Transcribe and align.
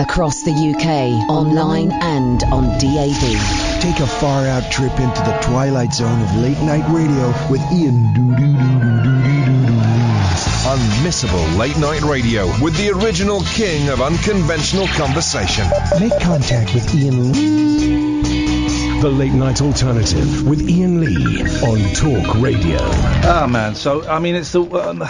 Across 0.00 0.44
the 0.44 0.52
UK, 0.52 1.28
online 1.28 1.92
and 1.92 2.42
on 2.44 2.64
DAB. 2.78 3.82
Take 3.82 4.00
a 4.00 4.06
far 4.06 4.46
out 4.46 4.72
trip 4.72 4.98
into 4.98 5.20
the 5.20 5.38
twilight 5.42 5.92
zone 5.92 6.22
of 6.22 6.36
late 6.36 6.58
night 6.60 6.88
radio 6.88 7.28
with 7.50 7.60
Iain 7.70 8.08
Unmissable 10.64 11.58
late 11.58 11.76
night 11.76 12.00
radio 12.00 12.46
with 12.62 12.74
the 12.78 12.88
original 12.90 13.42
king 13.42 13.90
of 13.90 14.00
unconventional 14.00 14.86
conversation. 14.86 15.66
Make 16.00 16.18
contact 16.18 16.72
with 16.72 16.88
Iain 16.94 17.32
Lee. 17.32 19.00
The 19.02 19.10
Late 19.10 19.32
Night 19.32 19.60
Alternative 19.60 20.48
with 20.48 20.60
Iain 20.66 21.00
Lee 21.00 21.42
on 21.62 21.94
Talk 21.94 22.36
Radio. 22.36 22.78
Ah, 22.80 23.46
man. 23.46 23.74
So, 23.74 24.08
I 24.08 24.18
mean, 24.18 24.34
it's 24.34 24.52
the. 24.52 24.62
Um, 24.62 25.04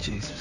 Jesus 0.00 0.30
Christ. 0.30 0.33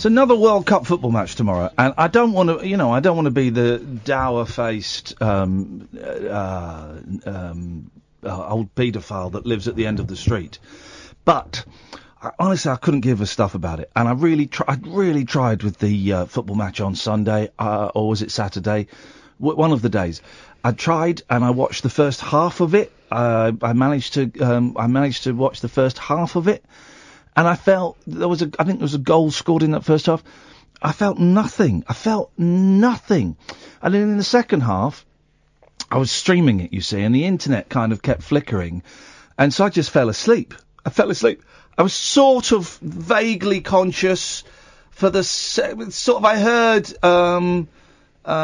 It's 0.00 0.06
another 0.06 0.34
World 0.34 0.64
Cup 0.64 0.86
football 0.86 1.10
match 1.10 1.34
tomorrow, 1.34 1.70
and 1.76 1.92
I 1.98 2.08
don't 2.08 2.32
want 2.32 2.48
to, 2.48 2.66
you 2.66 2.78
know, 2.78 2.90
I 2.90 3.00
don't 3.00 3.16
want 3.16 3.26
to 3.26 3.30
be 3.30 3.50
the 3.50 3.76
dour-faced 3.76 5.20
um, 5.20 5.90
uh, 6.02 6.96
um, 7.26 7.90
uh, 8.24 8.48
old 8.48 8.74
paedophile 8.74 9.32
that 9.32 9.44
lives 9.44 9.68
at 9.68 9.76
the 9.76 9.86
end 9.86 10.00
of 10.00 10.06
the 10.06 10.16
street. 10.16 10.58
But 11.26 11.66
I, 12.22 12.30
honestly, 12.38 12.70
I 12.70 12.76
couldn't 12.76 13.02
give 13.02 13.20
a 13.20 13.26
stuff 13.26 13.54
about 13.54 13.78
it, 13.78 13.90
and 13.94 14.08
I 14.08 14.12
really, 14.12 14.46
tr- 14.46 14.62
I 14.66 14.78
really 14.82 15.26
tried 15.26 15.62
with 15.62 15.76
the 15.76 16.12
uh, 16.14 16.24
football 16.24 16.56
match 16.56 16.80
on 16.80 16.94
Sunday, 16.94 17.50
uh, 17.58 17.90
or 17.94 18.08
was 18.08 18.22
it 18.22 18.30
Saturday? 18.30 18.86
W- 19.38 19.58
one 19.58 19.72
of 19.72 19.82
the 19.82 19.90
days. 19.90 20.22
I 20.64 20.72
tried, 20.72 21.20
and 21.28 21.44
I 21.44 21.50
watched 21.50 21.82
the 21.82 21.90
first 21.90 22.22
half 22.22 22.62
of 22.62 22.74
it. 22.74 22.90
Uh, 23.10 23.52
I 23.60 23.74
managed 23.74 24.14
to, 24.14 24.32
um, 24.40 24.78
I 24.78 24.86
managed 24.86 25.24
to 25.24 25.32
watch 25.32 25.60
the 25.60 25.68
first 25.68 25.98
half 25.98 26.36
of 26.36 26.48
it, 26.48 26.64
and 27.40 27.48
I 27.48 27.54
felt 27.54 27.96
there 28.06 28.28
was 28.28 28.42
a, 28.42 28.50
I 28.58 28.64
think 28.64 28.80
there 28.80 28.84
was 28.84 28.92
a 28.92 28.98
goal 28.98 29.30
scored 29.30 29.62
in 29.62 29.70
that 29.70 29.82
first 29.82 30.04
half. 30.04 30.22
I 30.82 30.92
felt 30.92 31.18
nothing. 31.18 31.84
I 31.88 31.94
felt 31.94 32.30
nothing, 32.36 33.38
and 33.80 33.94
then 33.94 34.02
in 34.02 34.18
the 34.18 34.22
second 34.24 34.60
half, 34.60 35.06
I 35.90 35.96
was 35.96 36.10
streaming 36.10 36.60
it, 36.60 36.74
you 36.74 36.82
see, 36.82 37.00
and 37.00 37.14
the 37.14 37.24
internet 37.24 37.70
kind 37.70 37.92
of 37.92 38.02
kept 38.02 38.22
flickering, 38.22 38.82
and 39.38 39.54
so 39.54 39.64
I 39.64 39.70
just 39.70 39.88
fell 39.88 40.10
asleep. 40.10 40.52
I 40.84 40.90
fell 40.90 41.10
asleep. 41.10 41.42
I 41.78 41.82
was 41.82 41.94
sort 41.94 42.52
of 42.52 42.76
vaguely 42.82 43.62
conscious 43.62 44.44
for 44.90 45.08
the 45.08 45.24
se- 45.24 45.76
sort 45.88 46.18
of 46.18 46.26
I 46.26 46.38
heard 46.38 46.92
um 47.02 47.68
um 48.26 48.34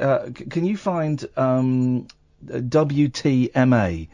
uh, 0.00 0.26
c- 0.36 0.46
can 0.46 0.64
you 0.66 0.76
find 0.76 1.24
um 1.36 2.08
WTMA 2.44 4.08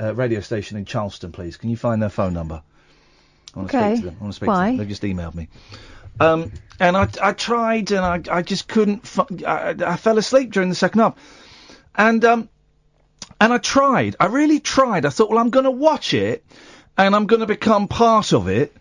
uh, 0.00 0.14
radio 0.14 0.40
station 0.40 0.76
in 0.78 0.84
Charleston 0.84 1.32
please 1.32 1.56
can 1.56 1.70
you 1.70 1.76
find 1.76 2.00
their 2.02 2.08
phone 2.10 2.32
number 2.34 2.62
I 3.54 3.58
want 3.58 3.70
to 3.70 3.76
Okay. 3.76 3.90
speak 3.96 4.00
to 4.00 4.06
them 4.06 4.16
I 4.20 4.22
want 4.24 4.32
to 4.32 4.36
speak 4.36 4.48
Why? 4.48 4.64
to 4.64 4.70
them 4.70 4.76
they've 4.78 4.88
just 4.88 5.02
emailed 5.02 5.34
me 5.34 5.48
um 6.20 6.50
and 6.80 6.96
I 6.96 7.08
I 7.22 7.32
tried 7.32 7.90
and 7.92 8.00
I 8.04 8.38
I 8.38 8.42
just 8.42 8.68
couldn't 8.68 9.06
fu- 9.06 9.44
I, 9.46 9.74
I 9.86 9.96
fell 9.96 10.18
asleep 10.18 10.52
during 10.52 10.68
the 10.68 10.74
second 10.74 11.00
half 11.00 11.14
and 11.94 12.24
um 12.24 12.48
and 13.40 13.52
I 13.52 13.58
tried. 13.58 14.14
I 14.20 14.26
really 14.26 14.60
tried. 14.60 15.04
I 15.04 15.10
thought, 15.10 15.28
well, 15.30 15.38
I'm 15.38 15.50
going 15.50 15.64
to 15.64 15.70
watch 15.72 16.14
it, 16.14 16.44
and 16.96 17.14
I'm 17.14 17.26
going 17.26 17.40
to 17.40 17.46
become 17.46 17.88
part 17.88 18.32
of 18.32 18.46
it, 18.46 18.72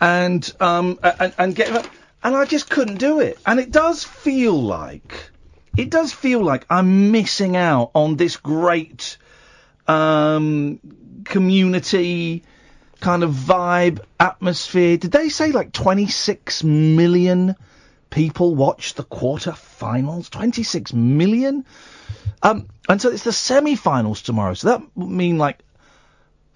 and 0.00 0.50
um 0.58 0.98
and, 1.02 1.34
and 1.36 1.54
get. 1.54 1.86
And 2.24 2.34
I 2.34 2.46
just 2.46 2.70
couldn't 2.70 2.96
do 2.96 3.20
it. 3.20 3.38
And 3.44 3.60
it 3.60 3.70
does 3.70 4.04
feel 4.04 4.54
like, 4.60 5.30
it 5.76 5.90
does 5.90 6.12
feel 6.14 6.42
like 6.42 6.64
I'm 6.70 7.10
missing 7.12 7.56
out 7.56 7.90
on 7.94 8.16
this 8.16 8.36
great 8.38 9.18
um 9.88 10.80
community 11.24 12.42
kind 13.00 13.22
of 13.22 13.32
vibe 13.32 14.00
atmosphere. 14.18 14.96
Did 14.96 15.12
they 15.12 15.28
say 15.28 15.52
like 15.52 15.72
26 15.72 16.64
million 16.64 17.54
people 18.10 18.54
watched 18.54 18.96
the 18.96 19.04
quarter-finals? 19.04 20.30
26 20.30 20.92
million. 20.92 21.64
Um, 22.42 22.68
and 22.88 23.00
so 23.00 23.10
it's 23.10 23.24
the 23.24 23.32
semi-finals 23.32 24.22
tomorrow. 24.22 24.54
So 24.54 24.68
that 24.68 24.82
would 24.94 25.10
mean 25.10 25.38
like 25.38 25.58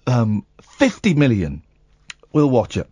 um, 0.07 0.45
50 0.61 1.13
million 1.13 1.63
will 2.33 2.49
watch 2.49 2.77
it, 2.77 2.89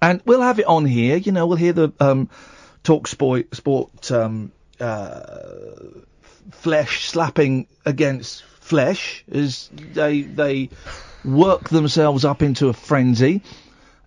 and 0.00 0.20
we'll 0.24 0.42
have 0.42 0.58
it 0.58 0.66
on 0.66 0.84
here. 0.84 1.16
You 1.16 1.32
know, 1.32 1.46
we'll 1.46 1.56
hear 1.56 1.72
the 1.72 1.92
um, 1.98 2.28
talk 2.82 3.06
sport, 3.06 3.54
sport 3.54 4.10
um, 4.12 4.52
uh, 4.78 5.20
flesh 6.52 7.08
slapping 7.08 7.66
against 7.84 8.44
flesh 8.70 9.24
as 9.30 9.68
they 9.72 10.22
they 10.22 10.70
work 11.24 11.68
themselves 11.68 12.24
up 12.24 12.40
into 12.40 12.68
a 12.68 12.72
frenzy. 12.72 13.42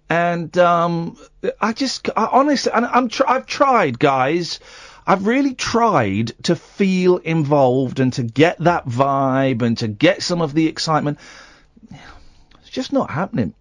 And 0.09 0.55
um, 0.57 1.17
I 1.59 1.73
just, 1.73 2.09
I, 2.15 2.29
honestly, 2.31 2.71
and 2.71 2.85
I'm, 2.85 3.09
tr- 3.09 3.27
I've 3.27 3.45
tried, 3.45 3.99
guys. 3.99 4.59
I've 5.05 5.27
really 5.27 5.53
tried 5.53 6.31
to 6.43 6.55
feel 6.55 7.17
involved 7.17 7.99
and 7.99 8.13
to 8.13 8.23
get 8.23 8.59
that 8.59 8.85
vibe 8.87 9.61
and 9.61 9.77
to 9.79 9.87
get 9.87 10.23
some 10.23 10.41
of 10.41 10.53
the 10.53 10.67
excitement. 10.67 11.19
It's 12.61 12.69
just 12.69 12.93
not 12.93 13.09
happening. 13.09 13.53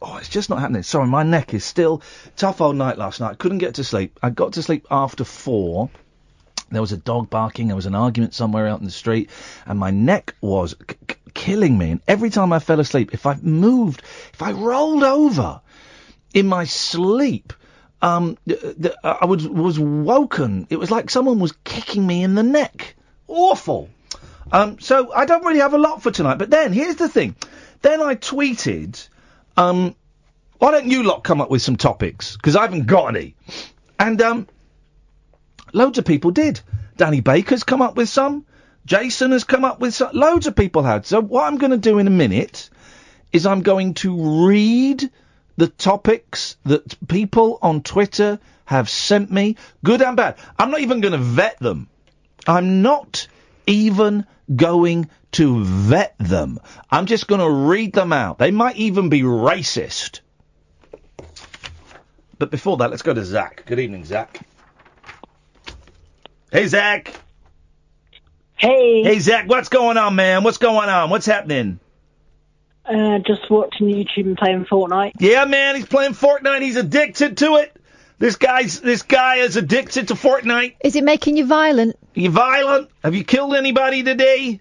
Oh, 0.00 0.16
it's 0.16 0.28
just 0.28 0.50
not 0.50 0.58
happening. 0.58 0.82
Sorry, 0.82 1.06
my 1.06 1.22
neck 1.22 1.54
is 1.54 1.64
still 1.64 2.02
tough 2.36 2.60
old 2.60 2.76
night 2.76 2.98
last 2.98 3.20
night. 3.20 3.38
Couldn't 3.38 3.58
get 3.58 3.74
to 3.76 3.84
sleep. 3.84 4.18
I 4.22 4.30
got 4.30 4.54
to 4.54 4.62
sleep 4.62 4.86
after 4.90 5.22
four. 5.22 5.90
There 6.72 6.82
was 6.82 6.92
a 6.92 6.96
dog 6.96 7.30
barking. 7.30 7.66
There 7.68 7.76
was 7.76 7.86
an 7.86 7.94
argument 7.94 8.34
somewhere 8.34 8.66
out 8.66 8.80
in 8.80 8.84
the 8.84 8.92
street, 8.92 9.30
and 9.66 9.78
my 9.78 9.90
neck 9.90 10.34
was 10.40 10.74
k- 10.86 10.96
k- 11.06 11.16
killing 11.34 11.76
me. 11.76 11.90
And 11.92 12.00
every 12.08 12.30
time 12.30 12.52
I 12.52 12.58
fell 12.58 12.80
asleep, 12.80 13.12
if 13.12 13.26
I 13.26 13.36
moved, 13.40 14.02
if 14.32 14.42
I 14.42 14.52
rolled 14.52 15.04
over 15.04 15.60
in 16.34 16.46
my 16.46 16.64
sleep, 16.64 17.52
um, 18.00 18.36
th- 18.48 18.60
th- 18.60 18.94
I 19.04 19.26
was 19.26 19.46
was 19.46 19.78
woken. 19.78 20.66
It 20.70 20.78
was 20.78 20.90
like 20.90 21.10
someone 21.10 21.38
was 21.38 21.52
kicking 21.64 22.06
me 22.06 22.22
in 22.22 22.34
the 22.34 22.42
neck. 22.42 22.96
Awful. 23.28 23.88
Um, 24.50 24.78
so 24.80 25.12
I 25.14 25.24
don't 25.24 25.44
really 25.44 25.60
have 25.60 25.74
a 25.74 25.78
lot 25.78 26.02
for 26.02 26.10
tonight. 26.10 26.38
But 26.38 26.50
then 26.50 26.72
here's 26.72 26.96
the 26.96 27.08
thing. 27.08 27.36
Then 27.80 28.02
I 28.02 28.16
tweeted, 28.16 29.08
um, 29.56 29.94
why 30.58 30.70
don't 30.70 30.86
you 30.86 31.02
lot 31.02 31.24
come 31.24 31.40
up 31.40 31.50
with 31.50 31.62
some 31.62 31.76
topics? 31.76 32.36
Because 32.36 32.54
I 32.56 32.62
haven't 32.62 32.86
got 32.86 33.16
any. 33.16 33.34
And 33.98 34.20
um, 34.20 34.48
loads 35.72 35.98
of 35.98 36.04
people 36.04 36.30
did. 36.30 36.60
Danny 36.96 37.20
Baker's 37.20 37.64
come 37.64 37.82
up 37.82 37.96
with 37.96 38.08
some. 38.08 38.44
Jason 38.84 39.32
has 39.32 39.44
come 39.44 39.64
up 39.64 39.80
with 39.80 39.94
some. 39.94 40.10
Loads 40.12 40.46
of 40.46 40.56
people 40.56 40.82
had. 40.82 41.06
So 41.06 41.20
what 41.20 41.44
I'm 41.44 41.58
going 41.58 41.70
to 41.70 41.78
do 41.78 41.98
in 41.98 42.06
a 42.06 42.10
minute 42.10 42.70
is 43.32 43.46
I'm 43.46 43.62
going 43.62 43.94
to 43.94 44.46
read 44.46 45.10
the 45.56 45.68
topics 45.68 46.56
that 46.64 47.08
people 47.08 47.58
on 47.62 47.82
Twitter 47.82 48.38
have 48.64 48.88
sent 48.88 49.30
me, 49.30 49.56
good 49.84 50.02
and 50.02 50.16
bad. 50.16 50.36
I'm 50.58 50.70
not 50.70 50.80
even 50.80 51.00
going 51.00 51.12
to 51.12 51.18
vet 51.18 51.58
them. 51.58 51.88
I'm 52.46 52.82
not 52.82 53.28
even 53.66 54.26
going 54.54 55.08
to 55.32 55.64
vet 55.64 56.14
them. 56.18 56.58
I'm 56.90 57.06
just 57.06 57.26
going 57.26 57.40
to 57.40 57.50
read 57.50 57.92
them 57.92 58.12
out. 58.12 58.38
They 58.38 58.50
might 58.50 58.76
even 58.76 59.08
be 59.08 59.22
racist. 59.22 60.20
But 62.38 62.50
before 62.50 62.78
that, 62.78 62.90
let's 62.90 63.02
go 63.02 63.14
to 63.14 63.24
Zach. 63.24 63.64
Good 63.66 63.78
evening, 63.78 64.04
Zach. 64.04 64.44
Hey, 66.52 66.66
Zach. 66.66 67.10
Hey. 68.56 69.02
Hey, 69.02 69.18
Zach. 69.20 69.48
What's 69.48 69.70
going 69.70 69.96
on, 69.96 70.14
man? 70.14 70.44
What's 70.44 70.58
going 70.58 70.90
on? 70.90 71.08
What's 71.08 71.24
happening? 71.24 71.80
Uh, 72.84 73.20
just 73.26 73.50
watching 73.50 73.86
YouTube 73.86 74.26
and 74.26 74.36
playing 74.36 74.66
Fortnite. 74.66 75.12
Yeah, 75.18 75.46
man. 75.46 75.76
He's 75.76 75.86
playing 75.86 76.12
Fortnite. 76.12 76.60
He's 76.60 76.76
addicted 76.76 77.38
to 77.38 77.56
it. 77.56 77.74
This 78.18 78.36
guy's 78.36 78.80
this 78.80 79.00
guy 79.00 79.36
is 79.36 79.56
addicted 79.56 80.08
to 80.08 80.14
Fortnite. 80.14 80.74
Is 80.84 80.94
it 80.94 81.04
making 81.04 81.38
you 81.38 81.46
violent? 81.46 81.96
You 82.12 82.28
violent? 82.28 82.90
Have 83.02 83.14
you 83.14 83.24
killed 83.24 83.54
anybody 83.54 84.02
today? 84.02 84.60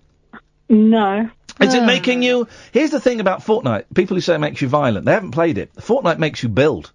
No. 0.69 1.29
Is 1.59 1.73
it 1.73 1.83
making 1.83 2.23
you? 2.23 2.47
Here's 2.71 2.91
the 2.91 3.01
thing 3.01 3.19
about 3.19 3.41
Fortnite. 3.41 3.83
People 3.93 4.15
who 4.15 4.21
say 4.21 4.35
it 4.35 4.39
makes 4.39 4.61
you 4.61 4.69
violent, 4.69 5.05
they 5.05 5.11
haven't 5.11 5.31
played 5.31 5.57
it. 5.57 5.73
Fortnite 5.75 6.19
makes 6.19 6.41
you 6.41 6.47
build. 6.47 6.93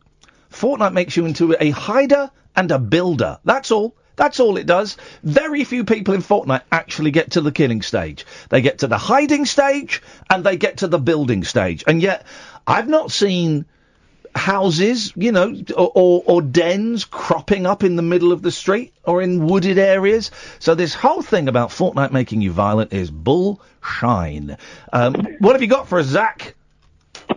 Fortnite 0.50 0.94
makes 0.94 1.18
you 1.18 1.26
into 1.26 1.54
a 1.60 1.68
hider 1.68 2.30
and 2.56 2.70
a 2.70 2.78
builder. 2.78 3.38
That's 3.44 3.70
all. 3.70 3.94
That's 4.16 4.40
all 4.40 4.56
it 4.56 4.66
does. 4.66 4.96
Very 5.22 5.64
few 5.64 5.84
people 5.84 6.14
in 6.14 6.22
Fortnite 6.22 6.62
actually 6.72 7.10
get 7.10 7.32
to 7.32 7.40
the 7.40 7.52
killing 7.52 7.82
stage. 7.82 8.26
They 8.48 8.62
get 8.62 8.78
to 8.78 8.86
the 8.86 8.98
hiding 8.98 9.44
stage 9.44 10.02
and 10.30 10.42
they 10.42 10.56
get 10.56 10.78
to 10.78 10.88
the 10.88 10.98
building 10.98 11.44
stage. 11.44 11.84
And 11.86 12.02
yet, 12.02 12.26
I've 12.66 12.88
not 12.88 13.12
seen 13.12 13.66
houses, 14.34 15.12
you 15.16 15.32
know, 15.32 15.54
or, 15.76 15.92
or, 15.94 16.22
or 16.26 16.42
dens 16.42 17.04
cropping 17.04 17.66
up 17.66 17.84
in 17.84 17.96
the 17.96 18.02
middle 18.02 18.32
of 18.32 18.42
the 18.42 18.50
street 18.50 18.92
or 19.04 19.22
in 19.22 19.46
wooded 19.46 19.78
areas. 19.78 20.30
So 20.58 20.74
this 20.74 20.94
whole 20.94 21.22
thing 21.22 21.48
about 21.48 21.70
Fortnite 21.70 22.12
making 22.12 22.42
you 22.42 22.52
violent 22.52 22.92
is 22.92 23.10
bull 23.10 23.60
shine. 23.82 24.56
Um, 24.92 25.14
what 25.40 25.52
have 25.52 25.62
you 25.62 25.68
got 25.68 25.88
for 25.88 25.98
us, 25.98 26.06
Zach? 26.06 26.54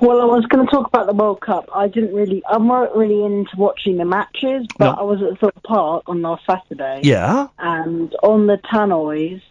Well, 0.01 0.21
I 0.21 0.25
was 0.25 0.45
going 0.45 0.65
to 0.65 0.71
talk 0.71 0.87
about 0.87 1.07
the 1.07 1.13
World 1.13 1.41
Cup. 1.41 1.69
I 1.75 1.87
didn't 1.87 2.13
really, 2.13 2.41
I'm 2.49 2.67
not 2.67 2.95
really 2.95 3.23
into 3.23 3.51
watching 3.57 3.97
the 3.97 4.05
matches, 4.05 4.65
but 4.77 4.95
No. 4.95 4.99
I 4.99 5.03
was 5.03 5.21
at 5.21 5.39
Thorpe 5.39 5.61
Park 5.63 6.03
on 6.07 6.21
last 6.21 6.45
Saturday. 6.45 7.01
Yeah. 7.03 7.47
And 7.57 8.15
on 8.23 8.47
the 8.47 8.57
tannoys, 8.71 9.41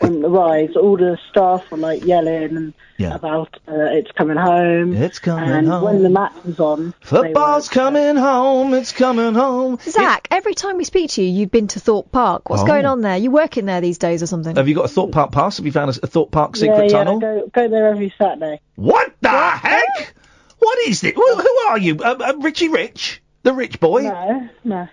when 0.00 0.16
it 0.16 0.24
arrives, 0.24 0.76
all 0.76 0.96
the 0.96 1.18
staff 1.30 1.70
were 1.70 1.76
like 1.78 2.04
yelling 2.04 2.74
Yeah. 2.98 3.14
about 3.14 3.58
uh, 3.68 3.72
it's 3.92 4.10
coming 4.12 4.36
home. 4.36 4.94
It's 4.94 5.18
coming 5.18 5.48
and 5.50 5.68
home. 5.68 5.84
when 5.84 6.02
the 6.02 6.08
match 6.10 6.32
was 6.44 6.58
on, 6.60 6.86
they 7.00 7.06
Football's 7.06 7.68
coming 7.68 8.16
home. 8.16 8.74
It's 8.74 8.92
coming 8.92 9.34
home. 9.34 9.78
Zach, 9.82 10.28
every 10.30 10.54
time 10.54 10.76
we 10.76 10.84
speak 10.84 11.10
to 11.12 11.22
you, 11.22 11.28
you've 11.30 11.50
been 11.50 11.68
to 11.68 11.80
Thorpe 11.80 12.10
Park. 12.12 12.50
What's 12.50 12.62
Oh. 12.62 12.66
going 12.66 12.86
on 12.86 13.00
there? 13.02 13.16
You 13.16 13.30
working 13.30 13.66
there 13.66 13.80
these 13.80 13.98
days 13.98 14.22
or 14.22 14.26
something? 14.26 14.56
Have 14.56 14.68
you 14.68 14.74
got 14.74 14.84
a 14.84 14.88
Thorpe 14.88 15.12
Park 15.12 15.32
pass? 15.32 15.56
Have 15.58 15.66
you 15.66 15.72
found 15.72 15.96
a, 15.96 16.00
a 16.02 16.06
Thorpe 16.06 16.30
Park 16.30 16.52
were, 16.52 16.56
secret 16.58 16.76
yeah, 16.76 16.82
yeah, 16.84 16.88
tunnel? 17.04 17.18
Go 17.20 17.50
go 17.52 17.68
there 17.68 17.88
every 17.88 18.12
Saturday. 18.18 18.60
What 18.76 19.12
the 19.20 19.28
heck? 19.30 20.14
What 20.58 20.78
is 20.88 21.04
it? 21.04 21.14
Who, 21.14 21.36
who 21.36 21.58
are 21.68 21.78
you? 21.78 21.98
Uh, 22.02 22.16
uh, 22.18 22.32
Richie 22.38 22.68
Rich? 22.68 23.22
The 23.42 23.52
rich 23.52 23.78
boy? 23.78 24.02
No, 24.02 24.48
no, 24.64 24.88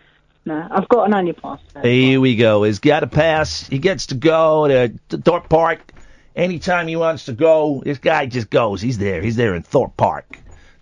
no. 0.45 0.67
I've 0.69 0.87
got 0.87 1.07
an 1.07 1.13
annual 1.13 1.35
pass. 1.35 1.59
Here 1.81 2.19
we 2.19 2.35
go. 2.35 2.63
He's 2.63 2.79
got 2.79 3.03
a 3.03 3.07
pass. 3.07 3.67
He 3.67 3.79
gets 3.79 4.07
to 4.07 4.15
go 4.15 4.67
to, 4.67 4.93
to 5.09 5.17
Thorpe 5.17 5.49
Park 5.49 5.93
anytime 6.35 6.87
he 6.87 6.95
wants 6.95 7.25
to 7.25 7.33
go. 7.33 7.81
This 7.83 7.99
guy 7.99 8.25
just 8.25 8.49
goes. 8.49 8.81
He's 8.81 8.97
there. 8.97 9.21
He's 9.21 9.35
there 9.35 9.55
in 9.55 9.63
Thorpe 9.63 9.95
Park. 9.97 10.37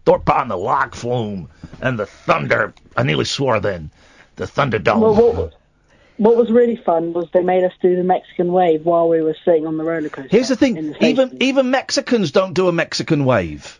Thorpe 0.05 0.29
on 0.29 0.47
the 0.47 0.57
Log 0.57 0.95
Flume 0.95 1.49
and 1.81 1.99
the 1.99 2.05
Thunder. 2.05 2.73
I 2.95 3.03
nearly 3.03 3.25
swore 3.25 3.59
then. 3.59 3.91
The 4.37 4.45
Thunderdome. 4.45 5.01
Well, 5.01 5.15
what, 5.15 5.53
what 6.17 6.35
was 6.35 6.51
really 6.51 6.75
fun 6.75 7.13
was 7.13 7.27
they 7.33 7.43
made 7.43 7.63
us 7.63 7.73
do 7.81 7.95
the 7.95 8.03
Mexican 8.03 8.51
wave 8.51 8.85
while 8.85 9.09
we 9.09 9.21
were 9.21 9.35
sitting 9.45 9.67
on 9.67 9.77
the 9.77 9.83
roller 9.83 10.09
coaster. 10.09 10.29
Here's 10.29 10.49
the 10.49 10.55
thing. 10.55 10.91
the. 10.91 11.05
Even 11.05 11.37
even 11.41 11.71
Mexicans 11.71 12.31
don't 12.31 12.53
do 12.53 12.67
a 12.67 12.71
Mexican 12.71 13.25
wave. 13.25 13.78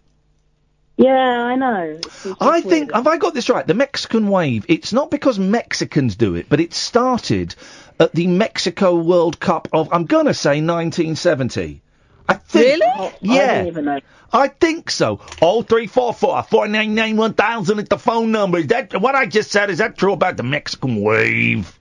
Yeah, 1.00 1.44
I 1.46 1.56
know. 1.56 1.84
It's- 1.98 2.25
it's 2.25 2.42
I 2.42 2.60
just 2.60 2.69
think, 2.69 2.94
have 2.94 3.07
I 3.07 3.16
got 3.16 3.34
this 3.34 3.50
right? 3.50 3.66
The 3.66 3.74
Mexican 3.74 4.28
wave, 4.28 4.66
it's 4.68 4.92
not 4.92 5.10
because 5.10 5.40
Mexicans 5.40 6.18
do 6.18 6.36
it, 6.36 6.48
but 6.50 6.60
it 6.60 6.74
started 6.74 7.56
at 8.01 8.12
the 8.12 8.28
Mexico 8.28 8.96
World 8.96 9.40
Cup 9.40 9.69
of, 9.72 9.88
I'm 9.94 10.06
going 10.06 10.25
to 10.25 10.34
say 10.34 10.60
1970. 10.62 11.81
I 12.28 12.34
think. 12.34 12.66
Really? 12.66 12.86
I 12.86 12.94
oh, 13.00 13.13
Yeah. 13.22 13.57
don't 13.60 13.68
even 13.68 13.86
know. 13.86 14.00
I 14.34 14.50
think 14.50 14.92
so. 14.92 15.22
Oh 15.42 15.63
three 15.63 15.88
four 15.88 16.13
four 16.13 16.44
four 16.44 16.68
nine 16.68 16.94
nine 16.94 17.16
one 17.18 17.34
thousand 17.34 17.80
is 17.80 17.86
the 17.86 17.98
phone 17.98 18.31
number. 18.31 18.60
Is 18.60 18.68
that 18.68 19.01
what 19.01 19.16
I 19.16 19.25
just 19.25 19.50
said? 19.50 19.72
Is 19.72 19.80
that 19.80 19.98
true 19.98 20.13
about 20.13 20.38
the 20.38 20.44
Mexican 20.44 21.01
wave? 21.01 21.80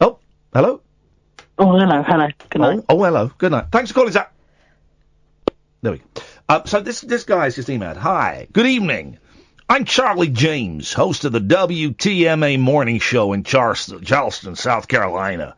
Oh, 0.00 0.18
hello. 0.52 0.80
Oh, 1.58 1.78
hello, 1.78 2.02
hello. 2.02 2.28
Good 2.48 2.62
oh, 2.62 2.70
night. 2.74 2.84
Oh, 2.88 2.98
oh, 2.98 3.04
hello. 3.04 3.30
Good 3.38 3.52
night. 3.52 3.66
Thanks 3.70 3.90
for 3.90 3.94
calling, 3.94 4.12
Zach. 4.12 4.32
There 5.82 5.92
we 5.92 5.98
go. 5.98 6.04
Uh, 6.50 6.64
so 6.64 6.80
this 6.80 7.00
this 7.02 7.22
guy's 7.22 7.54
just 7.54 7.68
emailed. 7.68 7.96
Hi. 7.96 8.48
Good 8.52 8.66
evening. 8.66 9.18
I'm 9.68 9.84
Charlie 9.84 10.26
James, 10.26 10.92
host 10.92 11.24
of 11.24 11.30
the 11.30 11.40
WTMA 11.40 12.58
morning 12.58 12.98
show 12.98 13.32
in 13.32 13.44
Charleston, 13.44 14.04
Charleston, 14.04 14.56
South 14.56 14.88
Carolina. 14.88 15.54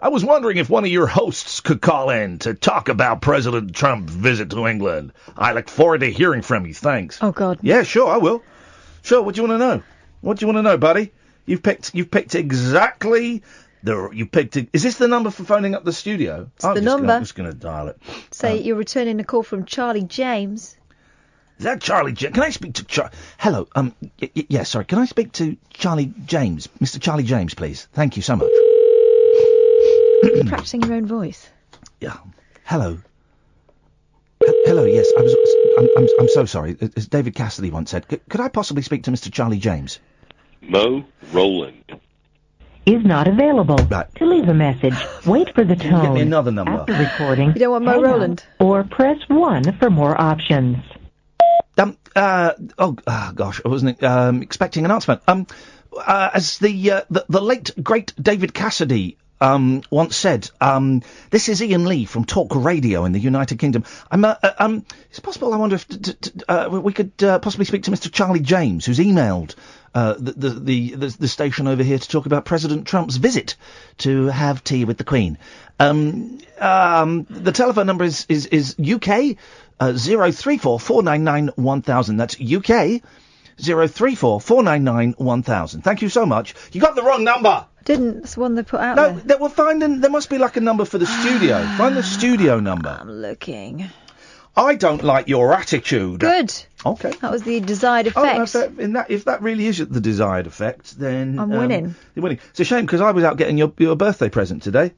I 0.00 0.08
was 0.08 0.24
wondering 0.24 0.58
if 0.58 0.70
one 0.70 0.84
of 0.84 0.90
your 0.92 1.08
hosts 1.08 1.58
could 1.58 1.82
call 1.82 2.10
in 2.10 2.38
to 2.38 2.54
talk 2.54 2.88
about 2.88 3.22
President 3.22 3.74
Trump's 3.74 4.12
visit 4.12 4.50
to 4.50 4.68
England. 4.68 5.14
I 5.36 5.52
look 5.52 5.68
forward 5.68 6.02
to 6.02 6.12
hearing 6.12 6.42
from 6.42 6.64
you. 6.64 6.74
Thanks. 6.74 7.18
Oh 7.20 7.32
God. 7.32 7.58
Yeah, 7.62 7.82
sure, 7.82 8.08
I 8.08 8.18
will. 8.18 8.40
Sure. 9.02 9.22
What 9.22 9.34
do 9.34 9.42
you 9.42 9.48
want 9.48 9.60
to 9.60 9.66
know? 9.66 9.82
What 10.20 10.38
do 10.38 10.44
you 10.44 10.46
want 10.46 10.58
to 10.58 10.62
know, 10.62 10.78
buddy? 10.78 11.10
You've 11.44 11.64
picked. 11.64 11.92
You've 11.92 12.12
picked 12.12 12.36
exactly 12.36 13.42
the. 13.82 14.10
You 14.12 14.26
picked. 14.26 14.56
it- 14.56 14.68
Is 14.72 14.82
this 14.82 14.96
the 14.98 15.08
number 15.08 15.30
for 15.30 15.44
phoning 15.44 15.74
up 15.74 15.84
the 15.84 15.92
studio? 15.92 16.48
It's 16.56 16.64
I'm 16.64 16.74
the 16.74 16.80
just 16.80 16.84
number. 16.84 17.06
Gonna, 17.06 17.16
I'm 17.16 17.22
just 17.22 17.34
going 17.34 17.50
to 17.50 17.56
dial 17.56 17.88
it. 17.88 17.98
Say 18.30 18.60
you're 18.62 18.76
returning 18.76 19.20
a 19.20 19.24
call 19.24 19.42
from 19.42 19.64
Charlie 19.64 20.02
James. 20.04 20.76
Is 21.58 21.64
that 21.64 21.80
Charlie? 21.82 22.12
Ja- 22.18 22.30
Can 22.30 22.42
I 22.42 22.50
speak 22.50 22.74
to 22.74 22.84
Charlie? 22.84 23.12
Hello. 23.38 23.68
Um. 23.74 23.94
Y- 24.02 24.30
y- 24.34 24.46
yeah. 24.48 24.62
Sorry. 24.62 24.84
Can 24.84 24.98
I 24.98 25.04
speak 25.04 25.32
to 25.32 25.56
Charlie 25.70 26.12
James, 26.26 26.68
Mr. 26.80 27.00
Charlie 27.00 27.24
James, 27.24 27.54
please? 27.54 27.86
Thank 27.92 28.16
you 28.16 28.22
so 28.22 28.36
much. 28.36 28.48
you're 30.22 30.44
Practicing 30.46 30.82
your 30.82 30.94
own 30.94 31.06
voice. 31.06 31.48
Yeah. 32.00 32.16
Hello. 32.64 32.98
H- 34.42 34.54
Hello. 34.64 34.84
Yes. 34.84 35.10
I 35.18 35.22
was. 35.22 35.34
I'm. 35.78 35.88
I'm, 35.98 36.08
I'm 36.20 36.28
so 36.28 36.44
sorry. 36.46 36.76
As 36.96 37.08
David 37.08 37.34
Cassidy 37.34 37.70
once 37.70 37.90
said, 37.90 38.06
could 38.08 38.40
I 38.40 38.48
possibly 38.48 38.82
speak 38.82 39.04
to 39.04 39.10
Mr. 39.10 39.30
Charlie 39.32 39.58
James? 39.58 39.98
Mo 40.62 41.04
Roland. 41.32 41.84
Is 42.86 43.04
not 43.04 43.28
available. 43.28 43.76
Right. 43.90 44.06
To 44.16 44.24
leave 44.26 44.48
a 44.48 44.54
message, 44.54 44.94
wait 45.26 45.54
for 45.54 45.64
the 45.64 45.76
Can 45.76 45.84
you 45.84 45.96
get 45.98 46.04
tone. 46.06 46.14
me 46.14 46.20
another 46.22 46.50
number? 46.50 46.72
After 46.72 46.94
recording, 46.94 47.48
You 47.48 47.60
don't 47.60 47.70
want 47.72 47.84
Mo 47.84 48.00
Roland? 48.00 48.42
or 48.58 48.82
press 48.84 49.18
1 49.28 49.78
for 49.78 49.90
more 49.90 50.18
options. 50.20 50.78
Um, 51.76 51.96
uh, 52.16 52.52
oh, 52.78 52.96
ah, 53.06 53.32
gosh, 53.34 53.60
I 53.64 53.68
wasn't 53.68 54.02
um, 54.02 54.42
expecting 54.42 54.84
an 54.84 54.90
announcement. 54.90 55.22
Um, 55.28 55.46
uh, 55.96 56.30
as 56.34 56.58
the, 56.58 56.90
uh, 56.90 57.00
the 57.10 57.24
the 57.28 57.40
late 57.40 57.70
great 57.82 58.12
David 58.20 58.52
Cassidy 58.54 59.16
um, 59.40 59.82
once 59.90 60.16
said, 60.16 60.50
um, 60.60 61.02
this 61.30 61.48
is 61.48 61.62
Iain 61.62 61.86
Lee 61.86 62.04
from 62.06 62.24
Talk 62.24 62.54
Radio 62.54 63.04
in 63.04 63.12
the 63.12 63.18
United 63.18 63.58
Kingdom. 63.58 63.84
I'm, 64.10 64.24
uh, 64.24 64.34
uh, 64.42 64.52
um, 64.58 64.84
it's 65.10 65.20
possible. 65.20 65.52
I 65.54 65.56
wonder 65.56 65.76
if 65.76 65.86
t- 65.88 65.98
t- 65.98 66.12
t- 66.20 66.30
uh, 66.48 66.68
we 66.70 66.92
could 66.92 67.12
uh, 67.22 67.38
possibly 67.38 67.64
speak 67.66 67.84
to 67.84 67.90
Mr. 67.90 68.12
Charlie 68.12 68.40
James, 68.40 68.84
who's 68.84 68.98
emailed. 68.98 69.54
Uh, 69.92 70.14
the, 70.18 70.32
the, 70.32 70.50
the 70.50 70.94
the 70.94 71.16
the 71.18 71.28
station 71.28 71.66
over 71.66 71.82
here 71.82 71.98
to 71.98 72.08
talk 72.08 72.26
about 72.26 72.44
President 72.44 72.86
Trump's 72.86 73.16
visit 73.16 73.56
to 73.98 74.26
have 74.26 74.62
tea 74.62 74.84
with 74.84 74.98
the 74.98 75.04
Queen. 75.04 75.36
Um, 75.80 76.38
um, 76.60 77.26
the 77.28 77.50
telephone 77.50 77.86
number 77.86 78.04
is 78.04 78.24
is, 78.28 78.46
is 78.46 78.76
UK 78.78 79.36
uh, 79.80 79.92
zero 79.94 80.30
three 80.30 80.58
four 80.58 80.78
four 80.78 81.02
nine 81.02 81.24
nine 81.24 81.48
one 81.56 81.82
thousand. 81.82 82.18
That's 82.18 82.36
UK 82.40 83.02
zero 83.60 83.88
three 83.88 84.14
four 84.14 84.40
four 84.40 84.62
nine 84.62 84.84
nine 84.84 85.14
one 85.18 85.42
thousand. 85.42 85.82
Thank 85.82 86.02
you 86.02 86.08
so 86.08 86.24
much. 86.24 86.54
You 86.70 86.80
got 86.80 86.94
the 86.94 87.02
wrong 87.02 87.24
number. 87.24 87.66
Didn't. 87.84 88.20
That's 88.20 88.34
the 88.34 88.40
one 88.40 88.54
they 88.54 88.62
put 88.62 88.78
out 88.78 88.94
No, 88.94 89.10
there. 89.12 89.20
they, 89.24 89.34
well, 89.36 89.48
find 89.48 89.82
an, 89.82 90.00
there 90.02 90.10
must 90.10 90.30
be 90.30 90.38
like 90.38 90.56
a 90.56 90.60
number 90.60 90.84
for 90.84 90.98
the 90.98 91.06
studio. 91.06 91.64
Find 91.78 91.96
the 91.96 92.02
studio 92.04 92.60
number. 92.60 92.90
I'm 93.00 93.10
looking. 93.10 93.88
I 94.60 94.74
don't 94.74 95.02
like 95.02 95.26
your 95.28 95.54
attitude. 95.54 96.20
Good. 96.20 96.52
Okay. 96.84 97.10
That 97.22 97.30
was 97.30 97.42
the 97.42 97.60
desired 97.60 98.12
Oh, 98.14 98.22
effect. 98.22 98.40
if 98.42 98.52
that, 98.52 98.82
in 98.82 98.92
that, 98.92 99.10
if 99.10 99.24
that 99.24 99.42
really 99.42 99.66
is 99.66 99.78
the 99.78 100.00
desired 100.00 100.46
effect, 100.46 100.98
then 100.98 101.38
I'm 101.38 101.50
um, 101.52 101.58
winning. 101.58 101.94
You're 102.14 102.22
winning. 102.22 102.40
It's 102.50 102.60
a 102.60 102.64
shame 102.64 102.84
because 102.84 103.00
I 103.00 103.10
was 103.12 103.24
out 103.24 103.36
getting 103.38 103.56
your 103.58 103.72
your 103.78 103.96
birthday 103.96 104.28
present 104.28 104.62
today. 104.62 104.92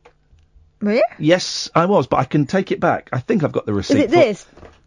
Were 0.81 0.95
you? 0.95 1.05
Yes, 1.19 1.71
I 1.75 1.87
was, 1.87 2.09
but 2.09 2.17
I 2.17 2.25
can 2.25 2.47
take 2.47 2.73
it 2.73 2.81
back. 2.81 3.09
I 3.13 3.21
think 3.21 3.45
I've 3.45 3.53
got 3.53 3.67
the 3.67 3.73
receipt. 3.73 3.99
Is 3.99 4.03
it 4.05 4.11
for- 4.11 4.17
this? 4.17 4.47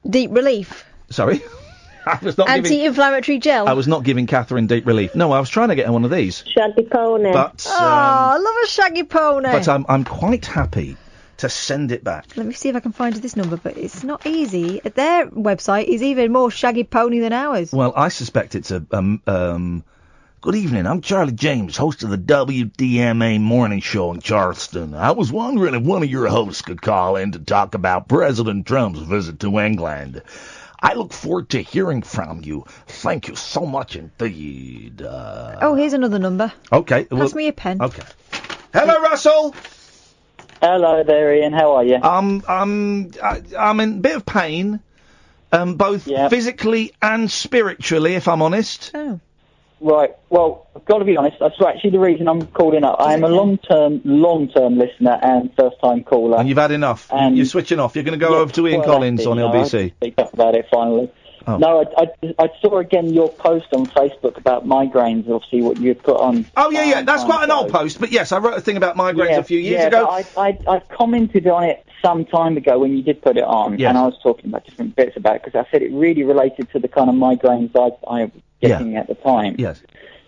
Deep 0.10 0.32
relief. 0.32 0.84
Sorry, 1.10 1.42
I 2.06 2.20
was 2.22 2.38
not. 2.38 2.50
Anti-inflammatory 2.50 3.40
gel. 3.40 3.68
I 3.68 3.74
was 3.74 3.88
not 3.88 4.04
giving 4.04 4.28
Katherine 4.28 4.68
deep 4.68 4.86
relief. 4.86 5.16
No, 5.16 5.32
I 5.32 5.40
was 5.40 5.50
trying 5.50 5.70
to 5.70 5.76
get 5.76 5.86
her 5.86 5.92
one 5.94 6.04
of 6.06 6.12
these, 6.12 6.44
Shaggy 6.54 6.84
pony. 6.84 7.32
but 7.32 7.66
Oh, 7.70 7.78
um, 7.78 7.84
I 7.84 8.38
love 8.38 8.56
a 8.64 8.68
shaggy 8.68 9.04
pony. 9.04 9.50
but 9.52 9.68
I'm 9.70 9.86
I'm 9.88 10.04
quite 10.04 10.46
happy 10.46 10.98
to 11.38 11.50
send 11.50 11.92
it 11.92 12.04
back. 12.04 12.26
Let 12.36 12.46
me 12.46 12.54
see 12.54 12.70
if 12.70 12.76
I 12.76 12.80
can 12.80 12.92
find 12.92 13.16
this 13.16 13.36
number, 13.36 13.58
but 13.58 13.78
it's 13.78 14.04
not 14.04 14.26
easy. 14.26 14.80
Their 14.80 15.28
website 15.28 15.86
is 15.86 16.02
even 16.02 16.32
more 16.32 16.50
shaggy 16.52 16.84
pony 16.84 17.20
than 17.20 17.34
ours. 17.34 17.72
Well, 17.72 17.94
I 17.96 18.10
suspect 18.10 18.56
it's 18.56 18.72
a 18.72 18.86
um 18.92 19.22
um. 19.28 19.84
Good 20.42 20.56
evening. 20.56 20.86
I'm 20.86 21.02
Charlie 21.02 21.32
James, 21.32 21.76
host 21.76 22.04
of 22.04 22.12
the 22.12 22.20
WTMA 22.20 23.42
morning 23.42 23.80
show 23.80 24.12
in 24.14 24.20
Charleston. 24.20 24.94
I 24.94 25.10
was 25.10 25.32
wondering 25.32 25.74
if 25.74 25.82
one 25.82 26.04
of 26.04 26.10
your 26.12 26.28
hosts 26.28 26.62
could 26.62 26.84
call 26.84 27.16
in 27.16 27.32
to 27.32 27.40
talk 27.40 27.74
about 27.74 28.08
President 28.08 28.68
Trump's 28.68 29.00
visit 29.00 29.40
to 29.40 29.58
England. 29.58 30.22
I 30.80 30.94
look 30.94 31.14
forward 31.14 31.50
to 31.50 31.62
hearing 31.64 32.04
from 32.04 32.44
you. 32.44 32.66
Thank 32.86 33.28
you 33.28 33.36
so 33.36 33.66
much 33.66 33.96
indeed. 33.96 35.02
Uh, 35.02 35.58
oh, 35.64 35.74
here's 35.74 35.94
another 35.94 36.20
number. 36.20 36.54
okay. 36.72 37.06
Pass 37.06 37.34
me 37.34 37.48
a 37.48 37.54
pen. 37.54 37.82
Okay. 37.82 38.04
Hello, 38.72 39.02
Russell. 39.02 39.56
Hello 40.62 41.04
there, 41.04 41.32
Iain. 41.34 41.54
How 41.54 41.76
are 41.76 41.84
you? 41.84 41.96
Um, 41.96 42.44
um, 42.48 43.12
I'm 43.22 43.46
I'm 43.58 43.80
in 43.80 43.90
a 43.98 44.02
bit 44.02 44.16
of 44.16 44.26
pain, 44.26 44.80
um, 45.52 45.76
both 45.76 46.08
Yeah. 46.08 46.30
physically 46.30 46.94
and 47.02 47.30
spiritually, 47.30 48.16
if 48.16 48.28
I'm 48.28 48.42
honest. 48.42 48.92
Oh. 48.94 49.20
Right. 49.82 50.16
Well, 50.30 50.68
I've 50.76 50.86
got 50.86 51.00
to 51.00 51.06
be 51.06 51.18
honest. 51.18 51.38
That's 51.40 51.62
actually 51.62 51.92
the 51.92 52.00
reason 52.00 52.28
I'm 52.30 52.48
calling 52.48 52.84
up. 52.86 52.96
I 53.00 53.14
am 53.14 53.24
a 53.26 53.28
long-term, 53.28 54.02
long-term 54.06 54.78
listener 54.78 55.20
and 55.22 55.52
first-time 55.60 56.04
caller. 56.06 56.38
And 56.40 56.48
you've 56.48 56.58
had 56.58 56.72
enough. 56.72 57.10
You- 57.12 57.18
Um, 57.20 57.36
You're 57.36 57.46
switching 57.46 57.80
off. 57.80 57.94
You're 57.94 58.06
going 58.06 58.18
to 58.18 58.26
go 58.26 58.32
Yeah, 58.36 58.40
over 58.40 58.54
to 58.54 58.68
Ian 58.68 58.80
well, 58.80 58.90
Collins 58.90 59.28
on 59.28 59.38
LBC. 59.38 59.92
Speak 59.98 60.14
up 60.18 60.34
about 60.34 60.56
it 60.56 60.68
finally. 60.72 61.12
Oh. 61.48 61.58
No, 61.58 61.86
I, 61.98 62.04
I, 62.04 62.34
I 62.40 62.50
saw 62.62 62.80
again 62.80 63.14
your 63.14 63.30
post 63.30 63.68
on 63.74 63.86
Facebook 63.86 64.38
about 64.38 64.66
migraines. 64.66 65.30
Obviously, 65.30 65.62
what 65.62 65.78
you 65.78 65.94
put 65.96 66.18
on. 66.18 66.46
Oh 66.58 66.72
yeah, 66.72 66.84
yeah. 66.84 67.00
um, 67.00 67.06
That's 67.06 67.24
quite 67.24 67.44
an 67.44 67.52
old 67.52 67.72
post, 67.72 68.00
but 68.00 68.12
yes, 68.12 68.32
I 68.32 68.40
wrote 68.40 68.58
a 68.58 68.62
thing 68.62 68.78
about 68.78 68.96
migraines 68.96 69.30
yeah, 69.30 69.40
a 69.40 69.44
few 69.44 69.60
years 69.60 69.82
yeah, 69.82 69.88
ago. 69.88 70.08
I, 70.08 70.26
I, 70.38 70.60
I 70.68 70.80
commented 70.80 71.48
on 71.48 71.64
it 71.66 71.86
some 72.02 72.26
time 72.26 72.58
ago 72.58 72.80
when 72.80 72.96
you 72.96 73.04
did 73.04 73.22
put 73.22 73.38
it 73.38 73.44
on, 73.44 73.80
Yes. 73.80 73.90
and 73.90 73.98
I 73.98 74.04
was 74.04 74.18
talking 74.22 74.50
about 74.50 74.66
different 74.66 74.96
bits 74.96 75.18
about 75.18 75.38
it 75.38 75.44
because 75.44 75.66
I 75.66 75.70
said 75.72 75.82
it 75.82 75.92
really 75.92 76.24
related 76.24 76.72
to 76.72 76.80
the 76.80 76.88
kind 76.88 77.10
of 77.10 77.16
migraines 77.16 77.72
I, 77.76 77.96
I 78.12 78.24
was 78.26 78.32
getting 78.62 78.96
at 78.96 79.08
the 79.08 79.16
time. 79.16 79.56
Yes. 79.58 79.82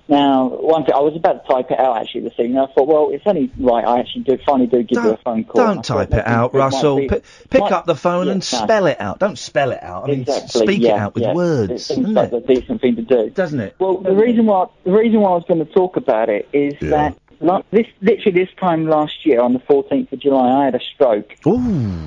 Now, 0.09 0.47
one 0.47 0.85
thing, 0.85 0.93
I 0.95 0.99
was 1.01 1.15
about 1.17 1.45
to 1.45 1.53
type 1.53 1.69
it 1.69 1.77
out 1.79 1.97
actually 1.97 2.21
this 2.21 2.33
evening. 2.39 2.57
I 2.57 2.67
thought, 2.67 2.87
well, 2.87 3.09
it's 3.11 3.23
only 3.25 3.51
right. 3.59 3.83
I 3.83 3.99
actually 3.99 4.23
do 4.23 4.37
finally 4.45 4.67
do 4.67 4.81
give 4.83 5.03
you 5.03 5.09
a 5.11 5.17
phone 5.17 5.43
call. 5.43 5.65
Don't 5.65 5.83
type 5.83 6.13
it 6.13 6.25
out, 6.25 6.53
Russell. 6.53 6.97
be- 6.99 7.09
P- 7.09 7.21
pick 7.49 7.61
might- 7.61 7.71
up 7.73 7.85
the 7.85 7.95
phone 7.95 8.27
yeah, 8.27 8.31
and 8.33 8.39
no. 8.53 8.57
spell 8.63 8.85
it 8.85 9.01
out. 9.01 9.19
Don't 9.19 9.37
spell 9.37 9.71
it 9.71 9.83
out. 9.83 10.05
I 10.05 10.07
mean, 10.07 10.21
Exactly, 10.21 10.65
speak 10.65 10.81
yeah, 10.81 10.95
it 10.95 10.99
out 10.99 11.13
with 11.15 11.23
yeah. 11.23 11.31
It 11.31 11.35
words, 11.35 11.85
seems 11.85 11.99
doesn't 11.99 12.13
like 12.13 12.31
it? 12.31 12.47
the 12.47 12.53
decent 12.55 12.79
thing 12.81 12.95
to 12.95 13.01
do. 13.01 13.29
Doesn't 13.31 13.59
it? 13.59 13.75
Well, 13.79 13.97
the 13.97 14.13
reason 14.15 14.45
why 14.45 14.67
the 14.85 14.91
reason 14.91 15.19
why 15.19 15.31
I 15.31 15.35
was 15.35 15.43
going 15.45 15.65
to 15.65 15.71
talk 15.73 15.97
about 15.97 16.29
it 16.29 16.47
is 16.53 16.75
that 16.89 17.17
la- 17.41 17.63
this 17.71 17.87
literally 18.01 18.45
this 18.45 18.49
time 18.57 18.87
last 18.87 19.25
year 19.25 19.41
on 19.41 19.51
the 19.51 19.59
14th 19.59 20.11
of 20.13 20.19
July, 20.19 20.61
I 20.61 20.65
had 20.65 20.75
a 20.75 20.79
stroke, 20.95 21.33
Ooh. 21.45 21.57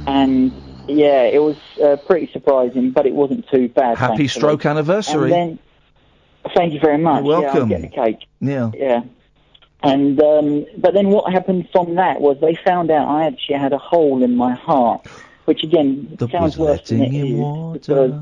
and 0.07 0.53
yeah, 0.89 1.25
it 1.25 1.43
was 1.43 1.57
uh, 1.85 1.97
pretty 2.07 2.33
surprising, 2.33 2.93
but 2.93 3.05
it 3.07 3.13
wasn't 3.15 3.47
too 3.51 3.69
bad. 3.69 3.99
Happy 3.99 4.17
thankfully. 4.17 4.29
stroke 4.29 4.65
anniversary. 4.67 5.33
And 5.35 5.51
then, 5.51 5.59
thank 6.55 6.73
you 6.73 6.81
very 6.81 6.99
much. 6.99 7.25
You're 7.25 7.41
Yeah, 7.41 7.47
welcome. 7.53 7.69
getting 7.69 7.87
a 7.87 7.89
cake. 7.91 8.27
Yeah. 8.41 8.71
Yeah. 8.75 9.03
And 9.83 10.21
um, 10.21 10.67
but 10.77 10.93
then 10.95 11.09
what 11.09 11.33
happened 11.33 11.69
from 11.73 11.95
that 11.95 12.21
was 12.21 12.37
they 12.41 12.55
found 12.55 12.91
out 12.91 13.09
I 13.09 13.27
actually 13.27 13.57
had 13.59 13.73
a 13.73 13.79
hole 13.79 14.23
in 14.23 14.37
my 14.37 14.53
heart, 14.55 15.07
which 15.47 15.63
again 15.65 16.17
That 16.19 16.31
sounds 16.31 16.59
was 16.59 16.69
worse 16.81 16.89
than 16.89 17.01
it 17.03 17.15
in 17.15 17.43
is. 17.43 17.87
because- 17.87 18.13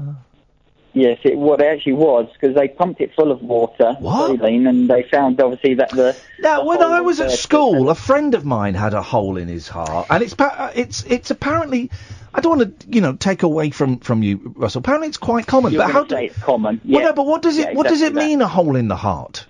Yes, 0.95 1.19
it 1.23 1.37
what 1.37 1.61
it 1.61 1.67
actually 1.67 1.93
was 1.93 2.29
because 2.33 2.57
they 2.57 2.67
pumped 2.67 3.01
it 3.01 3.15
full 3.15 3.31
of 3.31 3.43
water, 3.43 3.95
saline, 4.01 4.67
and 4.67 4.89
they 4.89 5.03
found 5.05 5.41
obviously 5.41 5.75
that 5.75 5.91
the 5.91 6.17
Now, 6.41 6.65
when 6.65 6.83
I 6.83 7.03
was 7.03 7.21
at 7.21 7.31
school, 7.31 7.91
a 7.91 7.95
friend 7.95 8.35
of 8.35 8.45
mine 8.45 8.75
had 8.75 8.95
a 8.95 9.03
hole 9.03 9.37
in 9.37 9.49
his 9.49 9.69
heart, 9.69 10.07
and 10.11 10.23
it's 10.25 10.35
uh, 10.39 10.73
it's 10.75 11.05
it's 11.05 11.31
apparently. 11.31 11.91
I 12.39 12.41
don't 12.41 12.59
want 12.59 12.81
to, 12.81 12.87
you 12.89 13.01
know, 13.01 13.15
take 13.15 13.43
away 13.43 13.71
from, 13.71 13.99
from 13.99 14.23
you, 14.23 14.53
Russell. 14.57 14.79
Apparently, 14.79 15.09
it's 15.09 15.17
quite 15.17 15.47
common. 15.47 15.73
You're 15.73 15.83
but 15.85 15.93
how 15.93 16.05
do, 16.05 16.15
say 16.15 16.27
it's 16.27 16.39
common. 16.39 16.81
well, 16.85 17.03
Yeah. 17.03 17.09
no, 17.09 17.13
but 17.13 17.27
what 17.27 17.43
does 17.43 17.59
it 17.59 17.69
Yeah, 17.71 17.75
what 17.75 17.89
does 17.89 18.01
it 18.01 18.07
exactly 18.11 18.23
that. 18.23 18.29
mean? 18.29 18.43
A 18.43 18.47
hole 18.49 18.77
in 18.77 18.89
the 18.89 18.97
heart? 18.97 19.45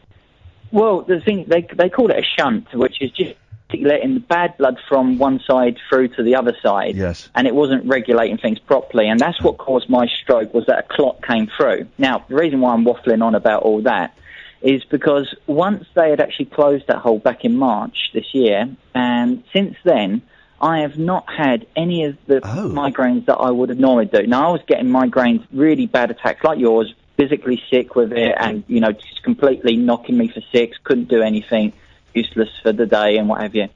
Well, 0.72 1.02
the 1.02 1.20
thing 1.20 1.44
they 1.48 1.66
they 1.76 1.88
call 1.88 2.10
it 2.10 2.18
a 2.18 2.22
shunt, 2.22 2.72
which 2.74 3.00
is 3.00 3.10
just 3.12 3.34
letting 3.74 4.14
the 4.14 4.20
bad 4.20 4.56
blood 4.56 4.78
from 4.88 5.18
one 5.18 5.40
side 5.46 5.76
through 5.88 6.08
to 6.08 6.22
the 6.22 6.34
other 6.36 6.56
side. 6.62 6.96
Yes. 6.96 7.28
And 7.34 7.46
it 7.46 7.54
wasn't 7.54 7.84
regulating 7.86 8.38
things 8.38 8.58
properly, 8.58 9.08
and 9.08 9.20
that's 9.20 9.42
what 9.42 9.58
caused 9.58 9.90
my 9.90 10.06
stroke. 10.06 10.54
Was 10.54 10.66
that 10.66 10.78
a 10.78 10.82
clot 10.94 11.22
came 11.26 11.50
through? 11.56 11.86
Now, 11.98 12.24
the 12.28 12.36
reason 12.36 12.60
why 12.60 12.72
I'm 12.72 12.84
waffling 12.84 13.22
on 13.22 13.34
about 13.34 13.62
all 13.64 13.82
that 13.82 14.14
is 14.62 14.82
because 14.84 15.34
once 15.46 15.84
they 15.94 16.10
had 16.10 16.20
actually 16.20 16.46
closed 16.46 16.86
that 16.88 16.96
hole 16.96 17.18
back 17.18 17.44
in 17.44 17.56
March 17.56 18.10
this 18.14 18.34
year, 18.34 18.68
and 18.94 19.44
since 19.52 19.76
then. 19.84 20.22
I 20.60 20.80
have 20.80 20.98
not 20.98 21.32
had 21.32 21.66
any 21.76 22.04
of 22.04 22.16
the 22.26 22.36
oh. 22.42 22.68
migraines 22.68 23.26
that 23.26 23.36
I 23.36 23.50
would 23.50 23.68
have 23.68 23.78
normally 23.78 24.06
do. 24.06 24.26
Now 24.26 24.48
I 24.48 24.52
was 24.52 24.60
getting 24.66 24.88
migraines, 24.88 25.46
really 25.52 25.86
bad 25.86 26.10
attacks 26.10 26.42
like 26.42 26.58
yours, 26.58 26.92
physically 27.16 27.62
sick 27.70 27.94
with 27.94 28.12
it, 28.12 28.34
and 28.38 28.64
you 28.66 28.80
know, 28.80 28.92
just 28.92 29.22
completely 29.22 29.76
knocking 29.76 30.18
me 30.18 30.28
for 30.28 30.40
six. 30.52 30.76
Couldn't 30.82 31.08
do 31.08 31.22
anything, 31.22 31.72
useless 32.14 32.50
for 32.62 32.72
the 32.72 32.86
day, 32.86 33.18
and 33.18 33.28
what 33.28 33.40
have 33.40 33.54
you. 33.54 33.68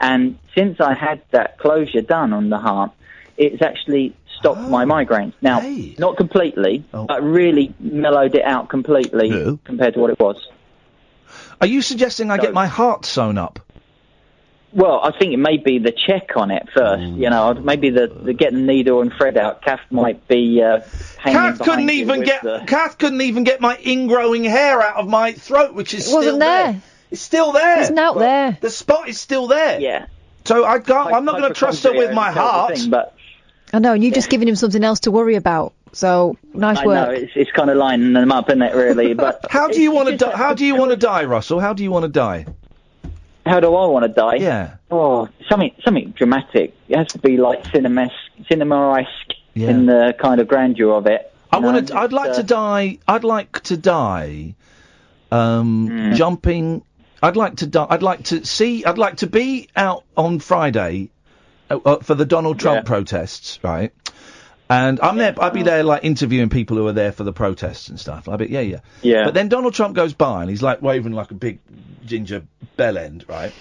And 0.00 0.38
since 0.54 0.80
I 0.80 0.94
had 0.94 1.22
that 1.30 1.58
closure 1.58 2.00
done 2.00 2.32
on 2.32 2.48
the 2.48 2.58
heart, 2.58 2.92
it's 3.36 3.60
actually 3.62 4.14
stopped 4.38 4.60
my 4.60 4.84
oh, 4.84 4.86
migraines. 4.86 5.34
Now, 5.42 5.60
not 5.98 6.16
completely, 6.16 6.84
oh. 6.94 7.06
but 7.06 7.22
really 7.22 7.74
mellowed 7.78 8.34
it 8.34 8.44
out 8.44 8.68
completely 8.68 9.58
compared 9.64 9.94
to 9.94 10.00
what 10.00 10.10
it 10.10 10.18
was. 10.18 10.48
Are 11.60 11.66
you 11.66 11.82
suggesting 11.82 12.30
I 12.30 12.38
get 12.38 12.54
my 12.54 12.66
heart 12.66 13.04
sewn 13.04 13.36
up? 13.36 13.60
Well, 14.72 15.00
I 15.02 15.10
think 15.18 15.32
it 15.32 15.38
may 15.38 15.56
be 15.56 15.78
the 15.78 15.92
check 15.92 16.36
on 16.36 16.50
it 16.50 16.68
first. 16.72 17.02
You 17.02 17.28
know, 17.28 17.54
maybe 17.54 17.90
the, 17.90 18.06
the 18.06 18.32
get 18.32 18.52
the 18.52 18.58
needle 18.58 19.00
and 19.02 19.12
thread 19.12 19.36
out. 19.36 19.62
Kath 19.62 19.80
might 19.90 20.28
be 20.28 20.62
uh, 20.62 20.80
hanging 21.18 21.38
Kath 21.56 21.58
couldn't 21.60 21.90
even 21.90 22.22
get 22.22 22.42
the- 22.42 22.62
Kath 22.66 22.96
couldn't 22.98 23.20
even 23.22 23.44
get 23.44 23.60
my 23.60 23.76
ingrowing 23.76 24.48
hair 24.48 24.80
out 24.80 24.96
of 24.96 25.08
my 25.08 25.32
throat, 25.32 25.74
which 25.74 25.92
is 25.94 26.08
It 26.10 26.14
wasn't 26.14 26.30
still 26.36 26.38
there. 26.38 26.82
It's 27.10 27.20
still 27.20 27.52
there. 27.52 27.80
It's 27.80 27.90
not 27.90 28.18
there. 28.18 28.58
The 28.60 28.70
spot 28.70 29.08
is 29.08 29.20
still 29.20 29.48
there. 29.48 29.80
Yeah. 29.80 30.06
So 30.44 30.64
I 30.64 30.78
can't. 30.78 31.12
I'm 31.12 31.24
not 31.24 31.38
going 31.38 31.52
to 31.52 31.58
trust 31.58 31.84
her 31.84 31.92
with 31.92 32.12
my 32.14 32.30
heart. 32.30 32.78
but 32.88 33.14
I 33.72 33.78
know, 33.80 33.92
and 33.94 34.02
you've 34.04 34.14
just 34.14 34.30
given 34.30 34.48
him 34.48 34.56
something 34.56 34.82
else 34.82 35.00
to 35.00 35.10
worry 35.10 35.34
about. 35.34 35.72
So 35.92 36.36
nice 36.54 36.78
I 36.78 36.86
work. 36.86 37.08
know 37.08 37.14
it's 37.14 37.32
it's 37.34 37.50
kind 37.50 37.68
of 37.68 37.76
lining 37.76 38.12
them 38.12 38.30
up, 38.30 38.48
isn't 38.48 38.62
it? 38.62 38.74
Really, 38.74 39.14
but 39.14 39.46
How 39.50 39.68
do 39.68 39.80
you 39.80 39.90
want 39.90 40.08
to 40.08 40.16
die? 40.16 40.36
How 40.36 40.54
do 40.54 40.64
you 40.64 40.76
want 40.76 40.92
to 40.92 40.96
die, 40.96 41.24
Russell? 41.24 41.58
How 41.58 41.72
do 41.72 41.82
you 41.82 41.90
want 41.90 42.04
to 42.04 42.08
die? 42.08 42.46
How 43.46 43.60
do 43.60 43.74
I 43.74 43.86
want 43.86 44.04
to 44.04 44.08
die? 44.08 44.36
Yeah. 44.36 44.76
Oh, 44.90 45.28
something 45.48 45.72
something 45.84 46.10
dramatic. 46.10 46.74
It 46.88 46.96
has 46.96 47.08
to 47.08 47.18
be 47.18 47.36
like 47.36 47.64
cinema 47.72 48.10
cinema-esque 48.48 49.34
Yeah. 49.54 49.70
in 49.70 49.86
the 49.86 50.14
kind 50.20 50.40
of 50.40 50.48
grandeur 50.48 50.92
of 50.92 51.06
it. 51.06 51.32
I 51.52 51.58
want 51.58 51.88
to. 51.88 51.96
I'd 51.96 52.12
like 52.12 52.30
uh, 52.30 52.34
to 52.34 52.42
die. 52.42 52.98
I'd 53.08 53.24
like 53.24 53.60
to 53.64 53.76
die. 53.76 54.54
Um, 55.32 55.88
Hmm. 55.88 56.12
jumping. 56.14 56.82
I'd 57.22 57.36
like 57.36 57.56
to 57.56 57.66
die. 57.66 57.86
I'd 57.90 58.02
like 58.02 58.24
to 58.24 58.44
see. 58.44 58.84
I'd 58.84 58.98
like 58.98 59.16
to 59.18 59.26
be 59.26 59.68
out 59.76 60.04
on 60.16 60.38
Friday 60.38 61.10
uh, 61.70 61.78
uh, 61.84 61.96
for 61.98 62.14
the 62.14 62.24
Donald 62.24 62.58
Trump 62.58 62.86
protests, 62.86 63.58
right? 63.62 63.92
And 64.70 65.00
I'm 65.00 65.16
there. 65.18 65.34
I'd 65.42 65.52
be 65.52 65.64
there, 65.64 65.82
like 65.82 66.04
interviewing 66.04 66.48
people 66.48 66.76
who 66.76 66.86
are 66.86 66.92
there 66.92 67.10
for 67.10 67.24
the 67.24 67.32
protests 67.32 67.88
and 67.88 67.98
stuff. 67.98 68.28
I'd 68.28 68.38
be, 68.38 68.46
yeah, 68.46 68.60
yeah, 68.60 68.78
Yeah. 69.02 69.24
But 69.24 69.34
then 69.34 69.48
Donald 69.48 69.74
Trump 69.74 69.96
goes 69.96 70.14
by 70.14 70.42
and 70.42 70.48
he's 70.48 70.62
like 70.62 70.80
waving 70.80 71.12
like 71.12 71.32
a 71.32 71.34
big 71.34 71.58
ginger 72.06 72.44
bell 72.76 72.96
end, 72.96 73.24
right? 73.28 73.52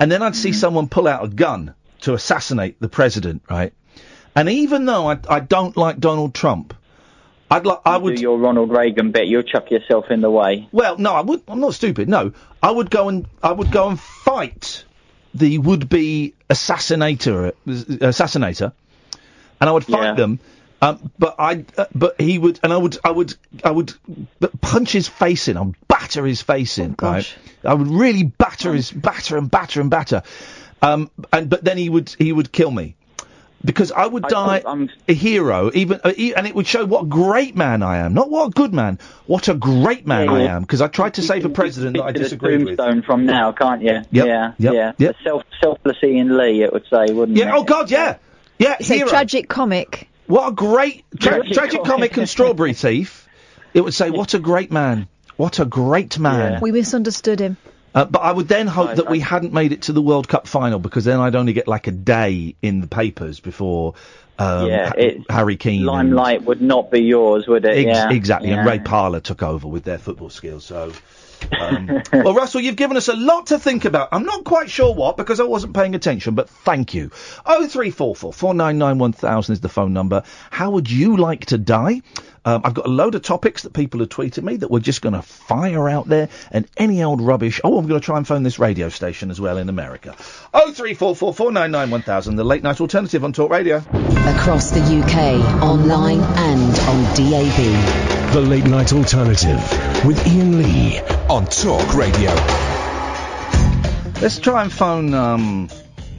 And 0.00 0.10
then 0.10 0.20
I'd 0.20 0.34
see 0.34 0.50
Mm-hmm. 0.50 0.56
someone 0.58 0.88
pull 0.88 1.06
out 1.06 1.24
a 1.24 1.28
gun 1.28 1.74
to 2.00 2.12
assassinate 2.14 2.80
the 2.80 2.88
president, 2.88 3.42
right? 3.48 3.72
And 4.34 4.48
even 4.48 4.84
though 4.84 5.08
I, 5.08 5.18
I 5.28 5.40
don't 5.40 5.76
like 5.76 5.98
Donald 6.00 6.34
Trump, 6.34 6.74
I'd 7.50 7.64
like 7.64 7.78
I 7.86 7.96
would 7.96 8.16
do 8.16 8.22
your 8.22 8.38
Ronald 8.38 8.70
Reagan 8.70 9.10
bit. 9.12 9.26
You'll 9.28 9.42
chuck 9.42 9.70
yourself 9.70 10.10
in 10.10 10.20
the 10.20 10.30
way. 10.30 10.68
well, 10.72 10.98
no, 10.98 11.12
I 11.14 11.22
would. 11.22 11.42
I'm 11.48 11.60
not 11.60 11.72
stupid. 11.74 12.08
No, 12.08 12.32
I 12.62 12.70
would 12.70 12.90
go 12.90 13.08
and 13.08 13.26
I 13.42 13.52
would 13.52 13.70
go 13.70 13.88
and 13.88 13.98
fight 13.98 14.84
the 15.34 15.58
would-be 15.58 16.34
assassinator, 16.50 17.52
assassinator, 17.66 18.72
and 19.60 19.68
I 19.68 19.72
would 19.72 19.84
fight 19.84 20.02
Yeah. 20.02 20.14
them. 20.14 20.38
Um, 20.80 21.10
but 21.18 21.34
I, 21.40 21.64
uh, 21.76 21.86
but 21.92 22.20
he 22.20 22.38
would, 22.38 22.60
and 22.62 22.72
I 22.72 22.76
would, 22.76 22.98
I 23.02 23.10
would, 23.10 23.34
I 23.64 23.70
would 23.72 23.92
punch 24.60 24.92
his 24.92 25.08
face 25.08 25.48
in. 25.48 25.56
I'd 25.56 25.72
batter 25.88 26.24
his 26.24 26.40
face 26.40 26.78
in, 26.78 26.94
right? 27.02 27.26
I 27.64 27.74
would 27.74 27.88
really 27.88 28.22
batter 28.22 28.72
his, 28.72 28.90
batter 28.92 29.36
and 29.36 29.50
batter 29.50 29.80
and 29.80 29.90
batter. 29.90 30.22
Um, 30.80 31.10
and 31.32 31.50
but 31.50 31.64
then 31.64 31.78
he 31.78 31.88
would, 31.88 32.10
he 32.16 32.32
would 32.32 32.52
kill 32.52 32.70
me. 32.70 32.94
Because 33.64 33.90
I 33.90 34.06
would 34.06 34.22
die 34.22 34.62
a 35.08 35.12
hero, 35.12 35.72
even, 35.74 35.98
uh, 36.04 36.12
and 36.16 36.46
it 36.46 36.54
would 36.54 36.68
show 36.68 36.84
what 36.86 37.02
a 37.02 37.06
great 37.06 37.56
man 37.56 37.82
I 37.82 37.96
am. 37.96 38.14
Not 38.14 38.30
what 38.30 38.46
a 38.46 38.50
good 38.50 38.72
man, 38.72 39.00
what 39.26 39.48
a 39.48 39.54
great 39.54 40.06
man 40.06 40.28
Yeah, 40.28 40.32
I 40.32 40.40
am. 40.42 40.62
Because 40.62 40.80
I 40.80 40.86
tried 40.86 41.14
to 41.14 41.22
save 41.22 41.44
a 41.44 41.48
president 41.48 41.96
that 41.96 42.04
I 42.04 42.12
disagreed 42.12 42.64
with. 42.64 42.78
from 43.04 43.26
now, 43.26 43.50
can't 43.50 43.82
you? 43.82 43.94
Yep, 43.94 44.06
Yeah, 44.12 44.52
yep, 44.58 44.74
yeah. 44.74 44.92
yep. 44.98 45.16
Self 45.24 45.42
selflessly 45.60 46.18
in 46.18 46.38
Lee, 46.38 46.62
it 46.62 46.72
would 46.72 46.84
say, 46.88 47.12
wouldn't 47.12 47.36
it? 47.36 47.40
Yeah. 47.40 47.56
Oh 47.56 47.64
God. 47.64 47.90
Yeah. 47.90 48.18
Yeah. 48.58 48.76
It's 48.80 48.90
a 48.90 49.00
tragic 49.04 49.48
comic. 49.48 50.08
What 50.26 50.48
a 50.48 50.52
great 50.52 51.04
tra- 51.18 51.36
Tragic 51.38 51.52
tragic 51.54 51.72
comic. 51.84 51.86
comic 51.90 52.16
and 52.18 52.28
strawberry 52.28 52.74
thief. 52.74 53.26
It 53.74 53.82
would 53.82 53.94
say, 53.94 54.10
"What 54.10 54.34
a 54.34 54.38
great 54.38 54.70
man! 54.72 55.08
What 55.36 55.58
a 55.58 55.64
great 55.64 56.18
man!" 56.18 56.60
We 56.60 56.72
misunderstood 56.72 57.40
him. 57.40 57.56
Uh, 57.94 58.04
but 58.04 58.18
I 58.20 58.32
would 58.32 58.48
then 58.48 58.66
hope 58.66 58.88
Right, 58.88 58.96
that 58.96 59.10
we 59.10 59.20
hadn't 59.20 59.52
made 59.54 59.72
it 59.72 59.82
to 59.82 59.92
the 59.92 60.02
World 60.02 60.28
Cup 60.28 60.46
final 60.46 60.78
because 60.78 61.04
then 61.04 61.18
I'd 61.20 61.34
only 61.34 61.54
get 61.54 61.66
like 61.66 61.86
a 61.86 61.90
day 61.90 62.54
in 62.60 62.80
the 62.82 62.86
papers 62.86 63.40
before 63.40 63.94
um, 64.38 64.66
Yeah, 64.68 64.92
it- 64.96 65.22
Harry 65.30 65.56
Kane. 65.56 65.78
and- 65.78 65.86
Limelight 65.86 66.44
would 66.44 66.60
not 66.60 66.90
be 66.90 67.00
yours, 67.02 67.46
would 67.48 67.64
it? 67.64 67.86
Ex- 67.86 67.86
yeah. 67.86 68.10
Exactly, 68.10 68.50
yeah. 68.50 68.58
and 68.58 68.68
Ray 68.68 68.78
Parler 68.78 69.20
took 69.20 69.42
over 69.42 69.66
with 69.66 69.84
their 69.84 69.98
football 69.98 70.30
skills. 70.30 70.64
So, 70.64 70.92
um, 71.58 72.02
well, 72.12 72.34
Russell, 72.34 72.60
you've 72.60 72.76
given 72.76 72.96
us 72.96 73.08
a 73.08 73.16
lot 73.16 73.46
to 73.48 73.58
think 73.58 73.84
about. 73.84 74.08
I'm 74.12 74.24
not 74.24 74.44
quite 74.44 74.70
sure 74.70 74.94
what 74.94 75.16
because 75.16 75.40
I 75.40 75.44
wasn't 75.44 75.74
paying 75.74 75.94
attention, 75.94 76.34
but 76.34 76.48
thank 76.48 76.94
you. 76.94 77.10
Oh 77.46 77.66
three 77.66 77.90
four 77.90 78.14
four 78.14 78.32
four 78.32 78.54
nine 78.54 78.78
nine 78.78 78.98
one 78.98 79.12
thousand 79.12 79.54
is 79.54 79.60
the 79.60 79.68
phone 79.68 79.92
number. 79.92 80.22
How 80.50 80.70
would 80.70 80.90
you 80.90 81.16
like 81.16 81.46
to 81.46 81.58
die? 81.58 82.02
Um, 82.48 82.62
I've 82.64 82.72
got 82.72 82.86
a 82.86 82.88
load 82.88 83.14
of 83.14 83.20
topics 83.20 83.64
that 83.64 83.74
people 83.74 84.00
have 84.00 84.08
tweeted 84.08 84.42
me 84.42 84.56
that 84.56 84.70
we're 84.70 84.80
just 84.80 85.02
going 85.02 85.12
to 85.12 85.20
fire 85.20 85.86
out 85.86 86.08
there, 86.08 86.30
and 86.50 86.66
any 86.78 87.02
old 87.02 87.20
rubbish. 87.20 87.60
Oh, 87.62 87.76
I'm 87.76 87.86
going 87.86 88.00
to 88.00 88.04
try 88.04 88.16
and 88.16 88.26
phone 88.26 88.42
this 88.42 88.58
radio 88.58 88.88
station 88.88 89.30
as 89.30 89.38
well 89.38 89.58
in 89.58 89.68
America. 89.68 90.16
Oh 90.54 90.72
three 90.72 90.94
four 90.94 91.14
four 91.14 91.34
four 91.34 91.52
nine 91.52 91.70
nine 91.72 91.90
one 91.90 92.00
thousand, 92.00 92.36
the 92.36 92.44
late 92.44 92.62
night 92.62 92.80
alternative 92.80 93.22
on 93.22 93.34
Talk 93.34 93.50
Radio. 93.50 93.76
Across 93.76 94.70
the 94.70 94.80
UK, 94.80 95.62
online 95.62 96.20
and 96.20 96.78
on 96.88 97.02
DAB. 97.14 98.32
The 98.32 98.40
Late 98.40 98.64
Night 98.64 98.94
Alternative 98.94 99.60
with 100.06 100.18
Iain 100.26 100.62
Lee 100.62 101.00
on 101.28 101.44
Talk 101.44 101.94
Radio. 101.94 102.30
Let's 104.22 104.38
try 104.38 104.62
and 104.62 104.72
phone 104.72 105.12
um, 105.12 105.68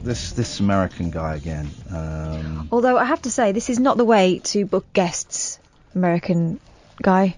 this 0.04 0.30
this 0.34 0.60
American 0.60 1.10
guy 1.10 1.34
again. 1.34 1.68
Um, 1.90 2.68
Although 2.70 2.96
I 2.96 3.04
have 3.04 3.22
to 3.22 3.32
say, 3.32 3.50
this 3.50 3.68
is 3.68 3.80
not 3.80 3.96
the 3.96 4.04
way 4.04 4.38
to 4.44 4.64
book 4.64 4.92
guests, 4.92 5.58
American 5.94 6.60
guy. 7.02 7.36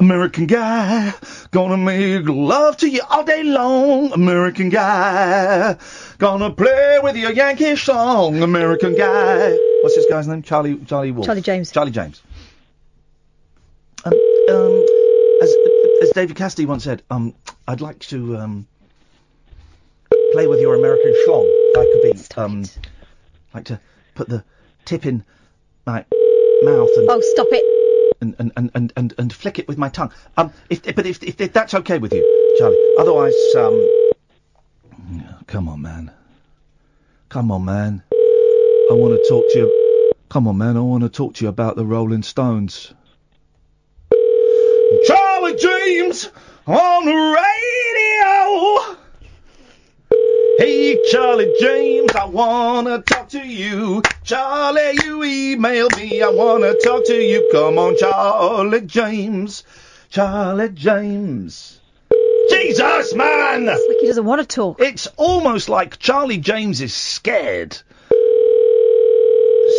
American 0.00 0.46
guy, 0.46 1.12
gonna 1.50 1.76
make 1.76 2.26
love 2.26 2.78
to 2.78 2.88
you 2.88 3.02
all 3.10 3.22
day 3.22 3.42
long. 3.42 4.12
American 4.12 4.70
guy, 4.70 5.76
gonna 6.16 6.50
play 6.50 6.98
with 7.02 7.16
your 7.16 7.32
Yankee 7.32 7.76
song. 7.76 8.42
American 8.42 8.96
guy. 8.96 9.50
What's 9.82 9.96
this 9.96 10.06
guy's 10.08 10.26
name? 10.26 10.42
Charlie 10.42 10.78
Charlie 10.86 11.10
Wolf. 11.10 11.26
Charlie 11.26 11.42
James. 11.42 11.70
Charlie 11.70 11.90
James. 11.90 12.22
Um, 14.06 14.14
um, 14.48 14.86
as 15.42 15.54
as 16.02 16.10
David 16.14 16.34
Cassidy 16.34 16.64
once 16.64 16.84
said, 16.84 17.02
um, 17.10 17.34
I'd 17.68 17.82
like 17.82 17.98
to 17.98 18.38
um 18.38 18.66
play 20.32 20.46
with 20.46 20.60
your 20.60 20.76
American 20.76 21.14
song. 21.26 21.44
I 21.76 21.90
could 21.92 22.02
be 22.02 22.40
um, 22.40 22.64
like 23.52 23.66
to 23.66 23.78
put 24.14 24.30
the 24.30 24.44
tip 24.86 25.04
in 25.04 25.24
my 25.84 26.06
mouth 26.62 26.90
and 26.96 27.08
Oh, 27.10 27.20
stop 27.20 27.46
it. 27.50 27.64
and, 28.20 28.34
and, 28.38 28.52
and, 28.56 28.70
and, 28.74 28.92
and, 28.96 29.14
and 29.18 29.32
flick 29.32 29.58
it 29.58 29.66
with 29.68 29.78
my 29.78 29.88
tongue. 29.88 30.12
Um, 30.36 30.52
if, 30.68 30.82
but 30.94 31.06
if, 31.06 31.22
if, 31.22 31.40
if 31.40 31.52
that's 31.52 31.74
okay 31.74 31.98
with 31.98 32.12
you, 32.12 32.54
Charlie. 32.58 32.76
Otherwise, 32.98 33.34
um, 33.56 33.88
come 35.46 35.68
on, 35.68 35.80
man. 35.82 36.10
Come 37.28 37.50
on, 37.50 37.64
man. 37.64 38.02
I 38.12 38.94
want 38.94 39.14
to 39.14 39.24
talk 39.28 39.44
to 39.52 39.58
you. 39.58 40.12
Come 40.28 40.46
on, 40.48 40.58
man. 40.58 40.76
I 40.76 40.80
want 40.80 41.02
to 41.04 41.08
talk 41.08 41.34
to 41.34 41.44
you 41.44 41.48
about 41.48 41.76
the 41.76 41.84
Rolling 41.86 42.22
Stones. 42.22 42.92
Charlie 45.06 45.54
James 45.56 46.28
on 46.66 47.04
the 47.06 47.14
radio. 47.14 48.99
Hey, 50.60 51.02
Charlie 51.10 51.54
James, 51.58 52.12
I 52.14 52.26
wanna 52.26 53.00
talk 53.00 53.30
to 53.30 53.38
you. 53.38 54.02
Charlie, 54.24 54.92
you 55.02 55.24
email 55.24 55.88
me. 55.96 56.20
I 56.20 56.28
wanna 56.28 56.74
talk 56.74 57.06
to 57.06 57.14
you. 57.14 57.48
Come 57.50 57.78
on, 57.78 57.96
Charlie 57.96 58.82
James. 58.82 59.64
Charlie 60.10 60.68
James. 60.68 61.80
Jesus, 62.50 63.14
man! 63.14 63.70
It's 63.70 63.88
like 63.88 64.00
he 64.02 64.06
doesn't 64.08 64.26
want 64.26 64.42
to 64.42 64.46
talk. 64.46 64.82
It's 64.82 65.06
almost 65.16 65.70
like 65.70 65.98
Charlie 65.98 66.36
James 66.36 66.82
is 66.82 66.92
scared. 66.92 67.80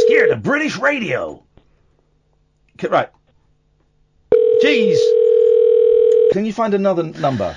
Scared 0.07 0.31
of 0.31 0.41
British 0.41 0.77
radio. 0.77 1.43
Okay, 2.77 2.87
right. 2.87 3.09
Jeez. 4.63 4.97
Can 6.31 6.43
you 6.43 6.53
find 6.53 6.73
another 6.73 7.03
number? 7.03 7.55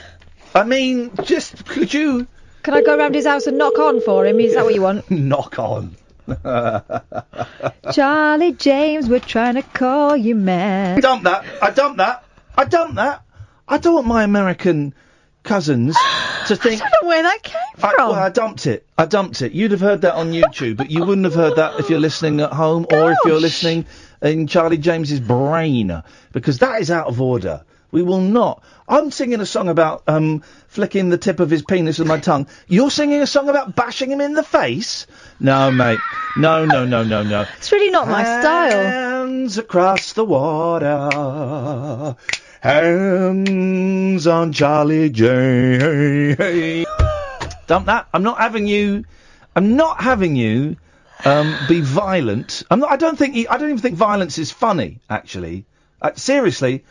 I 0.54 0.64
mean, 0.64 1.10
just 1.24 1.64
could 1.64 1.94
you 1.94 2.26
Can 2.64 2.72
I 2.72 2.80
go 2.80 2.96
round 2.96 3.14
his 3.14 3.26
house 3.26 3.46
and 3.46 3.58
knock 3.58 3.78
on 3.78 4.00
for 4.00 4.24
him? 4.24 4.40
Is 4.40 4.54
that 4.54 4.64
what 4.64 4.74
you 4.74 4.80
want? 4.80 5.08
knock 5.10 5.58
on? 5.58 5.94
Charlie 7.92 8.52
James, 8.52 9.06
we're 9.06 9.20
trying 9.20 9.56
to 9.56 9.62
call 9.62 10.16
you 10.16 10.34
man. 10.34 10.98
dump 11.00 11.24
that. 11.24 11.44
I 11.62 11.70
dump 11.70 11.98
that. 11.98 12.24
I 12.56 12.64
dump 12.64 12.94
that. 12.94 13.22
I 13.68 13.76
don't 13.76 13.94
want 13.94 14.06
my 14.06 14.24
American 14.24 14.94
cousins 15.42 15.94
to 16.46 16.56
think. 16.56 16.80
I 16.80 16.88
don't 16.88 17.02
know 17.02 17.08
where 17.08 17.22
that 17.22 17.42
came 17.42 17.60
I, 17.76 17.92
from. 17.92 18.08
well, 18.08 18.14
I 18.14 18.30
dumped 18.30 18.66
it. 18.66 18.86
I 18.96 19.04
dumped 19.04 19.42
it. 19.42 19.52
You'd 19.52 19.72
have 19.72 19.80
heard 19.80 20.00
that 20.00 20.14
on 20.14 20.32
YouTube, 20.32 20.78
but 20.78 20.90
you 20.90 21.04
wouldn't 21.04 21.26
have 21.26 21.34
heard 21.34 21.56
that 21.56 21.78
if 21.78 21.90
you're 21.90 22.00
listening 22.00 22.40
at 22.40 22.54
home 22.54 22.86
or 22.90 23.12
if 23.12 23.18
you're 23.26 23.40
listening 23.40 23.84
in 24.22 24.46
Charlie 24.46 24.78
James's 24.78 25.20
brain, 25.20 26.02
because 26.32 26.60
that 26.60 26.80
is 26.80 26.90
out 26.90 27.08
of 27.08 27.20
order. 27.20 27.62
We 27.94 28.02
will 28.02 28.20
not. 28.20 28.60
I'm 28.88 29.12
singing 29.12 29.40
a 29.40 29.46
song 29.46 29.68
about 29.68 30.02
um, 30.08 30.42
flicking 30.66 31.10
the 31.10 31.16
tip 31.16 31.38
of 31.38 31.48
his 31.48 31.62
penis 31.62 32.00
with 32.00 32.08
my 32.08 32.18
tongue. 32.28 32.48
You're 32.66 32.90
singing 32.90 33.22
a 33.22 33.26
song 33.26 33.48
about 33.48 33.76
bashing 33.76 34.10
him 34.10 34.20
in 34.20 34.32
the 34.32 34.42
face? 34.42 35.06
No, 35.38 35.70
mate. 35.70 36.00
No, 36.36 36.64
no, 36.64 36.84
no, 36.84 37.04
no, 37.04 37.22
no. 37.22 37.46
It's 37.56 37.70
really 37.70 37.90
not 37.90 38.08
my 38.08 38.24
style. 38.24 38.82
Hands 38.82 39.58
across 39.58 40.14
the 40.14 40.24
water. 40.24 42.16
Hands 42.60 44.26
on 44.26 44.52
Charlie 44.52 45.10
J. 45.10 46.84
Dump 47.68 47.86
that. 47.86 48.08
I'm 48.12 48.24
not 48.24 48.38
having 48.38 48.66
you. 48.66 49.04
I'm 49.54 49.76
not 49.76 50.02
having 50.02 50.34
you 50.34 50.78
um, 51.24 51.54
be 51.68 51.80
violent. 51.80 52.64
I'm 52.72 52.80
not. 52.80 52.90
I 52.90 52.96
don't 52.96 53.16
think. 53.16 53.36
I 53.48 53.56
don't 53.56 53.68
even 53.68 53.78
think 53.78 53.94
violence 53.94 54.36
is 54.38 54.50
funny. 54.50 54.98
Actually, 55.08 55.64
uh, 56.02 56.10
seriously, 56.16 56.82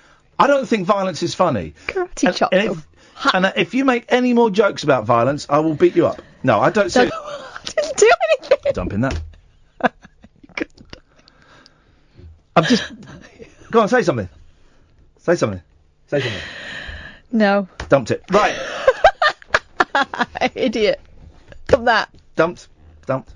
I 0.44 0.48
don't 0.48 0.68
think 0.68 0.86
violence 0.86 1.24
is 1.24 1.34
funny. 1.34 1.74
Karate 1.88 2.28
and, 2.28 2.36
chop 2.36 2.54
and 2.54 2.72
if, 2.72 2.86
and, 3.34 3.54
if 3.56 3.74
you 3.74 3.86
make 3.86 4.04
any 4.10 4.34
more 4.34 4.50
jokes 4.50 4.84
about 4.84 5.06
violence, 5.06 5.48
I 5.50 5.60
will 5.60 5.74
beat 5.74 5.96
you 5.96 6.06
up. 6.06 6.22
No, 6.44 6.60
I 6.60 6.70
don't. 6.70 6.90
See, 6.90 7.00
didn't 7.66 7.96
do 7.96 8.12
anything. 8.42 8.74
dumping 8.74 9.00
that. 9.00 9.22
I'm 12.58 12.66
just. 12.66 12.92
Go 13.72 13.80
on, 13.80 13.88
say 13.88 14.02
something. 14.02 14.28
Say 15.20 15.36
something. 15.36 15.62
Say 16.08 16.20
something. 16.20 16.42
No. 17.32 17.70
Dumped 17.88 18.12
it. 18.12 18.26
Right. 18.30 18.60
Idiot. 20.56 21.00
Dump 21.68 21.86
that. 21.86 22.10
Dumped. 22.36 22.68
Dumped. 23.06 23.32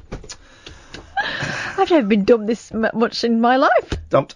I've 1.78 1.90
never 1.90 2.06
been 2.06 2.26
dumped 2.26 2.48
this 2.48 2.74
much 2.74 3.24
in 3.24 3.40
my 3.40 3.56
life. 3.56 3.94
Dumped. 4.10 4.36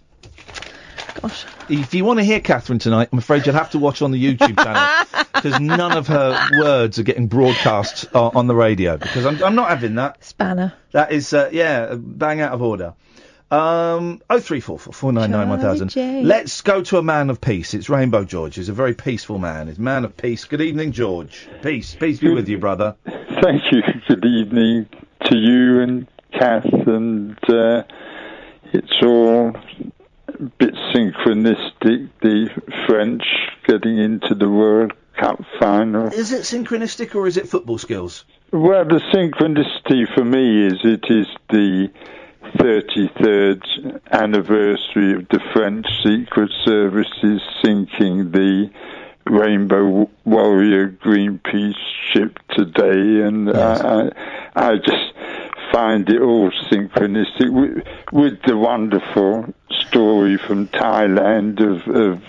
Gosh. 1.22 1.46
If 1.70 1.94
you 1.94 2.04
want 2.04 2.20
to 2.20 2.24
hear 2.24 2.40
Katherine 2.40 2.80
tonight, 2.80 3.10
I'm 3.12 3.20
afraid 3.20 3.46
you'll 3.46 3.56
have 3.56 3.72
to 3.72 3.80
watch 3.80 4.01
on 4.01 4.12
the 4.12 4.24
YouTube 4.24 4.58
channel 4.58 5.25
because 5.34 5.60
none 5.60 5.96
of 5.96 6.08
her 6.08 6.50
words 6.60 6.98
are 7.00 7.04
getting 7.04 7.28
broadcast 7.28 8.08
uh, 8.16 8.32
on 8.34 8.48
the 8.48 8.56
radio 8.56 8.98
because 8.98 9.25
I'm, 9.25 9.44
I'm 9.44 9.55
not 9.55 9.70
having 9.70 9.96
that. 9.96 10.24
Spanner. 10.24 10.74
That 10.94 11.12
is, 11.12 11.31
uh, 11.34 11.50
yeah, 11.51 11.94
bang 11.96 12.42
out 12.42 12.53
of 12.53 12.62
order. 12.62 12.96
Um, 13.51 14.22
oh 14.29 14.40
three 14.40 14.62
four 14.62 14.79
four 14.79 14.94
four 14.94 15.12
nine 15.12 15.29
nine 15.29 15.50
one 15.50 15.60
thousand. 15.60 15.94
Let's 16.25 16.62
go 16.62 16.81
to 16.84 16.98
a 16.98 17.03
man 17.03 17.29
of 17.29 17.42
peace. 17.42 17.74
It's 17.74 17.90
Rainbow 17.90 18.24
George. 18.24 18.55
He's 18.55 18.70
a 18.70 18.74
very 18.74 18.94
peaceful 18.94 19.40
man. 19.40 19.68
He's 19.68 19.77
a 19.77 19.81
man 19.81 20.05
of 20.05 20.16
peace. 20.16 20.46
Good 20.46 20.62
evening, 20.62 20.94
George. 20.94 21.50
Peace, 21.62 21.94
peace 21.94 22.20
be 22.20 22.34
with 22.34 22.48
you, 22.48 22.57
brother. 22.60 22.96
Thank 23.05 23.64
you. 23.72 23.81
Good 24.07 24.24
evening 24.25 24.88
to 25.25 25.36
you 25.36 25.81
and 25.81 26.07
Kath, 26.31 26.64
and 26.64 27.38
uh, 27.50 27.84
it's 28.72 29.03
all 29.03 29.50
a 29.50 30.00
bit 30.42 30.74
synchronistic. 30.94 32.10
The 32.22 32.50
French 32.88 33.24
getting 33.68 33.98
into 33.98 34.36
the 34.36 34.50
World 34.50 34.94
Cup 35.20 35.42
final. 35.60 36.08
Is 36.08 36.32
it 36.32 36.42
synchronistic 36.42 37.16
or 37.16 37.27
is 37.27 37.38
it 37.38 37.48
football 37.48 37.77
skills? 37.77 38.25
Well, 38.51 38.86
the 38.86 39.01
synchronicity 39.14 40.14
for 40.14 40.25
me 40.25 40.68
is 40.68 40.80
it 40.84 41.06
is 41.10 41.27
the 41.50 41.90
33rd 42.58 44.01
anniversary 44.12 45.14
of 45.14 45.27
the 45.30 45.40
French 45.54 45.86
Secret 46.04 46.51
Services 46.66 47.42
sinking 47.64 48.32
the 48.32 48.70
Rainbow 49.25 50.10
Warrior 50.25 50.90
Greenpeace 50.90 51.75
ship 52.12 52.40
today, 52.50 53.22
and 53.25 53.50
I, 53.50 53.54
uh, 53.54 54.10
I, 54.56 54.70
I 54.72 54.75
just 54.77 55.14
find 55.72 56.10
it 56.10 56.22
all 56.22 56.51
synchronistic 56.72 57.50
with, 57.50 57.86
with 58.12 58.42
the 58.44 58.57
wonderful 58.57 59.53
story 59.70 60.38
from 60.38 60.68
Thailand 60.68 61.60
of, 61.62 61.88
of 61.96 62.22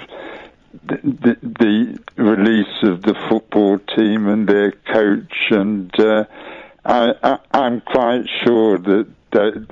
the, 0.85 0.97
the, 1.03 1.37
the 2.17 2.23
release 2.23 2.83
of 2.83 3.03
the 3.03 3.15
football 3.29 3.79
team 3.79 4.27
and 4.29 4.49
their 4.49 4.73
coach, 4.73 5.35
and 5.51 5.93
uh, 6.01 6.25
I, 6.85 7.15
I, 7.23 7.39
I'm 7.53 7.81
quite 7.81 8.25
sure 8.45 8.79
that, 8.79 9.07
that 9.33 9.67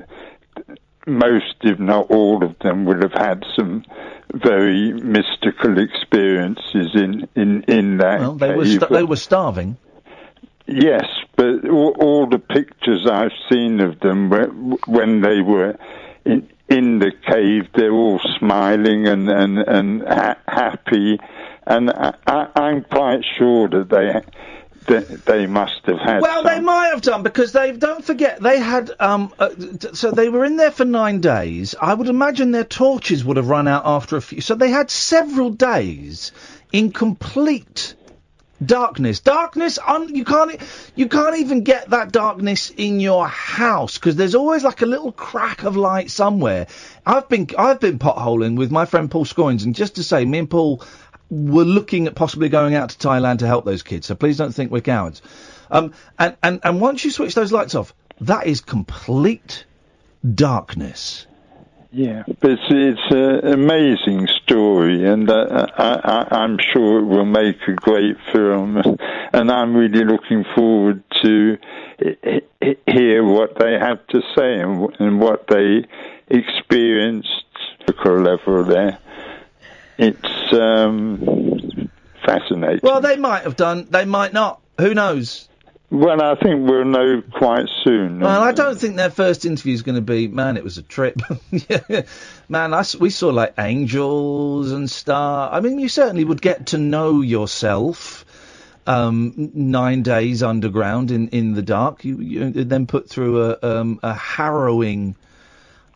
most, 1.07 1.55
if 1.63 1.79
not 1.79 2.11
all 2.11 2.45
of 2.45 2.59
them, 2.61 2.85
will 2.85 3.01
have 3.01 3.13
had 3.13 3.45
some 3.57 3.85
very 4.33 4.93
mystical 4.93 5.79
experiences 5.79 6.95
in 6.95 7.29
in 7.35 7.63
in 7.65 7.97
that 7.97 8.21
Well, 8.21 8.35
they 8.35 8.55
were 8.55 8.63
cave. 8.65 8.77
sta- 8.83 8.87
they 8.95 9.03
were 9.03 9.17
starving. 9.17 9.77
Yes, 10.73 11.05
but 11.35 11.69
all, 11.69 11.97
all 11.99 12.27
the 12.29 12.39
pictures 12.39 13.05
I've 13.05 13.33
seen 13.51 13.81
of 13.81 13.99
them 13.99 14.31
when 14.87 15.21
they 15.21 15.41
were 15.41 15.77
in, 16.25 16.49
in 16.69 17.01
the 17.01 17.11
cave, 17.11 17.69
they're 17.75 17.91
all 17.91 18.21
smiling 18.39 19.09
and 19.09 19.29
and 19.29 19.59
and 19.59 20.03
ha- 20.07 20.39
happy, 20.47 21.19
and 21.67 21.91
I, 21.91 22.15
I'm 22.55 22.85
quite 22.85 23.25
sure 23.37 23.69
that 23.69 23.89
they 23.89 25.17
they 25.27 25.47
must 25.47 25.81
have 25.87 25.99
had. 25.99 26.23
Well, 26.23 26.45
they 26.45 26.61
might 26.61 26.89
have 26.89 27.03
done 27.03 27.25
because 27.25 27.53
they 27.53 27.73
don't 27.73 28.05
forget 28.05 28.41
they 28.41 28.61
had 28.61 28.93
um 29.01 29.35
uh, 29.41 29.51
so 29.93 30.13
they 30.13 30.29
were 30.29 30.45
in 30.45 30.57
there 30.57 30.71
for 30.71 30.85
nine 30.85 31.21
days. 31.21 31.75
I 31.81 31.95
would 31.95 32.09
imagine 32.09 32.53
their 32.53 32.65
torches 32.65 33.25
would 33.25 33.39
have 33.39 33.49
run 33.49 33.67
out 33.67 33.83
after 33.85 34.17
a 34.17 34.23
few. 34.23 34.41
So 34.41 34.55
they 34.55 34.71
had 34.71 34.89
several 34.89 35.51
days 35.51 36.31
in 36.73 36.93
complete 36.93 37.95
darkness. 38.65 39.21
Darkness. 39.21 39.79
Un- 39.87 40.15
you 40.15 40.25
can't. 40.25 40.61
You 40.95 41.09
can't 41.09 41.39
even 41.39 41.65
get 41.65 41.91
that 41.91 42.13
darkness 42.13 42.71
in 42.71 43.01
your 43.01 43.27
house 43.27 43.99
because 43.99 44.17
there's 44.17 44.35
always 44.35 44.65
like 44.65 44.83
a 44.83 44.87
little 44.87 45.13
crack 45.13 45.65
of 45.65 45.77
light 45.77 46.11
somewhere. 46.11 46.67
I've 47.07 47.29
been 47.29 47.49
I've 47.59 47.81
been 47.81 47.99
potholing 47.99 48.57
with 48.57 48.71
my 48.71 48.85
friend 48.85 49.11
Paul 49.11 49.25
Scoins, 49.25 49.65
and 49.65 49.75
just 49.75 49.97
to 49.97 50.05
say, 50.05 50.25
me 50.25 50.39
and 50.39 50.51
Paul 50.51 50.83
were 51.31 51.65
looking 51.65 52.07
at 52.07 52.15
possibly 52.15 52.49
going 52.49 52.75
out 52.75 52.91
to 52.91 53.09
Thailand 53.09 53.39
to 53.39 53.47
help 53.47 53.65
those 53.65 53.83
kids. 53.83 54.07
So 54.07 54.15
please 54.15 54.37
don't 54.37 54.53
think 54.53 54.71
we're 54.71 54.81
cowards. 54.81 55.23
Um, 55.71 55.93
and, 56.19 56.37
and, 56.43 56.61
and 56.65 56.81
once 56.81 57.05
you 57.05 57.13
switch 57.13 57.35
those 57.35 57.53
lights 57.53 57.77
off, 57.77 57.95
that 58.23 58.47
is 58.47 58.61
complete 58.61 59.65
darkness. 60.35 61.27
Yeah, 61.93 62.23
but 62.41 62.53
it's, 62.53 62.63
it's 62.69 63.11
an 63.11 63.53
amazing 63.53 64.29
story, 64.45 65.05
and 65.05 65.29
uh, 65.29 65.67
I, 65.77 66.27
I, 66.31 66.37
I'm 66.43 66.57
sure 66.59 67.01
it 67.01 67.05
will 67.05 67.25
make 67.25 67.57
a 67.67 67.73
great 67.73 68.17
film. 68.33 68.81
And 69.33 69.51
I'm 69.51 69.75
really 69.77 70.05
looking 70.05 70.45
forward 70.55 71.03
to 71.23 71.59
he- 71.99 72.43
he- 72.61 72.77
hear 72.87 73.25
what 73.25 73.59
they 73.59 73.73
have 73.73 74.07
to 74.09 74.23
say 74.37 74.61
and, 74.61 74.89
and 75.01 75.21
what 75.21 75.49
they 75.49 75.85
experienced 76.29 77.29
at 77.89 77.97
the 77.97 78.11
level 78.13 78.65
there. 78.65 78.99
It's 79.99 80.53
um, 80.53 81.91
fascinating. 82.25 82.81
Well, 82.83 83.01
they 83.01 83.17
might 83.17 83.43
have 83.43 83.57
done. 83.57 83.89
They 83.91 84.05
might 84.05 84.33
not. 84.33 84.61
Who 84.79 84.95
knows? 84.95 85.50
Well, 85.91 86.23
I 86.23 86.37
think 86.37 86.69
we'll 86.69 86.85
know 86.85 87.21
quite 87.33 87.69
soon. 87.83 88.21
Well, 88.21 88.43
I 88.43 88.53
don't 88.53 88.79
think 88.79 88.95
their 88.95 89.11
first 89.11 89.45
interview 89.45 89.75
is 89.75 89.83
going 89.83 89.97
to 89.97 90.01
be, 90.01 90.29
man, 90.29 90.57
it 90.57 90.63
was 90.63 90.79
a 90.79 90.83
trip. 90.83 91.21
Yeah. 91.51 92.03
man, 92.49 92.73
I 92.73 92.85
we 93.01 93.11
saw 93.11 93.31
like 93.31 93.55
angels 93.59 94.71
and 94.71 94.89
star. 94.89 95.53
I 95.53 95.61
mean, 95.61 95.81
you 95.81 95.89
certainly 95.89 96.25
would 96.25 96.41
get 96.41 96.67
to 96.67 96.79
know 96.79 97.23
yourself 97.23 98.25
um, 98.87 99.51
nine 99.53 100.03
days 100.03 100.45
underground 100.45 101.11
in, 101.11 101.29
in 101.29 101.55
the 101.55 101.63
dark. 101.63 102.05
You, 102.05 102.19
you 102.21 102.51
then 102.51 102.87
put 102.87 103.09
through 103.09 103.51
a, 103.51 103.59
um, 103.63 103.99
a 104.03 104.15
harrowing. 104.15 105.17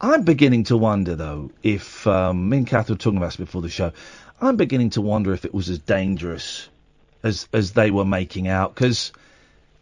I'm 0.01 0.23
beginning 0.23 0.65
to 0.65 0.77
wonder 0.77 1.15
though 1.15 1.53
if 1.63 2.07
um, 2.09 2.49
me 2.49 2.59
and 2.59 2.67
Kath 2.67 2.91
were 2.91 2.97
talking 2.97 3.19
about 3.19 3.27
this 3.27 3.37
before 3.37 3.63
the 3.63 3.69
show. 3.69 3.93
I'm 4.41 4.57
beginning 4.57 4.91
to 4.91 5.01
wonder 5.01 5.33
if 5.33 5.45
it 5.45 5.55
was 5.55 5.71
as 5.71 5.79
dangerous 5.79 6.69
as 7.23 7.49
as 7.53 7.73
they 7.73 7.93
were 7.93 8.05
making 8.05 8.49
out 8.49 8.75
because 8.75 9.13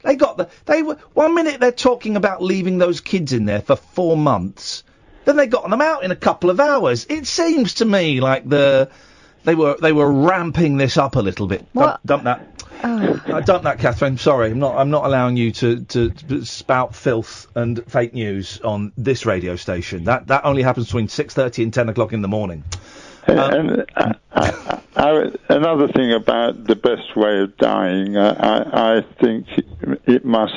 they 0.02 0.16
got 0.16 0.36
the 0.36 0.48
they 0.64 0.82
were 0.82 0.96
one 1.14 1.34
minute 1.34 1.60
they're 1.60 1.72
talking 1.72 2.16
about 2.16 2.42
leaving 2.42 2.78
those 2.78 3.00
kids 3.00 3.32
in 3.32 3.44
there 3.44 3.60
for 3.60 3.76
four 3.76 4.16
months, 4.16 4.84
then 5.24 5.36
they 5.36 5.46
got 5.46 5.68
them 5.68 5.80
out 5.80 6.04
in 6.04 6.10
a 6.10 6.16
couple 6.16 6.50
of 6.50 6.60
hours. 6.60 7.06
It 7.08 7.26
seems 7.26 7.74
to 7.74 7.84
me 7.84 8.20
like 8.20 8.48
the 8.48 8.90
they 9.44 9.54
were 9.54 9.76
they 9.80 9.92
were 9.92 10.10
ramping 10.10 10.76
this 10.76 10.96
up 10.96 11.16
a 11.16 11.20
little 11.20 11.46
bit. 11.46 11.66
Dump, 11.74 12.00
dump 12.04 12.24
that. 12.24 12.48
Uh, 12.82 13.40
dump 13.40 13.62
that, 13.62 13.78
Katherine. 13.78 14.18
Sorry, 14.18 14.50
I'm 14.50 14.58
not. 14.58 14.76
I'm 14.76 14.90
not 14.90 15.04
allowing 15.04 15.36
you 15.36 15.52
to, 15.52 15.84
to, 15.84 16.10
to 16.10 16.44
spout 16.44 16.94
filth 16.94 17.46
and 17.54 17.84
fake 17.90 18.12
news 18.12 18.60
on 18.60 18.92
this 18.96 19.24
radio 19.24 19.56
station. 19.56 20.04
That 20.04 20.28
that 20.28 20.44
only 20.44 20.62
happens 20.62 20.86
between 20.86 21.08
six 21.08 21.34
thirty 21.34 21.62
and 21.62 21.72
ten 21.72 21.88
o'clock 21.88 22.12
in 22.12 22.22
the 22.22 22.28
morning. 22.28 22.64
And 23.26 23.87
uh, 23.96 24.12
I, 24.32 24.80
I, 24.96 25.32
another 25.48 25.88
thing 25.88 26.12
about 26.12 26.64
the 26.64 26.76
best 26.76 27.16
way 27.16 27.40
of 27.40 27.56
dying, 27.56 28.16
I, 28.16 28.30
I, 28.30 28.98
I 28.98 29.00
think 29.20 29.46
it 30.06 30.24
must 30.24 30.54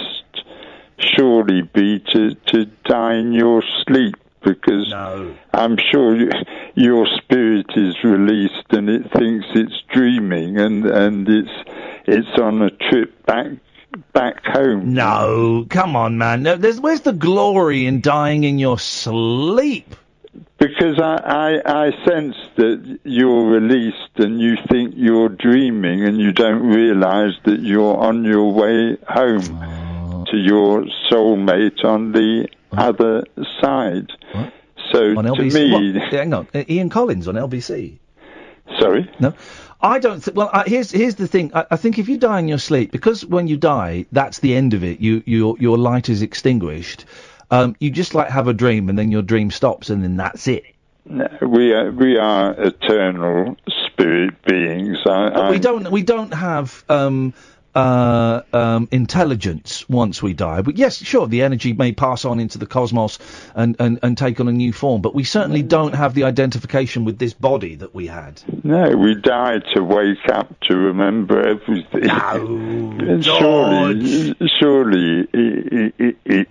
surely 0.98 1.62
be 1.62 2.00
to, 2.00 2.36
to 2.36 2.66
die 2.86 3.16
in 3.16 3.34
your 3.34 3.64
sleep 3.86 4.16
because 4.44 4.90
I'm 5.54 5.78
sure 5.92 6.16
you, 6.16 6.30
your 6.76 7.08
spirit 7.18 7.66
is 7.76 7.96
released 8.04 8.66
and 8.70 8.90
it 8.90 9.12
thinks 9.12 9.48
it's 9.56 9.82
dreaming 9.92 10.58
and, 10.58 10.86
and 10.86 11.28
it's 11.28 11.50
it's 12.08 12.40
on 12.40 12.62
a 12.62 12.70
trip 12.70 13.26
back 13.26 13.48
back 14.14 14.46
home. 14.46 14.94
No, 14.94 15.66
come 15.70 15.96
on, 15.96 16.18
man. 16.18 16.44
No, 16.44 16.56
there's, 16.56 16.80
where's 16.80 17.02
the 17.02 17.14
glory 17.14 17.86
in 17.86 18.02
dying 18.02 18.44
in 18.44 18.60
your 18.60 18.78
sleep? 18.78 19.96
Because 20.58 21.00
I, 21.00 21.16
I, 21.66 21.86
I 21.88 22.06
sense 22.06 22.36
that 22.56 23.00
you're 23.04 23.46
released 23.50 24.12
and 24.18 24.40
you 24.40 24.56
think 24.70 24.94
you're 24.96 25.30
dreaming 25.30 26.04
and 26.06 26.18
you 26.20 26.32
don't 26.32 26.64
realize 26.64 27.34
that 27.46 27.60
you're 27.60 27.98
on 27.98 28.24
your 28.24 28.52
way 28.54 28.98
home 29.08 30.26
to 30.32 30.38
your 30.38 30.86
soulmate 31.12 31.84
on 31.84 32.12
the 32.14 32.48
other 32.72 33.24
side. 33.62 34.08
So 34.92 35.18
On 35.18 35.26
to 35.26 35.32
LBC? 35.32 35.54
me, 35.54 36.00
What? 36.00 36.10
Hang 36.12 36.34
on, 36.34 36.48
Uh, 36.54 36.64
Ian 36.70 36.90
Collins 36.90 37.28
on 37.28 37.36
LBC. 37.36 37.98
sorry. 38.80 39.10
No, 39.20 39.34
I 39.82 40.00
don't. 40.00 40.24
Th- 40.24 40.36
well, 40.36 40.50
uh, 40.52 40.64
here's 40.66 40.92
here's 40.92 41.16
the 41.16 41.28
thing. 41.28 41.52
I, 41.54 41.66
I 41.72 41.76
think 41.78 42.00
if 42.00 42.08
you 42.10 42.18
die 42.18 42.40
in 42.40 42.48
your 42.48 42.58
sleep, 42.60 42.92
because 42.92 43.26
when 43.26 43.48
you 43.48 43.58
die, 43.58 44.06
that's 44.12 44.40
the 44.40 44.56
end 44.56 44.74
of 44.74 44.84
it. 44.84 45.00
You 45.00 45.22
your 45.26 45.56
your 45.60 45.78
light 45.78 46.10
is 46.10 46.22
extinguished. 46.22 47.06
Um, 47.52 47.76
you 47.80 47.92
just 47.92 48.16
like 48.16 48.30
have 48.30 48.48
a 48.48 48.54
dream, 48.54 48.90
and 48.90 48.98
then 48.98 49.12
your 49.12 49.22
dream 49.22 49.52
stops, 49.52 49.90
and 49.90 50.04
then 50.04 50.18
that's 50.18 50.48
it. 50.48 50.64
No, 51.08 51.30
we 51.42 51.74
are 51.74 51.92
we 51.92 52.18
are 52.18 52.54
eternal 52.54 53.56
spirit 53.68 54.42
beings. 54.44 54.98
I, 55.06 55.52
we 55.52 55.60
don't 55.60 55.92
we 55.92 56.02
don't 56.02 56.34
have 56.34 56.84
um, 56.90 57.34
uh, 57.76 58.42
um, 58.54 58.88
intelligence 58.92 59.88
once 59.90 60.24
we 60.24 60.34
die. 60.34 60.62
But 60.62 60.78
yes, 60.78 60.98
sure, 60.98 61.28
the 61.28 61.42
energy 61.42 61.74
may 61.74 61.92
pass 61.92 62.24
on 62.26 62.40
into 62.40 62.58
the 62.58 62.66
cosmos 62.66 63.20
and, 63.54 63.76
and, 63.80 64.00
and 64.02 64.18
take 64.18 64.40
on 64.40 64.48
a 64.48 64.52
new 64.52 64.72
form. 64.74 65.02
But 65.02 65.14
we 65.14 65.24
certainly 65.24 65.62
don't 65.62 65.94
have 65.94 66.14
the 66.14 66.24
identification 66.24 67.04
with 67.06 67.20
this 67.20 67.34
body 67.34 67.76
that 67.76 67.94
we 67.94 68.08
had. 68.08 68.42
No, 68.64 68.90
we 68.96 69.16
die 69.16 69.60
to 69.76 69.84
wake 69.84 70.28
up 70.32 70.58
to 70.62 70.78
remember 70.78 71.46
everything. 71.46 72.06
No, 72.06 73.22
surely, 73.22 74.36
surely, 74.60 75.28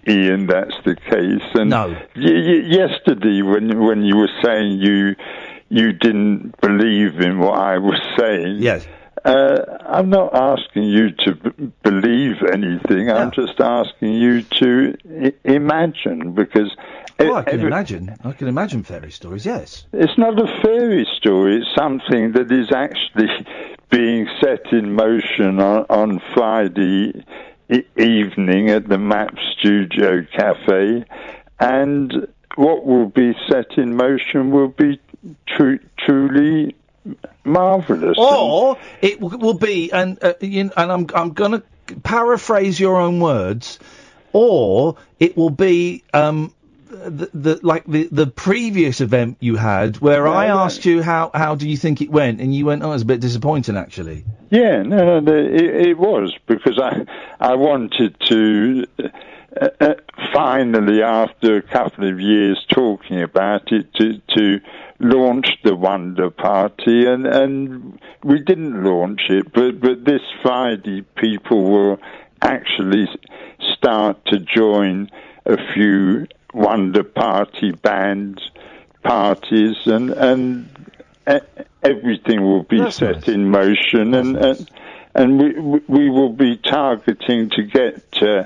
Iain, 0.06 0.46
that's 0.46 0.76
the 0.84 0.96
case. 1.10 1.42
And 1.54 1.70
No. 1.70 1.88
y- 1.88 1.96
y- 2.16 2.64
yesterday, 2.66 3.42
when 3.42 3.78
when 3.84 4.02
you 4.02 4.16
were 4.16 4.30
saying 4.42 4.78
you 4.80 5.16
you 5.68 5.92
didn't 5.92 6.60
believe 6.60 7.20
in 7.20 7.38
what 7.38 7.58
I 7.58 7.78
was 7.78 8.00
saying, 8.18 8.56
yes, 8.60 8.86
uh, 9.24 9.64
I'm 9.86 10.10
not 10.10 10.34
asking 10.34 10.84
you 10.84 11.10
to 11.10 11.34
b- 11.34 11.72
believe 11.82 12.36
anything. 12.52 13.10
I'm 13.10 13.30
just 13.30 13.58
asking 13.60 14.12
you 14.14 14.42
to 14.42 14.94
I- 15.26 15.32
imagine 15.44 16.32
because. 16.32 16.74
Oh, 17.20 17.34
I 17.34 17.42
can 17.44 17.54
every- 17.54 17.66
imagine. 17.68 18.16
I 18.24 18.32
can 18.32 18.48
imagine 18.48 18.82
fairy 18.82 19.10
stories. 19.12 19.46
Yes. 19.46 19.86
it's 19.92 20.18
not 20.18 20.38
a 20.38 20.46
fairy 20.62 21.06
story. 21.16 21.58
It's 21.58 21.74
something 21.76 22.32
that 22.32 22.50
is 22.50 22.72
actually 22.72 23.28
being 23.90 24.28
set 24.40 24.72
in 24.72 24.94
motion 24.94 25.60
on, 25.60 25.86
on 25.88 26.20
Friday 26.34 27.24
e- 27.72 27.82
evening 27.96 28.68
at 28.70 28.88
the 28.88 28.98
Map 28.98 29.34
Studio 29.56 30.26
Cafe, 30.36 31.04
and 31.60 32.26
what 32.56 32.84
will 32.84 33.06
be 33.08 33.32
set 33.48 33.78
in 33.78 33.96
motion 33.96 34.50
will 34.50 34.68
be 34.68 35.00
tru- 35.46 35.78
truly 35.98 36.74
marvelous. 37.44 38.16
Or 38.18 38.78
it 39.02 39.20
w- 39.20 39.38
will 39.38 39.54
be, 39.54 39.92
and 39.92 40.22
uh, 40.22 40.34
you 40.40 40.64
know, 40.64 40.72
and 40.76 40.92
I'm 40.92 41.06
I'm 41.14 41.32
going 41.32 41.52
to 41.52 41.62
paraphrase 42.02 42.78
your 42.78 42.98
own 43.00 43.20
words, 43.20 43.78
or 44.32 44.96
it 45.20 45.36
will 45.36 45.50
be 45.50 46.02
um, 46.12 46.54
the, 46.88 47.30
the 47.34 47.60
like 47.62 47.84
the 47.86 48.08
the 48.10 48.26
previous 48.26 49.00
event 49.00 49.36
you 49.40 49.56
had 49.56 49.96
where 49.98 50.26
I 50.26 50.46
asked 50.46 50.84
you 50.84 51.02
how 51.02 51.30
how 51.34 51.54
do 51.54 51.68
you 51.68 51.76
think 51.76 52.00
it 52.00 52.10
went, 52.10 52.40
and 52.40 52.54
you 52.54 52.66
went, 52.66 52.82
oh, 52.82 52.92
it's 52.92 53.02
a 53.02 53.06
bit 53.06 53.20
disappointing 53.20 53.76
actually. 53.76 54.24
Yeah, 54.50 54.82
no, 54.82 54.96
no, 54.96 55.20
the, 55.20 55.54
it, 55.54 55.88
it 55.88 55.98
was 55.98 56.34
because 56.46 56.78
I 56.78 57.04
I 57.40 57.54
wanted 57.54 58.16
to 58.28 58.86
uh, 59.02 59.08
uh, 59.80 59.94
finally, 60.32 61.02
after 61.02 61.56
a 61.56 61.62
couple 61.62 62.08
of 62.08 62.20
years 62.20 62.64
talking 62.68 63.22
about 63.22 63.70
it, 63.72 63.92
to 63.94 64.20
to 64.36 64.60
launch 65.00 65.48
the 65.64 65.74
Wonder 65.74 66.30
Party, 66.30 67.06
and 67.06 67.26
and 67.26 67.98
we 68.22 68.40
didn't 68.40 68.82
launch 68.84 69.22
it, 69.28 69.52
but 69.52 69.80
but 69.80 70.04
this 70.04 70.22
Friday 70.42 71.02
people 71.16 71.62
will 71.64 72.00
actually 72.42 73.06
start 73.74 74.24
to 74.26 74.38
join 74.38 75.10
a 75.46 75.56
few 75.72 76.26
Wonder 76.52 77.04
Party 77.04 77.72
bands, 77.72 78.50
parties, 79.02 79.76
and 79.86 80.10
and 80.10 80.68
everything 81.82 82.42
will 82.42 82.62
be 82.64 82.78
set 82.90 83.28
in 83.28 83.50
motion, 83.50 84.14
and 84.14 84.36
and, 84.36 84.70
and 85.14 85.38
we 85.40 85.52
we- 85.58 85.82
we 85.88 86.10
will 86.10 86.32
be 86.32 86.56
targeting 86.56 87.50
to 87.50 87.62
get. 87.62 88.02
Uh, 88.22 88.44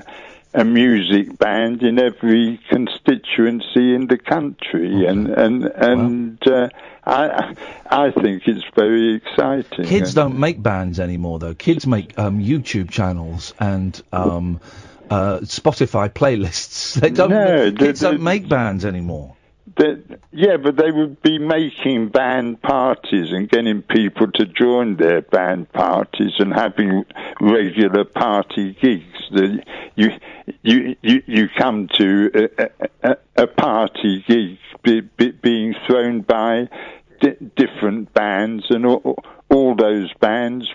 a 0.53 0.63
music 0.63 1.37
band 1.37 1.83
in 1.83 1.99
every 1.99 2.59
constituency 2.69 3.93
in 3.93 4.07
the 4.07 4.17
country, 4.17 5.05
and 5.05 5.27
and 5.29 5.65
and 5.65 6.47
uh, 6.47 6.69
I 7.05 7.55
I 7.89 8.11
think 8.11 8.47
it's 8.47 8.65
very 8.75 9.15
exciting. 9.15 9.85
Kids 9.85 10.13
don't 10.13 10.39
make 10.39 10.61
bands 10.61 10.99
anymore 10.99 11.39
though. 11.39 11.53
Kids 11.53 11.85
make 11.85 12.17
um, 12.17 12.39
YouTube 12.39 12.89
channels 12.89 13.53
and 13.59 14.01
um, 14.11 14.59
uh, 15.09 15.39
Spotify 15.39 16.09
playlists. 16.09 16.99
They 17.01 17.09
don't. 17.11 17.29
No, 17.29 17.71
kids 17.71 17.99
they- 17.99 18.09
don't 18.09 18.21
make 18.21 18.49
bands 18.49 18.85
anymore. 18.85 19.35
That, 19.77 20.19
yeah, 20.31 20.57
but 20.57 20.77
they 20.77 20.91
would 20.91 21.21
be 21.21 21.37
making 21.37 22.09
band 22.09 22.61
parties 22.61 23.31
and 23.31 23.49
getting 23.49 23.81
people 23.81 24.31
to 24.33 24.45
join 24.45 24.95
their 24.97 25.21
band 25.21 25.71
parties 25.73 26.33
and 26.39 26.53
having 26.53 27.05
regular 27.39 28.03
party 28.05 28.77
gigs. 28.81 29.05
That 29.31 29.63
you 29.95 30.11
you 30.63 30.95
you, 31.01 31.23
you 31.25 31.49
come 31.57 31.87
to 31.97 32.49
a, 32.57 33.09
a, 33.11 33.17
a 33.43 33.47
party 33.47 34.23
gig 34.27 34.57
be, 34.81 35.01
be, 35.01 35.31
being 35.31 35.75
thrown 35.87 36.21
by 36.21 36.67
di- 37.21 37.37
different 37.55 38.13
bands 38.13 38.65
and 38.69 38.85
all, 38.85 39.17
all 39.49 39.75
those 39.75 40.11
bands 40.19 40.67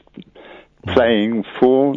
playing 0.86 1.44
for 1.58 1.94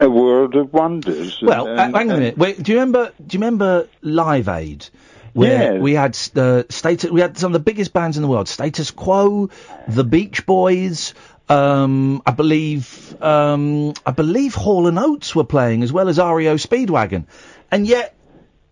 a 0.00 0.10
world 0.10 0.56
of 0.56 0.72
wonders. 0.72 1.40
Well, 1.42 1.68
And- 1.68 1.94
uh, 1.94 1.98
hang 1.98 2.10
on 2.10 2.16
a 2.16 2.18
minute. 2.18 2.38
Wait, 2.38 2.62
do 2.62 2.72
you 2.72 2.78
remember? 2.78 3.12
Do 3.26 3.36
you 3.36 3.40
remember 3.40 3.88
Live 4.02 4.48
Aid? 4.48 4.88
Where 5.34 5.74
Yeah. 5.74 5.80
we 5.80 5.94
had 5.94 6.18
uh, 6.36 6.64
status, 6.68 7.10
we 7.10 7.20
had 7.20 7.38
some 7.38 7.48
of 7.48 7.52
the 7.54 7.64
biggest 7.64 7.92
bands 7.92 8.16
in 8.16 8.22
the 8.22 8.28
world: 8.28 8.48
Status 8.48 8.90
Quo, 8.90 9.50
the 9.88 10.04
Beach 10.04 10.44
Boys. 10.46 11.14
Um, 11.48 12.22
I 12.24 12.30
believe, 12.30 13.14
um, 13.22 13.92
I 14.06 14.12
believe 14.12 14.54
Hall 14.54 14.86
and 14.86 14.98
Oates 14.98 15.34
were 15.34 15.44
playing 15.44 15.82
as 15.82 15.92
well 15.92 16.08
as 16.08 16.18
REO 16.18 16.54
Speedwagon, 16.56 17.24
and 17.70 17.86
yet 17.86 18.14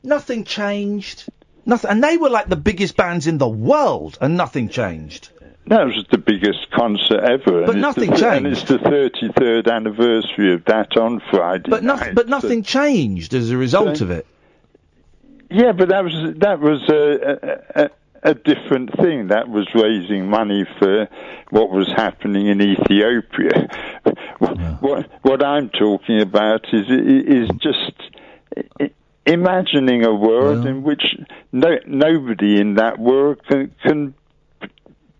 nothing 0.02 0.44
changed. 0.44 1.24
Nothing, 1.66 1.90
and 1.90 2.04
they 2.04 2.16
were 2.16 2.30
like 2.30 2.48
the 2.48 2.56
biggest 2.56 2.96
bands 2.96 3.26
in 3.26 3.38
the 3.38 3.48
world, 3.48 4.16
and 4.20 4.36
nothing 4.36 4.68
changed. 4.70 5.28
That 5.66 5.84
was 5.86 6.04
the 6.10 6.18
biggest 6.18 6.70
concert 6.70 7.20
ever. 7.20 7.66
But 7.66 7.70
and 7.72 7.80
nothing 7.82 8.10
the, 8.10 8.28
And 8.28 8.44
changed. 8.46 8.62
it's 8.62 8.68
the 8.70 8.78
33rd 8.78 9.70
anniversary 9.70 10.54
of 10.54 10.64
that 10.64 10.96
on 10.96 11.20
Friday 11.30 11.68
But 11.68 11.84
night. 11.84 11.96
nothing, 11.98 12.14
but 12.14 12.28
nothing 12.28 12.62
changed 12.62 13.34
as 13.34 13.50
a 13.50 13.56
result 13.58 13.98
So- 13.98 14.06
of 14.06 14.10
it. 14.10 14.26
Yeah, 15.50 15.72
but 15.72 15.88
that 15.88 16.04
was 16.04 16.14
that 16.38 16.60
was 16.60 16.88
a, 16.88 17.02
a, 17.80 17.84
a, 17.84 17.90
a 18.30 18.34
different 18.34 18.94
thing. 18.96 19.28
That 19.28 19.48
was 19.48 19.66
raising 19.74 20.28
money 20.28 20.64
for 20.78 21.08
what 21.50 21.70
was 21.70 21.88
happening 21.88 22.46
in 22.46 22.60
Ethiopia. 22.62 23.68
what 24.80 25.10
what 25.22 25.44
I'm 25.44 25.68
talking 25.70 26.20
about 26.20 26.66
is 26.72 26.86
is 26.88 27.48
just 27.60 27.92
imagining 29.26 30.04
a 30.04 30.14
world 30.14 30.66
in 30.66 30.82
which 30.82 31.02
no 31.52 31.78
nobody 31.86 32.60
in 32.60 32.74
that 32.74 32.98
world 32.98 33.40
can, 33.48 33.74
can 33.82 34.14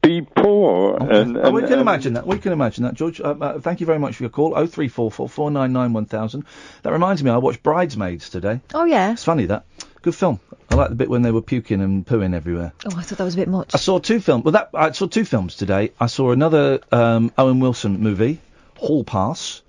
be 0.03 0.23
poor. 0.23 0.97
And, 0.99 1.37
Oh, 1.37 1.51
we 1.51 1.61
and- 1.61 1.69
can 1.69 1.73
and- 1.75 1.83
imagine 1.83 2.13
that. 2.15 2.27
We 2.27 2.39
can 2.39 2.53
imagine 2.53 2.85
that, 2.85 2.95
George. 2.95 3.21
Uh, 3.21 3.35
uh, 3.39 3.59
thank 3.61 3.81
you 3.81 3.87
very 3.87 3.99
much 3.99 4.17
for 4.17 4.23
your 4.23 4.31
call. 4.31 4.55
Oh 4.57 4.67
three 4.67 4.89
four 4.89 5.11
four 5.11 5.29
four 5.29 5.51
nine 5.51 5.73
nine 5.73 5.93
one 5.93 6.07
thousand. 6.07 6.45
That 6.83 6.93
reminds 6.93 7.23
me, 7.23 7.31
I 7.31 7.37
watched 7.37 7.63
Bridesmaids 7.63 8.31
today. 8.31 8.61
Oh 8.73 8.85
yeah. 8.85 9.13
It's 9.13 9.25
funny 9.25 9.45
that. 9.47 9.67
Good 10.03 10.15
film. 10.15 10.41
I 10.71 10.77
like 10.77 10.89
the 10.89 10.95
bit 10.95 11.11
when 11.11 11.23
they 11.23 11.31
were 11.31 11.43
puking 11.43 11.83
and 11.83 12.07
pooing 12.07 12.35
everywhere. 12.35 12.73
Oh, 12.87 12.97
I 12.97 13.03
thought 13.03 13.19
that 13.19 13.25
was 13.25 13.35
a 13.35 13.39
bit 13.39 13.49
much. 13.49 13.75
I 13.75 13.79
saw 13.79 13.99
two 13.99 14.21
films. 14.21 14.45
Well, 14.45 14.53
that 14.53 14.71
I 14.73 14.93
saw 14.93 15.07
two 15.07 15.25
films 15.25 15.57
today. 15.57 15.93
I 16.01 16.07
saw 16.07 16.31
another 16.31 16.81
um, 16.91 17.33
Owen 17.37 17.61
Wilson 17.61 18.01
movie, 18.01 18.41
Hall 18.79 19.05
Pass, 19.05 19.63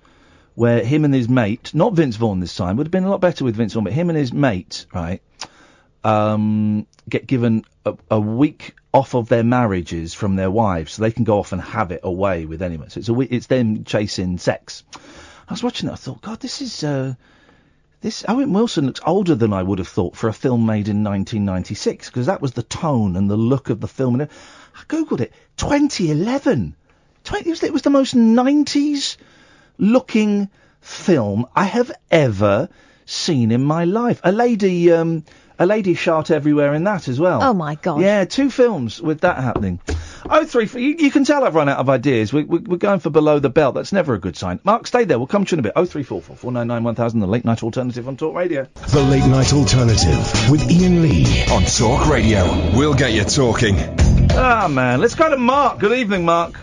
where 0.54 0.82
him 0.82 1.04
and 1.04 1.12
his 1.12 1.28
mate, 1.28 1.74
not 1.74 1.92
Vince 1.92 2.16
Vaughn 2.16 2.40
this 2.40 2.56
time, 2.56 2.76
would 2.76 2.86
have 2.86 2.92
been 2.92 3.04
a 3.04 3.10
lot 3.10 3.20
better 3.20 3.44
with 3.44 3.56
Vince 3.56 3.74
Vaughn, 3.74 3.84
but 3.84 3.92
him 3.92 4.08
and 4.08 4.18
his 4.18 4.32
mate, 4.32 4.86
right, 4.94 5.20
um, 6.02 6.86
get 7.08 7.26
given 7.26 7.64
a, 7.84 7.94
a 8.10 8.20
week 8.20 8.74
off 8.94 9.14
of 9.14 9.28
their 9.28 9.44
marriages 9.44 10.14
from 10.14 10.36
their 10.36 10.50
wives, 10.50 10.92
so 10.92 11.02
they 11.02 11.10
can 11.10 11.24
go 11.24 11.40
off 11.40 11.52
and 11.52 11.60
have 11.60 11.90
it 11.90 12.00
away 12.04 12.46
with 12.46 12.62
anyone. 12.62 12.88
So 12.88 13.00
it's 13.00 13.08
a 13.08 13.34
it's 13.34 13.46
them 13.48 13.84
chasing 13.84 14.38
sex. 14.38 14.84
I 15.48 15.52
was 15.52 15.62
watching 15.62 15.90
it. 15.90 15.92
I 15.92 15.96
thought, 15.96 16.22
God, 16.22 16.40
this 16.40 16.62
is. 16.62 16.84
Uh, 16.84 17.14
this 18.02 18.24
Owen 18.26 18.52
Wilson 18.52 18.86
looks 18.86 19.00
older 19.06 19.36
than 19.36 19.52
I 19.52 19.62
would 19.62 19.78
have 19.78 19.88
thought 19.88 20.16
for 20.16 20.28
a 20.28 20.32
film 20.32 20.66
made 20.66 20.88
in 20.88 21.04
1996 21.04 22.10
because 22.10 22.26
that 22.26 22.42
was 22.42 22.52
the 22.52 22.64
tone 22.64 23.14
and 23.14 23.30
the 23.30 23.36
look 23.36 23.70
of 23.70 23.80
the 23.80 23.86
film. 23.88 24.20
And 24.20 24.28
I 24.74 24.82
googled 24.88 25.20
it, 25.20 25.32
2011. 25.56 26.74
20, 27.22 27.48
it, 27.48 27.50
was, 27.50 27.62
it 27.62 27.72
was 27.72 27.82
the 27.82 27.90
most 27.90 28.16
90s 28.16 29.16
looking 29.78 30.50
film 30.80 31.46
I 31.54 31.64
have 31.64 31.92
ever 32.10 32.68
seen 33.06 33.52
in 33.52 33.62
my 33.62 33.84
life. 33.84 34.20
A 34.24 34.32
lady, 34.32 34.90
um, 34.90 35.24
a 35.58 35.66
lady 35.66 35.94
shot 35.94 36.30
everywhere 36.30 36.74
in 36.74 36.84
that 36.84 37.08
as 37.08 37.18
well. 37.20 37.42
Oh 37.42 37.52
my 37.54 37.74
god. 37.76 38.00
Yeah, 38.00 38.24
two 38.24 38.50
films 38.50 39.00
with 39.00 39.20
that 39.20 39.36
happening. 39.38 39.80
Oh, 40.28 40.44
three. 40.44 40.64
f- 40.64 40.74
You, 40.74 40.96
you 40.98 41.10
can 41.10 41.24
tell 41.24 41.44
I've 41.44 41.54
run 41.54 41.68
out 41.68 41.78
of 41.78 41.88
ideas. 41.88 42.32
We, 42.32 42.44
we, 42.44 42.58
we're 42.58 42.76
going 42.76 43.00
for 43.00 43.10
below 43.10 43.38
the 43.38 43.50
belt. 43.50 43.74
That's 43.74 43.92
never 43.92 44.14
a 44.14 44.18
good 44.18 44.36
sign. 44.36 44.60
Mark, 44.64 44.86
stay 44.86 45.04
there. 45.04 45.18
We'll 45.18 45.26
come 45.26 45.44
to 45.44 45.50
you 45.50 45.56
in 45.56 45.60
a 45.60 45.62
bit. 45.64 45.72
Oh, 45.76 45.84
three, 45.84 46.02
four, 46.04 46.20
four, 46.22 46.36
four, 46.36 46.52
nine, 46.52 46.68
nine, 46.68 46.84
one 46.84 46.94
thousand. 46.94 47.20
The 47.20 47.26
late 47.26 47.44
night 47.44 47.62
alternative 47.62 48.06
on 48.08 48.16
Talk 48.16 48.34
Radio. 48.34 48.66
The 48.88 49.02
Late 49.02 49.26
Night 49.26 49.52
Alternative 49.52 50.50
with 50.50 50.62
Iain 50.70 51.02
Lee. 51.02 51.44
On 51.50 51.62
Talk 51.64 52.08
Radio. 52.08 52.44
We'll 52.76 52.94
get 52.94 53.12
you 53.12 53.24
talking. 53.24 53.76
Ah, 54.30 54.68
man. 54.70 55.00
Let's 55.00 55.14
go 55.14 55.28
to 55.28 55.36
Mark. 55.36 55.78
Good 55.80 55.92
evening, 55.98 56.24
Mark. 56.24 56.54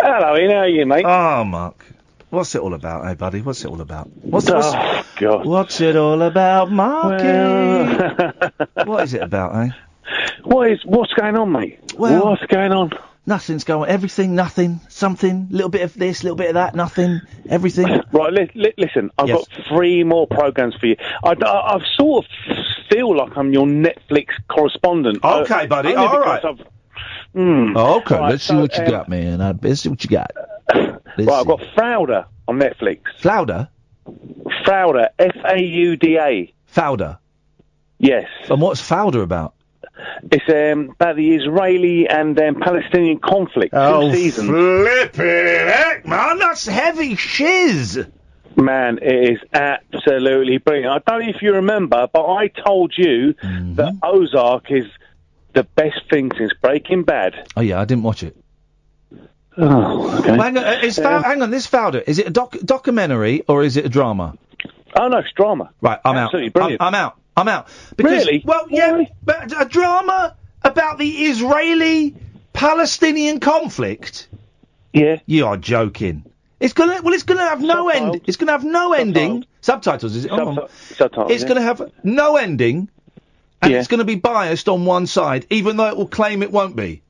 Hello, 0.00 0.34
Iain. 0.34 0.50
How 0.50 0.56
are 0.58 0.68
you, 0.68 0.86
mate? 0.86 1.04
Oh, 1.06 1.44
Mark. 1.44 1.84
What's 2.30 2.54
it 2.54 2.60
all 2.60 2.74
about, 2.74 3.06
hey, 3.06 3.14
buddy? 3.14 3.42
What's 3.42 3.64
it 3.64 3.68
all 3.68 3.80
about? 3.80 4.08
What's, 4.22 4.48
what's, 4.50 4.68
Oh, 4.72 5.04
God. 5.16 5.46
what's 5.46 5.80
it 5.80 5.96
all 5.96 6.22
about, 6.22 6.70
Marky? 6.70 7.24
Well, 7.24 8.52
what 8.86 9.02
is 9.04 9.14
it 9.14 9.22
about, 9.22 9.54
eh? 9.56 9.70
what 10.44 10.70
is 10.70 10.80
what's 10.84 11.12
going 11.14 11.36
on, 11.36 11.50
mate? 11.52 11.92
Well- 11.98 12.24
what's 12.26 12.44
going 12.46 12.72
on? 12.72 12.90
Nothing's 13.26 13.64
going. 13.64 13.90
Everything, 13.90 14.34
nothing, 14.34 14.80
something. 14.88 15.48
Little 15.50 15.68
bit 15.68 15.82
of 15.82 15.92
this, 15.94 16.24
little 16.24 16.36
bit 16.36 16.48
of 16.48 16.54
that, 16.54 16.74
nothing. 16.74 17.20
Everything. 17.48 17.86
Right, 18.12 18.32
li- 18.32 18.50
li- 18.54 18.74
listen, 18.78 19.10
I've 19.18 19.28
Yes. 19.28 19.46
got 19.46 19.66
three 19.68 20.02
more 20.04 20.26
programs 20.26 20.74
for 20.76 20.86
you. 20.86 20.96
I, 21.22 21.34
I, 21.44 21.76
I 21.76 21.80
sort 21.96 22.24
of 22.24 22.30
feel 22.90 23.14
like 23.14 23.36
I'm 23.36 23.52
your 23.52 23.66
Netflix 23.66 24.28
correspondent. 24.48 25.22
Okay, 25.22 25.64
Uh, 25.64 25.66
buddy, 25.66 25.94
all 25.94 26.18
right. 26.18 26.42
Hmm. 27.34 27.76
Okay, 27.76 28.14
Right, 28.18 28.30
let's 28.30 28.42
see 28.44 28.54
so, 28.54 28.60
what 28.62 28.76
you 28.78 28.84
um, 28.84 28.90
got, 28.90 29.08
man. 29.08 29.40
Uh, 29.40 29.52
let's 29.62 29.82
see 29.82 29.90
what 29.90 30.02
you 30.02 30.10
got. 30.10 30.32
Right, 30.74 31.28
I've 31.28 31.46
got 31.46 31.60
Fauda 31.76 32.26
on 32.48 32.58
Netflix. 32.58 33.00
Flounder? 33.18 33.68
Fauda, 34.66 35.08
F 35.18 35.36
A 35.44 35.60
U 35.62 35.96
D 35.96 36.18
A. 36.18 36.52
Founder. 36.66 37.18
Yes. 37.98 38.26
And 38.48 38.60
what's 38.60 38.80
Founder 38.80 39.22
about? 39.22 39.54
It's 40.32 40.44
um, 40.48 40.90
about 40.90 41.16
the 41.16 41.34
Israeli 41.34 42.08
and 42.08 42.38
um, 42.40 42.54
Palestinian 42.60 43.18
conflict. 43.18 43.74
Oh, 43.76 44.10
two 44.10 44.16
seasons. 44.16 44.48
flippin' 44.48 45.68
heck, 45.68 46.06
man, 46.06 46.38
that's 46.38 46.66
heavy 46.66 47.16
shiz. 47.16 48.06
Man, 48.56 48.98
it 49.02 49.32
is 49.32 49.38
absolutely 49.52 50.58
brilliant. 50.58 50.88
I 51.06 51.10
don't 51.10 51.22
know 51.22 51.28
if 51.28 51.42
you 51.42 51.54
remember, 51.54 52.08
but 52.12 52.26
I 52.26 52.48
told 52.48 52.94
you 52.96 53.34
Mm-hmm. 53.42 53.74
that 53.74 53.94
Ozark 54.02 54.70
is 54.70 54.86
the 55.54 55.64
best 55.64 56.00
thing 56.10 56.30
since 56.38 56.52
Breaking 56.62 57.02
Bad. 57.02 57.50
Oh 57.56 57.60
yeah, 57.60 57.80
I 57.80 57.84
didn't 57.84 58.04
watch 58.04 58.22
it. 58.22 58.36
Oh, 59.58 60.18
okay. 60.20 60.30
Well, 60.32 60.40
hang 60.42 60.56
on, 60.58 60.64
uh, 60.64 60.80
is 60.82 60.96
Fou- 60.96 61.04
Um, 61.04 61.22
hang 61.22 61.42
on, 61.42 61.50
this 61.50 61.66
Founder, 61.66 61.98
is 62.00 62.18
it 62.18 62.26
a 62.26 62.30
doc- 62.30 62.56
documentary 62.64 63.42
or 63.48 63.62
is 63.62 63.76
it 63.76 63.84
a 63.84 63.88
drama? 63.88 64.34
Oh 64.96 65.08
no, 65.08 65.18
it's 65.18 65.30
drama. 65.32 65.70
Right, 65.80 65.98
I'm 66.04 66.16
Absolutely 66.16 66.48
out. 66.48 66.52
brilliant. 66.54 66.82
I'm, 66.82 66.88
I'm 66.88 66.94
out. 66.94 67.16
I'm 67.36 67.48
out. 67.48 67.68
Because, 67.96 68.26
Really? 68.26 68.42
Well, 68.44 68.66
yeah, 68.70 69.04
but 69.24 69.52
a 69.60 69.64
drama 69.64 70.34
about 70.62 70.98
the 70.98 71.08
Israeli-Palestinian 71.08 73.40
conflict. 73.40 74.28
Yeah. 74.92 75.18
You 75.26 75.46
are 75.46 75.56
joking. 75.56 76.24
It's 76.58 76.72
gonna 76.74 77.00
well, 77.02 77.14
it's 77.14 77.22
gonna 77.22 77.46
have 77.48 77.62
no 77.62 77.88
end. 77.88 78.20
It's 78.26 78.36
gonna 78.36 78.52
have 78.52 78.64
no 78.64 78.92
ending. 78.92 79.44
Subtitles, 79.62 80.14
is 80.16 80.24
it? 80.26 80.32
Oh, 80.32 80.68
subtitles, 80.96 81.30
It's 81.30 81.42
yeah. 81.42 81.48
gonna 81.48 81.62
have 81.62 81.82
no 82.02 82.36
ending, 82.36 82.88
and 83.62 83.72
Yeah. 83.72 83.78
it's 83.78 83.88
gonna 83.88 84.04
be 84.04 84.16
biased 84.16 84.68
on 84.68 84.84
one 84.84 85.06
side, 85.06 85.46
even 85.50 85.76
though 85.76 85.86
it 85.86 85.96
will 85.96 86.08
claim 86.08 86.42
it 86.42 86.50
won't 86.52 86.76
be. 86.76 87.02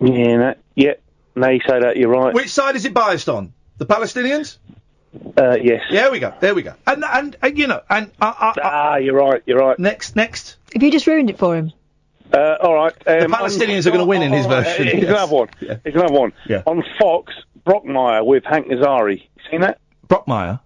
Yeah, 0.00 0.36
no, 0.36 0.54
yeah. 0.74 0.94
Now 1.36 1.50
you 1.50 1.60
say 1.66 1.80
that, 1.80 1.96
you're 1.96 2.08
right. 2.10 2.34
Which 2.34 2.50
side 2.50 2.76
is 2.76 2.84
it 2.84 2.94
biased 2.94 3.28
on? 3.28 3.52
The 3.78 3.86
Palestinians? 3.86 4.58
Uh, 5.36 5.56
yes. 5.60 5.82
Yeah, 5.90 6.02
there 6.02 6.10
we 6.12 6.18
go. 6.20 6.34
There 6.40 6.54
we 6.54 6.62
go. 6.62 6.74
And 6.86 7.04
and, 7.04 7.36
and 7.42 7.58
you 7.58 7.66
know, 7.66 7.80
and 7.88 8.10
uh, 8.20 8.32
uh, 8.38 8.52
ah, 8.62 8.96
you're 8.96 9.16
right. 9.16 9.42
You're 9.46 9.58
right. 9.58 9.78
Next, 9.78 10.14
next. 10.16 10.56
If 10.72 10.82
you 10.82 10.90
just 10.90 11.06
ruined 11.06 11.30
it 11.30 11.38
for 11.38 11.56
him. 11.56 11.72
Uh, 12.32 12.56
all 12.62 12.74
right. 12.74 12.92
Um, 13.06 13.18
The 13.20 13.26
Palestinians 13.26 13.86
are 13.86 13.90
gonna 13.90 14.04
win 14.04 14.22
in 14.22 14.32
his 14.32 14.46
all 14.46 14.52
right, 14.52 14.64
version, 14.64 14.86
Here's 14.86 15.02
yes. 15.02 15.10
another 15.10 15.34
one. 15.34 15.48
Yeah. 15.60 15.76
Here's 15.82 15.96
another 15.96 16.12
one. 16.14 16.32
Yeah. 16.46 16.62
On 16.66 16.84
Fox, 17.00 17.32
Brockmire 17.66 18.24
with 18.24 18.44
Hank 18.44 18.68
Azaria. 18.68 19.20
Seen 19.50 19.62
that? 19.62 19.80
Brockmire. 20.08 20.60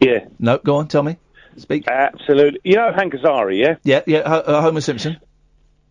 Yeah. 0.00 0.26
No, 0.38 0.58
go 0.58 0.76
on, 0.76 0.88
tell 0.88 1.02
me. 1.02 1.16
Speak. 1.58 1.86
Absolutely. 1.88 2.60
You 2.64 2.76
know 2.76 2.92
Hank 2.92 3.12
Azaria, 3.14 3.58
yeah? 3.60 3.74
Yeah, 3.82 4.02
yeah. 4.06 4.28
Ho- 4.28 4.38
uh, 4.46 4.62
Homer 4.62 4.80
Simpson. 4.80 5.18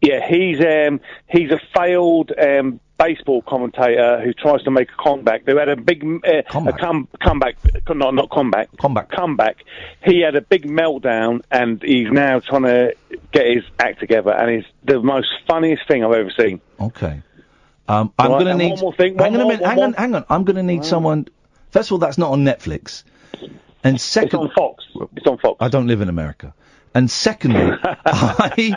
Yeah, 0.01 0.25
he's 0.27 0.59
um 0.61 0.99
he's 1.27 1.51
a 1.51 1.59
failed 1.75 2.31
um 2.39 2.79
baseball 2.99 3.41
commentator 3.43 4.19
who 4.23 4.33
tries 4.33 4.63
to 4.63 4.71
make 4.71 4.89
a 4.91 5.03
comeback. 5.03 5.45
They 5.45 5.53
had 5.55 5.69
a 5.69 5.75
big 5.75 6.03
uh, 6.03 6.37
a 6.37 6.73
come, 6.73 7.07
comeback, 7.21 7.57
not 7.89 8.13
not 8.13 8.29
comeback, 8.29 8.69
comeback, 8.77 9.09
comeback. 9.09 9.57
He 10.03 10.21
had 10.21 10.35
a 10.35 10.41
big 10.41 10.65
meltdown, 10.65 11.41
and 11.51 11.81
he's 11.81 12.11
now 12.11 12.39
trying 12.39 12.63
to 12.63 12.95
get 13.31 13.47
his 13.47 13.63
act 13.79 13.99
together. 13.99 14.31
And 14.31 14.49
it's 14.51 14.67
the 14.83 14.99
most 15.01 15.29
funniest 15.47 15.87
thing 15.87 16.03
I've 16.03 16.11
ever 16.13 16.31
seen. 16.37 16.61
Okay. 16.79 17.21
Um, 17.87 18.11
I'm 18.19 18.31
Right, 18.33 18.39
gonna 18.39 18.55
need. 18.55 18.71
one 18.71 18.79
more 18.81 18.93
thing, 18.93 19.17
hang 19.17 19.31
one 19.33 19.41
on 19.41 19.51
a 19.51 19.57
more. 19.57 19.67
Hang 19.67 19.79
on. 19.83 19.93
Hang 19.93 20.15
on. 20.15 20.25
I'm 20.29 20.43
gonna 20.43 20.63
need 20.63 20.83
someone. 20.85 21.27
First 21.71 21.89
of 21.89 21.93
all, 21.93 21.97
that's 21.99 22.17
not 22.17 22.31
on 22.31 22.43
Netflix. 22.43 23.03
And 23.83 23.99
second, 24.01 24.27
It's 24.27 24.33
on 24.35 24.49
Fox. 24.51 24.83
It's 25.15 25.27
on 25.27 25.37
Fox. 25.37 25.57
I 25.59 25.69
don't 25.69 25.87
live 25.87 26.01
in 26.01 26.09
America. 26.09 26.53
And 26.97 27.11
secondly, 27.11 27.77
I, 27.83 28.75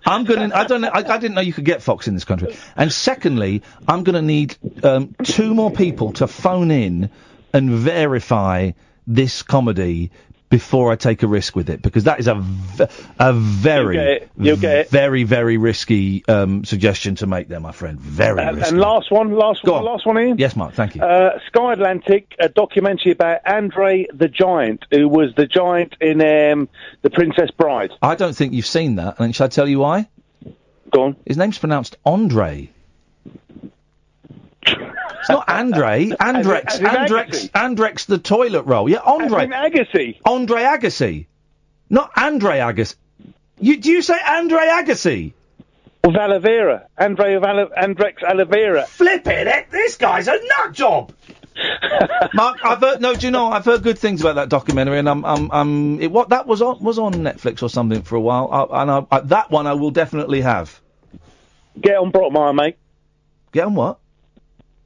I'm 0.06 0.24
gonna. 0.24 0.50
I 0.54 0.64
don't 0.64 0.80
know. 0.80 0.88
I, 0.88 1.00
I 1.00 1.18
didn't 1.18 1.34
know 1.34 1.42
you 1.42 1.52
could 1.52 1.66
get 1.66 1.82
Fox 1.82 2.08
in 2.08 2.14
this 2.14 2.24
country. 2.24 2.56
And 2.74 2.90
secondly, 2.90 3.60
I'm 3.86 4.02
gonna 4.02 4.22
need 4.22 4.56
um, 4.82 5.14
two 5.22 5.54
more 5.54 5.70
people 5.70 6.14
to 6.14 6.26
phone 6.26 6.70
in 6.70 7.10
and 7.52 7.68
verify 7.68 8.70
this 9.06 9.42
comedy 9.42 10.10
before 10.54 10.92
I 10.92 10.96
take 10.96 11.24
a 11.24 11.26
risk 11.26 11.56
with 11.56 11.68
it 11.68 11.82
because 11.82 12.04
that 12.04 12.20
is 12.20 12.28
a 12.28 12.36
v- 12.36 12.84
a 13.18 13.32
very 13.32 13.96
You'll 13.96 14.04
get 14.04 14.22
it. 14.22 14.30
You'll 14.38 14.56
get 14.56 14.78
it. 14.78 14.88
very 14.88 15.24
very 15.24 15.56
risky 15.56 16.24
um, 16.28 16.64
suggestion 16.64 17.16
to 17.16 17.26
make 17.26 17.48
there, 17.48 17.58
my 17.58 17.72
friend. 17.72 17.98
Very 17.98 18.36
risky. 18.54 18.68
and 18.68 18.78
last 18.78 19.10
one, 19.10 19.32
last 19.32 19.64
one, 19.64 19.82
last 19.84 20.06
one, 20.06 20.16
Iain. 20.16 20.38
yes, 20.38 20.54
Mark. 20.54 20.74
Thank 20.74 20.94
you. 20.94 21.02
Uh, 21.02 21.40
Sky 21.48 21.72
Atlantic, 21.72 22.36
a 22.38 22.48
documentary 22.48 23.10
about 23.10 23.40
Andre 23.44 24.06
the 24.14 24.28
Giant, 24.28 24.84
who 24.92 25.08
was 25.08 25.34
the 25.36 25.46
giant 25.46 25.96
in 26.00 26.20
um, 26.20 26.68
The 27.02 27.10
Princess 27.10 27.50
Bride. 27.50 27.90
I 28.00 28.14
don't 28.14 28.36
think 28.36 28.52
you've 28.52 28.64
seen 28.66 28.94
that. 28.96 29.18
And 29.18 29.34
should 29.34 29.44
I 29.44 29.48
tell 29.48 29.68
you 29.68 29.80
why? 29.80 30.08
Go 30.92 31.02
on. 31.02 31.16
His 31.26 31.36
name's 31.36 31.58
pronounced 31.58 31.96
Andre. 32.06 32.70
It's 35.24 35.30
not 35.30 35.48
Andre. 35.48 36.10
Andrex. 36.10 36.66
As 36.66 36.80
in 36.80 36.86
Andrex. 36.86 37.50
Andrex 37.52 38.04
the 38.04 38.18
toilet 38.18 38.64
roll. 38.64 38.90
Yeah, 38.90 38.98
Andre. 38.98 39.46
Agassi. 39.46 40.20
Andre 40.22 40.62
Agassi. 40.62 41.26
Not 41.88 42.10
Andre 42.14 42.58
Agassi. 42.58 42.94
You, 43.58 43.78
do 43.78 43.90
you 43.90 44.02
say 44.02 44.18
Andre 44.22 44.66
Agassi? 44.66 45.32
Oliveira. 46.04 46.88
Andre 46.98 47.34
of 47.34 47.42
Ale- 47.42 47.70
Andrex 47.74 48.22
Oliveira. 48.22 48.84
Flip 48.84 49.26
it! 49.26 49.46
Eh? 49.46 49.64
This 49.70 49.96
guy's 49.96 50.28
a 50.28 50.32
nut 50.32 50.72
job! 50.74 51.14
Mark, 52.34 52.58
I've 52.62 52.80
heard 52.80 53.00
no. 53.00 53.14
Do 53.14 53.26
you 53.26 53.30
know? 53.30 53.46
I've 53.50 53.64
heard 53.64 53.82
good 53.82 53.98
things 53.98 54.20
about 54.20 54.34
that 54.34 54.50
documentary, 54.50 54.98
and 54.98 55.08
I'm, 55.08 55.24
I'm, 55.24 55.50
I'm. 55.52 56.02
It, 56.02 56.10
what 56.10 56.30
that 56.30 56.46
was 56.46 56.60
on 56.60 56.82
was 56.82 56.98
on 56.98 57.14
Netflix 57.14 57.62
or 57.62 57.70
something 57.70 58.02
for 58.02 58.16
a 58.16 58.20
while, 58.20 58.50
I, 58.52 58.82
and 58.82 58.90
I, 58.90 59.06
I, 59.10 59.20
that 59.20 59.50
one 59.50 59.66
I 59.66 59.72
will 59.72 59.92
definitely 59.92 60.42
have. 60.42 60.78
Get 61.80 61.96
on 61.96 62.12
Brockmire, 62.12 62.54
mate. 62.54 62.76
Get 63.52 63.66
on 63.66 63.74
what? 63.76 64.00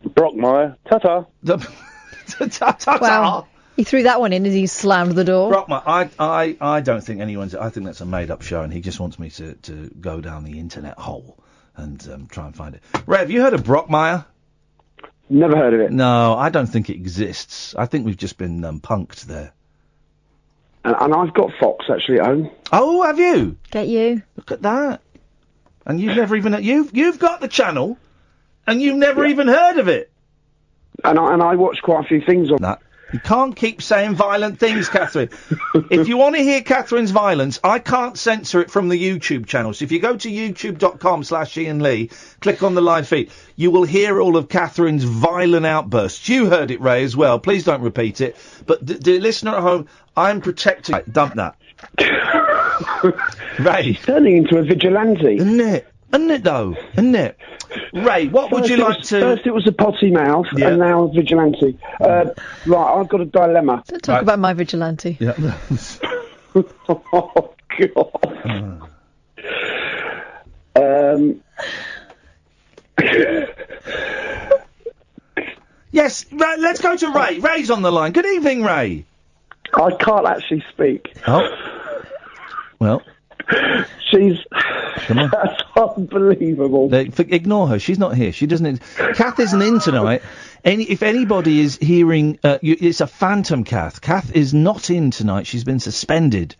Brockmire. 0.05 0.77
Ta-ta. 0.89 1.27
Ta-ta. 1.47 2.99
Wow. 3.01 3.47
He 3.77 3.85
threw 3.85 4.05
that 4.05 4.21
one 4.21 4.33
in 4.33 4.45
as 4.45 4.53
he 4.53 4.67
slammed 4.67 5.13
the 5.13 5.25
door. 5.25 5.53
Brockmire, 5.53 5.83
I, 5.87 6.11
I, 6.19 6.57
I 6.61 6.81
don't 6.81 7.01
think 7.01 7.21
anyone's. 7.21 7.55
I 7.55 7.71
think 7.71 7.87
that's 7.87 8.01
a 8.01 8.07
made-up 8.07 8.43
show, 8.43 8.63
and 8.63 8.73
he 8.73 8.81
just 8.81 8.99
wants 8.99 9.19
me 9.19 9.31
to, 9.31 9.55
to 9.55 9.91
go 10.01 10.21
down 10.21 10.45
the 10.45 10.59
internet 10.59 10.99
hole 10.99 11.39
and 11.77 12.09
um, 12.13 12.27
try 12.27 12.47
and 12.47 12.57
find 12.57 12.75
it. 12.75 12.83
Ray, 13.07 13.19
have 13.19 13.31
you 13.31 13.41
heard 13.41 13.55
of 13.55 13.63
Brockmire? 13.63 14.27
Never 15.31 15.57
heard 15.57 15.75
of 15.75 15.81
it. 15.81 15.93
No, 15.93 16.35
I 16.35 16.49
don't 16.49 16.67
think 16.67 16.91
it 16.91 16.95
exists. 16.95 17.75
I 17.77 17.87
think 17.87 18.07
we've 18.07 18.17
just 18.17 18.39
been 18.39 18.65
um, 18.65 18.81
punked 18.81 19.27
there. 19.27 19.53
And, 20.85 20.97
and 20.99 21.15
I've 21.15 21.35
got 21.35 21.51
Fox 21.61 21.87
actually 21.91 22.21
at 22.21 22.27
home. 22.27 22.51
Oh, 22.73 23.03
have 23.03 23.19
you? 23.19 23.57
Get 23.71 23.89
you. 23.89 24.23
Look 24.37 24.53
at 24.53 24.63
that. 24.63 25.03
And 25.87 26.01
you've 26.01 26.17
never 26.17 26.37
even 26.37 26.63
you've 26.63 26.95
you've 26.95 27.19
got 27.19 27.41
the 27.41 27.49
channel, 27.49 27.97
and 28.69 28.83
you've 28.83 28.97
never 28.97 29.25
even 29.25 29.49
heard 29.49 29.79
of 29.79 29.89
it. 29.89 30.13
And 31.03 31.19
I, 31.19 31.33
and 31.33 31.43
I 31.43 31.55
watch 31.57 31.81
quite 31.83 32.05
a 32.05 32.09
few 32.09 32.21
things 32.21 32.51
on 32.51 32.59
that. 32.63 32.81
You 33.13 33.21
can't 33.21 33.57
keep 33.57 33.81
saying 33.81 34.17
violent 34.17 34.59
things, 34.59 34.89
Katherine. 34.91 35.31
if 35.91 36.09
you 36.09 36.19
want 36.19 36.37
to 36.37 36.43
hear 36.43 36.61
Katherine's 36.61 37.11
violence, 37.11 37.59
I 37.65 37.79
can't 37.79 38.19
censor 38.19 38.61
it 38.61 38.71
from 38.71 38.91
the 38.91 39.03
YouTube 39.03 39.47
channel. 39.47 39.73
So 39.73 39.85
if 39.85 39.93
you 39.93 39.99
go 40.01 40.15
to 40.17 40.29
youtube.com 40.29 41.25
slash 41.25 41.57
Iain 41.57 41.81
Lee, 41.81 42.11
click 42.41 42.63
on 42.63 42.75
the 42.75 42.83
live 42.83 43.09
feed, 43.09 43.31
you 43.57 43.71
will 43.71 43.85
hear 43.85 44.21
all 44.21 44.37
of 44.37 44.49
Katherine's 44.49 45.05
violent 45.05 45.65
outbursts. 45.65 46.29
You 46.29 46.51
heard 46.51 46.71
it, 46.71 46.83
Ray, 46.83 47.03
as 47.05 47.17
well. 47.17 47.39
Please 47.39 47.65
don't 47.65 47.81
repeat 47.81 48.21
it. 48.21 48.37
But 48.67 48.87
the, 48.87 48.95
the 48.95 49.21
listener 49.21 49.57
at 49.57 49.63
home, 49.63 49.89
I'm 50.15 50.43
protecting... 50.43 50.95
Right, 50.95 51.11
dump 51.11 51.37
that. 51.37 51.57
Ray. 53.59 53.93
He's 53.93 54.03
Turning 54.05 54.37
into 54.37 54.59
a 54.59 54.63
vigilante. 54.63 55.37
Isn't 55.37 55.61
it? 55.61 55.87
Isn't 56.13 56.31
it, 56.31 56.43
though? 56.43 56.75
Isn't 56.95 57.15
it? 57.15 57.37
Ray, 57.93 58.29
what 58.29 58.51
would 58.51 58.69
you 58.69 58.79
like 58.79 58.99
was- 58.99 59.09
to... 59.09 59.21
First 59.21 59.47
it 59.47 59.53
was 59.53 59.67
a 59.67 59.73
potty 59.73 60.11
mouth, 60.11 60.47
Yeah. 60.57 60.69
and 60.69 60.79
now 60.79 61.05
a 61.05 61.13
vigilante. 61.13 61.79
Uh, 62.01 62.31
right, 62.67 62.95
I've 63.01 63.09
got 63.09 63.21
a 63.21 63.27
dilemma. 63.27 63.83
Don't 63.87 64.03
talk 64.03 64.23
about 64.23 64.39
my 64.39 64.55
vigilante. 64.55 65.17
Yeah. 65.21 65.35
oh, 66.55 67.55
God. 67.79 68.89
Um, 70.77 71.43
Yes, 75.91 76.27
Ray, 76.31 76.57
let's 76.59 76.81
go 76.81 76.97
to 76.97 77.13
Ray. 77.13 77.39
Ray's 77.41 77.71
on 77.71 77.83
the 77.83 77.91
line. 77.91 78.13
Good 78.13 78.27
evening, 78.27 78.63
Ray. 78.63 79.07
I 79.75 79.91
can't 79.99 80.27
actually 80.27 80.63
speak. 80.73 81.15
Oh. 81.27 81.49
Well, 82.79 83.03
She's. 84.11 84.39
That's 85.09 85.63
unbelievable. 85.77 86.89
They, 86.89 87.07
f- 87.07 87.21
ignore 87.21 87.69
her. 87.69 87.79
She's 87.79 87.99
not 87.99 88.15
here. 88.15 88.33
She 88.33 88.47
doesn't. 88.47 88.81
Kath 89.15 89.39
isn't 89.39 89.63
in 89.63 89.81
tonight. 89.81 90.23
Any, 90.65 90.85
if 90.85 91.03
anybody 91.03 91.61
is 91.61 91.77
hearing, 91.77 92.39
uh, 92.43 92.59
you, 92.63 92.77
it's 92.79 93.01
a 93.01 93.07
phantom 93.07 93.65
Kath. 93.65 94.01
Kath 94.01 94.35
is 94.35 94.53
not 94.53 94.91
in 94.91 95.11
tonight. 95.11 95.47
She's 95.47 95.65
been 95.65 95.81
suspended. 95.81 96.57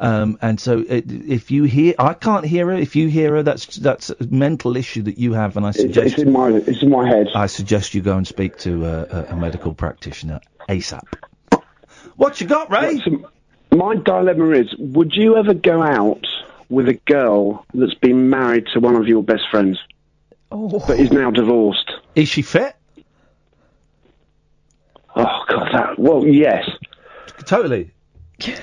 Um, 0.00 0.38
and 0.40 0.60
so 0.60 0.78
uh, 0.80 0.84
if 1.06 1.50
you 1.50 1.64
hear, 1.64 1.94
I 1.98 2.14
can't 2.14 2.44
hear 2.44 2.66
her. 2.66 2.72
If 2.72 2.94
you 2.94 3.08
hear 3.08 3.34
her, 3.34 3.42
that's 3.42 3.76
that's 3.76 4.10
a 4.10 4.16
mental 4.30 4.76
issue 4.76 5.02
that 5.02 5.18
you 5.18 5.32
have, 5.32 5.56
and 5.56 5.66
I 5.66 5.72
suggest 5.72 6.14
it's 6.14 6.22
in 6.22 6.32
my 6.32 6.50
it's 6.50 6.82
in 6.82 6.90
my 6.90 7.08
head. 7.08 7.28
I 7.34 7.46
suggest 7.46 7.94
you 7.94 8.02
go 8.02 8.16
and 8.16 8.26
speak 8.26 8.58
to 8.58 8.84
uh, 8.84 9.24
a, 9.28 9.32
a 9.32 9.36
medical 9.36 9.74
practitioner 9.74 10.40
ASAP. 10.68 11.02
What 12.14 12.40
you 12.40 12.46
got, 12.46 12.70
Ray? 12.70 13.00
My 13.70 13.96
dilemma 13.96 14.50
is: 14.52 14.74
Would 14.78 15.12
you 15.14 15.36
ever 15.36 15.54
go 15.54 15.82
out 15.82 16.24
with 16.68 16.88
a 16.88 16.94
girl 17.06 17.64
that's 17.74 17.94
been 17.94 18.30
married 18.30 18.66
to 18.74 18.80
one 18.80 18.96
of 18.96 19.06
your 19.08 19.22
best 19.22 19.42
friends, 19.50 19.78
oh. 20.50 20.82
but 20.86 20.98
is 20.98 21.10
now 21.12 21.30
divorced? 21.30 21.90
Is 22.14 22.28
she 22.28 22.42
fit? 22.42 22.74
Oh 25.14 25.44
God, 25.48 25.68
that. 25.72 25.98
Well, 25.98 26.26
yes. 26.26 26.68
Totally. 27.44 27.90
Totally. 28.38 28.60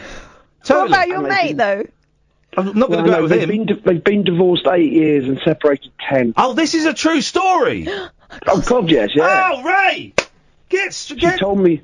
What 0.68 0.88
about 0.88 1.08
your 1.08 1.22
mate, 1.22 1.58
though? 1.58 1.84
I'm 2.58 2.66
not 2.78 2.90
going 2.90 2.90
to 2.90 2.90
Well, 2.90 3.06
go 3.06 3.12
no, 3.12 3.16
out 3.18 3.22
with 3.24 3.32
they've 3.32 3.42
him. 3.42 3.50
Been, 3.50 3.66
di- 3.66 3.82
they've 3.84 4.04
been 4.04 4.24
divorced 4.24 4.66
eight 4.68 4.94
years 4.94 5.26
and 5.26 5.40
separated 5.44 5.92
ten. 6.10 6.34
Oh, 6.38 6.54
this 6.54 6.74
is 6.74 6.86
a 6.86 6.94
true 6.94 7.22
story. 7.22 7.88
oh 8.48 8.62
God, 8.62 8.90
yes, 8.90 9.10
yeah. 9.14 9.52
Oh, 9.54 9.64
Ray, 9.64 10.14
get 10.70 10.94
She 10.94 11.16
told 11.38 11.60
me. 11.60 11.84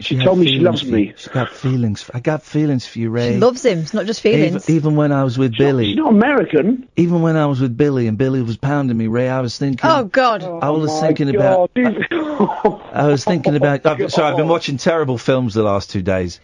She, 0.00 0.16
had 0.16 0.24
told 0.24 0.38
me 0.40 0.46
she 0.46 0.58
loves 0.58 0.84
me. 0.84 1.14
She 1.16 1.30
got 1.30 1.50
feelings. 1.50 2.10
I 2.12 2.20
got 2.20 2.42
feelings 2.42 2.86
for 2.86 2.98
you, 2.98 3.10
Ray. 3.10 3.34
She 3.34 3.38
loves 3.38 3.64
him. 3.64 3.78
It's 3.78 3.94
not 3.94 4.06
just 4.06 4.20
feelings. 4.20 4.68
even 4.68 4.96
when 4.96 5.12
I 5.12 5.22
was 5.22 5.38
with 5.38 5.56
Billy. 5.56 5.86
She's 5.86 5.96
not 5.96 6.12
American. 6.12 6.88
Even 6.96 7.22
when 7.22 7.36
I 7.36 7.46
was 7.46 7.60
with 7.60 7.76
Billy 7.76 8.08
and 8.08 8.18
Billy 8.18 8.42
was 8.42 8.56
pounding 8.56 8.96
me, 8.96 9.06
Ray, 9.06 9.28
I 9.28 9.40
was 9.40 9.56
thinking. 9.56 9.88
Oh 9.88 10.04
God. 10.04 10.42
I 10.42 10.70
was 10.70 10.90
my 10.90 11.00
thinking 11.00 11.32
God, 11.32 11.70
about. 11.76 12.90
I 12.92 13.06
was 13.06 13.24
thinking 13.24 13.54
about. 13.54 13.86
I've, 13.86 14.12
sorry, 14.12 14.32
I've 14.32 14.36
been 14.36 14.48
watching 14.48 14.78
terrible 14.78 15.16
films 15.16 15.54
the 15.54 15.62
last 15.62 15.90
two 15.90 16.02
days. 16.02 16.40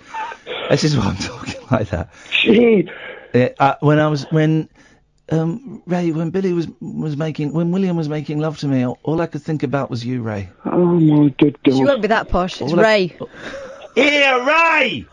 This 0.71 0.85
is 0.85 0.97
why 0.97 1.07
I'm 1.07 1.17
talking 1.17 1.61
like 1.71 1.91
that. 1.91 2.11
Gee. 2.31 2.89
Yeah, 3.35 3.51
uh, 3.59 3.75
when 3.81 3.99
I 3.99 4.09
was 4.09 4.31
when 4.31 4.69
um, 5.31 5.83
Ray, 5.87 6.11
when 6.11 6.31
Billy 6.31 6.53
was 6.53 6.69
was 6.81 7.17
making 7.17 7.53
when 7.53 7.71
William 7.71 7.97
was 7.97 8.09
making 8.09 8.39
love 8.41 8.59
to 8.59 8.67
me, 8.69 8.85
all, 8.85 8.99
all 9.03 9.21
I 9.21 9.27
could 9.27 9.43
think 9.43 9.63
about 9.63 9.91
was 9.91 10.05
you, 10.05 10.23
Ray. 10.23 10.49
Oh 10.65 10.79
my 11.01 11.29
good 11.39 11.59
She 11.65 11.71
God. 11.73 11.85
won't 11.85 12.03
be 12.03 12.09
that 12.09 12.29
posh. 12.29 12.61
It's 12.61 12.73
All 12.73 12.81
I- 12.81 12.83
Ray. 12.83 13.17
Here, 13.95 14.45
Ray. 14.47 15.07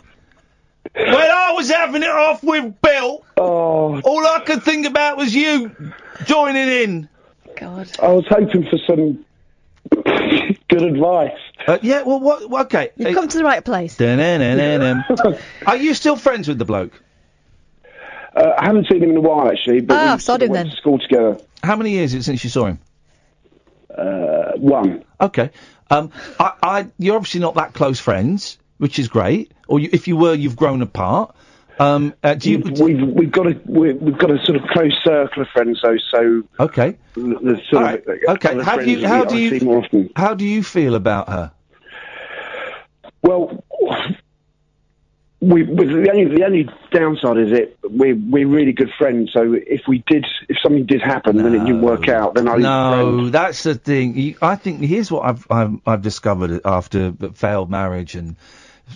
When 0.95 1.08
I 1.15 1.51
was 1.53 1.69
having 1.69 2.01
it 2.03 2.10
off 2.10 2.43
with 2.43 2.73
Bill, 2.82 3.23
oh. 3.38 3.99
all 4.01 4.25
I 4.27 4.39
could 4.45 4.63
think 4.63 4.86
about 4.88 5.17
was 5.17 5.36
you 5.36 5.71
joining 6.25 6.67
in. 6.69 7.10
God. 7.60 7.89
I 8.01 8.13
was 8.13 8.25
hoping 8.30 8.67
for 8.69 8.77
some 8.88 9.25
good 10.69 10.82
advice. 10.84 11.32
Uh, 11.67 11.77
yeah, 11.82 12.03
well, 12.03 12.19
what? 12.19 12.49
what- 12.49 12.65
Okay. 12.67 12.91
You've 12.95 13.13
come 13.15 13.27
to 13.27 13.38
the 13.38 13.43
right 13.43 13.63
place. 13.65 13.99
Are 15.67 15.77
you 15.77 15.93
still 15.93 16.15
friends 16.15 16.47
with 16.47 16.58
the 16.58 16.65
bloke? 16.65 17.01
Uh, 18.38 18.54
I 18.60 18.65
haven't 18.65 18.88
seen 18.91 19.02
him 19.02 19.10
in 19.12 19.17
a 19.17 19.21
while 19.21 19.50
actually, 19.50 19.82
but 19.82 19.95
Ah, 19.97 20.13
we 20.15 20.19
sod 20.21 20.43
him 20.43 20.50
went 20.52 20.65
then. 20.67 20.71
to 20.71 20.78
school 20.78 21.00
together. 21.00 21.39
How 21.63 21.76
many 21.76 21.91
years 21.91 22.13
is 22.13 22.21
it 22.21 22.23
since 22.26 22.43
you 22.43 22.50
saw 22.52 22.65
him? 22.67 22.80
Uh, 23.97 24.52
one. 24.58 25.04
Okay. 25.19 25.50
Um, 25.89 26.12
I, 26.39 26.52
I, 26.62 26.88
you're 27.00 27.15
obviously 27.15 27.39
not 27.39 27.56
that 27.56 27.73
close 27.73 28.00
friends, 28.00 28.60
which 28.78 29.00
is 29.00 29.08
great. 29.08 29.54
Or 29.67 29.80
you, 29.80 29.89
if 29.91 30.08
you 30.08 30.17
were, 30.17 30.34
you've 30.36 30.56
grown 30.56 30.82
apart. 30.84 31.36
Um, 31.80 32.13
uh, 32.23 32.34
do 32.36 32.52
you? 32.52 32.60
We've 32.60 33.02
we've 33.08 33.32
got 33.32 33.47
a 33.47 33.60
we- 33.65 33.93
we've 33.93 34.17
got 34.17 34.32
a 34.32 34.43
sort 34.45 34.58
of 34.62 34.67
close 34.69 34.93
circle 35.04 35.43
of 35.43 35.47
friends 35.50 35.80
though, 35.84 35.97
so 36.12 36.43
Okay. 36.60 36.97
there's 37.15 37.60
All 37.60 37.63
sort 37.69 37.84
right. 37.84 38.04
of 38.08 38.36
Okay. 38.36 38.62
How 38.63 38.78
do 38.78 38.89
you? 38.91 39.08
How 39.08 39.26
do 39.26 39.38
you? 39.38 39.60
see 39.60 39.65
more 39.65 39.84
often. 39.84 40.10
How 40.15 40.34
do 40.34 40.43
you 40.45 40.63
feel 40.63 40.95
about 40.95 41.30
her? 41.30 41.52
Well, 43.21 43.63
we, 45.47 45.63
the 45.63 46.10
only 46.12 46.25
the 46.25 46.43
only 46.45 46.69
downside 46.91 47.38
is 47.38 47.51
it 47.53 47.77
we're 47.83 48.15
we're 48.15 48.47
really 48.47 48.73
good 48.73 48.91
friends. 48.97 49.31
So 49.31 49.53
if 49.53 49.81
we 49.88 50.03
did 50.07 50.25
if 50.49 50.57
something 50.62 50.86
did 50.86 51.01
happen 51.01 51.39
and 51.39 51.55
it 51.55 51.60
didn't 51.60 51.81
work 51.81 52.10
out, 52.10 52.33
then 52.36 52.47
I 52.47 52.57
No, 52.57 53.29
that's 53.29 53.63
the 53.63 53.75
thing. 53.75 54.36
I 54.41 54.55
think 54.55 54.81
here's 54.81 55.10
what 55.10 55.25
I've 55.25 55.47
I've, 55.49 55.79
I've 55.86 56.01
discovered 56.01 56.60
after 56.65 57.13
a 57.21 57.31
failed 57.31 57.69
marriage 57.69 58.15
and 58.15 58.36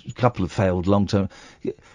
a 0.10 0.14
couple 0.14 0.44
of 0.44 0.52
failed 0.52 0.88
long 0.88 1.08
term. 1.08 1.30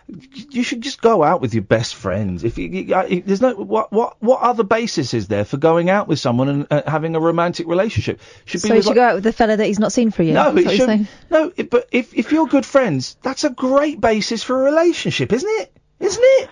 You 0.08 0.62
should 0.62 0.82
just 0.82 1.02
go 1.02 1.24
out 1.24 1.40
with 1.40 1.52
your 1.52 1.64
best 1.64 1.96
friends. 1.96 2.44
If 2.44 2.58
you, 2.58 2.68
you, 2.68 2.94
I- 2.94 3.22
there's 3.26 3.40
no 3.40 3.54
what 3.54 3.92
what 3.92 4.16
what 4.22 4.40
other 4.40 4.62
basis 4.62 5.14
is 5.14 5.26
there 5.26 5.44
for 5.44 5.56
going 5.56 5.90
out 5.90 6.06
with 6.06 6.20
someone 6.20 6.48
and 6.48 6.66
uh, 6.70 6.82
having 6.86 7.16
a 7.16 7.20
romantic 7.20 7.66
relationship? 7.66 8.20
Should 8.44 8.60
So 8.60 8.68
you 8.74 8.82
should 8.82 8.86
like- 8.90 8.94
go 8.94 9.02
out 9.02 9.14
with 9.16 9.24
the 9.24 9.32
fella 9.32 9.56
that 9.56 9.66
he's 9.66 9.80
not 9.80 9.92
seen 9.92 10.12
for 10.12 10.22
a 10.22 10.26
year. 10.26 10.34
no, 10.34 10.52
That's 10.52 10.58
it 10.58 10.62
you're 10.64 10.76
should, 10.76 10.86
saying. 10.86 11.08
no. 11.30 11.52
It, 11.56 11.70
but 11.70 11.88
if 11.90 12.14
if 12.14 12.30
you're 12.30 12.46
good 12.46 12.64
friends, 12.64 13.16
that's 13.22 13.42
a 13.44 13.50
great 13.50 14.00
basis 14.00 14.44
for 14.44 14.60
a 14.62 14.64
relationship, 14.70 15.32
isn't 15.32 15.50
it? 15.60 15.72
Isn't 15.98 16.22
it? 16.24 16.50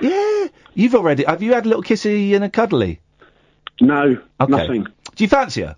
Yeah. 0.00 0.46
You've 0.74 0.94
already. 0.94 1.24
Have 1.24 1.42
you 1.42 1.52
had 1.52 1.66
a 1.66 1.68
little 1.68 1.82
kissy 1.82 2.34
and 2.34 2.44
a 2.44 2.48
cuddly? 2.48 3.00
No, 3.80 4.18
Okay. 4.40 4.50
nothing. 4.50 4.84
Do 5.14 5.24
you 5.24 5.28
fancy 5.28 5.62
her? 5.62 5.76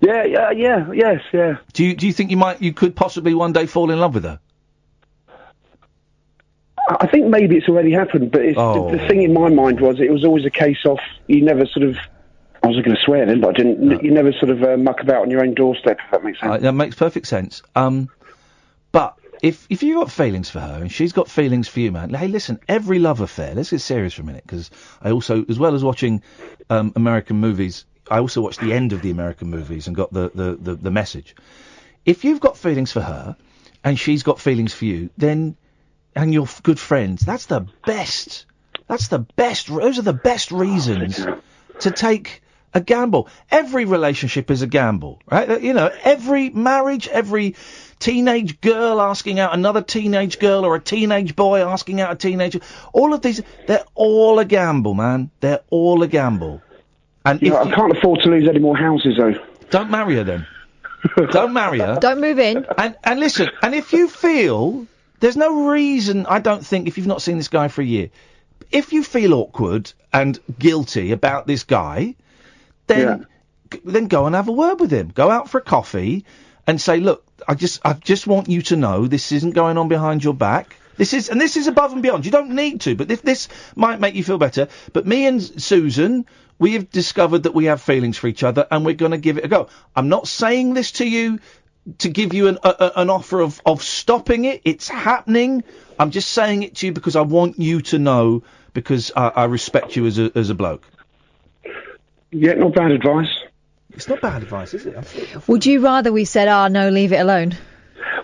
Yeah, 0.00 0.24
yeah, 0.24 0.50
yeah, 0.50 0.92
yes, 0.92 1.20
yeah. 1.32 1.56
Do 1.72 1.84
you 1.84 1.94
do 1.94 2.06
you 2.06 2.12
think 2.12 2.30
you 2.30 2.36
might 2.36 2.62
you 2.62 2.72
could 2.72 2.96
possibly 2.96 3.34
one 3.34 3.52
day 3.52 3.66
fall 3.66 3.90
in 3.90 4.00
love 4.00 4.14
with 4.14 4.24
her? 4.24 4.40
I 6.78 6.96
I 7.00 7.06
think 7.06 7.26
maybe 7.26 7.56
it's 7.56 7.68
already 7.68 7.92
happened, 7.92 8.30
but 8.32 8.42
it's, 8.44 8.58
Oh. 8.58 8.90
the, 8.90 8.96
the 8.98 9.08
thing 9.08 9.22
in 9.22 9.32
my 9.32 9.48
mind 9.48 9.80
was 9.80 10.00
it 10.00 10.10
was 10.10 10.24
always 10.24 10.44
a 10.44 10.50
case 10.50 10.78
of 10.86 10.98
you 11.26 11.42
never 11.42 11.66
sort 11.66 11.86
of. 11.86 11.96
I 12.62 12.66
was 12.66 12.76
going 12.84 12.94
to 12.94 13.02
swear 13.02 13.24
then, 13.24 13.40
but 13.40 13.50
I 13.50 13.52
didn't. 13.52 14.04
You 14.04 14.10
never 14.10 14.32
sort 14.32 14.50
of 14.50 14.62
uh, 14.62 14.76
muck 14.76 15.00
about 15.00 15.22
on 15.22 15.30
your 15.30 15.40
own 15.42 15.54
doorstep, 15.54 15.98
if 16.04 16.10
that 16.10 16.22
makes 16.22 16.40
sense. 16.40 16.52
Uh, 16.52 16.58
that 16.58 16.72
makes 16.72 16.94
perfect 16.94 17.26
sense. 17.26 17.62
Um, 17.74 18.10
but 18.92 19.16
if 19.42 19.66
if 19.70 19.82
you've 19.82 19.98
got 19.98 20.10
feelings 20.10 20.50
for 20.50 20.60
her 20.60 20.78
and 20.80 20.92
she's 20.92 21.12
got 21.12 21.28
feelings 21.30 21.68
for 21.68 21.80
you, 21.80 21.90
man, 21.90 22.12
hey, 22.12 22.28
listen, 22.28 22.60
every 22.68 22.98
love 22.98 23.20
affair. 23.22 23.54
Let's 23.54 23.70
get 23.70 23.80
serious 23.80 24.12
for 24.12 24.22
a 24.22 24.26
minute, 24.26 24.44
because 24.46 24.70
I 25.00 25.10
also, 25.10 25.42
as 25.48 25.58
well 25.58 25.74
as 25.74 25.82
watching 25.82 26.22
um, 26.68 26.92
American 26.96 27.36
movies, 27.36 27.86
I 28.10 28.18
also 28.18 28.40
watched 28.40 28.60
the 28.60 28.72
end 28.72 28.92
of 28.92 29.02
the 29.02 29.10
American 29.10 29.48
movies 29.48 29.86
and 29.86 29.96
got 29.96 30.12
the 30.12 30.30
the, 30.34 30.56
the, 30.56 30.74
the 30.74 30.90
message. 30.90 31.34
If 32.04 32.24
you've 32.24 32.40
got 32.40 32.56
feelings 32.56 32.92
for 32.92 33.00
her 33.00 33.36
and 33.84 33.98
she's 33.98 34.22
got 34.22 34.40
feelings 34.40 34.74
for 34.74 34.84
you, 34.84 35.10
then 35.16 35.56
and 36.14 36.34
you're 36.34 36.48
good 36.62 36.78
friends, 36.78 37.24
that's 37.24 37.46
the 37.46 37.66
best. 37.86 38.46
That's 38.88 39.08
the 39.08 39.20
best. 39.20 39.68
Those 39.68 39.98
are 39.98 40.02
the 40.02 40.12
best 40.12 40.50
reasons 40.50 41.24
to 41.80 41.90
take 41.90 42.42
a 42.74 42.80
gamble. 42.80 43.28
Every 43.50 43.84
relationship 43.84 44.50
is 44.50 44.62
a 44.62 44.66
gamble, 44.66 45.20
right? 45.30 45.60
You 45.60 45.74
know, 45.74 45.90
every 46.02 46.50
marriage, 46.50 47.08
every 47.08 47.56
teenage 47.98 48.60
girl 48.60 49.00
asking 49.00 49.38
out 49.38 49.54
another 49.54 49.82
teenage 49.82 50.38
girl 50.38 50.64
or 50.64 50.74
a 50.76 50.80
teenage 50.80 51.36
boy 51.36 51.60
asking 51.60 52.00
out 52.00 52.12
a 52.12 52.16
teenager, 52.16 52.60
all 52.92 53.12
of 53.14 53.22
these, 53.22 53.42
they're 53.66 53.84
all 53.94 54.38
a 54.38 54.44
gamble, 54.44 54.94
man. 54.94 55.30
They're 55.40 55.60
all 55.70 56.02
a 56.02 56.08
gamble. 56.08 56.62
And 57.24 57.40
Yeah, 57.42 57.60
if 57.62 57.68
I 57.68 57.74
can't 57.74 57.96
afford 57.96 58.20
to 58.22 58.28
lose 58.30 58.48
any 58.48 58.58
more 58.58 58.76
houses 58.76 59.16
though. 59.18 59.34
don't 59.70 59.90
marry 59.90 60.16
her 60.16 60.24
then. 60.24 60.46
don't 61.32 61.52
marry 61.52 61.78
her. 61.78 61.98
Don't 62.00 62.20
move 62.20 62.38
in. 62.38 62.66
And 62.78 62.96
and 63.04 63.20
listen, 63.20 63.48
and 63.62 63.74
if 63.74 63.92
you 63.92 64.08
feel 64.08 64.86
there's 65.20 65.36
no 65.36 65.68
reason, 65.68 66.26
I 66.26 66.38
don't 66.40 66.64
think, 66.64 66.88
if 66.88 66.96
you've 66.96 67.06
not 67.06 67.20
seen 67.22 67.36
this 67.36 67.48
guy 67.48 67.68
for 67.68 67.82
a 67.82 67.84
year, 67.84 68.10
if 68.72 68.92
you 68.92 69.02
feel 69.02 69.34
awkward 69.34 69.92
and 70.12 70.38
guilty 70.58 71.12
about 71.12 71.46
this 71.46 71.64
guy, 71.64 72.14
then 72.86 73.26
g- 73.70 73.80
then 73.84 74.06
go 74.06 74.26
and 74.26 74.34
have 74.34 74.48
a 74.48 74.52
word 74.52 74.80
with 74.80 74.90
him. 74.90 75.08
Go 75.14 75.30
out 75.30 75.48
for 75.50 75.58
a 75.58 75.62
coffee 75.62 76.24
and 76.66 76.80
say, 76.80 76.98
look, 76.98 77.24
I 77.46 77.54
just 77.54 77.80
I 77.84 77.92
just 77.94 78.26
want 78.26 78.48
you 78.48 78.62
to 78.62 78.76
know 78.76 79.06
this 79.06 79.32
isn't 79.32 79.52
going 79.54 79.76
on 79.78 79.88
behind 79.88 80.22
your 80.24 80.34
back. 80.34 80.76
This 80.96 81.14
is 81.14 81.28
and 81.30 81.40
this 81.40 81.56
is 81.56 81.66
above 81.66 81.92
and 81.92 82.02
beyond. 82.02 82.24
You 82.26 82.32
don't 82.32 82.50
need 82.50 82.82
to, 82.82 82.94
but 82.94 83.10
if 83.10 83.22
this 83.22 83.48
might 83.74 84.00
make 84.00 84.14
you 84.14 84.24
feel 84.24 84.38
better. 84.38 84.68
But 84.92 85.06
me 85.06 85.26
and 85.26 85.42
Susan, 85.42 86.26
we 86.60 86.74
have 86.74 86.90
discovered 86.90 87.40
that 87.44 87.54
we 87.54 87.64
have 87.64 87.80
feelings 87.82 88.16
for 88.16 88.28
each 88.28 88.44
other, 88.44 88.66
and 88.70 88.84
we're 88.84 88.94
going 88.94 89.10
to 89.10 89.18
give 89.18 89.38
it 89.38 89.44
a 89.44 89.48
go. 89.48 89.68
I'm 89.96 90.08
not 90.08 90.28
saying 90.28 90.74
this 90.74 90.92
to 90.92 91.04
you 91.08 91.40
to 91.98 92.08
give 92.08 92.34
you 92.34 92.46
an 92.48 92.58
a, 92.62 92.68
a- 92.78 92.92
an 93.00 93.10
offer 93.10 93.40
of 93.40 93.60
of 93.66 93.82
stopping 93.82 94.44
it. 94.44 94.60
It's 94.64 94.86
happening. 94.86 95.64
I'm 95.98 96.10
just 96.12 96.30
saying 96.30 96.62
it 96.62 96.76
to 96.76 96.86
you 96.86 96.92
because 96.92 97.16
I 97.16 97.22
want 97.22 97.58
you 97.58 97.80
to 97.82 97.98
know 97.98 98.42
because 98.74 99.10
I, 99.16 99.28
I 99.28 99.44
respect 99.46 99.96
you 99.96 100.06
as 100.06 100.18
a 100.18 100.30
as 100.36 100.50
a 100.50 100.54
bloke. 100.54 100.84
Yeah, 102.30 102.54
not 102.54 102.74
bad 102.74 102.92
advice. 102.92 103.26
It's 103.92 104.06
not 104.08 104.20
bad 104.20 104.42
advice, 104.42 104.72
is 104.74 104.86
it? 104.86 105.48
Would 105.48 105.66
you 105.66 105.80
rather 105.80 106.12
we 106.12 106.24
said, 106.24 106.46
"Ah, 106.46 106.68
no, 106.68 106.90
leave 106.90 107.12
it 107.12 107.16
alone"? 107.20 107.56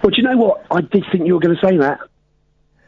Well, 0.03 0.11
do 0.11 0.17
you 0.19 0.23
know 0.23 0.37
what? 0.37 0.65
I 0.71 0.81
did 0.83 1.05
think 1.11 1.27
you 1.27 1.35
were 1.35 1.41
going 1.41 1.57
to 1.57 1.67
say 1.67 1.77
that. 1.79 1.99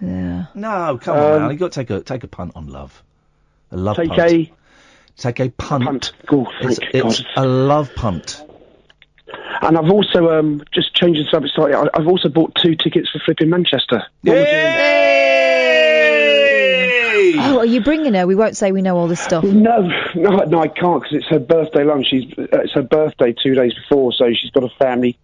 Yeah. 0.00 0.46
No, 0.54 0.98
come 1.02 1.16
on, 1.16 1.32
Um, 1.34 1.42
man. 1.42 1.50
You 1.50 1.56
got 1.56 1.72
to 1.72 1.80
take 1.80 1.90
a 1.90 2.00
take 2.02 2.22
a 2.22 2.28
punt 2.28 2.52
on 2.54 2.68
love. 2.68 3.02
A 3.72 3.76
love 3.76 3.96
Take 3.96 4.10
punt. 4.10 4.20
a- 4.20 4.52
take 5.18 5.40
a 5.40 5.50
punt. 5.50 6.12
Oh, 6.30 6.46
it's 6.62 6.78
thank 6.78 6.94
it's 6.94 7.22
a 7.36 7.46
love 7.46 7.94
punt. 7.94 8.42
And 9.60 9.76
I've 9.76 9.90
also 9.90 10.38
um, 10.38 10.62
just 10.72 10.94
changing 10.94 11.24
the 11.24 11.30
subject 11.30 11.54
slightly. 11.54 11.74
I- 11.74 11.88
I've 11.92 12.06
also 12.06 12.28
bought 12.28 12.54
two 12.54 12.76
tickets 12.76 13.10
for 13.10 13.18
flipping 13.18 13.50
Manchester. 13.50 14.04
Yay! 14.22 14.44
Oh, 17.40 17.58
are 17.58 17.66
you 17.66 17.80
bringing 17.82 18.14
her? 18.14 18.26
We 18.26 18.34
won't 18.34 18.56
say 18.56 18.72
we 18.72 18.82
know 18.82 18.96
all 18.96 19.08
this 19.08 19.20
stuff. 19.20 19.44
No, 19.44 19.88
no, 20.14 20.36
no, 20.44 20.60
I 20.60 20.68
can't 20.68 21.02
because 21.02 21.18
it's 21.18 21.26
her 21.28 21.38
birthday 21.38 21.84
lunch. 21.84 22.06
She's 22.08 22.32
uh, 22.38 22.46
it's 22.62 22.72
her 22.72 22.82
birthday 22.82 23.32
two 23.32 23.54
days 23.54 23.74
before, 23.74 24.12
so 24.12 24.32
she's 24.32 24.50
got 24.50 24.64
a 24.64 24.70
family 24.78 25.18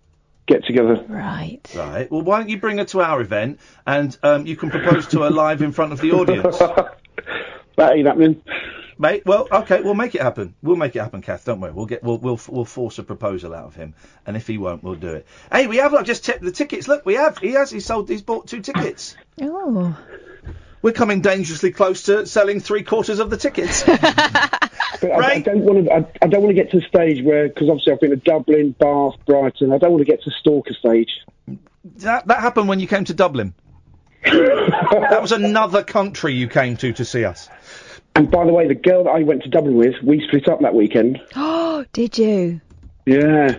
get 0.47 0.64
together. 0.64 1.03
Right. 1.09 1.61
Right. 1.74 2.11
Well, 2.11 2.22
why 2.22 2.38
don't 2.38 2.49
you 2.51 2.59
bring 2.59 2.78
her 2.78 2.84
to 2.86 3.01
our 3.01 3.20
event 3.20 3.61
and 3.86 4.16
um, 4.22 4.47
you 4.47 4.57
can 4.57 4.70
propose 4.70 5.07
to 5.09 5.22
her 5.22 5.30
live 5.30 5.62
in 5.62 5.72
front 5.72 5.92
of 5.92 6.01
the 6.01 6.12
audience. 6.12 6.61
that 7.77 7.97
ain't 7.97 8.07
happening. 8.07 8.43
Mate, 8.97 9.27
well, 9.27 9.49
okay, 9.51 9.81
we'll 9.81 9.95
make 9.95 10.14
it 10.14 10.22
happen. 10.22 10.55
We'll 10.62 10.77
make 10.77 10.95
it 10.95 11.01
happen, 11.01 11.20
Kath. 11.20 11.45
Don't 11.45 11.61
worry. 11.61 11.72
We'll 11.72 11.87
get, 11.87 12.05
we'll, 12.05 12.18
we'll, 12.18 12.41
we'll 12.49 12.64
force 12.64 12.99
a 12.99 13.03
proposal 13.03 13.55
out 13.55 13.64
of 13.64 13.75
him, 13.75 13.95
and 14.25 14.37
if 14.37 14.47
he 14.47 14.57
won't, 14.57 14.85
we'll 14.85 14.95
do 14.95 15.14
it. 15.14 15.27
Hey, 15.51 15.66
we 15.66 15.79
have 15.79 15.93
like 15.93 16.07
just 16.07 16.25
tipped 16.25 16.43
the 16.43 16.53
tickets. 16.53 16.87
Look, 16.87 17.05
we 17.05 17.14
have. 17.14 17.39
He 17.39 17.53
has. 17.53 17.70
He 17.70 17.81
sold. 17.81 18.09
He's 18.09 18.22
bought 18.22 18.47
two 18.47 18.61
tickets. 18.61 19.16
Oh. 19.41 19.99
We're 20.81 20.93
coming 20.93 21.22
dangerously 21.22 21.72
close 21.72 22.05
to 22.05 22.27
selling 22.27 22.61
three 22.61 22.83
quarters 22.83 23.18
of 23.18 23.31
the 23.31 23.37
tickets. 23.37 23.85
But 25.01 25.11
I, 25.11 25.33
I 25.33 25.41
don't 25.41 25.61
want 25.61 25.85
to. 25.85 25.93
I, 25.93 26.07
I 26.22 26.29
don't 26.29 26.43
want 26.43 26.57
to 26.57 26.62
get 26.62 26.70
to 26.70 26.81
the 26.81 26.87
stage 26.87 27.22
where, 27.25 27.49
because 27.49 27.68
obviously 27.68 27.93
I've 27.93 28.01
been 28.01 28.11
to 28.11 28.16
Dublin, 28.16 28.75
Bath, 28.79 29.14
Brighton. 29.27 29.72
I 29.72 29.79
don't 29.79 29.91
want 29.91 30.01
to 30.01 30.11
get 30.11 30.22
to 30.22 30.31
stalker 30.31 30.72
stage. 30.72 31.11
that 31.97 32.27
that 32.27 32.41
happened 32.41 32.68
when 32.68 32.81
you 32.81 32.87
came 32.87 33.05
to 33.05 33.14
Dublin. 33.14 33.55
that 34.25 35.18
was 35.20 35.33
another 35.33 35.83
country 35.83 36.33
you 36.33 36.49
came 36.49 36.77
to 36.79 36.93
to 36.95 37.05
see 37.05 37.25
us. 37.25 37.51
And 38.16 38.30
by 38.30 38.44
the 38.46 38.52
way, 38.52 38.68
the 38.68 38.74
girl 38.74 39.04
that 39.04 39.10
I 39.10 39.22
went 39.24 39.42
to 39.42 39.48
Dublin 39.48 39.76
with, 39.76 39.94
we 40.02 40.24
split 40.26 40.48
up 40.48 40.60
that 40.60 40.74
weekend. 40.74 41.20
Oh, 41.34 41.84
did 41.92 42.16
you? 42.18 42.60
Yeah. 43.06 43.58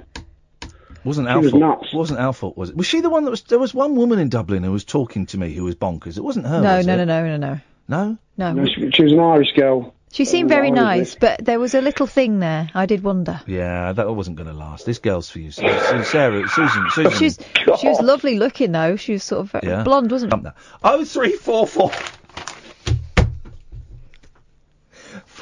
Wasn't 1.04 1.28
our 1.28 1.34
She 1.34 1.36
our 1.36 1.42
was 1.42 1.52
fault. 1.52 1.62
nuts. 1.62 1.94
Wasn't 1.94 2.20
our 2.20 2.34
fault, 2.34 2.58
was 2.58 2.70
it? 2.72 2.76
Was 2.78 2.88
she 2.88 3.02
the 3.02 3.10
one 3.12 3.26
that 3.26 3.32
was? 3.32 3.44
There 3.44 3.60
was 3.60 3.74
one 3.76 3.96
woman 3.96 4.18
in 4.18 4.30
Dublin 4.30 4.64
who 4.64 4.72
was 4.72 4.84
talking 4.86 5.28
to 5.28 5.38
me 5.38 5.54
who 5.54 5.64
was 5.66 5.76
bonkers. 5.76 6.18
It 6.18 6.24
wasn't 6.24 6.48
her. 6.48 6.62
no, 6.62 6.78
was 6.78 6.88
no, 6.88 6.94
it? 6.94 7.06
no, 7.06 7.06
no, 7.06 7.26
no, 7.26 7.38
no, 7.38 7.60
no, 7.88 8.18
no. 8.38 8.54
No, 8.54 8.66
she, 8.66 8.90
she 8.92 9.04
was 9.04 9.12
an 9.14 9.20
Irish 9.20 9.52
girl. 9.56 9.94
She 10.12 10.24
seemed 10.26 10.48
very 10.50 10.70
Irish. 10.70 10.76
nice, 10.78 11.16
but 11.16 11.44
there 11.44 11.60
was 11.60 11.76
a 11.76 11.82
little 11.82 12.08
thing 12.08 12.40
there. 12.40 12.70
I 12.74 12.86
did 12.86 13.04
wonder. 13.04 13.42
Yeah, 13.48 13.92
that 13.92 14.16
wasn't 14.16 14.38
going 14.38 14.48
to 14.48 14.54
last. 14.54 14.86
This 14.86 14.98
girl's 14.98 15.30
for 15.30 15.40
you, 15.40 15.52
Su- 15.52 15.62
Su- 15.68 16.04
Sarah, 16.06 16.48
Susan, 16.48 16.86
Susan. 16.92 17.12
She's 17.12 17.38
she 17.80 17.88
was 17.90 18.00
lovely 18.02 18.40
looking 18.40 18.72
though. 18.72 18.96
She 18.96 19.12
was 19.14 19.24
sort 19.24 19.54
of 19.54 19.64
Yeah. 19.64 19.84
blonde, 19.84 20.10
wasn't 20.12 20.34
she? 20.34 20.50
Oh 20.84 21.04
three 21.06 21.34
four 21.34 21.68
four 21.68 21.92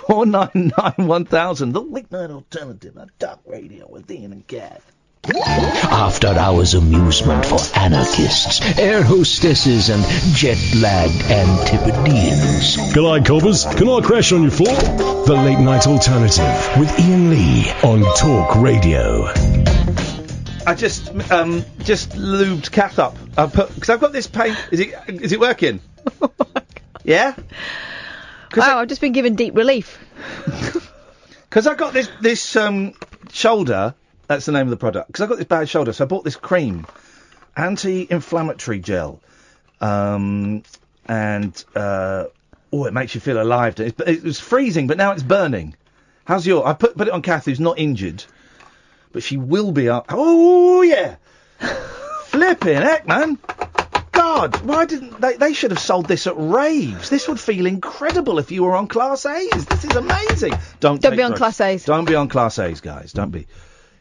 four 0.08 0.26
nine 0.26 0.72
nine 0.78 1.08
one 1.08 1.26
thousand. 1.26 1.74
The 1.74 1.82
late 1.82 2.12
night 2.12 2.30
alternative 2.30 2.98
on 2.98 3.12
Talk 3.20 3.42
Radio 3.46 3.88
with 3.90 4.10
Iain 4.10 4.32
and 4.32 4.48
Kath. 4.48 4.92
After 5.26 6.28
hours 6.28 6.74
amusement 6.74 7.46
for 7.46 7.60
anarchists, 7.80 8.78
air 8.78 9.04
hostesses, 9.04 9.90
and 9.90 10.04
jet 10.36 10.58
lagged 10.76 11.22
Antipodeans. 11.32 12.76
G'day, 12.94 13.26
Cobbers. 13.26 13.64
Can 13.64 13.88
I 13.88 14.02
crash 14.02 14.34
on 14.34 14.42
your 14.42 14.52
floor? 14.52 14.76
The 14.76 15.34
Late 15.34 15.60
Night 15.60 15.88
Alternative 15.88 16.78
with 16.78 16.92
Iain 17.00 17.30
Lee 17.30 17.72
on 17.84 18.04
Talk 18.18 18.58
Radio. 18.58 19.28
I 20.66 20.76
just 20.76 21.10
um 21.32 21.64
just 21.80 22.12
lubed 22.12 22.72
Kath 22.72 23.00
up. 23.00 23.16
I 23.38 23.48
put 23.48 23.74
because 23.74 23.90
I've 23.90 24.02
got 24.02 24.12
this 24.12 24.28
paint. 24.28 24.58
Is 24.72 24.82
it 24.82 24.94
is 25.08 25.32
it 25.32 25.40
working? 25.40 25.80
yeah. 27.06 27.34
Wow, 28.56 28.80
I've 28.80 28.88
just 28.88 29.02
been 29.02 29.14
given 29.14 29.36
deep 29.36 29.56
relief. 29.56 30.00
Because 31.54 31.68
I 31.68 31.76
got 31.76 31.94
this 31.94 32.10
this 32.20 32.56
um 32.56 32.94
shoulder. 33.32 33.94
That's 34.26 34.48
the 34.48 34.52
name 34.52 34.66
of 34.66 34.72
the 34.72 34.78
product. 34.78 35.06
Because 35.06 35.22
I 35.22 35.28
got 35.28 35.38
this 35.38 35.46
bad 35.46 35.70
shoulder, 35.70 35.94
so 35.94 36.04
I 36.04 36.08
bought 36.08 36.24
this 36.24 36.36
cream, 36.36 36.88
anti-inflammatory 37.56 38.80
gel, 38.80 39.22
um, 39.80 40.64
and 41.06 41.64
uh, 41.76 42.26
oh, 42.72 42.86
it 42.86 42.94
makes 42.94 43.14
you 43.14 43.22
feel 43.22 43.40
alive. 43.40 43.80
It, 43.80 44.02
it 44.02 44.24
was 44.24 44.40
freezing, 44.40 44.88
but 44.88 44.98
now 44.98 45.12
it's 45.12 45.22
burning. 45.22 45.76
How's 46.26 46.48
your? 46.48 46.68
I 46.68 46.74
put 46.74 46.98
put 46.98 47.08
it 47.08 47.14
on 47.14 47.22
Kath, 47.22 47.46
who's 47.46 47.60
not 47.60 47.78
injured, 47.78 48.24
but 49.12 49.22
she 49.22 49.38
will 49.38 49.72
be 49.72 49.90
up. 49.90 50.08
Oh 50.10 50.82
yeah, 50.82 51.18
flipping 52.30 52.78
heck, 52.78 53.06
man. 53.06 53.38
God, 54.14 54.56
why 54.62 54.86
didn't 54.86 55.20
they? 55.20 55.36
They 55.38 55.54
should 55.54 55.72
have 55.72 55.80
sold 55.80 56.06
this 56.08 56.28
at 56.28 56.36
raves. 56.38 57.10
This 57.10 57.28
would 57.28 57.40
feel 57.40 57.66
incredible 57.66 58.40
if 58.40 58.52
you 58.52 58.64
were 58.64 58.76
on 58.76 58.88
Class 58.88 59.26
A's. 59.26 59.66
This 59.66 59.84
is 59.84 59.96
amazing. 59.96 60.54
Don't 60.80 61.02
Don't 61.02 61.16
be 61.16 61.24
on 61.24 61.32
drugs. 61.32 61.38
Class 61.40 61.62
A's. 61.62 61.86
Don't 61.86 62.06
be 62.06 62.16
on 62.16 62.30
Class 62.30 62.60
A's, 62.60 62.80
guys. 62.82 63.12
Don't 63.12 63.32
be. 63.32 63.48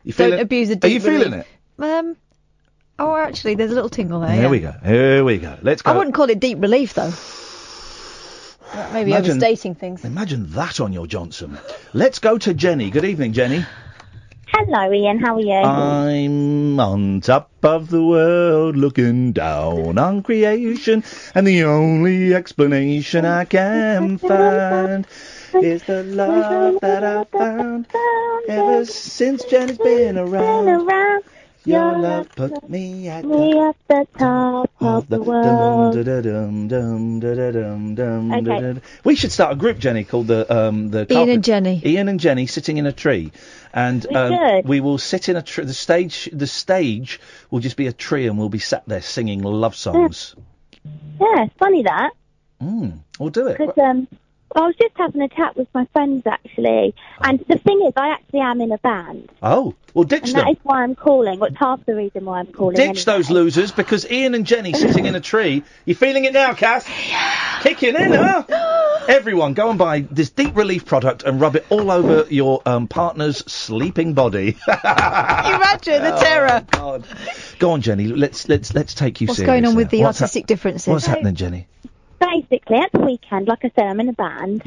You 0.04 0.12
Don't 0.12 0.28
feeling? 0.28 0.40
abuse 0.40 0.68
the 0.68 0.74
Are 0.82 0.88
you 0.88 0.98
deep 0.98 1.02
feeling 1.02 1.32
relief. 1.32 1.46
it? 1.78 1.84
Um. 1.84 2.16
Oh, 2.98 3.16
actually, 3.16 3.54
there's 3.56 3.72
a 3.72 3.74
little 3.74 3.88
tingle 3.90 4.20
there. 4.20 4.30
Here 4.32 4.42
yeah. 4.42 4.48
we 4.48 4.60
go. 4.60 4.74
Here 4.84 5.24
we 5.24 5.38
go. 5.38 5.58
Let's 5.62 5.82
go. 5.82 5.92
I 5.92 5.96
wouldn't 5.96 6.14
call 6.14 6.28
it 6.30 6.38
deep 6.38 6.60
relief 6.60 6.94
though. 6.94 7.12
Maybe 8.92 9.10
Imagine- 9.10 9.32
overstating 9.32 9.74
things. 9.74 10.04
Imagine 10.04 10.50
that 10.52 10.80
on 10.80 10.92
your 10.92 11.06
Johnson. 11.06 11.58
Let's 11.92 12.18
go 12.20 12.38
to 12.38 12.54
Jenny. 12.54 12.90
Good 12.90 13.04
evening, 13.04 13.32
Jenny. 13.32 13.66
Hello, 14.52 14.92
Iain. 14.92 15.18
How 15.18 15.36
are 15.36 15.40
you? 15.40 15.52
I'm 15.52 16.78
on 16.78 17.20
top 17.22 17.50
of 17.62 17.88
the 17.88 18.04
world 18.04 18.76
looking 18.76 19.32
down 19.32 19.98
on 19.98 20.22
creation, 20.22 21.02
and 21.34 21.46
the 21.46 21.64
only 21.64 22.34
explanation 22.34 23.24
I 23.24 23.44
can 23.44 24.18
find 24.18 25.06
is 25.54 25.82
the 25.84 26.02
love 26.04 26.80
that 26.80 27.02
I 27.02 27.24
found 27.24 27.86
ever 28.48 28.84
since 28.84 29.44
Jenny's 29.44 29.78
been 29.78 30.18
around. 30.18 30.88
Your 31.64 31.96
love 31.96 32.28
put 32.34 32.68
me 32.68 33.06
at 33.08 33.24
me 33.24 33.60
at 33.60 33.76
the 33.86 34.04
top 34.18 34.68
of 34.80 35.08
the 35.08 35.22
world. 35.22 35.94
dum, 35.94 36.04
da-da-dum, 36.04 36.66
dum, 36.66 37.20
da-da-dum, 37.20 37.94
dum, 37.94 38.32
Okay. 38.32 38.80
We 39.04 39.14
should 39.14 39.30
start 39.30 39.52
a 39.52 39.54
group, 39.54 39.78
Jenny, 39.78 40.02
called 40.02 40.26
the 40.26 40.42
um 40.52 40.88
the 40.90 41.00
Iain 41.02 41.06
carpet- 41.08 41.34
and 41.34 41.44
Jenny. 41.44 41.80
Iain 41.86 42.08
and 42.08 42.18
Jenny 42.18 42.46
sitting 42.48 42.78
in 42.78 42.86
a 42.86 42.92
tree, 42.92 43.30
and 43.72 44.06
We 44.08 44.16
um, 44.16 44.62
we 44.64 44.80
will 44.80 44.98
sit 44.98 45.28
in 45.28 45.36
a 45.36 45.42
tree. 45.42 45.64
The 45.64 45.74
stage, 45.74 46.28
the 46.32 46.46
stage 46.46 47.20
will 47.50 47.60
just 47.60 47.76
be 47.76 47.86
a 47.86 47.92
tree, 47.92 48.26
and 48.26 48.38
we'll 48.38 48.48
be 48.48 48.58
sat 48.58 48.84
there 48.86 49.02
singing 49.02 49.42
love 49.42 49.74
songs. 49.74 50.34
Yeah, 51.20 51.44
it's 51.44 51.54
funny 51.58 51.82
that. 51.84 52.10
Mm, 52.60 52.98
we'll 53.18 53.30
do 53.30 53.48
it. 53.48 53.58
Because 53.58 53.78
um, 53.78 54.08
I 54.54 54.60
was 54.66 54.74
just 54.76 54.92
having 54.96 55.22
a 55.22 55.28
chat 55.28 55.56
with 55.56 55.68
my 55.74 55.86
friends 55.92 56.24
actually, 56.26 56.94
and 57.22 57.38
the 57.48 57.58
thing 57.58 57.82
is, 57.86 57.92
I 57.96 58.08
actually 58.10 58.40
am 58.40 58.60
in 58.60 58.70
a 58.72 58.78
band, 58.78 59.30
Oh, 59.42 59.74
well, 59.94 60.04
ditch 60.04 60.24
and 60.28 60.34
them. 60.34 60.44
that 60.44 60.50
is 60.52 60.56
why 60.62 60.82
I'm 60.82 60.94
calling. 60.94 61.38
What's 61.38 61.56
half 61.58 61.84
the 61.86 61.94
reason 61.94 62.24
why 62.24 62.40
I'm 62.40 62.46
calling? 62.46 62.76
Ditch 62.76 62.86
anyway. 62.86 63.02
those 63.04 63.30
losers 63.30 63.72
because 63.72 64.04
Iain 64.10 64.34
and 64.34 64.46
Jenny 64.46 64.72
sitting 64.72 65.06
in 65.06 65.14
a 65.14 65.20
tree. 65.20 65.62
You 65.84 65.94
feeling 65.94 66.24
it 66.24 66.32
now, 66.32 66.54
Kath? 66.54 66.86
Kicking 67.62 67.94
in, 67.94 68.12
huh? 68.12 68.44
Everyone, 69.08 69.54
go 69.54 69.68
and 69.70 69.78
buy 69.78 70.00
this 70.00 70.30
deep 70.30 70.56
relief 70.56 70.86
product 70.86 71.22
and 71.24 71.40
rub 71.40 71.56
it 71.56 71.66
all 71.70 71.90
over 71.90 72.26
your 72.30 72.62
um, 72.66 72.88
partner's 72.88 73.38
sleeping 73.38 74.14
body. 74.14 74.56
Imagine 74.68 76.02
the 76.02 76.16
Oh, 76.16 76.20
terror. 76.22 76.66
God. 76.70 77.04
Go 77.58 77.70
on, 77.72 77.80
Jenny. 77.82 78.06
Let's 78.08 78.48
let's 78.48 78.74
let's 78.74 78.94
take 78.94 79.20
you 79.20 79.26
What's 79.28 79.38
serious 79.38 79.50
going 79.50 79.64
on 79.66 79.74
with 79.74 79.86
now. 79.86 79.90
the 79.90 80.02
What's 80.04 80.18
hap- 80.18 80.24
artistic 80.24 80.46
differences? 80.46 80.88
What's 80.88 81.06
happening, 81.06 81.34
Jenny? 81.34 81.66
Basically 82.30 82.78
at 82.78 82.92
the 82.92 83.00
weekend, 83.00 83.48
like 83.48 83.64
I 83.64 83.70
said, 83.74 83.86
I'm 83.86 84.00
in 84.00 84.08
a 84.08 84.12
band, 84.12 84.62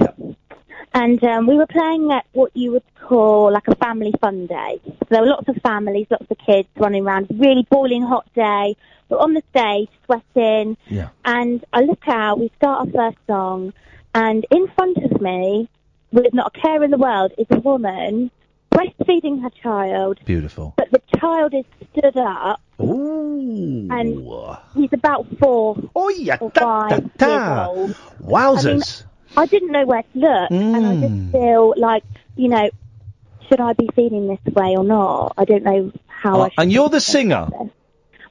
and 0.94 1.24
um, 1.24 1.48
we 1.48 1.56
were 1.56 1.68
playing 1.68 2.12
at 2.12 2.26
what 2.34 2.52
you 2.56 2.72
would 2.74 2.84
call 3.02 3.52
like 3.52 3.68
a 3.68 3.76
family 3.76 4.14
fun 4.20 4.48
day. 4.48 4.80
So 4.86 5.06
there 5.10 5.22
were 5.22 5.28
lots 5.28 5.48
of 5.48 5.56
families, 5.64 6.08
lots 6.10 6.30
of 6.30 6.38
kids 6.46 6.68
running 6.78 7.06
around. 7.06 7.28
Really 7.30 7.66
boiling 7.70 8.04
hot 8.04 8.28
day. 8.34 8.76
We're 9.10 9.20
on 9.20 9.34
the 9.34 9.44
stage, 9.52 9.90
sweating, 10.06 10.78
Yeah. 10.88 11.10
and 11.24 11.64
I 11.72 11.82
look 11.82 12.08
out. 12.08 12.40
We 12.40 12.52
start 12.58 12.88
our 12.88 12.92
first 12.92 13.18
song, 13.28 13.74
and 14.14 14.46
in 14.52 14.68
front 14.76 14.98
of 14.98 15.22
me, 15.22 15.70
with 16.12 16.34
not 16.34 16.56
a 16.56 16.60
care 16.60 16.84
in 16.84 16.92
the 16.92 16.98
world, 16.98 17.34
is 17.38 17.48
a 17.50 17.60
woman 17.60 18.32
breastfeeding 18.76 19.42
her 19.42 19.50
child. 19.62 20.20
Beautiful. 20.26 20.74
But 20.78 20.92
the 20.92 21.02
child 21.18 21.54
is 21.54 21.66
stood 21.92 22.18
up. 22.18 22.62
Ooh. 22.82 23.88
And 23.90 24.28
he's 24.76 24.92
about 24.94 25.26
four 25.40 25.78
oh, 25.96 26.10
yeah, 26.10 26.38
or 26.42 26.52
five 26.52 27.18
da. 27.18 27.28
years 27.28 27.68
old. 27.70 27.96
Wowzers. 28.22 29.04
I, 29.04 29.06
mean, 29.06 29.38
I 29.38 29.46
didn't 29.46 29.72
know 29.72 29.86
where 29.86 30.02
to 30.02 30.08
look, 30.20 30.52
and 30.52 30.76
I 30.86 30.96
Mm. 30.96 31.02
just 31.02 31.32
feel 31.32 31.74
like, 31.78 32.04
you 32.36 32.50
know, 32.50 32.70
should 33.48 33.62
I 33.62 33.74
be 33.74 33.88
feeling 33.96 34.28
this 34.28 34.54
way 34.54 34.76
or 34.76 34.84
not? 34.84 35.34
I 35.38 35.46
don't 35.46 35.64
know 35.64 35.92
how 36.08 36.42
I 36.42 36.50
should. 36.50 36.60
and 36.60 36.72
you're 36.72 36.90
the 36.90 37.00
singer, 37.00 37.48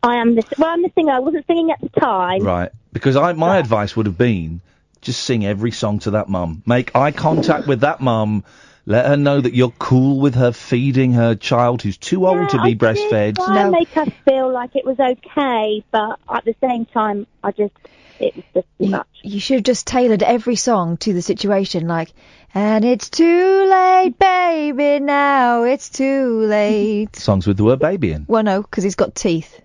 I 0.02 0.16
am 0.16 0.34
the 0.34 0.42
well, 0.58 0.68
I'm 0.70 0.82
the 0.82 0.90
singer. 0.94 1.12
I 1.12 1.20
wasn't 1.20 1.46
singing 1.46 1.70
at 1.70 1.80
the 1.80 1.88
time. 2.00 2.42
right? 2.42 2.70
Because 2.92 3.16
I 3.16 3.32
my 3.32 3.56
advice 3.58 3.96
would 3.96 4.06
have 4.06 4.18
been 4.18 4.60
just 5.00 5.22
sing 5.22 5.46
every 5.46 5.70
song 5.70 6.00
to 6.00 6.12
that 6.12 6.28
mum. 6.28 6.62
Make 6.66 6.94
eye 6.94 7.12
contact 7.12 7.66
with 7.66 7.80
that 7.80 8.00
mum. 8.00 8.44
Let 8.86 9.06
her 9.06 9.16
know 9.16 9.40
that 9.40 9.54
you're 9.54 9.72
cool 9.78 10.20
with 10.20 10.34
her 10.34 10.52
feeding 10.52 11.12
her 11.12 11.34
child 11.34 11.80
who's 11.82 11.96
too 11.96 12.26
old 12.26 12.50
to 12.50 12.56
Yeah, 12.58 12.64
be 12.64 12.70
I 12.70 12.74
breastfed. 12.74 13.34
Did 13.34 13.36
try 13.36 13.62
and 13.62 13.70
make 13.70 13.88
her 13.94 14.04
feel 14.28 14.52
like 14.52 14.76
it 14.76 14.84
was 14.84 14.98
okay, 15.00 15.82
but 15.90 16.18
at 16.28 16.44
the 16.44 16.54
same 16.60 16.84
time, 16.84 17.26
I 17.42 17.52
just 17.52 17.72
it 18.20 18.36
was 18.36 18.44
just 18.54 18.66
too 18.78 18.88
much. 18.88 19.06
You 19.22 19.40
should 19.40 19.54
have 19.56 19.64
just 19.64 19.86
tailored 19.86 20.22
every 20.22 20.56
song 20.56 20.98
to 20.98 21.12
the 21.14 21.22
situation, 21.22 21.88
like, 21.88 22.12
and 22.54 22.84
it's 22.84 23.08
too 23.10 23.66
late, 23.68 24.18
baby, 24.18 25.00
now 25.02 25.62
it's 25.64 25.88
too 25.88 26.40
late. 26.40 27.16
Songs 27.16 27.46
with 27.46 27.56
the 27.56 27.64
word 27.64 27.80
baby 27.80 28.12
in. 28.12 28.26
Well, 28.28 28.42
no, 28.42 28.62
because 28.62 28.84
he's 28.84 28.94
got 28.94 29.14
teeth. 29.14 29.60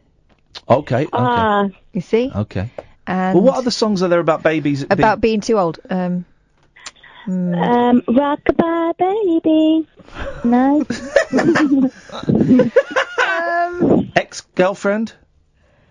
Okay. 0.67 1.03
Okay. 1.03 1.07
Ah. 1.13 1.67
you 1.93 2.01
see? 2.01 2.31
okay. 2.33 2.69
And 3.05 3.35
Well, 3.35 3.43
what 3.43 3.57
other 3.57 3.71
songs 3.71 4.01
are 4.01 4.07
there 4.07 4.19
about 4.19 4.43
babies? 4.43 4.83
being- 4.85 4.91
about 4.99 5.19
being 5.21 5.41
too 5.41 5.57
old. 5.59 5.79
Um, 5.89 6.25
mm, 7.29 7.55
Um, 7.69 8.01
rockabye 8.01 8.97
baby. 8.97 9.87
No. 10.43 10.85
um, 13.27 14.11
Ex 14.15 14.41
girlfriend? 14.55 15.13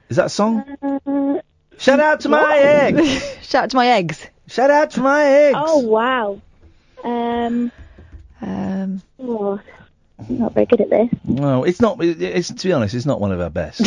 Is 0.09 0.17
that 0.17 0.27
a 0.27 0.31
song? 0.31 0.65
uh, 0.83 1.41
Shout 1.79 2.01
out 2.01 2.21
to 2.21 2.29
my 2.29 2.41
what? 2.41 2.59
eggs. 2.59 3.37
Shout 3.43 3.65
out 3.65 3.71
to 3.71 3.77
my 3.77 3.87
eggs. 3.89 4.27
Shout 4.49 4.71
out 4.71 4.91
to 4.93 5.01
my 5.01 5.25
eggs. 5.25 5.59
Oh 5.61 5.79
wow. 5.79 6.41
Um. 7.05 7.71
Um. 8.41 9.03
Oh, 9.21 9.61
I'm 10.19 10.39
not 10.39 10.55
very 10.55 10.67
good 10.67 10.81
at 10.81 10.91
this. 10.91 11.09
No, 11.25 11.65
it's 11.65 11.81
not. 11.81 11.99
It's 12.03 12.49
to 12.49 12.67
be 12.69 12.73
honest, 12.73 12.95
it's 12.95 13.07
not 13.07 13.21
one 13.21 13.31
of 13.33 13.41
our 13.41 13.51
best. 13.51 13.83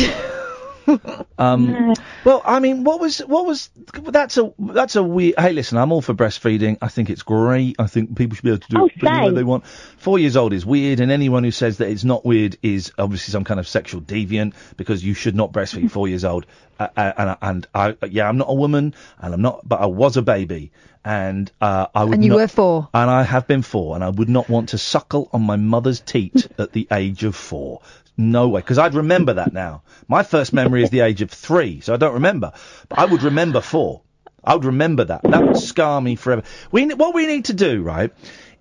um, 1.38 1.94
well, 2.24 2.42
I 2.44 2.60
mean, 2.60 2.84
what 2.84 3.00
was 3.00 3.18
what 3.18 3.46
was 3.46 3.70
that's 3.92 4.36
a 4.38 4.52
that's 4.58 4.96
a 4.96 5.02
weird. 5.02 5.34
Hey, 5.38 5.52
listen, 5.52 5.78
I'm 5.78 5.92
all 5.92 6.02
for 6.02 6.14
breastfeeding. 6.14 6.78
I 6.82 6.88
think 6.88 7.10
it's 7.10 7.22
great. 7.22 7.76
I 7.78 7.86
think 7.86 8.16
people 8.16 8.36
should 8.36 8.44
be 8.44 8.50
able 8.50 8.58
to 8.60 8.68
do 8.68 8.80
Oh, 8.82 8.86
it 8.86 9.04
any 9.04 9.28
way 9.28 9.34
they 9.34 9.44
want. 9.44 9.66
Four 9.66 10.18
years 10.18 10.36
old 10.36 10.52
is 10.52 10.66
weird, 10.66 11.00
and 11.00 11.10
anyone 11.12 11.44
who 11.44 11.50
says 11.50 11.78
that 11.78 11.88
it's 11.88 12.04
not 12.04 12.24
weird 12.24 12.56
is 12.62 12.92
obviously 12.98 13.32
some 13.32 13.44
kind 13.44 13.60
of 13.60 13.68
sexual 13.68 14.00
deviant 14.00 14.54
because 14.76 15.04
you 15.04 15.14
should 15.14 15.34
not 15.36 15.52
breastfeed 15.52 15.90
four 15.90 16.08
years 16.08 16.24
old. 16.24 16.46
Uh, 16.78 16.88
uh, 16.96 17.12
and 17.16 17.36
and 17.42 17.66
I 17.74 17.96
yeah, 18.08 18.28
I'm 18.28 18.38
not 18.38 18.48
a 18.50 18.54
woman, 18.54 18.94
and 19.20 19.34
I'm 19.34 19.42
not, 19.42 19.66
but 19.68 19.80
I 19.80 19.86
was 19.86 20.16
a 20.16 20.22
baby, 20.22 20.72
and 21.04 21.50
uh, 21.60 21.86
I 21.94 22.04
would 22.04 22.14
And 22.14 22.24
you 22.24 22.30
not- 22.30 22.36
were 22.36 22.48
four. 22.48 22.88
and 22.94 23.10
I 23.10 23.22
have 23.22 23.46
been 23.46 23.62
four, 23.62 23.94
and 23.94 24.04
I 24.04 24.10
would 24.10 24.28
not 24.28 24.48
want 24.48 24.70
to 24.70 24.78
suckle 24.78 25.28
on 25.32 25.42
my 25.42 25.56
mother's 25.56 26.00
teat 26.00 26.46
at 26.58 26.72
the 26.72 26.86
age 26.92 27.24
of 27.24 27.34
four. 27.36 27.80
No 28.16 28.48
way, 28.48 28.60
because 28.60 28.78
I'd 28.78 28.94
remember 28.94 29.34
that 29.34 29.52
now. 29.52 29.82
My 30.06 30.22
first 30.22 30.52
memory 30.52 30.82
is 30.82 30.90
the 30.90 31.00
age 31.00 31.22
of 31.22 31.30
three, 31.30 31.80
so 31.80 31.94
I 31.94 31.96
don't 31.96 32.14
remember. 32.14 32.52
But 32.88 32.98
I 32.98 33.04
would 33.06 33.22
remember 33.22 33.60
four. 33.60 34.02
I 34.44 34.54
would 34.54 34.64
remember 34.66 35.04
that. 35.04 35.22
That 35.22 35.42
would 35.46 35.56
scar 35.56 36.00
me 36.00 36.16
forever. 36.16 36.42
We 36.70 36.86
what 36.94 37.14
we 37.14 37.26
need 37.26 37.46
to 37.46 37.54
do, 37.54 37.82
right, 37.82 38.12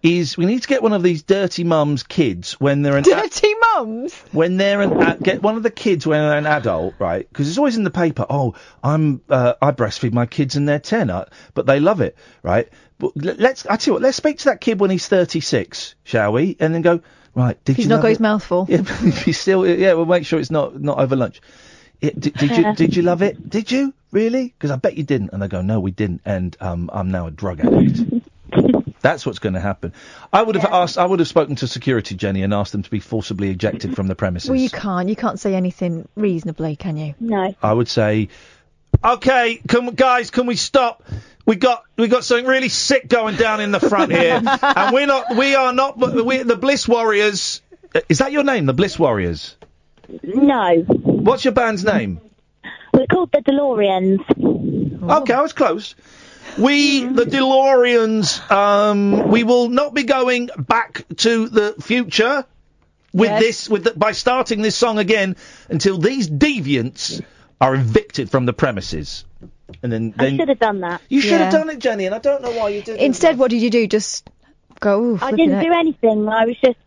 is 0.04 0.38
we 0.38 0.46
need 0.46 0.62
to 0.62 0.68
get 0.68 0.82
one 0.82 0.94
of 0.94 1.04
these 1.04 1.24
dirty 1.24 1.64
mums 1.64 2.04
kids 2.04 2.54
when 2.54 2.82
they're 2.82 2.98
an 2.98 3.04
dirty 3.04 3.54
mums 3.76 4.14
when 4.32 4.58
they're 4.58 4.82
an 4.82 4.96
a- 5.00 5.18
get 5.22 5.42
one 5.42 5.58
of 5.58 5.64
the 5.64 5.70
kids 5.72 6.08
when 6.08 6.20
they're 6.22 6.38
an 6.38 6.48
adult, 6.48 6.96
right? 7.00 7.28
Because 7.30 7.48
it's 7.50 7.58
always 7.58 7.78
in 7.78 7.84
the 7.84 7.92
paper. 7.92 8.26
Oh, 8.30 8.56
I'm 8.84 9.22
uh, 9.30 9.54
I 9.62 9.72
breastfeed 9.72 10.14
my 10.14 10.26
kids 10.26 10.56
and 10.56 10.68
they're 10.68 10.80
ten, 10.80 11.10
uh, 11.10 11.26
but 11.54 11.66
they 11.66 11.80
love 11.80 12.02
it, 12.02 12.16
right? 12.44 12.70
But 12.98 13.12
l- 13.24 13.36
let's 13.38 13.66
I 13.66 13.76
tell 13.78 13.92
you 13.92 13.94
what, 13.94 14.02
let's 14.02 14.18
speak 14.18 14.40
to 14.40 14.46
that 14.46 14.62
kid 14.62 14.80
when 14.80 14.90
he's 14.90 15.08
thirty 15.08 15.40
six, 15.40 15.96
shall 16.04 16.34
we? 16.34 16.58
And 16.60 16.74
then 16.74 16.82
go 16.82 17.02
right. 17.36 17.64
Did 17.64 17.76
He's 17.78 17.86
you 17.86 17.90
not 17.90 18.02
got 18.02 18.08
it? 18.08 18.12
his 18.12 18.20
mouth 18.20 18.44
full. 18.44 18.66
Yeah, 18.70 18.82
he's 19.26 19.40
still 19.40 19.68
yeah, 19.68 19.94
we'll 19.94 20.06
make 20.06 20.26
sure 20.26 20.40
it's 20.40 20.52
not 20.52 20.80
not 20.82 20.98
over 21.00 21.16
lunch. 21.16 21.42
It, 22.02 22.20
did, 22.20 22.34
did 22.34 22.58
you 22.58 22.74
did 22.74 22.96
you 22.96 23.04
love 23.04 23.22
it? 23.22 23.48
Did 23.48 23.72
you 23.72 23.94
really? 24.12 24.46
Because 24.48 24.72
I 24.72 24.76
bet 24.78 24.98
you 24.98 25.04
didn't. 25.04 25.30
And 25.34 25.42
they 25.42 25.48
go, 25.48 25.62
no, 25.62 25.80
we 25.80 25.92
didn't. 25.92 26.22
And 26.26 26.58
um, 26.60 26.90
I'm 26.92 27.12
now 27.12 27.28
a 27.28 27.32
drug 27.32 27.60
addict. 27.60 28.02
That's 29.02 29.26
what's 29.26 29.40
going 29.40 29.54
to 29.54 29.60
happen. 29.60 29.94
I 30.32 30.42
would 30.42 30.56
have 30.56 30.72
asked. 30.72 30.98
I 30.98 31.06
would 31.06 31.20
have 31.20 31.28
spoken 31.28 31.56
to 31.58 31.68
security, 31.68 32.16
Jenny, 32.16 32.44
and 32.44 32.54
asked 32.54 32.72
them 32.72 32.84
to 32.84 32.90
be 32.90 33.00
forcibly 33.00 33.50
ejected 33.50 33.96
from 33.96 34.08
the 34.08 34.16
premises. 34.16 34.50
Well, 34.50 34.60
you 34.60 34.70
can't. 34.70 35.10
You 35.10 35.16
can't 35.16 35.40
say 35.40 35.56
anything 35.56 36.08
reasonably, 36.16 36.76
can 36.76 36.98
you? 36.98 37.16
No. 37.20 37.56
I 37.62 37.74
would 37.74 37.88
say, 37.88 38.30
okay, 39.04 39.62
can 39.68 39.88
guys, 39.88 40.30
can 40.32 40.46
we 40.46 40.56
stop? 40.56 41.04
We 41.46 41.56
got 41.56 41.84
we 41.98 42.08
got 42.08 42.24
something 42.24 42.46
really 42.46 42.70
sick 42.70 43.08
going 43.08 43.36
down 43.36 43.60
in 43.60 43.72
the 43.72 43.80
front 43.80 44.12
here, 44.12 44.42
and 44.62 44.94
we're 44.94 45.08
not. 45.08 45.36
We 45.36 45.56
are 45.56 45.74
not. 45.74 45.98
We're 45.98 46.44
the 46.44 46.58
Bliss 46.58 46.88
Warriors. 46.88 47.62
Is 48.08 48.20
that 48.20 48.32
your 48.32 48.44
name, 48.44 48.68
the 48.68 48.74
Bliss 48.74 48.98
Warriors? 48.98 49.58
No. 50.24 50.78
What's 50.82 51.44
your 51.44 51.54
band's 51.54 51.84
name? 51.84 52.22
We're 52.94 53.08
called 53.08 53.32
the 53.32 53.40
DeLoreans. 53.40 55.12
Okay, 55.22 55.34
I 55.34 55.42
was 55.42 55.54
close. 55.54 55.96
We, 56.58 57.06
the 57.06 57.24
DeLoreans, 57.26 58.52
um, 58.52 59.30
we 59.30 59.44
will 59.44 59.70
not 59.70 59.94
be 59.94 60.04
going 60.04 60.50
back 60.58 61.06
to 61.18 61.48
the 61.48 61.76
future 61.82 62.46
with 63.14 63.30
Yes. 63.30 63.42
this, 63.42 63.70
with 63.70 63.84
the, 63.86 63.94
by 63.94 64.12
starting 64.12 64.62
this 64.62 64.76
song 64.76 64.98
again 65.00 65.36
until 65.70 65.98
these 65.98 66.30
deviants 66.30 67.22
are 67.60 67.76
evicted 67.76 68.30
from 68.30 68.46
the 68.46 68.54
premises. 68.54 69.26
And 69.84 69.92
then, 69.92 70.14
I 70.18 70.36
should 70.36 70.50
have 70.50 70.60
done 70.60 70.82
that. 70.82 71.02
you 71.10 71.22
should 71.22 71.40
have 71.40 71.52
done 71.54 71.70
it, 71.70 71.80
Jenny, 71.80 72.06
and 72.06 72.14
I 72.14 72.20
don't 72.20 72.42
know 72.42 72.52
why 72.52 72.70
you 72.70 72.82
didn't. 72.82 73.02
Instead, 73.02 73.38
what 73.38 73.52
did 73.52 73.62
you 73.62 73.70
do? 73.70 73.88
Just 73.88 74.30
go. 74.80 75.18
I 75.22 75.32
didn't 75.32 75.54
heck. 75.54 75.66
do 75.66 75.74
anything. 75.74 76.28
I 76.28 76.46
was 76.46 76.58
just, 76.64 76.78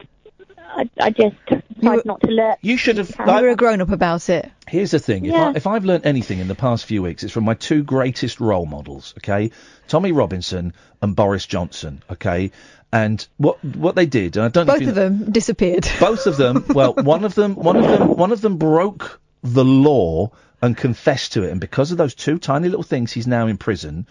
I, 0.77 0.91
I 1.01 1.11
just 1.11 1.37
tried 1.81 2.05
not 2.05 2.21
to 2.23 2.27
look. 2.29 2.59
You 2.63 2.77
should 2.77 2.99
have. 2.99 3.11
You 3.19 3.25
were 3.33 3.49
a 3.49 3.57
grown 3.57 3.81
up 3.81 3.91
about 3.91 4.29
it. 4.29 4.51
Here's 4.69 4.91
the 4.91 4.99
thing: 4.99 5.25
if, 5.27 5.33
Yeah. 5.33 5.49
I, 5.51 5.53
if 5.55 5.67
I've 5.67 5.85
learned 5.85 6.07
anything 6.07 6.39
in 6.39 6.49
the 6.49 6.55
past 6.55 6.87
few 6.87 7.03
weeks, 7.03 7.23
it's 7.23 7.33
from 7.33 7.45
my 7.45 7.55
two 7.55 7.83
greatest 7.83 8.41
role 8.41 8.67
models. 8.67 9.15
Okay, 9.19 9.51
Tommy 9.89 10.13
Robinson 10.13 10.73
and 11.03 11.15
Boris 11.15 11.47
Johnson. 11.47 12.03
Okay, 12.11 12.51
and 12.93 13.27
what 13.37 13.65
what 13.65 13.95
they 13.95 14.07
did, 14.07 14.37
and 14.37 14.45
I 14.45 14.49
don't 14.49 14.67
know 14.67 14.75
Both 14.75 14.83
you 14.83 14.89
of 14.91 14.95
them 14.95 15.31
disappeared. 15.31 15.89
both 16.01 16.27
of 16.27 16.37
them. 16.37 16.65
Well, 16.69 16.95
one 16.95 17.25
of 17.25 17.35
them, 17.35 17.55
one 17.57 17.77
of 17.77 17.85
them, 17.85 18.17
one 18.17 18.33
of 18.33 18.41
them 18.41 18.57
broke 18.57 19.21
the 19.43 19.65
law 19.65 20.31
and 20.63 20.77
confessed 20.77 21.35
to 21.35 21.43
it, 21.43 21.51
and 21.51 21.61
because 21.61 21.93
of 21.93 21.99
those 21.99 22.15
two 22.15 22.39
tiny 22.39 22.69
little 22.69 22.83
things, 22.83 23.13
he's 23.13 23.27
now 23.27 23.47
in 23.47 23.59
prison. 23.59 24.07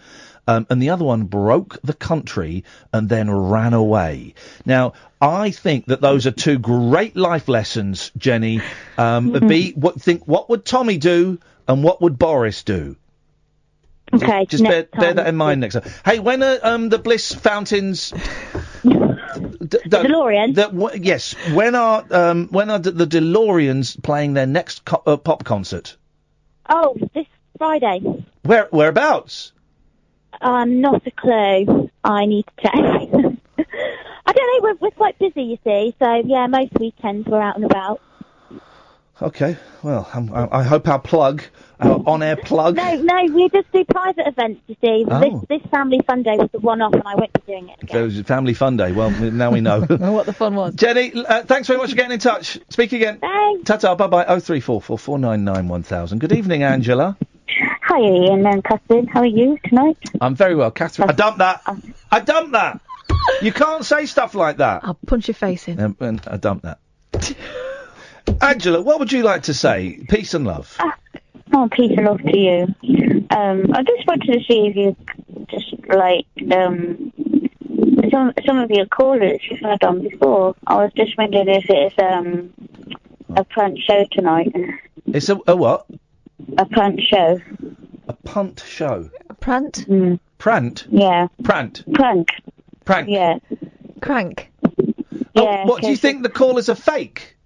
Um, 0.46 0.66
and 0.68 0.82
the 0.82 0.90
other 0.90 1.04
one 1.04 1.24
broke 1.24 1.80
the 1.82 1.94
country 1.94 2.64
and 2.92 3.08
then 3.08 3.30
ran 3.30 3.72
away. 3.72 4.34
Now, 4.66 4.92
I 5.20 5.50
think 5.50 5.86
that 5.86 6.00
those 6.02 6.26
are 6.26 6.30
two 6.30 6.58
great 6.58 7.16
life 7.16 7.48
lessons, 7.48 8.10
Jenny. 8.16 8.60
Um, 8.98 9.32
Be 9.48 9.72
what 9.72 10.00
think 10.00 10.28
what 10.28 10.50
would 10.50 10.64
Tommy 10.64 10.98
do 10.98 11.38
and 11.66 11.82
what 11.82 12.02
would 12.02 12.18
Boris 12.18 12.62
do? 12.62 12.96
Okay. 14.12 14.44
Just 14.46 14.62
bear, 14.62 14.84
bear 14.84 15.14
that 15.14 15.26
in 15.26 15.36
mind 15.36 15.60
next 15.62 15.74
time. 15.74 15.90
Hey, 16.04 16.18
when 16.18 16.42
are 16.42 16.58
um, 16.62 16.88
the 16.88 16.98
Bliss 16.98 17.32
fountains? 17.34 18.12
D- 18.84 19.78
d- 19.82 19.88
DeLorean? 19.88 20.54
The, 20.54 20.68
w- 20.68 21.00
yes. 21.02 21.34
When 21.52 21.74
are 21.74 22.04
um, 22.10 22.48
when 22.48 22.70
are 22.70 22.78
the, 22.78 22.90
the 22.90 23.06
DeLoreans 23.06 24.00
playing 24.02 24.34
their 24.34 24.46
next 24.46 24.84
co- 24.84 25.02
uh, 25.06 25.16
pop 25.16 25.42
concert? 25.44 25.96
Oh, 26.68 26.96
this 27.14 27.26
Friday. 27.58 28.24
Where 28.42 28.68
whereabouts? 28.70 29.52
Um, 30.40 30.80
not 30.80 31.06
a 31.06 31.10
clue. 31.10 31.90
I 32.02 32.26
need 32.26 32.44
to 32.46 32.62
check. 32.62 32.74
I 34.26 34.32
don't 34.32 34.62
know. 34.62 34.68
We're, 34.70 34.74
we're 34.80 34.90
quite 34.90 35.18
busy, 35.18 35.42
you 35.42 35.58
see. 35.64 35.94
So 35.98 36.22
yeah, 36.24 36.46
most 36.46 36.72
weekends 36.78 37.26
we're 37.28 37.40
out 37.40 37.56
and 37.56 37.64
about. 37.64 38.00
Okay. 39.22 39.56
Well, 39.82 40.08
I'm, 40.12 40.32
I, 40.34 40.48
I 40.50 40.62
hope 40.64 40.88
our 40.88 40.98
plug, 40.98 41.42
our 41.78 42.02
on-air 42.04 42.34
plug. 42.36 42.74
No, 42.76 42.96
no, 42.96 43.24
we 43.32 43.48
just 43.48 43.70
do 43.70 43.84
private 43.84 44.26
events. 44.26 44.60
You 44.66 44.74
see, 44.80 45.04
Oh. 45.08 45.20
this 45.48 45.60
this 45.60 45.70
family 45.70 46.00
fun 46.04 46.24
day 46.24 46.36
was 46.36 46.48
the 46.50 46.58
one-off, 46.58 46.94
and 46.94 47.02
I 47.06 47.14
won't 47.14 47.32
be 47.32 47.40
doing 47.46 47.68
it. 47.68 47.78
There 47.88 48.02
was 48.02 48.18
a 48.18 48.24
family 48.24 48.54
fun 48.54 48.76
day. 48.76 48.90
Well, 48.90 49.10
now 49.10 49.52
we 49.52 49.60
know. 49.68 49.80
what 49.82 50.26
the 50.26 50.32
fun 50.32 50.56
was. 50.56 50.74
Jenny, 50.74 51.12
uh, 51.14 51.44
thanks 51.44 51.68
very 51.68 51.78
much 51.78 51.90
for 51.90 51.96
getting 51.96 52.10
in 52.12 52.18
touch. 52.18 52.58
Speak 52.70 52.92
again. 52.92 53.18
Thanks. 53.20 53.64
Ta-ta, 53.64 53.94
bye-bye. 53.94 54.24
Oh 54.26 54.40
three 54.40 54.60
four 54.60 54.82
four 54.82 54.98
four 54.98 55.18
nine 55.18 55.44
nine 55.44 55.68
one 55.68 55.84
thousand. 55.84 56.18
Good 56.18 56.32
evening, 56.32 56.64
Angela. 56.64 57.16
Hi, 57.48 57.98
Iain 57.98 58.46
and 58.46 58.64
Katherine. 58.64 59.06
How 59.06 59.20
are 59.20 59.26
you 59.26 59.58
tonight? 59.64 59.98
I'm 60.20 60.34
very 60.34 60.54
well, 60.54 60.70
Katherine. 60.70 61.10
I 61.10 61.12
dumped 61.12 61.38
that. 61.38 61.62
I 62.10 62.20
dumped 62.20 62.52
that. 62.52 62.80
You 63.42 63.52
can't 63.52 63.84
say 63.84 64.06
stuff 64.06 64.34
like 64.34 64.58
that. 64.58 64.84
I'll 64.84 64.98
punch 65.06 65.28
your 65.28 65.34
face 65.34 65.68
in. 65.68 65.80
Um, 65.80 65.96
and 66.00 66.20
I 66.26 66.36
dumped 66.36 66.64
that. 66.64 66.78
Angela, 68.40 68.80
what 68.82 68.98
would 68.98 69.12
you 69.12 69.22
like 69.22 69.44
to 69.44 69.54
say? 69.54 70.04
Peace 70.08 70.34
and 70.34 70.46
love. 70.46 70.76
Oh, 71.52 71.68
peace 71.70 71.92
and 71.96 72.06
love 72.06 72.20
to 72.22 72.36
you. 72.36 72.62
Um, 73.30 73.72
I 73.74 73.82
just 73.82 74.06
wanted 74.06 74.32
to 74.32 74.40
see 74.44 74.66
if 74.66 74.76
you 74.76 74.96
just 75.48 75.74
like 75.88 76.26
um 76.52 77.12
some 78.10 78.32
some 78.44 78.58
of 78.58 78.70
your 78.70 78.86
callers 78.86 79.40
you've 79.50 79.60
had 79.60 79.82
on 79.84 80.02
before. 80.02 80.56
I 80.66 80.76
was 80.76 80.92
just 80.96 81.16
wondering 81.18 81.48
if 81.48 81.64
it's 81.68 81.94
um 81.98 82.52
a 83.36 83.44
prank 83.44 83.78
show 83.80 84.04
tonight. 84.10 84.54
It's 85.06 85.28
a, 85.28 85.38
a 85.46 85.54
what? 85.54 85.86
A 86.58 86.64
prank 86.66 87.00
show. 87.00 87.40
A 88.08 88.12
punt 88.12 88.62
show. 88.66 89.10
A 89.30 89.34
prant? 89.34 89.86
Mm. 89.88 90.18
Prant? 90.38 90.86
Yeah. 90.90 91.28
Prant. 91.42 91.84
Prank. 91.94 92.28
Prank. 92.84 93.08
Yeah. 93.08 93.38
Crank. 94.00 94.50
Yeah. 95.34 95.64
What 95.64 95.82
do 95.82 95.88
you 95.88 95.96
think 95.96 96.22
the 96.22 96.28
callers 96.28 96.68
are 96.68 96.74
fake? 96.74 97.36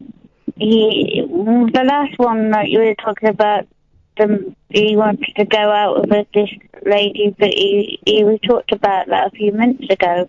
He, 0.56 1.22
the 1.26 1.84
last 1.84 2.18
one 2.18 2.50
that 2.50 2.68
you 2.68 2.80
were 2.80 2.94
talking 2.96 3.28
about, 3.28 3.68
the, 4.16 4.52
he 4.70 4.96
wanted 4.96 5.32
to 5.36 5.44
go 5.44 5.58
out 5.58 6.08
with 6.08 6.26
this 6.34 6.50
lady, 6.84 7.34
but 7.38 7.48
he 7.48 8.00
he 8.04 8.24
we 8.24 8.38
talked 8.40 8.72
about 8.72 9.06
that 9.06 9.28
a 9.28 9.30
few 9.30 9.52
minutes 9.52 9.88
ago, 9.88 10.28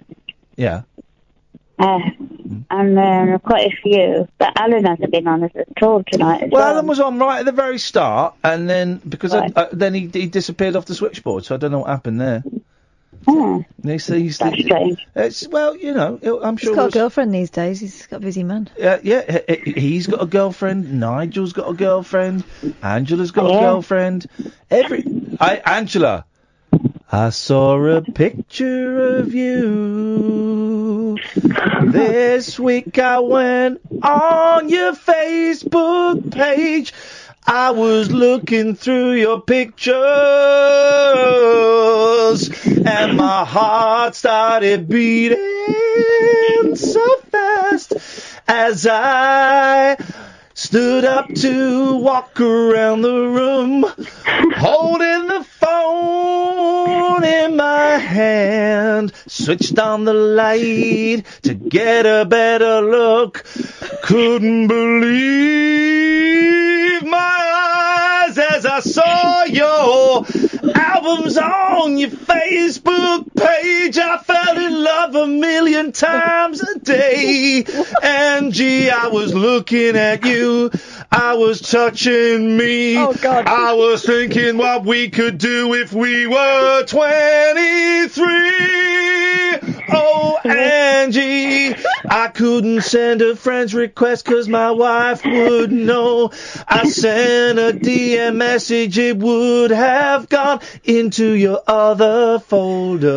Yeah. 0.55 0.83
Uh, 1.79 1.99
and 2.69 2.97
then 2.97 3.39
quite 3.39 3.71
a 3.71 3.75
few. 3.81 4.27
But 4.37 4.59
Alan 4.59 4.85
hasn't 4.85 5.11
been 5.11 5.27
on 5.27 5.43
us 5.43 5.51
at 5.55 5.81
all 5.81 6.03
tonight. 6.03 6.43
As 6.43 6.51
Well, 6.51 6.61
well, 6.61 6.73
Alan 6.75 6.87
was 6.87 6.99
on 6.99 7.17
right 7.19 7.39
at 7.39 7.45
the 7.45 7.51
very 7.51 7.79
start, 7.79 8.35
and 8.43 8.69
then 8.69 8.97
because 9.07 9.33
I, 9.33 9.47
uh, 9.55 9.69
then 9.71 9.93
he, 9.93 10.07
he 10.11 10.27
disappeared 10.27 10.75
off 10.75 10.85
the 10.85 10.95
switchboard, 10.95 11.45
so 11.45 11.55
I 11.55 11.57
don't 11.57 11.71
know 11.71 11.79
what 11.79 11.89
happened 11.89 12.19
there. 12.21 12.43
Hmm. 13.27 13.59
He's, 13.83 14.07
he's, 14.07 14.37
That's 14.37 14.59
strange. 14.61 15.05
It's 15.15 15.47
well, 15.49 15.75
you 15.75 15.93
know, 15.93 16.19
it- 16.21 16.31
I'm 16.41 16.55
sure. 16.55 16.69
He's 16.71 16.75
got 16.75 16.83
a 16.83 16.87
it's- 16.87 16.93
girlfriend 16.93 17.33
these 17.33 17.49
days. 17.49 17.79
He's 17.81 18.07
got 18.07 18.17
a 18.17 18.19
busy 18.21 18.43
man. 18.43 18.69
Uh, 18.81 18.97
yeah, 19.03 19.41
he- 19.47 19.71
he- 19.71 19.79
he's 19.79 20.07
got 20.07 20.21
a 20.21 20.25
girlfriend. 20.25 20.99
Nigel's 20.99 21.51
got 21.53 21.69
a 21.69 21.73
girlfriend. 21.73 22.43
Angela's 22.81 23.31
got 23.31 23.49
a 23.49 23.53
Yeah. 23.53 23.59
girlfriend. 23.59 24.27
Every 24.71 25.03
I 25.39 25.57
Angela, 25.65 26.25
I 27.11 27.31
saw 27.31 27.83
a 27.85 28.01
picture 28.03 29.17
of 29.17 29.33
you 29.33 31.17
this 31.87 32.59
week. 32.59 32.99
I 32.99 33.19
went 33.19 33.81
on 34.03 34.69
your 34.69 34.93
Facebook 34.93 36.31
page. 36.31 36.93
I 37.47 37.71
was 37.71 38.11
looking 38.11 38.75
through 38.75 39.13
your 39.13 39.41
pictures 39.41 39.95
and 42.85 43.17
my 43.17 43.43
heart 43.43 44.13
started 44.13 44.87
beating 44.87 45.37
so 46.75 47.17
fast 47.31 47.93
as 48.47 48.85
I 48.85 49.97
stood 50.59 51.05
up 51.05 51.33
to 51.33 51.95
walk 51.95 52.41
around 52.41 53.01
the 53.01 53.15
room 53.15 53.85
holding 54.57 55.27
the 55.27 55.41
phone 55.61 57.23
in 57.23 57.55
my 57.55 57.97
hand. 57.97 59.13
Switched 59.25 59.79
on 59.79 60.03
the 60.03 60.13
light 60.13 61.23
to 61.43 61.53
get 61.53 62.05
a 62.05 62.25
better 62.25 62.81
look. 62.81 63.45
Couldn't 64.03 64.67
believe 64.67 65.13
my 67.03 67.17
eyes 67.17 67.88
as 68.59 68.65
I 68.65 68.79
saw 68.81 69.43
your 69.45 70.25
albums 70.75 71.37
on 71.37 71.97
your 71.97 72.09
Facebook 72.09 73.33
page. 73.33 73.97
I 73.97 74.17
fell 74.17 74.57
in 74.57 74.83
love 74.83 75.15
a 75.15 75.27
million 75.27 75.93
times 75.93 76.61
a 76.61 76.77
day. 76.79 77.63
Angie, 78.03 78.89
I 78.89 79.07
was 79.07 79.33
looking 79.33 79.95
at 79.95 80.25
you. 80.25 80.71
I 81.09 81.35
was 81.35 81.61
touching 81.61 82.57
me. 82.57 82.97
Oh 82.97 83.13
God. 83.13 83.47
I 83.47 83.71
was 83.73 84.03
thinking 84.05 84.57
what 84.57 84.83
we 84.83 85.09
could 85.09 85.37
do 85.37 85.73
if 85.75 85.93
we 85.93 86.27
were 86.27 86.83
23. 86.85 87.29
Oh, 89.91 90.37
Angie, 90.43 91.48
I 92.11 92.29
couldn't 92.29 92.81
send 92.81 93.21
a 93.21 93.35
friend's 93.35 93.75
request 93.75 94.25
'cause 94.25 94.47
my 94.47 94.71
wife 94.71 95.23
would 95.23 95.71
know. 95.71 96.31
I 96.67 96.87
sent 96.87 97.59
a 97.59 97.71
DM 97.71 98.37
message, 98.37 98.97
it 98.97 99.17
would 99.17 99.69
have 99.69 100.27
gone 100.27 100.59
into 100.83 101.25
your 101.25 101.61
other 101.67 102.39
folder. 102.39 103.09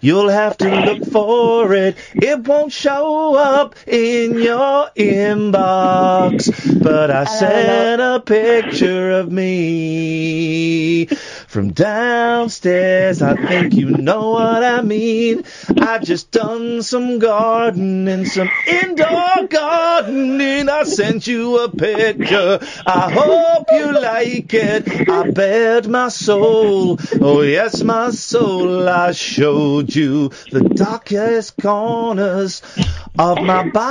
You'll 0.00 0.28
have 0.28 0.56
to 0.58 0.68
look 0.68 1.04
for 1.10 1.74
it. 1.74 1.96
It 2.14 2.46
won't 2.46 2.72
show 2.72 3.34
up 3.34 3.74
in 3.88 4.38
your 4.38 4.88
inbox. 4.96 6.48
But 6.80 7.10
I 7.10 7.24
sent 7.24 8.00
a 8.00 8.20
picture 8.24 9.10
of 9.10 9.32
me 9.32 11.08
from 11.50 11.72
downstairs. 11.72 13.20
I 13.22 13.34
think 13.34 13.74
you 13.74 13.90
know 13.90 14.30
what 14.30 14.62
I 14.62 14.82
mean. 14.82 15.42
I've 15.80 16.04
just 16.04 16.30
done 16.30 16.80
some 16.82 17.18
gardening, 17.18 18.24
some 18.26 18.48
indoor 18.68 19.48
gardening. 19.48 20.68
I 20.68 20.84
sent 20.84 21.26
you 21.26 21.58
a 21.58 21.68
picture. 21.68 22.60
I 22.86 23.10
hope 23.10 23.66
you 23.72 23.92
like 24.00 24.54
it. 24.54 25.10
I 25.10 25.28
bared 25.32 25.88
my 25.88 26.08
soul. 26.08 27.00
Oh 27.20 27.42
yes, 27.42 27.82
my 27.82 28.10
soul. 28.10 28.88
I 28.88 29.10
showed 29.10 29.92
you 29.92 30.28
the 30.52 30.60
darkest 30.60 31.56
corners 31.60 32.62
of 33.18 33.42
my 33.42 33.68
body 33.68 33.90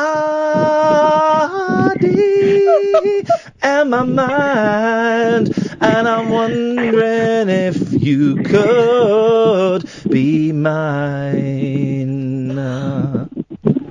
and 3.62 3.90
my 3.90 4.04
mind. 4.04 5.69
And 5.82 6.08
I'm 6.08 6.30
wondering 6.30 7.50
if 7.50 8.02
you 8.02 8.44
could 8.44 9.90
be 10.10 10.52
mine. 10.52 12.10
Uh, 12.58 13.26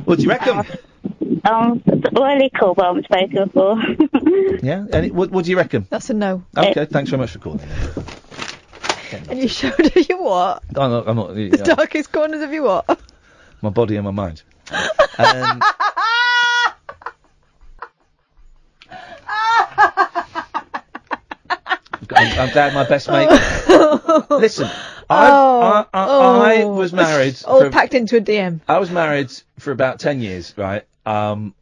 what 0.05 0.19
do 0.19 0.25
you 0.25 0.29
reckon? 0.31 0.65
um, 1.45 1.83
really 2.13 2.51
cool, 2.59 2.75
but 2.75 2.85
I'm 2.87 3.03
spoken 3.05 3.49
for. 3.51 3.77
Yeah? 4.63 4.87
Any, 4.93 5.11
what, 5.13 5.31
what 5.31 5.45
do 5.45 5.51
you 5.53 5.57
reckon? 5.57 5.87
That's 5.89 6.11
a 6.11 6.15
no. 6.15 6.45
Okay, 6.57 6.85
thanks 6.87 7.11
very 7.11 7.21
much 7.21 7.31
for 7.31 7.39
calling. 7.39 7.61
And 9.31 9.39
you 9.39 9.47
showed 9.49 9.75
her 9.95 10.01
you 10.01 10.19
what? 10.23 10.63
I'm 10.77 10.91
not, 10.91 11.09
I'm 11.09 11.17
not, 11.17 11.35
The 11.35 11.43
yeah, 11.57 11.63
darkest 11.63 12.11
corners 12.13 12.43
of 12.43 12.53
you 12.53 12.65
what? 12.65 13.01
my 13.63 13.71
body 13.71 13.97
and 13.97 14.05
my 14.05 14.11
mind. 14.11 14.43
Um, 15.21 15.63
I'm, 22.15 22.39
I'm 22.39 22.53
glad 22.53 22.75
my 22.75 22.89
best 22.89 23.09
mate. 23.09 23.29
Listen, 24.31 24.69
I, 25.11 25.29
Oh, 25.31 25.61
I, 25.61 25.87
I, 25.93 26.05
I 26.59 26.63
oh. 26.63 26.69
was 26.75 26.93
married. 26.93 27.37
All 27.47 27.61
for- 27.61 27.71
packed 27.71 27.95
into 27.95 28.17
a 28.17 28.21
DM. 28.21 28.61
I 28.69 28.79
was 28.79 28.91
married 28.91 29.31
for 29.59 29.71
about 29.73 29.99
ten 30.01 30.21
years, 30.21 30.55
right? 30.57 30.85
Um, 31.07 31.55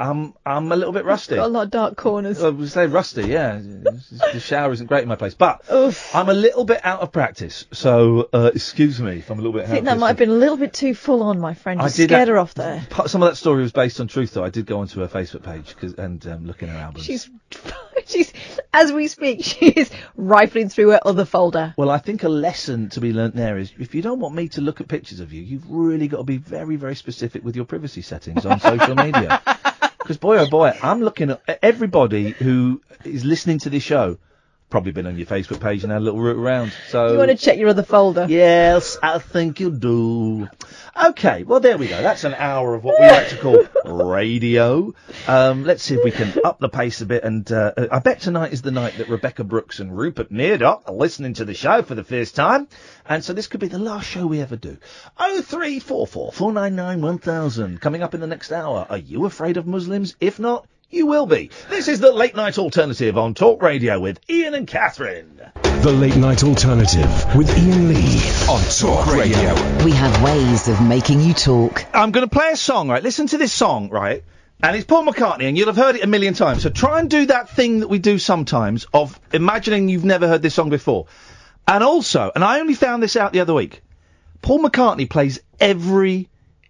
I'm 0.00 0.34
I'm 0.44 0.72
a 0.72 0.76
little 0.76 0.92
bit 0.92 1.04
rusty. 1.04 1.36
Got 1.36 1.46
a 1.46 1.48
lot 1.48 1.62
of 1.64 1.70
dark 1.70 1.96
corners. 1.96 2.42
I 2.42 2.48
would 2.48 2.68
say 2.70 2.86
rusty, 2.86 3.22
yeah. 3.28 3.58
the 3.60 4.40
shower 4.40 4.72
isn't 4.72 4.86
great 4.86 5.02
in 5.02 5.08
my 5.08 5.14
place, 5.16 5.34
but 5.34 5.62
I'm 6.12 6.28
a 6.28 6.34
little 6.34 6.64
bit 6.64 6.80
out 6.84 7.00
of 7.00 7.12
practice. 7.12 7.66
So 7.72 8.28
uh, 8.32 8.50
excuse 8.54 9.00
me 9.00 9.18
if 9.18 9.30
I'm 9.30 9.38
a 9.38 9.42
little 9.42 9.52
bit. 9.58 9.68
I 9.68 9.70
think 9.70 9.84
that 9.84 9.98
might 9.98 10.08
have 10.08 10.16
been 10.16 10.30
a 10.30 10.34
little 10.34 10.56
bit 10.56 10.72
too 10.72 10.94
full 10.94 11.22
on, 11.22 11.38
my 11.38 11.54
friend. 11.54 11.78
You 11.80 11.84
I 11.84 11.88
did 11.88 12.08
scared 12.08 12.10
that- 12.10 12.28
her 12.28 12.38
off 12.38 12.54
there. 12.54 12.84
Some 13.06 13.22
of 13.22 13.28
that 13.30 13.36
story 13.36 13.62
was 13.62 13.72
based 13.72 14.00
on 14.00 14.08
truth, 14.08 14.32
though. 14.34 14.44
I 14.44 14.50
did 14.50 14.66
go 14.66 14.80
onto 14.80 15.00
her 15.00 15.08
Facebook 15.08 15.42
page 15.44 15.76
'cause- 15.76 15.94
and 15.94 16.26
um, 16.26 16.46
look 16.46 16.62
in 16.62 16.68
her 16.68 16.78
albums. 16.78 17.04
She's, 17.04 17.30
she's, 18.06 18.32
as 18.74 18.92
we 18.92 19.06
speak, 19.06 19.44
she 19.44 19.66
is 19.66 19.90
rifling 20.16 20.68
through 20.68 20.90
her 20.90 21.00
other 21.04 21.24
folder. 21.24 21.74
Well, 21.76 21.90
I 21.90 21.98
think 21.98 22.24
a 22.24 22.28
lesson 22.28 22.88
to 22.90 23.00
be 23.00 23.12
learnt 23.12 23.36
there 23.36 23.56
is 23.58 23.72
if 23.78 23.94
you 23.94 24.02
don't 24.02 24.18
want 24.18 24.34
me 24.34 24.48
to 24.48 24.60
look 24.62 24.80
at 24.80 24.88
pictures 24.88 25.20
of 25.20 25.32
you, 25.32 25.42
you've 25.42 25.70
really 25.70 26.08
got 26.08 26.16
to 26.18 26.24
be 26.24 26.38
very, 26.38 26.74
very 26.76 26.96
specific 26.96 27.44
with 27.44 27.54
your 27.54 27.66
privacy 27.66 28.02
settings 28.02 28.44
on 28.46 28.58
social 28.58 28.96
media. 28.96 29.40
Because 30.02 30.16
boy, 30.16 30.38
oh 30.38 30.46
boy, 30.46 30.76
I'm 30.82 31.00
looking 31.00 31.30
at 31.30 31.60
everybody 31.62 32.30
who 32.30 32.80
is 33.04 33.24
listening 33.24 33.60
to 33.60 33.70
this 33.70 33.84
show. 33.84 34.18
Probably 34.72 34.92
been 34.92 35.06
on 35.06 35.18
your 35.18 35.26
Facebook 35.26 35.60
page 35.60 35.82
and 35.82 35.92
had 35.92 36.00
a 36.00 36.04
little 36.04 36.18
root 36.18 36.38
around. 36.38 36.72
So 36.88 37.12
you 37.12 37.18
want 37.18 37.30
to 37.30 37.36
check 37.36 37.58
your 37.58 37.68
other 37.68 37.82
folder? 37.82 38.24
Yes, 38.26 38.96
I 39.02 39.18
think 39.18 39.60
you 39.60 39.70
do. 39.70 40.48
Okay, 41.10 41.42
well 41.42 41.60
there 41.60 41.76
we 41.76 41.88
go. 41.88 42.00
That's 42.00 42.24
an 42.24 42.32
hour 42.32 42.74
of 42.74 42.82
what 42.82 42.98
we 42.98 43.06
like 43.06 43.28
to 43.28 43.36
call 43.36 43.66
radio. 44.06 44.94
Um, 45.28 45.64
let's 45.64 45.82
see 45.82 45.96
if 45.96 46.02
we 46.02 46.10
can 46.10 46.32
up 46.42 46.58
the 46.58 46.70
pace 46.70 47.02
a 47.02 47.06
bit. 47.06 47.22
And 47.22 47.52
uh, 47.52 47.72
I 47.92 47.98
bet 47.98 48.22
tonight 48.22 48.54
is 48.54 48.62
the 48.62 48.70
night 48.70 48.96
that 48.96 49.10
Rebekah 49.10 49.44
Brooks 49.44 49.78
and 49.78 49.94
Rupert 49.94 50.32
Murdoch 50.32 50.84
are 50.86 50.94
listening 50.94 51.34
to 51.34 51.44
the 51.44 51.52
show 51.52 51.82
for 51.82 51.94
the 51.94 52.02
first 52.04 52.34
time, 52.34 52.66
and 53.04 53.22
so 53.22 53.34
this 53.34 53.48
could 53.48 53.60
be 53.60 53.68
the 53.68 53.78
last 53.78 54.06
show 54.06 54.26
we 54.26 54.40
ever 54.40 54.56
do. 54.56 54.78
Oh 55.18 55.42
three 55.42 55.80
four 55.80 56.06
four 56.06 56.32
four 56.32 56.50
nine 56.50 56.76
nine 56.76 57.02
one 57.02 57.18
thousand. 57.18 57.82
Coming 57.82 58.02
up 58.02 58.14
in 58.14 58.20
the 58.22 58.26
next 58.26 58.50
hour. 58.50 58.86
Are 58.88 58.96
you 58.96 59.26
afraid 59.26 59.58
of 59.58 59.66
Muslims? 59.66 60.16
If 60.18 60.38
not. 60.38 60.66
You 60.92 61.06
will 61.06 61.24
be. 61.24 61.48
This 61.70 61.88
is 61.88 62.00
the 62.00 62.12
late 62.12 62.36
night 62.36 62.58
alternative 62.58 63.16
on 63.16 63.32
Talk 63.32 63.62
Radio 63.62 63.98
with 63.98 64.20
Iain 64.28 64.52
and 64.52 64.66
Katherine. 64.66 65.40
The 65.80 65.90
Late 65.90 66.16
Night 66.16 66.44
Alternative 66.44 67.34
with 67.34 67.48
Iain 67.48 67.88
Lee 67.88 68.20
on 68.46 68.62
Talk 68.62 69.06
Radio. 69.06 69.54
We 69.86 69.92
have 69.92 70.22
ways 70.22 70.68
of 70.68 70.86
making 70.86 71.22
you 71.22 71.32
talk. 71.32 71.86
I'm 71.94 72.10
going 72.10 72.28
to 72.28 72.30
play 72.30 72.50
a 72.52 72.58
song, 72.58 72.90
right? 72.90 73.02
Listen 73.02 73.26
to 73.28 73.38
this 73.38 73.54
song, 73.54 73.88
right? 73.88 74.22
And 74.62 74.76
it's 74.76 74.84
Paul 74.84 75.06
McCartney, 75.06 75.48
and 75.48 75.56
you'll 75.56 75.68
have 75.68 75.78
heard 75.78 75.96
it 75.96 76.04
a 76.04 76.06
million 76.06 76.34
times. 76.34 76.62
So 76.62 76.68
try 76.68 77.00
and 77.00 77.08
do 77.08 77.24
that 77.24 77.48
thing 77.48 77.80
that 77.80 77.88
we 77.88 77.98
do 77.98 78.18
sometimes 78.18 78.84
of 78.92 79.18
imagining 79.32 79.88
you've 79.88 80.04
never 80.04 80.28
heard 80.28 80.42
this 80.42 80.52
song 80.52 80.68
before. 80.68 81.06
And 81.66 81.82
also, 81.82 82.30
and 82.34 82.44
I 82.44 82.60
only 82.60 82.74
found 82.74 83.02
this 83.02 83.16
out 83.16 83.32
the 83.32 83.40
other 83.40 83.54
week, 83.54 83.80
Paul 84.42 84.62
McCartney 84.62 85.08
plays 85.08 85.40
every 85.58 86.28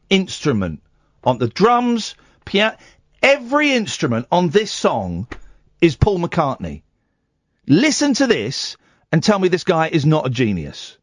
instrument 0.08 0.80
on 1.24 1.38
the 1.38 1.48
drums, 1.48 2.14
piano, 2.44 2.76
every 3.22 3.72
instrument 3.72 4.26
on 4.30 4.50
this 4.50 4.70
song 4.70 5.26
is 5.80 5.96
Paul 5.96 6.18
McCartney. 6.18 6.82
Listen 7.66 8.14
to 8.14 8.26
this 8.26 8.76
and 9.10 9.22
tell 9.22 9.38
me 9.38 9.48
this 9.48 9.64
guy 9.64 9.88
is 9.88 10.04
not 10.04 10.26
a 10.26 10.30
genius. 10.30 10.98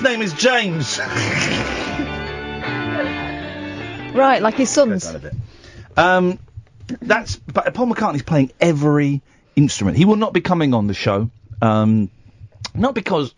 First 0.00 0.10
name 0.10 0.22
is 0.22 0.32
James. 0.32 0.98
Right, 4.12 4.42
like 4.42 4.54
his 4.56 4.68
sons. 4.68 5.08
Um, 5.96 6.40
that's 7.00 7.36
but 7.36 7.72
Paul 7.74 7.86
McCartney's 7.86 8.24
playing 8.24 8.50
every 8.60 9.22
instrument. 9.54 9.96
He 9.96 10.04
will 10.04 10.16
not 10.16 10.32
be 10.32 10.40
coming 10.40 10.74
on 10.74 10.88
the 10.88 10.94
show. 10.94 11.30
Um, 11.62 12.10
not 12.74 12.96
because 12.96 13.32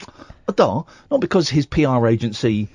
I 0.48 0.52
don't. 0.52 0.86
Because 1.20 1.50
his 1.50 1.66
PR 1.66 2.06
agency 2.06 2.68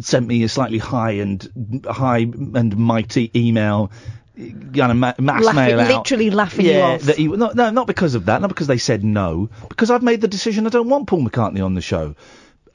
sent 0.00 0.26
me 0.26 0.44
a 0.44 0.48
slightly 0.48 0.78
high 0.78 1.12
and 1.12 1.84
high 1.86 2.20
and 2.20 2.74
mighty 2.74 3.30
email, 3.34 3.90
kind 4.34 4.90
of 4.92 4.96
ma- 4.96 5.14
mass 5.18 5.44
Laughing- 5.44 5.56
mail 5.56 5.80
out. 5.80 5.88
literally 5.90 6.30
laughing 6.30 6.64
you 6.64 6.72
yeah, 6.72 6.80
off. 6.86 7.02
That 7.02 7.16
he, 7.18 7.28
no, 7.28 7.52
no, 7.54 7.68
not 7.70 7.86
because 7.86 8.14
of 8.14 8.24
that. 8.26 8.40
Not 8.40 8.48
because 8.48 8.66
they 8.66 8.78
said 8.78 9.04
no. 9.04 9.50
Because 9.68 9.90
I've 9.90 10.02
made 10.02 10.22
the 10.22 10.28
decision 10.28 10.66
I 10.66 10.70
don't 10.70 10.88
want 10.88 11.06
Paul 11.06 11.22
McCartney 11.22 11.62
on 11.62 11.74
the 11.74 11.82
show. 11.82 12.14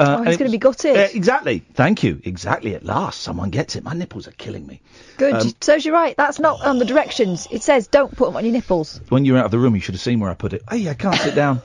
Uh, 0.02 0.18
Oh, 0.20 0.24
he's 0.24 0.38
going 0.38 0.50
to 0.50 0.56
be 0.56 0.58
gutted. 0.58 0.98
uh, 0.98 1.08
exactly. 1.14 1.60
Thank 1.76 2.02
you. 2.04 2.20
Exactly. 2.24 2.74
At 2.76 2.84
last, 2.84 3.22
someone 3.22 3.50
gets 3.52 3.76
it. 3.76 3.84
My 3.84 3.94
nipples 3.94 4.28
are 4.28 4.32
killing 4.32 4.66
me. 4.66 4.82
Good. 5.18 5.34
Um, 5.36 5.52
Serves 5.62 5.86
you 5.86 5.94
right. 5.94 6.16
That's 6.18 6.40
not 6.40 6.66
on 6.66 6.80
the 6.80 6.86
directions. 6.86 7.48
It 7.52 7.62
says 7.62 7.88
don't 7.88 8.16
put 8.16 8.26
them 8.26 8.36
on 8.36 8.44
your 8.44 8.54
nipples. 8.54 9.00
when 9.10 9.26
you 9.26 9.34
were 9.34 9.40
out 9.40 9.46
of 9.46 9.52
the 9.52 9.60
room, 9.60 9.76
you 9.76 9.82
should 9.82 9.94
have 9.96 10.02
seen 10.02 10.20
where 10.20 10.32
I 10.32 10.34
put 10.34 10.54
it. 10.54 10.64
Hey, 10.70 10.90
I 10.90 10.96
can't 10.96 11.16
sit 11.16 11.36
down. 11.36 11.62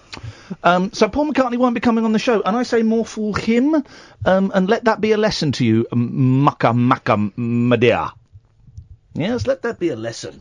Um, 0.62 0.92
so 0.92 1.08
Paul 1.08 1.32
McCartney 1.32 1.56
won't 1.56 1.74
be 1.74 1.80
coming 1.80 2.04
on 2.04 2.12
the 2.12 2.18
show, 2.18 2.42
and 2.42 2.56
I 2.56 2.62
say 2.62 2.82
more 2.82 3.04
fool 3.06 3.32
him, 3.32 3.74
um, 4.24 4.52
and 4.54 4.68
let 4.68 4.84
that 4.84 5.00
be 5.00 5.12
a 5.12 5.16
lesson 5.16 5.52
to 5.52 5.64
you, 5.64 5.86
um, 5.90 6.44
Mucka 6.44 6.72
Mucka 6.74 7.16
Madea. 7.36 8.12
Yes, 9.14 9.46
let 9.46 9.62
that 9.62 9.78
be 9.78 9.88
a 9.88 9.96
lesson. 9.96 10.40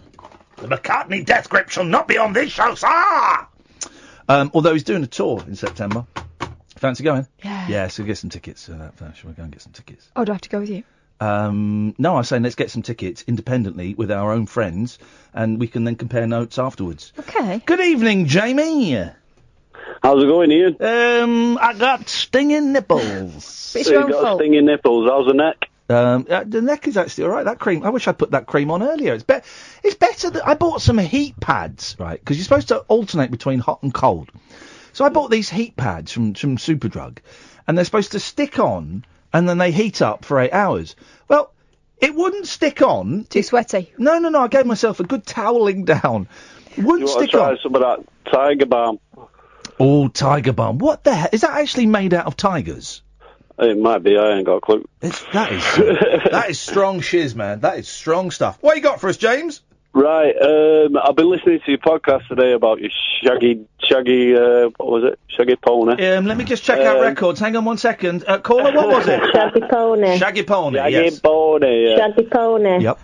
The 0.57 0.67
McCartney 0.67 1.25
death 1.25 1.49
grip 1.49 1.69
shall 1.69 1.85
not 1.85 2.07
be 2.07 2.17
on 2.17 2.33
this 2.33 2.51
show, 2.51 2.75
sir. 2.75 3.47
Um, 4.27 4.51
although 4.53 4.73
he's 4.73 4.83
doing 4.83 5.03
a 5.03 5.07
tour 5.07 5.43
in 5.47 5.55
September. 5.55 6.05
Fancy 6.76 7.03
going? 7.03 7.28
Yeah. 7.43 7.67
Yeah, 7.67 7.88
so 7.88 8.03
get 8.03 8.17
some 8.17 8.30
tickets. 8.30 8.67
Uh, 8.69 8.91
that, 8.97 9.15
shall 9.17 9.30
we 9.30 9.36
go 9.36 9.43
and 9.43 9.51
get 9.51 9.61
some 9.61 9.71
tickets? 9.71 10.07
Oh, 10.15 10.26
do 10.26 10.32
I 10.32 10.36
have 10.36 10.41
to 10.41 10.49
go 10.49 10.59
with 10.59 10.69
you? 10.69 10.84
Um, 11.21 11.95
no, 11.97 12.15
I 12.15 12.17
was 12.17 12.28
saying 12.28 12.43
let's 12.43 12.55
get 12.55 12.69
some 12.71 12.82
tickets 12.82 13.23
independently 13.28 13.93
with 13.93 14.11
our 14.11 14.34
own 14.34 14.45
friends, 14.45 14.99
and 15.34 15.59
we 15.59 15.67
can 15.67 15.86
then 15.86 15.95
compare 15.95 16.28
notes 16.28 16.59
afterwards. 16.59 17.13
Okay. 17.17 17.61
Good 17.65 17.80
evening, 17.80 18.26
Jamie. 18.26 18.93
How's 20.03 20.21
it 20.23 20.28
going, 20.28 20.51
Iain? 20.51 20.76
Um, 20.82 21.57
I 21.59 21.73
got 21.78 22.09
stinging 22.09 22.73
nipples. 22.73 23.73
It's 23.76 23.86
So 23.86 23.91
your 23.91 23.93
you 24.01 24.05
own 24.05 24.11
got 24.11 24.23
fault. 24.23 24.41
stinging 24.41 24.65
nipples. 24.65 25.09
How's 25.09 25.28
the 25.28 25.34
neck? 25.34 25.69
Um, 25.88 26.26
uh, 26.30 26.43
the 26.45 26.61
neck 26.61 26.88
is 26.88 26.97
actually 26.97 27.26
all 27.26 27.30
right. 27.30 27.45
That 27.45 27.59
cream. 27.59 27.84
I 27.84 27.89
wish 27.89 28.07
I'd 28.07 28.17
put 28.17 28.32
that 28.32 28.47
cream 28.47 28.71
on 28.71 28.82
earlier. 28.84 29.13
It's 29.13 29.23
better. 29.23 29.45
It's 29.84 29.95
better 29.95 30.32
that 30.32 30.47
I 30.47 30.55
bought 30.55 30.82
some 30.82 30.97
heat 30.97 31.39
pads, 31.39 31.95
right? 31.99 32.19
Because 32.19 32.38
you're 32.38 32.43
supposed 32.43 32.69
to 32.69 32.80
alternate 32.88 33.30
between 33.32 33.59
hot 33.59 33.84
and 33.84 33.93
cold. 33.93 34.32
So 34.95 35.03
I 35.03 35.09
bought 35.09 35.29
these 35.29 35.49
heat 35.49 35.75
pads 35.75 36.13
from 36.13 36.35
from 36.35 36.55
Superdrug, 36.55 37.17
and 37.67 37.77
they're 37.77 37.83
supposed 37.83 38.13
to 38.13 38.19
stick 38.21 38.59
on, 38.59 39.03
and 39.33 39.49
then 39.49 39.57
they 39.57 39.71
heat 39.71 40.01
up 40.01 40.23
for 40.23 40.39
eight 40.39 40.53
hours. 40.53 40.95
Well, 41.27 41.51
it 41.97 42.15
wouldn't 42.15 42.47
stick 42.47 42.81
on. 42.81 43.25
Too 43.25 43.43
sweaty. 43.43 43.91
No, 43.97 44.19
no, 44.19 44.29
no. 44.29 44.39
I 44.39 44.47
gave 44.47 44.65
myself 44.65 45.01
a 45.01 45.03
good 45.03 45.25
toweling 45.25 45.83
down. 45.83 46.29
It 46.71 46.77
You 46.77 46.85
wouldn't 46.85 47.09
want 47.09 47.19
to 47.19 47.27
stick 47.27 47.33
on. 47.37 47.49
try 47.49 47.61
some 47.61 47.75
of 47.75 47.81
that 47.81 48.05
Tiger 48.31 48.67
Balm? 48.67 48.99
Oh, 49.77 50.07
tiger 50.07 50.53
balm. 50.53 50.77
What 50.77 51.03
the 51.03 51.13
hell? 51.13 51.29
Is 51.33 51.41
that 51.41 51.59
actually 51.59 51.87
made 51.87 52.13
out 52.13 52.27
of 52.27 52.37
tigers? 52.37 53.01
It 53.59 53.77
might 53.77 54.01
be. 54.01 54.17
I 54.17 54.37
ain't 54.37 54.45
got 54.45 54.55
a 54.55 54.61
clue. 54.61 54.87
It's, 55.01 55.21
that 55.33 55.51
is 55.51 55.63
that 56.31 56.49
is 56.49 56.57
strong 56.57 57.01
shiz, 57.01 57.35
man. 57.35 57.59
That 57.59 57.79
is 57.79 57.89
strong 57.89 58.31
stuff. 58.31 58.57
What 58.61 58.77
you 58.77 58.81
got 58.81 59.01
for 59.01 59.09
us, 59.09 59.17
James? 59.17 59.59
Right. 59.95 60.35
Um, 60.35 60.97
I've 60.97 61.15
been 61.15 61.29
listening 61.29 61.61
to 61.61 61.71
your 61.71 61.77
podcast 61.77 62.27
today 62.27 62.51
about 62.51 62.81
your 62.81 62.89
shaggy, 63.23 63.65
shaggy. 63.81 64.35
Uh, 64.35 64.69
what 64.75 64.91
was 64.91 65.03
it? 65.05 65.19
Shaggy 65.27 65.55
pony. 65.55 66.05
Um, 66.05 66.25
let 66.25 66.35
me 66.35 66.43
just 66.43 66.65
check 66.65 66.81
out 66.81 66.97
Um, 66.97 67.01
records. 67.03 67.39
Hang 67.39 67.55
on 67.55 67.63
one 67.63 67.77
second. 67.77 68.25
Uh, 68.27 68.39
caller, 68.39 68.73
what 68.73 68.89
was 68.89 69.07
it? 69.07 69.21
Shaggy 69.31 69.61
pony. 69.61 70.17
Shaggy 70.17 70.43
pony. 70.43 70.79
Shaggy 70.79 70.91
yes. 70.91 71.19
pony. 71.21 71.87
Yeah. 71.87 71.95
Shaggy 71.95 72.23
pony. 72.23 72.83
Yep. 72.83 72.99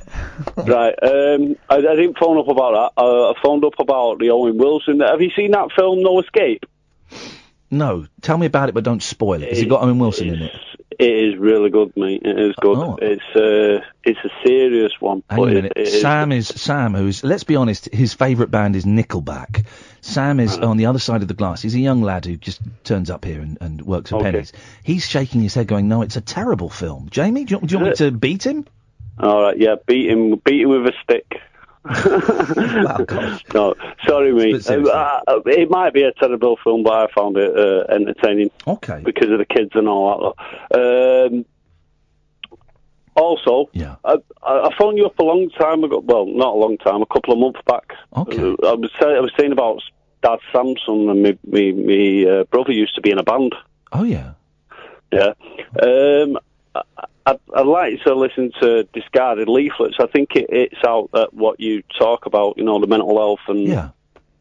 right. 0.67 0.93
Um, 1.01 1.55
I, 1.69 1.75
I 1.77 1.95
didn't 1.95 2.17
phone 2.17 2.37
up 2.37 2.49
about 2.49 2.93
that. 2.95 3.01
Uh, 3.01 3.31
I 3.31 3.33
phoned 3.41 3.63
up 3.63 3.79
about 3.79 4.19
the 4.19 4.31
Owen 4.31 4.57
Wilson. 4.57 4.99
Have 4.99 5.21
you 5.21 5.31
seen 5.33 5.51
that 5.51 5.71
film, 5.73 6.01
No 6.01 6.19
Escape? 6.19 6.65
No, 7.71 8.05
tell 8.19 8.37
me 8.37 8.47
about 8.47 8.67
it, 8.67 8.73
but 8.73 8.83
don't 8.83 9.01
spoil 9.01 9.41
it. 9.41 9.47
Has 9.47 9.59
it 9.59 9.69
got 9.69 9.81
Owen 9.81 9.97
Wilson 9.97 10.27
in 10.27 10.41
it? 10.41 10.51
It 10.99 11.09
is 11.33 11.37
really 11.37 11.69
good, 11.69 11.95
mate. 11.95 12.21
It 12.23 12.37
is 12.37 12.53
good. 12.61 12.99
It's 13.01 13.23
uh, 13.35 13.83
it's 14.03 14.19
a 14.23 14.29
serious 14.45 14.91
one. 14.99 15.23
Oh. 15.29 15.35
Hang 15.35 15.43
a 15.43 15.47
it- 15.47 15.53
minute. 15.53 15.73
it 15.75 15.87
is- 15.87 16.01
Sam 16.01 16.31
is 16.31 16.47
Sam, 16.47 16.93
who's 16.93 17.23
let's 17.23 17.43
be 17.43 17.55
honest, 17.55 17.89
his 17.93 18.13
favourite 18.13 18.51
band 18.51 18.75
is 18.75 18.85
Nickelback. 18.85 19.65
Sam 20.01 20.39
is 20.39 20.57
on 20.57 20.77
the 20.77 20.87
other 20.87 20.99
side 20.99 21.21
of 21.21 21.27
the 21.27 21.33
glass. 21.33 21.61
He's 21.61 21.75
a 21.75 21.79
young 21.79 22.01
lad 22.01 22.25
who 22.25 22.35
just 22.35 22.59
turns 22.83 23.09
up 23.09 23.23
here 23.23 23.39
and, 23.41 23.57
and 23.61 23.81
works 23.83 24.09
for 24.09 24.17
Okay. 24.17 24.31
pennies. 24.31 24.51
He's 24.83 25.07
shaking 25.07 25.41
his 25.41 25.53
head, 25.53 25.67
going, 25.67 25.87
"No, 25.87 26.01
it's 26.01 26.17
a 26.17 26.21
terrible 26.21 26.69
film." 26.69 27.07
Jamie, 27.09 27.45
do 27.45 27.55
you, 27.55 27.61
do 27.67 27.73
you 27.73 27.79
want 27.79 27.99
me 28.01 28.05
to 28.05 28.11
beat 28.11 28.45
him? 28.45 28.65
All 29.19 29.43
right, 29.43 29.57
yeah, 29.57 29.75
beat 29.85 30.09
him, 30.09 30.35
beat 30.43 30.61
him 30.61 30.69
with 30.69 30.87
a 30.87 30.93
stick. 31.03 31.39
No, 33.53 33.73
sorry, 34.05 34.33
mate. 34.33 34.69
Uh, 34.69 35.21
uh, 35.27 35.39
it 35.45 35.69
might 35.69 35.93
be 35.93 36.03
a 36.03 36.11
terrible 36.13 36.57
film, 36.63 36.83
but 36.83 36.93
I 36.93 37.13
found 37.13 37.37
it 37.37 37.57
uh, 37.57 37.91
entertaining. 37.93 38.51
Okay. 38.67 39.01
Because 39.03 39.29
of 39.31 39.39
the 39.39 39.45
kids 39.45 39.71
and 39.73 39.87
all 39.87 40.35
that. 40.71 41.31
Um, 41.31 41.45
also, 43.15 43.69
yeah. 43.73 43.95
I, 44.05 44.17
I 44.43 44.69
phoned 44.77 44.97
you 44.97 45.05
up 45.05 45.17
a 45.19 45.23
long 45.23 45.49
time 45.49 45.83
ago. 45.83 45.99
Well, 45.99 46.25
not 46.25 46.55
a 46.55 46.57
long 46.57 46.77
time, 46.77 47.01
a 47.01 47.05
couple 47.05 47.33
of 47.33 47.39
months 47.39 47.59
back. 47.65 47.93
Okay. 48.15 48.37
I 48.41 48.73
was 48.73 48.91
I 49.01 49.19
was 49.19 49.31
saying 49.37 49.51
about 49.51 49.81
Dad 50.23 50.39
Samson 50.53 51.09
and 51.09 51.21
me 51.21 51.37
me, 51.43 51.71
me 51.73 52.29
uh, 52.29 52.43
brother 52.45 52.71
used 52.71 52.95
to 52.95 53.01
be 53.01 53.11
in 53.11 53.17
a 53.17 53.23
band. 53.23 53.53
Oh 53.91 54.03
yeah. 54.03 54.33
Yeah. 55.11 55.33
Um, 55.81 56.37
I'd, 56.75 57.39
I'd 57.55 57.65
like 57.67 58.01
to 58.05 58.15
listen 58.15 58.51
to 58.61 58.83
Discarded 58.93 59.47
Leaflets. 59.47 59.95
I 59.99 60.07
think 60.07 60.35
it, 60.35 60.47
it's 60.49 60.83
out 60.85 61.09
at 61.13 61.33
what 61.33 61.59
you 61.59 61.83
talk 61.99 62.25
about, 62.25 62.57
you 62.57 62.63
know, 62.63 62.79
the 62.79 62.87
mental 62.87 63.17
health 63.17 63.39
and 63.47 63.67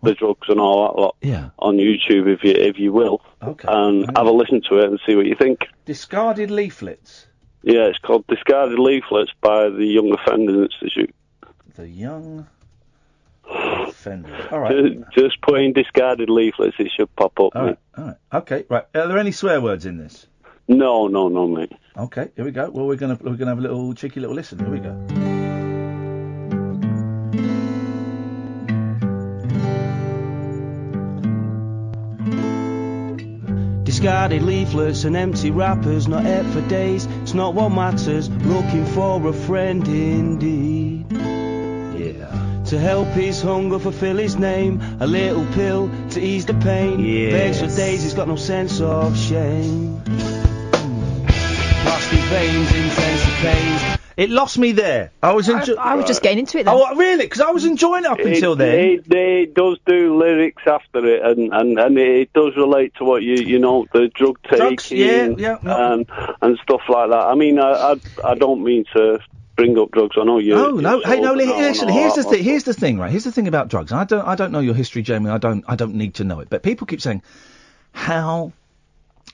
the 0.03 0.14
drugs 0.14 0.49
and 0.49 0.59
all 0.61 0.89
that 0.89 0.99
lot 1.01 1.16
Yeah. 1.20 1.51
on 1.59 1.76
YouTube, 1.76 2.33
if 2.33 2.43
you 2.43 2.53
if 2.53 2.78
you 2.78 2.93
will. 2.93 3.20
Okay. 3.43 3.68
And 3.70 4.07
have 4.16 4.26
a 4.26 4.31
listen 4.31 4.62
to 4.70 4.78
it 4.78 4.85
and 4.87 5.01
see 5.07 5.14
what 5.14 5.26
you 5.26 5.35
think. 5.35 5.61
Discarded 5.85 6.51
leaflets. 6.51 7.26
Yeah, 7.62 7.83
it's 7.89 7.99
called 7.99 8.26
Discarded 8.26 8.78
Leaflets 8.78 9.33
by 9.43 9.68
the 9.68 9.85
Young 9.85 10.14
Offenders 10.14 10.70
Institute. 10.72 11.14
The 11.74 11.87
young 11.87 12.47
offenders. 13.45 14.47
All 14.51 14.61
right. 14.61 14.74
Just, 14.74 15.12
just 15.12 15.41
put 15.43 15.61
in 15.61 15.72
Discarded 15.74 16.31
Leaflets, 16.31 16.76
it 16.78 16.91
should 16.97 17.14
pop 17.16 17.39
up. 17.39 17.55
All 17.55 17.66
right. 17.66 17.78
All 17.99 18.05
right. 18.05 18.16
Okay. 18.33 18.64
Right. 18.68 18.85
Are 18.95 19.09
there 19.09 19.18
any 19.18 19.33
swear 19.33 19.61
words 19.61 19.85
in 19.87 19.99
this? 19.99 20.26
No, 20.71 21.09
no, 21.09 21.27
no, 21.27 21.49
mate. 21.49 21.73
Okay. 21.97 22.31
Here 22.37 22.45
we 22.45 22.53
go. 22.53 22.71
Well, 22.71 22.87
we're 22.87 22.95
gonna 22.95 23.18
we're 23.21 23.35
gonna 23.35 23.51
have 23.51 23.59
a 23.59 23.62
little 23.62 23.93
cheeky 23.93 24.21
little 24.21 24.37
listen. 24.37 24.61
Here 24.61 24.71
we 24.71 24.79
go. 24.79 24.95
Discarded 33.83 34.43
leaflets 34.43 35.03
and 35.03 35.16
empty 35.16 35.51
wrappers, 35.51 36.07
not 36.07 36.25
ate 36.25 36.47
for 36.47 36.61
days. 36.68 37.05
It's 37.23 37.35
not 37.35 37.55
what 37.55 37.71
matters. 37.71 38.31
Looking 38.31 38.87
for 38.87 39.27
a 39.27 39.33
friend 39.33 39.85
indeed. 39.89 41.11
Yeah. 41.11 42.62
To 42.66 42.79
help 42.79 43.09
his 43.09 43.43
hunger, 43.43 43.81
fulfill 43.81 44.18
his 44.18 44.37
name. 44.37 44.81
A 45.01 45.07
little 45.09 45.45
pill 45.47 45.91
to 46.11 46.21
ease 46.21 46.47
the 46.47 46.55
pain. 46.55 47.01
Yes. 47.01 47.33
Begs 47.33 47.61
for 47.61 47.77
days, 47.77 48.05
he's 48.05 48.14
got 48.14 48.29
no 48.29 48.37
sense 48.37 48.81
of 48.81 49.18
shame. 49.18 50.01
Plastic 51.91 52.20
veins, 52.20 52.72
intense 52.72 53.24
pain. 53.43 53.99
It 54.16 54.30
lost 54.30 54.59
me 54.59 54.70
there. 54.70 55.11
I 55.20 55.32
was 55.32 55.49
enjoying. 55.49 55.76
I 55.76 55.97
was 55.97 56.05
just 56.05 56.22
getting 56.22 56.38
into 56.38 56.59
it 56.59 56.64
then. 56.64 56.74
Oh, 56.76 56.95
really? 56.95 57.24
Because 57.24 57.41
I 57.41 57.51
was 57.51 57.64
enjoying 57.64 58.05
it 58.05 58.11
up 58.11 58.20
until 58.20 58.55
then. 58.55 58.78
It, 58.78 59.12
it 59.12 59.55
does 59.55 59.76
do 59.84 60.16
lyrics 60.16 60.62
after 60.68 61.05
it, 61.05 61.20
and, 61.24 61.53
and, 61.53 61.80
and 61.80 61.99
it 61.99 62.32
does 62.32 62.57
relate 62.57 62.95
to 62.99 63.05
what 63.05 63.24
you 63.24 63.34
you 63.34 63.59
know 63.59 63.86
the 63.93 64.07
drug 64.14 64.38
taking 64.45 64.59
Drugs, 64.59 64.93
yeah, 64.93 65.30
yeah, 65.36 65.59
no. 65.64 65.93
and 65.93 66.07
and 66.41 66.59
stuff 66.62 66.82
like 66.88 67.11
that. 67.11 67.26
I 67.26 67.34
mean, 67.34 67.59
I 67.59 67.72
I, 67.72 67.97
I 68.24 68.34
don't 68.36 68.62
mean 68.62 68.84
to 68.93 69.18
bring 69.57 69.76
up 69.76 69.91
drugs. 69.91 70.14
I 70.16 70.22
know 70.22 70.38
you. 70.38 70.55
No, 70.55 70.70
no. 70.70 71.01
Hey, 71.01 71.18
no. 71.18 71.30
sober 71.30 71.38
li- 71.38 71.47
now 71.47 71.55
and 71.55 71.62
Listen. 71.62 71.88
Here's 71.88 72.14
the 72.14 72.22
that, 72.22 72.30
thing. 72.30 72.45
Here's 72.45 72.62
the 72.62 72.74
thing. 72.74 72.99
Right. 73.01 73.11
Here's 73.11 73.24
the 73.24 73.32
thing 73.32 73.49
about 73.49 73.66
drugs. 73.66 73.91
I 73.91 74.05
don't. 74.05 74.24
I 74.24 74.36
don't 74.36 74.53
know 74.53 74.61
your 74.61 74.74
history, 74.74 75.03
Jamie. 75.03 75.30
I 75.30 75.38
don't. 75.38 75.64
I 75.66 75.74
don't 75.74 75.97
need 75.97 76.14
to 76.14 76.24
know 76.24 76.38
it. 76.38 76.51
But 76.51 76.62
people 76.62 76.86
keep 76.86 77.01
saying, 77.01 77.22
how. 77.91 78.53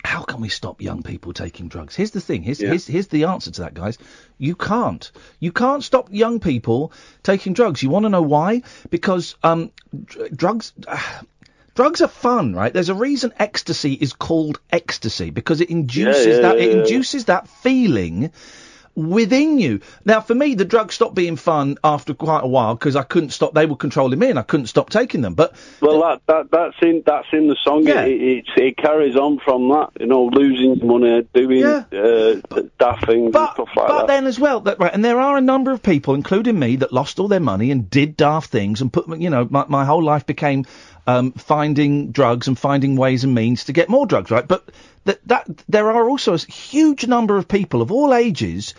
How 0.06 0.22
can 0.22 0.40
we 0.40 0.48
stop 0.48 0.80
young 0.80 1.02
people 1.02 1.32
taking 1.32 1.68
drugs? 1.68 1.96
Here's 1.96 2.12
the 2.12 2.20
thing. 2.20 2.42
Here's, 2.42 2.60
Yeah. 2.60 2.68
here's, 2.68 2.86
here's 2.86 3.08
the 3.08 3.24
answer 3.24 3.50
to 3.50 3.62
that, 3.62 3.74
guys. 3.74 3.98
You 4.38 4.54
can't. 4.54 5.10
You 5.40 5.50
can't 5.50 5.82
stop 5.82 6.08
young 6.12 6.38
people 6.38 6.92
taking 7.24 7.54
drugs. 7.54 7.82
You 7.82 7.90
want 7.90 8.04
to 8.04 8.08
know 8.08 8.22
why? 8.22 8.62
Because 8.88 9.34
um, 9.42 9.72
dr- 10.04 10.36
drugs. 10.36 10.72
Drugs 11.74 12.00
are 12.00 12.08
fun, 12.08 12.54
right? 12.54 12.72
There's 12.72 12.88
a 12.88 12.94
reason 12.94 13.34
ecstasy 13.38 13.92
is 13.92 14.14
called 14.14 14.60
ecstasy 14.70 15.28
because 15.28 15.60
it 15.60 15.68
induces 15.68 16.36
yeah, 16.36 16.40
that 16.40 16.56
yeah, 16.58 16.64
it 16.64 16.78
induces 16.78 17.26
that 17.26 17.48
feeling 17.48 18.32
within 18.96 19.58
you. 19.58 19.80
Now, 20.04 20.20
for 20.20 20.34
me, 20.34 20.54
the 20.54 20.64
drugs 20.64 20.94
stopped 20.94 21.14
being 21.14 21.36
fun 21.36 21.76
after 21.84 22.14
quite 22.14 22.42
a 22.42 22.48
while 22.48 22.74
because 22.74 22.96
I 22.96 23.02
couldn't 23.02 23.30
stop. 23.30 23.54
They 23.54 23.66
were 23.66 23.76
controlling 23.76 24.18
me, 24.18 24.30
and 24.30 24.38
I 24.38 24.42
couldn't 24.42 24.66
stop 24.66 24.90
taking 24.90 25.20
them. 25.20 25.34
But 25.34 25.54
Well, 25.80 26.00
that, 26.00 26.22
that 26.26 26.50
that's 26.50 26.76
in 26.82 27.02
that's 27.06 27.28
in 27.32 27.46
the 27.48 27.56
song. 27.62 27.86
Yeah. 27.86 28.02
It, 28.04 28.20
it, 28.20 28.44
it 28.56 28.76
carries 28.76 29.14
on 29.16 29.38
from 29.38 29.68
that. 29.68 29.90
You 30.00 30.06
know, 30.06 30.24
losing 30.24 30.84
money, 30.86 31.26
doing 31.34 31.58
Yeah. 31.58 31.84
uh, 31.92 32.62
daft 32.78 33.06
things 33.06 33.26
and 33.26 33.30
stuff 33.34 33.58
like 33.76 33.86
but 33.88 33.98
that. 33.98 34.06
then 34.08 34.26
as 34.26 34.40
well, 34.40 34.60
that 34.60 34.80
right, 34.80 34.92
and 34.92 35.04
there 35.04 35.20
are 35.20 35.36
a 35.36 35.40
number 35.42 35.70
of 35.72 35.82
people, 35.82 36.14
including 36.14 36.58
me, 36.58 36.76
that 36.76 36.92
lost 36.92 37.20
all 37.20 37.28
their 37.28 37.40
money 37.40 37.70
and 37.70 37.90
did 37.90 38.16
daft 38.16 38.50
things 38.50 38.80
and 38.80 38.92
put, 38.92 39.06
you 39.20 39.28
know, 39.30 39.46
my, 39.50 39.66
my 39.68 39.84
whole 39.84 40.02
life 40.02 40.24
became 40.24 40.64
um, 41.06 41.32
finding 41.32 42.10
drugs 42.12 42.48
and 42.48 42.58
finding 42.58 42.96
ways 42.96 43.24
and 43.24 43.34
means 43.34 43.64
to 43.64 43.72
get 43.72 43.88
more 43.88 44.06
drugs, 44.06 44.30
right? 44.30 44.46
But 44.46 44.68
that 45.06 45.26
that 45.26 45.48
there 45.68 45.90
are 45.90 46.08
also 46.08 46.34
a 46.34 46.38
huge 46.38 47.06
number 47.06 47.36
of 47.36 47.48
people 47.48 47.82
of 47.82 47.90
all 47.90 48.14
ages 48.14 48.74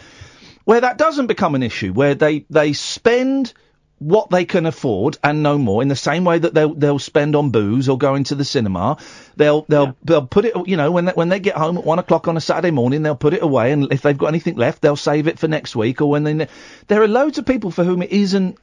where 0.63 0.81
that 0.81 0.97
doesn't 0.97 1.27
become 1.27 1.55
an 1.55 1.63
issue, 1.63 1.93
where 1.93 2.13
they 2.13 2.45
they 2.49 2.73
spend 2.73 3.53
what 3.99 4.29
they 4.29 4.45
can 4.45 4.65
afford 4.65 5.17
and 5.23 5.41
no 5.41 5.57
more 5.57 5.81
in 5.81 5.87
the 5.87 5.95
same 5.95 6.23
way 6.23 6.37
that 6.37 6.53
they'll 6.53 6.73
they'll 6.73 6.99
spend 6.99 7.35
on 7.35 7.49
booze 7.49 7.89
or 7.89 7.97
going 7.97 8.25
to 8.25 8.35
the 8.35 8.45
cinema. 8.45 8.97
They'll 9.37 9.63
they'll 9.69 9.95
they'll 10.03 10.27
put 10.27 10.45
it 10.45 10.67
you 10.67 10.77
know 10.77 10.91
when 10.91 11.05
they, 11.05 11.13
when 11.13 11.29
they 11.29 11.39
get 11.39 11.55
home 11.55 11.77
at 11.77 11.85
one 11.85 11.99
o'clock 11.99 12.27
on 12.27 12.37
a 12.37 12.41
Saturday 12.41 12.71
morning 12.71 13.01
they'll 13.01 13.15
put 13.15 13.33
it 13.33 13.41
away 13.41 13.71
and 13.71 13.91
if 13.91 14.01
they've 14.01 14.17
got 14.17 14.27
anything 14.27 14.55
left 14.55 14.81
they'll 14.81 14.95
save 14.95 15.27
it 15.27 15.39
for 15.39 15.47
next 15.47 15.75
week 15.75 16.01
or 16.01 16.09
when 16.09 16.23
they 16.23 16.33
ne- 16.33 16.47
there 16.87 17.01
are 17.01 17.07
loads 17.07 17.37
of 17.37 17.45
people 17.45 17.71
for 17.71 17.83
whom 17.83 18.03
it 18.03 18.11
isn't 18.11 18.57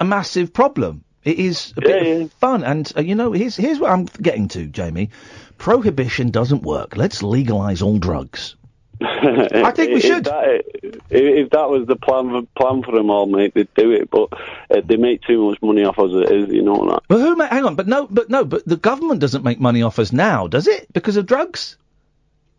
a 0.00 0.04
massive 0.04 0.52
problem. 0.52 1.04
It 1.22 1.38
is 1.38 1.72
a 1.76 1.80
bit 1.80 2.22
of 2.22 2.32
fun 2.32 2.64
and 2.64 2.90
uh, 2.96 3.02
you 3.02 3.14
know 3.14 3.32
here's 3.32 3.56
here's 3.56 3.78
what 3.78 3.90
I'm 3.90 4.06
getting 4.06 4.48
to 4.48 4.66
Jamie 4.66 5.10
prohibition 5.58 6.30
doesn't 6.30 6.62
work 6.62 6.96
let's 6.96 7.22
legalize 7.22 7.82
all 7.82 7.98
drugs 7.98 8.56
I 9.00 9.72
think 9.72 9.92
we 9.92 10.00
should. 10.00 10.26
If 10.26 10.32
that, 10.32 10.62
if, 11.10 11.50
that 11.50 11.68
was 11.68 11.86
the 11.86 11.96
plan 11.96 12.30
for, 12.30 12.42
plan 12.58 12.82
for 12.82 12.92
them 12.92 13.10
all, 13.10 13.26
mate, 13.26 13.52
they'd 13.54 13.68
do 13.74 13.90
it. 13.92 14.10
But 14.10 14.32
uh, 14.70 14.80
they 14.82 14.96
make 14.96 15.20
too 15.22 15.50
much 15.50 15.60
money 15.60 15.84
off 15.84 15.98
us 15.98 16.12
as 16.14 16.30
it 16.30 16.30
is, 16.30 16.54
you 16.54 16.62
know 16.62 16.88
that. 16.88 17.02
Well, 17.10 17.18
who? 17.18 17.36
Ma- 17.36 17.48
hang 17.48 17.66
on, 17.66 17.74
but 17.74 17.86
no, 17.86 18.06
but 18.06 18.30
no, 18.30 18.46
but 18.46 18.66
the 18.66 18.76
government 18.76 19.20
doesn't 19.20 19.44
make 19.44 19.60
money 19.60 19.82
off 19.82 19.98
us 19.98 20.12
now, 20.12 20.46
does 20.46 20.66
it? 20.66 20.90
Because 20.94 21.18
of 21.18 21.26
drugs? 21.26 21.76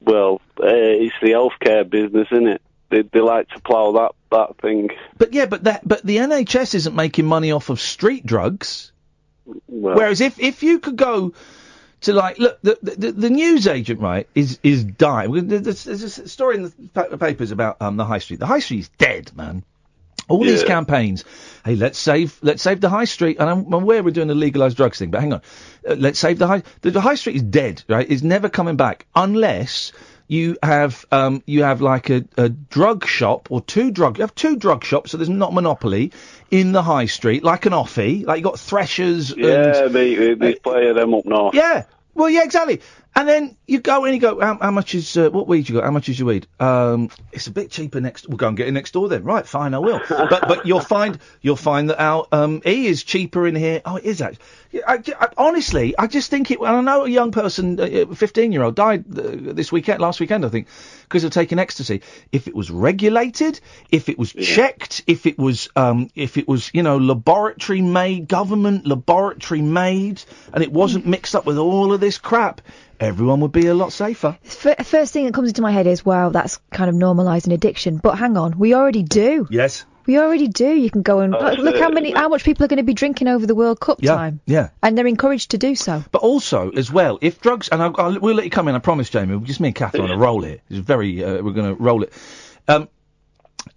Well, 0.01 0.39
uh, 0.59 0.67
it's 0.67 1.15
the 1.23 1.31
healthcare 1.31 1.89
business, 1.89 2.27
isn't 2.31 2.47
it? 2.47 2.61
They, 2.89 3.01
they 3.01 3.19
like 3.19 3.49
to 3.49 3.61
plough 3.61 3.93
that 3.93 4.11
that 4.29 4.57
thing. 4.61 4.91
But 5.17 5.33
yeah, 5.33 5.47
but 5.47 5.63
that, 5.63 5.87
but 5.87 6.03
the 6.03 6.17
NHS 6.17 6.75
isn't 6.75 6.95
making 6.95 7.25
money 7.25 7.51
off 7.51 7.69
of 7.69 7.81
street 7.81 8.27
drugs. 8.27 8.91
Well, 9.67 9.95
Whereas 9.95 10.21
if 10.21 10.39
if 10.39 10.61
you 10.61 10.79
could 10.79 10.97
go 10.97 11.33
to 12.01 12.13
like 12.13 12.37
look 12.39 12.59
the 12.61 12.77
the, 12.81 13.11
the 13.11 13.29
news 13.29 13.67
agent 13.67 13.99
right 13.99 14.27
is 14.35 14.59
is 14.63 14.83
dying. 14.83 15.47
There's, 15.47 15.83
there's 15.83 16.03
a 16.03 16.27
story 16.27 16.55
in 16.55 16.63
the 16.63 16.73
pa- 16.93 17.15
papers 17.17 17.51
about 17.51 17.81
um 17.81 17.97
the 17.97 18.05
high 18.05 18.19
street. 18.19 18.39
The 18.39 18.45
high 18.45 18.59
street's 18.59 18.89
dead, 18.97 19.35
man. 19.35 19.63
All 20.29 20.43
these 20.43 20.65
campaigns, 20.65 21.23
hey, 21.63 21.75
let's 21.75 21.97
save 21.97 22.37
let's 22.41 22.61
save 22.61 22.81
the 22.81 22.89
high 22.89 23.05
street, 23.05 23.37
and 23.39 23.49
I'm 23.49 23.65
I'm 23.67 23.83
aware 23.83 24.03
we're 24.03 24.11
doing 24.11 24.27
the 24.27 24.35
legalised 24.35 24.75
drugs 24.75 24.99
thing, 24.99 25.09
but 25.09 25.21
hang 25.21 25.31
on, 25.31 25.41
uh, 25.87 25.95
let's 25.95 26.19
save 26.19 26.37
the 26.37 26.47
high. 26.47 26.63
The, 26.81 26.91
the 26.91 26.99
high 26.99 27.15
street 27.15 27.37
is 27.37 27.43
dead, 27.43 27.83
right? 27.87 28.05
It's 28.09 28.23
never 28.23 28.49
coming 28.49 28.75
back 28.75 29.05
unless 29.15 29.93
you 30.27 30.57
have 30.61 31.05
um 31.11 31.41
you 31.45 31.63
have 31.63 31.81
like 31.81 32.09
a, 32.09 32.25
a 32.37 32.49
drug 32.49 33.05
shop 33.05 33.49
or 33.49 33.61
two 33.61 33.91
drug 33.91 34.17
you 34.17 34.23
have 34.23 34.35
two 34.35 34.55
drug 34.55 34.83
shops, 34.83 35.11
so 35.11 35.17
there's 35.17 35.29
not 35.29 35.53
monopoly 35.53 36.11
in 36.51 36.71
the 36.71 36.81
high 36.81 37.05
street, 37.05 37.43
like 37.43 37.65
an 37.65 37.73
offie, 37.73 38.25
like 38.25 38.37
you 38.37 38.43
got 38.43 38.59
Threshers. 38.59 39.31
and, 39.31 39.41
yeah, 39.41 39.87
they, 39.87 40.33
they 40.33 40.55
play 40.55 40.91
them 40.93 41.13
up 41.13 41.25
north. 41.25 41.55
yeah. 41.55 41.83
Well, 42.13 42.31
yeah, 42.31 42.43
exactly. 42.43 42.81
And 43.17 43.27
then 43.27 43.57
you 43.65 43.79
go 43.79 44.05
and 44.05 44.13
you 44.13 44.21
go, 44.21 44.39
how, 44.39 44.59
how 44.59 44.69
much 44.69 44.93
is 44.93 45.17
uh, 45.17 45.31
what 45.31 45.47
weed 45.47 45.67
you 45.67 45.73
got? 45.73 45.85
How 45.85 45.89
much 45.89 46.07
is 46.07 46.19
your 46.19 46.27
weed? 46.27 46.45
Um, 46.59 47.09
it's 47.31 47.47
a 47.47 47.51
bit 47.51 47.71
cheaper 47.71 47.99
next. 47.99 48.27
We'll 48.29 48.37
go 48.37 48.47
and 48.47 48.55
get 48.55 48.67
it 48.67 48.73
next 48.73 48.91
door 48.91 49.09
then. 49.09 49.23
Right, 49.23 49.43
fine, 49.47 49.73
I 49.73 49.79
will. 49.79 49.99
but 50.09 50.47
but 50.47 50.67
you'll 50.67 50.81
find 50.81 51.17
you'll 51.41 51.55
find 51.55 51.89
that 51.89 51.99
our 51.99 52.27
um, 52.31 52.61
E 52.63 52.85
is 52.85 53.03
cheaper 53.03 53.47
in 53.47 53.55
here. 53.55 53.81
Oh, 53.85 53.95
it 53.95 54.03
is 54.05 54.21
actually. 54.21 54.43
I, 54.87 55.01
I- 55.19 55.29
honestly, 55.35 55.97
I 55.97 56.05
just 56.05 56.29
think 56.29 56.51
it. 56.51 56.59
And 56.59 56.67
I 56.67 56.81
know 56.81 57.05
a 57.05 57.09
young 57.09 57.31
person, 57.31 57.79
a 57.79 58.05
fifteen 58.13 58.51
year 58.51 58.61
old, 58.61 58.75
died 58.75 59.05
uh, 59.17 59.53
this 59.53 59.71
weekend, 59.71 59.99
last 59.99 60.19
weekend, 60.19 60.45
I 60.45 60.49
think, 60.49 60.67
because 61.01 61.23
of 61.23 61.31
taking 61.31 61.57
ecstasy. 61.57 62.03
If 62.31 62.47
it 62.47 62.53
was 62.53 62.69
regulated, 62.69 63.59
if 63.89 64.09
it 64.09 64.19
was 64.19 64.31
checked, 64.31 65.03
if 65.07 65.25
it 65.25 65.39
was 65.39 65.69
um, 65.75 66.11
if 66.13 66.37
it 66.37 66.47
was 66.47 66.69
you 66.71 66.83
know 66.83 66.97
laboratory 66.97 67.81
made, 67.81 68.27
government 68.27 68.85
laboratory 68.85 69.63
made, 69.63 70.21
and 70.53 70.61
it 70.63 70.71
wasn't 70.71 71.07
mixed 71.07 71.35
up 71.35 71.47
with 71.47 71.57
all 71.57 71.93
of 71.93 71.99
this 71.99 72.19
crap, 72.19 72.61
everyone 72.99 73.39
would 73.41 73.51
be 73.51 73.67
a 73.67 73.73
lot 73.73 73.91
safer. 73.93 74.37
F- 74.45 74.85
first 74.87 75.13
thing 75.13 75.25
that 75.25 75.33
comes 75.33 75.49
into 75.49 75.61
my 75.61 75.71
head 75.71 75.87
is, 75.87 76.05
wow, 76.05 76.29
that's 76.29 76.57
kind 76.71 76.89
of 76.89 76.95
normalising 76.95 77.53
addiction. 77.53 77.97
But 77.97 78.17
hang 78.17 78.37
on, 78.37 78.57
we 78.57 78.73
already 78.73 79.03
do. 79.03 79.47
Yes. 79.49 79.85
We 80.05 80.17
already 80.17 80.47
do. 80.47 80.69
You 80.69 80.89
can 80.89 81.01
go 81.01 81.19
and 81.19 81.35
Oh, 81.35 81.39
look, 81.39 81.57
look 81.59 81.77
how 81.79 81.89
many, 81.89 82.11
how 82.11 82.29
much 82.29 82.45
people 82.45 82.63
are 82.63 82.69
going 82.69 82.77
to 82.77 82.83
be 82.83 82.93
drinking 82.93 83.27
over 83.27 83.45
the 83.45 83.55
World 83.55 83.79
Cup 83.79 83.99
Yeah. 84.01 84.15
time, 84.15 84.39
Yeah. 84.45 84.69
and 84.81 84.97
they're 84.97 85.05
encouraged 85.05 85.51
to 85.51 85.57
do 85.57 85.75
so. 85.75 86.01
But 86.13 86.21
also, 86.21 86.69
as 86.71 86.89
well, 86.89 87.19
if 87.21 87.41
drugs, 87.41 87.67
and 87.67 87.83
I'll, 87.83 87.93
I'll, 87.97 88.19
we'll 88.19 88.35
let 88.35 88.45
you 88.45 88.51
come 88.51 88.69
in, 88.69 88.75
I 88.75 88.79
promise, 88.79 89.09
Jamie, 89.09 89.37
just 89.41 89.59
me 89.59 89.67
and 89.69 89.75
Kath 89.75 89.95
are 89.95 90.03
on 90.03 90.11
a 90.11 90.17
roll 90.17 90.41
here. 90.43 90.59
It's 90.69 90.79
very, 90.79 91.21
uh, 91.23 91.43
we're 91.43 91.51
going 91.51 91.75
to 91.75 91.81
roll 91.83 92.03
it. 92.03 92.13
Um, 92.69 92.87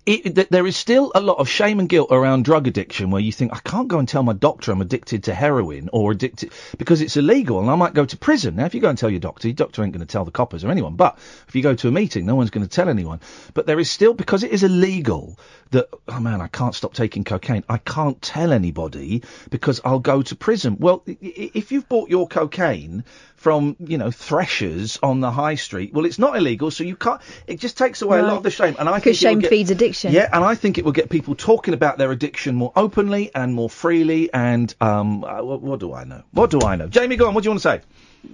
it, 0.06 0.34
th- 0.34 0.48
there 0.48 0.66
is 0.66 0.76
still 0.76 1.12
a 1.14 1.20
lot 1.20 1.38
of 1.38 1.48
shame 1.48 1.78
and 1.80 1.88
guilt 1.88 2.08
around 2.10 2.44
drug 2.44 2.66
addiction 2.66 3.10
where 3.10 3.20
you 3.20 3.32
think, 3.32 3.52
I 3.54 3.58
can't 3.58 3.88
go 3.88 3.98
and 3.98 4.08
tell 4.08 4.22
my 4.22 4.32
doctor 4.32 4.72
I'm 4.72 4.80
addicted 4.80 5.24
to 5.24 5.34
heroin 5.34 5.90
or 5.92 6.12
addicted, 6.12 6.52
because 6.78 7.00
it's 7.00 7.16
illegal 7.16 7.60
and 7.60 7.70
I 7.70 7.74
might 7.76 7.94
go 7.94 8.04
to 8.04 8.16
prison. 8.16 8.56
Now, 8.56 8.64
if 8.66 8.74
you 8.74 8.80
go 8.80 8.88
and 8.88 8.98
tell 8.98 9.10
your 9.10 9.20
doctor, 9.20 9.48
your 9.48 9.54
doctor 9.54 9.82
ain't 9.82 9.92
going 9.92 10.06
to 10.06 10.10
tell 10.10 10.24
the 10.24 10.30
coppers 10.30 10.64
or 10.64 10.70
anyone, 10.70 10.94
but 10.96 11.18
if 11.48 11.54
you 11.54 11.62
go 11.62 11.74
to 11.74 11.88
a 11.88 11.90
meeting, 11.90 12.26
no 12.26 12.34
one's 12.34 12.50
going 12.50 12.66
to 12.66 12.70
tell 12.70 12.88
anyone. 12.88 13.20
But 13.54 13.66
there 13.66 13.78
is 13.80 13.90
still, 13.90 14.14
because 14.14 14.42
it 14.42 14.50
is 14.52 14.62
illegal, 14.62 15.38
that, 15.70 15.88
oh 16.08 16.20
man, 16.20 16.40
I 16.40 16.48
can't 16.48 16.74
stop 16.74 16.94
taking 16.94 17.24
cocaine. 17.24 17.64
I 17.68 17.78
can't 17.78 18.20
tell 18.20 18.52
anybody 18.52 19.22
because 19.50 19.80
I'll 19.84 20.00
go 20.00 20.22
to 20.22 20.34
prison. 20.36 20.76
Well, 20.80 21.02
i- 21.06 21.12
i- 21.22 21.50
if 21.54 21.70
you've 21.72 21.88
bought 21.88 22.10
your 22.10 22.26
cocaine 22.26 23.04
from, 23.36 23.76
you 23.78 23.96
know, 23.96 24.10
threshers 24.10 24.98
on 25.02 25.20
the 25.20 25.30
high 25.30 25.54
street, 25.54 25.92
well, 25.94 26.04
it's 26.04 26.18
not 26.18 26.36
illegal, 26.36 26.70
so 26.70 26.84
you 26.84 26.96
can't, 26.96 27.20
it 27.46 27.58
just 27.60 27.78
takes 27.78 28.02
away 28.02 28.18
a 28.18 28.22
lot 28.22 28.36
of 28.38 28.42
the 28.42 28.50
shame. 28.50 28.76
And 28.78 28.88
I 28.88 28.98
think 29.00 29.16
shame 29.16 29.38
get- 29.38 29.50
feeds 29.50 29.70
addiction. 29.70 29.79
Yeah, 30.12 30.28
and 30.32 30.44
I 30.44 30.54
think 30.54 30.78
it 30.78 30.84
will 30.84 30.92
get 30.92 31.10
people 31.10 31.34
talking 31.34 31.74
about 31.74 31.98
their 31.98 32.10
addiction 32.12 32.54
more 32.54 32.72
openly 32.76 33.30
and 33.34 33.54
more 33.54 33.70
freely. 33.70 34.32
And 34.32 34.74
um, 34.80 35.24
uh, 35.24 35.42
what, 35.42 35.62
what 35.62 35.80
do 35.80 35.92
I 35.92 36.04
know? 36.04 36.22
What 36.32 36.50
do 36.50 36.60
I 36.62 36.76
know? 36.76 36.88
Jamie, 36.88 37.16
go 37.16 37.28
on. 37.28 37.34
What 37.34 37.42
do 37.42 37.46
you 37.46 37.50
want 37.52 37.62
to 37.62 37.68
say? 37.68 37.80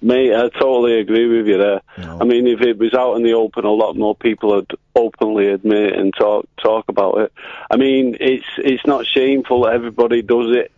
Mate, 0.02 0.34
I 0.34 0.48
totally 0.48 0.98
agree 0.98 1.28
with 1.28 1.46
you 1.46 1.58
there. 1.58 1.80
I 2.20 2.24
mean, 2.24 2.46
if 2.48 2.60
it 2.60 2.76
was 2.76 2.92
out 2.92 3.14
in 3.14 3.22
the 3.22 3.34
open, 3.34 3.64
a 3.64 3.70
lot 3.70 3.96
more 3.96 4.16
people 4.16 4.50
would 4.56 4.72
openly 4.96 5.48
admit 5.48 5.94
and 5.94 6.12
talk 6.12 6.48
talk 6.60 6.86
about 6.88 7.18
it. 7.20 7.32
I 7.70 7.76
mean, 7.76 8.16
it's 8.20 8.46
it's 8.58 8.84
not 8.84 9.06
shameful. 9.06 9.68
Everybody 9.68 10.22
does 10.22 10.56
it 10.56 10.72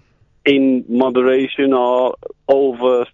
in 0.45 0.85
moderation 0.89 1.73
or 1.73 2.17
over. 2.47 3.07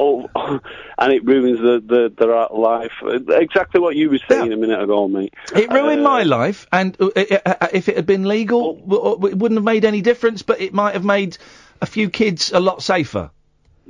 Oh, 0.00 0.28
and 0.98 1.12
it 1.12 1.24
ruins 1.24 1.58
the, 1.58 1.82
the 1.84 2.12
their 2.16 2.46
life. 2.56 2.92
Exactly 3.02 3.80
what 3.80 3.96
you 3.96 4.10
were 4.10 4.20
saying 4.28 4.52
a 4.52 4.56
minute 4.56 4.80
ago, 4.80 5.08
mate. 5.08 5.34
It 5.54 5.70
ruined 5.72 6.02
my 6.04 6.22
life, 6.22 6.66
and 6.72 6.96
uh, 7.00 7.10
uh, 7.16 7.38
uh, 7.44 7.68
if 7.72 7.88
it 7.88 7.96
had 7.96 8.06
been 8.06 8.24
legal, 8.28 8.74
w- 8.76 9.02
w- 9.02 9.32
it 9.32 9.38
wouldn't 9.38 9.58
have 9.58 9.64
made 9.64 9.84
any 9.84 10.00
difference. 10.00 10.42
But 10.42 10.60
it 10.60 10.72
might 10.72 10.94
have 10.94 11.04
made 11.04 11.36
a 11.82 11.86
few 11.86 12.10
kids 12.10 12.52
a 12.52 12.60
lot 12.60 12.82
safer. 12.82 13.30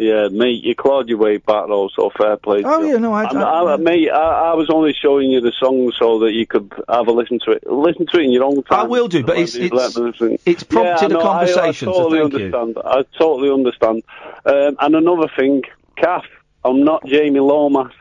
Yeah, 0.00 0.28
mate, 0.28 0.62
you 0.62 0.76
clawed 0.76 1.08
your 1.08 1.18
way 1.18 1.38
back 1.38 1.66
though, 1.66 1.88
so 1.88 2.08
fair 2.16 2.36
play. 2.36 2.62
Oh, 2.64 2.82
you. 2.84 2.92
yeah, 2.92 2.98
no, 2.98 3.12
I- 3.12 3.24
I- 3.24 3.72
I- 3.72 3.76
mate, 3.78 4.08
I, 4.08 4.52
I 4.52 4.54
was 4.54 4.70
only 4.70 4.92
showing 4.92 5.28
you 5.28 5.40
the 5.40 5.50
song 5.58 5.90
so 5.98 6.20
that 6.20 6.30
you 6.32 6.46
could 6.46 6.72
have 6.88 7.08
a 7.08 7.10
listen 7.10 7.40
to 7.46 7.50
it. 7.50 7.66
Listen 7.66 8.06
to 8.12 8.20
it 8.20 8.22
in 8.26 8.30
your 8.30 8.44
own 8.44 8.62
time. 8.62 8.78
I 8.78 8.82
will 8.84 9.08
do, 9.08 9.24
but 9.24 9.32
it's- 9.38 9.56
it's- 9.56 9.72
let 9.72 9.96
me 9.96 10.10
listen. 10.12 10.38
it's 10.46 10.62
prompted 10.62 11.10
yeah, 11.10 11.16
a 11.16 11.18
know, 11.18 11.20
I- 11.20 11.22
conversation, 11.38 11.88
I, 11.88 11.92
so 11.92 11.98
totally 12.04 12.18
you. 12.18 12.24
understand. 12.26 12.78
I 12.84 13.02
totally 13.18 13.50
understand. 13.50 14.02
Um, 14.46 14.76
and 14.80 14.94
another 14.94 15.26
thing, 15.36 15.64
Kath, 16.00 16.24
I'm 16.64 16.84
not 16.84 17.04
Jamie 17.06 17.40
Lomas. 17.40 17.92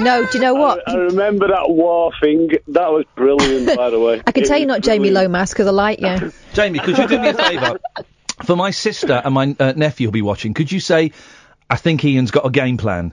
No, 0.00 0.26
do 0.30 0.38
you 0.38 0.40
know 0.40 0.54
what? 0.54 0.86
I 0.88 0.94
remember 0.96 1.48
that 1.48 1.68
war 1.70 2.12
thing. 2.20 2.50
That 2.68 2.90
was 2.92 3.04
brilliant, 3.14 3.76
by 3.76 3.90
the 3.90 3.98
way. 4.00 4.22
I 4.26 4.32
can 4.32 4.42
It 4.44 4.46
tell 4.46 4.58
you're 4.58 4.66
was 4.66 4.76
not 4.78 4.82
Jamie. 4.82 5.10
Lomas 5.10 5.50
because 5.52 5.66
I 5.66 5.70
like 5.70 6.00
you. 6.00 6.32
Jamie, 6.54 6.78
could 6.80 6.98
you 6.98 7.06
do 7.08 7.18
me 7.20 7.28
a 7.28 7.34
favour? 7.34 7.78
For 8.44 8.56
my 8.56 8.70
sister 8.70 9.20
and 9.24 9.34
my 9.34 9.54
uh, 9.58 9.72
nephew 9.76 10.06
who'll 10.06 10.12
be 10.12 10.22
watching, 10.22 10.54
could 10.54 10.72
you 10.72 10.80
say, 10.80 11.12
I 11.68 11.76
think 11.76 12.04
Iain's 12.04 12.30
got 12.30 12.46
a 12.46 12.50
game 12.50 12.78
plan? 12.78 13.12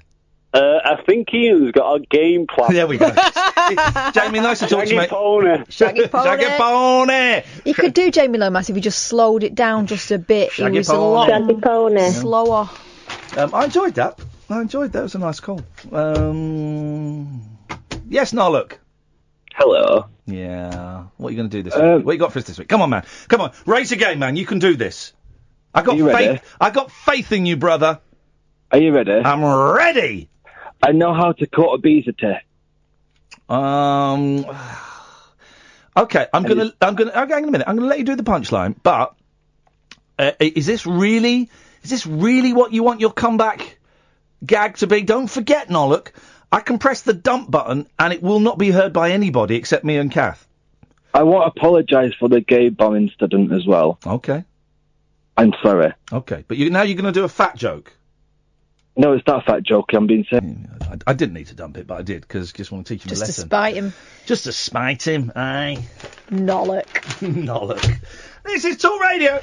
Uh, 0.53 0.79
I 0.83 1.01
think 1.05 1.27
Iain's 1.33 1.71
got 1.71 1.95
a 1.95 1.99
game 1.99 2.47
plan. 2.47 2.73
There 2.73 2.87
we 2.87 2.97
go. 2.97 3.09
Jamie, 4.13 4.39
nice 4.39 4.59
to 4.59 4.67
talk 4.67 4.85
to 4.85 4.89
you, 4.89 4.95
mate. 4.97 5.09
Pony. 5.09 5.63
Shaggy 5.69 6.07
pony. 6.07 6.23
Shaggy 6.23 6.57
pony. 6.57 7.41
You 7.65 7.73
could 7.73 7.93
do 7.93 8.09
Jamie 8.11 8.37
Lomas 8.39 8.69
if 8.69 8.75
you 8.75 8.81
just 8.81 9.03
slowed 9.03 9.43
it 9.43 9.53
down 9.55 9.87
just 9.87 10.09
a 10.11 10.17
bit. 10.17 10.51
Shaggy 10.53 10.71
he 10.71 10.77
was 10.79 10.89
a 10.89 10.93
pony. 10.93 11.03
lot 11.13 11.29
Shaggy 11.29 11.55
pony. 11.61 12.09
slower. 12.11 12.69
Um, 13.37 13.53
I 13.53 13.65
enjoyed 13.65 13.95
that. 13.95 14.19
I 14.49 14.61
enjoyed 14.61 14.93
that. 14.93 14.99
It 14.99 15.03
was 15.03 15.15
a 15.15 15.19
nice 15.19 15.39
call. 15.41 15.61
Um, 15.91 17.41
yes, 18.09 18.31
Narlook. 18.33 18.73
Hello. 19.53 20.05
Yeah. 20.25 21.05
What 21.17 21.27
are 21.27 21.31
you 21.31 21.37
going 21.37 21.49
to 21.49 21.57
do 21.57 21.63
this 21.63 21.75
Um, 21.75 21.97
week? 21.97 22.05
What 22.05 22.11
you 22.13 22.19
got 22.19 22.31
for 22.33 22.39
us 22.39 22.45
this 22.45 22.57
week? 22.59 22.69
Come 22.69 22.81
on, 22.81 22.89
man. 22.89 23.03
Come 23.27 23.41
on. 23.41 23.51
Raise 23.65 23.91
a 23.91 23.95
game, 23.95 24.19
man. 24.19 24.35
You 24.35 24.45
can 24.45 24.59
do 24.59 24.75
this. 24.75 25.13
I 25.73 25.81
got 25.81 25.95
faith. 25.97 26.05
ready? 26.05 26.39
I 26.59 26.69
got 26.69 26.91
faith 26.91 27.31
in 27.31 27.45
you, 27.45 27.57
brother. 27.57 27.99
Are 28.71 28.77
you 28.79 28.93
ready? 28.93 29.11
I'm 29.11 29.43
ready. 29.43 30.29
I 30.81 30.91
know 30.91 31.13
how 31.13 31.31
to 31.33 31.47
cut 31.47 31.67
obesity. 31.67 32.35
Um. 33.49 34.45
Okay, 35.95 36.27
I'm 36.33 36.43
gonna. 36.43 36.71
I'm 36.81 36.95
gonna. 36.95 37.11
Okay, 37.11 37.33
hang 37.33 37.43
on 37.43 37.49
a 37.49 37.51
minute. 37.51 37.67
I'm 37.67 37.75
gonna 37.75 37.87
let 37.87 37.97
you 37.97 38.05
do 38.05 38.15
the 38.15 38.23
punchline. 38.23 38.75
But 38.81 39.15
uh, 40.19 40.31
is 40.39 40.65
this 40.65 40.85
really? 40.85 41.49
Is 41.83 41.89
this 41.89 42.05
really 42.05 42.53
what 42.53 42.73
you 42.73 42.83
want 42.83 42.99
your 43.01 43.11
comeback 43.11 43.79
gag 44.45 44.77
to 44.77 44.87
be? 44.87 45.01
Don't 45.01 45.27
forget, 45.27 45.69
Nollook. 45.69 46.11
I 46.51 46.61
can 46.61 46.79
press 46.79 47.01
the 47.01 47.13
dump 47.13 47.51
button 47.51 47.87
and 47.99 48.13
it 48.13 48.23
will 48.23 48.39
not 48.39 48.57
be 48.57 48.71
heard 48.71 48.93
by 48.93 49.11
anybody 49.11 49.55
except 49.55 49.83
me 49.83 49.97
and 49.97 50.11
Kath. 50.11 50.47
I 51.13 51.23
want 51.23 51.53
to 51.53 51.59
apologise 51.59 52.13
for 52.19 52.29
the 52.29 52.41
gay 52.41 52.69
bomb 52.69 52.95
incident 52.95 53.51
as 53.51 53.65
well. 53.65 53.99
Okay. 54.05 54.43
I'm 55.35 55.53
sorry. 55.61 55.93
Okay, 56.11 56.43
but 56.47 56.57
you, 56.57 56.69
now 56.69 56.83
you're 56.83 56.95
going 56.95 57.11
to 57.13 57.19
do 57.19 57.23
a 57.23 57.29
fat 57.29 57.55
joke. 57.55 57.93
No, 58.97 59.13
it's 59.13 59.25
not 59.27 59.43
a 59.43 59.45
fat 59.45 59.63
joke. 59.63 59.91
I'm 59.93 60.07
being 60.07 60.25
serious. 60.27 60.43
Hmm, 60.43 60.83
I, 60.91 61.11
I 61.11 61.13
didn't 61.13 61.35
need 61.35 61.47
to 61.47 61.55
dump 61.55 61.77
it, 61.77 61.85
but 61.85 61.99
I 61.99 62.01
did 62.01 62.21
because 62.21 62.51
just 62.51 62.71
want 62.71 62.87
to 62.87 62.95
teach 62.95 63.05
him 63.05 63.09
Just 63.09 63.21
a 63.21 63.25
lesson. 63.25 63.33
Just 63.33 63.37
to 63.37 63.47
spite 63.47 63.75
him. 63.75 63.93
Just 64.25 64.43
to 64.45 64.51
spite 64.51 65.07
him, 65.07 65.31
aye. 65.35 65.77
Nollock. 66.31 66.85
Nollock. 67.21 67.99
This 68.47 68.63
is 68.63 68.77
Talk 68.77 69.01
Radio. 69.01 69.41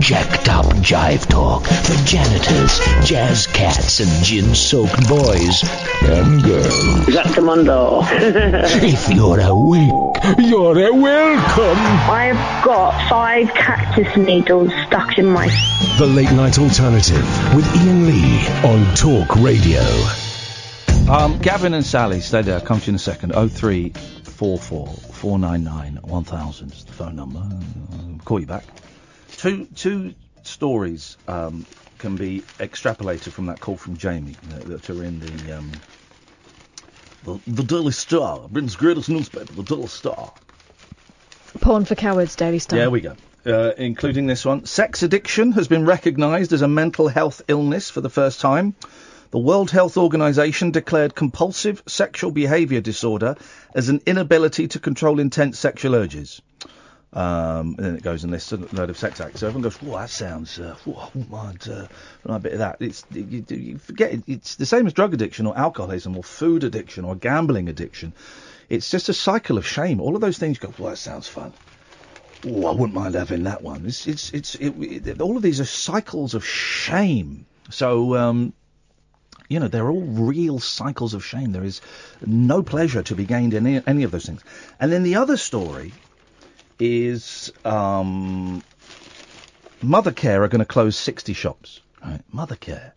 Jacked 0.00 0.48
up 0.48 0.66
jive 0.82 1.26
talk 1.28 1.64
for 1.64 1.94
janitors, 2.04 2.80
jazz 3.06 3.46
cats, 3.46 4.00
and 4.00 4.10
gin 4.24 4.52
soaked 4.52 5.08
boys 5.08 5.62
and 6.02 6.42
girls. 6.42 7.06
Jack 7.06 7.34
Commando. 7.34 8.00
if 8.10 9.08
you're 9.10 9.38
awake, 9.38 10.16
you're 10.38 10.88
a 10.88 10.92
welcome. 10.92 11.78
I've 12.10 12.64
got 12.64 13.08
five 13.08 13.46
cactus 13.54 14.16
needles 14.16 14.72
stuck 14.88 15.18
in 15.18 15.26
my. 15.26 15.46
The 15.98 16.06
Late 16.06 16.32
Night 16.32 16.58
Alternative 16.58 17.54
with 17.54 17.64
Iain 17.76 18.06
Lee 18.08 18.48
on 18.64 18.94
Talk 18.96 19.36
Radio. 19.36 19.82
Um, 21.08 21.38
Gavin 21.38 21.74
and 21.74 21.86
Sally, 21.86 22.20
stay 22.20 22.42
there. 22.42 22.56
I'll 22.56 22.60
come 22.60 22.80
to 22.80 22.86
you 22.86 22.90
in 22.90 22.96
a 22.96 22.98
second. 22.98 23.34
Oh 23.36 23.46
three 23.46 23.92
four 24.42 24.58
four 24.58 24.88
four 24.88 25.38
nine 25.38 25.62
nine 25.62 26.00
one 26.02 26.24
thousand 26.24 26.72
is 26.72 26.82
the 26.82 26.92
phone 26.92 27.14
number. 27.14 27.38
I'll 27.38 28.18
call 28.24 28.40
you 28.40 28.46
back. 28.46 28.64
Two 29.36 29.66
two 29.66 30.14
stories 30.42 31.16
um, 31.28 31.64
can 31.98 32.16
be 32.16 32.40
extrapolated 32.58 33.30
from 33.30 33.46
that 33.46 33.60
call 33.60 33.76
from 33.76 33.96
Jamie 33.96 34.34
uh, 34.52 34.58
that 34.64 34.90
are 34.90 35.04
in 35.04 35.20
the 35.20 35.58
um, 35.58 35.70
the, 37.22 37.38
the 37.46 37.62
Daily 37.62 37.92
Star, 37.92 38.48
Britain's 38.50 38.74
greatest 38.74 39.08
newspaper, 39.08 39.52
the 39.52 39.62
Daily 39.62 39.86
Star. 39.86 40.32
Porn 41.60 41.84
for 41.84 41.94
cowards, 41.94 42.34
Daily 42.34 42.58
Star. 42.58 42.80
There 42.80 42.90
we 42.90 43.00
go. 43.00 43.14
Uh, 43.46 43.70
including 43.78 44.26
this 44.26 44.44
one. 44.44 44.66
Sex 44.66 45.04
addiction 45.04 45.52
has 45.52 45.68
been 45.68 45.86
recognised 45.86 46.52
as 46.52 46.62
a 46.62 46.68
mental 46.68 47.06
health 47.06 47.42
illness 47.46 47.90
for 47.90 48.00
the 48.00 48.10
first 48.10 48.40
time. 48.40 48.74
The 49.32 49.38
World 49.38 49.70
Health 49.70 49.96
Organization 49.96 50.72
declared 50.72 51.14
compulsive 51.14 51.82
sexual 51.86 52.32
behavior 52.32 52.82
disorder 52.82 53.36
as 53.74 53.88
an 53.88 54.00
inability 54.06 54.68
to 54.68 54.78
control 54.78 55.20
intense 55.20 55.58
sexual 55.58 55.94
urges. 55.94 56.40
Um, 57.14 57.74
and 57.76 57.78
then 57.78 57.96
it 57.96 58.02
goes 58.02 58.22
and 58.22 58.32
lists 58.32 58.52
a 58.52 58.56
load 58.56 58.88
of 58.88 58.96
sex 58.96 59.20
acts. 59.20 59.40
So 59.40 59.46
everyone 59.46 59.64
goes, 59.64 59.78
"Oh, 59.84 59.98
that 59.98 60.08
sounds. 60.08 60.58
Uh, 60.58 60.74
oh, 60.86 60.94
I 60.94 61.04
wouldn't 61.14 61.30
mind 61.30 61.68
uh, 61.68 61.86
a 62.24 62.38
bit 62.38 62.52
of 62.54 62.60
that." 62.60 62.76
It's 62.80 63.04
you, 63.10 63.44
you 63.50 63.76
forget 63.76 64.14
it, 64.14 64.22
it's 64.26 64.54
the 64.54 64.64
same 64.64 64.86
as 64.86 64.94
drug 64.94 65.12
addiction 65.12 65.46
or 65.46 65.56
alcoholism 65.56 66.16
or 66.16 66.22
food 66.22 66.64
addiction 66.64 67.04
or 67.04 67.14
gambling 67.14 67.68
addiction. 67.68 68.14
It's 68.70 68.90
just 68.90 69.10
a 69.10 69.12
cycle 69.12 69.58
of 69.58 69.66
shame. 69.66 70.00
All 70.00 70.14
of 70.14 70.22
those 70.22 70.38
things 70.38 70.58
go, 70.58 70.72
"Well, 70.78 70.90
that 70.90 70.96
sounds 70.96 71.28
fun." 71.28 71.52
Oh, 72.46 72.64
I 72.66 72.72
wouldn't 72.72 72.94
mind 72.94 73.14
having 73.14 73.42
that 73.42 73.62
one. 73.62 73.84
It's 73.84 74.06
it's 74.06 74.32
it's 74.32 74.54
it, 74.54 74.70
it, 75.06 75.20
all 75.20 75.36
of 75.36 75.42
these 75.42 75.60
are 75.60 75.66
cycles 75.66 76.32
of 76.32 76.46
shame. 76.46 77.44
So 77.68 78.16
um, 78.16 78.54
you 79.52 79.60
know 79.60 79.68
they're 79.68 79.90
all 79.90 80.00
real 80.00 80.58
cycles 80.58 81.12
of 81.12 81.22
shame. 81.24 81.52
There 81.52 81.62
is 81.62 81.82
no 82.24 82.62
pleasure 82.62 83.02
to 83.02 83.14
be 83.14 83.26
gained 83.26 83.52
in 83.52 83.66
any, 83.66 84.02
of 84.02 84.10
those 84.10 84.24
things. 84.24 84.42
And 84.80 84.90
then 84.90 85.02
the 85.02 85.16
other 85.16 85.36
story 85.36 85.92
is 86.80 87.52
um, 87.64 88.62
Mothercare 89.84 90.38
are 90.40 90.48
going 90.48 90.60
to 90.60 90.64
close 90.64 90.96
60 90.96 91.34
shops. 91.34 91.80
Right, 92.02 92.22
Mothercare. 92.34 92.92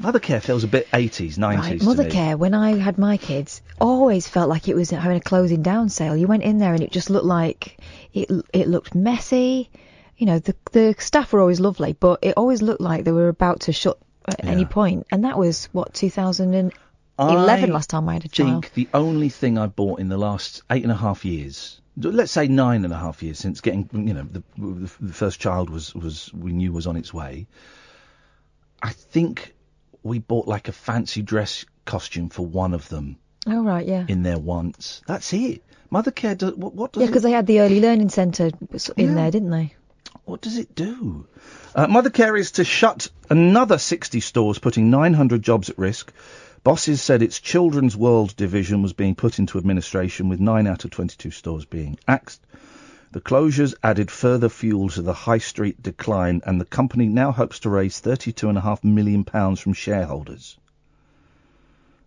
Mothercare 0.00 0.42
feels 0.42 0.64
a 0.64 0.66
bit 0.66 0.90
80s, 0.90 1.34
90s. 1.34 1.58
Right, 1.58 1.78
to 1.78 1.84
mother 1.84 2.04
me. 2.04 2.10
care. 2.10 2.36
When 2.36 2.54
I 2.54 2.78
had 2.78 2.96
my 2.96 3.18
kids, 3.18 3.60
always 3.78 4.26
felt 4.26 4.48
like 4.48 4.66
it 4.66 4.74
was 4.74 4.90
having 4.90 5.18
a 5.18 5.20
closing 5.20 5.62
down 5.62 5.90
sale. 5.90 6.16
You 6.16 6.26
went 6.26 6.42
in 6.42 6.56
there 6.56 6.72
and 6.72 6.82
it 6.82 6.90
just 6.90 7.10
looked 7.10 7.26
like 7.26 7.78
it. 8.14 8.30
It 8.52 8.66
looked 8.66 8.94
messy. 8.94 9.70
You 10.16 10.26
know, 10.26 10.38
the 10.38 10.56
the 10.72 10.94
staff 10.98 11.32
were 11.32 11.40
always 11.40 11.60
lovely, 11.60 11.92
but 11.92 12.20
it 12.22 12.34
always 12.36 12.62
looked 12.62 12.80
like 12.80 13.04
they 13.04 13.12
were 13.12 13.28
about 13.28 13.60
to 13.60 13.72
shut 13.72 13.98
at 14.26 14.44
any 14.44 14.64
point. 14.64 15.06
And 15.10 15.24
that 15.24 15.38
was 15.38 15.66
what 15.72 15.94
2011 15.94 16.72
I 17.18 17.64
last 17.66 17.90
time 17.90 18.08
I 18.08 18.14
had 18.14 18.24
a 18.24 18.28
child. 18.28 18.48
I 18.48 18.52
think 18.52 18.74
the 18.74 18.88
only 18.94 19.28
thing 19.28 19.58
I 19.58 19.66
bought 19.66 20.00
in 20.00 20.08
the 20.08 20.18
last 20.18 20.62
eight 20.70 20.82
and 20.82 20.92
a 20.92 20.96
half 20.96 21.24
years, 21.24 21.80
let's 21.96 22.32
say 22.32 22.48
nine 22.48 22.84
and 22.84 22.92
a 22.92 22.98
half 22.98 23.22
years 23.22 23.38
since 23.38 23.60
getting, 23.60 23.88
you 23.92 24.14
know, 24.14 24.24
the, 24.30 24.42
the, 24.56 24.92
the 25.00 25.12
first 25.12 25.40
child 25.40 25.70
was, 25.70 25.94
was 25.94 26.32
we 26.32 26.52
knew 26.52 26.72
was 26.72 26.86
on 26.86 26.96
its 26.96 27.12
way. 27.12 27.46
I 28.82 28.90
think 28.90 29.54
we 30.02 30.18
bought 30.18 30.48
like 30.48 30.68
a 30.68 30.72
fancy 30.72 31.22
dress 31.22 31.64
costume 31.84 32.28
for 32.28 32.44
one 32.44 32.74
of 32.74 32.88
them 32.88 33.18
Oh 33.46 33.62
right, 33.62 33.86
yeah. 33.86 34.04
in 34.08 34.22
there 34.22 34.38
once. 34.38 35.02
That's 35.06 35.32
it. 35.32 35.62
Mothercare 35.90 36.38
does 36.38 36.54
what? 36.54 36.74
What 36.74 36.92
does 36.92 37.02
Yeah, 37.02 37.06
because 37.08 37.22
they 37.22 37.32
had 37.32 37.46
the 37.46 37.60
early 37.60 37.80
learning 37.80 38.08
centre 38.08 38.50
in 38.96 39.08
Yeah. 39.08 39.14
there, 39.14 39.30
didn't 39.30 39.50
they? 39.50 39.74
What 40.24 40.40
does 40.40 40.58
it 40.58 40.74
do? 40.74 41.26
Uh, 41.74 41.86
Mothercare 41.86 42.38
is 42.38 42.52
to 42.52 42.64
shut 42.64 43.08
another 43.30 43.78
60 43.78 44.20
stores, 44.20 44.58
putting 44.58 44.90
900 44.90 45.42
jobs 45.42 45.70
at 45.70 45.78
risk. 45.78 46.12
Bosses 46.64 47.02
said 47.02 47.22
its 47.22 47.40
Children's 47.40 47.96
World 47.96 48.36
division 48.36 48.82
was 48.82 48.92
being 48.92 49.14
put 49.14 49.38
into 49.38 49.58
administration, 49.58 50.28
with 50.28 50.38
9 50.40 50.66
out 50.66 50.84
of 50.84 50.90
22 50.90 51.30
stores 51.30 51.64
being 51.64 51.98
axed. 52.06 52.40
The 53.10 53.20
closures 53.20 53.74
added 53.82 54.10
further 54.10 54.48
fuel 54.48 54.88
to 54.90 55.02
the 55.02 55.12
high 55.12 55.38
street 55.38 55.82
decline, 55.82 56.40
and 56.46 56.60
the 56.60 56.64
company 56.64 57.08
now 57.08 57.32
hopes 57.32 57.58
to 57.60 57.68
raise 57.68 58.00
£32.5 58.00 58.84
million 58.84 59.24
from 59.24 59.72
shareholders. 59.74 60.56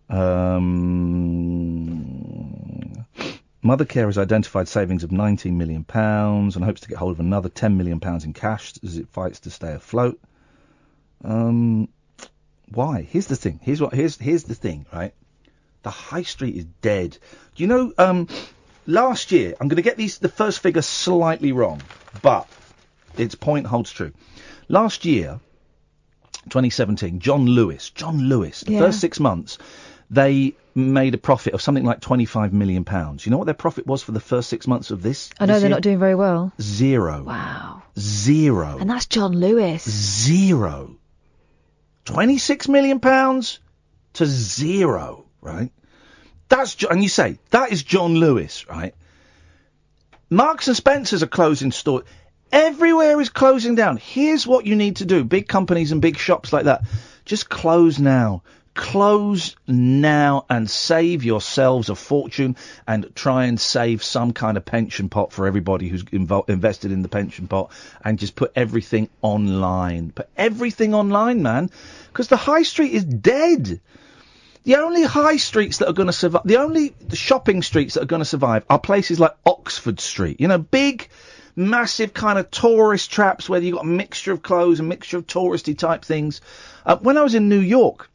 Um, 0.08 0.66
Mothercare 3.66 4.06
has 4.06 4.16
identified 4.16 4.68
savings 4.68 5.02
of 5.02 5.10
£19 5.10 5.52
million 5.54 5.84
and 5.90 6.64
hopes 6.64 6.82
to 6.82 6.88
get 6.88 6.98
hold 6.98 7.12
of 7.12 7.20
another 7.20 7.48
£10 7.48 7.76
million 7.76 8.00
in 8.24 8.32
cash 8.32 8.74
as 8.84 8.96
it 8.96 9.08
fights 9.08 9.40
to 9.40 9.50
stay 9.50 9.72
afloat. 9.72 10.20
Um, 11.24 11.88
why? 12.70 13.02
Here's 13.02 13.26
the 13.26 13.34
thing. 13.36 13.58
Here's 13.62 13.80
what. 13.80 13.92
Here's 13.92 14.16
here's 14.18 14.44
the 14.44 14.54
thing. 14.54 14.86
Right. 14.92 15.12
The 15.82 15.90
high 15.90 16.22
street 16.22 16.54
is 16.56 16.64
dead. 16.82 17.18
Do 17.54 17.62
you 17.62 17.66
know? 17.66 17.92
Um, 17.98 18.28
last 18.86 19.32
year, 19.32 19.54
I'm 19.60 19.68
going 19.68 19.76
to 19.76 19.82
get 19.82 19.96
these 19.96 20.18
the 20.18 20.28
first 20.28 20.60
figure 20.60 20.82
slightly 20.82 21.52
wrong, 21.52 21.80
but 22.22 22.46
its 23.16 23.34
point 23.34 23.66
holds 23.66 23.90
true. 23.90 24.12
Last 24.68 25.04
year, 25.04 25.40
2017, 26.50 27.18
John 27.20 27.46
Lewis. 27.46 27.90
John 27.90 28.18
Lewis. 28.28 28.60
The 28.60 28.72
Yeah. 28.72 28.80
first 28.80 29.00
six 29.00 29.18
months, 29.18 29.58
they 30.10 30.54
made 30.74 31.14
a 31.14 31.18
profit 31.18 31.54
of 31.54 31.62
something 31.62 31.84
like 31.84 32.00
25 32.00 32.52
million 32.52 32.84
pounds. 32.84 33.24
You 33.24 33.30
know 33.30 33.38
what 33.38 33.44
their 33.46 33.54
profit 33.54 33.86
was 33.86 34.02
for 34.02 34.12
the 34.12 34.20
first 34.20 34.48
six 34.48 34.66
months 34.66 34.90
of 34.90 35.02
this? 35.02 35.30
I 35.40 35.46
know 35.46 35.54
this 35.54 35.62
they're 35.62 35.68
year? 35.70 35.76
not 35.76 35.82
doing 35.82 35.98
very 35.98 36.14
well. 36.14 36.52
Zero. 36.60 37.22
Wow. 37.22 37.82
Zero. 37.98 38.76
And 38.78 38.90
that's 38.90 39.06
John 39.06 39.32
Lewis. 39.32 39.88
Zero. 39.88 40.96
26 42.04 42.68
million 42.68 43.00
pounds 43.00 43.58
to 44.14 44.26
zero, 44.26 45.24
right? 45.40 45.72
That's 46.48 46.82
and 46.84 47.02
you 47.02 47.08
say 47.08 47.38
that 47.50 47.72
is 47.72 47.82
John 47.82 48.14
Lewis, 48.14 48.68
right? 48.68 48.94
Marks 50.30 50.68
and 50.68 50.76
Spencers 50.76 51.22
are 51.22 51.28
closing 51.28 51.72
stores. 51.72 52.04
Everywhere 52.52 53.20
is 53.20 53.28
closing 53.28 53.74
down. 53.74 53.96
Here's 53.96 54.46
what 54.46 54.66
you 54.66 54.76
need 54.76 54.96
to 54.96 55.04
do. 55.04 55.24
Big 55.24 55.48
companies 55.48 55.90
and 55.90 56.00
big 56.00 56.16
shops 56.16 56.52
like 56.52 56.64
that. 56.64 56.82
Just 57.24 57.48
close 57.48 57.98
now. 57.98 58.42
Close 58.76 59.56
now 59.66 60.44
and 60.50 60.68
save 60.70 61.24
yourselves 61.24 61.88
a 61.88 61.94
fortune 61.94 62.56
and 62.86 63.10
try 63.16 63.46
and 63.46 63.58
save 63.58 64.02
some 64.02 64.32
kind 64.32 64.58
of 64.58 64.66
pension 64.66 65.08
pot 65.08 65.32
for 65.32 65.46
everybody 65.46 65.88
who's 65.88 66.04
invo- 66.04 66.48
invested 66.48 66.92
in 66.92 67.00
the 67.00 67.08
pension 67.08 67.48
pot 67.48 67.72
and 68.04 68.18
just 68.18 68.36
put 68.36 68.52
everything 68.54 69.08
online. 69.22 70.10
Put 70.10 70.28
everything 70.36 70.94
online, 70.94 71.42
man. 71.42 71.70
Because 72.08 72.28
the 72.28 72.36
high 72.36 72.64
street 72.64 72.92
is 72.92 73.04
dead. 73.04 73.80
The 74.64 74.76
only 74.76 75.04
high 75.04 75.38
streets 75.38 75.78
that 75.78 75.88
are 75.88 75.94
going 75.94 76.08
to 76.08 76.12
survive, 76.12 76.42
the 76.44 76.58
only 76.58 76.94
shopping 77.14 77.62
streets 77.62 77.94
that 77.94 78.02
are 78.02 78.06
going 78.06 78.20
to 78.20 78.26
survive 78.26 78.66
are 78.68 78.78
places 78.78 79.18
like 79.18 79.34
Oxford 79.46 80.00
Street. 80.00 80.38
You 80.38 80.48
know, 80.48 80.58
big, 80.58 81.08
massive 81.54 82.12
kind 82.12 82.38
of 82.38 82.50
tourist 82.50 83.10
traps 83.10 83.48
where 83.48 83.60
you've 83.60 83.76
got 83.76 83.84
a 83.84 83.88
mixture 83.88 84.32
of 84.32 84.42
clothes, 84.42 84.80
a 84.80 84.82
mixture 84.82 85.16
of 85.16 85.26
touristy 85.26 85.78
type 85.78 86.04
things. 86.04 86.42
Uh, 86.84 86.96
when 86.96 87.16
I 87.16 87.22
was 87.22 87.34
in 87.34 87.48
New 87.48 87.60
York, 87.60 88.10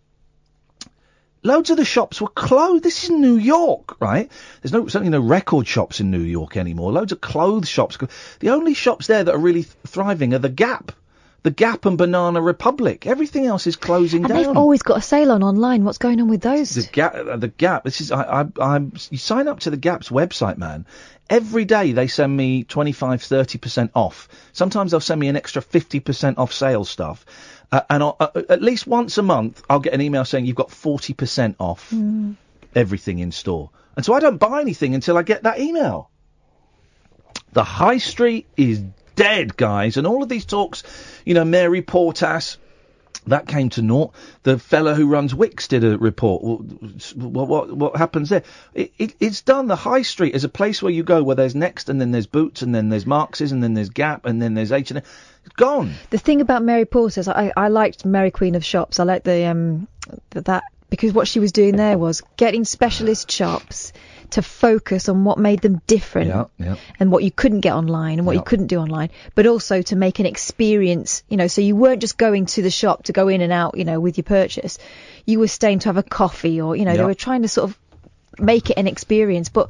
loads 1.43 1.69
of 1.69 1.77
the 1.77 1.85
shops 1.85 2.21
were 2.21 2.27
closed. 2.27 2.83
This 2.83 3.03
is 3.05 3.09
New 3.09 3.35
York, 3.37 3.99
right? 4.01 4.31
There's 4.61 4.73
no 4.73 4.87
certainly 4.87 5.09
no 5.11 5.19
record 5.21 5.67
shops 5.67 5.99
in 5.99 6.11
New 6.11 6.19
York 6.21 6.57
anymore. 6.57 6.91
Loads 6.91 7.11
of 7.11 7.21
clothes 7.21 7.69
shops. 7.69 7.97
The 8.39 8.49
only 8.49 8.73
shops 8.73 9.07
there 9.07 9.23
that 9.23 9.33
are 9.33 9.37
really 9.39 9.63
th- 9.63 9.75
thriving 9.87 10.33
are 10.33 10.39
the 10.39 10.49
Gap. 10.49 10.91
The 11.43 11.49
Gap 11.49 11.87
and 11.87 11.97
Banana 11.97 12.39
Republic. 12.39 13.07
Everything 13.07 13.47
else 13.47 13.65
is 13.65 13.75
closing 13.75 14.23
And 14.25 14.29
down. 14.31 14.37
they've 14.43 14.55
always 14.57 14.83
got 14.83 14.99
a 14.99 15.01
sale 15.01 15.31
on 15.31 15.41
online. 15.41 15.83
What's 15.83 15.97
going 15.97 16.21
on 16.21 16.27
with 16.27 16.41
those? 16.41 16.75
The 16.75 16.83
Gap, 16.83 17.15
uh, 17.15 17.37
the 17.37 17.47
Gap. 17.47 17.83
This 17.83 17.99
is 17.99 18.11
I, 18.11 18.41
I, 18.41 18.45
I'm. 18.61 18.93
You 19.09 19.17
sign 19.17 19.47
up 19.47 19.61
to 19.61 19.71
the 19.71 19.77
Gap's 19.77 20.09
website, 20.09 20.57
man. 20.57 20.85
Every 21.31 21.65
day 21.65 21.93
they 21.93 22.07
send 22.07 22.35
me 22.37 22.63
25, 22.65 23.23
30 23.23 23.57
percent 23.57 23.91
off. 23.95 24.27
Sometimes 24.53 24.91
they'll 24.91 24.99
send 24.99 25.19
me 25.19 25.29
an 25.29 25.35
extra 25.35 25.63
50 25.63 25.99
percent 26.01 26.37
off 26.37 26.53
sales 26.53 26.89
stuff. 26.91 27.25
Uh, 27.71 27.81
and 27.89 28.03
I'll, 28.03 28.17
uh, 28.19 28.41
at 28.49 28.61
least 28.61 28.85
once 28.85 29.17
a 29.17 29.23
month, 29.23 29.63
I'll 29.69 29.79
get 29.79 29.93
an 29.93 30.01
email 30.01 30.25
saying 30.25 30.45
you've 30.45 30.55
got 30.57 30.71
40 30.71 31.13
percent 31.13 31.55
off 31.59 31.91
Mm. 31.91 32.35
everything 32.75 33.19
in 33.19 33.31
store. 33.31 33.69
And 33.95 34.05
so 34.05 34.13
I 34.13 34.19
don't 34.19 34.37
buy 34.37 34.61
anything 34.61 34.95
until 34.95 35.17
I 35.17 35.23
get 35.23 35.43
that 35.43 35.59
email. 35.59 36.09
The 37.53 37.63
high 37.63 37.97
street 37.97 38.47
is 38.55 38.81
dead, 39.15 39.57
guys. 39.57 39.97
And 39.97 40.07
all 40.07 40.23
of 40.23 40.29
these 40.29 40.45
talks, 40.45 40.83
you 41.25 41.33
know, 41.33 41.43
Mary 41.45 41.81
Portas, 41.81 42.57
that 43.27 43.47
came 43.47 43.69
to 43.69 43.81
naught. 43.81 44.13
The 44.43 44.57
fellow 44.57 44.93
who 44.93 45.07
runs 45.07 45.33
Wickes 45.33 45.67
did 45.67 45.83
a 45.83 45.97
report. 45.97 46.41
What 46.43 47.47
what 47.47 47.71
what 47.71 47.95
happens 47.95 48.29
there? 48.29 48.43
It, 48.73 48.93
it, 48.97 49.15
it's 49.19 49.41
done. 49.41 49.67
The 49.67 49.75
high 49.75 50.01
street 50.01 50.33
is 50.33 50.43
a 50.43 50.49
place 50.49 50.81
where 50.81 50.91
you 50.91 51.03
go 51.03 51.21
where 51.21 51.35
there's 51.35 51.55
Next 51.55 51.89
and 51.89 52.01
then 52.01 52.11
there's 52.11 52.27
Boots 52.27 52.61
and 52.61 52.73
then 52.73 52.89
there's 52.89 53.05
Marks's 53.05 53.51
and 53.51 53.63
then 53.63 53.73
there's 53.73 53.89
Gap 53.89 54.25
and 54.25 54.41
then 54.41 54.53
there's 54.53 54.71
H 54.71 54.91
and 54.91 54.99
M. 54.99 55.03
It's 55.45 55.55
gone. 55.55 55.93
The 56.09 56.17
thing 56.17 56.41
about 56.41 56.63
Mary 56.63 56.85
Portas, 56.85 57.27
I, 57.27 57.51
I 57.55 57.67
liked 57.67 58.05
Mary 58.05 58.31
Queen 58.31 58.55
of 58.55 58.65
Shops. 58.65 58.99
I 58.99 59.03
liked 59.03 59.25
the 59.25 59.45
um 59.45 59.87
th- 60.31 60.45
that 60.45 60.63
because 60.89 61.13
what 61.13 61.27
she 61.27 61.39
was 61.39 61.51
doing 61.51 61.75
there 61.75 61.97
was 61.97 62.21
getting 62.37 62.65
specialist 62.65 63.31
shops 63.31 63.93
to 64.31 64.41
focus 64.41 65.09
on 65.09 65.23
what 65.23 65.37
made 65.37 65.61
them 65.61 65.81
different 65.87 66.27
Yeah, 66.29 66.45
yeah. 66.57 66.75
and 66.99 67.11
what 67.11 67.23
you 67.23 67.31
couldn't 67.31 67.61
get 67.61 67.73
online 67.73 68.17
and 68.19 68.25
what 68.25 68.35
you 68.35 68.41
couldn't 68.41 68.67
do 68.67 68.79
online, 68.79 69.09
but 69.35 69.45
also 69.47 69.81
to 69.81 69.95
make 69.95 70.19
an 70.19 70.25
experience, 70.25 71.23
you 71.29 71.37
know, 71.37 71.47
so 71.47 71.61
you 71.61 71.75
weren't 71.75 72.01
just 72.01 72.17
going 72.17 72.45
to 72.47 72.61
the 72.61 72.69
shop 72.71 73.03
to 73.03 73.13
go 73.13 73.27
in 73.27 73.41
and 73.41 73.51
out, 73.53 73.77
you 73.77 73.85
know, 73.85 73.99
with 73.99 74.17
your 74.17 74.23
purchase. 74.23 74.77
You 75.25 75.39
were 75.39 75.47
staying 75.47 75.79
to 75.79 75.89
have 75.89 75.97
a 75.97 76.03
coffee 76.03 76.61
or, 76.61 76.75
you 76.75 76.85
know, 76.85 76.95
they 76.97 77.03
were 77.03 77.13
trying 77.13 77.43
to 77.43 77.47
sort 77.47 77.69
of 77.69 77.79
make 78.39 78.69
it 78.69 78.77
an 78.77 78.87
experience. 78.87 79.49
But 79.49 79.69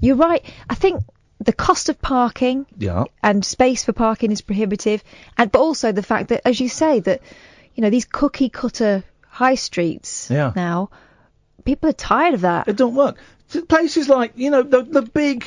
you're 0.00 0.16
right. 0.16 0.44
I 0.68 0.74
think 0.74 1.02
the 1.38 1.52
cost 1.52 1.88
of 1.88 2.00
parking 2.02 2.66
Yeah. 2.78 3.04
and 3.22 3.44
space 3.44 3.84
for 3.84 3.92
parking 3.92 4.30
is 4.32 4.40
prohibitive, 4.42 5.02
and 5.38 5.50
but 5.50 5.60
also 5.60 5.92
the 5.92 6.02
fact 6.02 6.28
that, 6.28 6.42
as 6.44 6.60
you 6.60 6.68
say, 6.68 7.00
that 7.00 7.22
you 7.74 7.82
know 7.82 7.88
these 7.90 8.04
cookie 8.04 8.50
cutter 8.50 9.04
high 9.28 9.54
streets 9.54 10.28
Yeah. 10.30 10.52
now, 10.54 10.90
people 11.64 11.88
are 11.88 11.94
tired 11.94 12.34
of 12.34 12.42
that. 12.42 12.68
It 12.68 12.76
don't 12.76 12.94
work. 12.94 13.16
Places 13.68 14.08
like 14.08 14.32
you 14.36 14.50
know 14.50 14.62
the 14.62 14.82
the 14.82 15.02
big 15.02 15.44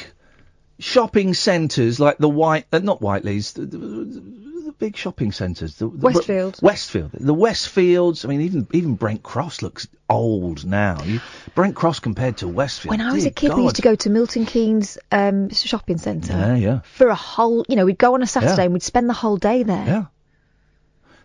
shopping 0.79 1.33
centres 1.33 1.99
like 1.99 2.17
the 2.17 2.29
White, 2.29 2.65
uh, 2.71 2.79
not 2.79 3.01
Whiteley's, 3.01 3.53
the, 3.53 3.65
the, 3.65 3.77
the 3.77 4.73
big 4.77 4.97
shopping 4.97 5.31
centres. 5.31 5.75
The, 5.75 5.87
the, 5.87 5.97
Westfield. 5.97 6.59
Westfield. 6.61 7.11
The 7.13 7.33
Westfields. 7.33 8.25
I 8.25 8.27
mean, 8.27 8.41
even 8.41 8.67
even 8.73 8.95
Brent 8.95 9.23
Cross 9.23 9.61
looks 9.61 9.87
old 10.09 10.65
now. 10.65 11.01
You, 11.03 11.21
Brent 11.55 11.75
Cross 11.75 11.99
compared 11.99 12.37
to 12.37 12.47
Westfield. 12.47 12.91
When 12.91 13.01
I 13.01 13.13
was 13.13 13.25
a 13.25 13.31
kid, 13.31 13.53
we 13.53 13.63
used 13.63 13.77
to 13.77 13.81
go 13.81 13.95
to 13.95 14.09
Milton 14.09 14.45
Keynes 14.45 14.97
um, 15.11 15.49
shopping 15.49 15.97
centre 15.97 16.33
Yeah, 16.33 16.55
yeah. 16.55 16.79
for 16.81 17.07
a 17.07 17.15
whole. 17.15 17.65
You 17.69 17.75
know, 17.75 17.85
we'd 17.85 17.97
go 17.97 18.13
on 18.15 18.21
a 18.21 18.27
Saturday 18.27 18.55
Yeah. 18.57 18.63
and 18.63 18.73
we'd 18.73 18.83
spend 18.83 19.09
the 19.09 19.13
whole 19.13 19.37
day 19.37 19.63
there. 19.63 19.85
Yeah. 19.85 20.05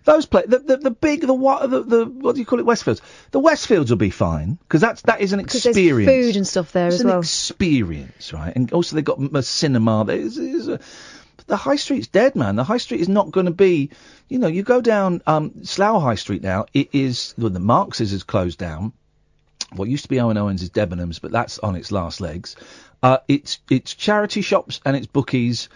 Those 0.05 0.27
play 0.27 0.45
the, 0.47 0.59
the 0.59 0.77
the 0.79 0.91
big 0.91 1.23
the 1.23 1.35
what 1.35 1.69
the, 1.70 1.83
the 1.83 2.07
what 2.07 2.35
do 2.35 2.41
you 2.41 2.47
call 2.47 2.61
it 2.61 2.66
Westfields? 2.66 3.01
The 3.31 3.41
Westfields 3.41 3.91
will 3.91 3.97
be 3.97 4.11
fine 4.11 4.59
because 4.62 4.81
that's 4.81 5.03
that 5.03 5.20
is 5.20 5.33
an 5.33 5.45
'Cause 5.45 5.62
there's 5.65 5.77
experience. 5.77 6.27
food 6.27 6.37
and 6.37 6.47
stuff 6.47 6.73
there 6.73 6.87
it's 6.87 6.97
as 6.97 7.01
an 7.03 7.09
well. 7.09 7.19
experience, 7.20 8.33
right? 8.33 8.55
And 8.55 8.73
also 8.73 8.97
they've 8.97 9.05
got 9.05 9.19
a 9.35 9.43
cinema. 9.43 10.05
There's, 10.07 10.37
there's 10.37 10.69
a, 10.69 10.81
the 11.47 11.57
high 11.57 11.77
street's 11.77 12.07
dead, 12.09 12.37
man. 12.37 12.57
The 12.57 12.65
high 12.65 12.77
street 12.79 13.01
is 13.01 13.09
not 13.09 13.31
going 13.31 13.47
to 13.47 13.53
be. 13.53 13.91
You 14.29 14.39
know, 14.39 14.49
you 14.49 14.62
go 14.62 14.81
down 14.81 15.23
um, 15.27 15.65
Slough 15.65 16.03
High 16.03 16.16
Street 16.16 16.43
now. 16.43 16.66
It 16.75 16.91
is 16.93 17.35
well, 17.39 17.51
the 17.51 17.61
Marks's 17.61 18.12
is 18.12 18.23
closed 18.23 18.59
down. 18.59 18.93
What 19.73 19.89
used 19.89 20.05
to 20.05 20.09
be 20.09 20.20
Owen 20.20 20.37
Owens 20.39 20.62
is 20.62 20.70
Debenhams, 20.70 21.20
but 21.20 21.31
that's 21.33 21.59
on 21.59 21.77
its 21.77 21.93
last 21.93 22.20
legs. 22.20 22.57
Uh, 23.03 23.19
it's 23.29 23.61
it's 23.70 23.95
charity 23.95 24.41
shops 24.43 24.81
and 24.85 24.97
it's 24.97 25.07
bookies, 25.07 25.69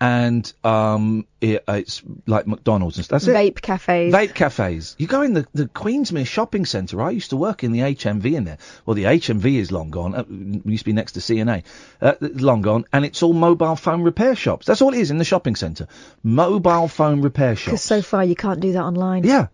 and 0.00 0.52
um, 0.62 1.26
it, 1.40 1.64
it's 1.66 2.02
like 2.26 2.46
McDonald's 2.46 2.98
and 2.98 3.04
stuff. 3.04 3.22
That's 3.22 3.28
it. 3.28 3.54
Vape 3.54 3.62
cafes. 3.62 4.12
Vape 4.12 4.34
cafes. 4.34 4.94
You 4.98 5.06
go 5.06 5.22
in 5.22 5.32
the, 5.32 5.46
the 5.54 5.66
Queensmere 5.66 6.26
shopping 6.26 6.66
centre. 6.66 7.00
I 7.00 7.10
used 7.10 7.30
to 7.30 7.36
work 7.36 7.64
in 7.64 7.72
the 7.72 7.80
HMV 7.80 8.34
in 8.34 8.44
there. 8.44 8.58
Well, 8.84 8.94
the 8.94 9.04
HMV 9.04 9.54
is 9.54 9.72
long 9.72 9.90
gone. 9.90 10.14
Uh, 10.14 10.24
it 10.28 10.66
used 10.66 10.82
to 10.82 10.86
be 10.86 10.92
next 10.92 11.12
to 11.12 11.22
C&A. 11.22 11.62
Uh, 12.00 12.14
long 12.20 12.60
gone. 12.60 12.84
And 12.92 13.06
it's 13.06 13.22
all 13.22 13.32
mobile 13.32 13.76
phone 13.76 14.02
repair 14.02 14.36
shops. 14.36 14.66
That's 14.66 14.82
all 14.82 14.92
it 14.92 15.00
is 15.00 15.10
in 15.10 15.16
the 15.18 15.24
shopping 15.24 15.56
centre. 15.56 15.88
Mobile 16.22 16.88
phone 16.88 17.22
repair 17.22 17.56
shops. 17.56 17.64
Because 17.64 17.82
so 17.82 18.02
far 18.02 18.22
you 18.22 18.36
can't 18.36 18.60
do 18.60 18.72
that 18.72 18.82
online. 18.82 19.24
Yeah. 19.24 19.46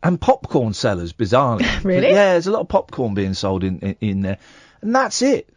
And 0.00 0.20
popcorn 0.20 0.74
sellers, 0.74 1.12
bizarrely. 1.12 1.66
Really? 1.84 2.08
Yeah, 2.08 2.32
there's 2.32 2.46
a 2.46 2.52
lot 2.52 2.60
of 2.60 2.68
popcorn 2.68 3.14
being 3.14 3.34
sold 3.34 3.64
in, 3.64 3.80
in, 3.80 3.96
in 4.00 4.20
there. 4.22 4.38
And 4.80 4.94
that's 4.94 5.22
it. 5.22 5.48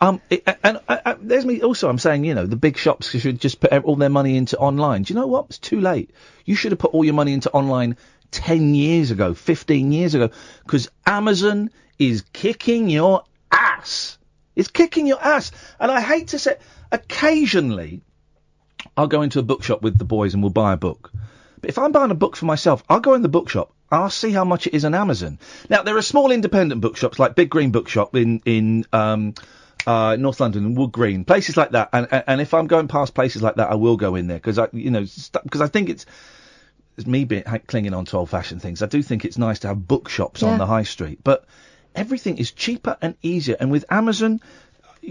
Um, 0.00 0.20
it, 0.30 0.42
and 0.64 0.80
there's 1.20 1.44
me 1.44 1.60
also. 1.62 1.88
I'm 1.88 1.98
saying, 1.98 2.24
you 2.24 2.34
know, 2.34 2.46
the 2.46 2.56
big 2.56 2.78
shops 2.78 3.10
should 3.10 3.40
just 3.40 3.60
put 3.60 3.72
all 3.84 3.96
their 3.96 4.08
money 4.08 4.36
into 4.36 4.56
online. 4.58 5.02
Do 5.02 5.12
you 5.12 5.20
know 5.20 5.26
what? 5.26 5.46
It's 5.46 5.58
too 5.58 5.80
late. 5.80 6.10
You 6.46 6.54
should 6.54 6.72
have 6.72 6.78
put 6.78 6.94
all 6.94 7.04
your 7.04 7.14
money 7.14 7.34
into 7.34 7.50
online 7.50 7.96
ten 8.30 8.74
years 8.74 9.10
ago, 9.10 9.34
fifteen 9.34 9.92
years 9.92 10.14
ago, 10.14 10.30
because 10.64 10.88
Amazon 11.06 11.70
is 11.98 12.22
kicking 12.32 12.88
your 12.88 13.24
ass. 13.52 14.16
It's 14.56 14.68
kicking 14.68 15.06
your 15.06 15.22
ass. 15.22 15.52
And 15.78 15.90
I 15.92 16.00
hate 16.00 16.28
to 16.28 16.38
say, 16.38 16.56
occasionally, 16.90 18.00
I'll 18.96 19.06
go 19.06 19.22
into 19.22 19.38
a 19.38 19.42
bookshop 19.42 19.82
with 19.82 19.98
the 19.98 20.04
boys 20.04 20.32
and 20.32 20.42
we'll 20.42 20.50
buy 20.50 20.72
a 20.72 20.78
book. 20.78 21.12
But 21.60 21.68
if 21.68 21.78
I'm 21.78 21.92
buying 21.92 22.10
a 22.10 22.14
book 22.14 22.36
for 22.36 22.46
myself, 22.46 22.82
I'll 22.88 23.00
go 23.00 23.14
in 23.14 23.22
the 23.22 23.28
bookshop. 23.28 23.74
I'll 23.90 24.08
see 24.08 24.30
how 24.30 24.44
much 24.44 24.66
it 24.66 24.74
is 24.74 24.84
on 24.84 24.94
Amazon. 24.94 25.38
Now 25.68 25.82
there 25.82 25.96
are 25.96 26.02
small 26.02 26.30
independent 26.30 26.80
bookshops 26.80 27.18
like 27.18 27.34
Big 27.34 27.50
Green 27.50 27.70
Bookshop 27.70 28.16
in 28.16 28.40
in 28.46 28.86
um, 28.92 29.34
uh, 29.86 30.16
North 30.18 30.40
London 30.40 30.64
and 30.66 30.76
Wood 30.76 30.92
Green, 30.92 31.24
places 31.24 31.56
like 31.56 31.70
that. 31.70 31.88
And, 31.92 32.08
and 32.10 32.24
and 32.26 32.40
if 32.40 32.54
I'm 32.54 32.66
going 32.66 32.88
past 32.88 33.14
places 33.14 33.42
like 33.42 33.56
that, 33.56 33.70
I 33.70 33.74
will 33.74 33.96
go 33.96 34.14
in 34.14 34.26
there 34.26 34.38
because 34.38 34.58
I 34.58 34.68
you 34.72 34.90
know 34.90 35.04
because 35.44 35.60
I 35.60 35.66
think 35.68 35.88
it's 35.88 36.06
it's 36.96 37.06
me 37.06 37.24
being 37.24 37.44
ha- 37.44 37.58
clinging 37.66 37.94
on 37.94 38.04
to 38.06 38.16
old 38.18 38.30
fashioned 38.30 38.62
things. 38.62 38.82
I 38.82 38.86
do 38.86 39.02
think 39.02 39.24
it's 39.24 39.38
nice 39.38 39.60
to 39.60 39.68
have 39.68 39.86
bookshops 39.88 40.42
Yeah. 40.42 40.48
on 40.50 40.58
the 40.58 40.66
high 40.66 40.82
street, 40.82 41.20
but 41.24 41.44
everything 41.94 42.38
is 42.38 42.50
cheaper 42.52 42.96
and 43.00 43.14
easier. 43.22 43.56
And 43.58 43.70
with 43.70 43.84
Amazon, 43.90 44.40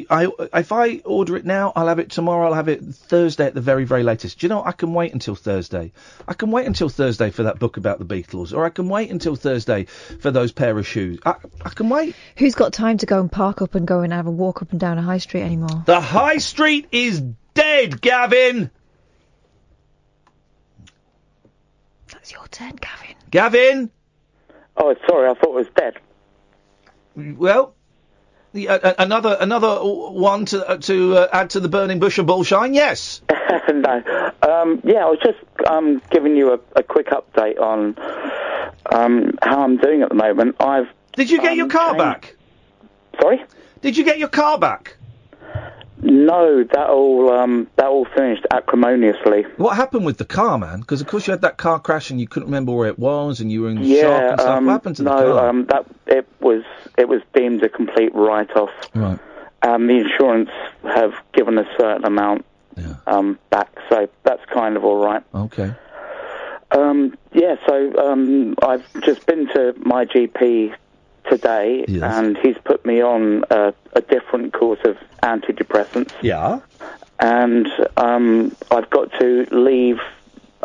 I 0.09 0.27
if 0.53 0.71
I 0.71 0.97
order 0.99 1.35
it 1.35 1.45
now, 1.45 1.73
I'll 1.75 1.87
have 1.87 1.99
it 1.99 2.11
tomorrow. 2.11 2.47
I'll 2.47 2.53
have 2.53 2.67
it 2.67 2.83
Thursday 2.83 3.45
at 3.45 3.53
the 3.55 3.61
very 3.61 3.85
very 3.85 4.03
latest. 4.03 4.39
Do 4.39 4.45
you 4.45 4.49
know? 4.49 4.63
I 4.63 4.71
can 4.71 4.93
wait 4.93 5.13
until 5.13 5.35
Thursday. 5.35 5.91
I 6.27 6.33
can 6.33 6.51
wait 6.51 6.67
until 6.67 6.89
Thursday 6.89 7.31
for 7.31 7.43
that 7.43 7.57
book 7.57 7.77
about 7.77 7.97
the 7.97 8.05
Beatles, 8.05 8.53
or 8.53 8.65
I 8.65 8.69
can 8.69 8.87
wait 8.87 9.09
until 9.09 9.35
Thursday 9.35 9.85
for 9.85 10.29
those 10.29 10.51
pair 10.51 10.77
of 10.77 10.85
shoes. 10.85 11.19
I, 11.25 11.35
I 11.63 11.69
can 11.69 11.89
wait. 11.89 12.15
Who's 12.37 12.55
got 12.55 12.71
time 12.71 12.99
to 12.99 13.05
go 13.05 13.19
and 13.19 13.31
park 13.31 13.61
up 13.61 13.73
and 13.73 13.87
go 13.87 14.01
and 14.01 14.13
have 14.13 14.27
a 14.27 14.31
walk 14.31 14.61
up 14.61 14.71
and 14.71 14.79
down 14.79 14.99
a 14.99 15.01
high 15.01 15.17
street 15.17 15.41
anymore? 15.41 15.83
The 15.85 16.01
high 16.01 16.37
street 16.37 16.87
is 16.91 17.21
dead, 17.53 17.99
Gavin. 17.99 18.69
That's 22.11 22.31
your 22.31 22.47
turn, 22.49 22.75
Gavin. 22.75 23.15
Gavin. 23.31 23.91
Oh, 24.77 24.95
sorry, 25.07 25.29
I 25.29 25.33
thought 25.33 25.49
it 25.49 25.55
was 25.55 25.67
dead. 25.75 25.93
Well, 27.15 27.75
the, 28.53 28.69
uh, 28.69 28.79
uh, 28.79 28.93
another 28.97 29.37
another 29.39 29.79
one 29.79 30.45
to 30.45 30.67
uh, 30.67 30.77
to 30.77 31.17
uh, 31.17 31.27
add 31.31 31.51
to 31.51 31.59
the 31.59 31.69
burning 31.69 31.99
bush 31.99 32.17
of 32.17 32.25
bullshine. 32.25 32.73
Yes. 32.73 33.21
no. 33.73 34.31
Um, 34.41 34.81
yeah, 34.83 35.05
I 35.05 35.09
was 35.09 35.19
just 35.23 35.39
um, 35.67 36.01
giving 36.09 36.35
you 36.35 36.53
a, 36.53 36.59
a 36.75 36.83
quick 36.83 37.07
update 37.07 37.59
on 37.59 37.95
um, 38.91 39.37
how 39.41 39.63
I'm 39.63 39.77
doing 39.77 40.01
at 40.01 40.09
the 40.09 40.15
moment. 40.15 40.55
I've. 40.59 40.87
Did 41.13 41.29
you 41.29 41.41
get 41.41 41.55
your 41.55 41.67
car 41.67 41.95
back? 41.95 42.35
Sorry. 43.21 43.43
Did 43.81 43.97
you 43.97 44.03
get 44.03 44.19
your 44.19 44.29
car 44.29 44.57
back? 44.57 44.97
No, 46.01 46.63
that 46.63 46.89
all 46.89 47.29
um, 47.31 47.67
that 47.75 47.87
all 47.87 48.05
finished 48.15 48.45
acrimoniously. 48.51 49.43
What 49.57 49.75
happened 49.75 50.05
with 50.05 50.17
the 50.17 50.25
car, 50.25 50.57
man? 50.57 50.79
Because 50.79 51.01
of 51.01 51.07
course 51.07 51.27
you 51.27 51.31
had 51.31 51.41
that 51.41 51.57
car 51.57 51.79
crash 51.79 52.09
and 52.09 52.19
you 52.21 52.27
couldn't 52.27 52.47
remember 52.47 52.71
where 52.71 52.87
it 52.87 52.97
was 52.97 53.41
and 53.41 53.51
you 53.51 53.63
were 53.63 53.69
in 53.69 53.77
shock 53.77 53.85
Yeah, 53.87 54.29
and 54.31 54.39
stuff. 54.39 54.57
um, 54.57 54.65
what 54.65 54.71
happened 54.71 54.95
to 54.97 55.03
no, 55.03 55.17
the 55.27 55.33
car? 55.39 55.49
um, 55.49 55.65
that 55.65 55.85
it 56.07 56.27
was 56.39 56.63
it 56.97 57.09
was 57.09 57.21
deemed 57.33 57.63
a 57.63 57.69
complete 57.69 58.13
write-off. 58.15 58.69
Right. 58.95 59.19
Um, 59.61 59.87
the 59.87 59.97
insurance 59.97 60.49
have 60.83 61.13
given 61.33 61.57
a 61.57 61.65
certain 61.77 62.05
amount 62.05 62.45
um, 63.05 63.37
back, 63.49 63.67
so 63.89 64.07
that's 64.23 64.45
kind 64.45 64.77
of 64.77 64.85
all 64.85 65.03
right. 65.03 65.21
Okay. 65.35 65.73
Um, 66.71 67.17
yeah, 67.33 67.55
so 67.67 67.93
um, 67.97 68.55
I've 68.61 68.85
just 69.01 69.25
been 69.25 69.47
to 69.49 69.73
my 69.79 70.05
GP 70.05 70.73
today, 71.29 71.85
and 72.03 72.37
he's 72.37 72.57
put 72.63 72.85
me 72.85 73.01
on 73.01 73.43
a, 73.49 73.73
a 73.93 74.01
different 74.01 74.53
course 74.53 74.79
of 74.85 74.97
antidepressants. 75.23 76.11
Yeah. 76.21 76.59
And 77.19 77.67
um, 77.97 78.55
I've 78.71 78.89
got 78.89 79.11
to 79.19 79.45
leave. 79.51 79.99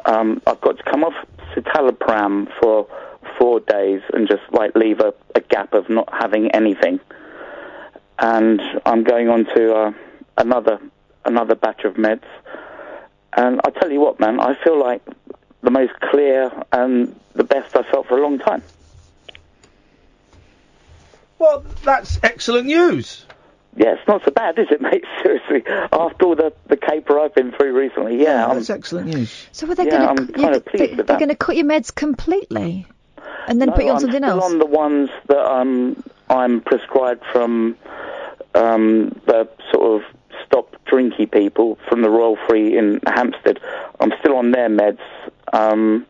Um, 0.05 0.43
I've 0.47 0.60
got 0.60 0.76
to 0.78 0.82
come 0.85 1.02
off 1.02 1.14
citalopram 1.55 2.51
for 2.60 2.86
four 3.39 3.60
days 3.60 4.02
and 4.12 4.28
just 4.28 4.43
like 4.52 4.74
leave 4.74 5.01
a, 5.01 5.14
a 5.35 5.40
gap 5.40 5.74
of 5.74 5.89
not 5.89 6.09
having 6.12 6.51
anything. 6.52 7.01
And 8.18 8.60
I'm 8.86 9.02
going 9.02 9.28
on 9.28 9.47
to 9.47 9.74
uh, 9.74 9.93
another 10.39 10.78
another 11.24 11.55
batch 11.55 11.85
of 11.85 11.94
meds. 11.94 12.24
And 13.36 13.60
I 13.64 13.70
tell 13.70 13.90
you 13.90 14.01
what, 14.01 14.20
man, 14.20 14.39
I 14.39 14.55
feel 14.62 14.78
like 14.78 15.02
the 15.62 15.70
most 15.70 15.93
clear 16.01 16.52
and 16.72 17.18
the 17.35 17.44
best 17.44 17.76
I 17.76 17.82
felt 17.90 18.06
for 18.06 18.18
a 18.18 18.22
long 18.22 18.39
time. 18.39 18.62
Well, 21.45 21.62
that's 21.83 22.19
excellent 22.23 22.69
news. 22.69 23.27
Yeah, 23.77 23.97
it's 23.97 24.09
not 24.09 24.25
so 24.25 24.31
bad, 24.31 24.59
is 24.59 24.69
it, 24.71 24.81
mate? 24.81 25.05
Seriously, 25.23 25.62
after 25.93 26.25
all 26.25 26.37
the, 26.37 26.55
the 26.69 26.77
caper 26.79 27.21
I've 27.21 27.35
been 27.35 27.53
through 27.53 27.79
recently, 27.79 28.23
yeah, 28.23 28.47
I'm, 28.47 28.57
that's 28.57 28.71
excellent 28.71 29.09
news. 29.09 29.47
So 29.53 29.71
are 29.71 29.75
they 29.75 29.85
yeah, 29.85 30.15
going 30.15 30.27
to 30.27 30.33
kind 30.33 30.62
they, 30.73 30.87
they're 30.95 31.05
going 31.05 31.29
to 31.29 31.35
cut 31.35 31.57
your 31.57 31.66
meds 31.66 31.95
completely 31.95 32.87
and 33.47 33.61
then 33.61 33.69
no, 33.69 33.75
put 33.75 33.85
you 33.85 33.91
on 33.91 33.97
I'm 33.97 34.01
something 34.01 34.23
still 34.23 34.41
else? 34.41 34.53
on 34.53 34.59
the 34.59 34.65
ones 34.65 35.11
that 35.27 35.45
um, 35.45 36.03
I'm 36.31 36.62
prescribed 36.62 37.25
from 37.31 37.77
um, 38.55 39.21
the 39.27 39.47
sort 39.71 40.01
of 40.03 40.16
stop 40.47 40.75
drinky 40.87 41.31
people 41.31 41.79
from 41.91 42.01
the 42.01 42.09
Royal 42.09 42.39
Free 42.49 42.79
in 42.79 43.01
Hampstead. 43.07 43.61
I'm 44.01 44.15
still 44.21 44.37
on 44.37 44.51
their 44.51 44.71
meds, 44.71 45.01
um, 45.53 46.07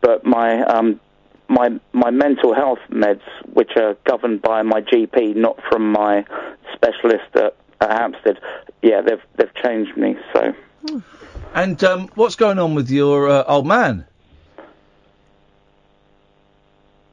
but 0.00 0.24
my 0.24 0.62
um, 0.62 0.98
my 1.48 1.78
my 1.92 2.10
mental 2.10 2.54
health 2.54 2.80
meds, 2.90 3.22
which 3.52 3.72
are 3.76 3.96
governed 4.04 4.42
by 4.42 4.62
my 4.62 4.80
GP, 4.80 5.36
not 5.36 5.58
from 5.68 5.92
my 5.92 6.24
specialist 6.74 7.34
at, 7.34 7.56
at 7.80 7.90
Hampstead, 7.98 8.40
yeah, 8.82 9.00
they've 9.00 9.22
they've 9.36 9.54
changed 9.54 9.96
me. 9.96 10.16
So 10.32 10.54
And 11.54 11.82
um, 11.84 12.08
what's 12.14 12.36
going 12.36 12.58
on 12.58 12.74
with 12.74 12.90
your 12.90 13.28
uh, 13.28 13.44
old 13.46 13.66
man? 13.66 14.06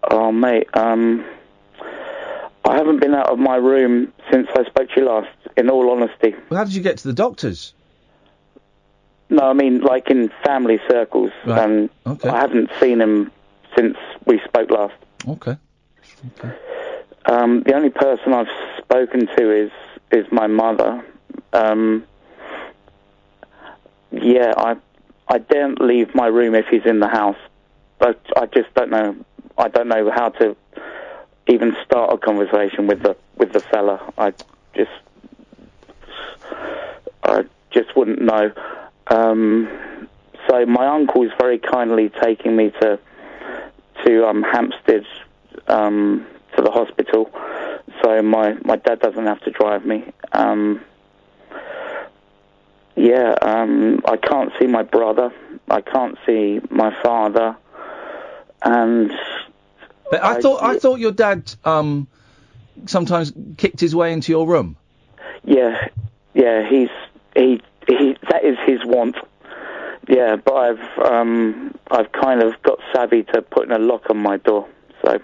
Oh, 0.09 0.31
mate, 0.31 0.67
um, 0.73 1.23
I 2.65 2.75
haven't 2.75 2.99
been 2.99 3.15
out 3.15 3.29
of 3.29 3.39
my 3.39 3.55
room 3.55 4.11
since 4.31 4.47
I 4.53 4.65
spoke 4.65 4.89
to 4.89 4.99
you 4.99 5.05
last, 5.07 5.29
in 5.55 5.69
all 5.69 5.89
honesty. 5.89 6.35
Well, 6.49 6.57
how 6.57 6.65
did 6.65 6.75
you 6.75 6.81
get 6.81 6.97
to 6.99 7.07
the 7.07 7.13
doctors? 7.13 7.73
No, 9.29 9.43
I 9.45 9.53
mean, 9.53 9.79
like 9.79 10.09
in 10.09 10.29
family 10.45 10.79
circles, 10.89 11.31
and 11.45 11.89
I 12.05 12.39
haven't 12.39 12.69
seen 12.79 13.01
him 13.01 13.31
since 13.75 13.97
we 14.25 14.39
spoke 14.45 14.69
last. 14.69 14.95
Okay. 15.27 15.57
Um, 17.25 17.63
the 17.65 17.73
only 17.73 17.89
person 17.89 18.33
I've 18.33 18.47
spoken 18.77 19.27
to 19.37 19.51
is 19.51 19.71
is 20.11 20.25
my 20.31 20.47
mother. 20.47 21.03
Um, 21.53 22.05
yeah, 24.11 24.53
I 24.57 24.75
I 25.27 25.37
daren't 25.39 25.81
leave 25.81 26.13
my 26.13 26.27
room 26.27 26.55
if 26.55 26.65
he's 26.67 26.85
in 26.85 26.99
the 26.99 27.07
house, 27.07 27.37
but 27.99 28.19
I 28.35 28.45
just 28.47 28.73
don't 28.75 28.89
know. 28.89 29.15
I 29.57 29.69
don't 29.69 29.87
know 29.87 30.11
how 30.11 30.29
to 30.29 30.55
even 31.47 31.75
start 31.85 32.13
a 32.13 32.17
conversation 32.17 32.87
with 32.87 33.01
the 33.03 33.15
with 33.37 33.53
the 33.53 33.61
fella. 33.61 34.13
I 34.17 34.33
just 34.75 34.91
I 37.23 37.45
just 37.71 37.95
wouldn't 37.95 38.21
know. 38.21 38.51
Um, 39.07 40.07
so 40.49 40.65
my 40.65 40.87
uncle 40.87 41.23
is 41.23 41.31
very 41.39 41.57
kindly 41.57 42.11
taking 42.21 42.55
me 42.55 42.71
to 42.81 42.99
to 44.05 44.27
um, 44.27 44.43
Hampstead 44.43 45.05
um, 45.67 46.25
to 46.55 46.61
the 46.61 46.71
hospital, 46.71 47.31
so 48.01 48.21
my 48.21 48.53
my 48.63 48.75
dad 48.77 48.99
doesn't 48.99 49.25
have 49.25 49.41
to 49.41 49.51
drive 49.51 49.85
me. 49.85 50.03
Um, 50.31 50.81
yeah, 52.95 53.35
um, 53.41 54.01
I 54.05 54.17
can't 54.17 54.51
see 54.59 54.67
my 54.67 54.83
brother. 54.83 55.33
I 55.69 55.81
can't 55.81 56.17
see 56.25 56.59
my 56.69 56.95
father, 57.01 57.55
and 58.61 59.11
But 60.11 60.23
I, 60.23 60.39
thought 60.41 60.61
I 60.61 60.77
thought 60.77 60.99
your 60.99 61.11
dad 61.11 61.53
um, 61.65 62.07
sometimes 62.85 63.33
kicked 63.57 63.79
his 63.79 63.95
way 63.95 64.13
into 64.13 64.31
your 64.31 64.47
room. 64.47 64.75
yeah, 65.43 65.87
yeah, 66.33 66.67
he's 66.69 66.89
he 67.35 67.61
he 67.87 68.17
that 68.29 68.43
is 68.43 68.57
his 68.65 68.85
want. 68.85 69.17
Yeah, 70.07 70.35
but 70.35 70.53
I've 70.53 70.99
um 70.99 71.77
I've 71.89 72.11
kind 72.11 72.43
of 72.43 72.61
got 72.61 72.79
savvy 72.93 73.23
to 73.23 73.41
putting 73.41 73.71
a 73.71 73.79
lock 73.79 74.09
on 74.09 74.17
my 74.17 74.37
door. 74.37 74.67
So 75.03 75.19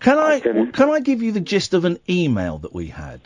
Can 0.00 0.18
I, 0.18 0.40
can 0.40 0.90
I 0.90 1.00
give 1.00 1.22
you 1.22 1.30
the 1.30 1.40
gist 1.40 1.74
of 1.74 1.84
an 1.84 1.98
email 2.08 2.58
that 2.58 2.74
we 2.74 2.88
had? 2.88 3.20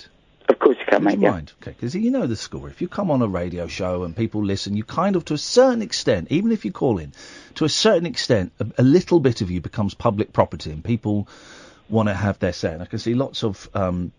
Of 0.48 0.58
course 0.58 0.76
you 0.78 0.84
can, 0.86 1.02
mate. 1.02 1.18
Mind, 1.18 1.52
okay? 1.62 1.72
Because 1.72 1.94
you 1.94 2.10
know 2.10 2.26
the 2.26 2.36
score. 2.36 2.68
If 2.68 2.82
you 2.82 2.88
come 2.88 3.10
on 3.10 3.22
a 3.22 3.26
radio 3.26 3.66
show 3.66 4.04
and 4.04 4.14
people 4.14 4.44
listen, 4.44 4.76
you 4.76 4.84
kind 4.84 5.16
of, 5.16 5.24
to 5.26 5.34
a 5.34 5.38
certain 5.38 5.82
extent, 5.82 6.28
even 6.30 6.52
if 6.52 6.64
you 6.64 6.72
call 6.72 6.98
in, 6.98 7.12
to 7.54 7.64
a 7.64 7.68
certain 7.68 8.06
extent, 8.06 8.52
a, 8.60 8.66
a 8.78 8.82
little 8.82 9.20
bit 9.20 9.40
of 9.40 9.50
you 9.50 9.60
becomes 9.60 9.94
public 9.94 10.32
property, 10.32 10.70
and 10.70 10.84
people 10.84 11.26
want 11.88 12.08
to 12.08 12.14
have 12.14 12.38
their 12.38 12.52
say. 12.52 12.72
And 12.72 12.82
I 12.82 12.86
can 12.86 12.98
see 12.98 13.14
lots 13.14 13.42
of 13.42 13.68
um, 13.74 14.12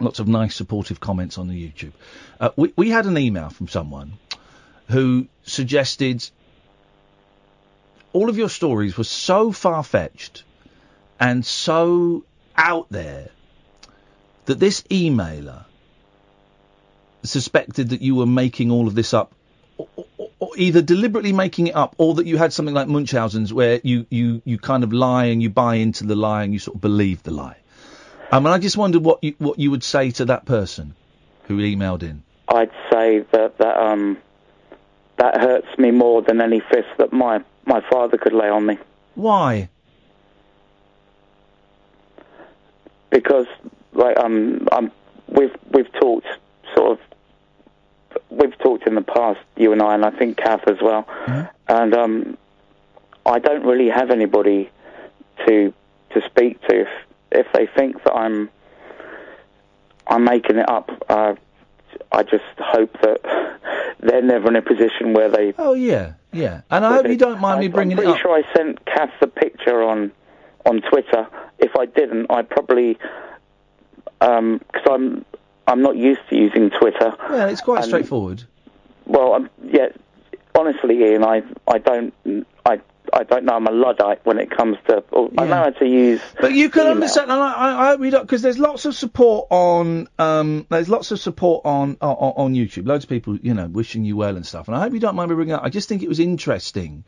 lots 0.00 0.18
of 0.18 0.26
nice 0.26 0.56
supportive 0.56 0.98
comments 0.98 1.38
on 1.38 1.46
the 1.48 1.54
YouTube. 1.54 1.92
Uh, 2.40 2.50
we 2.56 2.72
we 2.76 2.90
had 2.90 3.06
an 3.06 3.16
email 3.16 3.48
from 3.48 3.68
someone 3.68 4.14
who 4.88 5.26
suggested 5.44 6.28
all 8.12 8.28
of 8.28 8.38
your 8.38 8.48
stories 8.48 8.96
were 8.96 9.04
so 9.04 9.52
far 9.52 9.82
fetched 9.82 10.44
and 11.20 11.44
so 11.44 12.24
out 12.56 12.86
there 12.90 13.28
that 14.46 14.58
this 14.58 14.82
emailer 14.82 15.64
suspected 17.22 17.90
that 17.90 18.00
you 18.00 18.14
were 18.14 18.26
making 18.26 18.70
all 18.70 18.86
of 18.86 18.94
this 18.94 19.12
up, 19.12 19.32
or, 19.76 20.50
either 20.56 20.80
deliberately 20.80 21.32
making 21.32 21.66
it 21.66 21.74
up, 21.74 21.94
or 21.98 22.14
that 22.14 22.26
you 22.26 22.38
had 22.38 22.52
something 22.52 22.74
like 22.74 22.88
Munchausen's, 22.88 23.52
where 23.52 23.80
you, 23.82 24.06
you, 24.08 24.40
you 24.44 24.58
kind 24.58 24.84
of 24.84 24.92
lie 24.92 25.26
and 25.26 25.42
you 25.42 25.50
buy 25.50 25.74
into 25.76 26.06
the 26.06 26.14
lie 26.14 26.44
and 26.44 26.52
you 26.52 26.58
sort 26.58 26.76
of 26.76 26.80
believe 26.80 27.22
the 27.24 27.32
lie. 27.32 27.56
Um, 28.30 28.46
and 28.46 28.54
I 28.54 28.58
just 28.58 28.76
wondered 28.76 29.02
what 29.02 29.22
you, 29.22 29.34
what 29.38 29.58
you 29.58 29.70
would 29.70 29.84
say 29.84 30.10
to 30.12 30.26
that 30.26 30.46
person 30.46 30.94
who 31.44 31.58
emailed 31.58 32.02
in. 32.02 32.22
I'd 32.48 32.70
say 32.92 33.24
that 33.32 33.58
that 33.58 33.76
um 33.76 34.18
that 35.18 35.40
hurts 35.40 35.68
me 35.78 35.90
more 35.90 36.22
than 36.22 36.40
any 36.40 36.60
fist 36.60 36.88
that 36.98 37.12
my 37.12 37.42
my 37.64 37.80
father 37.90 38.16
could 38.18 38.32
lay 38.32 38.48
on 38.48 38.66
me. 38.66 38.78
Why? 39.14 39.68
because 43.10 43.46
like 43.92 44.16
um 44.18 44.66
um 44.72 44.90
we've 45.28 45.54
we've 45.72 45.90
talked 45.92 46.26
sort 46.74 46.92
of 46.92 46.98
we've 48.30 48.56
talked 48.58 48.86
in 48.86 48.94
the 48.94 49.00
past 49.00 49.40
you 49.56 49.72
and 49.72 49.80
I 49.80 49.94
and 49.94 50.04
I 50.04 50.10
think 50.10 50.36
Kath 50.36 50.66
as 50.68 50.76
well. 50.82 51.06
And 51.68 51.94
um 51.94 52.36
I 53.24 53.38
don't 53.38 53.64
really 53.64 53.88
have 53.88 54.10
anybody 54.10 54.70
to 55.46 55.72
to 56.10 56.20
speak 56.26 56.60
to 56.62 56.80
if 56.82 56.88
if 57.32 57.46
they 57.52 57.66
think 57.66 58.02
that 58.04 58.12
I'm 58.12 58.50
I'm 60.06 60.24
making 60.24 60.56
it 60.58 60.68
up. 60.68 60.90
Uh, 61.08 61.34
I 62.12 62.22
just 62.22 62.44
hope 62.58 62.92
that 63.02 63.20
they're 64.00 64.22
never 64.22 64.48
in 64.48 64.56
a 64.56 64.62
position 64.62 65.12
where 65.12 65.28
they 65.28 65.52
Oh 65.58 65.74
yeah, 65.74 66.14
yeah. 66.32 66.62
And 66.70 66.84
I 66.84 66.94
hope 66.94 67.06
you 67.08 67.16
don't 67.16 67.40
mind 67.40 67.60
me 67.60 67.68
bringing 67.68 67.98
I'm 67.98 68.04
it 68.04 68.06
pretty 68.06 68.12
up. 68.18 68.22
sure 68.22 68.36
I 68.36 68.42
sent 68.54 68.84
Kath 68.86 69.12
the 69.20 69.26
picture 69.26 69.82
on 69.82 70.12
on 70.64 70.80
Twitter. 70.82 71.26
If 71.58 71.76
I 71.76 71.86
didn't, 71.86 72.26
I 72.30 72.42
probably 72.42 72.98
because 74.20 74.86
I'm 74.90 75.24
I'm 75.66 75.82
not 75.82 75.96
used 75.96 76.20
to 76.30 76.36
using 76.36 76.70
Twitter. 76.70 77.14
Yeah, 77.30 77.48
it's 77.48 77.60
quite 77.60 77.78
And- 77.78 77.86
straightforward. 77.86 78.44
Well, 79.06 79.34
um, 79.34 79.50
yeah. 79.64 79.88
Honestly, 80.54 81.02
Iain, 81.04 81.22
I 81.24 81.42
I 81.68 81.78
don't 81.78 82.14
I 83.12 83.22
don't 83.24 83.44
know. 83.44 83.54
I'm 83.54 83.66
a 83.66 83.70
luddite 83.70 84.24
when 84.24 84.38
it 84.38 84.50
comes 84.50 84.76
to. 84.88 85.04
Or 85.12 85.30
I 85.38 85.46
know 85.46 85.54
how 85.54 85.70
to 85.70 85.86
use. 85.86 86.20
But 86.40 86.52
you 86.52 86.70
can 86.70 86.82
email. 86.82 86.94
understand, 86.94 87.30
and 87.30 87.40
I, 87.40 87.52
I, 87.52 87.82
I 87.84 87.86
hope 87.90 88.00
you 88.00 88.10
don't, 88.10 88.22
because 88.22 88.42
there's 88.42 88.58
lots 88.58 88.84
of 88.84 88.94
support 88.94 89.48
on, 89.50 90.08
um, 90.18 90.66
there's 90.70 90.88
lots 90.88 91.10
of 91.10 91.20
support 91.20 91.64
on, 91.64 91.96
on 92.00 92.16
on 92.16 92.54
YouTube. 92.54 92.86
Loads 92.86 93.04
of 93.04 93.10
people, 93.10 93.36
you 93.36 93.54
know, 93.54 93.66
wishing 93.66 94.04
you 94.04 94.16
well 94.16 94.36
and 94.36 94.46
stuff. 94.46 94.68
And 94.68 94.76
I 94.76 94.80
hope 94.80 94.92
you 94.92 95.00
don't 95.00 95.14
mind 95.14 95.30
me 95.30 95.36
bringing 95.36 95.54
up. 95.54 95.62
I 95.64 95.68
just 95.68 95.88
think 95.88 96.02
it 96.02 96.08
was 96.08 96.20
interesting. 96.20 97.04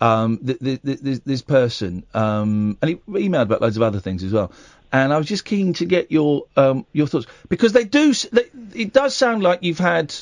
Um, 0.00 0.38
th- 0.38 0.60
th- 0.60 0.82
th- 0.82 1.00
this, 1.00 1.18
this 1.20 1.42
person, 1.42 2.04
um, 2.14 2.78
and 2.80 2.88
he 2.90 2.96
emailed 3.08 3.42
about 3.42 3.60
loads 3.62 3.76
of 3.76 3.82
other 3.82 3.98
things 3.98 4.22
as 4.22 4.32
well. 4.32 4.52
And 4.92 5.12
I 5.12 5.18
was 5.18 5.26
just 5.26 5.44
keen 5.44 5.72
to 5.74 5.84
get 5.84 6.12
your 6.12 6.44
um 6.56 6.86
your 6.92 7.06
thoughts 7.08 7.26
because 7.48 7.72
they 7.72 7.84
do. 7.84 8.14
They, 8.14 8.44
it 8.74 8.92
does 8.92 9.14
sound 9.16 9.42
like 9.42 9.62
you've 9.62 9.78
had 9.80 10.14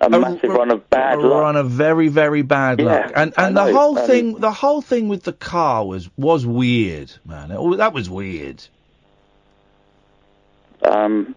a 0.00 0.10
massive 0.10 0.54
run 0.54 0.70
of 0.70 0.88
bad 0.90 1.22
luck. 1.22 1.24
a 1.24 1.26
luck. 1.26 1.42
run 1.42 1.56
of 1.56 1.70
very 1.70 2.08
very 2.08 2.42
bad 2.42 2.80
Yeah, 2.80 2.84
luck. 2.84 3.12
And 3.14 3.34
I 3.36 3.48
and 3.48 3.56
the 3.56 3.64
know, 3.66 3.72
whole 3.72 3.96
um, 3.98 4.06
thing, 4.06 4.34
the 4.40 4.52
whole 4.52 4.82
thing 4.82 5.08
with 5.08 5.24
the 5.24 5.32
car 5.32 5.86
was 5.86 6.10
was 6.16 6.46
weird, 6.46 7.12
man. 7.24 7.50
It, 7.50 7.76
that 7.78 7.92
was 7.92 8.08
weird. 8.10 8.62
Um, 10.82 11.34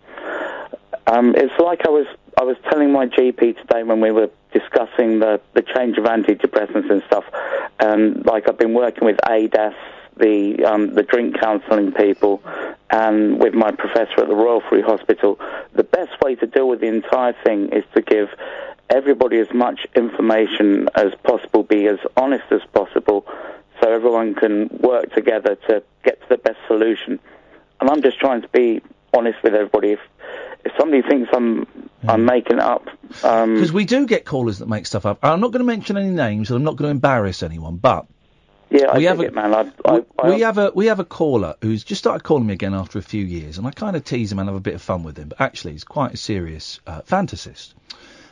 um, 1.08 1.36
it's 1.36 1.54
like 1.60 1.82
I 1.86 1.90
was 1.90 2.08
I 2.40 2.44
was 2.44 2.58
telling 2.70 2.92
my 2.92 3.08
GP 3.08 3.58
today 3.62 3.84
when 3.84 4.00
we 4.02 4.12
were 4.12 4.30
discussing 4.54 5.20
the 5.20 5.42
the 5.54 5.62
change 5.62 5.98
of 5.98 6.06
antidepressants 6.06 6.90
and 6.90 7.04
stuff, 7.08 7.26
and 7.80 8.26
like 8.26 8.48
I've 8.50 8.58
been 8.58 8.74
working 8.74 9.06
with 9.06 9.18
ADAS, 9.30 9.76
the 10.18 10.64
um, 10.66 10.94
the 10.94 11.04
drink 11.04 11.40
counselling 11.40 11.92
people, 11.92 12.42
and 12.90 13.40
with 13.40 13.54
my 13.54 13.72
professor 13.72 14.22
at 14.22 14.28
the 14.28 14.36
Royal 14.36 14.62
Free 14.70 14.82
Hospital. 14.82 15.40
The 15.74 15.84
best 15.84 16.20
way 16.22 16.36
to 16.36 16.48
deal 16.48 16.68
with 16.68 16.82
the 16.82 16.88
entire 16.88 17.34
thing 17.44 17.70
is 17.70 17.84
to 17.96 18.02
give 18.02 18.30
everybody 18.90 19.40
as 19.40 19.52
much 19.54 19.88
information 19.96 20.90
as 20.96 21.14
possible, 21.24 21.64
be 21.64 21.88
as 21.88 22.00
honest 22.16 22.46
as 22.52 22.62
possible, 22.74 23.26
so 23.82 23.92
everyone 23.92 24.36
can 24.36 24.70
work 24.80 25.14
together 25.14 25.56
to 25.68 25.84
get 26.04 26.22
to 26.22 26.30
the 26.30 26.38
best 26.38 26.58
solution. 26.68 27.20
And 27.82 27.90
I'm 27.90 28.02
just 28.02 28.20
trying 28.20 28.42
to 28.44 28.48
be 28.50 28.82
honest 29.14 29.42
with 29.44 29.54
everybody. 29.54 29.92
If 29.94 30.00
if 30.66 30.72
somebody 30.80 31.02
thinks 31.02 31.30
I'm 31.34 31.68
I'm 32.08 32.26
making 32.26 32.58
it 32.58 32.64
up, 32.64 32.88
um, 33.24 33.56
Because 33.56 33.72
we 33.74 33.86
do 33.86 34.06
get 34.06 34.26
callers 34.26 34.60
that 34.60 34.68
make 34.68 34.86
stuff 34.86 35.06
up. 35.06 35.20
I'm 35.24 35.40
not 35.40 35.52
going 35.52 35.60
to 35.60 35.66
mention 35.66 35.98
any 35.98 36.10
names, 36.10 36.50
and 36.50 36.58
I'm 36.58 36.64
not 36.64 36.76
going 36.76 36.88
to 36.88 36.92
embarrass 36.92 37.44
anyone. 37.44 37.78
But 37.78 38.06
yeah, 38.74 38.88
I 38.90 38.98
we 38.98 39.04
have 39.06 39.20
a- 39.20 39.24
it, 39.24 39.34
man. 39.36 39.54
I, 39.54 39.72
I, 39.86 40.04
I, 40.20 40.30
we 40.30 40.42
have 40.42 40.58
a 40.58 40.72
we 40.74 40.88
have 40.88 41.00
a 41.00 41.06
caller 41.06 41.56
who's 41.62 41.84
just 41.84 42.00
started 42.00 42.24
calling 42.24 42.48
me 42.48 42.54
again 42.54 42.74
after 42.74 42.98
a 42.98 43.04
few 43.04 43.24
years, 43.24 43.58
and 43.58 43.68
I 43.68 43.72
kind 43.72 43.96
of 43.96 44.04
tease 44.04 44.32
him 44.32 44.40
and 44.40 44.50
have 44.50 44.56
a 44.56 44.60
bit 44.60 44.74
of 44.74 44.82
fun 44.82 45.04
with 45.04 45.18
him. 45.18 45.30
But 45.30 45.40
actually, 45.40 45.74
he's 45.74 45.84
quite 45.84 46.16
a 46.16 46.18
serious 46.18 46.80
uh, 46.88 47.02
fantasist, 47.04 47.74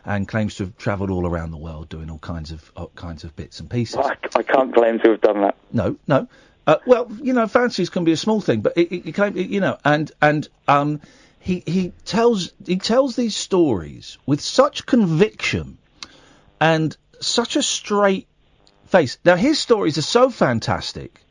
and 0.03 0.27
claims 0.27 0.55
to 0.55 0.63
have 0.63 0.77
travelled 0.77 1.11
all 1.11 1.27
around 1.27 1.51
the 1.51 1.57
world 1.57 1.89
doing 1.89 2.09
all 2.09 2.17
kinds 2.17 2.51
of 2.51 2.71
all 2.75 2.91
kinds 2.95 3.23
of 3.23 3.35
bits 3.35 3.59
and 3.59 3.69
pieces. 3.69 3.97
I, 3.97 4.15
I 4.35 4.43
can't 4.43 4.73
claim 4.73 4.99
to 4.99 5.11
have 5.11 5.21
done 5.21 5.41
that. 5.41 5.55
No, 5.71 5.97
no. 6.07 6.27
Uh, 6.65 6.77
well, 6.85 7.11
you 7.21 7.33
know, 7.33 7.47
fantasies 7.47 7.89
can 7.89 8.03
be 8.03 8.11
a 8.11 8.17
small 8.17 8.41
thing, 8.41 8.61
but 8.61 8.73
it, 8.77 8.91
it 8.91 9.19
it, 9.19 9.49
you 9.49 9.59
know, 9.59 9.77
and 9.85 10.11
and 10.21 10.47
um, 10.67 11.01
he 11.39 11.63
he 11.65 11.91
tells 12.05 12.51
he 12.65 12.77
tells 12.77 13.15
these 13.15 13.35
stories 13.35 14.17
with 14.25 14.41
such 14.41 14.85
conviction 14.85 15.77
and 16.59 16.95
such 17.19 17.55
a 17.55 17.63
straight 17.63 18.27
face. 18.91 19.17
Now 19.25 19.35
his 19.35 19.59
stories 19.59 19.97
are 19.97 20.03
so 20.03 20.29
fantastic. 20.29 21.21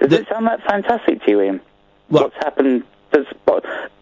Does 0.00 0.12
it 0.12 0.28
sound 0.28 0.46
that 0.46 0.62
fantastic 0.64 1.22
to 1.24 1.30
you, 1.30 1.40
Iain? 1.40 1.60
What's 2.08 2.36
happened? 2.36 2.84
Does, 3.12 3.26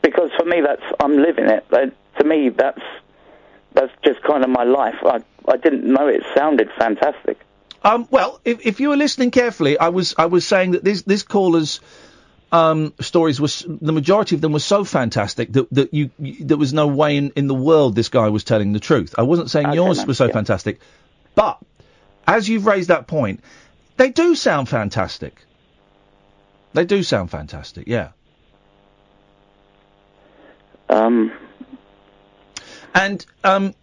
because 0.03 0.31
for 0.39 0.45
me, 0.45 0.61
that's 0.63 0.83
I'm 1.01 1.17
living 1.17 1.47
it. 1.47 1.65
To 1.71 2.25
me, 2.25 2.49
that's 2.49 2.81
that's 3.75 3.93
just 4.05 4.23
kind 4.23 4.45
of 4.45 4.51
my 4.51 4.65
life. 4.65 4.97
I 5.03 5.23
I 5.47 5.57
didn't 5.57 5.85
know 5.85 6.09
it 6.09 6.23
sounded 6.35 6.71
fantastic. 6.79 7.39
Um, 7.85 8.07
well, 8.11 8.41
if, 8.45 8.65
if 8.65 8.81
you 8.81 8.91
were 8.91 8.97
listening 8.97 9.31
carefully, 9.31 9.79
I 9.79 9.89
was 9.89 10.15
I 10.17 10.27
was 10.27 10.47
saying 10.47 10.73
that 10.73 10.85
this 10.85 11.03
this 11.03 11.23
caller's 11.23 11.81
um, 12.53 12.93
stories 13.01 13.41
was 13.41 13.65
the 13.67 13.93
majority 13.93 14.35
of 14.35 14.41
them 14.41 14.53
were 14.53 14.61
so 14.61 14.85
fantastic 14.85 15.53
that 15.53 15.69
that 15.73 15.95
you, 15.95 16.11
you 16.19 16.45
there 16.45 16.59
was 16.59 16.73
no 16.73 16.87
way 16.87 17.17
in, 17.17 17.31
in 17.35 17.47
the 17.49 17.55
world 17.55 17.95
this 17.95 18.09
guy 18.09 18.29
was 18.29 18.45
telling 18.45 18.73
the 18.73 18.81
truth. 18.81 19.15
I 19.19 19.23
wasn't 19.23 19.51
saying 19.51 19.73
yours 19.73 19.99
man, 19.99 20.07
was 20.07 20.19
so 20.19 20.27
yeah. 20.27 20.33
fantastic, 20.33 20.81
but 21.35 21.59
as 22.27 22.49
you've 22.49 22.67
raised 22.67 22.89
that 22.89 23.07
point, 23.07 23.41
they 23.97 24.11
do 24.11 24.35
sound 24.35 24.69
fantastic. 24.69 25.35
They 26.73 26.85
do 26.85 27.03
sound 27.03 27.31
fantastic, 27.31 27.87
yeah. 27.87 28.11
Um, 30.89 31.33
and 32.95 33.25
um, 33.45 33.75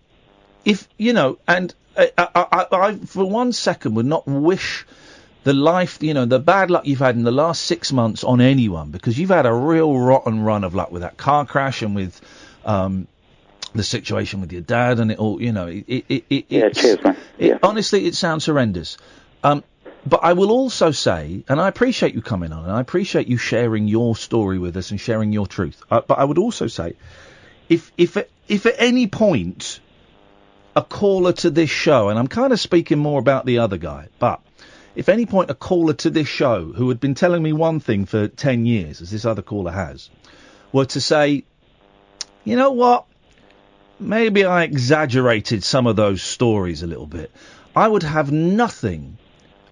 if 0.66 0.88
you 0.98 1.14
know, 1.14 1.38
and 1.48 1.74
I, 1.98 2.12
I, 2.18 2.30
I, 2.36 2.66
I, 2.72 2.96
for 2.96 3.26
one 3.26 3.52
second, 3.52 3.96
would 3.96 4.06
not 4.06 4.28
wish 4.28 4.86
the 5.44 5.54
life, 5.54 6.02
you 6.02 6.14
know, 6.14 6.26
the 6.26 6.40
bad 6.40 6.70
luck 6.70 6.86
you've 6.86 7.00
had 7.00 7.16
in 7.16 7.24
the 7.24 7.32
last 7.32 7.62
six 7.64 7.92
months 7.92 8.24
on 8.24 8.42
anyone, 8.42 8.92
because 8.92 9.18
you've 9.18 9.30
had 9.30 9.46
a 9.46 9.54
real 9.54 9.98
rotten 9.98 10.44
run 10.44 10.64
of 10.64 10.76
luck 10.76 10.92
with 10.92 11.02
that 11.02 11.18
car 11.18 11.46
crash 11.46 11.82
and 11.82 11.96
with 11.96 12.20
um, 12.66 13.08
the 13.74 13.84
situation 13.84 14.42
with 14.42 14.52
your 14.52 14.62
dad, 14.62 15.00
and 15.00 15.12
it 15.12 15.20
all, 15.20 15.42
you 15.42 15.52
know, 15.52 15.68
it, 15.68 15.86
it, 15.88 16.06
it, 16.10 16.24
it 16.30 16.46
Yeah, 16.50 16.66
it's- 16.66 16.82
cheers, 16.82 17.04
man. 17.04 17.16
it- 17.38 17.60
honestly, 17.64 18.06
it 18.06 18.16
sounds 18.16 18.46
horrendous. 18.46 18.98
Um, 19.44 19.64
but 20.06 20.22
I 20.24 20.34
will 20.34 20.52
also 20.52 20.92
say, 20.92 21.44
and 21.50 21.60
I 21.60 21.68
appreciate 21.68 22.16
you 22.16 22.22
coming 22.22 22.52
on, 22.54 22.64
and 22.64 22.72
I 22.72 22.80
appreciate 22.82 23.28
you 23.28 23.38
sharing 23.38 23.88
your 23.88 24.16
story 24.16 24.58
with 24.58 24.76
us 24.78 24.92
and 24.92 25.00
sharing 25.00 25.34
your 25.34 25.46
truth. 25.46 25.82
Uh, 25.92 26.02
but 26.08 26.18
I 26.20 26.24
would 26.24 26.38
also 26.38 26.68
say, 26.68 26.94
if 27.68 27.92
if 27.98 28.18
if 28.48 28.66
at 28.66 28.76
any 28.80 29.08
point 29.08 29.80
a 30.76 30.82
caller 30.82 31.34
to 31.34 31.50
this 31.50 31.70
show, 31.70 32.10
and 32.10 32.18
I'm 32.18 32.28
kind 32.28 32.54
of 32.54 32.60
speaking 32.60 32.98
more 32.98 33.20
about 33.20 33.46
the 33.46 33.60
other 33.60 33.78
guy, 33.78 34.08
but 34.20 34.40
if 34.96 35.10
any 35.10 35.26
point 35.26 35.52
a 35.52 35.54
caller 35.54 35.94
to 35.96 36.10
this 36.10 36.28
show 36.28 36.66
who 36.74 36.90
had 36.90 37.00
been 37.00 37.14
telling 37.14 37.44
me 37.44 37.54
one 37.54 37.80
thing 37.80 38.06
for 38.06 38.28
ten 38.30 38.66
years, 38.66 39.02
as 39.02 39.12
this 39.12 39.26
other 39.26 39.42
caller 39.42 39.72
has, 39.72 40.10
were 40.72 40.86
to 40.86 41.02
say, 41.02 41.44
you 42.46 42.56
know 42.56 42.72
what, 42.72 43.06
maybe 44.00 44.46
I 44.46 44.64
exaggerated 44.64 45.64
some 45.64 45.88
of 45.88 45.96
those 45.96 46.22
stories 46.22 46.84
a 46.84 46.88
little 46.88 47.08
bit, 47.08 47.32
I 47.76 47.88
would 47.88 48.04
have 48.04 48.32
nothing 48.32 49.18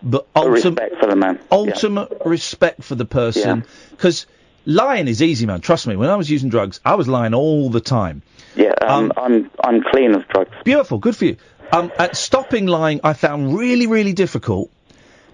but 0.03 0.27
ultimate 0.35 0.53
respect 0.53 0.99
for 0.99 1.07
the 1.07 1.15
man. 1.15 1.39
ultimate 1.51 2.21
respect 2.25 2.83
for 2.83 2.95
the 2.95 3.05
person 3.05 3.65
because 3.91 4.27
lying 4.65 5.07
is 5.07 5.21
easy, 5.21 5.45
man. 5.45 5.61
Trust 5.61 5.87
me. 5.87 5.95
When 5.95 6.09
I 6.09 6.15
was 6.15 6.29
using 6.29 6.49
drugs, 6.49 6.79
I 6.85 6.95
was 6.95 7.07
lying 7.07 7.33
all 7.33 7.69
the 7.69 7.81
time. 7.81 8.21
Yeah, 8.55 8.73
um, 8.81 9.11
I'm 9.17 9.49
I'm 9.63 9.81
clean 9.81 10.13
of 10.13 10.27
drugs. 10.27 10.51
Beautiful, 10.63 10.99
good 10.99 11.15
for 11.15 11.25
you. 11.25 11.37
Um, 11.71 11.91
at 11.97 12.15
stopping 12.15 12.65
lying, 12.65 13.01
I 13.03 13.13
found 13.13 13.57
really, 13.57 13.87
really 13.87 14.13
difficult, 14.13 14.71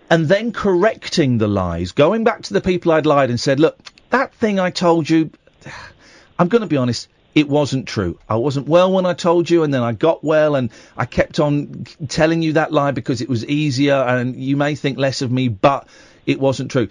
and 0.10 0.28
then 0.28 0.52
correcting 0.52 1.38
the 1.38 1.48
lies, 1.48 1.92
going 1.92 2.24
back 2.24 2.44
to 2.44 2.54
the 2.54 2.62
people 2.62 2.92
I'd 2.92 3.06
lied 3.06 3.30
and 3.30 3.40
said, 3.40 3.60
"Look, 3.60 3.78
that 4.10 4.34
thing 4.34 4.60
I 4.60 4.70
told 4.70 5.10
you, 5.10 5.32
I'm 6.40 6.48
going 6.48 6.62
to 6.62 6.68
be 6.68 6.78
honest, 6.78 7.08
it 7.36 7.50
wasn't 7.50 7.88
true. 7.88 8.20
I 8.30 8.36
wasn't 8.36 8.68
well 8.68 8.92
when 8.92 9.06
I 9.06 9.14
told 9.14 9.50
you, 9.50 9.64
and 9.64 9.74
then 9.74 9.82
I 9.82 9.94
got 9.94 10.24
well, 10.24 10.56
and 10.56 10.70
I 10.96 11.06
kept 11.06 11.40
on 11.40 11.86
telling 12.08 12.42
you 12.42 12.54
that 12.54 12.72
lie 12.72 12.92
because 12.92 13.22
it 13.22 13.30
was 13.30 13.46
easier, 13.46 13.96
and 13.96 14.36
you 14.36 14.56
may 14.56 14.76
think 14.76 14.98
less 14.98 15.22
of 15.22 15.32
me, 15.32 15.48
but 15.48 15.88
it 16.26 16.40
wasn't 16.40 16.72
true." 16.72 16.90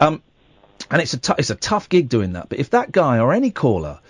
Um, 0.00 0.22
and 0.90 1.00
it's 1.00 1.14
a 1.14 1.34
it's 1.38 1.50
a 1.50 1.54
tough 1.54 1.88
gig 1.88 2.08
doing 2.08 2.32
that. 2.32 2.48
But 2.48 2.58
if 2.58 2.70
that 2.70 2.90
guy 2.90 3.18
or 3.18 3.32
any 3.32 3.50
caller 3.50 4.00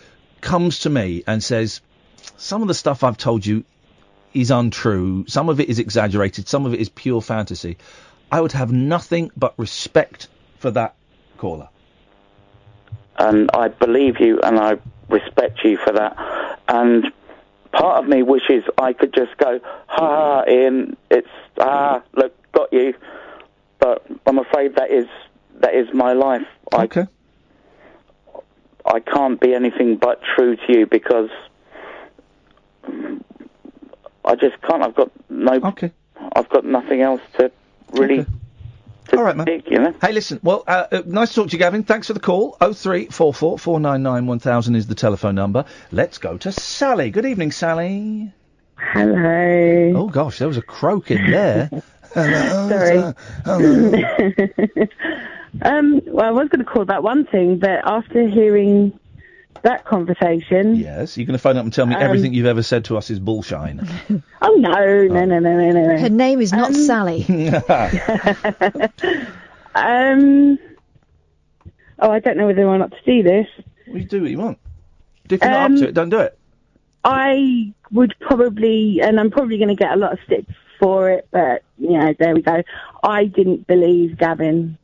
comes 0.40 0.80
to 0.80 0.90
me 0.90 1.22
and 1.26 1.42
says, 1.42 1.80
"Some 2.36 2.62
of 2.62 2.68
the 2.68 2.74
stuff 2.74 3.04
I've 3.04 3.18
told 3.18 3.44
you 3.44 3.64
is 4.32 4.50
untrue, 4.50 5.26
some 5.28 5.48
of 5.48 5.60
it 5.60 5.68
is 5.68 5.78
exaggerated, 5.78 6.48
some 6.48 6.66
of 6.66 6.74
it 6.74 6.80
is 6.80 6.88
pure 6.88 7.20
fantasy," 7.20 7.76
I 8.32 8.40
would 8.40 8.52
have 8.52 8.72
nothing 8.72 9.30
but 9.36 9.54
respect 9.58 10.28
for 10.58 10.70
that 10.70 10.94
caller. 11.36 11.68
And 13.16 13.50
I 13.54 13.68
believe 13.68 14.20
you 14.20 14.40
and 14.40 14.58
I 14.58 14.78
respect 15.08 15.64
you 15.64 15.76
for 15.76 15.92
that. 15.92 16.16
And 16.68 17.06
part 17.72 18.02
of 18.02 18.08
me 18.08 18.22
wishes 18.22 18.64
I 18.78 18.92
could 18.92 19.14
just 19.14 19.36
go, 19.38 19.60
ha, 19.86 20.06
ha, 20.06 20.44
Iain, 20.48 20.96
it's 21.10 21.28
ah, 21.58 22.02
look, 22.14 22.34
got 22.52 22.72
you. 22.72 22.94
But 23.78 24.06
I'm 24.26 24.38
afraid 24.38 24.76
that 24.76 24.90
is 24.90 25.06
that 25.60 25.74
is 25.74 25.92
my 25.92 26.12
life. 26.12 26.46
Okay. 26.72 27.06
I, 28.34 28.96
I 28.96 29.00
can't 29.00 29.40
be 29.40 29.54
anything 29.54 29.96
but 29.96 30.20
true 30.34 30.56
to 30.56 30.72
you 30.72 30.86
because 30.86 31.30
I 34.24 34.34
just 34.36 34.60
can't. 34.62 34.82
I've 34.82 34.94
got 34.94 35.10
no. 35.30 35.54
Okay. 35.54 35.92
I've 36.34 36.48
got 36.48 36.64
nothing 36.64 37.02
else 37.02 37.20
to 37.38 37.50
really. 37.92 38.26
All 39.12 39.22
right, 39.22 39.36
man. 39.36 39.46
you 39.66 39.78
know? 39.78 39.94
Hey, 40.00 40.12
listen. 40.12 40.40
Well, 40.42 40.64
uh, 40.66 40.86
uh, 40.90 41.02
nice 41.06 41.30
to 41.30 41.34
talk 41.36 41.48
to 41.48 41.52
you, 41.52 41.58
Gavin. 41.58 41.82
Thanks 41.84 42.06
for 42.06 42.14
the 42.14 42.20
call. 42.20 42.56
Oh 42.60 42.72
three 42.72 43.06
four 43.06 43.34
four 43.34 43.58
four 43.58 43.78
nine 43.78 44.02
nine 44.02 44.26
one 44.26 44.38
thousand 44.38 44.76
is 44.76 44.86
the 44.86 44.94
telephone 44.94 45.34
number. 45.34 45.64
Let's 45.92 46.18
go 46.18 46.38
to 46.38 46.52
Sally. 46.52 47.10
Good 47.10 47.26
evening, 47.26 47.52
Sally. 47.52 48.32
Hello. 48.76 49.92
Oh 49.96 50.08
gosh, 50.08 50.38
there 50.38 50.48
was 50.48 50.56
a 50.56 50.62
croak 50.62 51.10
in 51.10 51.30
there. 51.30 51.70
Hello, 52.14 52.68
Sorry. 52.68 52.98
sir. 52.98 53.14
Hello. 53.44 54.86
um, 55.62 56.00
well, 56.06 56.26
I 56.26 56.30
was 56.30 56.48
going 56.48 56.64
to 56.64 56.70
call 56.70 56.84
that 56.84 57.02
one 57.02 57.26
thing, 57.26 57.58
but 57.58 57.80
after 57.84 58.28
hearing 58.28 58.98
that 59.64 59.84
conversation, 59.84 60.76
Yes, 60.76 61.16
you're 61.18 61.26
going 61.26 61.36
to 61.36 61.42
phone 61.42 61.56
up 61.56 61.64
and 61.64 61.72
tell 61.72 61.84
me 61.86 61.94
Um, 61.94 62.02
everything 62.02 62.32
you've 62.32 62.46
ever 62.46 62.62
said 62.62 62.84
to 62.86 62.96
us 62.96 63.10
is 63.10 63.18
bullshine. 63.18 63.80
oh 64.42 64.54
no, 64.56 64.70
no, 64.70 65.24
no, 65.24 65.38
no, 65.38 65.38
no, 65.40 65.70
no, 65.70 65.86
no. 65.94 65.98
Her 65.98 66.08
name 66.08 66.40
is 66.40 66.52
not 66.52 66.72
Sally. 66.74 67.24
Um, 69.76 70.56
oh, 71.98 72.10
I 72.10 72.20
don't 72.20 72.36
know 72.36 72.46
whether 72.46 72.62
or 72.64 72.78
not 72.78 72.92
to 72.92 72.98
do 73.04 73.22
this. 73.24 73.46
Well, 73.88 73.98
you 73.98 74.04
do 74.04 74.22
what 74.22 74.30
you 74.30 74.38
want. 74.38 74.58
If 75.28 75.40
you're 75.42 75.50
not 75.50 75.62
up 75.64 75.70
Um, 75.70 75.76
to 75.78 75.88
it, 75.88 75.94
don't 75.94 76.10
do 76.10 76.20
it. 76.20 76.38
I 77.02 77.72
would 77.90 78.14
probably, 78.20 79.00
and 79.02 79.18
I'm 79.18 79.30
probably 79.32 79.58
going 79.58 79.68
to 79.68 79.74
get 79.74 79.92
a 79.92 79.96
lot 79.96 80.12
of 80.12 80.18
stick 80.26 80.44
for 80.78 81.10
it, 81.10 81.26
but 81.32 81.62
you 81.78 81.98
know, 81.98 82.14
there 82.18 82.34
we 82.34 82.42
go. 82.42 82.62
I 83.02 83.24
didn't 83.24 83.66
believe 83.66 84.16
Gavin, 84.16 84.78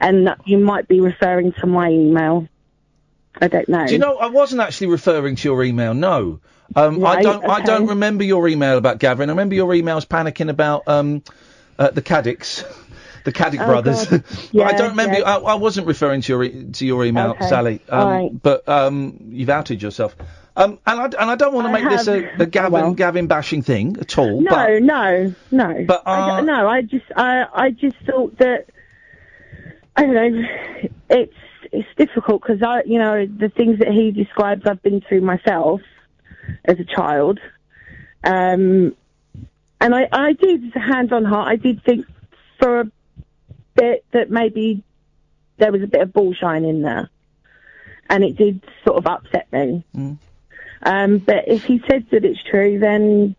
and 0.00 0.34
you 0.44 0.58
might 0.58 0.86
be 0.88 1.00
referring 1.00 1.52
to 1.54 1.66
my 1.66 1.90
email. 1.90 2.46
I 3.40 3.48
don't 3.48 3.68
know. 3.68 3.86
Do 3.86 3.92
you 3.92 3.98
know, 3.98 4.16
I 4.16 4.26
wasn't 4.28 4.60
actually 4.62 4.88
referring 4.88 5.36
to 5.36 5.48
your 5.48 5.62
email. 5.64 5.94
No, 5.94 6.40
um, 6.74 7.04
I 7.04 7.22
don't. 7.22 7.44
I 7.44 7.60
don't 7.62 7.88
remember 7.88 8.24
your 8.24 8.48
email 8.48 8.78
about 8.78 8.98
Gavin. 8.98 9.28
I 9.28 9.32
remember 9.32 9.54
your 9.54 9.72
emails 9.72 10.06
panicking 10.06 10.48
about 10.50 10.88
um, 10.88 11.22
uh, 11.78 11.90
the 11.90 12.02
Caddicks, 12.02 12.64
the 13.24 13.32
Caddick 13.32 13.60
Oh, 13.60 13.66
brothers. 13.66 14.06
But 14.52 14.62
I 14.62 14.72
don't 14.76 14.90
remember. 14.90 15.18
yeah. 15.18 15.36
I, 15.36 15.38
I 15.38 15.54
wasn't 15.54 15.86
referring 15.86 16.22
to 16.22 16.32
your 16.32 16.44
e- 16.44 16.64
to 16.72 16.86
your 16.86 17.04
email, 17.04 17.30
Okay, 17.32 17.48
Sally. 17.48 17.80
Um, 17.88 18.08
right. 18.08 18.42
But 18.42 18.68
um, 18.68 19.18
you've 19.28 19.50
outed 19.50 19.82
yourself. 19.82 20.16
Um, 20.58 20.78
and 20.86 20.98
I 21.00 21.04
and 21.04 21.30
I 21.30 21.34
don't 21.36 21.52
want 21.52 21.66
to 21.66 21.70
I 21.70 21.82
make 21.82 21.90
this 21.90 22.08
a, 22.08 22.42
a 22.42 22.46
Gavin 22.46 22.94
Gavin 22.94 23.26
bashing 23.26 23.60
thing 23.60 23.98
at 24.00 24.16
all. 24.16 24.40
No, 24.40 24.50
but 24.50 24.82
no, 24.82 25.34
no. 25.50 25.84
But, 25.86 26.02
uh, 26.06 26.36
don't- 26.38 26.46
no, 26.46 26.66
I 26.66 26.80
just, 26.80 27.04
I, 27.14 27.44
I 27.52 27.70
just 27.72 27.96
thought 28.06 28.38
that 28.38 28.66
I 29.94 30.06
don't 30.06 30.14
know. 30.14 30.48
It's 31.10 31.34
it's 31.72 31.88
difficult 31.96 32.42
because 32.42 32.62
I, 32.62 32.82
you 32.86 32.98
know, 32.98 33.26
the 33.26 33.48
things 33.48 33.78
that 33.78 33.88
he 33.88 34.10
describes, 34.10 34.62
I've 34.66 34.82
been 34.82 35.00
through 35.00 35.22
myself 35.22 35.80
as 36.64 36.78
a 36.78 36.84
child, 36.84 37.40
um, 38.24 38.94
and 39.80 39.94
I, 39.94 40.08
I 40.10 40.32
did 40.32 40.72
hand 40.74 41.12
on 41.12 41.24
heart. 41.24 41.48
I 41.48 41.56
did 41.56 41.82
think 41.84 42.06
for 42.58 42.80
a 42.80 42.90
bit 43.74 44.04
that 44.12 44.30
maybe 44.30 44.82
there 45.58 45.72
was 45.72 45.82
a 45.82 45.86
bit 45.86 46.00
of 46.00 46.12
bullshine 46.12 46.64
in 46.64 46.82
there, 46.82 47.10
and 48.08 48.24
it 48.24 48.36
did 48.36 48.62
sort 48.84 48.98
of 48.98 49.06
upset 49.06 49.52
me. 49.52 49.84
Mm. 49.94 50.18
Um, 50.82 51.18
but 51.18 51.48
if 51.48 51.64
he 51.64 51.80
says 51.90 52.02
that 52.10 52.24
it's 52.24 52.42
true, 52.42 52.78
then 52.78 53.34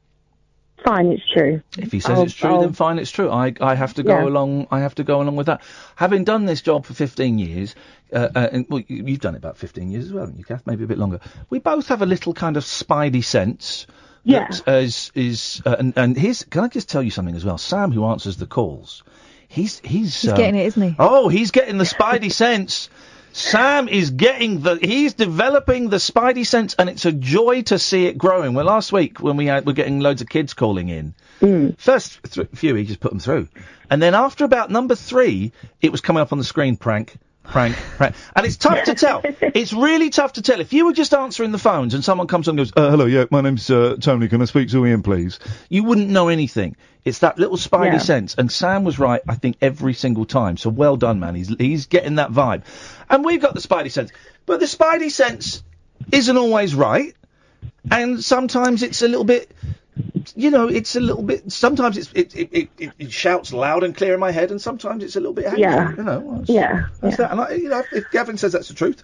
fine, 0.84 1.08
it's 1.08 1.24
true. 1.34 1.62
If 1.78 1.92
he 1.92 2.00
says 2.00 2.18
I'll- 2.18 2.24
it's 2.24 2.34
true, 2.34 2.50
I'll- 2.56 2.62
then 2.62 2.74
fine, 2.74 3.00
it's 3.00 3.12
true. 3.12 3.30
I 3.30 3.54
I 3.60 3.76
have 3.76 3.94
to 3.96 4.04
go 4.04 4.18
Yeah. 4.20 4.26
along. 4.28 4.68
I 4.72 4.80
have 4.80 4.96
to 4.96 5.04
go 5.04 5.22
along 5.22 5.36
with 5.36 5.48
that. 5.48 5.62
Having 5.96 6.24
done 6.26 6.46
this 6.46 6.62
job 6.62 6.86
for 6.86 6.94
15 6.94 7.40
years, 7.40 7.76
uh, 8.14 8.30
uh, 8.36 8.48
and 8.52 8.66
well, 8.70 8.82
you, 8.88 9.04
you've 9.06 9.20
done 9.20 9.36
it 9.36 9.40
about 9.40 9.58
15 9.58 9.90
years 9.92 10.06
as 10.06 10.14
well, 10.14 10.22
haven't 10.26 10.38
you, 10.40 10.46
Kath? 10.46 10.64
Maybe 10.66 10.84
a 10.84 10.88
bit 10.88 10.98
longer. 10.98 11.20
We 11.50 11.60
both 11.60 11.88
have 11.90 12.02
a 12.02 12.06
little 12.06 12.34
kind 12.34 12.58
of 12.58 12.64
spidey 12.64 13.24
sense. 13.24 13.88
Yeah. 14.24 14.48
That 14.66 14.82
is 14.84 15.12
is 15.16 15.62
uh, 15.66 15.76
and 15.80 15.94
and 15.96 16.18
here's 16.18 16.44
can 16.44 16.64
I 16.64 16.68
just 16.68 16.90
tell 16.90 17.02
you 17.04 17.12
something 17.12 17.36
as 17.36 17.46
well? 17.46 17.58
Sam, 17.58 17.92
who 17.92 18.06
answers 18.06 18.38
the 18.38 18.46
calls, 18.48 19.04
he's 19.48 19.80
he's 19.80 20.22
He's 20.22 20.32
um, 20.32 20.38
getting 20.38 20.60
it, 20.60 20.66
isn't 20.68 20.82
he? 20.90 20.96
Oh, 21.00 21.30
he's 21.30 21.52
getting 21.52 21.78
the 21.78 21.86
spidey 21.86 22.32
sense. 22.46 22.90
Sam 23.34 23.88
is 23.88 24.12
getting 24.12 24.62
the, 24.62 24.76
he's 24.76 25.14
developing 25.14 25.90
the 25.90 25.98
spidey 25.98 26.46
sense 26.46 26.76
and 26.78 26.90
it's 26.90 27.06
a 27.06 27.12
joy 27.12 27.62
to 27.64 27.78
see 27.78 28.08
it 28.08 28.18
growing. 28.18 28.54
Well, 28.54 28.66
last 28.66 28.92
week 28.92 29.20
when 29.20 29.38
we 29.38 29.46
had, 29.46 29.66
we're 29.66 29.74
getting 29.74 30.00
loads 30.00 30.22
of 30.22 30.30
kids 30.30 30.54
calling 30.54 30.90
in, 30.90 31.14
hmm. 31.40 31.70
first 31.78 32.20
th- 32.32 32.48
few 32.54 32.76
he 32.76 32.86
just 32.86 33.00
put 33.00 33.12
them 33.12 33.20
through. 33.20 33.48
And 33.90 34.02
then 34.02 34.16
after 34.16 34.44
about 34.44 34.72
number 34.72 34.96
three, 34.96 35.52
it 35.82 35.92
was 35.92 36.02
coming 36.02 36.22
up 36.22 36.32
on 36.32 36.38
the 36.38 36.44
screen, 36.44 36.78
prank, 36.78 37.18
prank, 37.48 37.76
prank. 37.98 38.16
And 38.36 38.46
it's 38.46 38.58
tough 38.58 38.84
to 38.86 38.94
tell. 38.96 39.22
It's 39.42 39.74
really 39.74 40.10
tough 40.10 40.34
to 40.34 40.42
tell. 40.42 40.60
If 40.60 40.74
you 40.74 40.86
were 40.86 40.94
just 40.94 41.14
answering 41.14 41.52
the 41.52 41.58
phones 41.58 41.94
and 41.94 42.04
someone 42.04 42.28
comes 42.28 42.48
on 42.48 42.54
and 42.54 42.58
goes, 42.60 42.74
uh, 42.76 42.92
hello, 42.92 43.06
yeah, 43.06 43.26
my 43.32 43.42
name's 43.42 43.70
uh, 43.70 43.96
Tony, 44.00 44.28
can 44.28 44.42
I 44.42 44.46
speak 44.46 44.70
to 44.70 44.86
Iain, 44.86 45.02
please? 45.02 45.40
You 45.70 45.84
wouldn't 45.84 46.10
know 46.10 46.28
anything. 46.28 46.76
It's 47.06 47.20
that 47.20 47.40
little 47.40 47.58
spidey 47.58 47.94
Yeah. 47.94 47.98
sense. 48.00 48.36
And 48.38 48.52
Sam 48.52 48.84
was 48.84 49.00
right, 49.00 49.22
I 49.28 49.36
think, 49.36 49.58
every 49.62 49.94
single 49.94 50.26
time. 50.26 50.58
So 50.58 50.70
well 50.70 50.98
done, 50.98 51.20
man. 51.20 51.36
He's, 51.36 51.56
he's 51.58 51.88
getting 51.88 52.16
that 52.16 52.32
vibe. 52.32 52.64
And 53.10 53.24
we've 53.26 53.42
got 53.42 53.54
the 53.54 53.62
spidey 53.62 53.92
sense. 53.92 54.12
But 54.46 54.60
the 54.60 54.66
spidey 54.66 55.10
sense 55.10 55.64
isn't 56.12 56.38
always 56.38 56.76
right. 56.76 57.16
And 57.90 58.24
sometimes 58.24 58.84
it's 58.84 59.02
a 59.02 59.08
little 59.08 59.24
bit, 59.24 59.50
you 60.36 60.52
know, 60.52 60.68
it's 60.68 60.96
a 60.96 61.00
little 61.00 61.24
bit, 61.24 61.52
sometimes 61.52 61.98
it's, 61.98 62.12
it, 62.14 62.36
it, 62.36 62.50
it, 62.52 62.70
it, 62.78 62.92
it 63.00 63.12
shouts 63.12 63.54
loud 63.54 63.84
and 63.84 63.96
clear 63.96 64.14
in 64.14 64.20
my 64.20 64.32
head, 64.32 64.52
and 64.52 64.62
sometimes 64.62 65.04
it's 65.04 65.16
a 65.16 65.20
little 65.20 65.34
bit 65.34 65.46
angry. 65.46 65.62
Yeah. 65.62 65.96
You 65.96 66.04
know, 66.04 66.20
well, 66.20 66.44
Yeah, 66.48 66.88
That's 67.02 67.18
that. 67.18 67.32
And 67.32 67.42
I, 67.42 67.54
you 67.54 67.70
know, 67.70 67.84
if 67.92 68.10
Gavin 68.12 68.38
says 68.38 68.54
that's 68.54 68.68
the 68.68 68.74
truth, 68.74 69.04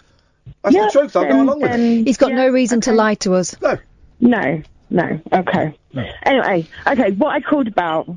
that's 0.62 0.76
the 0.76 0.90
truth. 0.92 1.16
I'll 1.16 1.24
go 1.24 1.42
along 1.42 1.62
with 1.62 1.72
it. 1.72 2.06
He's 2.06 2.18
got 2.18 2.34
no 2.34 2.50
reason 2.50 2.82
to 2.82 2.92
lie 2.92 3.16
to 3.16 3.36
us. 3.36 3.60
No. 3.62 3.78
No, 4.20 4.62
no. 4.90 5.22
Okay. 5.32 5.78
No. 5.94 6.10
Anyway, 6.24 6.68
okay, 6.88 7.12
what 7.12 7.30
I 7.34 7.42
called 7.42 7.68
about. 7.68 8.10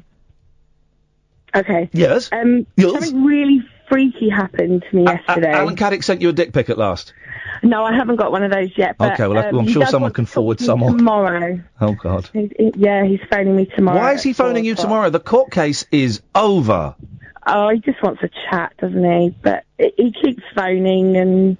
Okay. 1.54 1.88
Yes. 1.92 2.30
Um, 2.32 2.66
something 2.78 3.24
really 3.24 3.64
freaky 3.88 4.28
happened 4.28 4.84
to 4.90 4.96
me 4.96 5.04
yesterday. 5.04 5.52
Alan 5.52 5.76
Caddick 5.76 6.04
sent 6.04 6.20
you 6.22 6.28
a 6.28 6.32
dick 6.32 6.52
pic 6.52 6.70
at 6.70 6.78
last. 6.78 7.12
no, 7.62 7.84
I 7.84 7.94
haven't 7.94 8.16
got 8.16 8.32
one 8.32 8.42
of 8.42 8.50
those 8.50 8.70
yet. 8.76 8.96
But, 8.98 9.12
Okay, 9.14 9.26
well, 9.26 9.38
um, 9.38 9.58
I'm 9.60 9.68
sure 9.68 9.86
someone 9.86 10.12
can 10.12 10.26
forward 10.26 10.58
to 10.58 10.62
me 10.62 10.66
some 10.66 10.98
tomorrow. 10.98 11.60
Oh 11.80 11.92
God. 11.94 12.28
He, 12.32 12.50
he- 12.58 12.72
yeah, 12.76 13.04
he's 13.04 13.20
phoning 13.30 13.56
me 13.56 13.66
tomorrow. 13.66 13.98
Why 13.98 14.12
is 14.12 14.22
he 14.22 14.32
phoning 14.32 14.64
you 14.64 14.72
o'clock. 14.72 14.84
tomorrow? 14.86 15.10
The 15.10 15.20
court 15.20 15.50
case 15.50 15.86
is 15.90 16.20
over. 16.34 16.94
Oh, 17.46 17.68
he 17.70 17.78
just 17.80 18.02
wants 18.02 18.22
a 18.22 18.28
chat, 18.50 18.74
doesn't 18.78 19.04
he? 19.04 19.34
But 19.42 19.64
he 19.78 20.12
keeps 20.12 20.42
phoning 20.56 21.16
and, 21.16 21.56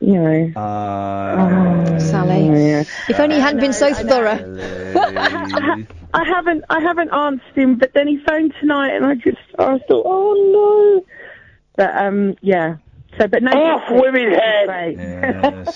you 0.00 0.14
know. 0.14 0.52
Uh, 0.60 1.98
Sally. 1.98 2.46
yeah. 2.46 2.84
If 3.08 3.18
only 3.20 3.36
you 3.36 3.42
hadn't 3.42 3.60
been 3.60 3.72
so 3.72 3.92
thorough. 3.94 4.38
I 6.14 6.24
haven't, 6.24 6.64
I 6.70 6.80
haven't 6.80 7.12
answered 7.12 7.54
him, 7.56 7.76
but 7.78 7.92
then 7.94 8.08
he 8.08 8.18
phoned 8.26 8.54
tonight, 8.60 8.94
and 8.94 9.04
I 9.04 9.14
just, 9.16 9.36
I 9.58 9.78
thought, 9.78 10.02
oh 10.06 11.02
no. 11.04 11.06
But 11.76 11.94
um, 11.96 12.36
yeah. 12.40 12.76
So, 13.18 13.28
but 13.28 13.42
no. 13.42 13.50
Off 13.52 13.90
with 13.90 14.14
his 14.14 14.34
head. 14.34 14.66
Great. 14.66 14.98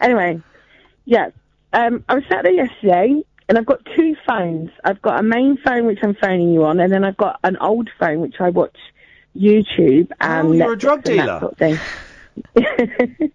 anyway, 0.00 0.40
yeah. 1.04 1.30
Um, 1.72 2.04
I 2.08 2.14
was 2.14 2.24
sat 2.30 2.42
there 2.44 2.52
yesterday, 2.52 3.22
and 3.48 3.58
I've 3.58 3.66
got 3.66 3.84
two 3.96 4.16
phones. 4.26 4.70
I've 4.84 5.02
got 5.02 5.20
a 5.20 5.22
main 5.22 5.56
phone 5.58 5.86
which 5.86 5.98
I'm 6.02 6.14
phoning 6.14 6.52
you 6.52 6.64
on, 6.64 6.80
and 6.80 6.92
then 6.92 7.04
I've 7.04 7.16
got 7.16 7.40
an 7.44 7.56
old 7.58 7.90
phone 7.98 8.20
which 8.20 8.36
I 8.40 8.50
watch 8.50 8.76
YouTube 9.36 10.10
and 10.20 10.48
Oh, 10.48 10.52
you're 10.52 10.72
a 10.72 10.78
drug 10.78 11.02
dealer. 11.04 11.40
sort 11.40 11.52
of 11.52 11.58
thing. 11.58 11.78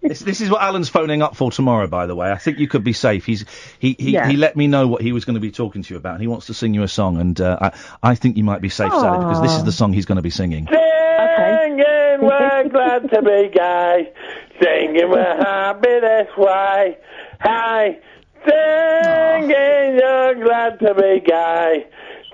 This, 0.01 0.19
this 0.19 0.41
is 0.41 0.49
what 0.49 0.61
Alan's 0.61 0.89
phoning 0.89 1.21
up 1.21 1.35
for 1.35 1.51
tomorrow, 1.51 1.87
by 1.87 2.05
the 2.07 2.15
way. 2.15 2.31
I 2.31 2.37
think 2.37 2.59
you 2.59 2.67
could 2.67 2.83
be 2.83 2.93
safe. 2.93 3.25
He's 3.25 3.45
he 3.79 3.95
he, 3.97 4.11
Yeah. 4.11 4.27
he 4.27 4.37
let 4.37 4.55
me 4.55 4.67
know 4.67 4.87
what 4.87 5.01
he 5.01 5.11
was 5.11 5.25
going 5.25 5.35
to 5.35 5.39
be 5.39 5.51
talking 5.51 5.83
to 5.83 5.93
you 5.93 5.97
about, 5.97 6.19
he 6.21 6.27
wants 6.27 6.47
to 6.47 6.53
sing 6.53 6.73
you 6.73 6.83
a 6.83 6.87
song, 6.87 7.17
and 7.19 7.39
uh, 7.41 7.57
I 7.61 7.71
I 8.11 8.15
think 8.15 8.37
you 8.37 8.43
might 8.43 8.61
be 8.61 8.69
safe, 8.69 8.91
Sally, 8.91 9.19
because 9.19 9.41
this 9.41 9.53
is 9.53 9.63
the 9.63 9.71
song 9.71 9.93
he's 9.93 10.05
going 10.05 10.17
to 10.17 10.21
be 10.21 10.29
singing. 10.29 10.67
Singing, 10.67 12.19
we're 12.21 12.69
glad 12.69 13.09
to 13.09 13.21
be 13.21 13.49
gay. 13.53 14.13
Singing, 14.61 15.09
we're 15.09 15.37
happy 15.37 15.99
this 15.99 16.27
way. 16.37 16.97
Hey, 17.41 17.99
singing, 18.45 19.99
you're 19.99 20.35
glad 20.43 20.79
to 20.79 20.93
be 20.93 21.19
gay. 21.25 21.87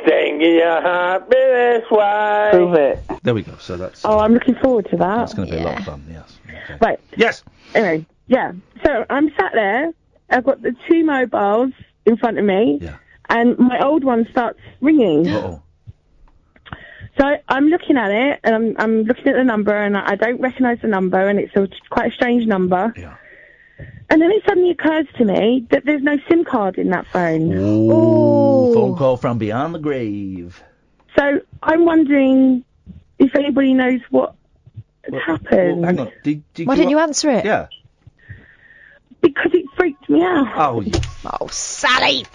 Singing, 0.08 0.42
you're 0.56 0.82
happy 0.82 1.36
this 1.36 1.92
way. 1.92 2.50
Prove 2.52 2.74
it. 2.76 3.00
There 3.24 3.34
we 3.34 3.42
go. 3.44 3.56
So 3.60 3.78
that's 3.78 4.04
Oh, 4.06 4.20
I'm 4.20 4.34
looking 4.34 4.56
forward 4.56 4.88
to 4.92 4.98
that. 4.98 5.18
that's 5.18 5.34
going 5.34 5.50
to 5.50 5.56
be 5.56 5.62
a 5.62 5.66
lot 5.66 5.80
of 5.80 5.86
fun. 5.86 6.06
Yes. 6.10 6.39
Right. 6.82 7.00
Yes. 7.16 7.44
Anyway, 7.74 8.06
yeah. 8.28 8.54
So 8.86 9.06
I'm 9.10 9.30
sat 9.40 9.54
there. 9.54 9.94
I've 10.30 10.44
got 10.44 10.62
the 10.62 10.76
two 10.90 11.04
mobiles 11.04 11.72
in 12.06 12.18
front 12.18 12.38
of 12.38 12.46
me. 12.46 12.80
Yeah. 12.82 12.98
And 13.30 13.58
my 13.58 13.80
old 13.84 14.04
one 14.04 14.28
starts 14.32 14.60
ringing. 14.82 15.28
Uh-oh. 15.28 15.62
So 17.20 17.38
I'm 17.50 17.68
looking 17.68 17.98
at 17.98 18.12
it, 18.12 18.40
and 18.44 18.56
I'm 18.56 18.76
I'm 18.78 19.04
looking 19.04 19.28
at 19.28 19.36
the 19.36 19.44
number, 19.44 19.76
and 19.76 19.98
I 19.98 20.12
I 20.12 20.16
don't 20.16 20.40
recognise 20.40 20.80
the 20.82 20.88
number, 20.88 21.28
and 21.28 21.38
it's 21.38 21.56
a, 21.56 21.68
quite 21.90 22.12
a 22.12 22.16
strange 22.16 22.46
number. 22.46 22.94
Yeah. 22.96 23.16
And 24.10 24.22
then 24.22 24.32
it 24.32 24.44
suddenly 24.48 24.72
occurs 24.72 25.06
to 25.18 25.26
me 25.26 25.68
that 25.70 25.86
there's 25.86 26.02
no 26.02 26.18
SIM 26.28 26.44
card 26.44 26.78
in 26.78 26.90
that 26.90 27.06
phone. 27.08 27.52
Ooh, 27.54 28.74
phone 28.74 28.98
call 28.98 29.18
from 29.18 29.38
beyond 29.38 29.76
the 29.76 29.80
grave. 29.80 30.64
So 31.16 31.42
I'm 31.62 31.86
wondering 31.86 32.64
if 33.20 33.36
anybody 33.36 33.74
knows 33.74 34.00
what 34.10 34.36
has 35.14 35.24
happened. 35.24 35.86
Hang 35.86 36.00
on. 36.00 36.12
Did, 36.24 36.44
did 36.54 36.68
Why 36.68 36.76
didn't 36.76 36.92
you 36.92 37.00
answer 37.00 37.30
it? 37.30 37.46
Yeah. 37.46 37.68
Because 39.22 39.52
it 39.54 39.66
freaked 39.76 40.10
me 40.10 40.24
out. 40.24 40.48
Oh, 40.56 40.82
you... 40.82 40.92
oh, 41.26 41.48
Sally. 41.48 42.26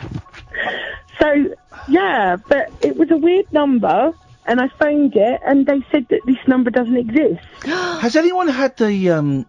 So 1.20 1.54
yeah, 1.88 2.36
but 2.48 2.70
it 2.82 2.96
was 2.96 3.10
a 3.10 3.16
weird 3.16 3.52
number, 3.52 4.12
and 4.46 4.60
I 4.60 4.68
phoned 4.78 5.16
it, 5.16 5.40
and 5.44 5.66
they 5.66 5.80
said 5.90 6.06
that 6.10 6.20
this 6.26 6.36
number 6.46 6.70
doesn't 6.70 6.96
exist. 6.96 7.44
Has 7.64 8.16
anyone 8.16 8.48
had 8.48 8.76
the 8.76 9.10
um? 9.10 9.46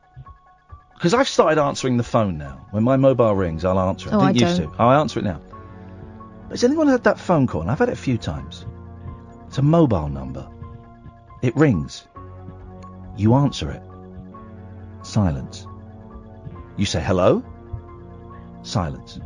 Because 0.94 1.14
I've 1.14 1.28
started 1.28 1.62
answering 1.62 1.98
the 1.98 2.04
phone 2.04 2.38
now. 2.38 2.68
When 2.72 2.84
my 2.84 2.96
mobile 2.96 3.36
rings, 3.36 3.66
I'll 3.66 3.80
answer 3.80 4.10
it. 4.10 4.14
Oh, 4.14 4.20
I 4.20 4.28
I 4.28 4.32
didn't 4.32 4.48
used 4.48 4.62
don't. 4.62 4.74
to. 4.74 4.82
I'll 4.82 5.02
answer 5.02 5.20
it 5.20 5.24
now. 5.24 5.42
Has 6.50 6.64
anyone 6.64 6.88
had 6.88 7.04
that 7.04 7.20
phone 7.20 7.48
call? 7.48 7.62
And 7.62 7.70
I've 7.72 7.80
had 7.80 7.90
it 7.90 7.94
a 7.94 7.98
few 7.98 8.18
times. 8.18 8.66
It's 9.48 9.58
a 9.58 9.62
mobile 9.62 10.08
number. 10.08 10.48
It 11.42 11.56
rings. 11.56 12.08
You 13.18 13.36
answer 13.36 13.72
it. 13.72 13.82
Silence. 15.04 15.68
You 16.78 16.86
say 16.86 17.02
hello. 17.02 17.44
Silence. 18.64 19.20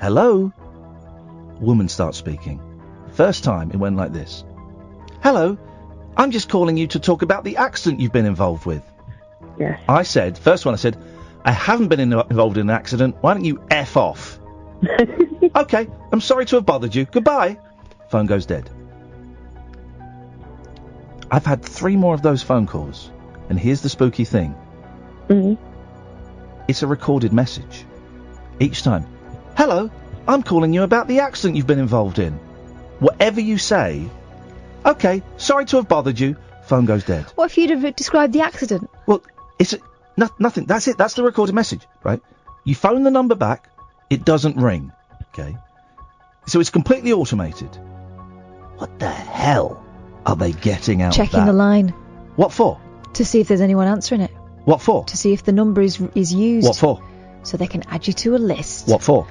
Hello. 0.00 0.52
Woman 1.60 1.88
starts 1.88 2.18
speaking. 2.18 2.60
First 3.12 3.44
time 3.44 3.70
it 3.70 3.76
went 3.76 3.96
like 3.96 4.12
this. 4.12 4.44
Hello. 5.22 5.58
I'm 6.16 6.30
just 6.30 6.48
calling 6.48 6.76
you 6.76 6.86
to 6.88 7.00
talk 7.00 7.22
about 7.22 7.44
the 7.44 7.56
accident 7.58 8.00
you've 8.00 8.12
been 8.12 8.26
involved 8.26 8.66
with. 8.66 8.82
Yes. 9.58 9.80
I 9.88 10.02
said, 10.02 10.38
first 10.38 10.64
one 10.64 10.74
I 10.74 10.78
said, 10.78 10.96
I 11.44 11.52
haven't 11.52 11.88
been 11.88 12.00
in, 12.00 12.12
involved 12.12 12.56
in 12.56 12.70
an 12.70 12.74
accident. 12.74 13.16
Why 13.20 13.34
don't 13.34 13.44
you 13.44 13.62
F 13.70 13.96
off? 13.96 14.38
okay, 15.56 15.88
I'm 16.12 16.20
sorry 16.20 16.46
to 16.46 16.56
have 16.56 16.66
bothered 16.66 16.94
you. 16.94 17.04
Goodbye. 17.04 17.58
Phone 18.10 18.26
goes 18.26 18.46
dead. 18.46 18.70
I've 21.30 21.46
had 21.46 21.62
three 21.62 21.96
more 21.96 22.14
of 22.14 22.22
those 22.22 22.42
phone 22.42 22.66
calls. 22.66 23.10
And 23.48 23.58
here's 23.58 23.80
the 23.80 23.88
spooky 23.88 24.24
thing. 24.24 24.54
Mm-hmm. 25.28 25.62
It's 26.68 26.82
a 26.82 26.86
recorded 26.86 27.32
message. 27.32 27.84
Each 28.58 28.82
time. 28.82 29.06
Hello, 29.56 29.90
I'm 30.26 30.42
calling 30.42 30.72
you 30.72 30.82
about 30.82 31.08
the 31.08 31.20
accident 31.20 31.56
you've 31.56 31.66
been 31.66 31.78
involved 31.78 32.18
in. 32.18 32.32
Whatever 32.98 33.40
you 33.40 33.58
say. 33.58 34.08
Okay, 34.84 35.22
sorry 35.36 35.64
to 35.66 35.76
have 35.76 35.88
bothered 35.88 36.18
you. 36.18 36.36
Phone 36.64 36.84
goes 36.84 37.04
dead. 37.04 37.24
What 37.34 37.50
if 37.50 37.58
you'd 37.58 37.70
have 37.70 37.96
described 37.96 38.32
the 38.32 38.42
accident? 38.42 38.90
Well, 39.06 39.22
it's 39.58 39.72
a, 39.72 39.78
no, 40.16 40.28
nothing. 40.38 40.66
That's 40.66 40.86
it. 40.88 40.98
That's 40.98 41.14
the 41.14 41.22
recorded 41.22 41.54
message, 41.54 41.86
right? 42.04 42.20
You 42.64 42.74
phone 42.74 43.02
the 43.02 43.10
number 43.10 43.34
back, 43.34 43.68
it 44.08 44.24
doesn't 44.24 44.56
ring. 44.56 44.92
Okay. 45.32 45.56
So 46.46 46.60
it's 46.60 46.70
completely 46.70 47.12
automated. 47.12 47.70
What 48.76 48.98
the 48.98 49.08
hell 49.08 49.84
are 50.30 50.36
they 50.36 50.52
getting 50.52 51.02
out 51.02 51.10
of 51.10 51.16
Checking 51.16 51.40
that? 51.40 51.46
the 51.46 51.52
line 51.52 51.88
What 52.36 52.52
for? 52.52 52.80
to 53.14 53.24
see 53.24 53.40
if 53.40 53.48
there's 53.48 53.60
anyone 53.60 53.86
answering 53.88 54.20
it. 54.22 54.30
What 54.64 54.80
for? 54.80 55.04
To 55.06 55.16
see 55.16 55.32
if 55.32 55.42
the 55.44 55.52
number 55.52 55.80
is 55.82 56.00
is 56.14 56.32
used. 56.32 56.66
What 56.66 56.76
for? 56.76 57.02
So 57.42 57.56
they 57.56 57.66
can 57.66 57.82
add 57.88 58.06
you 58.06 58.12
to 58.12 58.36
a 58.36 58.38
list 58.38 58.88
What 58.88 59.02
for? 59.02 59.26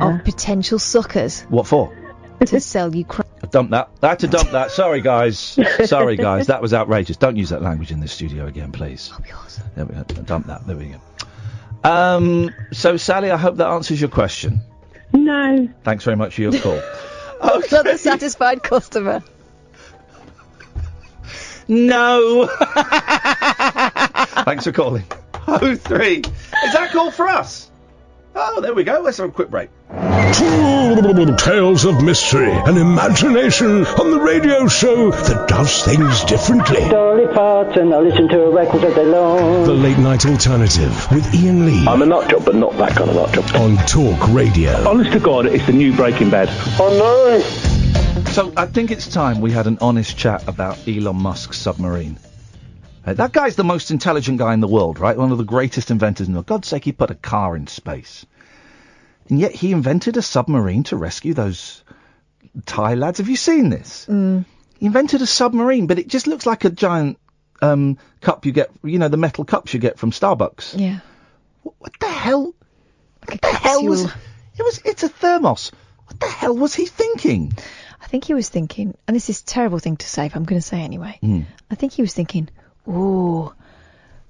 of 0.00 0.24
potential 0.24 0.78
suckers 0.78 1.42
What 1.42 1.66
for? 1.66 1.96
to 2.46 2.60
sell 2.60 2.94
you 2.94 3.04
crap. 3.04 3.26
Dump 3.50 3.70
that. 3.70 3.90
I 4.02 4.08
had 4.08 4.18
to 4.20 4.28
dump 4.28 4.50
that. 4.52 4.70
Sorry, 4.70 5.00
guys. 5.00 5.58
Sorry, 5.84 6.16
guys. 6.16 6.46
That 6.46 6.62
was 6.62 6.72
outrageous. 6.72 7.16
Don't 7.16 7.36
use 7.36 7.50
that 7.50 7.60
language 7.62 7.90
in 7.90 8.00
this 8.00 8.12
studio 8.12 8.46
again, 8.46 8.72
please. 8.72 9.12
There 9.76 9.84
we 9.84 9.94
go. 9.94 10.02
Dump 10.04 10.46
that. 10.46 10.66
There 10.66 10.76
we 10.76 10.94
go. 10.94 11.88
Um. 11.88 12.50
So, 12.72 12.96
Sally, 12.96 13.30
I 13.30 13.36
hope 13.36 13.56
that 13.56 13.66
answers 13.68 14.00
your 14.00 14.10
question. 14.10 14.60
No. 15.12 15.68
Thanks 15.84 16.04
very 16.04 16.16
much 16.16 16.34
for 16.36 16.42
your 16.42 16.52
call. 16.58 16.80
Another 17.42 17.98
satisfied 17.98 18.62
customer. 18.62 19.22
No. 21.72 22.46
Thanks 24.44 24.64
for 24.64 24.72
calling. 24.72 25.04
Oh 25.48 25.74
three. 25.74 26.18
Is 26.18 26.72
that 26.74 26.90
call 26.92 27.10
for 27.10 27.26
us? 27.26 27.70
Oh, 28.34 28.60
there 28.60 28.74
we 28.74 28.84
go. 28.84 29.00
Let's 29.00 29.16
have 29.16 29.30
a 29.30 29.32
quick 29.32 29.48
break. 29.48 29.70
Tales 31.38 31.84
of 31.86 32.02
mystery 32.02 32.50
and 32.52 32.76
imagination 32.76 33.86
on 33.86 34.10
the 34.10 34.20
radio 34.20 34.68
show 34.68 35.10
that 35.12 35.48
does 35.48 35.82
things 35.82 36.24
differently. 36.24 36.80
Dolly 36.90 37.26
Parton, 37.32 37.92
I 37.92 37.98
listen 38.00 38.28
to 38.28 38.44
a 38.44 38.50
record 38.50 38.84
all 38.84 38.94
day 38.94 39.06
long. 39.06 39.64
The 39.64 39.72
Late 39.72 39.98
Night 39.98 40.26
Alternative 40.26 41.10
with 41.10 41.24
Iain 41.34 41.64
Lee. 41.64 41.86
I'm 41.86 42.02
a 42.02 42.06
nut 42.06 42.28
job, 42.30 42.44
but 42.44 42.54
not 42.54 42.76
that 42.76 42.96
kind 42.96 43.08
of 43.08 43.16
nut 43.16 43.32
job. 43.32 43.56
On 43.56 43.76
Talk 43.86 44.28
Radio. 44.28 44.88
Honest 44.88 45.12
to 45.12 45.20
God, 45.20 45.46
it's 45.46 45.64
the 45.66 45.72
new 45.72 45.94
Breaking 45.94 46.28
Bad. 46.28 46.48
Oh 46.78 46.90
no! 46.98 47.81
So 48.32 48.50
I 48.56 48.64
think 48.64 48.90
it's 48.90 49.08
time 49.08 49.42
we 49.42 49.50
had 49.50 49.66
an 49.66 49.76
honest 49.82 50.16
chat 50.16 50.48
about 50.48 50.88
Elon 50.88 51.16
Musk's 51.16 51.58
submarine. 51.58 52.18
Uh, 53.04 53.12
that 53.12 53.30
guy's 53.30 53.56
the 53.56 53.62
most 53.64 53.90
intelligent 53.90 54.38
guy 54.38 54.54
in 54.54 54.60
the 54.60 54.66
world, 54.68 54.98
right? 54.98 55.18
One 55.18 55.32
of 55.32 55.36
the 55.36 55.44
greatest 55.44 55.90
inventors 55.90 56.28
in 56.28 56.32
the 56.32 56.38
world. 56.38 56.46
God's 56.46 56.68
sake, 56.68 56.82
he 56.86 56.92
put 56.92 57.10
a 57.10 57.14
car 57.14 57.54
in 57.54 57.66
space. 57.66 58.24
And 59.28 59.38
yet 59.38 59.52
he 59.52 59.70
invented 59.72 60.16
a 60.16 60.22
submarine 60.22 60.84
to 60.84 60.96
rescue 60.96 61.34
those 61.34 61.84
Thai 62.64 62.94
lads. 62.94 63.18
Have 63.18 63.28
you 63.28 63.36
seen 63.36 63.68
this? 63.68 64.06
Mm. 64.08 64.46
He 64.78 64.86
invented 64.86 65.20
a 65.20 65.26
submarine, 65.26 65.86
but 65.86 65.98
it 65.98 66.08
just 66.08 66.26
looks 66.26 66.46
like 66.46 66.64
a 66.64 66.70
giant 66.70 67.18
um, 67.60 67.98
cup 68.22 68.46
you 68.46 68.52
get, 68.52 68.70
you 68.82 68.98
know, 68.98 69.08
the 69.08 69.18
metal 69.18 69.44
cups 69.44 69.74
you 69.74 69.78
get 69.78 69.98
from 69.98 70.10
Starbucks. 70.10 70.78
Yeah. 70.78 71.00
What 71.64 71.92
the 72.00 72.08
hell? 72.08 72.54
What 73.26 73.42
the 73.42 73.48
hell 73.48 73.84
was? 73.84 74.04
It 74.04 74.62
was. 74.62 74.80
It's 74.86 75.02
a 75.02 75.10
thermos. 75.10 75.70
What 76.06 76.18
the 76.18 76.28
hell 76.28 76.56
was 76.56 76.74
he 76.74 76.86
thinking? 76.86 77.52
I 78.02 78.06
think 78.06 78.24
he 78.24 78.34
was 78.34 78.48
thinking, 78.48 78.96
and 79.06 79.14
this 79.14 79.30
is 79.30 79.40
a 79.40 79.44
terrible 79.44 79.78
thing 79.78 79.96
to 79.96 80.06
say, 80.06 80.28
but 80.28 80.36
I'm 80.36 80.44
going 80.44 80.60
to 80.60 80.66
say 80.66 80.80
anyway. 80.80 81.18
Mm. 81.22 81.44
I 81.70 81.74
think 81.76 81.92
he 81.92 82.02
was 82.02 82.12
thinking, 82.12 82.48
ooh, 82.88 83.52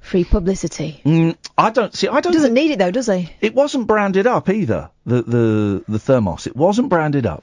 free 0.00 0.24
publicity. 0.24 1.00
Mm, 1.04 1.36
I 1.56 1.70
don't 1.70 1.94
see. 1.94 2.08
I 2.08 2.20
don't. 2.20 2.32
Doesn't 2.32 2.52
need 2.52 2.72
it 2.72 2.78
though, 2.78 2.90
does 2.90 3.06
he? 3.06 3.30
It 3.40 3.54
wasn't 3.54 3.86
branded 3.86 4.26
up 4.26 4.48
either. 4.50 4.90
The 5.06 5.22
the 5.22 5.84
the 5.88 5.98
thermos. 5.98 6.46
It 6.46 6.54
wasn't 6.54 6.90
branded 6.90 7.26
up, 7.26 7.42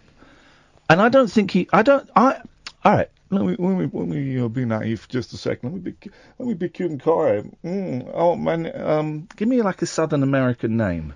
and 0.89 1.01
I 1.01 1.09
don't 1.09 1.31
think 1.31 1.51
he. 1.51 1.67
I 1.73 1.81
don't. 1.81 2.07
I. 2.15 2.41
All 2.85 2.93
right. 2.93 3.09
Let 3.31 3.45
me 3.45 3.55
let 3.59 3.77
me 3.77 3.89
let 3.91 4.07
me 4.07 4.39
uh, 4.39 4.47
be 4.47 4.65
naive 4.65 5.01
for 5.01 5.09
just 5.09 5.33
a 5.33 5.37
second. 5.37 5.73
Let 5.73 5.83
me 5.83 5.91
be 5.91 6.11
let 6.39 6.47
me 6.47 6.53
be 6.55 6.69
cute 6.69 6.91
and 6.91 7.01
quiet. 7.01 7.45
Mm, 7.63 8.11
oh 8.13 8.35
man, 8.35 8.71
um, 8.79 9.27
give 9.35 9.47
me 9.47 9.61
like 9.61 9.81
a 9.81 9.85
Southern 9.85 10.23
American 10.23 10.77
name. 10.77 11.13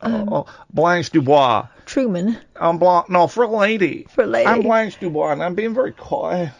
Um, 0.00 0.28
oh, 0.32 0.46
Blanche 0.72 1.10
Dubois. 1.10 1.66
Truman. 1.86 2.38
I'm 2.56 2.78
Blanche. 2.78 3.08
No, 3.08 3.26
for 3.26 3.44
a 3.44 3.48
lady. 3.48 4.06
For 4.10 4.24
a 4.24 4.26
lady. 4.26 4.46
I'm 4.46 4.62
Blanche 4.62 4.98
Dubois, 5.00 5.32
and 5.32 5.42
I'm 5.42 5.54
being 5.54 5.74
very 5.74 5.92
quiet. 5.92 6.52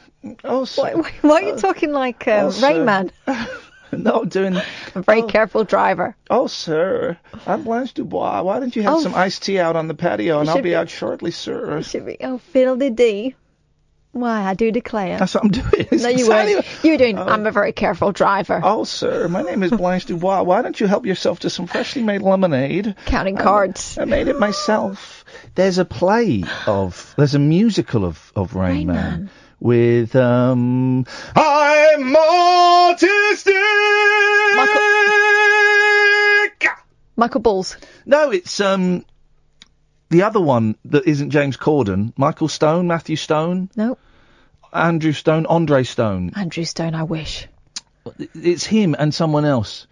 Oh, 0.43 0.67
Why, 0.77 0.95
why, 0.95 1.11
why 1.21 1.43
are 1.43 1.49
you 1.49 1.57
talking 1.57 1.93
like 1.93 2.27
um, 2.29 2.51
oh. 2.55 2.63
Rain 2.63 3.11
no, 3.93 4.25
doing. 4.25 4.57
A 4.95 5.03
very 5.03 5.23
careful 5.23 5.65
driver. 5.65 6.17
Oh, 6.31 6.47
sir, 6.47 7.19
I'm 7.47 7.63
Blanche 7.65 7.93
Dubois. 7.93 8.43
Why 8.43 8.59
don't 8.59 8.75
you 8.75 8.83
have 8.83 8.95
Oh. 8.95 9.01
some 9.03 9.15
iced 9.15 9.43
tea 9.43 9.59
out 9.59 9.77
on 9.77 9.87
the 9.89 9.95
patio, 9.95 10.41
and 10.41 10.49
I'll 10.49 10.57
be, 10.57 10.63
be- 10.63 10.75
out 10.75 10.89
shortly, 10.89 11.31
sir. 11.31 11.83
Should 11.83 12.07
be. 12.07 12.17
Oh, 12.23 12.39
fiddle 12.39 12.77
dee. 12.77 13.35
Why, 14.15 14.45
I 14.45 14.55
do 14.55 14.71
declare. 14.71 15.19
That's 15.19 15.35
what 15.35 15.45
I'm 15.45 15.51
doing. 15.51 15.89
No, 15.91 16.09
you 16.09 16.15
Exactly 16.25 16.55
weren't. 16.55 16.67
You 16.85 16.93
were 16.93 16.99
doing. 16.99 17.19
I'm 17.19 17.47
a 17.47 17.51
very 17.51 17.73
careful 17.73 18.13
driver. 18.13 18.61
Oh, 18.63 18.85
sir, 18.85 19.27
my 19.27 19.43
name 19.43 19.65
is 19.65 19.73
Blanche 19.73 20.07
Dubois. 20.07 20.43
Why 20.45 20.63
don't 20.63 20.79
you 20.81 20.87
help 20.87 21.05
yourself 21.05 21.41
to 21.41 21.51
some 21.51 21.67
freshly 21.67 22.03
made 22.03 22.23
lemonade? 22.23 22.95
Counting 23.07 23.37
cards. 23.37 23.99
I 23.99 24.05
made 24.05 24.29
it 24.29 24.39
myself. 24.39 25.25
There's 25.57 25.79
a 25.79 25.85
play 25.85 26.45
of. 26.67 27.13
There's 27.19 27.35
a 27.35 27.41
musical 27.41 28.05
of 28.05 28.33
of 28.37 28.55
Rain, 28.55 28.71
Rain 28.73 28.87
Man, 28.87 28.95
Man. 28.95 29.31
with 29.59 30.15
um. 30.15 31.07
I'm 31.35 32.15
autistic. 32.15 33.53
Michael 37.17 37.41
Balls. 37.41 37.77
No, 38.07 38.31
it's 38.31 38.61
um. 38.61 39.05
The 40.11 40.23
other 40.23 40.41
one 40.41 40.77
that 40.87 41.07
isn't 41.07 41.31
James 41.31 41.57
Corden, 41.57 42.13
Michael 42.17 42.49
Stone, 42.49 42.87
Matthew 42.87 43.17
Stone, 43.17 43.71
No, 43.77 43.99
Andrew 44.73 45.13
Stone, 45.13 45.47
Andre 45.47 45.83
Stone. 45.83 46.33
Andrew 46.37 46.65
Stone. 46.65 46.95
I 46.95 47.03
wish. 47.05 47.49
It's 48.35 48.65
him 48.65 48.95
and 48.99 49.15
someone 49.15 49.45
else, 49.45 49.87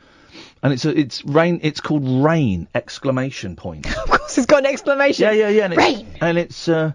and 0.63 0.73
it's 0.73 0.85
a, 0.85 0.99
it's 0.99 1.25
rain. 1.25 1.61
It's 1.63 1.81
called 1.81 2.07
Rain! 2.07 2.69
Exclamation 2.75 3.57
point. 3.57 3.87
Of 3.97 4.09
course, 4.11 4.39
it's 4.39 4.47
got 4.47 4.61
an 4.61 4.67
exclamation. 4.67 5.25
Yeah, 5.25 5.33
yeah, 5.33 5.49
yeah. 5.49 5.65
And 5.65 5.73
it's, 5.75 5.83
Rain. 5.83 6.07
And 6.21 6.39
it's, 6.39 6.69
uh, 6.69 6.93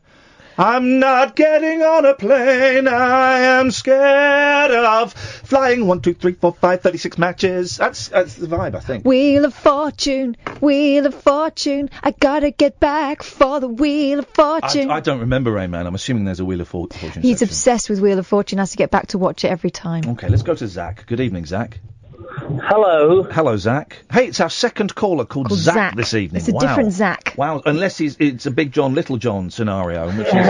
I'm 0.58 1.00
not 1.00 1.36
getting 1.36 1.82
on 1.84 2.06
a 2.06 2.14
plane. 2.16 2.88
I 2.88 3.40
am 3.60 3.70
scared 3.72 4.72
of 4.72 5.14
flying. 5.14 5.86
One, 5.86 6.02
two, 6.02 6.14
three, 6.14 6.34
four, 6.34 6.54
five, 6.54 6.82
thirty-six 6.82 7.18
matches. 7.18 7.78
That's 7.78 8.08
that's 8.08 8.36
the 8.36 8.48
vibe, 8.48 8.76
I 8.76 8.80
think. 8.80 9.06
Wheel 9.06 9.46
of 9.46 9.54
Fortune, 9.54 10.36
Wheel 10.60 11.06
of 11.06 11.14
Fortune. 11.14 11.90
I 12.02 12.12
gotta 12.12 12.52
get 12.52 12.80
back 12.80 13.22
for 13.24 13.60
the 13.60 13.68
Wheel 13.68 14.20
of 14.20 14.28
Fortune. 14.30 14.90
I 14.90 15.00
don't 15.00 15.20
remember 15.20 15.52
Rain 15.52 15.70
Man. 15.72 15.86
I'm 15.86 15.96
assuming 15.96 16.26
there's 16.26 16.40
a 16.40 16.46
Wheel 16.46 16.62
of 16.62 16.68
For- 16.68 16.88
Fortune. 16.88 17.22
He's 17.22 17.40
section. 17.40 17.50
obsessed 17.54 17.90
with 17.90 18.00
Wheel 18.00 18.18
of 18.20 18.26
Fortune. 18.28 18.58
Has 18.58 18.72
to 18.72 18.78
get 18.78 18.90
back 18.92 19.08
to 19.08 19.18
watch 19.18 19.46
it 19.46 19.50
every 19.50 19.70
time. 19.72 20.04
Okay, 20.10 20.28
let's 20.28 20.44
go 20.44 20.56
to 20.56 20.68
Zach. 20.68 21.06
Good 21.06 21.20
evening, 21.20 21.46
Zach. 21.46 21.80
Hello. 22.20 23.24
Hello, 23.24 23.58
Zach. 23.58 23.98
Hey, 24.12 24.28
it's 24.28 24.40
our 24.40 24.50
second 24.50 24.96
caller 24.96 25.26
called, 25.26 25.48
Called 25.50 25.60
Zach, 25.60 25.74
Zach. 25.76 25.96
this 25.96 26.14
evening. 26.14 26.40
It's 26.40 26.50
a 26.50 26.54
wow. 26.54 26.60
different 26.62 26.92
Zach. 26.92 27.34
Wow, 27.38 27.62
unless 27.66 27.98
he's 27.98 28.18
it's 28.20 28.46
a 28.46 28.52
Big 28.52 28.72
John, 28.72 28.96
Little 28.96 29.18
John 29.18 29.50
scenario 29.52 30.10
in 30.10 30.18
which 30.18 30.30
he's, 30.32 30.50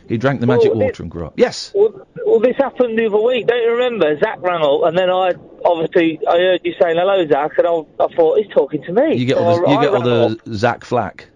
he 0.08 0.18
drank 0.18 0.40
the 0.40 0.46
magic 0.46 0.72
Well, 0.72 0.80
it- 0.82 0.84
water 0.86 1.02
and 1.04 1.10
grew 1.10 1.26
up. 1.26 1.34
Yes. 1.36 1.70
Well, 1.74 2.06
well, 2.26 2.40
this 2.40 2.56
happened 2.56 2.98
the 2.98 3.06
other 3.06 3.20
week. 3.20 3.46
Don't 3.46 3.62
you 3.62 3.72
remember? 3.72 4.18
Zach 4.18 4.38
rang 4.40 4.62
up, 4.62 4.82
and 4.84 4.98
then 4.98 5.08
I 5.10 5.32
obviously 5.64 6.18
I 6.28 6.36
heard 6.38 6.60
you 6.64 6.74
saying 6.80 6.96
hello, 6.96 7.26
Zach, 7.28 7.52
and 7.58 7.66
I, 7.66 8.04
I 8.04 8.14
thought 8.14 8.38
he's 8.38 8.52
talking 8.52 8.82
to 8.82 8.92
me. 8.92 9.14
You 9.16 9.26
get 9.26 9.36
So 9.36 9.44
all 9.44 9.60
the, 9.60 9.66
I- 9.66 9.70
you 9.72 9.78
I 9.78 9.82
get 9.82 9.94
all 9.94 10.02
rang 10.02 10.32
up. 10.32 10.44
the 10.44 10.54
Zach 10.56 10.84
flack. 10.84 11.28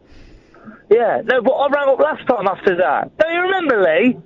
Yeah, 0.90 1.20
no, 1.24 1.42
but 1.42 1.52
I 1.52 1.68
rang 1.68 1.88
up 1.88 2.00
last 2.00 2.26
time 2.26 2.46
after 2.48 2.76
that. 2.76 3.16
Don't 3.18 3.32
you 3.32 3.40
remember, 3.42 3.82
Lee? 3.82 4.16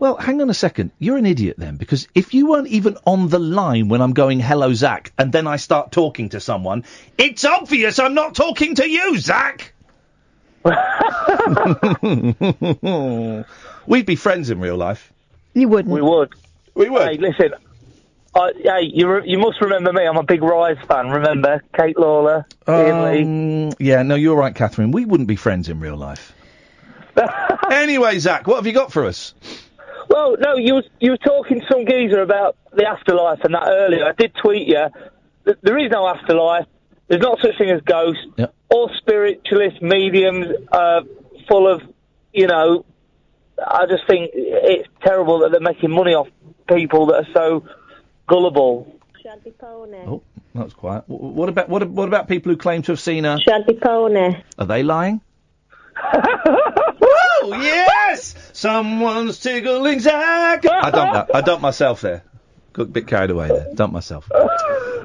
Well, 0.00 0.16
hang 0.16 0.40
on 0.40 0.48
a 0.48 0.54
second. 0.54 0.92
You're 0.98 1.18
an 1.18 1.26
idiot 1.26 1.56
then, 1.58 1.76
because 1.76 2.08
if 2.14 2.32
you 2.32 2.46
weren't 2.46 2.68
even 2.68 2.96
on 3.04 3.28
the 3.28 3.38
line 3.38 3.88
when 3.88 4.00
I'm 4.00 4.14
going, 4.14 4.40
hello, 4.40 4.72
Zach, 4.72 5.12
and 5.18 5.30
then 5.30 5.46
I 5.46 5.56
start 5.56 5.92
talking 5.92 6.30
to 6.30 6.40
someone, 6.40 6.84
it's 7.18 7.44
obvious 7.44 7.98
I'm 7.98 8.14
not 8.14 8.34
talking 8.34 8.76
to 8.76 8.88
you, 8.88 9.18
Zach! 9.18 9.74
We'd 13.86 14.06
be 14.06 14.16
friends 14.16 14.48
in 14.48 14.58
real 14.58 14.78
life. 14.78 15.12
You 15.52 15.68
wouldn't. 15.68 15.94
We 15.94 16.00
would. 16.00 16.32
We 16.74 16.88
would. 16.88 17.06
Hey, 17.06 17.18
listen. 17.18 17.52
I, 18.34 18.52
hey, 18.56 18.90
you 18.94 19.06
re- 19.06 19.28
you 19.28 19.38
must 19.38 19.60
remember 19.60 19.92
me. 19.92 20.06
I'm 20.06 20.16
a 20.16 20.22
big 20.22 20.42
Rise 20.42 20.78
fan. 20.88 21.10
Remember 21.10 21.62
Kate 21.76 21.98
Lawler, 21.98 22.46
Iain 22.66 23.02
Lee. 23.02 23.66
Um, 23.66 23.72
yeah, 23.78 24.02
no, 24.02 24.14
you're 24.14 24.36
right, 24.36 24.54
Katherine. 24.54 24.92
We 24.92 25.04
wouldn't 25.04 25.28
be 25.28 25.36
friends 25.36 25.68
in 25.68 25.78
real 25.78 25.96
life. 25.96 26.32
anyway, 27.70 28.18
Zach, 28.18 28.46
what 28.46 28.56
have 28.56 28.66
you 28.66 28.72
got 28.72 28.92
for 28.92 29.04
us? 29.04 29.34
Well, 30.10 30.36
no, 30.38 30.56
you 30.56 30.74
was 30.74 30.84
you 30.98 31.12
were 31.12 31.16
talking 31.18 31.60
to 31.60 31.66
some 31.70 31.86
geezer 31.86 32.20
about 32.20 32.56
the 32.72 32.84
afterlife 32.86 33.38
and 33.44 33.54
that 33.54 33.68
earlier. 33.68 34.04
I 34.04 34.12
did 34.12 34.32
tweet 34.42 34.66
you. 34.66 34.86
Th- 35.44 35.56
There 35.62 35.78
is 35.78 35.90
no 35.90 36.06
afterlife. 36.08 36.66
There's 37.08 37.22
not 37.22 37.38
such 37.40 37.56
thing 37.58 37.70
as 37.70 37.80
ghosts. 37.82 38.22
Yep. 38.36 38.54
All 38.70 38.90
spiritualist 38.98 39.80
mediums 39.82 40.46
are 40.72 41.02
full 41.48 41.72
of, 41.72 41.80
you 42.32 42.46
know. 42.48 42.84
I 43.64 43.86
just 43.86 44.06
think 44.08 44.30
it's 44.34 44.88
terrible 45.04 45.40
that 45.40 45.50
they're 45.52 45.60
making 45.60 45.90
money 45.90 46.14
off 46.14 46.28
people 46.68 47.06
that 47.06 47.26
are 47.26 47.32
so 47.34 47.64
gullible. 48.28 48.96
Oh, 50.06 50.22
that 50.54 50.64
was 50.64 50.74
quiet. 50.74 51.04
Wh- 51.06 51.20
What 51.38 51.48
about 51.48 51.68
what, 51.68 51.88
what 51.88 52.08
about 52.08 52.26
people 52.26 52.50
who 52.52 52.56
claim 52.56 52.82
to 52.82 52.92
have 52.92 53.00
seen 53.00 53.24
a? 53.24 53.38
Shanty 53.40 53.74
Pony. 53.74 54.36
Are 54.58 54.66
they 54.66 54.82
lying? 54.82 55.20
Woo! 57.42 57.50
Yes! 57.62 58.34
Someone's 58.52 59.38
tickling 59.40 60.00
Zach. 60.00 60.64
I 60.66 60.90
dumped 60.90 61.14
that. 61.14 61.34
I 61.34 61.40
dumped 61.40 61.62
myself 61.62 62.00
there. 62.00 62.22
Got 62.72 62.82
a 62.82 62.86
bit 62.86 63.06
carried 63.06 63.30
away 63.30 63.48
there. 63.48 63.74
Dumped 63.74 63.92
myself. 63.92 64.30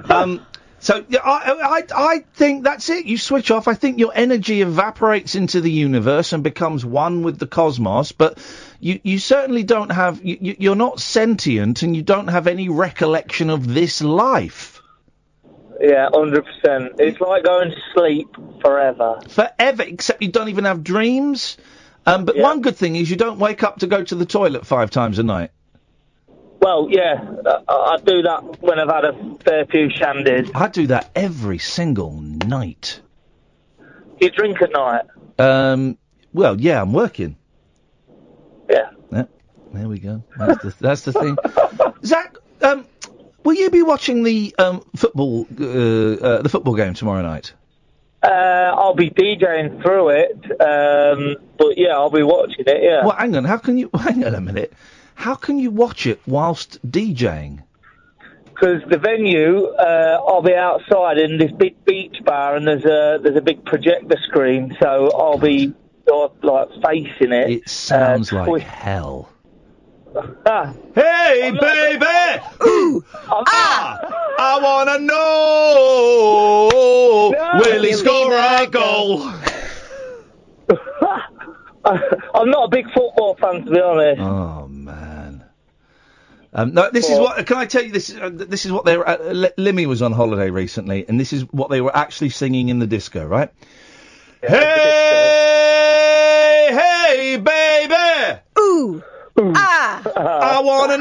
Um. 0.09 0.45
So 0.79 1.03
yeah, 1.09 1.21
I, 1.23 1.51
I 1.51 1.81
I 1.95 2.19
think 2.35 2.63
that's 2.63 2.89
it. 2.89 3.05
You 3.05 3.17
switch 3.17 3.49
off. 3.49 3.67
I 3.67 3.73
think 3.73 3.97
your 3.97 4.11
energy 4.13 4.61
evaporates 4.61 5.33
into 5.33 5.59
the 5.61 5.71
universe 5.71 6.31
and 6.31 6.43
becomes 6.43 6.85
one 6.85 7.23
with 7.23 7.39
the 7.39 7.47
cosmos. 7.47 8.11
But 8.11 8.37
you 8.79 8.99
you 9.03 9.17
certainly 9.17 9.63
don't 9.63 9.89
have. 9.91 10.23
You, 10.23 10.37
you- 10.39 10.55
you're 10.59 10.75
not 10.75 10.99
sentient 10.99 11.81
and 11.81 11.95
you 11.95 12.03
don't 12.03 12.27
have 12.27 12.45
any 12.45 12.69
recollection 12.69 13.49
of 13.49 13.73
this 13.73 14.01
life. 14.03 14.79
Yeah, 15.81 16.09
hundred 16.13 16.45
percent. 16.45 16.93
It's 16.99 17.19
like 17.19 17.43
going 17.43 17.71
to 17.71 17.77
sleep 17.95 18.27
forever. 18.61 19.21
forever, 19.27 19.83
except 19.83 20.21
you 20.21 20.29
don't 20.31 20.49
even 20.49 20.65
have 20.65 20.83
dreams. 20.83 21.57
Um, 22.06 22.26
but 22.26 22.38
one 22.38 22.61
good 22.61 22.76
thing 22.76 22.95
is 22.95 23.10
you 23.10 23.15
don't 23.15 23.40
wake 23.40 23.64
up 23.64 23.80
to 23.80 23.88
go 23.88 24.03
to 24.03 24.15
the 24.15 24.26
toilet 24.26 24.65
five 24.65 24.91
times 24.91 25.18
a 25.19 25.23
night. 25.23 25.52
Well, 26.61 26.88
yeah, 26.90 27.23
I, 27.68 27.73
I 27.73 27.98
do 28.03 28.22
that 28.23 28.61
when 28.61 28.80
I've 28.80 28.90
had 28.90 29.06
a 29.06 29.36
fair 29.44 29.65
few 29.65 29.88
shandies. 29.90 30.52
I 30.56 30.68
do 30.68 30.88
that 30.88 31.11
every 31.15 31.57
single 31.57 32.11
night. 32.11 33.02
You 34.19 34.30
drink 34.30 34.61
at 34.61 34.72
night. 34.72 35.06
Um, 35.38 35.98
well, 36.34 36.60
yeah, 36.60 36.82
I'm 36.82 36.94
working. 36.94 37.36
Yeah. 38.69 38.90
Yeah, 39.11 39.26
there 39.73 39.88
we 39.88 39.99
go. 39.99 40.23
That's 40.38 40.64
the, 40.64 40.76
that's 40.80 41.02
the 41.02 41.14
thing. 41.14 41.38
Zach, 42.03 42.36
um, 42.61 42.86
will 43.44 43.56
you 43.56 43.69
be 43.69 43.84
watching 43.84 44.23
the 44.23 44.56
um, 44.57 44.84
football 44.95 45.45
uh, 45.60 45.64
uh, 45.64 46.41
the 46.41 46.49
football 46.49 46.76
game 46.76 46.94
tomorrow 46.94 47.22
night? 47.22 47.53
Uh, 48.26 48.76
I'll 48.76 48.95
be 48.95 49.10
DJing 49.10 49.81
through 49.81 50.10
it, 50.10 50.61
um, 50.61 51.35
but 51.57 51.77
yeah, 51.77 51.89
I'll 51.89 52.10
be 52.10 52.23
watching 52.23 52.65
it. 52.65 52.84
Yeah. 52.84 53.06
Well, 53.06 53.15
hang 53.15 53.35
on. 53.35 53.45
How 53.45 53.57
can 53.57 53.77
you? 53.77 53.89
Hang 53.99 54.26
on 54.26 54.35
a 54.35 54.41
minute. 54.41 54.73
How 55.15 55.35
can 55.35 55.57
you 55.57 55.72
watch 55.72 56.06
it 56.06 56.19
whilst 56.27 56.80
DJing? 56.89 57.64
because 58.56 58.81
the 58.89 58.97
venue, 58.97 59.65
uh, 59.65 60.19
I'll 60.27 60.41
be 60.41 60.56
outside 60.56 61.18
in 61.18 61.38
this 61.38 61.52
big 61.52 61.84
beach 61.85 62.18
bar, 62.23 62.56
and 62.56 62.68
there's 62.68 62.85
a 62.85 63.19
there's 63.22 63.35
a 63.35 63.41
big 63.41 63.65
projector 63.65 64.18
screen, 64.27 64.76
so 64.81 65.11
I'll 65.14 65.38
be 65.38 65.73
sort 66.07 66.31
of, 66.31 66.43
like 66.43 66.69
facing 66.84 67.34
it. 67.34 67.49
It 67.49 67.69
sounds 67.69 68.31
uh, 68.31 68.38
like 68.38 68.47
twi- 68.47 68.60
hell. 68.60 69.30
Ah. 70.45 70.73
Hey, 70.95 71.51
baby! 71.59 72.05
Ooh! 72.65 73.03
Ah! 73.27 73.99
I 74.39 74.59
wanna 74.63 74.99
know. 74.99 76.69
will 77.59 77.83
he 77.83 77.93
score 77.93 78.33
a 78.33 78.65
goal? 78.67 79.27
I'm 81.85 82.49
not 82.49 82.65
a 82.65 82.69
big 82.69 82.85
football 82.93 83.35
fan, 83.35 83.65
to 83.65 83.71
be 83.71 83.81
honest. 83.81 84.21
Oh 84.21 84.67
man. 84.69 85.43
Um, 86.53 86.73
no, 86.73 86.89
this 86.89 87.09
is 87.09 87.19
what. 87.19 87.45
Can 87.45 87.57
I 87.57 87.65
tell 87.65 87.83
you? 87.83 87.91
This 87.91 88.09
is 88.09 88.15
uh, 88.17 88.29
this 88.31 88.65
is 88.65 88.71
what 88.71 88.85
they 88.85 88.95
were. 88.95 89.05
Uh, 89.07 89.17
L- 89.17 89.51
Limmy 89.57 89.85
was 89.85 90.01
on 90.01 90.13
holiday 90.13 90.49
recently, 90.49 91.05
and 91.09 91.19
this 91.19 91.33
is 91.33 91.41
what 91.51 91.69
they 91.69 91.81
were 91.81 91.93
actually 91.95 92.29
singing 92.29 92.69
in 92.69 92.79
the 92.79 92.87
disco, 92.87 93.25
right? 93.25 93.51
hey, 94.41 94.55
hey, 96.71 97.35
baby! 97.35 98.39
Ooh. 98.57 99.03
Mm. 99.37 99.53
Ah. 99.55 100.01
I 100.57 100.61
wanna 100.61 100.97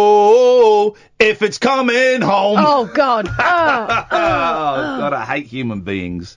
know 0.00 0.96
if 1.18 1.42
it's 1.42 1.58
coming 1.58 2.20
home. 2.22 2.58
Oh 2.60 2.90
God. 2.92 3.28
Ah, 3.38 4.06
oh. 4.10 4.16
oh 4.96 4.98
God, 5.00 5.12
I 5.12 5.24
hate 5.24 5.46
human 5.46 5.80
beings. 5.82 6.36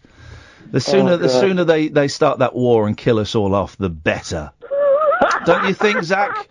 The 0.72 0.78
oh, 0.78 0.80
sooner 0.80 1.12
Oh, 1.14 1.18
the 1.18 1.28
God. 1.28 1.40
sooner 1.40 1.64
they, 1.64 1.88
they 1.90 2.08
start 2.08 2.40
that 2.40 2.56
war 2.56 2.88
and 2.88 2.98
kill 2.98 3.20
us 3.20 3.36
all 3.36 3.54
off, 3.54 3.78
the 3.78 3.90
better. 3.90 4.52
Don't 5.46 5.68
you 5.68 5.74
think, 5.74 6.02
Zach? 6.04 6.48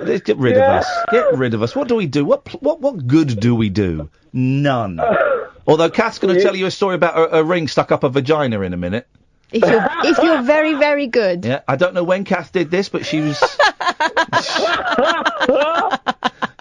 Let's 0.00 0.22
get 0.22 0.38
rid 0.38 0.56
of 0.56 0.62
us. 0.62 0.86
Get 1.10 1.34
rid 1.36 1.54
of 1.54 1.62
us. 1.62 1.76
What 1.76 1.86
do 1.86 1.94
we 1.94 2.06
do? 2.06 2.24
What 2.24 2.44
pl- 2.44 2.60
what 2.60 2.80
what 2.80 3.06
good 3.06 3.38
do 3.38 3.54
we 3.54 3.68
do? 3.68 4.10
None. 4.32 5.00
Although 5.66 5.90
Kath's 5.90 6.18
going 6.18 6.34
to 6.34 6.42
tell 6.42 6.56
you 6.56 6.66
a 6.66 6.70
story 6.70 6.96
about 6.96 7.16
a, 7.16 7.36
a 7.38 7.44
ring 7.44 7.68
stuck 7.68 7.92
up 7.92 8.02
a 8.02 8.08
vagina 8.08 8.60
in 8.62 8.72
a 8.72 8.76
minute. 8.76 9.06
If 9.52 9.62
you're 9.62 9.86
if 10.04 10.18
you're 10.18 10.42
very 10.42 10.74
very 10.74 11.06
good. 11.06 11.44
Yeah, 11.44 11.60
I 11.68 11.76
don't 11.76 11.94
know 11.94 12.04
when 12.04 12.24
Kath 12.24 12.52
did 12.52 12.70
this, 12.70 12.88
but 12.88 13.06
she 13.06 13.20
was. 13.20 13.38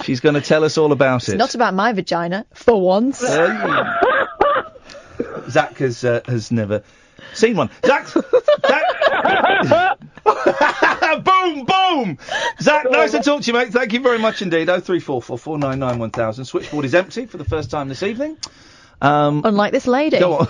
she's 0.03 0.19
going 0.19 0.35
to 0.35 0.41
tell 0.41 0.63
us 0.63 0.77
all 0.77 0.91
about 0.91 1.21
It's 1.23 1.29
it. 1.29 1.37
not 1.37 1.55
about 1.55 1.73
my 1.73 1.93
vagina 1.93 2.45
for 2.53 2.79
once. 2.81 3.19
Zach 5.49 5.77
has 5.77 6.03
uh, 6.03 6.21
has 6.25 6.51
never 6.51 6.83
seen 7.33 7.55
one. 7.55 7.69
Zach, 7.85 8.07
Zach, 8.07 9.97
boom, 11.23 11.65
boom. 11.65 12.17
Zach, 12.61 12.85
nice 12.89 13.11
to 13.11 13.21
talk 13.21 13.41
to 13.41 13.47
you, 13.47 13.53
mate. 13.53 13.69
Thank 13.69 13.93
you 13.93 14.01
very 14.01 14.19
much 14.19 14.41
indeed. 14.41 14.69
Oh 14.69 14.79
three 14.79 14.99
four 14.99 15.21
four 15.21 15.37
four 15.37 15.57
nine 15.57 15.79
nine 15.79 15.99
one 15.99 16.11
thousand. 16.11 16.45
Switchboard 16.45 16.85
is 16.85 16.95
empty 16.95 17.25
for 17.25 17.37
the 17.37 17.45
first 17.45 17.71
time 17.71 17.89
this 17.89 18.03
evening. 18.03 18.37
Um, 19.01 19.41
Unlike 19.45 19.71
this 19.71 19.87
lady. 19.87 20.19
go 20.19 20.37
on. 20.39 20.47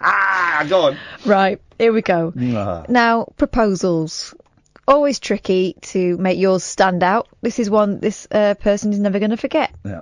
Ah, 0.00 0.66
go 0.68 0.86
on. 0.86 0.96
Right, 1.26 1.60
here 1.78 1.92
we 1.92 2.02
go. 2.02 2.32
Ah. 2.38 2.84
Now, 2.88 3.26
proposals. 3.36 4.34
Always 4.86 5.20
tricky 5.20 5.76
to 5.82 6.16
make 6.18 6.38
yours 6.38 6.64
stand 6.64 7.02
out. 7.02 7.28
This 7.40 7.58
is 7.58 7.70
one 7.70 8.00
this 8.00 8.26
uh, 8.30 8.54
person 8.54 8.92
is 8.92 8.98
never 8.98 9.20
going 9.20 9.30
to 9.30 9.36
forget. 9.36 9.72
Yeah. 9.84 10.00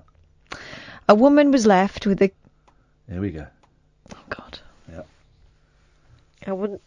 A 1.09 1.15
woman 1.15 1.51
was 1.51 1.66
left 1.66 2.07
with 2.07 2.23
a. 2.23 2.31
Here 3.09 3.20
we 3.20 3.31
go. 3.31 3.47
I 6.47 6.52
wouldn't. 6.52 6.81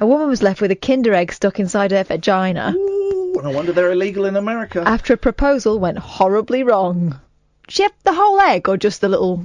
A 0.00 0.06
woman 0.06 0.28
was 0.28 0.42
left 0.42 0.60
with 0.60 0.70
a 0.70 0.76
Kinder 0.76 1.12
egg 1.12 1.32
stuck 1.32 1.58
inside 1.58 1.90
her 1.90 2.04
vagina 2.04 2.72
Ooh, 2.76 3.40
no 3.42 3.50
wonder 3.50 3.72
they're 3.72 3.90
illegal 3.90 4.26
in 4.26 4.36
America. 4.36 4.82
after 4.86 5.12
a 5.12 5.16
proposal 5.16 5.78
went 5.78 5.98
horribly 5.98 6.62
wrong. 6.62 7.20
She 7.68 7.82
had 7.82 7.92
the 8.04 8.14
whole 8.14 8.40
egg 8.40 8.68
or 8.68 8.76
just 8.76 9.00
the 9.00 9.08
little 9.08 9.44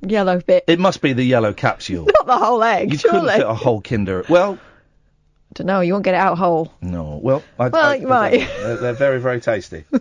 yellow 0.00 0.40
bit? 0.40 0.64
It 0.66 0.78
must 0.78 1.00
be 1.00 1.12
the 1.12 1.24
yellow 1.24 1.52
capsule. 1.52 2.06
Not 2.14 2.26
the 2.26 2.38
whole 2.38 2.62
egg, 2.62 2.92
You 2.92 2.98
couldn't 2.98 3.28
fit 3.28 3.40
a 3.46 3.54
whole 3.54 3.80
Kinder. 3.80 4.24
Well, 4.28 4.54
I 4.54 5.52
Don't 5.54 5.66
know. 5.66 5.80
You 5.80 5.92
won't 5.94 6.04
get 6.04 6.14
it 6.14 6.18
out 6.18 6.38
whole. 6.38 6.72
no. 6.80 7.20
Well, 7.22 7.42
I, 7.58 7.68
Well, 7.68 7.86
I- 7.90 7.94
you 7.96 8.06
might. 8.08 8.38
They're, 8.60 8.76
they're 8.76 8.92
very, 8.94 9.20
very 9.20 9.40
tasty. 9.40 9.84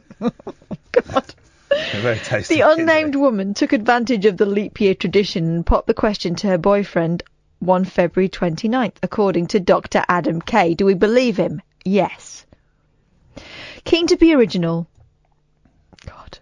They're 1.70 2.02
very 2.02 2.18
tasty. 2.20 2.56
The 2.56 2.62
unnamed 2.62 3.16
woman 3.16 3.54
took 3.54 3.74
advantage 3.74 4.26
of 4.26 4.38
the 4.38 4.46
leap 4.46 4.80
year 4.80 4.96
tradition 4.96 5.46
and 5.46 5.66
popped 5.66 5.88
the 5.88 5.94
question 5.94 6.36
to 6.36 6.48
her 6.48 6.58
boyfriend 6.58 7.24
one 7.60 7.86
February 7.86 8.30
29th, 8.30 8.96
according 9.04 9.48
to 9.48 9.60
Dr. 9.60 10.04
Adam 10.08 10.42
Kay. 10.42 10.74
Do 10.76 10.86
we 10.86 10.94
believe 10.94 11.38
him? 11.38 11.62
Yes. 11.84 12.46
Keen 13.84 14.08
to 14.08 14.16
be 14.18 14.34
original. 14.34 14.88
God. 16.06 16.40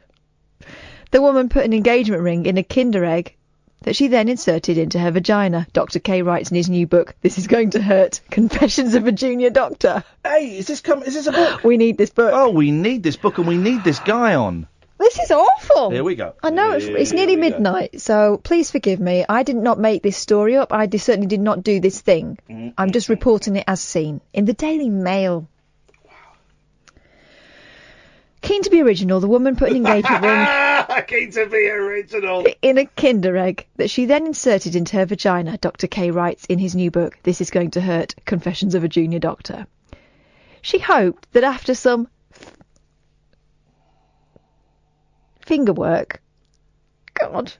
The 1.12 1.22
woman 1.22 1.50
put 1.50 1.66
an 1.66 1.74
engagement 1.74 2.22
ring 2.22 2.46
in 2.46 2.58
a 2.58 2.64
Kinder 2.64 3.04
egg 3.04 3.36
that 3.84 3.96
she 3.96 4.08
then 4.08 4.30
inserted 4.30 4.78
into 4.78 5.00
her 5.00 5.12
vagina. 5.12 5.68
Dr. 5.74 6.00
Kay 6.00 6.22
writes 6.22 6.50
in 6.50 6.56
his 6.56 6.70
new 6.70 6.88
book, 6.88 7.16
This 7.22 7.38
is 7.38 7.48
Going 7.48 7.72
to 7.72 7.82
Hurt 7.82 8.22
Confessions 8.32 8.96
of 8.96 9.08
a 9.08 9.12
Junior 9.12 9.50
Doctor. 9.50 10.04
Hey, 10.24 10.58
is 10.58 10.68
this 10.68 10.82
come? 10.82 11.04
Is 11.04 11.14
this 11.14 11.28
a 11.28 11.32
book? 11.32 11.64
We 11.64 11.78
need 11.78 11.98
this 11.98 12.10
book. 12.10 12.32
Oh, 12.34 12.50
we 12.50 12.72
need 12.72 13.04
this 13.04 13.16
book 13.16 13.38
and 13.38 13.48
we 13.48 13.58
need 13.58 13.84
this 13.84 14.00
guy 14.00 14.36
on. 14.36 14.68
This 14.98 15.20
is 15.20 15.32
awful. 15.32 15.92
Here 15.92 16.04
we 16.04 16.16
go. 16.16 16.34
I 16.42 16.52
know 16.52 16.72
it's, 16.72 16.86
it's 16.86 17.12
nearly 17.12 17.36
midnight, 17.36 18.00
so 18.02 18.40
please 18.42 18.72
forgive 18.72 19.00
me. 19.00 19.26
I 19.28 19.44
did 19.44 19.58
not 19.58 19.78
make 19.78 20.02
this 20.02 20.16
story 20.16 20.56
up. 20.56 20.72
I 20.72 20.88
certainly 20.88 21.28
did 21.28 21.42
not 21.42 21.64
do 21.64 21.80
this 21.82 22.00
thing. 22.00 22.38
I'm 22.78 22.92
just 22.92 23.10
reporting 23.10 23.58
it 23.58 23.66
as 23.68 23.82
seen 23.82 24.22
in 24.34 24.46
the 24.46 24.54
Daily 24.54 24.90
Mail. 24.90 25.48
Keen 28.46 28.62
to 28.62 28.70
be 28.70 28.82
original, 28.82 29.20
the 29.20 29.28
woman 29.28 29.56
put 29.56 29.72
an 29.72 29.78
engagement 29.78 30.24
ring 30.24 31.06
Keen 31.08 31.32
to 31.32 31.48
be 31.48 31.68
original. 31.68 32.46
in 32.62 32.78
a 32.78 32.86
Kinder 32.86 33.36
egg 33.36 33.66
that 33.78 33.90
she 33.90 34.06
then 34.06 34.28
inserted 34.28 34.76
into 34.76 34.96
her 34.98 35.06
vagina. 35.06 35.58
Dr. 35.58 35.88
Kay 35.88 36.12
writes 36.12 36.46
in 36.46 36.60
his 36.60 36.76
new 36.76 36.92
book, 36.92 37.18
This 37.24 37.42
is 37.42 37.50
Going 37.50 37.72
to 37.72 37.82
Hurt 37.82 38.14
Confessions 38.26 38.76
of 38.76 38.84
a 38.84 38.88
Junior 38.88 39.20
Doctor. 39.20 39.66
She 40.62 40.80
hoped 40.80 41.32
that 41.34 41.44
after 41.44 41.74
some 41.74 42.08
finger 45.46 45.74
work, 45.74 46.22
God, 47.20 47.54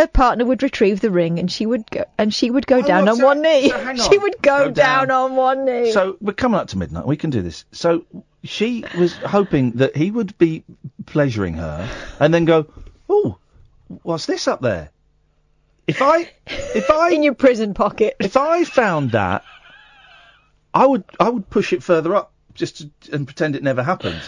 her 0.00 0.06
partner 0.06 0.44
would 0.46 0.62
retrieve 0.62 1.00
the 1.00 1.10
ring 1.10 1.38
and 1.38 1.50
she 1.52 1.66
would 1.66 1.88
go 1.90 2.04
and 2.16 2.32
she 2.32 2.50
would 2.50 2.66
go 2.66 2.80
down 2.80 3.04
look, 3.04 3.12
on 3.12 3.18
so- 3.18 3.24
one 3.26 3.42
knee. 3.42 3.68
so 3.68 3.78
hang 3.78 3.96
she 3.96 4.16
would 4.18 4.40
go, 4.40 4.66
Go 4.66 4.70
down. 4.70 5.08
down. 5.08 5.30
on 5.30 5.36
one 5.36 5.64
knee. 5.66 5.92
So 5.92 6.16
we're 6.20 6.32
coming 6.32 6.58
up 6.58 6.68
to 6.68 6.78
midnight. 6.78 7.06
We 7.06 7.16
can 7.16 7.28
do 7.30 7.42
this. 7.42 7.64
So 7.72 8.04
she 8.42 8.84
was 8.98 9.12
hoping 9.14 9.72
that 9.72 9.94
he 9.96 10.10
would 10.10 10.36
be 10.38 10.64
pleasuring 11.06 11.54
her 11.54 11.88
and 12.18 12.32
then 12.32 12.46
go, 12.46 12.66
"Oh, 13.08 13.36
what's 14.02 14.24
this 14.26 14.48
up 14.48 14.62
there?" 14.62 14.90
If 15.86 16.00
I, 16.00 16.30
if 16.46 16.88
I 16.90 17.10
in 17.12 17.22
your 17.22 17.34
prison 17.34 17.74
pocket, 17.74 18.16
if 18.20 18.36
I 18.38 18.64
found 18.64 19.10
that, 19.12 19.44
I 20.72 20.86
would, 20.86 21.04
I 21.18 21.28
would 21.28 21.50
push 21.50 21.72
it 21.72 21.82
further 21.82 22.14
up 22.14 22.32
just 22.54 22.78
to, 22.78 22.90
and 23.12 23.26
pretend 23.26 23.56
it 23.56 23.62
never 23.62 23.82
happened. 23.82 24.20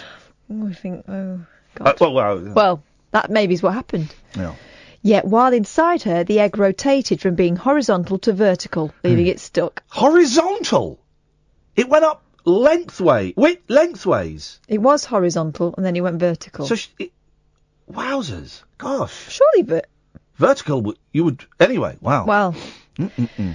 Oh, 0.51 0.67
I 0.69 0.73
think, 0.75 1.05
oh, 1.09 1.41
Uh, 1.81 1.93
well, 2.01 2.13
well, 2.13 2.53
well, 2.55 2.83
that 3.13 3.31
maybe 3.31 3.55
is 3.55 3.63
what 3.63 3.73
happened. 3.75 4.15
yeah. 4.37 4.55
Yet 5.03 5.25
while 5.25 5.53
inside 5.53 6.03
her, 6.05 6.25
the 6.25 6.41
egg 6.41 6.59
rotated 6.59 7.21
from 7.21 7.35
being 7.35 7.57
horizontal 7.57 8.19
to 8.21 8.33
vertical, 8.33 8.93
leaving 9.03 9.27
hmm. 9.27 9.33
it 9.33 9.41
stuck. 9.41 9.83
Horizontal. 9.89 11.01
It 11.75 11.89
went 11.89 12.05
up 12.05 12.23
lengthway, 12.45 13.35
wait, 13.37 13.69
lengthways. 13.69 14.61
It 14.69 14.79
was 14.79 15.05
horizontal 15.05 15.75
and 15.77 15.85
then 15.85 15.97
it 15.97 16.01
went 16.01 16.21
vertical. 16.21 16.67
So, 16.67 16.77
sh- 16.77 16.89
it, 16.99 17.13
wowzers, 17.91 18.63
gosh. 18.79 19.29
Surely, 19.29 19.63
but 19.63 19.87
Vertical, 20.37 20.95
you 21.13 21.25
would 21.25 21.45
anyway. 21.61 21.97
Wow. 22.01 22.25
well, 22.25 22.57
Mm-mm-mm. 22.99 23.55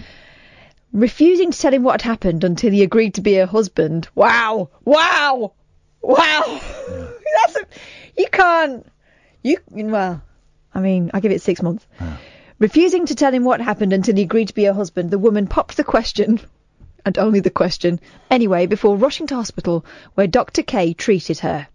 refusing 0.93 1.51
to 1.51 1.59
tell 1.59 1.73
him 1.73 1.83
what 1.83 2.01
had 2.01 2.09
happened 2.09 2.43
until 2.43 2.71
he 2.71 2.83
agreed 2.83 3.15
to 3.15 3.21
be 3.21 3.33
her 3.35 3.45
husband. 3.45 4.07
Wow, 4.15 4.69
wow, 4.85 5.53
wow. 6.01 6.43
That's 6.87 7.55
a, 7.57 7.67
you 8.15 8.27
can't. 8.31 8.85
You 9.43 9.57
well, 9.69 10.21
I 10.77 10.79
mean, 10.79 11.09
I 11.11 11.21
give 11.21 11.31
it 11.31 11.41
six 11.41 11.63
months. 11.63 11.87
Refusing 12.59 13.07
to 13.07 13.15
tell 13.15 13.33
him 13.33 13.43
what 13.43 13.59
happened 13.59 13.93
until 13.93 14.15
he 14.15 14.21
agreed 14.21 14.49
to 14.49 14.53
be 14.53 14.65
her 14.65 14.73
husband, 14.73 15.09
the 15.09 15.17
woman 15.17 15.47
popped 15.47 15.75
the 15.75 15.83
question, 15.83 16.39
and 17.05 17.17
only 17.17 17.39
the 17.39 17.49
question, 17.49 17.99
anyway, 18.29 18.67
before 18.67 18.95
rushing 18.95 19.25
to 19.27 19.35
hospital, 19.35 19.83
where 20.13 20.27
Dr. 20.27 20.61
Kay 20.61 20.93
treated 20.93 21.39
her. 21.39 21.67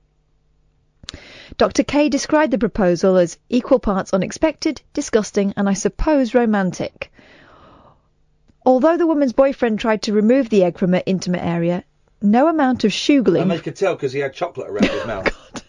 Dr. 1.58 1.82
Kay 1.82 2.08
described 2.10 2.52
the 2.52 2.58
proposal 2.58 3.16
as 3.16 3.38
equal 3.48 3.80
parts 3.80 4.12
unexpected, 4.12 4.80
disgusting, 4.94 5.52
and 5.56 5.68
I 5.68 5.74
suppose 5.74 6.32
romantic. 6.32 7.12
Although 8.64 8.98
the 8.98 9.06
woman's 9.08 9.32
boyfriend 9.32 9.80
tried 9.80 10.02
to 10.02 10.12
remove 10.12 10.48
the 10.48 10.62
egg 10.62 10.78
from 10.78 10.92
her 10.92 11.02
intimate 11.06 11.42
area, 11.42 11.82
no 12.20 12.46
amount 12.46 12.84
of 12.84 12.92
shoogling 12.92 13.42
And 13.42 13.50
they 13.50 13.58
could 13.58 13.74
tell 13.74 13.96
because 13.96 14.12
he 14.12 14.20
had 14.20 14.32
chocolate 14.32 14.70
around 14.70 14.88
his 14.88 15.06
mouth. 15.08 15.64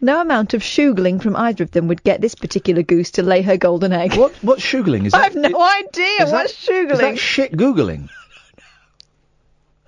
No 0.00 0.20
amount 0.20 0.52
of 0.52 0.62
shoogling 0.62 1.22
from 1.22 1.36
either 1.36 1.64
of 1.64 1.70
them 1.70 1.88
would 1.88 2.02
get 2.04 2.20
this 2.20 2.34
particular 2.34 2.82
goose 2.82 3.10
to 3.12 3.22
lay 3.22 3.40
her 3.42 3.56
golden 3.56 3.92
egg. 3.92 4.16
What 4.16 4.34
what's 4.42 4.62
shoogling? 4.62 5.06
Is 5.06 5.12
that, 5.12 5.20
I 5.20 5.24
have 5.24 5.34
no 5.34 5.60
idea. 5.60 6.24
is 6.24 6.32
What's 6.32 6.52
shoogling? 6.52 6.92
Is 6.92 6.98
that 7.00 7.18
shit 7.18 7.52
googling? 7.52 8.10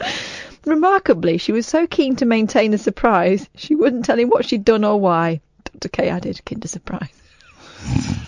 Remarkably, 0.64 1.38
she 1.38 1.52
was 1.52 1.66
so 1.66 1.86
keen 1.86 2.16
to 2.16 2.26
maintain 2.26 2.74
a 2.74 2.78
surprise, 2.78 3.48
she 3.54 3.74
wouldn't 3.74 4.04
tell 4.04 4.18
him 4.18 4.28
what 4.28 4.44
she'd 4.44 4.64
done 4.64 4.84
or 4.84 5.00
why. 5.00 5.40
Dr. 5.64 5.88
Kay 5.88 6.08
added, 6.08 6.44
Kinder 6.44 6.68
Surprise. 6.68 7.08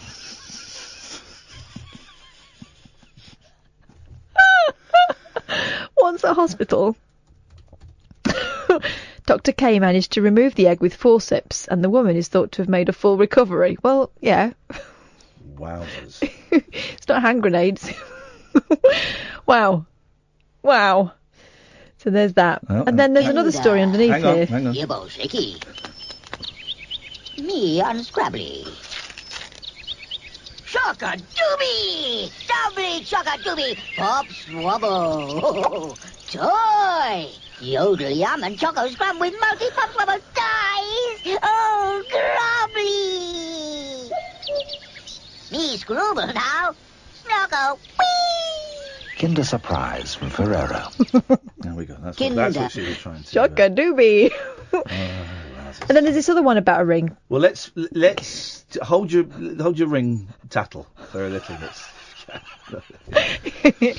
Once 5.97 6.25
at 6.25 6.35
hospital, 6.35 6.97
Dr. 9.31 9.53
Kay 9.53 9.79
managed 9.79 10.11
to 10.15 10.23
remove 10.23 10.57
the 10.57 10.67
egg 10.67 10.81
with 10.81 10.93
forceps, 10.93 11.69
and 11.69 11.85
the 11.85 11.89
woman 11.89 12.17
is 12.17 12.27
thought 12.27 12.51
to 12.51 12.63
have 12.63 12.69
made 12.69 12.89
a 12.89 12.93
full 12.93 13.17
recovery. 13.17 13.79
Well, 13.81 14.11
yeah, 14.21 14.55
Wowzers. 15.55 16.29
it's 16.51 17.07
not 17.07 17.23
hand 17.23 17.41
grenades. 17.41 17.93
wow. 19.47 19.87
Wow. 20.65 21.13
So 21.99 22.11
there's 22.11 22.33
that. 22.33 22.63
Oh, 22.69 22.83
and 22.85 22.99
then 22.99 23.13
there's 23.13 23.29
another 23.29 23.53
story 23.53 23.83
underneath 23.83 24.11
Hang 24.11 24.25
on, 24.25 24.35
here. 24.35 24.47
hang 24.47 24.67
on. 24.67 24.75
You 24.75 24.89
both 24.89 25.13
shaky. 25.13 25.61
Me 27.39 27.81
unscrabbly. 27.81 28.67
Shaka 30.71 31.19
dooby! 31.35 32.31
Doubly 32.47 33.03
shaka 33.03 33.43
dooby! 33.43 33.77
Pop 33.97 34.27
swabble! 34.29 35.99
Toy! 36.31 37.27
Yodel 37.61 38.13
yum 38.13 38.45
and 38.45 38.57
choco 38.57 38.87
scrum 38.87 39.19
with 39.19 39.35
multi 39.41 39.69
pop 39.75 39.91
swabble 39.91 40.21
dies! 40.33 41.39
Oh, 41.43 42.05
grubbly! 42.13 44.11
Me 45.51 45.77
scrubble 45.77 46.33
now! 46.33 46.77
Snuggle! 47.25 47.81
Kinder 49.19 49.43
Surprise 49.43 50.15
from 50.15 50.31
Ferrero. 50.31 50.87
There 51.59 51.75
we 51.75 51.85
go. 51.85 51.97
That's 52.01 52.21
what, 52.21 52.35
that's 52.37 52.57
what 52.57 52.71
she 52.71 52.83
was 52.83 52.97
trying 52.99 53.25
to. 53.25 53.29
Shaka 53.29 53.71
doobie. 53.71 54.31
Uh, 54.73 54.85
and 55.89 55.97
then 55.97 56.05
there's 56.05 56.15
this 56.17 56.29
other 56.29 56.43
one 56.43 56.57
about 56.57 56.81
a 56.81 56.85
ring. 56.85 57.17
well, 57.29 57.41
let's 57.41 57.71
let's 57.75 58.65
hold 58.83 59.13
your 59.13 59.25
hold 59.59 59.79
your 59.79 59.89
ring 59.89 60.29
tattle 60.49 60.87
for 61.11 61.27
a 61.27 61.29
little 61.31 61.57
bit. 61.57 61.71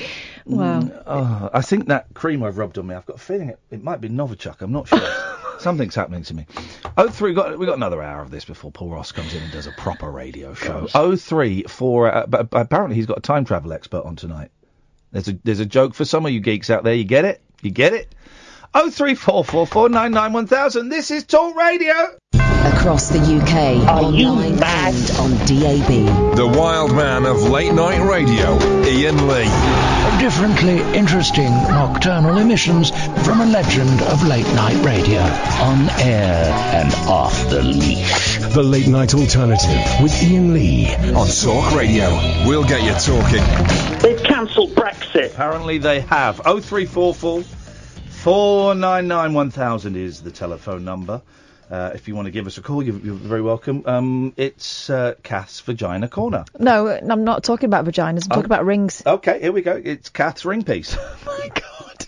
Wow. 0.45 0.81
Mm, 0.81 1.03
oh, 1.05 1.49
I 1.53 1.61
think 1.61 1.87
that 1.89 2.07
cream 2.15 2.41
I've 2.41 2.57
rubbed 2.57 2.79
on 2.79 2.87
me. 2.87 2.95
I've 2.95 3.05
got 3.05 3.17
a 3.17 3.19
feeling 3.19 3.49
it, 3.49 3.59
it 3.69 3.83
might 3.83 4.01
be 4.01 4.09
Novichok. 4.09 4.61
I'm 4.61 4.71
not 4.71 4.87
sure. 4.87 4.99
Something's 5.59 5.93
happening 5.93 6.23
to 6.23 6.33
me. 6.33 6.47
Oh 6.97 7.09
three, 7.09 7.35
got 7.35 7.59
we 7.59 7.67
got 7.67 7.75
another 7.77 8.01
hour 8.01 8.23
of 8.23 8.31
this 8.31 8.45
before 8.45 8.71
Paul 8.71 8.89
Ross 8.89 9.11
comes 9.11 9.35
in 9.35 9.43
and 9.43 9.51
does 9.51 9.67
a 9.67 9.71
proper 9.73 10.09
radio 10.09 10.55
show. 10.55 10.87
Oh 10.95 11.15
three 11.15 11.63
four. 11.63 12.11
Uh, 12.11 12.25
but 12.25 12.47
apparently 12.53 12.95
he's 12.95 13.05
got 13.05 13.19
a 13.19 13.21
time 13.21 13.45
travel 13.45 13.71
expert 13.71 14.03
on 14.03 14.15
tonight. 14.15 14.49
There's 15.11 15.27
a 15.27 15.33
there's 15.43 15.59
a 15.59 15.65
joke 15.65 15.93
for 15.93 16.05
some 16.05 16.25
of 16.25 16.31
you 16.31 16.39
geeks 16.39 16.71
out 16.71 16.83
there. 16.83 16.95
You 16.95 17.03
get 17.03 17.25
it? 17.25 17.39
You 17.61 17.69
get 17.69 17.93
it? 17.93 18.13
Oh 18.73 18.89
three 18.89 19.15
four 19.15 19.43
four 19.43 19.67
four 19.67 19.89
nine 19.89 20.13
nine 20.13 20.31
one 20.31 20.47
thousand. 20.47 20.87
This 20.87 21.11
is 21.11 21.25
Talk 21.25 21.57
Radio. 21.57 21.93
Across 22.33 23.09
the 23.09 23.19
UK, 23.19 23.85
online 23.85 24.63
and 24.63 25.11
on 25.19 25.31
DAB. 25.45 26.37
The 26.37 26.47
wild 26.57 26.95
man 26.95 27.25
of 27.25 27.49
late 27.49 27.73
night 27.73 27.99
radio, 27.99 28.57
Iain 28.85 29.27
Lee. 29.27 30.21
Differently 30.21 30.79
interesting 30.97 31.51
nocturnal 31.51 32.37
emissions 32.37 32.91
from 33.25 33.41
a 33.41 33.45
legend 33.45 34.01
of 34.03 34.25
late 34.25 34.47
night 34.55 34.81
radio. 34.85 35.19
On 35.19 35.89
air 35.99 36.45
and 36.73 36.93
off 37.09 37.49
the 37.49 37.61
leash. 37.61 38.37
The 38.53 38.63
Late 38.63 38.87
Night 38.87 39.13
Alternative 39.13 40.01
with 40.01 40.13
Iain 40.23 40.53
Lee. 40.53 40.95
On 41.13 41.27
Talk 41.27 41.75
Radio. 41.75 42.09
We'll 42.47 42.63
get 42.63 42.83
you 42.83 42.93
talking. 42.93 43.99
They've 43.99 44.23
cancelled 44.23 44.69
Brexit. 44.75 45.33
Apparently 45.33 45.77
they 45.77 45.99
have. 46.01 46.39
Oh 46.45 46.61
three 48.21 48.25
four 48.25 48.33
four 48.33 48.73
four 48.73 48.75
nine 48.75 49.07
nine 49.07 49.33
one 49.33 49.49
thousand 49.49 49.95
is 49.95 50.21
the 50.21 50.31
telephone 50.31 50.85
number. 50.85 51.21
Uh, 51.69 51.91
if 51.95 52.07
you 52.07 52.15
want 52.15 52.25
to 52.25 52.31
give 52.31 52.47
us 52.47 52.57
a 52.57 52.61
call, 52.61 52.83
you're, 52.83 52.97
you're 52.97 53.15
very 53.15 53.41
welcome. 53.41 53.83
Um, 53.85 54.33
it's 54.35 54.89
uh, 54.89 55.15
Kath's 55.23 55.61
Vagina 55.61 56.09
Corner. 56.09 56.43
No, 56.59 56.89
I'm 56.89 57.23
not 57.23 57.45
talking 57.45 57.67
about 57.67 57.85
vaginas. 57.85 58.25
I'm 58.25 58.29
talking 58.29 58.45
about 58.45 58.65
rings. 58.65 59.01
Okay, 59.05 59.39
here 59.39 59.53
we 59.53 59.61
go. 59.61 59.81
It's 59.81 60.09
Kath's 60.09 60.43
ring 60.43 60.63
piece. 60.63 60.97
My 61.25 61.49
God. 61.53 62.07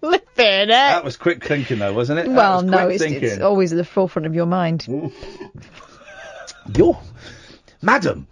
Flipping 0.00 0.44
it. 0.44 0.66
that 0.68 1.04
was 1.04 1.16
quick 1.16 1.44
thinking, 1.44 1.78
though, 1.78 1.94
wasn't 1.94 2.18
it? 2.18 2.28
Well, 2.28 2.62
no, 2.62 2.88
it's, 2.88 3.02
it's 3.02 3.40
always 3.40 3.72
at 3.72 3.76
the 3.76 3.84
forefront 3.84 4.26
of 4.26 4.34
your 4.34 4.46
mind. 4.46 4.86
Your, 6.76 7.00
madam, 7.80 8.26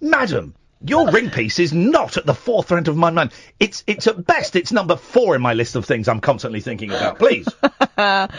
madam, 0.00 0.54
your 0.84 1.10
ring 1.10 1.30
piece 1.30 1.58
is 1.58 1.72
not 1.72 2.16
at 2.16 2.26
the 2.26 2.34
forefront 2.34 2.88
of 2.88 2.96
my 2.96 3.10
mind. 3.10 3.32
It's, 3.58 3.84
it's 3.86 4.06
at 4.06 4.26
best, 4.26 4.56
it's 4.56 4.72
number 4.72 4.96
four 4.96 5.34
in 5.36 5.42
my 5.42 5.54
list 5.54 5.76
of 5.76 5.84
things 5.84 6.08
I'm 6.08 6.20
constantly 6.20 6.60
thinking 6.60 6.90
about. 6.90 7.18
Please. 7.18 7.46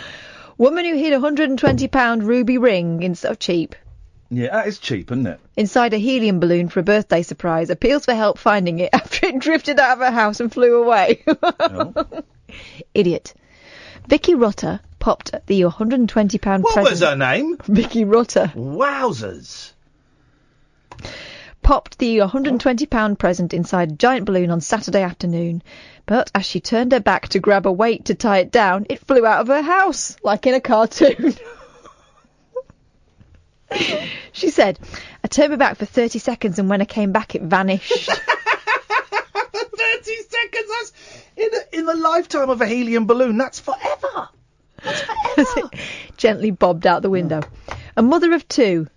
Woman 0.58 0.86
who 0.86 0.96
hid 0.96 1.14
a 1.14 1.20
£120 1.20 2.24
ruby 2.24 2.58
ring 2.58 3.04
in 3.04 3.16
so 3.16 3.34
cheap 3.36 3.76
yeah, 4.34 4.52
that 4.54 4.68
is 4.68 4.80
cheap, 4.80 5.12
isn't 5.12 5.28
it? 5.28 5.40
inside 5.58 5.94
a 5.94 5.98
helium 5.98 6.40
balloon 6.40 6.70
for 6.70 6.80
a 6.80 6.84
birthday 6.84 7.22
surprise 7.22 7.70
appeals 7.70 8.06
for 8.06 8.14
help 8.14 8.38
finding 8.38 8.80
it 8.80 8.90
after 8.94 9.26
it 9.28 9.40
drifted 9.40 9.78
out 9.78 9.98
of 9.98 10.00
her 10.00 10.12
house 10.12 10.40
and 10.40 10.52
flew 10.52 10.82
away. 10.82 11.22
Oh. 11.28 12.24
Idiot. 12.94 13.34
Vicky 14.08 14.36
Rutter 14.36 14.80
popped 15.00 15.34
the 15.48 15.62
£120 15.62 16.62
What 16.62 16.74
present. 16.74 16.90
was 16.90 17.02
her 17.02 17.16
name? 17.18 17.58
Vicky 17.66 18.06
Rutter. 18.06 18.54
Wowzers. 18.56 19.74
Popped 21.62 21.98
the 22.00 22.18
£120 22.18 23.18
present 23.18 23.54
inside 23.54 23.92
a 23.92 23.96
giant 23.96 24.26
balloon 24.26 24.52
on 24.52 24.62
Saturday 24.62 25.02
afternoon. 25.02 25.64
But 26.06 26.32
as 26.34 26.46
she 26.46 26.60
turned 26.60 26.92
her 26.92 27.00
back 27.00 27.30
to 27.30 27.40
grab 27.40 27.66
a 27.66 27.72
weight 27.72 28.06
to 28.06 28.16
tie 28.16 28.40
it 28.40 28.52
down, 28.52 28.86
it 28.90 29.06
flew 29.06 29.26
out 29.26 29.42
of 29.42 29.48
her 29.48 29.62
house, 29.62 30.18
like 30.24 30.48
in 30.48 30.54
a 30.54 30.60
cartoon. 30.62 31.36
she 34.32 34.50
said, 34.50 34.80
I 35.24 35.28
turned 35.28 35.52
my 35.52 35.56
back 35.56 35.78
for 35.78 35.86
30 35.86 36.20
seconds 36.20 36.60
and 36.60 36.70
when 36.70 36.82
I 36.82 36.86
came 36.86 37.12
back 37.12 37.36
it 37.36 37.42
vanished. 37.44 38.10
30 40.02 40.16
seconds, 40.30 40.70
that's 40.70 40.94
in, 41.38 41.50
a, 41.54 41.78
in 41.80 41.86
the 41.86 41.96
lifetime 41.96 42.50
of 42.50 42.62
a 42.62 42.68
helium 42.68 43.06
balloon. 43.06 43.38
That's 43.38 43.60
forever. 43.60 44.30
as 45.38 45.58
it 45.58 45.66
gently 46.18 46.52
bobbed 46.52 46.88
out 46.88 47.02
the 47.02 47.10
window. 47.10 47.42
A 47.96 48.02
mother 48.02 48.34
of 48.34 48.48
two 48.48 48.88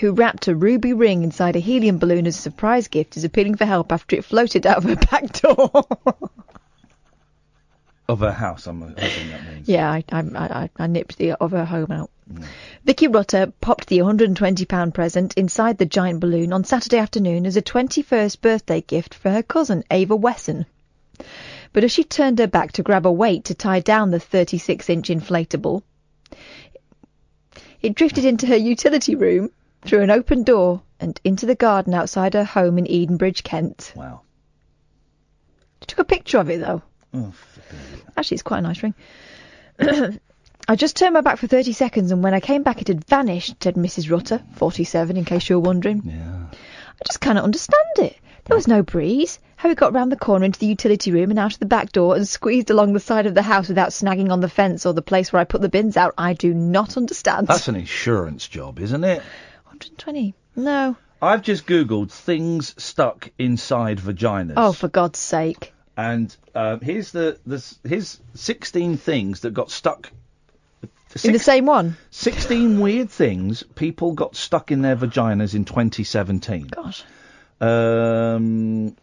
who 0.00 0.12
wrapped 0.12 0.48
a 0.48 0.54
ruby 0.54 0.92
ring 0.92 1.22
inside 1.22 1.56
a 1.56 1.60
helium 1.60 1.98
balloon 1.98 2.26
as 2.26 2.38
a 2.38 2.42
surprise 2.42 2.88
gift 2.88 3.16
is 3.16 3.24
appealing 3.24 3.56
for 3.56 3.64
help 3.64 3.92
after 3.92 4.16
it 4.16 4.24
floated 4.24 4.66
out 4.66 4.78
of 4.78 4.84
her 4.84 4.96
back 4.96 5.32
door. 5.40 5.70
Of 8.06 8.20
her 8.20 8.32
house, 8.32 8.66
I'm 8.66 8.82
hoping 8.82 9.30
that 9.30 9.48
means. 9.48 9.66
yeah, 9.66 9.90
I, 9.90 10.04
I, 10.12 10.20
I, 10.20 10.70
I 10.76 10.86
nipped 10.88 11.16
the 11.16 11.32
of 11.32 11.52
her 11.52 11.64
home 11.64 11.90
out. 11.90 12.10
Mm. 12.30 12.44
Vicky 12.84 13.08
Rutter 13.08 13.50
popped 13.62 13.86
the 13.86 14.00
£120 14.00 14.92
present 14.92 15.32
inside 15.38 15.78
the 15.78 15.86
giant 15.86 16.20
balloon 16.20 16.52
on 16.52 16.64
Saturday 16.64 16.98
afternoon 16.98 17.46
as 17.46 17.56
a 17.56 17.62
21st 17.62 18.42
birthday 18.42 18.82
gift 18.82 19.14
for 19.14 19.30
her 19.30 19.42
cousin 19.42 19.84
Ava 19.90 20.16
Wesson. 20.16 20.66
But 21.72 21.84
as 21.84 21.92
she 21.92 22.04
turned 22.04 22.40
her 22.40 22.46
back 22.46 22.72
to 22.72 22.82
grab 22.82 23.06
a 23.06 23.12
weight 23.12 23.46
to 23.46 23.54
tie 23.54 23.80
down 23.80 24.10
the 24.10 24.20
36 24.20 24.90
inch 24.90 25.08
inflatable, 25.08 25.82
it 27.80 27.94
drifted 27.94 28.26
into 28.26 28.46
her 28.46 28.56
utility 28.56 29.14
room 29.14 29.50
through 29.84 30.02
an 30.02 30.10
open 30.10 30.42
door 30.42 30.82
and 31.00 31.20
into 31.24 31.46
the 31.46 31.54
garden 31.54 31.94
outside 31.94 32.34
her 32.34 32.44
home 32.44 32.78
in 32.78 32.86
Edenbridge, 32.86 33.42
Kent. 33.42 33.92
Wow. 33.94 34.22
She 35.80 35.86
took 35.86 35.98
a 35.98 36.04
picture 36.04 36.38
of 36.38 36.50
it 36.50 36.60
though. 36.60 36.82
Oh, 37.12 37.32
Actually, 38.16 38.36
it's 38.36 38.42
quite 38.42 38.58
a 38.58 38.62
nice 38.62 38.82
ring. 38.82 38.94
I 40.66 40.76
just 40.76 40.96
turned 40.96 41.14
my 41.14 41.20
back 41.20 41.38
for 41.38 41.46
30 41.46 41.72
seconds, 41.72 42.10
and 42.10 42.22
when 42.22 42.32
I 42.32 42.40
came 42.40 42.62
back, 42.62 42.80
it 42.80 42.88
had 42.88 43.04
vanished, 43.04 43.62
said 43.62 43.74
Mrs. 43.74 44.10
Rutter, 44.10 44.42
47, 44.54 45.16
in 45.16 45.24
case 45.24 45.48
you 45.48 45.56
were 45.56 45.66
wondering. 45.66 46.02
Yeah. 46.04 46.46
I 46.52 47.04
just 47.06 47.20
cannot 47.20 47.44
understand 47.44 47.98
it. 47.98 48.16
There 48.46 48.56
was 48.56 48.68
no 48.68 48.82
breeze. 48.82 49.38
How 49.56 49.70
it 49.70 49.76
got 49.78 49.92
round 49.92 50.12
the 50.12 50.16
corner 50.16 50.44
into 50.44 50.58
the 50.58 50.66
utility 50.66 51.12
room 51.12 51.30
and 51.30 51.38
out 51.38 51.54
of 51.54 51.58
the 51.58 51.66
back 51.66 51.92
door 51.92 52.16
and 52.16 52.26
squeezed 52.26 52.70
along 52.70 52.92
the 52.92 53.00
side 53.00 53.26
of 53.26 53.34
the 53.34 53.42
house 53.42 53.68
without 53.68 53.90
snagging 53.90 54.30
on 54.30 54.40
the 54.40 54.48
fence 54.48 54.84
or 54.84 54.92
the 54.92 55.02
place 55.02 55.32
where 55.32 55.40
I 55.40 55.44
put 55.44 55.60
the 55.60 55.68
bins 55.68 55.96
out, 55.96 56.14
I 56.18 56.34
do 56.34 56.52
not 56.52 56.96
understand. 56.96 57.46
That's 57.46 57.68
an 57.68 57.76
insurance 57.76 58.46
job, 58.48 58.78
isn't 58.80 59.04
it? 59.04 59.22
120. 59.84 60.34
No. 60.56 60.96
I've 61.20 61.42
just 61.42 61.66
googled 61.66 62.10
things 62.10 62.74
stuck 62.82 63.30
inside 63.38 63.98
vaginas. 63.98 64.54
Oh, 64.56 64.72
for 64.72 64.88
God's 64.88 65.18
sake. 65.18 65.72
And 65.96 66.34
um, 66.54 66.80
here's 66.80 67.12
the, 67.12 67.38
the 67.46 67.64
here's 67.88 68.20
16 68.34 68.96
things 68.96 69.40
that 69.40 69.54
got 69.54 69.70
stuck. 69.70 70.10
In 71.22 71.32
the 71.32 71.38
same 71.38 71.66
one? 71.66 71.96
16 72.10 72.80
weird 72.80 73.08
things 73.08 73.62
people 73.76 74.12
got 74.12 74.34
stuck 74.34 74.72
in 74.72 74.82
their 74.82 74.96
vaginas 74.96 75.54
in 75.54 75.64
2017. 75.64 76.66
Gosh. 76.66 77.04
Um, 77.60 78.96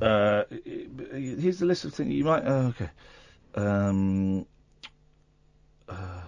uh, 0.00 0.44
here's 0.64 1.58
the 1.58 1.66
list 1.66 1.84
of 1.84 1.92
things 1.94 2.12
you 2.12 2.24
might. 2.24 2.44
Oh, 2.46 2.74
okay. 2.74 2.90
Um, 3.54 4.46
uh, 5.86 6.22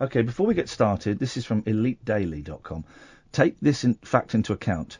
Okay, 0.00 0.22
before 0.22 0.46
we 0.46 0.54
get 0.54 0.68
started, 0.68 1.18
this 1.18 1.36
is 1.36 1.44
from 1.44 1.62
EliteDaily.com. 1.62 2.84
Take 3.32 3.60
this 3.60 3.84
in 3.84 3.94
fact 3.94 4.34
into 4.34 4.54
account. 4.54 4.96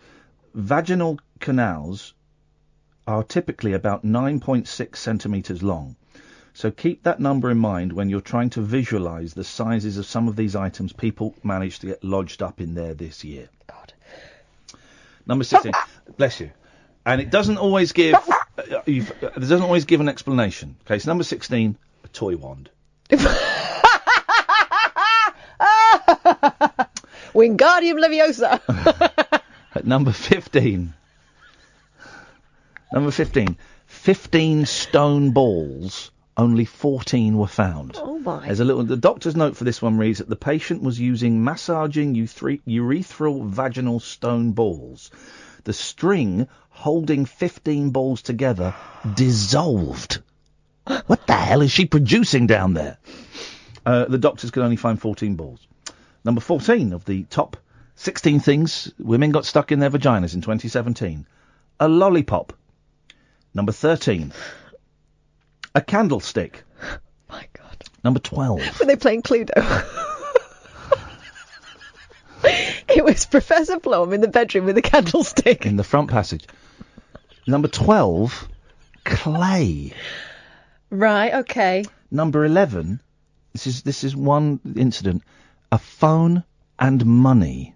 Vaginal 0.55 1.19
canals 1.41 2.13
are 3.07 3.25
typically 3.25 3.73
about 3.73 4.05
9.6 4.05 4.97
centimetres 4.97 5.63
long. 5.63 5.97
So 6.53 6.71
keep 6.71 7.05
that 7.05 7.19
number 7.19 7.51
in 7.51 7.59
mind 7.59 7.93
when 7.95 8.11
you're 8.11 8.21
trying 8.21 8.51
to 8.51 8.61
visualise 8.61 9.33
the 9.33 9.45
sizes 9.45 9.97
of 9.97 10.05
some 10.05 10.29
of 10.29 10.37
these 10.37 10.55
items 10.55 10.93
people 10.93 11.35
managed 11.43 11.81
to 11.81 11.87
get 11.87 12.05
lodged 12.05 12.43
up 12.43 12.61
in 12.61 12.75
there 12.75 12.93
this 12.93 13.25
year. 13.25 13.49
God. 13.67 13.95
Number 15.27 15.45
16. 15.45 15.73
bless 16.19 16.41
you. 16.41 16.51
And 17.07 17.23
it 17.23 17.31
doesn't 17.31 17.57
always 17.57 17.93
give. 17.93 18.15
Uh, 18.15 18.29
uh, 18.59 18.83
it 18.87 19.35
doesn't 19.35 19.63
always 19.63 19.87
give 19.87 20.01
an 20.01 20.09
explanation. 20.09 20.77
Okay, 20.85 20.99
so 20.99 21.11
number 21.11 21.25
16, 21.25 21.79
a 22.05 22.09
toy 22.09 22.37
wand. 22.37 22.69
Wingardium 27.35 27.99
Leviosa. 27.99 28.61
At 29.75 29.87
number 29.87 30.13
15. 30.13 30.93
Number 32.93 33.11
15. 33.11 33.57
15 33.87 34.67
stone 34.67 35.33
balls, 35.33 36.11
only 36.37 36.65
14 36.65 37.37
were 37.37 37.47
found. 37.47 37.97
Oh 37.97 38.19
my. 38.19 38.47
There's 38.47 38.61
a 38.61 38.65
little. 38.65 38.85
The 38.85 38.97
doctor's 38.97 39.37
note 39.37 39.57
for 39.57 39.65
this 39.65 39.83
one 39.83 39.99
reads 39.99 40.19
that 40.19 40.29
the 40.29 40.37
patient 40.37 40.83
was 40.83 40.99
using 40.99 41.45
massaging 41.45 42.15
urethral 42.15 43.47
vaginal 43.47 44.01
stone 44.01 44.53
balls. 44.53 45.11
The 45.65 45.73
string 45.73 46.49
holding 46.71 47.27
15 47.27 47.91
balls 47.91 48.23
together 48.23 48.75
dissolved. 49.15 50.23
What 51.07 51.27
the 51.27 51.35
hell 51.35 51.63
is 51.63 51.71
she 51.71 51.85
producing 51.85 52.47
down 52.47 52.75
there? 52.75 52.99
Uh, 53.85 54.07
the 54.07 54.19
doctors 54.19 54.51
could 54.51 54.63
only 54.63 54.77
find 54.77 55.01
14 55.01 55.37
balls. 55.37 55.67
Number 56.25 56.41
14 56.41 56.93
of 56.93 57.05
the 57.05 57.25
top 57.25 57.57
16 57.97 58.41
things 58.41 58.93
women 58.99 59.31
got 59.31 59.45
stuck 59.45 59.73
in 59.73 59.79
their 59.79 59.91
vaginas 59.91 60.35
in 60.35 60.41
2017. 60.41 61.27
A 61.81 61.89
lollipop. 61.89 62.53
Number 63.55 63.73
13. 63.73 64.33
A 65.75 65.81
candlestick. 65.81 66.63
My 67.29 67.47
God. 67.53 67.85
Number 68.03 68.21
12. 68.21 68.81
Were 68.81 68.87
they 68.87 68.97
playing 68.97 69.23
Cluedo? 69.23 69.53
it 72.45 73.05
was 73.05 73.27
Professor 73.27 73.79
Plum 73.79 74.13
in 74.13 74.21
the 74.21 74.29
bedroom 74.29 74.67
with 74.67 74.79
a 74.79 74.83
candlestick. 74.83 75.67
In 75.67 75.77
the 75.77 75.85
front 75.85 76.11
passage. 76.11 76.47
Number 77.47 77.69
12. 77.69 78.49
Clay. 79.05 79.93
Right, 80.91 81.35
okay. 81.35 81.85
Number 82.11 82.45
11. 82.45 83.01
This 83.53 83.67
is 83.67 83.83
this 83.83 84.05
is 84.05 84.15
one 84.15 84.61
incident. 84.77 85.23
A 85.73 85.79
phone 85.79 86.45
and 86.79 87.05
money. 87.05 87.75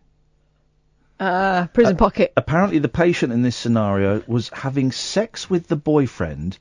Uh, 1.21 1.69
prison 1.69 1.97
pocket. 1.97 2.33
Apparently, 2.37 2.79
the 2.81 2.89
patient 2.89 3.33
in 3.33 3.43
this 3.43 3.55
scenario 3.57 4.23
was 4.27 4.49
having 4.49 4.91
sex 4.91 5.49
with 5.49 5.69
the 5.69 5.77
boyfriend 5.77 6.59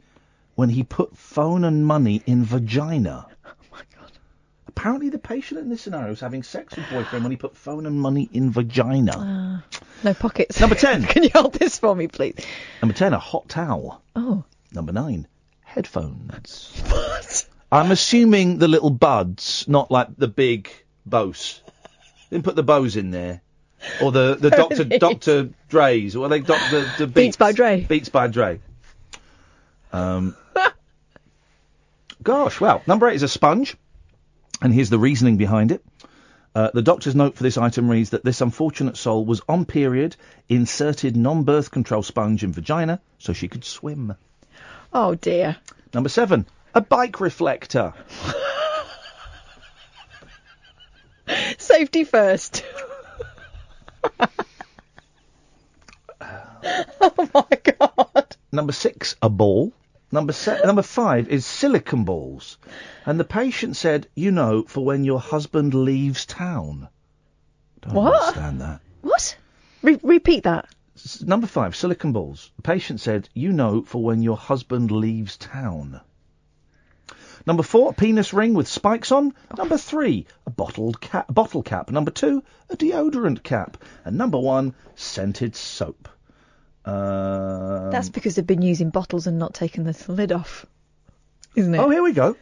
when 0.56 0.70
he 0.70 0.84
put 0.84 1.18
phone 1.18 1.64
and 1.64 1.86
money 1.86 2.22
in 2.26 2.46
vagina. 2.46 3.28
Oh 3.46 3.52
my 3.72 3.82
god. 4.00 4.12
Apparently, 4.68 5.10
the 5.10 5.18
patient 5.18 5.60
in 5.60 5.70
this 5.70 5.82
scenario 5.82 6.10
was 6.10 6.20
having 6.20 6.44
sex 6.44 6.76
with 6.76 6.88
boyfriend 6.90 7.24
when 7.24 7.32
he 7.32 7.38
put 7.38 7.58
phone 7.58 7.86
and 7.86 8.00
money 8.00 8.30
in 8.32 8.52
vagina. 8.52 9.64
Uh, 9.72 9.78
no 10.04 10.14
pockets. 10.14 10.60
Number 10.60 10.76
10. 10.76 11.04
Can 11.08 11.24
you 11.24 11.30
hold 11.34 11.54
this 11.54 11.80
for 11.80 11.96
me, 11.96 12.08
please? 12.08 12.36
Number 12.82 12.94
10, 12.94 13.14
a 13.14 13.20
hot 13.20 13.50
towel. 13.50 14.04
Oh. 14.16 14.44
Number 14.72 14.92
9, 14.92 15.28
headphones. 15.62 16.82
What? 16.90 17.48
I'm 17.72 17.90
assuming 17.90 18.60
the 18.60 18.68
little 18.68 18.92
buds, 18.92 19.66
not 19.68 19.90
like 19.90 20.10
the 20.16 20.28
big 20.28 20.70
Bose. 21.06 21.62
Didn't 22.30 22.46
put 22.46 22.56
the 22.56 22.64
Bose 22.64 22.96
in 22.96 23.12
there. 23.12 23.42
Or 24.02 24.12
the, 24.12 24.36
the 24.36 24.50
Dr. 24.50 24.84
Dr. 24.86 25.50
Dre's, 25.70 26.16
or 26.16 26.30
they 26.30 26.40
Dr. 26.40 26.82
The, 26.82 26.94
the 27.00 27.08
Beats, 27.08 27.38
by 27.38 27.52
Dre. 27.52 27.82
Beats 27.82 28.10
by 28.10 28.28
Dre. 28.28 28.60
Um, 29.92 30.36
gosh, 32.24 32.60
well, 32.60 32.82
number 32.88 33.08
eight 33.08 33.16
is 33.16 33.24
a 33.24 33.28
sponge, 33.28 33.76
and 34.62 34.74
here's 34.74 34.90
the 34.90 34.98
reasoning 34.98 35.38
behind 35.38 35.72
it. 35.72 35.84
Uh, 36.56 36.70
the 36.74 36.82
doctor's 36.82 37.16
note 37.16 37.36
for 37.36 37.44
this 37.44 37.58
item 37.58 37.90
reads 37.90 38.12
that 38.12 38.24
this 38.24 38.42
unfortunate 38.42 38.96
soul 38.96 39.26
was 39.26 39.42
on 39.50 39.66
period, 39.66 40.16
inserted 40.48 41.18
non-birth 41.18 41.72
control 41.72 42.04
sponge 42.04 42.44
in 42.44 42.54
vagina 42.54 43.00
so 43.18 43.34
she 43.34 43.48
could 43.48 43.66
swim. 43.66 44.16
Oh 44.94 45.16
dear. 45.16 45.58
Number 45.94 46.10
seven, 46.10 46.46
a 46.74 46.82
bike 46.82 47.20
reflector. 47.20 47.94
Safety 51.84 52.06
first. 52.06 52.64
oh 57.02 57.30
my 57.34 57.46
god. 57.78 58.38
Number 58.54 58.72
six, 58.72 59.18
a 59.22 59.30
ball. 59.30 59.74
Number 60.10 60.32
se- 60.32 60.62
number 60.64 60.82
five 60.82 61.28
is 61.28 61.46
silicon 61.46 62.06
balls, 62.06 62.58
and 63.06 63.20
the 63.20 63.26
patient 63.26 63.76
said, 63.76 64.08
"You 64.16 64.32
know, 64.32 64.64
for 64.66 64.86
when 64.86 65.04
your 65.04 65.20
husband 65.20 65.74
leaves 65.74 66.26
town." 66.26 66.88
Don't 67.82 67.96
What? 67.96 68.14
understand 68.30 68.62
that. 68.62 68.80
What? 69.02 69.36
Re- 69.82 70.00
repeat 70.04 70.46
that. 70.46 70.70
S- 70.96 71.22
Number 71.22 71.48
five, 71.48 71.76
silicon 71.76 72.14
balls. 72.14 72.50
The 72.56 72.62
patient 72.62 73.02
said, 73.02 73.28
"You 73.34 73.52
know, 73.52 73.82
for 73.82 74.02
when 74.02 74.22
your 74.24 74.38
husband 74.38 74.90
leaves 74.90 75.36
town." 75.36 76.00
Number 77.46 77.64
four, 77.64 77.90
a 77.92 77.94
penis 77.94 78.34
ring 78.34 78.54
with 78.54 78.68
spikes 78.68 79.12
on. 79.12 79.34
Number 79.58 79.78
three, 79.78 80.26
a 80.46 80.50
bottled 80.50 81.02
cap, 81.02 81.34
bottle 81.34 81.62
cap. 81.64 81.92
Number 81.92 82.12
two, 82.12 82.44
a 82.70 82.78
deodorant 82.78 83.44
cap. 83.44 83.78
And 84.06 84.18
number 84.18 84.40
one, 84.40 84.74
scented 84.96 85.56
soap. 85.56 86.08
Um, 86.86 87.92
That's 87.92 88.10
because 88.10 88.36
they've 88.36 88.48
been 88.48 88.62
using 88.62 88.90
bottles 88.90 89.28
and 89.28 89.40
not 89.40 89.54
taken 89.54 89.84
the 89.84 90.06
lid 90.08 90.32
off, 90.32 90.66
isn't 91.56 91.74
it? 91.74 91.80
Oh, 91.80 91.90
here 91.90 92.04
we 92.04 92.14
go. 92.14 92.36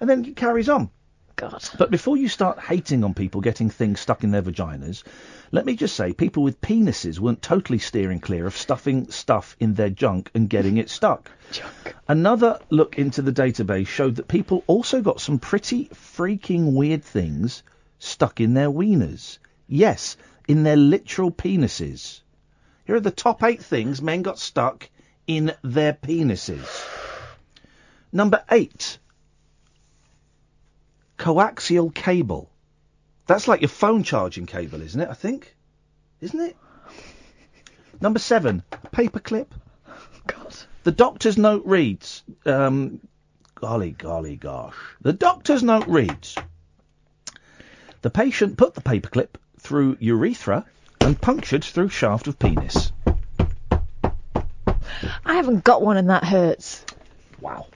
And 0.00 0.08
then 0.08 0.24
it 0.24 0.36
carries 0.36 0.68
on. 0.68 0.90
God. 1.38 1.64
But 1.78 1.92
before 1.92 2.16
you 2.16 2.28
start 2.28 2.58
hating 2.58 3.04
on 3.04 3.14
people 3.14 3.40
getting 3.40 3.70
things 3.70 4.00
stuck 4.00 4.24
in 4.24 4.32
their 4.32 4.42
vaginas, 4.42 5.04
let 5.52 5.64
me 5.64 5.76
just 5.76 5.94
say 5.94 6.12
people 6.12 6.42
with 6.42 6.60
penises 6.60 7.20
weren't 7.20 7.40
totally 7.40 7.78
steering 7.78 8.18
clear 8.18 8.46
of 8.46 8.56
stuffing 8.56 9.10
stuff 9.10 9.56
in 9.60 9.74
their 9.74 9.88
junk 9.88 10.30
and 10.34 10.50
getting 10.50 10.76
it 10.78 10.90
stuck. 10.90 11.30
Junk. 11.52 11.94
Another 12.08 12.58
look 12.70 12.98
into 12.98 13.22
the 13.22 13.32
database 13.32 13.86
showed 13.86 14.16
that 14.16 14.26
people 14.26 14.64
also 14.66 15.00
got 15.00 15.20
some 15.20 15.38
pretty 15.38 15.86
freaking 15.94 16.74
weird 16.74 17.04
things 17.04 17.62
stuck 18.00 18.40
in 18.40 18.54
their 18.54 18.70
wieners. 18.70 19.38
Yes, 19.68 20.16
in 20.48 20.64
their 20.64 20.76
literal 20.76 21.30
penises. 21.30 22.20
Here 22.84 22.96
are 22.96 23.00
the 23.00 23.10
top 23.12 23.44
eight 23.44 23.62
things 23.62 24.02
men 24.02 24.22
got 24.22 24.40
stuck 24.40 24.90
in 25.28 25.52
their 25.62 25.92
penises. 25.92 26.66
Number 28.10 28.42
eight, 28.50 28.98
coaxial 31.18 31.94
cable. 31.94 32.50
That's 33.26 33.48
like 33.48 33.60
your 33.60 33.68
phone 33.68 34.04
charging 34.04 34.46
cable, 34.46 34.80
isn't 34.80 35.00
it? 35.00 35.08
I 35.08 35.14
think. 35.14 35.54
Isn't 36.20 36.40
it? 36.40 36.56
Number 38.00 38.18
seven, 38.18 38.62
paperclip. 38.92 39.48
God. 40.26 40.54
The 40.84 40.92
doctor's 40.92 41.36
note 41.36 41.64
reads, 41.66 42.22
um, 42.46 43.00
golly, 43.54 43.90
golly, 43.90 44.36
gosh. 44.36 44.74
The 45.00 45.12
doctor's 45.12 45.62
note 45.62 45.88
reads, 45.88 46.36
the 48.02 48.10
patient 48.10 48.56
put 48.56 48.74
the 48.74 48.80
paperclip 48.80 49.30
through 49.58 49.96
urethra 50.00 50.64
and 51.00 51.20
punctured 51.20 51.64
through 51.64 51.88
shaft 51.88 52.28
of 52.28 52.38
penis. 52.38 52.92
I 55.24 55.34
haven't 55.34 55.64
got 55.64 55.82
one 55.82 55.96
and 55.96 56.10
that 56.10 56.24
hurts. 56.24 56.84
Wow. 57.40 57.66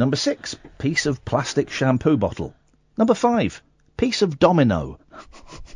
Number 0.00 0.16
six, 0.16 0.56
piece 0.78 1.04
of 1.04 1.26
plastic 1.26 1.68
shampoo 1.68 2.16
bottle. 2.16 2.54
Number 2.96 3.12
five, 3.12 3.60
piece 3.98 4.22
of 4.22 4.38
domino. 4.38 4.98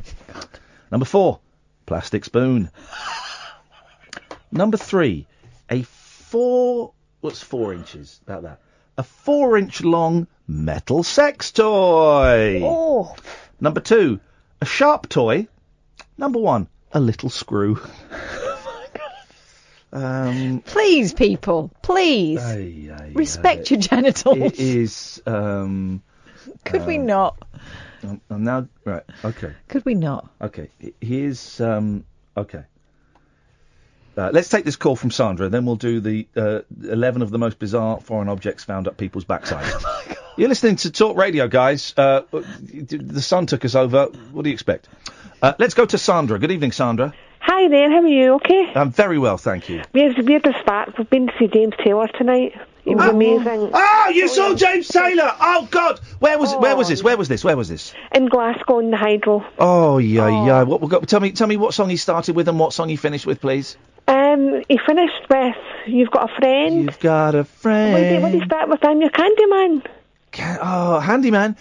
Number 0.91 1.05
four, 1.05 1.41
plastic 1.85 2.25
spoon. 2.25 2.71
Number 4.51 4.77
three, 4.77 5.27
a 5.69 5.83
four. 5.83 6.93
What's 7.21 7.43
four 7.43 7.75
inches? 7.75 8.19
About 8.25 8.41
that. 8.41 8.61
A 8.97 9.03
four 9.03 9.59
inch 9.59 9.83
long 9.83 10.25
metal 10.47 11.03
sex 11.03 11.51
toy. 11.51 12.61
Oh. 12.63 13.15
Number 13.61 13.79
two, 13.79 14.19
a 14.59 14.65
sharp 14.65 15.07
toy. 15.07 15.47
Number 16.17 16.39
one, 16.39 16.67
a 16.91 16.99
little 16.99 17.29
screw. 17.29 17.79
um, 19.93 20.61
Please, 20.65 21.13
people, 21.13 21.71
please. 21.81 22.41
Ay, 22.43 22.91
ay, 22.93 23.11
Respect 23.13 23.71
ay. 23.71 23.75
your 23.75 23.81
genitals. 23.81 24.37
It 24.37 24.59
is. 24.59 25.21
Um, 25.25 26.03
Could 26.63 26.85
we 26.85 26.97
uh, 26.97 27.03
not? 27.03 27.47
I'm, 28.03 28.21
I'm 28.29 28.43
now 28.43 28.67
right. 28.83 29.03
Okay. 29.23 29.53
Could 29.67 29.85
we 29.85 29.93
not? 29.93 30.29
Okay. 30.41 30.69
Here's 31.01 31.59
um. 31.61 32.05
Okay. 32.35 32.63
Uh, 34.17 34.29
let's 34.31 34.47
take 34.47 34.63
this 34.63 34.77
call 34.77 34.95
from 34.95 35.11
Sandra, 35.11 35.49
then 35.49 35.65
we'll 35.65 35.75
do 35.75 35.99
the 35.99 36.25
uh, 36.37 36.61
11 36.89 37.21
of 37.21 37.31
the 37.31 37.37
most 37.37 37.59
bizarre 37.59 37.99
foreign 37.99 38.29
objects 38.29 38.63
found 38.63 38.87
up 38.87 38.97
people's 38.97 39.25
backsides. 39.25 39.71
Oh 39.85 40.03
my 40.07 40.13
god. 40.13 40.17
You're 40.37 40.49
listening 40.49 40.75
to 40.77 40.91
Talk 40.91 41.15
Radio, 41.15 41.47
guys. 41.47 41.93
Uh, 41.95 42.21
the 42.31 43.21
sun 43.21 43.45
took 43.45 43.63
us 43.63 43.73
over. 43.73 44.07
What 44.33 44.43
do 44.43 44.49
you 44.49 44.53
expect? 44.53 44.89
Uh, 45.41 45.53
let's 45.59 45.73
go 45.75 45.85
to 45.85 45.97
Sandra. 45.97 46.37
Good 46.39 46.51
evening, 46.51 46.73
Sandra. 46.73 47.13
Hi 47.47 47.67
there, 47.67 47.91
how 47.91 48.01
are 48.01 48.07
you? 48.07 48.33
Okay? 48.33 48.71
I'm 48.73 48.89
very 48.89 49.19
well, 49.19 49.37
thank 49.37 49.69
you. 49.69 49.83
The 49.93 50.23
weirdest 50.25 50.65
fact. 50.65 50.97
We've 50.97 51.07
been 51.07 51.27
to 51.27 51.33
see 51.37 51.45
James 51.45 51.75
Taylor 51.77 52.07
tonight. 52.07 52.59
It 52.85 52.95
was 52.95 53.05
amazing. 53.07 53.69
Oh, 53.71 54.11
you 54.11 54.27
saw 54.27 54.55
James 54.55 54.87
Taylor! 54.87 55.31
Oh 55.39 55.67
God, 55.69 55.99
where 56.17 56.39
was 56.39 56.55
where 56.55 56.75
was 56.75 56.87
this? 56.87 57.03
Where 57.03 57.15
was 57.15 57.27
this? 57.27 57.43
Where 57.43 57.55
was 57.55 57.69
this? 57.69 57.93
In 58.15 58.25
Glasgow 58.29 58.79
in 58.79 58.89
the 58.89 58.97
Hydro. 58.97 59.45
Oh 59.59 59.99
yeah, 59.99 60.45
yeah. 60.47 60.63
What 60.63 60.81
we 60.81 60.87
got? 60.87 61.07
Tell 61.07 61.19
me, 61.19 61.33
tell 61.33 61.45
me 61.45 61.55
what 61.55 61.75
song 61.75 61.87
he 61.87 61.97
started 61.97 62.35
with 62.35 62.47
and 62.47 62.57
what 62.57 62.73
song 62.73 62.89
he 62.89 62.95
finished 62.95 63.27
with, 63.27 63.41
please. 63.41 63.77
Um, 64.07 64.63
he 64.67 64.79
finished 64.83 65.29
with 65.29 65.55
You've 65.85 66.09
Got 66.09 66.31
a 66.31 66.35
Friend. 66.39 66.83
You've 66.83 66.99
got 66.99 67.35
a 67.35 67.43
friend. 67.43 67.93
What 67.93 67.99
did, 67.99 68.21
what 68.23 68.31
did 68.31 68.41
he 68.41 68.45
start 68.47 68.69
with? 68.69 68.83
I'm 68.83 69.01
your 69.01 69.11
Candyman. 69.11 69.85
Oh, 70.61 70.99
handyman. 70.99 71.57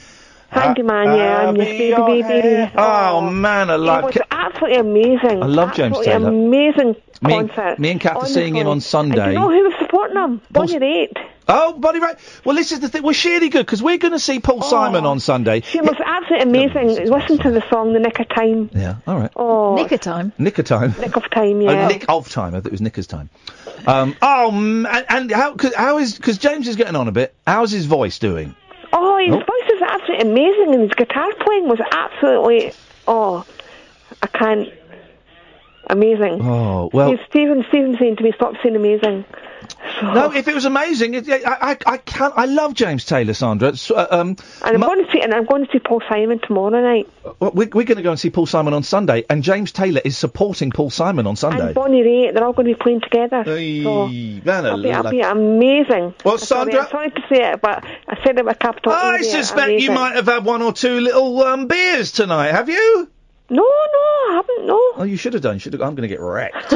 Handyman, 0.54 1.16
yeah, 1.16 1.48
I'm 1.48 1.56
your 1.56 2.06
baby, 2.06 2.22
baby. 2.22 2.72
Oh 2.76 3.30
man, 3.30 3.70
I 3.70 3.74
It 3.74 3.78
love. 3.78 4.04
was 4.04 4.18
absolutely 4.30 4.78
amazing. 4.78 5.42
I 5.42 5.46
love 5.46 5.74
James 5.74 5.96
absolutely 5.98 6.12
Taylor. 6.12 6.28
amazing 6.28 6.96
Me, 7.22 7.34
concert. 7.34 7.78
me 7.78 7.90
and 7.90 8.00
Kath 8.00 8.16
are 8.16 8.26
seeing 8.26 8.54
him 8.56 8.66
on 8.68 8.80
Sunday. 8.80 9.22
And 9.22 9.32
you 9.32 9.38
know 9.38 9.50
who 9.50 9.62
was 9.64 9.74
supporting 9.78 10.16
him? 10.16 10.40
Bonnie 10.50 10.78
Raitt. 10.78 11.16
Oh, 11.46 11.74
Bonnie 11.74 12.00
Raitt. 12.00 12.18
Well, 12.46 12.56
this 12.56 12.72
is 12.72 12.80
the 12.80 12.88
thing. 12.88 13.02
Well, 13.02 13.12
she 13.12 13.30
really 13.30 13.50
good 13.50 13.66
because 13.66 13.82
we're 13.82 13.98
going 13.98 14.12
to 14.12 14.18
see 14.18 14.40
Paul 14.40 14.62
Simon 14.62 15.04
on 15.04 15.20
Sunday. 15.20 15.60
She 15.60 15.80
was 15.80 15.94
absolutely 16.02 16.48
amazing. 16.48 17.10
Listen 17.10 17.36
to 17.38 17.50
the 17.50 17.62
song, 17.68 17.92
The 17.92 17.98
Nick 18.00 18.18
of 18.18 18.28
Time. 18.30 18.70
Yeah. 18.72 18.96
All 19.06 19.18
right. 19.18 19.30
Oh, 19.36 19.74
Nick 19.74 19.92
of 19.92 20.00
Time. 20.00 20.32
Nick 20.38 20.58
of 20.58 20.64
time. 20.64 20.94
Nick 20.98 21.16
of 21.16 21.28
Time, 21.30 21.58
Oh, 21.60 21.70
yeah. 21.70 21.88
Nick 21.88 22.06
of 22.08 22.30
time. 22.30 22.54
I 22.54 22.60
thought 22.60 22.66
it 22.66 22.72
was 22.72 22.80
Nicker's 22.80 23.06
time. 23.06 23.28
Um, 23.86 24.16
oh, 24.22 24.50
and, 24.52 24.86
and 25.10 25.30
how? 25.30 25.54
Cause, 25.54 25.74
how 25.74 25.98
is? 25.98 26.14
Because 26.16 26.38
James 26.38 26.66
is 26.66 26.76
getting 26.76 26.96
on 26.96 27.08
a 27.08 27.12
bit. 27.12 27.34
How's 27.46 27.70
his 27.70 27.84
voice 27.84 28.18
doing? 28.18 28.56
Oh, 28.96 29.18
his 29.18 29.34
Oh. 29.34 29.38
voice 29.38 29.70
is 29.74 29.82
absolutely 29.82 30.30
amazing, 30.30 30.72
and 30.74 30.82
his 30.82 30.92
guitar 30.94 31.28
playing 31.40 31.68
was 31.68 31.80
absolutely 31.92 32.72
oh, 33.06 33.44
I 34.22 34.26
can't 34.28 34.68
amazing. 35.90 36.40
Oh 36.42 36.88
well. 36.92 37.16
Stephen 37.28 37.64
Stephen 37.68 37.96
saying 37.98 38.16
to 38.16 38.22
me, 38.22 38.32
stop 38.32 38.54
saying 38.62 38.76
amazing. 38.76 39.24
No, 40.02 40.32
if 40.32 40.48
it 40.48 40.54
was 40.54 40.64
amazing, 40.64 41.14
it, 41.14 41.28
I, 41.28 41.72
I, 41.72 41.78
I 41.86 41.96
can't. 41.98 42.34
I 42.36 42.46
love 42.46 42.74
James 42.74 43.04
Taylor, 43.04 43.34
Sandra. 43.34 43.68
It's, 43.68 43.90
uh, 43.90 44.06
um, 44.10 44.36
And 44.62 44.74
I'm 44.76 44.80
going 44.80 45.04
to 45.04 45.10
see, 45.12 45.20
and 45.20 45.32
I'm 45.32 45.44
going 45.44 45.66
to 45.66 45.72
see 45.72 45.78
Paul 45.78 46.02
Simon 46.08 46.40
tomorrow 46.40 46.70
night. 46.80 47.08
well, 47.38 47.52
we're, 47.52 47.68
we're 47.72 47.84
going 47.84 47.96
to 47.96 48.02
go 48.02 48.10
and 48.10 48.18
see 48.18 48.30
Paul 48.30 48.46
Simon 48.46 48.74
on 48.74 48.82
Sunday, 48.82 49.24
and 49.30 49.42
James 49.42 49.72
Taylor 49.72 50.00
is 50.04 50.16
supporting 50.18 50.70
Paul 50.70 50.90
Simon 50.90 51.26
on 51.26 51.36
Sunday. 51.36 51.66
And 51.66 51.74
Bonnie 51.74 52.02
Raitt, 52.02 52.34
they're 52.34 52.44
all 52.44 52.52
going 52.52 52.68
to 52.68 52.74
be 52.74 52.80
playing 52.82 53.00
together. 53.02 53.42
so 53.44 54.06
man, 54.08 54.66
it'll 54.66 54.82
be, 54.82 54.88
it'll 54.90 55.10
be 55.10 55.20
amazing. 55.20 56.14
Well, 56.24 56.34
I'm 56.34 56.38
sorry, 56.40 56.72
Sandra- 56.72 56.80
I'm 56.84 56.90
sorry 56.90 57.10
to 57.10 57.20
say 57.32 57.52
it, 57.52 57.60
but 57.60 57.84
I 57.84 58.24
said 58.24 58.38
it 58.38 58.44
with 58.44 58.56
a 58.56 58.58
capital 58.58 58.92
A 58.92 58.94
I 58.96 59.20
there, 59.20 59.30
suspect 59.30 59.80
you 59.80 59.90
might 59.92 60.16
have 60.16 60.26
had 60.26 60.44
one 60.44 60.62
or 60.62 60.72
two 60.72 61.00
little 61.00 61.42
um, 61.42 61.66
beers 61.66 62.12
tonight. 62.12 62.52
Have 62.52 62.68
you? 62.68 63.10
No, 63.50 63.62
no, 63.62 63.62
I 63.62 64.32
haven't. 64.36 64.66
No. 64.66 64.80
Oh, 64.96 65.04
you 65.04 65.16
should 65.16 65.34
have 65.34 65.42
done. 65.42 65.54
You 65.56 65.60
Should 65.60 65.74
have. 65.74 65.82
I'm 65.82 65.94
going 65.94 66.08
to 66.08 66.14
get 66.14 66.20
wrecked. 66.20 66.74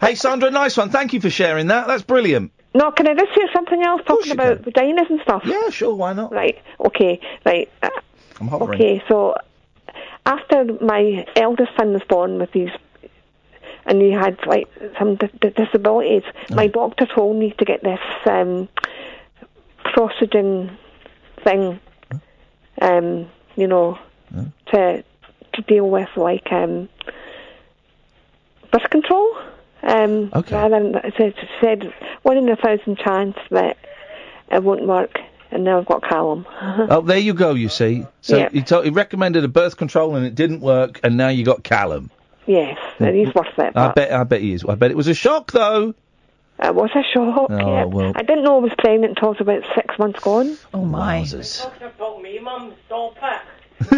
hey, 0.00 0.14
Sandra, 0.16 0.50
nice 0.50 0.76
one. 0.76 0.90
Thank 0.90 1.12
you 1.12 1.20
for 1.20 1.30
sharing 1.30 1.68
that. 1.68 1.86
That's 1.86 2.02
brilliant. 2.02 2.52
No, 2.74 2.90
can 2.90 3.06
I 3.06 3.14
just 3.14 3.32
say 3.34 3.42
something 3.52 3.80
else 3.82 4.02
talking 4.04 4.32
about 4.32 4.62
vaginas 4.62 5.08
and 5.08 5.20
stuff? 5.20 5.42
Yeah, 5.46 5.70
sure, 5.70 5.94
why 5.94 6.12
not? 6.12 6.32
Right, 6.32 6.60
okay, 6.84 7.20
right. 7.46 7.70
Uh, 7.80 7.90
I'm 8.40 8.48
hovering. 8.48 8.80
okay, 8.80 9.02
so 9.06 9.36
after 10.26 10.64
my 10.80 11.24
eldest 11.36 11.70
son 11.76 11.92
was 11.92 12.02
born 12.08 12.38
with 12.40 12.50
these, 12.50 12.70
and 13.86 14.02
he 14.02 14.10
had 14.10 14.44
like 14.46 14.66
some 14.98 15.14
di- 15.14 15.30
di- 15.40 15.50
disabilities, 15.50 16.24
my 16.50 16.66
doctor 16.66 17.06
told 17.06 17.36
me 17.36 17.52
to 17.58 17.64
get 17.64 17.84
this 17.84 18.00
um, 18.26 18.68
Prosogen 19.84 20.76
thing, 21.44 21.78
um, 22.82 23.28
you 23.54 23.68
know, 23.68 23.98
to 24.72 25.04
to 25.54 25.62
deal 25.62 25.88
with 25.88 26.08
like 26.16 26.50
um, 26.52 26.88
birth 28.72 28.90
control. 28.90 29.36
Um, 29.82 30.30
Okay. 30.34 30.54
Rather 30.54 30.82
than 30.82 30.94
it 30.96 31.14
said, 31.18 31.34
said 31.60 31.94
one 32.22 32.36
in 32.38 32.48
a 32.48 32.56
thousand 32.56 32.98
chance 32.98 33.36
that 33.50 33.76
it 34.50 34.62
won't 34.62 34.86
work, 34.86 35.18
and 35.50 35.64
now 35.64 35.78
I've 35.78 35.86
got 35.86 36.02
Callum. 36.02 36.46
Oh, 36.90 37.00
there 37.02 37.18
you 37.18 37.34
go. 37.34 37.52
You 37.54 37.68
see. 37.68 38.06
So 38.22 38.38
Yeah. 38.38 38.48
he, 38.50 38.62
told, 38.62 38.84
he 38.84 38.90
recommended 38.90 39.44
a 39.44 39.48
birth 39.48 39.76
control 39.76 40.16
and 40.16 40.24
it 40.26 40.34
didn't 40.34 40.60
work, 40.60 41.00
and 41.02 41.16
now 41.16 41.28
you 41.28 41.44
got 41.44 41.62
Callum. 41.62 42.10
yes, 42.46 42.78
and 42.98 43.14
he's 43.14 43.34
worth 43.34 43.58
it. 43.58 43.76
I 43.76 43.92
bet. 43.92 44.12
I 44.12 44.24
bet 44.24 44.40
he 44.40 44.52
is. 44.54 44.64
I 44.64 44.74
bet 44.74 44.90
it 44.90 44.96
was 44.96 45.08
a 45.08 45.14
shock 45.14 45.52
though. 45.52 45.94
It 46.62 46.74
was 46.74 46.90
a 46.94 47.02
shock. 47.12 47.50
Oh, 47.50 47.58
yeah. 47.58 47.84
well. 47.84 48.12
I 48.14 48.22
didn't 48.22 48.44
know 48.44 48.56
I 48.56 48.60
was 48.60 48.72
pregnant 48.78 49.16
until 49.16 49.28
I 49.28 49.30
was 49.32 49.40
about 49.40 49.62
six 49.74 49.98
months 49.98 50.20
gone. 50.20 50.56
Oh 50.72 50.84
my! 50.84 51.26
about 51.82 52.22
me, 52.22 52.38
Mum. 52.38 52.72
Stop 52.86 53.16
it. 53.22 53.40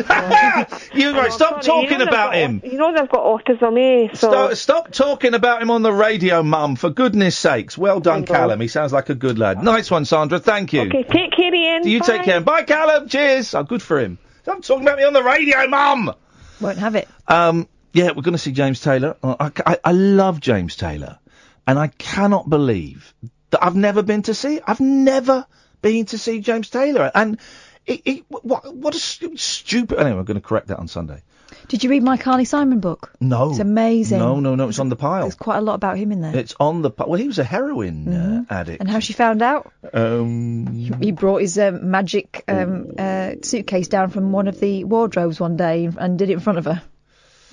You 0.95 1.13
right? 1.13 1.33
Stop 1.33 1.63
talking 1.63 2.01
about 2.01 2.35
him. 2.35 2.63
You 2.65 2.79
know 2.79 2.93
they've 2.95 3.09
got 3.09 3.25
autism, 3.25 4.09
eh? 4.09 4.15
So 4.15 4.31
Stop, 4.31 4.55
stop 4.55 4.93
talking 4.93 5.35
about 5.35 5.61
him 5.63 5.71
on 5.71 5.83
the 5.83 5.93
radio, 5.93 6.43
Mum. 6.43 6.77
For 6.77 6.91
goodness 6.91 7.37
sakes. 7.37 7.77
Well 7.77 8.01
done, 8.01 8.25
Callum. 8.25 8.61
He 8.61 8.69
sounds 8.69 8.93
like 8.93 9.11
a 9.11 9.15
good 9.15 9.39
lad. 9.39 9.63
Nice 9.63 9.91
one, 9.91 10.05
Sandra. 10.05 10.39
Thank 10.39 10.73
you. 10.73 10.83
okay, 10.83 11.03
take 11.03 11.33
care, 11.33 11.55
Iain. 11.55 11.87
You 11.87 12.01
take 12.01 12.23
care. 12.23 12.41
Bye, 12.41 12.63
Callum. 12.63 13.09
Cheers. 13.09 13.55
Oh, 13.55 13.63
good 13.63 13.83
for 13.83 14.01
him. 14.01 14.19
Stop 14.43 14.63
talking 14.63 14.83
about 14.87 14.99
me 14.99 15.05
on 15.05 15.13
the 15.13 15.23
radio, 15.23 15.67
Mum. 15.69 16.15
Won't 16.61 16.79
have 16.79 16.95
it. 16.95 17.09
Um, 17.29 17.69
yeah, 17.93 18.13
we're 18.15 18.23
going 18.23 18.33
to 18.33 18.39
see 18.39 18.53
James 18.53 18.81
Taylor. 18.81 19.17
Uh, 19.23 19.37
I, 19.39 19.73
I, 19.73 19.79
I 19.85 19.93
love 19.93 20.41
James 20.41 20.77
Taylor, 20.77 21.19
and 21.67 21.79
I 21.79 21.89
cannot 21.89 22.49
believe 22.49 23.13
that 23.51 23.65
I've 23.65 23.77
never 23.77 24.03
been 24.03 24.23
to 24.23 24.35
see. 24.35 24.61
I've 24.67 24.81
never 24.81 25.47
been 25.83 26.07
to 26.07 26.19
see 26.19 26.41
James 26.41 26.71
Taylor, 26.71 27.11
and 27.15 27.39
it, 27.87 28.03
it, 28.05 28.25
what, 28.29 28.75
what 28.75 28.95
a 28.95 28.99
stu- 28.99 29.37
stupid. 29.37 29.99
Anyway, 29.99 30.19
I'm 30.19 30.25
going 30.25 30.41
to 30.41 30.47
correct 30.47 30.69
that 30.69 30.79
on 30.79 30.89
Sunday. 30.89 31.23
Did 31.69 31.85
you 31.85 31.91
read 31.91 32.03
my 32.03 32.17
Carly 32.17 32.45
Simon 32.45 32.81
book? 32.81 33.13
No, 33.21 33.51
It's 33.51 33.61
amazing. 33.61 34.19
No, 34.19 34.41
no, 34.41 34.55
no. 34.57 34.69
It's 34.69 34.79
on 34.81 34.89
the 34.89 34.97
pile. 34.97 35.23
There's 35.23 35.35
quite 35.37 35.59
a 35.59 35.61
lot 35.61 35.75
about 35.75 35.97
him 35.97 36.11
in 36.13 36.21
there. 36.21 36.35
It's 36.37 36.55
on 36.59 36.83
the 36.83 36.91
pile. 36.91 37.09
Well, 37.09 37.21
he 37.21 37.27
was 37.29 37.39
a 37.39 37.45
heroin 37.45 38.09
uh, 38.13 38.45
addict. 38.51 38.81
And 38.81 38.91
how 38.91 38.99
she 38.99 39.13
found 39.13 39.43
out? 39.43 39.73
Um, 39.93 40.67
He 41.01 41.13
brought 41.13 41.41
his 41.41 41.59
um, 41.59 41.91
magic 41.91 42.43
um, 42.49 42.93
uh, 42.99 43.33
suitcase 43.43 43.89
down 43.89 44.11
from 44.11 44.33
one 44.33 44.49
of 44.49 44.59
the 44.61 44.85
wardrobes 44.85 45.39
one 45.41 45.57
day 45.57 45.89
and 45.97 46.19
did 46.19 46.31
it 46.31 46.35
in 46.35 46.41
front 46.41 46.59
of 46.59 46.65
her. 46.67 46.83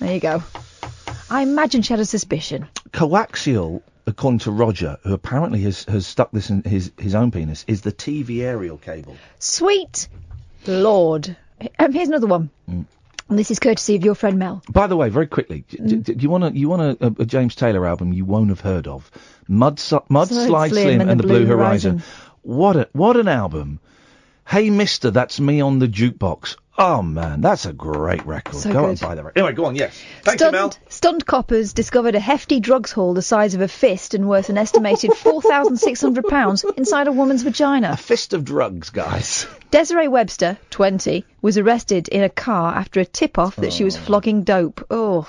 There 0.00 0.12
you 0.14 0.20
go. 0.20 0.42
I 1.30 1.42
imagine 1.42 1.82
she 1.82 1.92
had 1.92 2.00
a 2.00 2.04
suspicion. 2.04 2.68
coaxial, 2.92 3.82
according 4.06 4.40
to 4.40 4.50
Roger, 4.50 4.98
who 5.02 5.12
apparently 5.12 5.60
has, 5.62 5.84
has 5.84 6.06
stuck 6.06 6.30
this 6.30 6.50
in 6.50 6.62
his, 6.62 6.92
his 6.98 7.14
own 7.14 7.30
penis, 7.30 7.64
is 7.66 7.82
the 7.82 7.92
TV 7.92 8.40
aerial 8.40 8.76
cable. 8.76 9.16
Sweet 9.38 10.08
Lord. 10.66 11.36
Um, 11.78 11.92
here's 11.92 12.08
another 12.08 12.26
one. 12.26 12.50
Mm. 12.68 12.84
And 13.28 13.38
this 13.38 13.50
is 13.50 13.58
courtesy 13.58 13.96
of 13.96 14.04
your 14.04 14.14
friend 14.14 14.38
Mel. 14.38 14.62
By 14.70 14.86
the 14.86 14.96
way, 14.96 15.08
very 15.08 15.26
quickly, 15.26 15.64
d- 15.68 15.96
d- 15.96 16.14
do 16.14 16.22
you 16.22 16.28
want 16.28 16.44
to 16.44 16.58
you 16.58 16.68
want 16.68 17.00
a, 17.00 17.22
a 17.22 17.24
James 17.24 17.54
Taylor 17.54 17.86
album 17.86 18.12
you 18.12 18.26
won't 18.26 18.50
have 18.50 18.60
heard 18.60 18.86
of? 18.86 19.10
Mud 19.48 19.78
Slide 19.78 20.28
Slide 20.28 20.70
Slim, 20.70 21.00
and, 21.00 21.18
the 21.18 21.26
Blue 21.26 21.46
Horizon. 21.46 22.02
What 22.42 22.76
a 22.76 22.88
what 22.92 23.16
an 23.16 23.28
album! 23.28 23.80
Hey 24.46 24.70
Mister, 24.70 25.10
that's 25.10 25.40
me 25.40 25.60
on 25.60 25.78
the 25.78 25.88
jukebox. 25.88 26.56
Oh 26.76 27.02
man, 27.02 27.40
that's 27.40 27.66
a 27.66 27.72
great 27.72 28.26
record. 28.26 28.56
So 28.56 28.72
go 28.72 28.80
good. 28.80 28.90
and 28.90 29.00
buy 29.00 29.14
that. 29.14 29.24
record. 29.24 29.38
Anyway, 29.38 29.52
go 29.54 29.66
on. 29.66 29.76
Yes, 29.76 30.00
thank 30.22 30.40
you, 30.40 30.50
Mel. 30.50 30.72
Stunned, 30.72 30.92
stunned 30.92 31.26
coppers 31.26 31.72
discovered 31.72 32.16
a 32.16 32.20
hefty 32.20 32.58
drugs 32.58 32.90
haul 32.90 33.14
the 33.14 33.22
size 33.22 33.54
of 33.54 33.60
a 33.60 33.68
fist 33.68 34.12
and 34.12 34.28
worth 34.28 34.48
an 34.48 34.58
estimated 34.58 35.10
£4,600 35.12 36.76
inside 36.76 37.06
a 37.06 37.12
woman's 37.12 37.42
vagina. 37.42 37.90
A 37.92 37.96
fist 37.96 38.32
of 38.32 38.44
drugs, 38.44 38.90
guys. 38.90 39.46
Desiree 39.70 40.08
Webster, 40.08 40.58
20, 40.70 41.24
was 41.40 41.58
arrested 41.58 42.08
in 42.08 42.22
a 42.24 42.28
car 42.28 42.74
after 42.74 42.98
a 43.00 43.04
tip-off 43.04 43.56
that 43.56 43.72
she 43.72 43.84
was 43.84 43.96
oh. 43.96 44.00
flogging 44.00 44.42
dope. 44.42 44.84
Oh. 44.90 45.26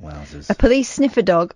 Wowzers. 0.00 0.50
A 0.50 0.54
police 0.54 0.88
sniffer 0.88 1.22
dog 1.22 1.52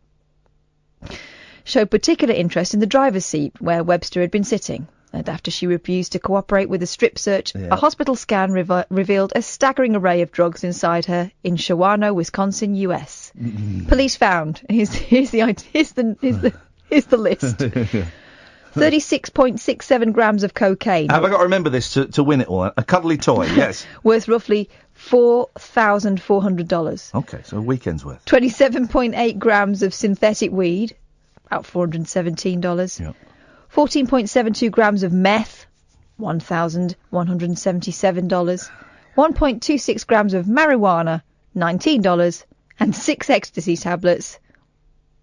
showed 1.62 1.90
particular 1.90 2.34
interest 2.34 2.74
in 2.74 2.80
the 2.80 2.86
driver's 2.86 3.26
seat 3.26 3.52
where 3.60 3.84
Webster 3.84 4.20
had 4.20 4.30
been 4.32 4.44
sitting. 4.44 4.88
And 5.18 5.28
after 5.28 5.50
she 5.50 5.66
refused 5.66 6.12
to 6.12 6.20
cooperate 6.20 6.68
with 6.68 6.80
a 6.80 6.86
strip 6.86 7.18
search, 7.18 7.52
Yeah. 7.52 7.68
a 7.72 7.76
hospital 7.76 8.14
scan 8.14 8.52
rev- 8.52 8.84
revealed 8.88 9.32
a 9.34 9.42
staggering 9.42 9.96
array 9.96 10.22
of 10.22 10.30
drugs 10.30 10.62
inside 10.62 11.06
her 11.06 11.32
in 11.42 11.56
Shawano, 11.56 12.14
Wisconsin, 12.14 12.76
U.S. 12.76 13.32
Mm-hmm. 13.36 13.86
Police 13.86 14.14
found. 14.14 14.60
Here's, 14.70 14.92
here's 14.94 15.30
the 15.32 15.40
here's 15.72 15.90
the 15.92 16.16
here's 16.20 16.38
the 16.38 16.54
here's 16.88 17.06
the 17.06 17.16
list. 17.16 17.56
Thirty-six 18.72 19.30
point 19.30 19.58
six 19.60 19.86
seven 19.86 20.12
grams 20.12 20.44
of 20.44 20.54
cocaine, 20.54 21.08
Have 21.08 21.24
I 21.24 21.30
got 21.30 21.38
to 21.38 21.42
remember 21.44 21.68
this 21.70 21.94
to, 21.94 22.06
to 22.08 22.22
win 22.22 22.40
it 22.42 22.46
all? 22.48 22.70
A 22.76 22.84
cuddly 22.84 23.16
toy, 23.16 23.46
yes. 23.56 23.84
worth 24.04 24.28
roughly 24.28 24.68
four 24.92 25.48
thousand 25.58 26.22
four 26.22 26.40
hundred 26.42 26.68
dollars. 26.68 27.10
Okay, 27.12 27.40
so 27.44 27.56
a 27.56 27.60
weekend's 27.60 28.04
worth. 28.04 28.24
27.8 28.26 29.38
grams 29.38 29.82
of 29.82 29.92
synthetic 29.94 30.52
weed, 30.52 30.94
about 31.46 31.64
$417. 31.64 33.00
Yep. 33.00 33.16
14.72 33.74 34.70
grams 34.70 35.02
of 35.02 35.12
meth, 35.12 35.66
$1,177. 36.20 38.70
1.26 39.16 40.06
grams 40.06 40.34
of 40.34 40.46
marijuana, 40.46 41.22
$19. 41.56 42.44
And 42.80 42.94
six 42.94 43.28
ecstasy 43.28 43.76
tablets, 43.76 44.38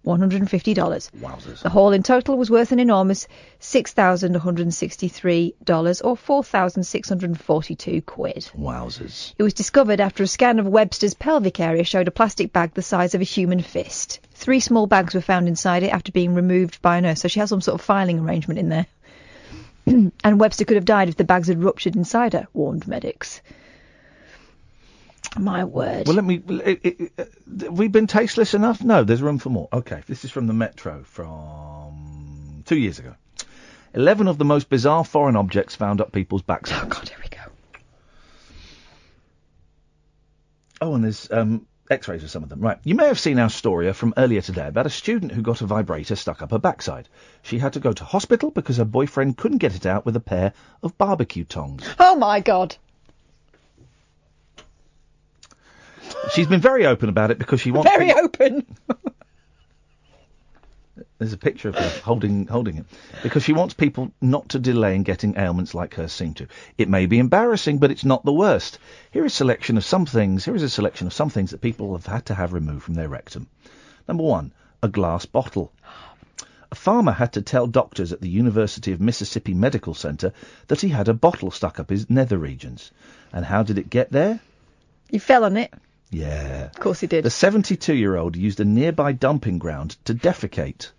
$150. 0.06 1.10
Wowzers. 1.20 1.62
The 1.62 1.68
haul 1.68 1.92
in 1.92 2.04
total 2.04 2.38
was 2.38 2.50
worth 2.50 2.70
an 2.70 2.78
enormous 2.78 3.26
$6,163 3.60 6.04
or 6.04 6.16
4,642 6.16 8.02
quid. 8.02 8.48
Wowzers. 8.56 9.34
It 9.36 9.42
was 9.42 9.54
discovered 9.54 10.00
after 10.00 10.22
a 10.22 10.28
scan 10.28 10.60
of 10.60 10.66
Webster's 10.66 11.14
pelvic 11.14 11.58
area 11.58 11.84
showed 11.84 12.08
a 12.08 12.12
plastic 12.12 12.52
bag 12.52 12.74
the 12.74 12.82
size 12.82 13.14
of 13.14 13.20
a 13.20 13.24
human 13.24 13.60
fist. 13.60 14.20
Three 14.32 14.60
small 14.60 14.86
bags 14.86 15.14
were 15.14 15.20
found 15.20 15.48
inside 15.48 15.82
it 15.82 15.92
after 15.92 16.12
being 16.12 16.34
removed 16.34 16.80
by 16.80 16.98
a 16.98 17.00
nurse, 17.00 17.22
so 17.22 17.28
she 17.28 17.40
has 17.40 17.50
some 17.50 17.60
sort 17.60 17.80
of 17.80 17.84
filing 17.84 18.20
arrangement 18.20 18.60
in 18.60 18.68
there. 18.68 18.86
and 20.24 20.40
Webster 20.40 20.64
could 20.64 20.76
have 20.76 20.84
died 20.84 21.08
if 21.08 21.16
the 21.16 21.24
bags 21.24 21.48
had 21.48 21.62
ruptured 21.62 21.96
inside 21.96 22.32
her, 22.32 22.46
warned 22.52 22.86
medics. 22.86 23.40
My 25.38 25.64
word. 25.64 26.06
Well, 26.06 26.16
let 26.16 26.24
me. 26.24 26.42
It, 26.48 26.80
it, 26.82 27.12
uh, 27.18 27.74
have 27.76 27.92
been 27.92 28.06
tasteless 28.06 28.54
enough? 28.54 28.82
No, 28.82 29.04
there's 29.04 29.22
room 29.22 29.38
for 29.38 29.50
more. 29.50 29.68
Okay, 29.72 30.02
this 30.06 30.24
is 30.24 30.30
from 30.30 30.46
the 30.46 30.52
Metro 30.52 31.02
from 31.04 32.62
two 32.64 32.76
years 32.76 32.98
ago. 32.98 33.14
Eleven 33.94 34.28
of 34.28 34.38
the 34.38 34.44
most 34.44 34.68
bizarre 34.68 35.04
foreign 35.04 35.36
objects 35.36 35.74
found 35.74 36.00
up 36.00 36.12
people's 36.12 36.42
backsides. 36.42 36.84
Oh 36.84 36.88
God, 36.88 37.08
here 37.08 37.18
we 37.22 37.28
go. 37.28 37.42
Oh, 40.80 40.94
and 40.94 41.04
there's 41.04 41.30
um, 41.30 41.66
X-rays 41.90 42.22
of 42.22 42.30
some 42.30 42.42
of 42.42 42.48
them. 42.48 42.60
Right. 42.60 42.78
You 42.84 42.94
may 42.94 43.06
have 43.06 43.18
seen 43.18 43.38
our 43.38 43.48
story 43.48 43.90
from 43.92 44.12
earlier 44.16 44.42
today 44.42 44.66
about 44.66 44.86
a 44.86 44.90
student 44.90 45.32
who 45.32 45.42
got 45.42 45.62
a 45.62 45.66
vibrator 45.66 46.16
stuck 46.16 46.42
up 46.42 46.50
her 46.50 46.58
backside. 46.58 47.08
She 47.42 47.58
had 47.58 47.74
to 47.74 47.80
go 47.80 47.92
to 47.92 48.04
hospital 48.04 48.50
because 48.50 48.76
her 48.76 48.84
boyfriend 48.84 49.36
couldn't 49.36 49.58
get 49.58 49.74
it 49.74 49.86
out 49.86 50.04
with 50.04 50.16
a 50.16 50.20
pair 50.20 50.52
of 50.82 50.98
barbecue 50.98 51.44
tongs. 51.44 51.88
Oh 51.98 52.16
my 52.16 52.40
god. 52.40 52.76
She's 56.32 56.46
been 56.46 56.60
very 56.60 56.86
open 56.86 57.08
about 57.08 57.30
it 57.30 57.38
because 57.38 57.60
she 57.60 57.70
wants. 57.70 57.90
Very 57.90 58.12
open. 58.12 58.66
There's 61.18 61.32
a 61.32 61.38
picture 61.38 61.70
of 61.70 61.76
her 61.76 61.88
holding 62.02 62.46
holding 62.46 62.76
it 62.76 62.86
because 63.22 63.42
she 63.42 63.54
wants 63.54 63.72
people 63.72 64.12
not 64.20 64.50
to 64.50 64.58
delay 64.58 64.94
in 64.94 65.02
getting 65.02 65.38
ailments 65.38 65.74
like 65.74 65.94
hers 65.94 66.12
seem 66.12 66.34
to. 66.34 66.46
It 66.76 66.90
may 66.90 67.06
be 67.06 67.18
embarrassing, 67.18 67.78
but 67.78 67.90
it's 67.90 68.04
not 68.04 68.24
the 68.24 68.32
worst. 68.32 68.78
Here 69.12 69.24
is 69.24 69.32
a 69.32 69.36
selection 69.36 69.78
of 69.78 69.84
some 69.84 70.04
things. 70.04 70.44
Here 70.44 70.54
is 70.54 70.62
a 70.62 70.68
selection 70.68 71.06
of 71.06 71.14
some 71.14 71.30
things 71.30 71.52
that 71.52 71.62
people 71.62 71.96
have 71.96 72.06
had 72.06 72.26
to 72.26 72.34
have 72.34 72.52
removed 72.52 72.82
from 72.82 72.94
their 72.94 73.08
rectum. 73.08 73.48
Number 74.06 74.24
one, 74.24 74.52
a 74.82 74.88
glass 74.88 75.24
bottle. 75.24 75.72
A 76.70 76.74
farmer 76.74 77.12
had 77.12 77.32
to 77.34 77.42
tell 77.42 77.66
doctors 77.66 78.12
at 78.12 78.20
the 78.20 78.28
University 78.28 78.92
of 78.92 79.00
Mississippi 79.00 79.54
Medical 79.54 79.94
Center 79.94 80.32
that 80.66 80.80
he 80.80 80.88
had 80.88 81.08
a 81.08 81.14
bottle 81.14 81.50
stuck 81.50 81.80
up 81.80 81.88
his 81.88 82.10
nether 82.10 82.36
regions. 82.36 82.90
And 83.32 83.44
how 83.44 83.62
did 83.62 83.78
it 83.78 83.88
get 83.88 84.12
there? 84.12 84.40
You 85.10 85.20
fell 85.20 85.44
on 85.44 85.56
it. 85.56 85.72
Yeah. 86.10 86.66
Of 86.66 86.80
course 86.80 87.00
he 87.00 87.06
did. 87.06 87.24
The 87.24 87.30
72 87.30 87.94
year 87.94 88.16
old 88.16 88.36
used 88.36 88.60
a 88.60 88.64
nearby 88.64 89.12
dumping 89.12 89.58
ground 89.58 89.96
to 90.04 90.14
defecate. 90.14 90.90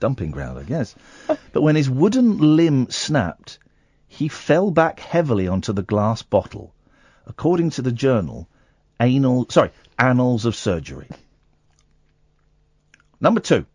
Dumping 0.00 0.30
ground, 0.30 0.58
I 0.58 0.62
guess. 0.62 0.94
but 1.52 1.62
when 1.62 1.76
his 1.76 1.90
wooden 1.90 2.56
limb 2.56 2.90
snapped, 2.90 3.58
he 4.06 4.28
fell 4.28 4.70
back 4.70 5.00
heavily 5.00 5.48
onto 5.48 5.72
the 5.72 5.82
glass 5.82 6.22
bottle. 6.22 6.72
According 7.26 7.70
to 7.70 7.82
the 7.82 7.92
journal, 7.92 8.48
Anal, 9.00 9.46
sorry, 9.50 9.70
Annals 9.98 10.46
of 10.46 10.56
Surgery. 10.56 11.08
Number 13.20 13.40
two. 13.40 13.66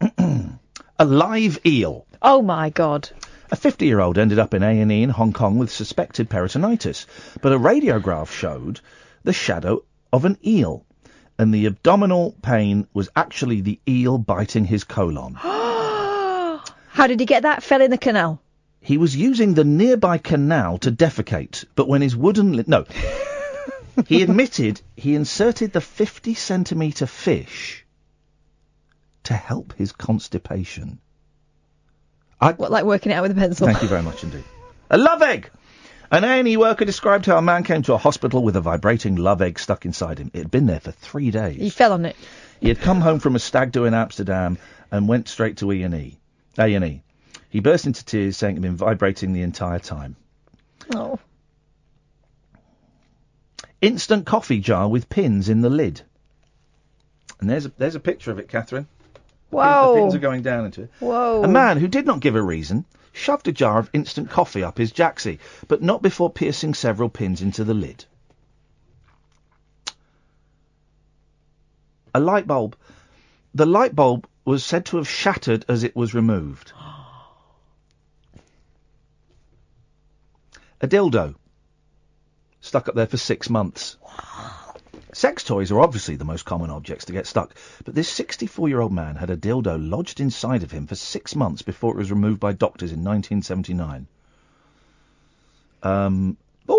a 0.18 1.04
live 1.04 1.58
eel. 1.66 2.06
Oh 2.20 2.42
my 2.42 2.70
god. 2.70 3.10
A 3.52 3.56
50 3.56 3.84
year 3.84 4.00
old 4.00 4.16
ended 4.16 4.38
up 4.38 4.54
in 4.54 4.62
A&E 4.62 5.02
in 5.02 5.10
Hong 5.10 5.34
Kong 5.34 5.58
with 5.58 5.70
suspected 5.70 6.30
peritonitis, 6.30 7.04
but 7.42 7.52
a 7.52 7.58
radiograph 7.58 8.30
showed 8.30 8.80
the 9.24 9.34
shadow 9.34 9.84
of 10.10 10.24
an 10.24 10.38
eel, 10.42 10.86
and 11.38 11.52
the 11.52 11.66
abdominal 11.66 12.34
pain 12.40 12.86
was 12.94 13.10
actually 13.14 13.60
the 13.60 13.78
eel 13.86 14.16
biting 14.16 14.64
his 14.64 14.84
colon. 14.84 15.34
How 15.34 17.06
did 17.06 17.20
he 17.20 17.26
get 17.26 17.42
that? 17.42 17.62
Fell 17.62 17.82
in 17.82 17.90
the 17.90 17.98
canal. 17.98 18.40
He 18.80 18.96
was 18.96 19.14
using 19.14 19.52
the 19.52 19.64
nearby 19.64 20.16
canal 20.16 20.78
to 20.78 20.90
defecate, 20.90 21.66
but 21.74 21.88
when 21.88 22.00
his 22.00 22.16
wooden 22.16 22.56
li- 22.56 22.64
no, 22.66 22.86
he 24.06 24.22
admitted 24.22 24.80
he 24.96 25.14
inserted 25.14 25.74
the 25.74 25.82
50 25.82 26.32
centimetre 26.32 27.06
fish 27.06 27.84
to 29.24 29.34
help 29.34 29.74
his 29.74 29.92
constipation. 29.92 31.00
I, 32.42 32.52
What, 32.52 32.70
like 32.70 32.84
working 32.84 33.12
it 33.12 33.14
out 33.14 33.22
with 33.22 33.30
a 33.30 33.36
pencil? 33.36 33.66
Thank 33.68 33.82
you 33.82 33.88
very 33.88 34.02
much 34.02 34.24
indeed. 34.24 34.44
A 34.90 34.98
love 34.98 35.22
egg! 35.22 35.50
An 36.10 36.24
A&E 36.24 36.58
worker 36.58 36.84
described 36.84 37.24
how 37.24 37.38
a 37.38 37.42
man 37.42 37.64
came 37.64 37.82
to 37.82 37.94
a 37.94 37.98
hospital 37.98 38.42
with 38.42 38.56
a 38.56 38.60
vibrating 38.60 39.16
love 39.16 39.40
egg 39.40 39.58
stuck 39.58 39.86
inside 39.86 40.18
him. 40.18 40.30
It 40.34 40.38
had 40.40 40.50
been 40.50 40.66
there 40.66 40.80
for 40.80 40.90
three 40.90 41.30
days. 41.30 41.58
He 41.58 41.70
fell 41.70 41.92
on 41.92 42.04
it. 42.04 42.16
He 42.60 42.68
had 42.68 42.80
come 42.80 43.00
home 43.00 43.18
from 43.18 43.34
a 43.34 43.38
stag 43.38 43.72
do 43.72 43.86
in 43.86 43.94
Amsterdam 43.94 44.58
and 44.90 45.08
went 45.08 45.28
straight 45.28 45.56
to 45.58 45.72
E&E. 45.72 46.18
A&E. 46.58 47.02
He 47.48 47.60
burst 47.60 47.86
into 47.86 48.04
tears, 48.04 48.36
saying 48.36 48.56
it 48.56 48.56
had 48.56 48.62
been 48.62 48.76
vibrating 48.76 49.32
the 49.32 49.42
entire 49.42 49.78
time. 49.78 50.16
Oh. 50.94 51.18
Instant 53.80 54.26
coffee 54.26 54.60
jar 54.60 54.88
with 54.88 55.08
pins 55.08 55.48
in 55.48 55.60
the 55.60 55.70
lid. 55.70 56.02
And 57.40 57.48
there's 57.48 57.66
a, 57.66 57.72
there's 57.78 57.94
a 57.94 58.00
picture 58.00 58.30
of 58.30 58.38
it, 58.38 58.48
Katherine. 58.48 58.86
The 59.52 59.58
Whoa. 59.58 59.94
pins 59.96 60.14
are 60.14 60.18
going 60.18 60.40
down 60.40 60.64
into 60.64 60.84
it. 60.84 60.90
Whoa. 60.98 61.42
A 61.42 61.48
man 61.48 61.76
who 61.76 61.86
did 61.86 62.06
not 62.06 62.20
give 62.20 62.36
a 62.36 62.42
reason 62.42 62.86
shoved 63.12 63.46
a 63.46 63.52
jar 63.52 63.78
of 63.78 63.90
instant 63.92 64.30
coffee 64.30 64.62
up 64.64 64.78
his 64.78 64.94
jacksie, 64.94 65.38
but 65.68 65.82
not 65.82 66.00
before 66.00 66.30
piercing 66.30 66.72
several 66.72 67.10
pins 67.10 67.42
into 67.42 67.62
the 67.62 67.74
lid. 67.74 68.06
A 72.14 72.20
light 72.20 72.46
bulb. 72.46 72.76
The 73.54 73.66
light 73.66 73.94
bulb 73.94 74.26
was 74.46 74.64
said 74.64 74.86
to 74.86 74.96
have 74.96 75.06
shattered 75.06 75.66
as 75.68 75.84
it 75.84 75.94
was 75.94 76.14
removed. 76.14 76.72
A 80.80 80.88
dildo. 80.88 81.34
Stuck 82.62 82.88
up 82.88 82.94
there 82.94 83.06
for 83.06 83.18
six 83.18 83.50
months. 83.50 83.98
Sex 85.22 85.44
toys 85.44 85.70
are 85.70 85.78
obviously 85.78 86.16
the 86.16 86.24
most 86.24 86.44
common 86.44 86.68
objects 86.68 87.04
to 87.04 87.12
get 87.12 87.28
stuck, 87.28 87.54
but 87.84 87.94
this 87.94 88.08
64 88.08 88.68
year 88.68 88.80
old 88.80 88.92
man 88.92 89.14
had 89.14 89.30
a 89.30 89.36
dildo 89.36 89.78
lodged 89.78 90.18
inside 90.18 90.64
of 90.64 90.72
him 90.72 90.88
for 90.88 90.96
six 90.96 91.36
months 91.36 91.62
before 91.62 91.92
it 91.92 91.96
was 91.96 92.10
removed 92.10 92.40
by 92.40 92.50
doctors 92.50 92.90
in 92.90 93.04
1979. 93.04 94.08
Um. 95.84 96.36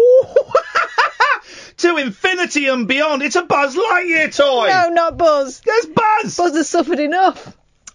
to 1.77 1.95
infinity 1.95 2.67
and 2.67 2.85
beyond! 2.85 3.21
It's 3.21 3.37
a 3.37 3.43
Buzz 3.43 3.77
Lightyear 3.77 4.35
toy! 4.35 4.67
No, 4.67 4.89
not 4.89 5.17
Buzz. 5.17 5.61
There's 5.61 5.85
Buzz! 5.85 6.35
Buzz 6.35 6.53
has 6.53 6.67
suffered 6.67 6.99
enough. 6.99 7.45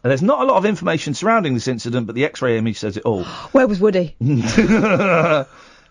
And 0.02 0.10
there's 0.10 0.22
not 0.22 0.40
a 0.40 0.44
lot 0.44 0.56
of 0.56 0.64
information 0.64 1.12
surrounding 1.12 1.52
this 1.52 1.68
incident, 1.68 2.06
but 2.06 2.14
the 2.14 2.24
x 2.24 2.40
ray 2.40 2.56
image 2.56 2.78
says 2.78 2.96
it 2.96 3.04
all. 3.04 3.24
Where 3.52 3.66
was 3.66 3.80
Woody? 3.80 4.16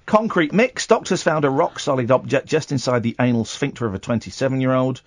Concrete 0.07 0.53
mix. 0.53 0.87
Doctors 0.87 1.21
found 1.21 1.43
a 1.43 1.49
rock 1.49 1.79
solid 1.79 2.09
object 2.11 2.47
just 2.47 2.71
inside 2.71 3.03
the 3.03 3.17
anal 3.19 3.43
sphincter 3.43 3.85
of 3.85 3.93
a 3.93 3.99
27 3.99 4.61
year 4.61 4.73
old. 4.73 5.01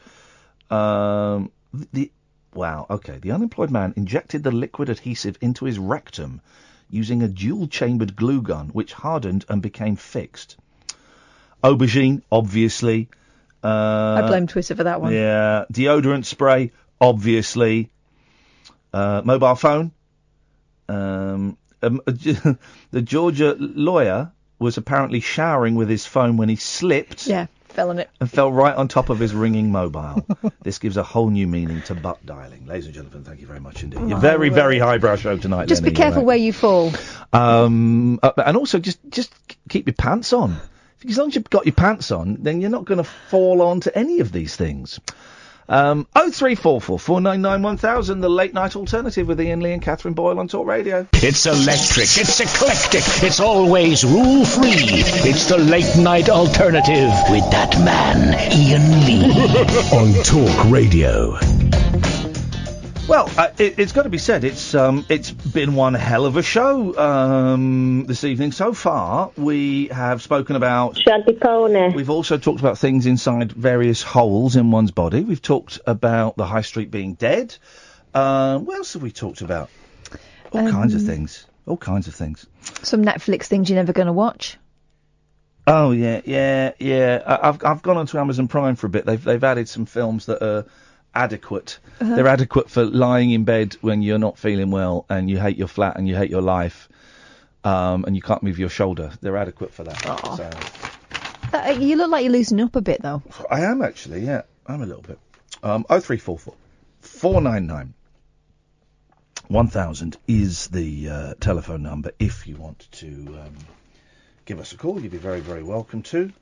Um, 0.70 1.50
the 1.92 2.12
wow. 2.54 2.86
Okay. 2.88 3.18
The 3.18 3.32
unemployed 3.32 3.70
man 3.70 3.94
injected 3.96 4.42
the 4.44 4.50
liquid 4.50 4.90
adhesive 4.90 5.38
into 5.40 5.64
his 5.64 5.78
rectum 5.78 6.42
using 6.90 7.22
a 7.22 7.28
dual 7.28 7.66
chambered 7.66 8.14
glue 8.14 8.42
gun, 8.42 8.68
which 8.68 8.92
hardened 8.92 9.46
and 9.48 9.62
became 9.62 9.96
fixed. 9.96 10.58
Aubergine, 11.64 12.20
obviously. 12.30 13.08
Uh, 13.64 14.20
I 14.22 14.28
blame 14.28 14.46
Twitter 14.48 14.76
for 14.76 14.84
that 14.84 15.00
one. 15.00 15.14
Yeah. 15.14 15.64
Deodorant 15.72 16.26
spray, 16.26 16.72
obviously. 17.00 17.88
Uh, 18.92 19.22
mobile 19.24 19.54
phone. 19.54 19.92
Um, 20.90 21.56
um, 21.82 22.02
the 22.06 23.02
Georgia 23.02 23.56
lawyer 23.58 24.32
was 24.60 24.76
apparently 24.76 25.18
showering 25.20 25.74
with 25.74 25.88
his 25.88 26.06
phone 26.06 26.36
when 26.36 26.48
he 26.48 26.54
slipped 26.56 27.26
Yeah, 27.26 27.46
fell 27.68 27.90
on 27.90 27.98
it. 27.98 28.10
and 28.20 28.30
fell 28.30 28.52
right 28.52 28.74
on 28.76 28.86
top 28.88 29.08
of 29.08 29.18
his 29.18 29.34
ringing 29.34 29.72
mobile. 29.72 30.24
this 30.62 30.78
gives 30.78 30.96
a 30.96 31.02
whole 31.02 31.30
new 31.30 31.46
meaning 31.46 31.82
to 31.82 31.94
butt 31.94 32.24
dialing. 32.24 32.66
Ladies 32.66 32.84
and 32.86 32.94
gentlemen, 32.94 33.24
thank 33.24 33.40
you 33.40 33.46
very 33.46 33.58
much 33.60 33.82
indeed. 33.82 34.08
You're 34.08 34.18
very, 34.18 34.50
very 34.50 34.78
highbrow 34.78 35.16
show 35.16 35.36
tonight. 35.38 35.66
Just 35.66 35.82
be 35.82 35.90
careful 35.90 36.24
where 36.24 36.36
you 36.36 36.52
fall. 36.52 36.92
Um, 37.32 38.20
uh, 38.22 38.32
and 38.44 38.56
also 38.56 38.78
just 38.78 38.98
just 39.08 39.32
keep 39.68 39.86
your 39.86 39.94
pants 39.94 40.32
on. 40.32 40.56
As 41.08 41.16
long 41.16 41.28
as 41.28 41.34
you've 41.34 41.48
got 41.48 41.64
your 41.64 41.74
pants 41.74 42.10
on, 42.10 42.42
then 42.42 42.60
you're 42.60 42.70
not 42.70 42.84
going 42.84 42.98
to 42.98 43.04
fall 43.04 43.62
onto 43.62 43.90
any 43.94 44.20
of 44.20 44.30
these 44.30 44.54
things. 44.54 45.00
Um, 45.70 46.08
0344 46.16 47.20
the 48.20 48.28
late 48.28 48.52
night 48.52 48.74
alternative 48.74 49.28
with 49.28 49.38
Iain 49.38 49.60
Lee 49.60 49.72
and 49.72 49.80
Katherine 49.80 50.14
Boyle 50.14 50.40
on 50.40 50.48
Talk 50.48 50.66
Radio. 50.66 51.06
It's 51.12 51.46
electric, 51.46 52.08
it's 52.18 52.40
eclectic, 52.40 53.04
it's 53.22 53.38
always 53.38 54.04
rule 54.04 54.44
free. 54.44 55.04
It's 55.30 55.48
the 55.48 55.58
late 55.58 55.96
night 55.96 56.28
alternative 56.28 57.12
with 57.30 57.48
that 57.52 57.78
man, 57.84 58.34
Iain 58.34 59.06
Lee. 59.06 59.30
on 59.96 60.24
Talk 60.24 60.72
Radio. 60.72 61.79
Well, 63.10 63.28
uh, 63.36 63.48
it, 63.58 63.80
it's 63.80 63.90
got 63.90 64.04
to 64.04 64.08
be 64.08 64.18
said, 64.18 64.44
it's 64.44 64.72
um, 64.72 65.04
it's 65.08 65.32
been 65.32 65.74
one 65.74 65.94
hell 65.94 66.26
of 66.26 66.36
a 66.36 66.44
show 66.44 66.96
um, 66.96 68.04
this 68.06 68.22
evening. 68.22 68.52
So 68.52 68.72
far, 68.72 69.32
we 69.36 69.88
have 69.88 70.22
spoken 70.22 70.54
about. 70.54 70.96
Shaggy 70.96 71.36
We've 71.92 72.08
also 72.08 72.38
talked 72.38 72.60
about 72.60 72.78
things 72.78 73.06
inside 73.06 73.50
various 73.50 74.00
holes 74.00 74.54
in 74.54 74.70
one's 74.70 74.92
body. 74.92 75.22
We've 75.22 75.42
talked 75.42 75.80
about 75.88 76.36
the 76.36 76.44
high 76.46 76.60
street 76.60 76.92
being 76.92 77.14
dead. 77.14 77.56
Um, 78.14 78.64
what 78.64 78.76
else 78.76 78.92
have 78.92 79.02
we 79.02 79.10
talked 79.10 79.40
about? 79.40 79.70
All 80.52 80.70
kinds 80.70 80.94
of 80.94 81.00
Um, 81.00 81.06
things. 81.08 81.46
All 81.66 81.76
kinds 81.76 82.06
of 82.06 82.14
things. 82.14 82.46
Some 82.84 83.04
Netflix 83.04 83.46
things 83.46 83.68
you're 83.68 83.74
never 83.74 83.92
going 83.92 84.06
to 84.06 84.12
watch. 84.12 84.56
Oh 85.66 85.90
yeah, 85.90 86.20
yeah, 86.24 86.74
yeah. 86.78 87.22
I, 87.26 87.48
I've 87.48 87.64
I've 87.64 87.82
gone 87.82 87.96
onto 87.96 88.18
Amazon 88.18 88.46
Prime 88.46 88.76
for 88.76 88.86
a 88.86 88.90
bit. 88.90 89.04
They've 89.04 89.22
they've 89.22 89.42
added 89.42 89.68
some 89.68 89.86
films 89.86 90.26
that 90.26 90.44
are 90.44 90.66
adequate. 91.14 91.78
Uh-huh. 92.00 92.16
They're 92.16 92.28
adequate 92.28 92.70
for 92.70 92.84
lying 92.84 93.30
in 93.30 93.44
bed 93.44 93.76
when 93.80 94.02
you're 94.02 94.18
not 94.18 94.38
feeling 94.38 94.70
well 94.70 95.06
and 95.08 95.28
you 95.28 95.38
hate 95.38 95.56
your 95.56 95.68
flat 95.68 95.96
and 95.96 96.08
you 96.08 96.16
hate 96.16 96.30
your 96.30 96.42
life, 96.42 96.88
um, 97.64 98.04
and 98.04 98.16
you 98.16 98.22
can't 98.22 98.42
move 98.42 98.58
your 98.58 98.68
shoulder. 98.68 99.12
They're 99.20 99.36
adequate 99.36 99.72
for 99.72 99.84
that. 99.84 100.00
So 100.36 100.50
That, 101.50 101.80
you 101.80 101.96
look 101.96 102.10
like 102.10 102.24
you're 102.24 102.32
loosening 102.32 102.64
up 102.64 102.76
a 102.76 102.80
bit 102.80 103.02
though. 103.02 103.22
I 103.50 103.62
am 103.62 103.82
actually, 103.82 104.20
yeah, 104.20 104.42
I'm 104.66 104.82
a 104.82 104.86
little 104.86 105.02
bit. 105.02 105.18
Um, 105.62 105.84
oh 105.90 106.00
three 106.00 106.18
four 106.18 106.38
four 106.38 106.54
four 107.00 107.40
nine 107.40 107.66
nine. 107.66 107.94
1000 109.48 110.16
is 110.28 110.68
the 110.68 111.08
uh, 111.08 111.34
telephone 111.40 111.82
number 111.82 112.12
if 112.20 112.46
you 112.46 112.54
want 112.54 112.86
to 112.92 113.08
um, 113.08 113.56
give 114.44 114.60
us 114.60 114.72
a 114.72 114.76
call. 114.76 115.00
You'd 115.00 115.10
be 115.10 115.18
very, 115.18 115.40
very 115.40 115.64
welcome 115.64 116.02
to. 116.04 116.32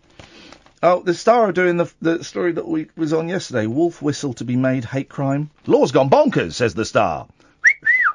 Oh, 0.82 1.02
the 1.02 1.14
Star 1.14 1.48
are 1.48 1.52
doing 1.52 1.76
the, 1.76 1.92
the 2.00 2.22
story 2.22 2.52
that 2.52 2.66
we 2.66 2.88
was 2.96 3.12
on 3.12 3.28
yesterday. 3.28 3.66
Wolf 3.66 4.00
whistle 4.00 4.34
to 4.34 4.44
be 4.44 4.56
made 4.56 4.84
hate 4.84 5.08
crime. 5.08 5.50
Law's 5.66 5.90
gone 5.90 6.08
bonkers, 6.08 6.52
says 6.52 6.74
the 6.74 6.84
Star. 6.84 7.26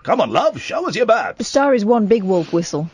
Come 0.03 0.21
on, 0.21 0.31
love, 0.31 0.59
show 0.61 0.87
us 0.87 0.95
your 0.95 1.05
bad. 1.05 1.37
The 1.37 1.43
star 1.43 1.73
is 1.73 1.85
one 1.85 2.07
big 2.07 2.23
wolf 2.23 2.51
whistle. 2.51 2.89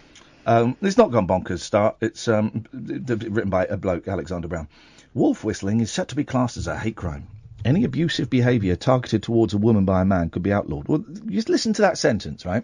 Um, 0.46 0.78
it's 0.82 0.98
not 0.98 1.12
gone 1.12 1.28
bonkers, 1.28 1.60
Star. 1.60 1.96
It's 2.02 2.28
um, 2.28 2.66
written 2.72 3.50
by 3.50 3.66
a 3.66 3.78
bloke, 3.78 4.08
Alexander 4.08 4.48
Brown. 4.48 4.68
Wolf 5.14 5.44
whistling 5.44 5.82
is 5.82 5.92
set 5.92 6.10
to 6.10 6.16
be 6.16 6.24
classed 6.24 6.58
as 6.58 6.68
a 6.68 6.78
hate 6.78 6.96
crime. 6.96 7.28
Any 7.66 7.84
abusive 7.84 8.30
behaviour 8.30 8.76
targeted 8.76 9.24
towards 9.24 9.54
a 9.54 9.58
woman 9.58 9.86
by 9.86 10.02
a 10.02 10.06
man 10.06 10.30
could 10.30 10.44
be 10.44 10.54
outlawed. 10.54 10.88
Well, 10.88 11.04
just 11.28 11.50
listen 11.50 11.74
to 11.74 11.82
that 11.84 11.98
sentence, 11.98 12.46
right? 12.46 12.64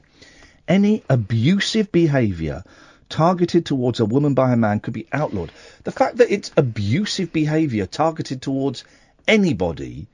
Any 0.68 1.04
abusive 1.10 1.92
behaviour 1.92 2.64
targeted 3.10 3.66
towards 3.66 4.00
a 4.00 4.06
woman 4.06 4.34
by 4.34 4.52
a 4.52 4.58
man 4.58 4.80
could 4.80 4.94
be 4.94 5.08
outlawed. 5.12 5.52
The 5.84 5.92
fact 5.92 6.18
that 6.18 6.32
it's 6.32 6.52
abusive 6.58 7.32
behaviour 7.32 7.86
targeted 7.86 8.42
towards 8.42 8.84
anybody, 9.28 10.08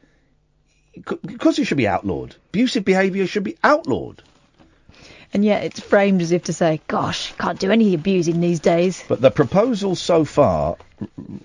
because 1.25 1.59
it 1.59 1.65
should 1.65 1.77
be 1.77 1.87
outlawed. 1.87 2.35
Abusive 2.49 2.85
behaviour 2.85 3.27
should 3.27 3.43
be 3.43 3.57
outlawed. 3.63 4.21
And 5.33 5.45
yet 5.45 5.63
it's 5.63 5.79
framed 5.79 6.21
as 6.21 6.33
if 6.33 6.43
to 6.45 6.53
say, 6.53 6.81
gosh, 6.87 7.33
can't 7.37 7.57
do 7.57 7.71
any 7.71 7.93
abusing 7.93 8.41
these 8.41 8.59
days. 8.59 9.01
But 9.07 9.21
the 9.21 9.31
proposals 9.31 10.01
so 10.01 10.25
far, 10.25 10.75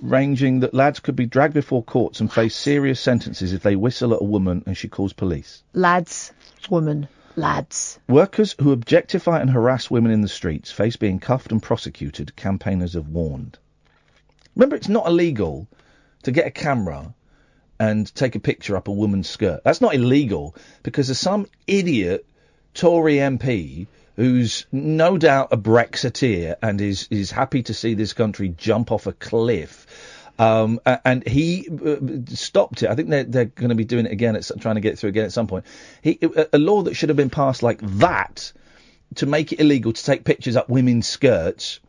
ranging 0.02 0.60
that 0.60 0.74
lads 0.74 0.98
could 0.98 1.14
be 1.14 1.26
dragged 1.26 1.54
before 1.54 1.84
courts 1.84 2.18
and 2.20 2.32
face 2.32 2.56
serious 2.56 2.98
sentences 2.98 3.52
if 3.52 3.62
they 3.62 3.76
whistle 3.76 4.12
at 4.12 4.20
a 4.20 4.24
woman 4.24 4.64
and 4.66 4.76
she 4.76 4.88
calls 4.88 5.12
police. 5.12 5.62
Lads, 5.72 6.32
woman, 6.68 7.06
lads. 7.36 7.98
Workers 8.08 8.54
who 8.60 8.72
objectify 8.72 9.40
and 9.40 9.50
harass 9.50 9.90
women 9.90 10.12
in 10.12 10.22
the 10.22 10.28
streets 10.28 10.70
face 10.70 10.96
being 10.96 11.18
cuffed 11.18 11.52
and 11.52 11.62
prosecuted, 11.62 12.36
campaigners 12.36 12.94
have 12.94 13.08
warned. 13.08 13.58
Remember, 14.54 14.76
it's 14.76 14.88
not 14.88 15.06
illegal 15.06 15.68
to 16.22 16.32
get 16.32 16.46
a 16.46 16.50
camera 16.50 17.14
and 17.78 18.12
take 18.14 18.34
a 18.34 18.40
picture 18.40 18.76
up 18.76 18.88
a 18.88 18.92
woman's 18.92 19.28
skirt. 19.28 19.62
That's 19.64 19.80
not 19.80 19.94
illegal 19.94 20.54
because 20.82 21.08
there's 21.08 21.20
some 21.20 21.46
idiot 21.66 22.26
Tory 22.74 23.16
MP 23.16 23.86
who's 24.16 24.66
no 24.72 25.18
doubt 25.18 25.48
a 25.52 25.58
Brexiteer 25.58 26.56
and 26.62 26.80
is, 26.80 27.06
is 27.10 27.30
happy 27.30 27.62
to 27.64 27.74
see 27.74 27.94
this 27.94 28.14
country 28.14 28.48
jump 28.48 28.90
off 28.90 29.06
a 29.06 29.12
cliff. 29.12 29.86
Um, 30.38 30.80
and 30.84 31.26
he 31.26 31.68
uh, 31.68 31.96
stopped 32.34 32.82
it. 32.82 32.90
I 32.90 32.94
think 32.94 33.08
they're, 33.08 33.24
they're 33.24 33.44
going 33.46 33.70
to 33.70 33.74
be 33.74 33.84
doing 33.84 34.06
it 34.06 34.12
again, 34.12 34.36
at, 34.36 34.50
trying 34.60 34.74
to 34.74 34.80
get 34.80 34.98
through 34.98 35.08
again 35.08 35.24
at 35.24 35.32
some 35.32 35.46
point. 35.46 35.64
He, 36.02 36.18
a, 36.22 36.48
a 36.54 36.58
law 36.58 36.82
that 36.82 36.94
should 36.94 37.08
have 37.08 37.16
been 37.16 37.30
passed 37.30 37.62
like 37.62 37.80
that 37.98 38.52
to 39.16 39.26
make 39.26 39.52
it 39.52 39.60
illegal 39.60 39.92
to 39.92 40.04
take 40.04 40.24
pictures 40.24 40.56
up 40.56 40.68
women's 40.68 41.06
skirts. 41.06 41.80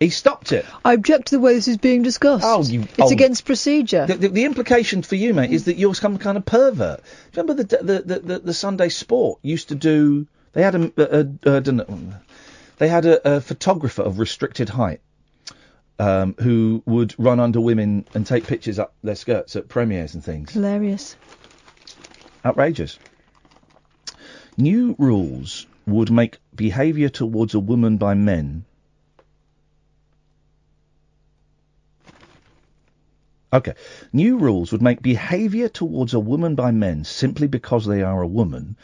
He 0.00 0.10
stopped 0.10 0.52
it. 0.52 0.64
I 0.84 0.92
object 0.92 1.28
to 1.28 1.36
the 1.36 1.40
way 1.40 1.54
this 1.54 1.66
is 1.66 1.76
being 1.76 2.02
discussed. 2.02 2.44
Oh, 2.46 2.62
you. 2.62 2.82
It's 2.82 3.00
oh. 3.00 3.10
against 3.10 3.44
procedure. 3.44 4.06
The, 4.06 4.14
the, 4.14 4.28
the 4.28 4.44
implication 4.44 5.02
for 5.02 5.16
you, 5.16 5.34
mate, 5.34 5.50
is 5.50 5.64
that 5.64 5.76
you're 5.76 5.94
some 5.94 6.18
kind 6.18 6.36
of 6.36 6.44
pervert. 6.44 7.00
Remember 7.34 7.62
the 7.62 7.76
the 7.76 8.02
the, 8.02 8.18
the, 8.20 8.38
the 8.38 8.54
Sunday 8.54 8.90
Sport 8.90 9.40
used 9.42 9.70
to 9.70 9.74
do? 9.74 10.28
They 10.52 10.62
had 10.62 10.76
a, 10.76 10.92
a, 10.96 11.50
a, 11.50 11.56
a 11.56 11.96
they 12.78 12.88
had 12.88 13.06
a, 13.06 13.36
a 13.36 13.40
photographer 13.40 14.02
of 14.02 14.20
restricted 14.20 14.68
height 14.68 15.00
um, 15.98 16.34
who 16.38 16.82
would 16.86 17.14
run 17.18 17.40
under 17.40 17.60
women 17.60 18.04
and 18.14 18.26
take 18.26 18.46
pictures 18.46 18.78
up 18.78 18.94
their 19.02 19.14
skirts 19.14 19.56
at 19.56 19.68
premieres 19.68 20.14
and 20.14 20.24
things. 20.24 20.52
Hilarious. 20.52 21.16
Outrageous. 22.44 22.98
New 24.56 24.94
rules 24.98 25.66
would 25.86 26.10
make 26.10 26.38
behaviour 26.54 27.08
towards 27.08 27.54
a 27.54 27.60
woman 27.60 27.96
by 27.96 28.14
men. 28.14 28.64
Okay. 33.52 33.74
New 34.12 34.38
rules 34.38 34.72
would 34.72 34.82
make 34.82 35.00
behaviour 35.00 35.68
towards 35.68 36.12
a 36.12 36.20
woman 36.20 36.54
by 36.54 36.70
men 36.70 37.04
simply 37.04 37.46
because 37.46 37.86
they 37.86 38.02
are 38.02 38.20
a 38.20 38.26
woman 38.26 38.76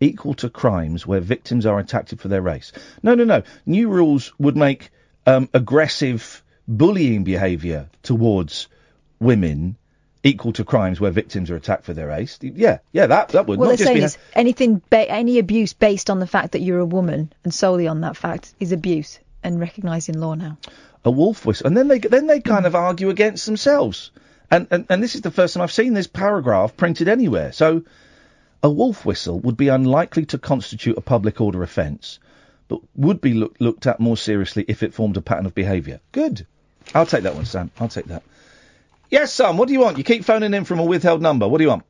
equal 0.00 0.34
to 0.34 0.48
crimes 0.48 1.06
where 1.06 1.20
victims 1.20 1.66
are 1.66 1.78
attacked 1.78 2.16
for 2.18 2.28
their 2.28 2.42
race. 2.42 2.72
No, 3.02 3.14
no, 3.14 3.24
no. 3.24 3.42
New 3.66 3.88
rules 3.88 4.32
would 4.38 4.56
make 4.56 4.90
um, 5.26 5.48
aggressive 5.52 6.42
bullying 6.68 7.24
behaviour 7.24 7.88
towards 8.02 8.68
women 9.20 9.76
equal 10.24 10.52
to 10.52 10.64
crimes 10.64 11.00
where 11.00 11.10
victims 11.10 11.50
are 11.50 11.56
attacked 11.56 11.84
for 11.84 11.92
their 11.94 12.08
race. 12.08 12.38
Yeah, 12.40 12.78
yeah, 12.92 13.06
that 13.08 13.30
that 13.30 13.46
would 13.46 13.58
What 13.58 13.64
not 13.64 13.68
they're 13.70 13.76
just 13.78 13.86
saying 13.88 13.98
be. 13.98 14.04
is 14.04 14.18
anything, 14.34 14.82
ba- 14.90 15.10
any 15.10 15.38
abuse 15.38 15.72
based 15.72 16.10
on 16.10 16.20
the 16.20 16.26
fact 16.26 16.52
that 16.52 16.60
you're 16.60 16.78
a 16.78 16.86
woman 16.86 17.32
and 17.44 17.52
solely 17.52 17.88
on 17.88 18.02
that 18.02 18.16
fact 18.16 18.54
is 18.60 18.70
abuse 18.72 19.18
and 19.42 19.58
recognised 19.58 20.08
in 20.08 20.20
law 20.20 20.34
now. 20.34 20.58
a 21.04 21.10
wolf 21.10 21.44
whistle, 21.44 21.66
and 21.66 21.76
then 21.76 21.88
they 21.88 21.98
then 21.98 22.28
they 22.28 22.38
kind 22.40 22.64
of 22.66 22.76
argue 22.76 23.08
against 23.10 23.46
themselves. 23.46 24.12
And, 24.52 24.68
and 24.70 24.86
and 24.88 25.02
this 25.02 25.16
is 25.16 25.22
the 25.22 25.30
first 25.32 25.54
time 25.54 25.62
I've 25.62 25.72
seen 25.72 25.94
this 25.94 26.06
paragraph 26.06 26.76
printed 26.76 27.08
anywhere. 27.08 27.50
So, 27.52 27.82
a 28.62 28.70
wolf 28.70 29.04
whistle 29.04 29.40
would 29.40 29.56
be 29.56 29.66
unlikely 29.68 30.26
to 30.26 30.38
constitute 30.38 30.96
a 30.96 31.00
public 31.00 31.40
order 31.40 31.62
offence, 31.64 32.20
but 32.68 32.78
would 32.94 33.20
be 33.20 33.34
look, 33.34 33.56
looked 33.58 33.86
at 33.88 33.98
more 33.98 34.16
seriously 34.16 34.64
if 34.68 34.84
it 34.84 34.94
formed 34.94 35.16
a 35.16 35.20
pattern 35.22 35.46
of 35.46 35.54
behaviour. 35.56 35.98
Good. 36.12 36.46
I'll 36.94 37.06
take 37.06 37.22
that 37.24 37.34
one, 37.34 37.44
Sam. 37.44 37.70
I'll 37.78 37.88
take 37.88 38.06
that. 38.06 38.22
Yes, 39.10 39.32
Sam. 39.32 39.56
What 39.56 39.68
do 39.68 39.74
you 39.74 39.80
want? 39.80 39.98
You 39.98 40.04
keep 40.04 40.24
phoning 40.24 40.54
in 40.54 40.64
from 40.64 40.78
a 40.78 40.84
withheld 40.84 41.20
number. 41.22 41.46
What 41.48 41.58
do 41.58 41.64
you 41.64 41.70
want? 41.70 41.84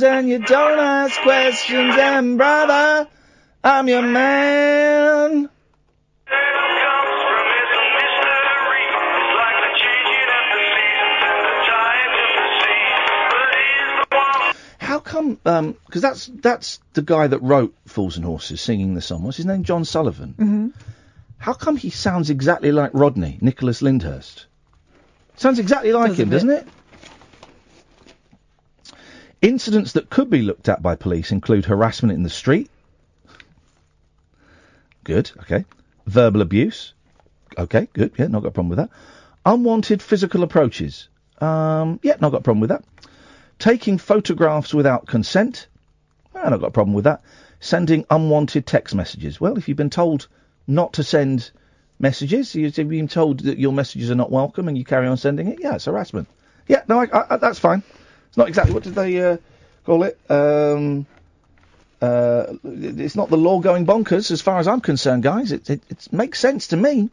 And 0.00 0.28
you 0.28 0.38
don't 0.38 0.78
ask 0.78 1.20
questions 1.20 1.94
and 1.96 2.38
brother, 2.38 3.08
I'm 3.62 3.88
your 3.88 4.02
man. 4.02 5.48
How 15.08 15.12
come? 15.22 15.38
Um, 15.46 15.76
because 15.86 16.02
that's 16.02 16.26
that's 16.26 16.80
the 16.92 17.00
guy 17.02 17.26
that 17.28 17.38
wrote 17.40 17.74
Fools 17.86 18.16
and 18.16 18.26
Horses, 18.26 18.60
singing 18.60 18.94
the 18.94 19.00
song. 19.00 19.22
What's 19.22 19.38
his 19.38 19.46
name? 19.46 19.64
John 19.64 19.84
Sullivan. 19.86 20.34
Mm-hmm. 20.38 20.68
How 21.38 21.54
come 21.54 21.76
he 21.76 21.88
sounds 21.88 22.28
exactly 22.30 22.72
like 22.72 22.90
Rodney, 22.92 23.38
Nicholas 23.40 23.80
Lyndhurst? 23.80 24.46
Sounds 25.36 25.58
exactly 25.58 25.92
like 25.92 26.10
Does 26.10 26.18
a 26.18 26.22
him, 26.22 26.28
bit. 26.28 26.34
doesn't 26.34 26.50
it? 26.50 26.68
Incidents 29.40 29.92
that 29.92 30.10
could 30.10 30.28
be 30.28 30.42
looked 30.42 30.68
at 30.68 30.82
by 30.82 30.96
police 30.96 31.30
include 31.30 31.64
harassment 31.64 32.12
in 32.12 32.22
the 32.24 32.30
street. 32.30 32.68
Good, 35.04 35.30
okay. 35.42 35.64
Verbal 36.06 36.42
abuse. 36.42 36.92
Okay, 37.56 37.88
good, 37.92 38.12
yeah, 38.18 38.26
not 38.26 38.42
got 38.42 38.48
a 38.48 38.50
problem 38.50 38.68
with 38.70 38.78
that. 38.78 38.90
Unwanted 39.46 40.02
physical 40.02 40.42
approaches. 40.42 41.08
Um, 41.40 42.00
yeah, 42.02 42.16
not 42.20 42.32
got 42.32 42.38
a 42.38 42.42
problem 42.42 42.60
with 42.60 42.70
that. 42.70 42.84
Taking 43.58 43.98
photographs 43.98 44.72
without 44.72 45.06
consent. 45.06 45.68
Ah, 46.34 46.48
not 46.48 46.60
got 46.60 46.68
a 46.68 46.72
problem 46.72 46.94
with 46.94 47.04
that. 47.04 47.22
Sending 47.60 48.04
unwanted 48.10 48.66
text 48.66 48.94
messages. 48.94 49.40
Well, 49.40 49.58
if 49.58 49.68
you've 49.68 49.76
been 49.76 49.90
told 49.90 50.28
not 50.66 50.92
to 50.94 51.04
send 51.04 51.50
messages, 51.98 52.54
you've 52.54 52.74
been 52.76 53.08
told 53.08 53.40
that 53.40 53.58
your 53.58 53.72
messages 53.72 54.10
are 54.10 54.14
not 54.14 54.30
welcome 54.30 54.68
and 54.68 54.78
you 54.78 54.84
carry 54.84 55.08
on 55.08 55.16
sending 55.16 55.48
it, 55.48 55.58
yeah, 55.60 55.74
it's 55.74 55.86
harassment. 55.86 56.28
Yeah, 56.68 56.82
no, 56.88 57.00
I, 57.00 57.34
I- 57.34 57.36
that's 57.38 57.58
fine. 57.58 57.82
It's 58.28 58.36
not 58.36 58.48
exactly 58.48 58.74
what 58.74 58.84
did 58.84 58.94
they 58.94 59.20
uh, 59.20 59.38
call 59.84 60.04
it? 60.04 60.20
Um, 60.30 61.06
uh, 62.00 62.54
it's 62.64 63.16
not 63.16 63.30
the 63.30 63.36
law 63.36 63.58
going 63.58 63.86
bonkers 63.86 64.30
as 64.30 64.40
far 64.40 64.58
as 64.58 64.68
I'm 64.68 64.80
concerned, 64.80 65.24
guys. 65.24 65.50
It, 65.50 65.68
it, 65.68 65.82
it 65.88 66.12
makes 66.12 66.38
sense 66.38 66.68
to 66.68 66.76
me. 66.76 67.10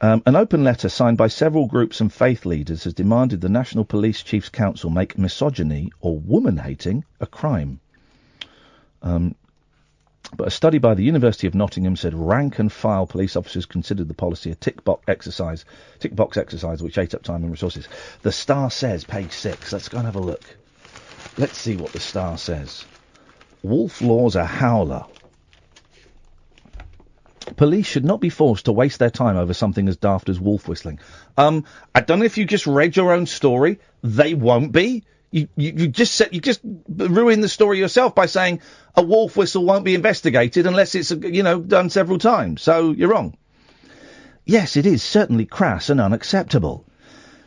Um, 0.00 0.22
an 0.26 0.36
open 0.36 0.64
letter 0.64 0.88
signed 0.88 1.16
by 1.16 1.28
several 1.28 1.66
groups 1.66 2.00
and 2.00 2.12
faith 2.12 2.44
leaders 2.44 2.84
has 2.84 2.94
demanded 2.94 3.40
the 3.40 3.48
National 3.48 3.84
Police 3.84 4.22
Chiefs 4.22 4.48
Council 4.48 4.90
make 4.90 5.16
misogyny 5.16 5.92
or 6.00 6.18
woman 6.18 6.56
hating 6.56 7.04
a 7.20 7.26
crime. 7.26 7.80
Um, 9.02 9.34
but 10.36 10.48
a 10.48 10.50
study 10.50 10.78
by 10.78 10.94
the 10.94 11.04
University 11.04 11.46
of 11.46 11.54
Nottingham 11.54 11.96
said 11.96 12.14
rank 12.14 12.58
and 12.58 12.72
file 12.72 13.06
police 13.06 13.36
officers 13.36 13.66
considered 13.66 14.08
the 14.08 14.14
policy 14.14 14.50
a 14.50 14.54
tick 14.54 14.82
box 14.82 15.04
exercise, 15.06 15.64
tick 16.00 16.14
box 16.16 16.36
exercise 16.36 16.82
which 16.82 16.98
ate 16.98 17.14
up 17.14 17.22
time 17.22 17.42
and 17.42 17.52
resources. 17.52 17.88
The 18.22 18.32
Star 18.32 18.70
says, 18.70 19.04
page 19.04 19.32
six. 19.32 19.72
Let's 19.72 19.88
go 19.88 19.98
and 19.98 20.06
have 20.06 20.16
a 20.16 20.20
look. 20.20 20.42
Let's 21.38 21.56
see 21.56 21.76
what 21.76 21.92
the 21.92 22.00
Star 22.00 22.36
says. 22.36 22.84
Wolf 23.62 24.00
Law's 24.02 24.34
a 24.34 24.44
howler. 24.44 25.04
Police 27.56 27.86
should 27.86 28.04
not 28.04 28.20
be 28.20 28.30
forced 28.30 28.64
to 28.66 28.72
waste 28.72 28.98
their 28.98 29.10
time 29.10 29.36
over 29.36 29.54
something 29.54 29.88
as 29.88 29.96
daft 29.96 30.28
as 30.28 30.40
wolf 30.40 30.66
whistling. 30.66 30.98
Um, 31.36 31.64
I 31.94 32.00
don't 32.00 32.18
know 32.18 32.24
if 32.24 32.38
you 32.38 32.44
just 32.44 32.66
read 32.66 32.96
your 32.96 33.12
own 33.12 33.26
story. 33.26 33.78
They 34.02 34.34
won't 34.34 34.72
be. 34.72 35.04
You, 35.30 35.48
you, 35.56 35.72
you 35.76 35.88
just 35.88 36.14
said, 36.14 36.28
you 36.32 36.40
just 36.40 36.60
ruined 36.88 37.42
the 37.42 37.48
story 37.48 37.78
yourself 37.78 38.14
by 38.14 38.26
saying 38.26 38.60
a 38.96 39.02
wolf 39.02 39.36
whistle 39.36 39.64
won't 39.64 39.84
be 39.84 39.94
investigated 39.94 40.66
unless 40.66 40.94
it's 40.94 41.10
you 41.10 41.42
know 41.42 41.60
done 41.60 41.90
several 41.90 42.18
times. 42.18 42.62
So 42.62 42.92
you're 42.92 43.10
wrong. 43.10 43.36
Yes, 44.46 44.76
it 44.76 44.86
is 44.86 45.02
certainly 45.02 45.44
crass 45.44 45.90
and 45.90 46.00
unacceptable. 46.00 46.84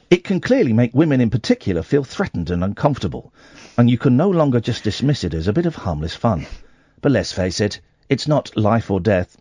It 0.09 0.23
can 0.23 0.41
clearly 0.41 0.73
make 0.73 0.93
women 0.93 1.21
in 1.21 1.29
particular 1.29 1.83
feel 1.83 2.03
threatened 2.03 2.49
and 2.49 2.63
uncomfortable, 2.63 3.33
and 3.77 3.89
you 3.89 3.97
can 3.97 4.17
no 4.17 4.29
longer 4.29 4.59
just 4.59 4.83
dismiss 4.83 5.23
it 5.23 5.33
as 5.33 5.47
a 5.47 5.53
bit 5.53 5.65
of 5.65 5.75
harmless 5.75 6.15
fun. 6.15 6.45
But 7.01 7.11
let's 7.11 7.31
face 7.31 7.59
it, 7.61 7.81
it's 8.09 8.27
not 8.27 8.55
life 8.55 8.89
or 8.89 8.99
death. 8.99 9.37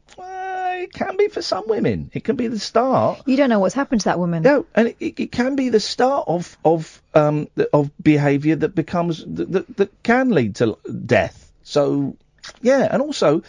Can 0.96 1.18
be 1.18 1.28
for 1.28 1.42
some 1.42 1.68
women. 1.68 2.10
It 2.14 2.24
can 2.24 2.36
be 2.36 2.48
the 2.48 2.58
start. 2.58 3.20
You 3.26 3.36
don't 3.36 3.50
know 3.50 3.58
what's 3.58 3.74
happened 3.74 4.00
to 4.00 4.04
that 4.06 4.18
woman. 4.18 4.42
No, 4.42 4.64
and 4.74 4.88
it, 4.88 4.96
it, 4.98 5.20
it 5.20 5.32
can 5.32 5.54
be 5.54 5.68
the 5.68 5.78
start 5.78 6.24
of 6.26 6.56
of 6.64 7.02
um 7.14 7.48
of 7.70 7.90
behaviour 8.02 8.56
that 8.56 8.74
becomes 8.74 9.22
that, 9.26 9.52
that 9.52 9.76
that 9.76 10.02
can 10.02 10.30
lead 10.30 10.56
to 10.56 10.78
death. 11.04 11.52
So 11.64 12.16
yeah, 12.62 12.88
and 12.90 13.02
also 13.02 13.42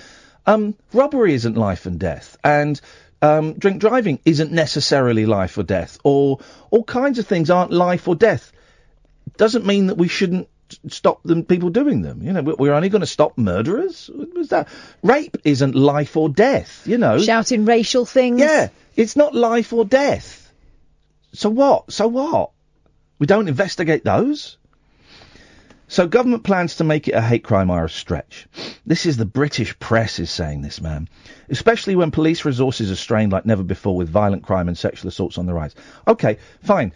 um 0.46 0.76
robbery 0.92 1.36
isn't 1.36 1.56
life 1.56 1.86
and 1.86 1.98
death, 1.98 2.38
and 2.44 2.82
um, 3.22 3.54
drink 3.54 3.80
driving 3.80 4.20
isn't 4.26 4.52
necessarily 4.52 5.26
life 5.26 5.58
or 5.58 5.64
death, 5.64 5.98
or 6.04 6.40
all 6.70 6.84
kinds 6.84 7.18
of 7.18 7.28
things 7.28 7.50
aren't 7.50 7.72
life 7.72 8.10
or 8.10 8.16
death. 8.16 8.52
Doesn't 9.38 9.66
mean 9.66 9.88
that 9.88 9.96
we 9.96 10.10
shouldn't 10.10 10.50
stop 10.90 11.24
them 11.24 11.44
people 11.44 11.70
doing 11.70 12.02
them. 12.02 12.22
You 12.22 12.34
know, 12.34 12.42
we- 12.42 12.54
we're 12.58 12.74
only 12.74 12.90
going 12.90 13.02
to 13.02 13.06
stop 13.08 13.38
murderers. 13.38 14.10
Was 14.36 14.50
that? 14.50 14.68
Rape 15.04 15.38
isn't 15.44 15.76
life 15.76 16.18
or 16.18 16.30
death. 16.30 16.84
You 16.86 16.98
know, 16.98 17.20
Shouting 17.20 17.66
racial 17.66 18.06
things. 18.06 18.40
yeah, 18.40 18.70
it's 18.96 19.16
not 19.16 19.34
life 19.36 19.74
or 19.74 19.86
death. 19.86 20.52
So 21.34 21.50
what? 21.50 21.92
So 21.92 22.08
what? 22.08 22.52
We 23.20 23.28
don't 23.28 23.48
investigate 23.48 24.04
those. 24.04 24.58
So 25.90 26.06
government 26.06 26.44
plans 26.44 26.76
to 26.78 26.84
make 26.84 27.08
it 27.08 27.14
a 27.14 27.22
hate 27.22 27.46
crime 27.46 27.72
are 27.72 27.86
a 27.86 27.90
stretch. 27.90 28.48
This 28.86 29.06
is 29.06 29.16
the 29.16 29.26
British 29.26 29.78
press 29.80 30.20
is 30.20 30.30
saying 30.30 30.62
this, 30.62 30.82
man. 30.82 31.08
Especially 31.50 31.96
when 31.96 32.12
police 32.12 32.44
resources 32.44 32.92
are 32.92 32.96
strained 32.98 33.32
like 33.32 33.46
never 33.46 33.64
before 33.64 33.96
with 33.96 34.10
violent 34.10 34.44
crime 34.44 34.68
and 34.68 34.78
sexual 34.78 35.08
assaults 35.08 35.38
on 35.38 35.46
the 35.46 35.54
rise. 35.54 35.74
Okay, 36.06 36.40
fine. 36.62 36.92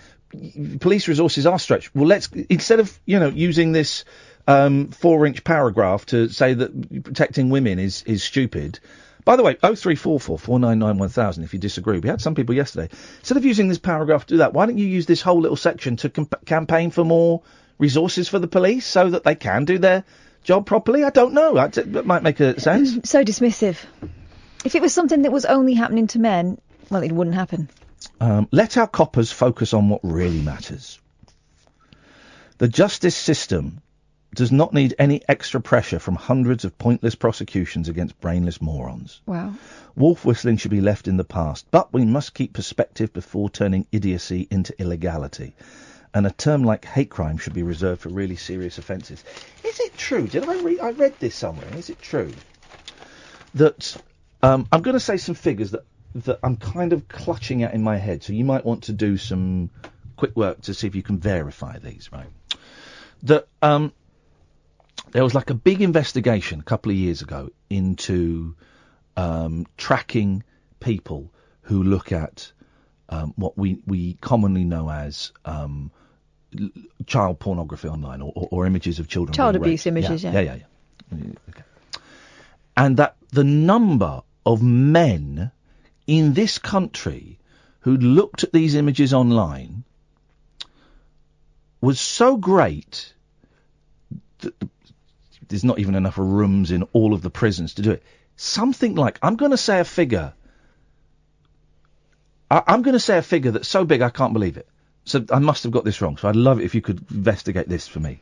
Police 0.80 1.08
resources 1.08 1.46
are 1.46 1.60
stretched. 1.60 1.94
Well, 1.96 2.08
let's 2.08 2.30
instead 2.50 2.80
of 2.80 2.98
you 3.06 3.20
know 3.20 3.30
using 3.30 3.72
this 3.72 4.06
um, 4.48 4.90
four-inch 4.90 5.44
paragraph 5.44 6.06
to 6.08 6.30
say 6.30 6.54
that 6.54 7.04
protecting 7.04 7.50
women 7.50 7.80
is 7.80 8.04
is 8.04 8.24
stupid. 8.24 8.80
By 9.24 9.36
the 9.36 9.44
way, 9.44 9.54
0344 9.54 10.40
499 10.40 10.98
1000 10.98 11.44
if 11.44 11.54
you 11.54 11.60
disagree. 11.60 12.00
We 12.00 12.10
had 12.10 12.22
some 12.22 12.34
people 12.34 12.56
yesterday. 12.56 12.90
Instead 13.20 13.38
of 13.38 13.46
using 13.46 13.68
this 13.68 13.78
paragraph 13.78 14.26
to 14.26 14.34
do 14.34 14.38
that, 14.38 14.54
why 14.54 14.66
don't 14.66 14.78
you 14.78 14.88
use 14.88 15.06
this 15.06 15.22
whole 15.22 15.40
little 15.40 15.58
section 15.58 15.96
to 15.98 16.10
comp- 16.10 16.46
campaign 16.46 16.90
for 16.90 17.06
more 17.06 17.44
resources 17.78 18.28
for 18.28 18.40
the 18.40 18.48
police 18.48 18.86
so 18.86 19.12
that 19.12 19.24
they 19.24 19.36
can 19.36 19.66
do 19.66 19.78
their 19.78 20.04
job 20.44 20.66
properly? 20.66 21.04
I 21.04 21.12
don't 21.12 21.34
know. 21.34 21.54
That 21.54 22.06
might 22.06 22.24
make 22.24 22.40
a 22.40 22.60
sense. 22.60 23.10
So 23.10 23.24
dismissive. 23.24 23.78
If 24.66 24.76
it 24.76 24.82
was 24.82 24.94
something 24.94 25.24
that 25.24 25.32
was 25.32 25.46
only 25.46 25.74
happening 25.76 26.08
to 26.08 26.20
men, 26.20 26.60
well, 26.90 27.04
it 27.04 27.12
wouldn't 27.12 27.36
happen. 27.36 27.70
Um, 28.20 28.48
let 28.52 28.78
our 28.78 28.88
coppers 28.88 29.32
focus 29.32 29.74
on 29.74 29.90
what 29.90 30.02
really 30.04 30.42
matters. 30.42 31.00
The 32.58 32.68
justice 32.68 33.16
system 33.16 33.82
does 34.34 34.52
not 34.52 34.74
need 34.74 34.96
any 34.98 35.22
extra 35.28 35.60
pressure 35.60 36.00
from 36.00 36.16
hundreds 36.16 36.64
of 36.64 36.78
pointless 36.78 37.16
prosecutions 37.16 37.90
against 37.90 38.20
brainless 38.22 38.62
morons. 38.62 39.22
Wow. 39.26 39.54
Wolf 39.96 40.24
whistling 40.24 40.58
should 40.58 40.72
be 40.72 40.80
left 40.80 41.08
in 41.08 41.18
the 41.18 41.24
past, 41.24 41.66
but 41.70 41.92
we 41.92 42.06
must 42.06 42.34
keep 42.34 42.54
perspective 42.54 43.12
before 43.12 43.50
turning 43.50 43.88
idiocy 43.92 44.48
into 44.50 44.80
illegality. 44.80 45.54
And 46.14 46.26
a 46.26 46.32
term 46.32 46.64
like 46.64 46.86
hate 46.86 47.10
crime 47.10 47.38
should 47.38 47.54
be 47.54 47.64
reserved 47.64 48.02
for 48.02 48.10
really 48.10 48.36
serious 48.36 48.78
offences. 48.78 49.24
Is 49.64 49.80
it 49.80 49.98
true? 49.98 50.28
Did 50.28 50.48
I 50.48 50.62
read? 50.62 50.80
I 50.80 50.92
read 50.92 51.16
this 51.20 51.36
somewhere. 51.36 51.68
Is 51.76 51.90
it 51.90 52.02
true 52.02 52.32
that 53.56 53.98
um, 54.44 54.68
I'm 54.72 54.82
going 54.82 54.96
to 54.96 55.00
say 55.00 55.18
some 55.18 55.36
figures 55.36 55.72
that 55.72 55.84
that 56.16 56.40
I'm 56.44 56.58
kind 56.58 56.94
of 56.94 57.08
clutching 57.08 57.64
at 57.64 57.74
in 57.74 57.84
my 57.84 57.98
head? 57.98 58.24
So 58.24 58.34
you 58.34 58.46
might 58.46 58.66
want 58.66 58.84
to 58.84 58.94
do 58.94 59.18
some 59.18 59.70
quick 60.16 60.36
work 60.36 60.62
to 60.62 60.74
see 60.74 60.88
if 60.88 60.96
you 60.96 61.04
can 61.04 61.20
verify 61.20 61.80
these, 61.80 62.10
right? 62.12 62.28
That 63.24 63.48
um, 63.62 63.94
there 65.12 65.24
was 65.24 65.34
like 65.34 65.50
a 65.50 65.54
big 65.54 65.82
investigation 65.82 66.60
a 66.60 66.64
couple 66.64 66.92
of 66.92 66.98
years 66.98 67.22
ago 67.22 67.50
into 67.70 68.56
um, 69.18 69.68
tracking 69.78 70.44
people 70.80 71.32
who 71.62 71.84
look 71.84 72.12
at 72.12 72.52
um, 73.10 73.34
what 73.36 73.58
we, 73.58 73.82
we 73.86 74.14
commonly 74.16 74.64
know 74.64 74.90
as 74.90 75.32
um, 75.46 75.92
child 77.06 77.40
pornography 77.40 77.88
online 77.88 78.22
or, 78.22 78.32
or, 78.36 78.48
or 78.52 78.66
images 78.66 79.00
of 79.00 79.08
children. 79.08 79.34
Child 79.34 79.58
abuse 79.58 79.86
raped. 79.86 79.98
images, 79.98 80.24
yeah. 80.24 80.34
Yeah, 80.34 80.40
yeah, 80.42 80.56
yeah. 80.56 81.18
Mm, 81.18 81.36
Okay. 81.50 81.64
And 82.78 82.98
that 82.98 83.18
the 83.32 83.44
number 83.44 84.22
of 84.46 84.64
men 84.64 85.52
in 86.08 86.34
this 86.34 86.58
country 86.58 87.40
who 87.82 87.98
looked 87.98 88.44
at 88.44 88.54
these 88.54 88.76
images 88.76 89.14
online 89.14 89.84
was 91.82 92.00
so 92.00 92.38
great 92.38 93.14
that 94.40 94.54
there's 95.48 95.64
not 95.64 95.80
even 95.80 95.96
enough 95.96 96.18
rooms 96.18 96.72
in 96.72 96.84
all 96.94 97.14
of 97.14 97.22
the 97.22 97.30
prisons 97.30 97.76
to 97.76 97.82
do 97.82 97.92
it. 97.92 98.04
Something 98.36 98.96
like, 98.96 99.20
I'm 99.22 99.36
going 99.36 99.52
to 99.52 99.58
say 99.58 99.80
a 99.80 99.84
figure. 99.84 100.34
I, 102.50 102.64
I'm 102.68 102.84
going 102.84 102.94
to 102.94 103.00
say 103.00 103.18
a 103.18 103.22
figure 103.22 103.52
that's 103.52 103.68
so 103.68 103.84
big 103.84 104.02
I 104.02 104.10
can't 104.10 104.34
believe 104.34 104.58
it. 104.58 104.68
So 105.06 105.26
I 105.32 105.40
must 105.40 105.64
have 105.64 105.72
got 105.72 105.84
this 105.84 106.02
wrong. 106.02 106.18
So 106.18 106.30
I'd 106.30 106.36
love 106.36 106.60
it 106.60 106.66
if 106.66 106.76
you 106.76 106.82
could 106.82 107.04
investigate 107.12 107.68
this 107.68 107.88
for 107.88 108.00
me. 108.00 108.22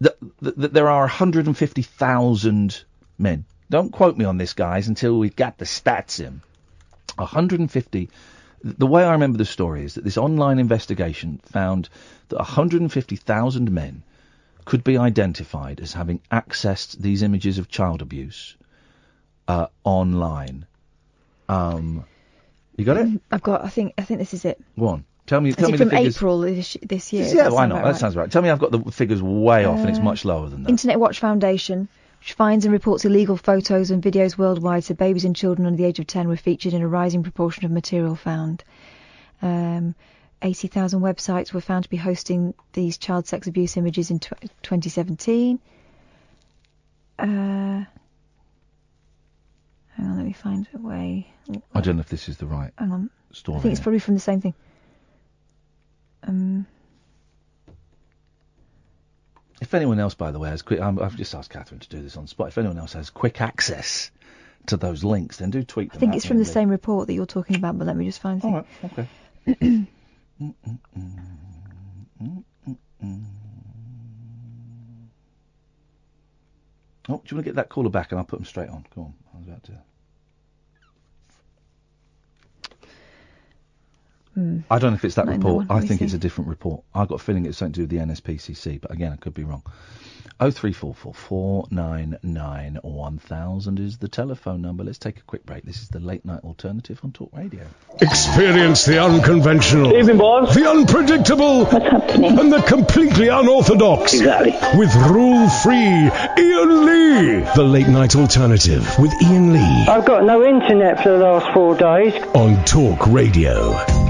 That, 0.00 0.16
that, 0.40 0.56
that 0.56 0.72
there 0.72 0.88
are 0.88 1.02
150,000 1.02 2.84
men. 3.18 3.44
Don't 3.68 3.92
quote 3.92 4.16
me 4.16 4.24
on 4.24 4.38
this, 4.38 4.54
guys, 4.54 4.86
until 4.88 5.18
we've 5.18 5.36
got 5.36 5.58
the 5.58 5.64
stats 5.64 6.24
in. 6.24 6.40
150. 7.18 8.10
The 8.62 8.86
way 8.86 9.04
I 9.04 9.12
remember 9.12 9.38
the 9.38 9.44
story 9.44 9.84
is 9.84 9.94
that 9.94 10.04
this 10.04 10.18
online 10.18 10.58
investigation 10.58 11.40
found 11.44 11.88
that 12.28 12.36
150,000 12.36 13.70
men 13.70 14.02
could 14.64 14.84
be 14.84 14.98
identified 14.98 15.80
as 15.80 15.92
having 15.92 16.20
accessed 16.30 16.98
these 16.98 17.22
images 17.22 17.58
of 17.58 17.68
child 17.68 18.02
abuse 18.02 18.56
uh, 19.46 19.66
online. 19.84 20.66
Um, 21.48 22.04
you 22.76 22.84
got 22.84 22.98
it? 22.98 23.20
I've 23.30 23.42
got. 23.42 23.64
I 23.64 23.68
think. 23.70 23.94
I 23.96 24.02
think 24.02 24.20
this 24.20 24.34
is 24.34 24.44
it. 24.44 24.60
Go 24.78 24.88
on. 24.88 25.04
Tell 25.26 25.40
me. 25.40 25.52
Tell 25.52 25.70
me 25.70 25.78
from 25.78 25.88
the 25.88 25.96
figures. 25.96 26.16
April 26.16 26.40
this, 26.40 26.76
this 26.82 27.12
year? 27.12 27.26
Yeah, 27.34 27.48
why 27.48 27.66
not? 27.66 27.76
That 27.76 27.90
right? 27.90 27.96
sounds 27.96 28.14
right. 28.16 28.30
Tell 28.30 28.42
me 28.42 28.50
I've 28.50 28.58
got 28.58 28.70
the 28.70 28.80
figures 28.92 29.22
way 29.22 29.64
off 29.64 29.78
and 29.78 29.88
it's 29.88 29.98
Uh, 29.98 30.02
much 30.02 30.24
lower 30.24 30.48
than 30.48 30.64
that. 30.64 30.70
Internet 30.70 31.00
Watch 31.00 31.20
Foundation, 31.20 31.88
which 32.20 32.32
finds 32.32 32.64
and 32.64 32.72
reports 32.72 33.04
illegal 33.04 33.36
photos 33.36 33.90
and 33.90 34.02
videos 34.02 34.36
worldwide, 34.36 34.84
so 34.84 34.94
babies 34.94 35.24
and 35.24 35.36
children 35.36 35.66
under 35.66 35.76
the 35.76 35.84
age 35.84 35.98
of 35.98 36.06
10 36.06 36.28
were 36.28 36.36
featured 36.36 36.74
in 36.74 36.82
a 36.82 36.88
rising 36.88 37.22
proportion 37.22 37.64
of 37.64 37.70
material 37.70 38.16
found. 38.16 38.64
Um, 39.40 39.94
80,000 40.42 41.00
websites 41.00 41.52
were 41.52 41.60
found 41.60 41.84
to 41.84 41.90
be 41.90 41.96
hosting 41.96 42.54
these 42.72 42.96
child 42.98 43.26
sex 43.26 43.46
abuse 43.46 43.76
images 43.76 44.10
in 44.10 44.18
tw- 44.18 44.40
2017. 44.62 45.58
Uh, 47.18 47.24
hang 47.24 47.86
on, 49.98 50.16
let 50.16 50.24
me 50.26 50.32
find 50.32 50.68
a 50.74 50.78
way. 50.78 51.28
I 51.74 51.80
don't 51.80 51.96
know 51.96 52.00
if 52.00 52.08
this 52.08 52.28
is 52.28 52.36
the 52.36 52.46
right 52.46 52.72
Hang 52.78 52.92
on. 52.92 53.10
story. 53.32 53.58
I 53.58 53.62
think 53.62 53.72
it's 53.72 53.80
probably 53.80 53.98
from 53.98 54.14
the 54.14 54.20
same 54.20 54.40
thing. 54.40 54.54
Um, 56.24 56.66
If 59.60 59.74
anyone 59.74 59.98
else, 59.98 60.14
by 60.14 60.30
the 60.30 60.38
way, 60.38 60.50
has 60.50 60.62
quick, 60.62 60.80
um, 60.80 60.98
I've 61.00 61.16
just 61.16 61.34
asked 61.34 61.50
Katherine 61.50 61.80
to 61.80 61.88
do 61.88 62.00
this 62.00 62.16
on 62.16 62.26
spot. 62.26 62.48
If 62.48 62.58
anyone 62.58 62.78
else 62.78 62.92
has 62.92 63.10
quick 63.10 63.40
access 63.40 64.10
to 64.66 64.76
those 64.76 65.02
links, 65.02 65.38
then 65.38 65.50
do 65.50 65.64
tweet 65.64 65.92
them. 65.92 65.98
I 65.98 66.00
think 66.00 66.14
it's 66.14 66.26
from 66.26 66.38
the 66.38 66.44
same 66.44 66.68
report 66.68 67.08
that 67.08 67.14
you're 67.14 67.26
talking 67.26 67.56
about, 67.56 67.76
but 67.78 67.86
let 67.86 67.96
me 67.96 68.04
just 68.04 68.20
find 68.20 68.42
All 68.44 68.52
right, 68.52 68.66
okay. 68.84 69.08
Oh, 77.10 77.22
do 77.24 77.30
you 77.30 77.36
want 77.36 77.44
to 77.44 77.50
get 77.50 77.54
that 77.54 77.70
caller 77.70 77.88
back 77.88 78.12
and 78.12 78.18
I'll 78.18 78.26
put 78.26 78.38
them 78.38 78.44
straight 78.44 78.68
on? 78.68 78.84
Go 78.94 79.02
on. 79.02 79.14
I 79.34 79.38
was 79.38 79.48
about 79.48 79.64
to. 79.64 79.72
Hmm. 84.38 84.60
I 84.70 84.78
don't 84.78 84.92
know 84.92 84.96
if 84.96 85.04
it's 85.04 85.16
that 85.16 85.26
Not 85.26 85.34
in 85.34 85.40
that 85.40 85.46
report. 85.46 85.68
one. 85.68 85.70
I 85.70 85.74
Let 85.74 85.82
me 85.82 85.88
think 85.88 86.02
it's 86.02 86.14
a 86.14 86.18
different 86.18 86.48
report. 86.50 86.82
I've 86.94 87.08
got 87.08 87.16
a 87.16 87.18
feeling 87.24 87.46
it's 87.46 87.58
something 87.58 87.72
to 87.74 87.86
do 87.86 87.96
with 87.96 88.08
the 88.08 88.14
NSPCC, 88.14 88.80
but 88.80 88.92
again, 88.92 89.12
I 89.12 89.16
could 89.16 89.34
be 89.34 89.42
wrong. 89.44 89.62
Oh 90.40 90.52
three 90.52 90.72
four 90.72 90.94
four 90.94 91.12
four 91.12 91.66
nine 91.72 92.16
nine 92.22 92.78
one 92.82 93.18
thousand 93.18 93.80
is 93.80 93.98
the 93.98 94.06
telephone 94.06 94.62
number. 94.62 94.84
Let's 94.84 94.98
take 94.98 95.16
a 95.18 95.22
quick 95.22 95.44
break. 95.44 95.64
This 95.64 95.82
is 95.82 95.88
the 95.88 95.98
late 95.98 96.24
night 96.24 96.44
alternative 96.44 97.00
on 97.02 97.10
Talk 97.10 97.30
Radio. 97.36 97.66
Experience 98.00 98.84
the 98.84 99.02
unconventional, 99.02 99.96
Even 99.96 100.16
boys. 100.16 100.54
the 100.54 100.70
unpredictable, 100.70 101.66
and 101.66 102.52
the 102.52 102.62
completely 102.62 103.26
unorthodox. 103.26 104.14
Exactly. 104.14 104.52
With 104.78 104.94
rule 105.10 105.48
free 105.48 105.74
Iain 106.08 106.86
Lee. 106.86 107.40
The 107.56 107.64
late 107.64 107.88
night 107.88 108.14
alternative 108.14 108.86
with 109.00 109.12
Iain 109.20 109.52
Lee 109.52 109.86
I've 109.88 110.04
got 110.04 110.22
no 110.22 110.44
internet 110.44 111.02
for 111.02 111.08
the 111.10 111.18
last 111.18 111.52
four 111.52 111.74
days. 111.76 112.14
on 112.36 112.64
Talk 112.64 113.08
Radio. 113.08 114.07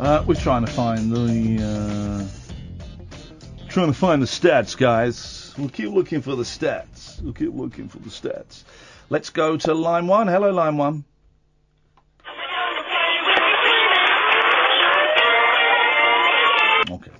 Uh, 0.00 0.24
we're 0.26 0.34
trying 0.34 0.64
to 0.64 0.72
find 0.72 1.12
the 1.12 1.62
uh, 1.62 2.26
trying 3.68 3.88
to 3.88 3.92
find 3.92 4.22
the 4.22 4.26
stats, 4.26 4.74
guys. 4.74 5.52
We'll 5.58 5.68
keep 5.68 5.90
looking 5.90 6.22
for 6.22 6.36
the 6.36 6.42
stats. 6.42 7.20
We'll 7.20 7.34
keep 7.34 7.52
looking 7.52 7.90
for 7.90 7.98
the 7.98 8.08
stats. 8.08 8.64
Let's 9.10 9.28
go 9.28 9.58
to 9.58 9.74
line 9.74 10.06
one. 10.06 10.26
Hello, 10.26 10.52
line 10.52 10.78
one. 10.78 11.04
Okay, 16.90 17.10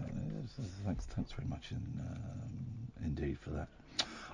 thanks, 0.87 1.05
thanks 1.05 1.33
very 1.33 1.49
much 1.49 1.73
in, 1.73 1.77
um, 2.01 3.05
indeed 3.05 3.39
for 3.41 3.51
that. 3.51 3.69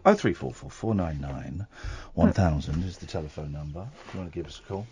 Oh 0.05 0.15
three 0.15 0.35
four 0.35 0.53
four 0.53 0.71
four 0.71 0.95
nine 0.95 1.21
nine 1.21 1.67
one 2.15 2.33
thousand 2.33 2.85
is 2.85 2.99
the 2.99 3.07
telephone 3.07 3.51
number. 3.51 3.89
If 4.07 4.15
you 4.15 4.21
want 4.21 4.33
to 4.33 4.39
give 4.39 4.47
us 4.47 4.61
a 4.65 4.69
call. 4.69 4.87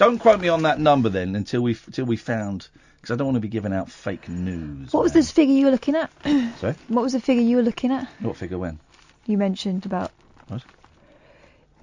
Don't 0.00 0.18
quote 0.18 0.40
me 0.40 0.48
on 0.48 0.62
that 0.62 0.80
number 0.80 1.10
then 1.10 1.36
until 1.36 1.60
we 1.60 1.76
until 1.86 2.06
we 2.06 2.16
found 2.16 2.66
because 2.96 3.14
I 3.14 3.16
don't 3.18 3.26
want 3.26 3.36
to 3.36 3.40
be 3.40 3.48
giving 3.48 3.74
out 3.74 3.90
fake 3.90 4.30
news. 4.30 4.94
What 4.94 5.02
was 5.02 5.12
this 5.12 5.30
figure 5.30 5.54
you 5.54 5.66
were 5.66 5.72
looking 5.72 5.94
at? 5.94 6.10
Sorry, 6.58 6.74
what 6.88 7.02
was 7.02 7.12
the 7.12 7.20
figure 7.20 7.42
you 7.42 7.56
were 7.56 7.62
looking 7.62 7.92
at? 7.92 8.08
what 8.20 8.38
figure 8.38 8.56
when? 8.56 8.78
You 9.26 9.36
mentioned 9.36 9.84
about. 9.84 10.10
What? 10.48 10.62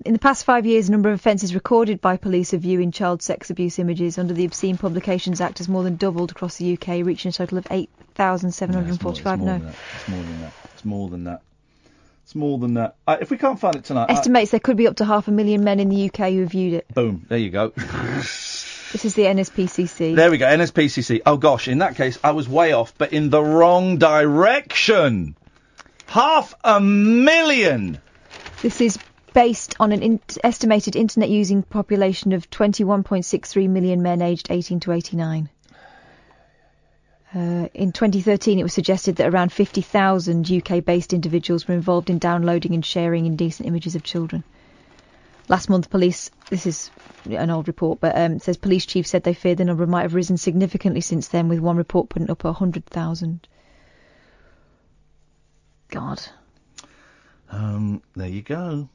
In 0.04 0.14
the 0.14 0.20
past 0.20 0.46
five 0.46 0.66
years, 0.66 0.88
the 0.88 0.94
number 0.94 1.10
of 1.10 1.16
offences 1.20 1.54
recorded 1.54 2.02
by 2.02 2.18
police 2.18 2.54
of 2.54 2.62
viewing 2.62 2.92
child 2.92 3.22
sex 3.22 3.52
abuse 3.52 3.78
images 3.78 4.18
under 4.18 4.34
the 4.34 4.46
Obscene 4.46 4.80
Publications 4.80 5.40
Act 5.40 5.60
has 5.60 5.70
more 5.70 5.84
than 5.84 5.96
doubled 5.96 6.32
across 6.32 6.58
the 6.58 6.74
UK, 6.74 7.06
reaching 7.06 7.30
a 7.30 7.34
total 7.34 7.60
of 7.60 7.68
8,745. 7.70 9.40
No, 9.42 9.54
it's 9.54 9.54
more 9.54 9.54
than 9.54 9.62
No. 9.62 9.74
it's 9.96 10.08
more 10.08 10.24
than 10.24 10.42
that. 10.42 10.54
It's 10.74 10.86
more 10.86 11.10
than 11.10 11.24
that. 11.26 11.42
It's 12.28 12.36
more 12.36 12.58
than 12.58 12.74
that. 12.74 12.98
Uh, 13.08 13.16
if 13.22 13.32
we 13.32 13.38
can't 13.38 13.58
find 13.58 13.78
it 13.78 13.86
tonight, 13.86 14.08
I- 14.10 14.16
Estimates 14.16 14.52
there 14.52 14.60
could 14.60 14.76
be 14.76 14.86
up 14.86 14.98
to 14.98 15.06
half 15.06 15.30
a 15.30 15.32
million 15.32 15.64
men 15.64 15.80
in 15.80 15.88
the 15.88 16.08
UK 16.08 16.34
who 16.34 16.42
have 16.42 16.52
viewed 16.52 16.74
it. 16.74 16.94
boom, 16.94 17.26
there 17.30 17.38
you 17.38 17.50
go. 17.50 17.72
This 18.92 19.06
is 19.06 19.16
the 19.16 19.24
NSPCC. 19.24 20.14
There 20.16 20.30
we 20.30 20.38
go, 20.38 20.46
NSPCC. 20.46 21.22
Oh 21.26 21.38
gosh, 21.38 21.70
in 21.70 21.78
that 21.78 21.96
case, 21.96 22.20
I 22.24 22.32
was 22.32 22.50
way 22.50 22.74
off, 22.74 22.94
but 22.98 23.14
in 23.14 23.30
the 23.30 23.42
wrong 23.42 23.98
direction. 23.98 25.38
Half 26.08 26.54
a 26.66 26.82
million. 26.82 28.00
This 28.62 28.82
is 28.82 29.00
based 29.34 29.76
on 29.80 29.94
an 29.94 30.02
in- 30.02 30.20
estimated 30.44 30.98
internet 30.98 31.30
using 31.30 31.64
population 31.64 32.34
of 32.34 32.50
21.63 32.50 33.70
million 33.70 34.02
men 34.02 34.22
aged 34.22 34.48
18 34.50 34.82
to 34.82 34.92
89. 34.92 35.50
Uh, 37.38 37.70
in 37.76 37.92
2013, 37.92 38.58
it 38.58 38.64
was 38.64 38.74
suggested 38.74 39.18
that 39.18 39.32
around 39.32 39.52
50,000 39.52 40.52
UK 40.52 40.84
based 40.84 41.14
individuals 41.14 41.68
were 41.68 41.76
involved 41.76 42.10
in 42.10 42.18
downloading 42.18 42.74
and 42.74 42.84
sharing 42.84 43.28
indecent 43.28 43.68
images 43.68 43.94
of 43.94 44.02
children. 44.02 44.44
Last 45.48 45.70
month, 45.70 45.92
police, 45.92 46.32
this 46.50 46.66
is 46.66 46.90
an 47.30 47.52
old 47.52 47.68
report, 47.68 48.00
but 48.00 48.18
um, 48.18 48.40
says 48.40 48.58
police 48.58 48.88
chief 48.88 49.06
said 49.06 49.22
they 49.22 49.36
feared 49.36 49.60
the 49.60 49.66
number 49.66 49.86
might 49.86 50.02
have 50.02 50.16
risen 50.16 50.38
significantly 50.38 51.02
since 51.02 51.28
then, 51.28 51.48
with 51.48 51.60
one 51.60 51.78
report 51.78 52.10
putting 52.10 52.32
up 52.32 52.44
100,000. 52.44 53.48
God. 55.90 56.20
Um, 57.52 58.02
there 58.16 58.28
you 58.28 58.42
go. 58.42 58.90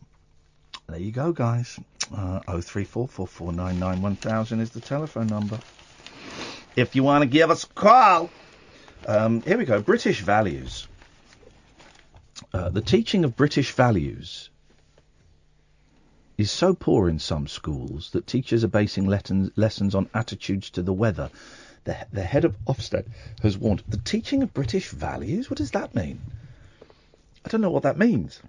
There 0.88 0.98
you 0.98 1.12
go, 1.12 1.30
guys. 1.30 1.78
Uh, 2.12 2.40
03444991000 2.48 4.60
is 4.60 4.70
the 4.70 4.80
telephone 4.80 5.28
number. 5.28 5.60
If 6.74 6.96
you 6.96 7.02
want 7.02 7.22
to 7.22 7.26
give 7.26 7.50
us 7.50 7.64
a 7.64 7.68
call. 7.68 8.30
Um, 9.06 9.42
here 9.42 9.58
we 9.58 9.64
go. 9.64 9.80
British 9.82 10.20
values. 10.20 10.88
Uh, 12.52 12.70
the 12.70 12.80
teaching 12.80 13.24
of 13.24 13.36
British 13.36 13.72
values 13.72 14.50
is 16.38 16.50
so 16.50 16.74
poor 16.74 17.08
in 17.08 17.18
some 17.18 17.46
schools 17.46 18.10
that 18.12 18.26
teachers 18.26 18.64
are 18.64 18.68
basing 18.68 19.06
lessons, 19.06 19.94
on 19.94 20.08
attitudes 20.14 20.70
to 20.70 20.82
the 20.82 20.92
weather. 20.92 21.30
The, 21.84 22.06
the 22.12 22.22
head 22.22 22.44
of 22.44 22.56
Ofsted 22.64 23.06
has 23.42 23.58
warned 23.58 23.82
the 23.88 23.98
teaching 23.98 24.42
of 24.42 24.54
British 24.54 24.88
values. 24.88 25.50
What 25.50 25.58
does 25.58 25.72
that 25.72 25.94
mean? 25.94 26.20
I 27.44 27.48
don't 27.48 27.60
know 27.60 27.70
what 27.70 27.82
that 27.82 27.98
means. 27.98 28.40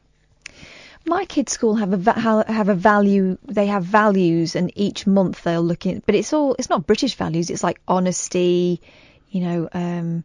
My 1.06 1.26
kids' 1.26 1.52
school 1.52 1.76
have 1.76 2.08
a 2.08 2.44
have 2.48 2.70
a 2.70 2.76
value. 2.76 3.38
They 3.46 3.68
have 3.68 3.84
values, 3.84 4.56
and 4.56 4.72
each 4.76 5.06
month 5.06 5.44
they'll 5.44 5.62
look 5.62 5.86
in. 5.86 6.02
But 6.06 6.16
it's 6.16 6.32
all. 6.34 6.56
It's 6.58 6.70
not 6.70 6.88
British 6.88 7.16
values. 7.16 7.50
It's 7.50 7.64
like 7.64 7.82
honesty, 7.88 8.82
you 9.30 9.42
know, 9.42 9.70
um, 9.74 10.24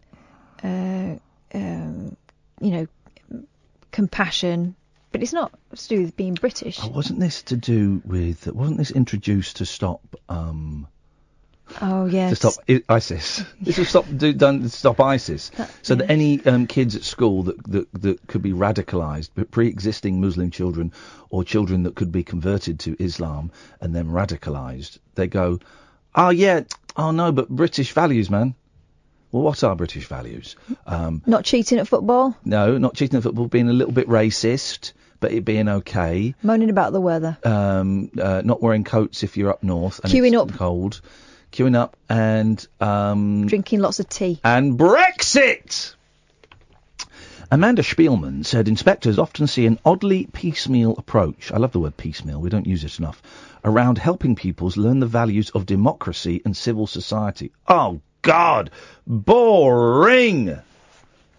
uh, 0.63 1.17
um, 1.55 2.17
you 2.61 2.71
know, 2.71 2.87
compassion. 3.91 4.77
But 5.11 5.23
it's 5.23 5.33
not 5.33 5.53
to 5.75 5.89
do 5.89 6.03
with 6.03 6.17
being 6.17 6.35
British. 6.35 6.79
Oh, 6.83 6.89
wasn't 6.89 7.19
this 7.19 7.43
to 7.45 7.57
do 7.57 8.03
with? 8.05 8.47
Wasn't 8.47 8.79
this 8.79 8.91
introduced 8.91 9.57
to 9.57 9.67
stop? 9.67 10.03
Um, 10.29 10.87
Oh 11.81 12.07
yes. 12.07 12.31
to 12.31 12.36
stop 12.51 12.65
I- 12.69 12.82
ISIS. 12.89 13.43
This 13.61 13.78
was 13.78 13.89
stop 13.89 14.07
do, 14.16 14.32
done 14.32 14.69
stop 14.69 15.01
ISIS, 15.01 15.51
so 15.82 15.95
that 15.95 16.11
any 16.11 16.45
um, 16.47 16.66
kids 16.66 16.97
at 16.97 17.03
school 17.03 17.45
that, 17.45 17.62
that 17.70 17.93
that 17.93 18.27
could 18.27 18.43
be 18.43 18.53
radicalised, 18.53 19.31
but 19.35 19.51
pre-existing 19.51 20.20
Muslim 20.20 20.51
children 20.51 20.93
or 21.31 21.45
children 21.45 21.82
that 21.85 21.95
could 21.95 22.12
be 22.12 22.23
converted 22.24 22.81
to 22.81 22.97
Islam 22.99 23.53
and 23.81 23.95
then 23.95 24.09
radicalised, 24.09 24.99
they 25.15 25.27
go, 25.27 25.59
oh 26.15 26.31
yeah, 26.31 26.62
oh 26.97 27.11
no, 27.11 27.32
but 27.32 27.49
British 27.49 27.93
values, 27.93 28.31
man. 28.31 28.55
Well, 29.31 29.43
what 29.43 29.62
are 29.62 29.77
British 29.77 30.07
values? 30.07 30.57
Um, 30.86 31.23
Not 31.27 31.45
cheating 31.45 31.78
at 31.78 31.86
football. 31.86 32.35
no, 32.45 32.78
not 32.78 32.95
cheating 32.95 33.19
at 33.19 33.23
football, 33.23 33.47
being 33.47 33.69
a 33.69 33.74
little 33.74 33.93
bit 33.93 34.09
racist, 34.09 34.95
but 35.20 35.32
it 35.32 35.45
being 35.45 35.69
okay. 35.69 36.35
Moaning 36.43 36.70
about 36.70 36.93
the 36.93 37.01
weather. 37.01 37.36
Um, 37.45 38.11
uh, 38.19 38.40
not 38.45 38.62
wearing 38.62 38.85
coats 38.85 39.23
if 39.23 39.36
you're 39.36 39.51
up 39.51 39.62
north 39.62 40.01
and 40.03 40.11
Queuing 40.11 40.49
it's 40.49 40.57
cold. 40.57 41.03
Queuing 41.53 41.77
up 41.77 41.97
and 42.09 42.66
um, 42.81 43.47
Drinking 43.47 43.81
lots 43.81 44.01
of 44.01 44.09
tea. 44.09 44.41
and 44.45 44.79
Brexit. 44.79 45.95
Amanda 47.51 47.83
Spielman 47.83 48.45
said 48.45 48.69
inspectors 48.69 49.19
often 49.19 49.47
see 49.47 49.65
an 49.65 49.79
oddly 49.85 50.29
piecemeal 50.33 50.95
approach. 50.99 51.51
I 51.51 51.57
love 51.57 51.73
the 51.73 51.81
word 51.81 51.97
piecemeal, 51.97 52.41
we 52.41 52.51
don't 52.51 52.66
use 52.66 52.85
it 52.85 52.99
enough. 52.99 53.23
Around 53.65 53.97
helping 53.97 54.37
peoples 54.37 54.77
learn 54.77 55.01
the 55.01 55.07
values 55.07 55.49
of 55.51 55.65
democracy 55.65 56.43
and 56.45 56.55
civil 56.55 56.87
society. 56.87 57.51
Oh, 57.66 58.03
God! 58.20 58.70
Boring! 59.07 60.59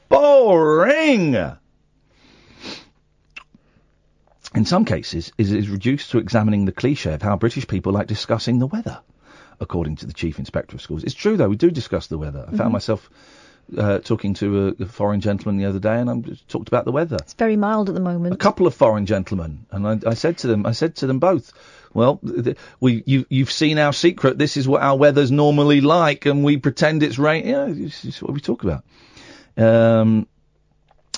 Boring! 0.09 1.35
In 4.55 4.65
some 4.65 4.85
cases, 4.85 5.31
it 5.37 5.51
is 5.51 5.69
reduced 5.69 6.09
to 6.11 6.17
examining 6.17 6.65
the 6.65 6.71
cliche 6.71 7.13
of 7.13 7.21
how 7.21 7.37
British 7.37 7.67
people 7.67 7.93
like 7.93 8.07
discussing 8.07 8.57
the 8.57 8.65
weather, 8.65 8.99
according 9.59 9.97
to 9.97 10.05
the 10.05 10.13
Chief 10.13 10.39
Inspector 10.39 10.75
of 10.75 10.81
Schools. 10.81 11.03
It's 11.03 11.13
true, 11.13 11.37
though, 11.37 11.49
we 11.49 11.55
do 11.57 11.69
discuss 11.71 12.07
the 12.07 12.17
weather. 12.17 12.45
I 12.47 12.55
found 12.55 12.69
Mhm. 12.69 12.73
myself 12.73 13.09
uh, 13.77 13.99
talking 13.99 14.33
to 14.33 14.75
a, 14.79 14.83
a 14.83 14.85
foreign 14.87 15.21
gentleman 15.21 15.57
the 15.57 15.65
other 15.69 15.77
day, 15.79 15.99
and 15.99 16.09
I 16.09 16.37
talked 16.47 16.69
about 16.69 16.85
the 16.85 16.91
weather. 16.91 17.17
It's 17.21 17.33
very 17.33 17.55
mild 17.55 17.87
at 17.87 17.93
the 17.93 18.01
moment. 18.01 18.33
A 18.33 18.37
couple 18.37 18.65
of 18.65 18.73
foreign 18.73 19.05
gentlemen, 19.05 19.67
and 19.71 19.87
I, 19.87 19.99
I 20.09 20.13
said 20.15 20.39
to 20.39 20.47
them, 20.47 20.65
I 20.65 20.71
said 20.71 20.95
to 20.97 21.07
them 21.07 21.19
both, 21.19 21.53
well, 21.93 22.17
th- 22.25 22.43
th- 22.45 22.57
we 22.79 23.03
you 23.05 23.25
you've 23.29 23.51
seen 23.51 23.77
our 23.77 23.93
secret. 23.93 24.39
This 24.39 24.57
is 24.57 24.67
what 24.67 24.81
our 24.81 24.97
weather's 24.97 25.29
normally 25.29 25.81
like, 25.81 26.25
and 26.25 26.43
we 26.43 26.57
pretend 26.57 27.03
it's 27.03 27.19
rain. 27.19 27.47
Yeah, 27.47 27.67
this 27.69 28.05
is 28.05 28.21
what 28.23 28.33
we 28.33 28.39
talk 28.39 28.63
about. 28.63 28.83
Um, 29.55 30.27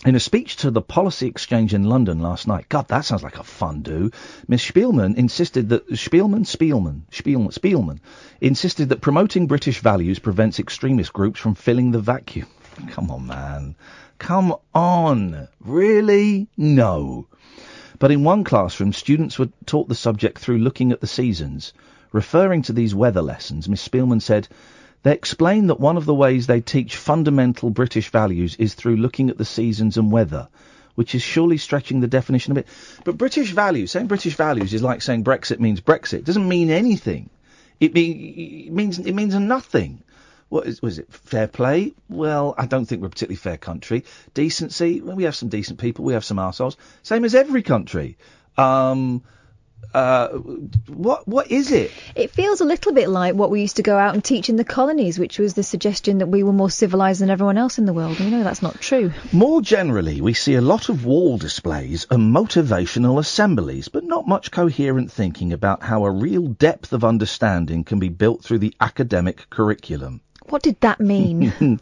in 0.04 0.16
a 0.16 0.20
speech 0.20 0.56
to 0.58 0.72
the 0.72 0.82
Policy 0.82 1.28
Exchange 1.28 1.74
in 1.74 1.84
London 1.84 2.20
last 2.20 2.48
night, 2.48 2.68
God, 2.70 2.88
that 2.88 3.06
sounds 3.06 3.24
like 3.24 3.38
a 3.38 3.44
fun 3.44 3.82
do. 3.82 4.10
Miss 4.48 4.66
Spielman 4.66 5.16
insisted 5.16 5.70
that 5.70 5.88
Spielman, 5.90 6.46
Spielman, 6.46 7.04
Spielman, 7.12 7.54
Spielman 7.54 8.00
insisted 8.40 8.90
that 8.90 9.02
promoting 9.02 9.46
British 9.46 9.80
values 9.80 10.18
prevents 10.18 10.60
extremist 10.60 11.14
groups 11.14 11.40
from 11.40 11.54
filling 11.54 11.92
the 11.92 12.00
vacuum. 12.00 12.48
Come 12.90 13.12
on, 13.12 13.28
man. 13.28 13.76
Come 14.18 14.56
on. 14.74 15.48
Really? 15.60 16.48
No. 16.58 17.28
But 18.00 18.12
in 18.12 18.24
one 18.24 18.44
classroom, 18.44 18.94
students 18.94 19.38
were 19.38 19.50
taught 19.68 19.88
the 19.88 19.94
subject 19.94 20.40
through 20.40 20.58
looking 20.58 20.92
at 20.92 21.02
the 21.02 21.08
seasons. 21.08 21.74
Referring 22.12 22.64
to 22.64 22.74
these 22.74 22.96
weather 22.96 23.22
lessons, 23.22 23.70
Miss 23.70 23.88
Spielman 23.88 24.22
said, 24.22 24.48
they 25.04 25.14
explain 25.14 25.68
that 25.68 25.80
one 25.80 25.98
of 25.98 26.06
the 26.06 26.14
ways 26.14 26.48
they 26.48 26.62
teach 26.62 26.96
fundamental 26.96 27.70
British 27.70 28.10
values 28.10 28.56
is 28.58 28.74
through 28.74 28.98
looking 28.98 29.30
at 29.30 29.38
the 29.38 29.46
seasons 29.46 29.98
and 29.98 30.12
weather, 30.12 30.48
which 30.96 31.16
is 31.16 31.22
surely 31.22 31.58
stretching 31.58 32.00
the 32.00 32.08
definition 32.08 32.52
a 32.52 32.56
bit. 32.56 32.68
But 33.04 33.18
British 33.18 33.52
values, 33.52 33.92
saying 33.92 34.08
British 34.08 34.36
values 34.36 34.74
is 34.74 34.84
like 34.84 35.02
saying 35.02 35.24
Brexit 35.24 35.60
means 35.60 35.82
Brexit. 35.82 36.20
It 36.20 36.26
doesn't 36.26 36.48
mean 36.48 36.70
anything. 36.70 37.30
It, 37.80 37.96
mean, 37.96 38.68
it 38.68 38.72
means 38.72 39.00
it 39.00 39.14
means 39.14 39.34
nothing. 39.34 40.04
What 40.50 40.68
is, 40.68 40.82
was 40.82 41.00
it? 41.00 41.12
Fair 41.12 41.48
play? 41.48 41.94
Well, 42.10 42.54
I 42.58 42.68
don't 42.68 42.86
think 42.86 43.02
we're 43.02 43.08
a 43.08 43.10
particularly 43.10 43.38
fair 43.38 43.58
country. 43.58 44.04
Decency? 44.34 45.02
Well, 45.02 45.16
we 45.16 45.24
have 45.24 45.36
some 45.36 45.50
decent 45.50 45.80
people. 45.80 46.06
We 46.06 46.14
have 46.14 46.26
some 46.26 46.38
arseholes. 46.38 46.76
Same 47.02 47.26
as 47.26 47.34
every 47.34 47.64
country. 47.64 48.18
Um, 48.58 49.24
uh, 49.94 50.30
what 50.88 51.28
what 51.28 51.52
is 51.52 51.72
it? 51.72 51.92
It 52.16 52.32
feels 52.32 52.62
a 52.62 52.66
little 52.66 52.94
bit 52.94 53.10
like 53.10 53.36
what 53.36 53.50
we 53.50 53.62
used 53.62 53.76
to 53.76 53.84
go 53.84 53.98
out 53.98 54.14
and 54.14 54.24
teach 54.24 54.50
in 54.50 54.56
the 54.56 54.64
colonies, 54.64 55.20
which 55.20 55.38
was 55.38 55.54
the 55.54 55.64
suggestion 55.64 56.20
that 56.20 56.28
we 56.28 56.44
were 56.44 56.54
more 56.54 56.70
civilized 56.70 57.22
than 57.22 57.30
everyone 57.30 57.58
else 57.58 57.78
in 57.78 57.86
the 57.86 57.94
world. 57.94 58.20
And 58.20 58.30
you 58.32 58.38
know 58.38 58.44
that's 58.44 58.62
not 58.62 58.80
true. 58.80 59.12
More 59.32 59.62
generally, 59.62 60.22
we 60.22 60.34
see 60.34 60.56
a 60.56 60.62
lot 60.62 60.90
of 60.90 61.06
wall 61.06 61.38
displays 61.38 62.08
and 62.10 62.34
motivational 62.34 63.20
assemblies, 63.20 63.90
but 63.90 64.04
not 64.04 64.28
much 64.28 64.52
coherent 64.52 65.12
thinking 65.12 65.52
about 65.52 65.84
how 65.84 66.06
a 66.06 66.12
real 66.12 66.48
depth 66.48 66.94
of 66.94 67.04
understanding 67.04 67.84
can 67.84 68.00
be 68.00 68.10
built 68.10 68.44
through 68.44 68.60
the 68.60 68.76
academic 68.80 69.50
curriculum. 69.50 70.22
What 70.50 70.64
did 70.64 70.80
that 70.82 71.00
mean? 71.00 71.52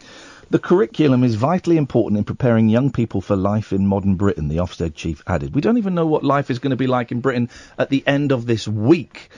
The 0.52 0.58
curriculum 0.58 1.24
is 1.24 1.36
vitally 1.36 1.78
important 1.78 2.18
in 2.18 2.24
preparing 2.24 2.70
young 2.70 2.92
people 2.92 3.22
for 3.22 3.36
life 3.36 3.72
in 3.72 3.86
modern 3.86 4.16
Britain, 4.16 4.48
the 4.48 4.58
Ofsted 4.58 4.96
chief 4.96 5.22
added. 5.28 5.54
We 5.54 5.62
don't 5.62 5.78
even 5.78 5.94
know 5.94 6.08
what 6.08 6.24
life 6.24 6.50
is 6.50 6.58
going 6.58 6.72
to 6.72 6.76
be 6.76 6.88
like 6.88 7.12
in 7.12 7.22
Britain 7.22 7.50
at 7.78 7.92
the 7.92 8.04
end 8.08 8.32
of 8.32 8.48
this 8.48 8.68
week. 8.68 9.30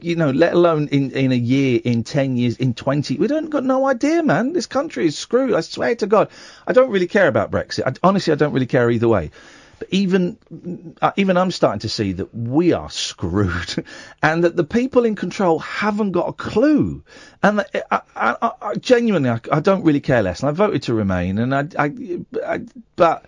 You 0.00 0.16
know, 0.16 0.30
let 0.30 0.54
alone 0.54 0.88
in, 0.88 1.10
in 1.10 1.32
a 1.32 1.36
year, 1.36 1.80
in 1.84 2.02
10 2.02 2.38
years, 2.38 2.56
in 2.56 2.72
20. 2.72 3.18
We 3.18 3.26
don't 3.26 3.50
got 3.50 3.64
no 3.64 3.86
idea, 3.86 4.22
man. 4.22 4.54
This 4.54 4.64
country 4.64 5.04
is 5.04 5.18
screwed. 5.18 5.52
I 5.52 5.60
swear 5.60 5.96
to 5.96 6.06
God. 6.06 6.30
I 6.66 6.72
don't 6.72 6.90
really 6.90 7.08
care 7.08 7.28
about 7.28 7.50
Brexit. 7.50 7.82
I, 7.86 7.92
honestly, 8.02 8.32
I 8.32 8.36
don't 8.36 8.54
really 8.54 8.64
care 8.64 8.90
either 8.90 9.08
way. 9.08 9.32
But 9.78 9.88
even 9.90 10.36
uh, 11.00 11.12
even 11.16 11.36
I'm 11.36 11.50
starting 11.50 11.80
to 11.80 11.88
see 11.88 12.12
that 12.12 12.34
we 12.34 12.72
are 12.72 12.90
screwed, 13.08 13.84
and 14.22 14.44
that 14.44 14.56
the 14.56 14.64
people 14.64 15.04
in 15.04 15.14
control 15.14 15.58
haven't 15.58 16.12
got 16.12 16.28
a 16.28 16.32
clue. 16.32 17.02
And 17.42 17.58
that, 17.58 17.86
I, 17.90 18.00
I, 18.16 18.36
I, 18.40 18.52
I 18.62 18.74
genuinely, 18.76 19.30
I, 19.30 19.60
don't 19.60 19.84
really 19.84 20.00
care 20.00 20.22
less. 20.22 20.40
And 20.40 20.48
I 20.48 20.52
voted 20.52 20.84
to 20.84 20.94
remain. 20.94 21.38
And 21.38 21.54
I 21.54 21.90
but 22.96 23.26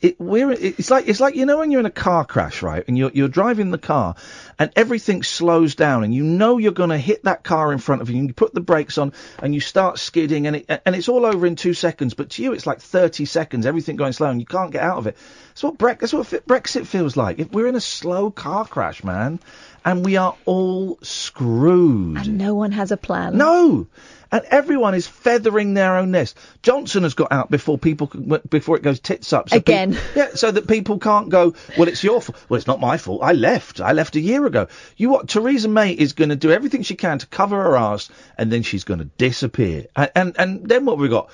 it, 0.00 0.20
we're 0.20 0.50
it's 0.52 0.90
like 0.90 1.08
it's 1.08 1.20
like 1.20 1.34
you 1.34 1.46
know 1.46 1.58
when 1.58 1.70
you're 1.70 1.80
in 1.80 1.86
a 1.86 1.90
car 1.90 2.24
crash 2.24 2.62
right 2.62 2.84
and 2.86 2.98
you're 2.98 3.10
you're 3.14 3.28
driving 3.28 3.70
the 3.70 3.78
car 3.78 4.14
and 4.58 4.70
everything 4.76 5.22
slows 5.22 5.74
down 5.74 6.04
and 6.04 6.14
you 6.14 6.22
know 6.22 6.58
you're 6.58 6.72
going 6.72 6.90
to 6.90 6.98
hit 6.98 7.24
that 7.24 7.44
car 7.44 7.72
in 7.72 7.78
front 7.78 8.02
of 8.02 8.10
you 8.10 8.18
and 8.18 8.28
you 8.28 8.34
put 8.34 8.54
the 8.54 8.60
brakes 8.60 8.98
on 8.98 9.12
and 9.42 9.54
you 9.54 9.60
start 9.60 9.98
skidding 9.98 10.46
and 10.46 10.56
it 10.56 10.82
and 10.84 10.94
it's 10.94 11.08
all 11.08 11.26
over 11.26 11.46
in 11.46 11.56
2 11.56 11.74
seconds 11.74 12.14
but 12.14 12.30
to 12.30 12.42
you 12.42 12.52
it's 12.52 12.66
like 12.66 12.80
30 12.80 13.24
seconds 13.24 13.66
everything 13.66 13.96
going 13.96 14.12
slow 14.12 14.30
and 14.30 14.40
you 14.40 14.46
can't 14.46 14.72
get 14.72 14.82
out 14.82 14.98
of 14.98 15.06
it 15.06 15.16
that's 15.48 15.62
what 15.62 15.78
Bre- 15.78 15.92
that's 16.00 16.12
what 16.12 16.26
Brexit 16.26 16.86
feels 16.86 17.16
like 17.16 17.38
if 17.38 17.52
we're 17.52 17.66
in 17.66 17.76
a 17.76 17.80
slow 17.80 18.30
car 18.30 18.64
crash 18.66 19.04
man 19.04 19.40
and 19.84 20.04
we 20.04 20.16
are 20.16 20.36
all 20.44 20.98
screwed 21.02 22.16
and 22.18 22.38
no 22.38 22.54
one 22.54 22.72
has 22.72 22.90
a 22.92 22.96
plan. 22.96 23.36
no 23.36 23.86
and 24.32 24.44
everyone 24.50 24.94
is 24.94 25.06
feathering 25.06 25.74
their 25.74 25.96
own 25.96 26.10
nest. 26.10 26.36
Johnson 26.62 27.04
has 27.04 27.14
got 27.14 27.32
out 27.32 27.50
before 27.50 27.78
people 27.78 28.06
before 28.48 28.76
it 28.76 28.82
goes 28.82 29.00
tits 29.00 29.32
up. 29.32 29.50
So 29.50 29.56
Again. 29.56 29.92
peop- 29.92 30.02
yeah, 30.16 30.28
so 30.34 30.50
that 30.50 30.66
people 30.66 30.98
can't 30.98 31.28
go. 31.28 31.54
Well, 31.78 31.88
it's 31.88 32.02
your 32.02 32.20
fault. 32.20 32.36
Well, 32.48 32.58
it's 32.58 32.66
not 32.66 32.80
my 32.80 32.98
fault. 32.98 33.20
I 33.22 33.32
left. 33.32 33.80
I 33.80 33.92
left 33.92 34.16
a 34.16 34.20
year 34.20 34.45
ago. 34.46 34.68
You 34.96 35.10
what? 35.10 35.28
Theresa 35.28 35.68
May 35.68 35.92
is 35.92 36.12
going 36.12 36.30
to 36.30 36.36
do 36.36 36.50
everything 36.50 36.82
she 36.82 36.94
can 36.94 37.18
to 37.18 37.26
cover 37.26 37.62
her 37.62 37.76
ass, 37.76 38.08
and 38.38 38.50
then 38.50 38.62
she's 38.62 38.84
going 38.84 39.00
to 39.00 39.10
disappear. 39.18 39.86
And, 39.94 40.10
and 40.14 40.36
and 40.38 40.68
then 40.68 40.84
what 40.84 40.98
we 40.98 41.08
got? 41.08 41.30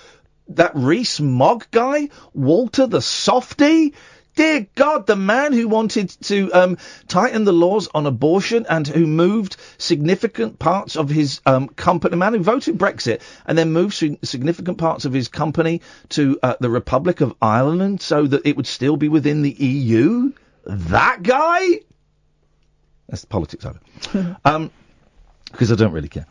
That 0.49 0.73
Rees-Mogg 0.75 1.71
guy, 1.71 2.09
Walter 2.35 2.87
the 2.87 3.01
softy. 3.01 3.95
Dear 4.35 4.67
God, 4.75 5.07
the 5.07 5.17
man 5.17 5.53
who 5.53 5.69
wanted 5.69 6.09
to 6.23 6.51
um, 6.53 6.79
tighten 7.07 7.45
the 7.45 7.53
laws 7.53 7.89
on 7.93 8.07
abortion 8.07 8.65
and 8.67 8.89
who 8.89 9.07
moved 9.07 9.59
significant 9.77 10.59
parts 10.59 10.97
of 10.97 11.11
his 11.11 11.43
um, 11.45 11.69
company, 11.69 12.13
the 12.13 12.17
man 12.17 12.33
who 12.33 12.43
voted 12.43 12.79
Brexit 12.79 13.21
and 13.45 13.59
then 13.59 13.73
moved 13.73 13.93
significant 14.23 14.79
parts 14.79 15.05
of 15.05 15.13
his 15.13 15.29
company 15.29 15.83
to 16.11 16.39
uh, 16.43 16.55
the 16.61 16.71
Republic 16.71 17.21
of 17.21 17.35
Ireland 17.43 18.01
so 18.01 18.27
that 18.27 18.47
it 18.47 18.57
would 18.57 18.67
still 18.67 18.97
be 18.97 19.11
within 19.11 19.43
the 19.43 19.51
EU. 19.51 20.33
That 20.65 21.23
guy? 21.23 21.81
That's 23.13 23.27
politics 23.27 23.67
over. 23.67 23.79
um, 24.45 24.71
because 25.51 25.71
I 25.71 25.75
don't 25.75 25.93
really 25.93 26.09
care. 26.09 26.27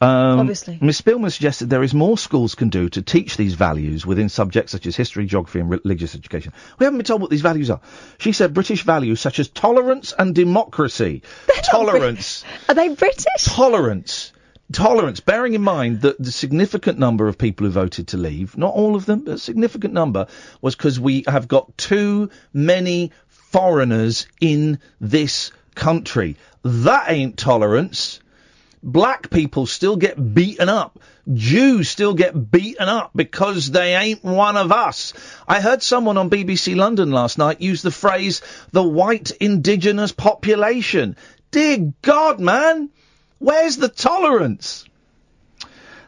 Um, 0.00 0.40
Obviously. 0.40 0.76
Ms. 0.82 1.00
Spielman 1.00 1.30
suggested 1.30 1.70
there 1.70 1.84
is 1.84 1.94
more 1.94 2.18
schools 2.18 2.56
can 2.56 2.68
do 2.68 2.88
to 2.88 3.00
teach 3.00 3.36
these 3.36 3.54
values 3.54 4.04
within 4.04 4.28
subjects 4.28 4.72
such 4.72 4.86
as 4.86 4.96
history, 4.96 5.24
geography, 5.24 5.60
and 5.60 5.70
religious 5.70 6.16
education. 6.16 6.52
We 6.80 6.84
haven't 6.84 6.98
been 6.98 7.06
told 7.06 7.22
what 7.22 7.30
these 7.30 7.42
values 7.42 7.70
are. 7.70 7.80
She 8.18 8.32
said 8.32 8.52
British 8.52 8.82
values 8.82 9.20
such 9.20 9.38
as 9.38 9.48
tolerance 9.48 10.12
and 10.18 10.34
democracy. 10.34 11.22
tolerance. 11.62 12.44
Are 12.68 12.74
they 12.74 12.88
British? 12.88 13.44
Tolerance. 13.44 14.32
Tolerance, 14.72 15.20
bearing 15.20 15.54
in 15.54 15.62
mind 15.62 16.00
that 16.00 16.18
the 16.18 16.32
significant 16.32 16.98
number 16.98 17.28
of 17.28 17.38
people 17.38 17.66
who 17.66 17.72
voted 17.72 18.08
to 18.08 18.16
leave, 18.16 18.58
not 18.58 18.74
all 18.74 18.96
of 18.96 19.06
them, 19.06 19.20
but 19.20 19.34
a 19.34 19.38
significant 19.38 19.94
number, 19.94 20.26
was 20.60 20.74
because 20.74 20.98
we 20.98 21.22
have 21.28 21.46
got 21.46 21.78
too 21.78 22.30
many 22.52 23.12
foreigners 23.28 24.26
in 24.40 24.80
this 25.00 25.52
country. 25.76 26.36
That 26.64 27.08
ain't 27.08 27.36
tolerance. 27.36 28.18
Black 28.82 29.30
people 29.30 29.66
still 29.66 29.96
get 29.96 30.34
beaten 30.34 30.68
up. 30.68 30.98
Jews 31.32 31.88
still 31.88 32.14
get 32.14 32.50
beaten 32.50 32.88
up 32.88 33.10
because 33.14 33.70
they 33.70 33.94
ain't 33.94 34.24
one 34.24 34.56
of 34.56 34.72
us. 34.72 35.12
I 35.46 35.60
heard 35.60 35.82
someone 35.82 36.18
on 36.18 36.30
BBC 36.30 36.76
London 36.76 37.10
last 37.10 37.38
night 37.38 37.60
use 37.60 37.82
the 37.82 37.90
phrase 37.90 38.42
the 38.72 38.82
white 38.82 39.30
indigenous 39.40 40.12
population. 40.12 41.16
Dear 41.50 41.92
God, 42.02 42.40
man, 42.40 42.90
where's 43.38 43.76
the 43.76 43.88
tolerance? 43.88 44.84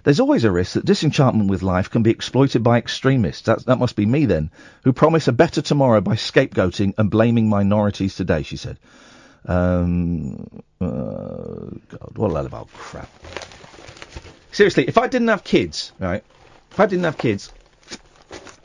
There's 0.05 0.21
always 0.21 0.45
a 0.45 0.51
risk 0.51 0.75
that 0.75 0.85
disenchantment 0.85 1.51
with 1.51 1.63
life 1.63 1.91
can 1.91 2.03
be 2.03 2.11
exploited 2.11 2.63
by 2.63 2.79
extremists. 2.79 3.43
That, 3.43 3.67
that 3.67 3.79
must 3.79 3.97
be 3.97 4.07
me 4.07 4.25
then, 4.25 4.51
who 4.85 4.93
promise 4.93 5.29
a 5.29 5.33
better 5.33 5.61
tomorrow 5.61 6.01
by 6.01 6.15
scapegoating 6.15 6.95
and 6.97 7.11
blaming 7.11 7.49
minorities 7.49 8.15
today, 8.15 8.43
she 8.43 8.57
said. 8.57 8.79
Um, 9.49 10.63
uh, 10.81 10.87
God, 10.87 12.13
what 12.17 12.31
a 12.31 12.33
load 12.35 12.47
of 12.47 12.55
old 12.55 12.73
crap. 12.73 13.09
Seriously, 14.53 14.87
if 14.87 14.99
I 14.99 15.09
didn't 15.09 15.29
have 15.29 15.43
kids, 15.43 15.93
right? 15.99 16.23
If 16.71 16.81
I 16.81 16.87
didn't 16.87 17.05
have 17.05 17.17
kids, 17.17 17.51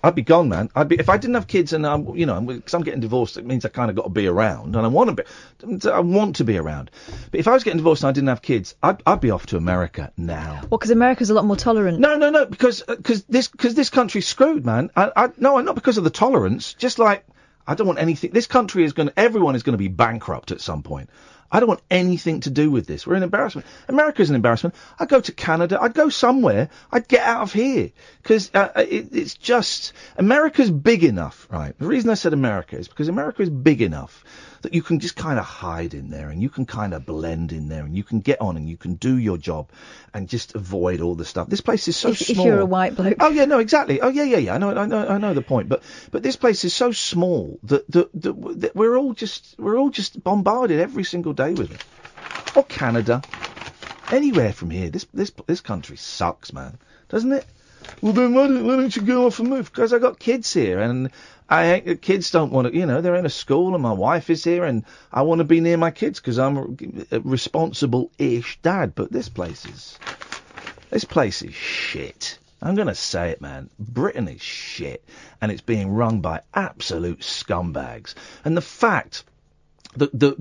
I'd 0.03 0.15
be 0.15 0.21
gone, 0.21 0.49
man. 0.49 0.69
I'd 0.75 0.89
be 0.89 0.99
if 0.99 1.07
I 1.07 1.17
didn't 1.17 1.35
have 1.35 1.47
kids, 1.47 1.71
and 1.71 1.87
I'm, 1.87 2.15
you 2.17 2.25
know, 2.25 2.41
because 2.41 2.73
I'm 2.73 2.83
getting 2.83 2.99
divorced, 2.99 3.37
it 3.37 3.45
means 3.45 3.63
I 3.63 3.69
kind 3.69 3.89
of 3.89 3.95
got 3.95 4.03
to 4.03 4.09
be 4.09 4.27
around, 4.27 4.75
and 4.75 4.85
I 4.85 4.89
want 4.89 5.15
to 5.15 5.23
be, 5.23 5.89
I 5.89 6.01
want 6.01 6.35
to 6.37 6.43
be 6.43 6.57
around. 6.57 6.91
But 7.31 7.39
if 7.39 7.47
I 7.47 7.53
was 7.53 7.63
getting 7.63 7.77
divorced 7.77 8.03
and 8.03 8.09
I 8.09 8.11
didn't 8.11 8.27
have 8.27 8.41
kids, 8.41 8.75
I'd, 8.83 9.01
I'd 9.07 9.21
be 9.21 9.31
off 9.31 9.45
to 9.47 9.57
America 9.57 10.11
now. 10.17 10.59
Well, 10.69 10.77
because 10.77 10.91
America's 10.91 11.29
a 11.29 11.33
lot 11.33 11.45
more 11.45 11.55
tolerant. 11.55 11.99
No, 11.99 12.17
no, 12.17 12.29
no, 12.29 12.45
because 12.45 12.83
because 12.83 13.23
this 13.25 13.47
because 13.47 13.75
this 13.75 13.89
country's 13.89 14.27
screwed, 14.27 14.65
man. 14.65 14.91
I, 14.97 15.11
I 15.15 15.29
no, 15.37 15.57
not 15.61 15.75
because 15.75 15.97
of 15.97 16.03
the 16.03 16.09
tolerance. 16.09 16.73
Just 16.73 16.99
like 16.99 17.25
I 17.65 17.75
don't 17.75 17.87
want 17.87 17.99
anything. 17.99 18.31
This 18.31 18.47
country 18.47 18.83
is 18.83 18.93
going. 18.93 19.09
to 19.09 19.19
Everyone 19.19 19.55
is 19.55 19.63
going 19.63 19.73
to 19.73 19.77
be 19.77 19.87
bankrupt 19.87 20.51
at 20.51 20.61
some 20.61 20.83
point. 20.83 21.09
I 21.51 21.59
don't 21.59 21.69
want 21.69 21.83
anything 21.91 22.39
to 22.41 22.49
do 22.49 22.71
with 22.71 22.87
this. 22.87 23.05
We're 23.05 23.13
an 23.13 23.21
embarrassment. 23.21 23.67
America's 23.87 24.31
an 24.31 24.35
embarrassment. 24.35 24.73
I'd 24.97 25.07
go 25.07 25.21
to 25.21 25.31
Canada. 25.31 25.77
I'd 25.79 25.93
go 25.93 26.09
somewhere. 26.09 26.69
I'd 26.91 27.07
get 27.07 27.21
out 27.21 27.43
of 27.43 27.53
here 27.53 27.91
because 28.23 28.49
uh, 28.55 28.69
it, 28.75 29.09
it's 29.11 29.35
just 29.35 29.93
America's 30.17 30.71
big 30.71 31.03
enough, 31.03 31.47
right? 31.51 31.77
The 31.77 31.85
reason 31.85 32.09
I 32.09 32.15
said 32.15 32.33
America 32.33 32.75
is 32.75 32.87
because 32.87 33.07
America 33.07 33.43
is 33.43 33.51
big 33.51 33.83
enough 33.83 34.23
that 34.63 34.73
you 34.73 34.81
can 34.81 34.99
just 34.99 35.15
kind 35.15 35.37
of 35.37 35.45
hide 35.45 35.93
in 35.93 36.09
there 36.09 36.29
and 36.29 36.41
you 36.41 36.49
can 36.49 36.65
kind 36.65 36.93
of 36.93 37.05
blend 37.05 37.51
in 37.51 37.67
there 37.67 37.83
and 37.83 37.95
you 37.95 38.03
can 38.03 38.21
get 38.21 38.41
on 38.41 38.57
and 38.57 38.67
you 38.67 38.77
can 38.77 38.95
do 38.95 39.17
your 39.17 39.37
job 39.37 39.69
and 40.13 40.27
just 40.27 40.55
avoid 40.55 41.01
all 41.01 41.15
the 41.15 41.25
stuff. 41.25 41.49
This 41.49 41.61
place 41.61 41.87
is 41.87 41.97
so 41.97 42.09
if, 42.09 42.19
small. 42.19 42.45
if 42.45 42.45
you're 42.45 42.61
a 42.61 42.65
white 42.65 42.95
bloke. 42.95 43.17
Oh 43.19 43.29
yeah, 43.29 43.45
no, 43.45 43.59
exactly. 43.59 43.99
Oh 44.01 44.07
yeah, 44.07 44.23
yeah, 44.23 44.37
yeah. 44.37 44.55
I 44.55 44.57
know, 44.57 44.75
I 44.75 44.85
know, 44.85 45.07
I 45.07 45.17
know 45.17 45.33
the 45.33 45.41
point. 45.41 45.67
But 45.69 45.83
but 46.11 46.23
this 46.23 46.37
place 46.37 46.63
is 46.63 46.73
so 46.73 46.91
small 46.91 47.59
that 47.63 47.89
that, 47.91 48.09
that, 48.21 48.61
that 48.61 48.75
we're 48.75 48.97
all 48.97 49.13
just 49.13 49.55
we're 49.59 49.77
all 49.77 49.89
just 49.89 50.23
bombarded 50.23 50.79
every 50.79 51.03
single 51.03 51.33
day 51.33 51.53
with 51.53 51.71
it. 51.71 51.83
Or 52.55 52.63
Canada, 52.63 53.21
anywhere 54.11 54.53
from 54.53 54.69
here. 54.69 54.89
This 54.89 55.05
this 55.13 55.31
this 55.45 55.61
country 55.61 55.97
sucks, 55.97 56.53
man, 56.53 56.77
doesn't 57.09 57.33
it? 57.33 57.45
Well 58.01 58.13
then, 58.13 58.33
why 58.33 58.47
don't, 58.47 58.65
why 58.65 58.77
don't 58.77 58.95
you 58.95 59.01
go 59.01 59.25
off 59.25 59.39
and 59.39 59.49
move? 59.49 59.69
Because 59.69 59.91
I 59.91 59.99
got 59.99 60.19
kids 60.19 60.53
here, 60.53 60.79
and 60.79 61.11
I 61.49 61.79
the 61.81 61.95
kids 61.95 62.31
don't 62.31 62.51
want 62.51 62.67
to. 62.67 62.75
You 62.75 62.85
know, 62.85 63.01
they're 63.01 63.15
in 63.15 63.25
a 63.25 63.29
school, 63.29 63.73
and 63.73 63.83
my 63.83 63.91
wife 63.91 64.29
is 64.29 64.43
here, 64.43 64.63
and 64.63 64.83
I 65.11 65.23
want 65.23 65.39
to 65.39 65.45
be 65.45 65.59
near 65.59 65.77
my 65.77 65.91
kids 65.91 66.19
because 66.19 66.39
I'm 66.39 66.57
a, 67.11 67.17
a 67.17 67.19
responsible-ish 67.19 68.59
dad. 68.61 68.95
But 68.95 69.11
this 69.11 69.29
place 69.29 69.65
is 69.65 69.99
this 70.89 71.03
place 71.03 71.41
is 71.41 71.53
shit. 71.53 72.37
I'm 72.61 72.75
going 72.75 72.87
to 72.87 72.95
say 72.95 73.31
it, 73.31 73.41
man. 73.41 73.69
Britain 73.77 74.29
is 74.29 74.41
shit, 74.41 75.03
and 75.41 75.51
it's 75.51 75.61
being 75.61 75.89
run 75.89 76.21
by 76.21 76.41
absolute 76.53 77.19
scumbags. 77.19 78.15
And 78.45 78.55
the 78.55 78.61
fact 78.61 79.25
the 79.95 80.09
the, 80.13 80.35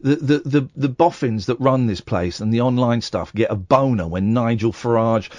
the, 0.00 0.16
the, 0.16 0.38
the, 0.38 0.68
the, 0.76 0.88
boffins 0.88 1.46
that 1.46 1.60
run 1.60 1.86
this 1.86 2.00
place 2.00 2.40
and 2.40 2.52
the 2.52 2.60
online 2.60 3.00
stuff 3.00 3.32
get 3.32 3.50
a 3.50 3.56
boner 3.56 4.06
when 4.06 4.32
Nigel 4.32 4.72
Farage 4.72 5.30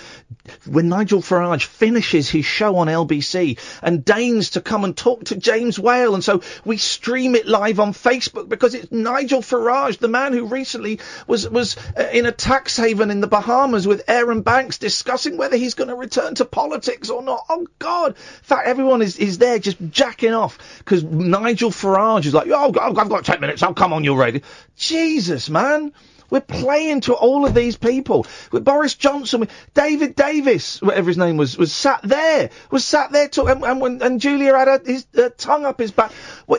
when 0.66 0.90
Nigel 0.90 1.22
Farage 1.22 1.64
finishes 1.64 2.30
his 2.30 2.46
show 2.46 2.78
on 2.78 2.88
LBC 2.88 3.60
and 3.82 4.04
deigns 4.04 4.52
to 4.52 4.62
come 4.62 4.84
and 4.84 4.96
talk 4.96 5.26
to 5.26 5.36
James 5.36 5.80
Whale 5.80 6.14
and 6.16 6.24
so 6.24 6.42
we 6.66 6.78
stream 6.78 7.36
it 7.36 7.48
live 7.48 7.80
on 7.80 7.94
Facebook 7.94 8.50
because 8.50 8.74
it's 8.74 8.92
Nigel 8.92 9.42
Farage, 9.42 9.98
the 10.00 10.08
man 10.08 10.34
who 10.34 10.46
recently 10.46 11.00
was 11.28 11.48
was 11.50 11.78
uh, 11.98 12.10
in 12.12 12.26
a 12.26 12.32
tax 12.32 12.78
haven 12.78 13.12
in 13.12 13.22
the 13.22 13.28
Bahamas 13.28 13.88
with 13.88 14.04
Arron 14.08 14.42
Banks 14.42 14.78
discussing 14.78 15.38
whether 15.38 15.58
he's 15.58 15.74
going 15.74 15.90
to 15.90 15.96
return 15.96 16.36
to 16.36 16.46
politics 16.46 17.10
or 17.10 17.22
not. 17.22 17.46
Oh 17.50 17.68
God! 17.80 18.12
In 18.12 18.44
fact, 18.44 18.68
everyone 18.68 19.02
is, 19.02 19.18
is 19.18 19.38
there 19.38 19.60
just 19.60 19.78
jacking 19.90 20.34
off 20.34 20.58
because 20.80 21.04
Nigel 21.04 21.72
Farage 21.72 22.26
is 22.26 22.34
like, 22.34 22.48
oh, 22.50 22.74
I've 22.80 23.10
got 23.10 23.26
ten 23.26 23.40
minutes. 23.40 23.53
I'll 23.62 23.74
come 23.74 23.94
on 23.94 24.04
your 24.04 24.18
radio. 24.18 24.42
Jesus, 24.76 25.50
man. 25.50 25.94
We're 26.34 26.42
playing 26.42 27.02
to 27.02 27.14
all 27.14 27.46
of 27.46 27.54
these 27.54 27.78
people. 27.78 28.26
With 28.52 28.66
Boris 28.66 28.96
Johnson, 28.96 29.48
David 29.76 30.16
Davis, 30.16 30.82
whatever 30.82 31.08
his 31.08 31.18
name 31.20 31.38
was, 31.38 31.60
was 31.60 31.72
sat 31.72 32.02
there, 32.02 32.50
was 32.72 32.84
sat 32.84 33.12
there, 33.12 33.28
talk, 33.28 33.50
and, 33.50 33.64
and, 33.64 34.02
and 34.02 34.20
Julia 34.20 34.58
had 34.58 34.68
her, 34.68 34.82
his 34.84 35.06
uh, 35.16 35.30
tongue 35.38 35.64
up 35.64 35.78
his 35.78 35.92
back. 35.92 36.12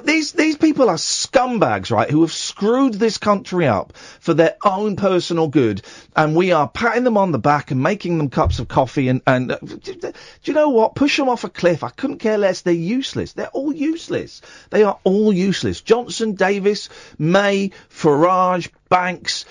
These 0.05 0.31
these 0.31 0.57
people 0.57 0.89
are 0.91 0.97
scumbags, 0.97 1.91
right? 1.91 2.09
Who 2.09 2.20
have 2.20 2.31
screwed 2.31 2.94
this 2.94 3.19
country 3.19 3.67
up 3.67 3.97
for 4.20 4.33
their 4.33 4.55
own 4.65 4.94
personal 4.94 5.49
good, 5.49 5.83
and 6.15 6.36
we 6.36 6.53
are 6.53 6.69
patting 6.69 7.03
them 7.03 7.17
on 7.17 7.33
the 7.33 7.41
back 7.41 7.73
and 7.73 7.83
making 7.83 8.19
them 8.19 8.31
cups 8.31 8.61
of 8.61 8.69
coffee. 8.69 9.09
And 9.09 9.23
and 9.27 9.51
uh, 9.51 9.59
do 9.61 10.12
you 10.44 10.53
know 10.53 10.69
what? 10.69 10.94
Push 10.94 11.17
them 11.17 11.28
off 11.28 11.43
a 11.43 11.49
cliff. 11.49 11.83
I 11.83 11.91
couldn't 11.91 12.19
care 12.19 12.39
less. 12.39 12.61
They're 12.61 12.75
useless. 12.75 13.33
They're 13.33 13.49
all 13.49 13.75
useless. 13.75 14.41
They 14.70 14.85
are 14.85 15.01
all 15.03 15.33
useless. 15.33 15.81
Johnson, 15.81 16.36
Davis, 16.36 16.91
May, 17.19 17.73
Farage, 17.91 18.70
Banks, 18.88 19.44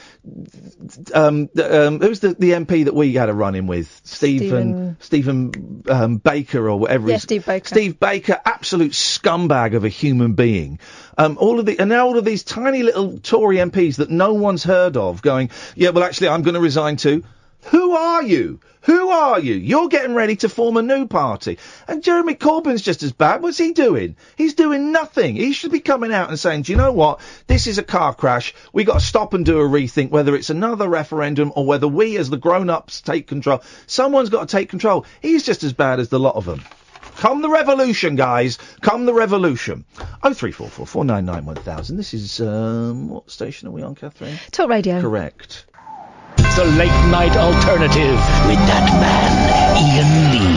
um, 1.14 1.50
um, 1.62 2.00
who's 2.00 2.20
the, 2.20 2.34
the 2.34 2.52
MP 2.52 2.86
that 2.86 2.94
we 2.94 3.14
had 3.14 3.30
a 3.30 3.34
run 3.34 3.56
in 3.56 3.68
with? 3.68 4.02
Stephen 4.04 4.96
Stephen 5.00 5.84
um, 5.90 6.18
Baker 6.18 6.70
or 6.70 6.80
whatever. 6.80 7.08
Yeah, 7.08 7.14
his- 7.16 7.24
Steve 7.24 7.46
Baker. 7.46 7.68
Steve 7.68 8.00
Baker, 8.00 8.40
absolute 8.46 8.92
scumbag 8.92 9.76
of 9.76 9.84
a 9.86 9.90
human 9.90 10.34
being. 10.34 10.80
Um, 11.18 11.38
all 11.40 11.60
of 11.60 11.66
the 11.66 11.78
and 11.80 11.90
now 11.90 12.06
all 12.08 12.18
of 12.18 12.26
these 12.26 12.44
tiny 12.44 12.84
little 12.84 13.20
Tory 13.20 13.58
MPs 13.58 13.98
that 13.98 14.10
no 14.10 14.34
one's 14.34 14.64
heard 14.64 14.98
of, 14.98 15.22
going, 15.22 15.50
yeah, 15.76 15.90
well, 15.90 16.04
actually, 16.04 16.30
I'm 16.30 16.44
going 16.44 16.56
to 16.56 16.62
resign 16.62 16.98
too. 16.98 17.24
Who 17.66 17.94
are 17.94 18.24
you? 18.24 18.60
Who 18.82 19.10
are 19.10 19.40
you? 19.40 19.56
You're 19.56 19.88
getting 19.88 20.14
ready 20.14 20.36
to 20.38 20.50
form 20.50 20.76
a 20.76 20.82
new 20.82 21.08
party. 21.08 21.58
And 21.88 22.04
Jeremy 22.04 22.36
Corbyn's 22.36 22.82
just 22.82 23.02
as 23.02 23.14
bad. 23.14 23.42
What's 23.42 23.58
he 23.58 23.72
doing? 23.72 24.18
He's 24.36 24.56
doing 24.56 24.92
nothing. 24.92 25.36
He 25.38 25.54
should 25.54 25.72
be 25.72 25.80
coming 25.80 26.14
out 26.14 26.30
and 26.30 26.38
saying, 26.38 26.64
do 26.64 26.74
you 26.74 26.78
know 26.78 26.92
what? 26.92 27.22
This 27.48 27.66
is 27.66 27.78
a 27.78 27.84
car 27.84 28.14
crash. 28.14 28.54
We've 28.74 28.86
got 28.86 29.00
to 29.00 29.06
stop 29.06 29.34
and 29.34 29.46
do 29.46 29.60
a 29.60 29.64
rethink, 29.64 30.10
whether 30.10 30.36
it's 30.36 30.50
another 30.50 30.90
referendum 30.90 31.54
or 31.56 31.66
whether 31.66 31.88
we 31.88 32.18
as 32.18 32.30
the 32.30 32.38
grown-ups 32.38 33.02
take 33.02 33.28
control. 33.28 33.64
Someone's 33.88 34.30
got 34.30 34.50
to 34.50 34.58
take 34.58 34.70
control. 34.70 35.06
He's 35.22 35.44
just 35.44 35.64
as 35.64 35.72
bad 35.72 36.02
as 36.02 36.10
the 36.10 36.20
lot 36.20 36.36
of 36.36 36.44
them. 36.44 36.62
Come 37.16 37.42
the 37.42 37.50
revolution, 37.50 38.16
guys. 38.16 38.58
Come 38.82 39.06
the 39.06 39.14
revolution. 39.14 39.86
Oh 40.24 40.34
three 40.34 40.52
four 40.52 40.68
four 40.68 40.88
four 40.88 41.06
nine 41.06 41.26
nine 41.26 41.46
one 41.46 41.56
thousand. 41.56 41.98
This 41.98 42.14
is 42.14 42.42
um 42.42 43.08
what 43.10 43.30
station 43.30 43.68
are 43.68 43.72
we 43.72 43.84
on, 43.84 43.94
Katherine? 43.94 44.38
Talk 44.52 44.70
radio. 44.70 45.00
Correct. 45.00 45.66
The 46.56 46.66
late 46.66 46.90
night 47.10 47.36
alternative 47.36 48.14
with 48.46 48.60
that 48.70 48.88
man, 49.02 49.76
Iain 49.76 50.32
Lee. 50.32 50.54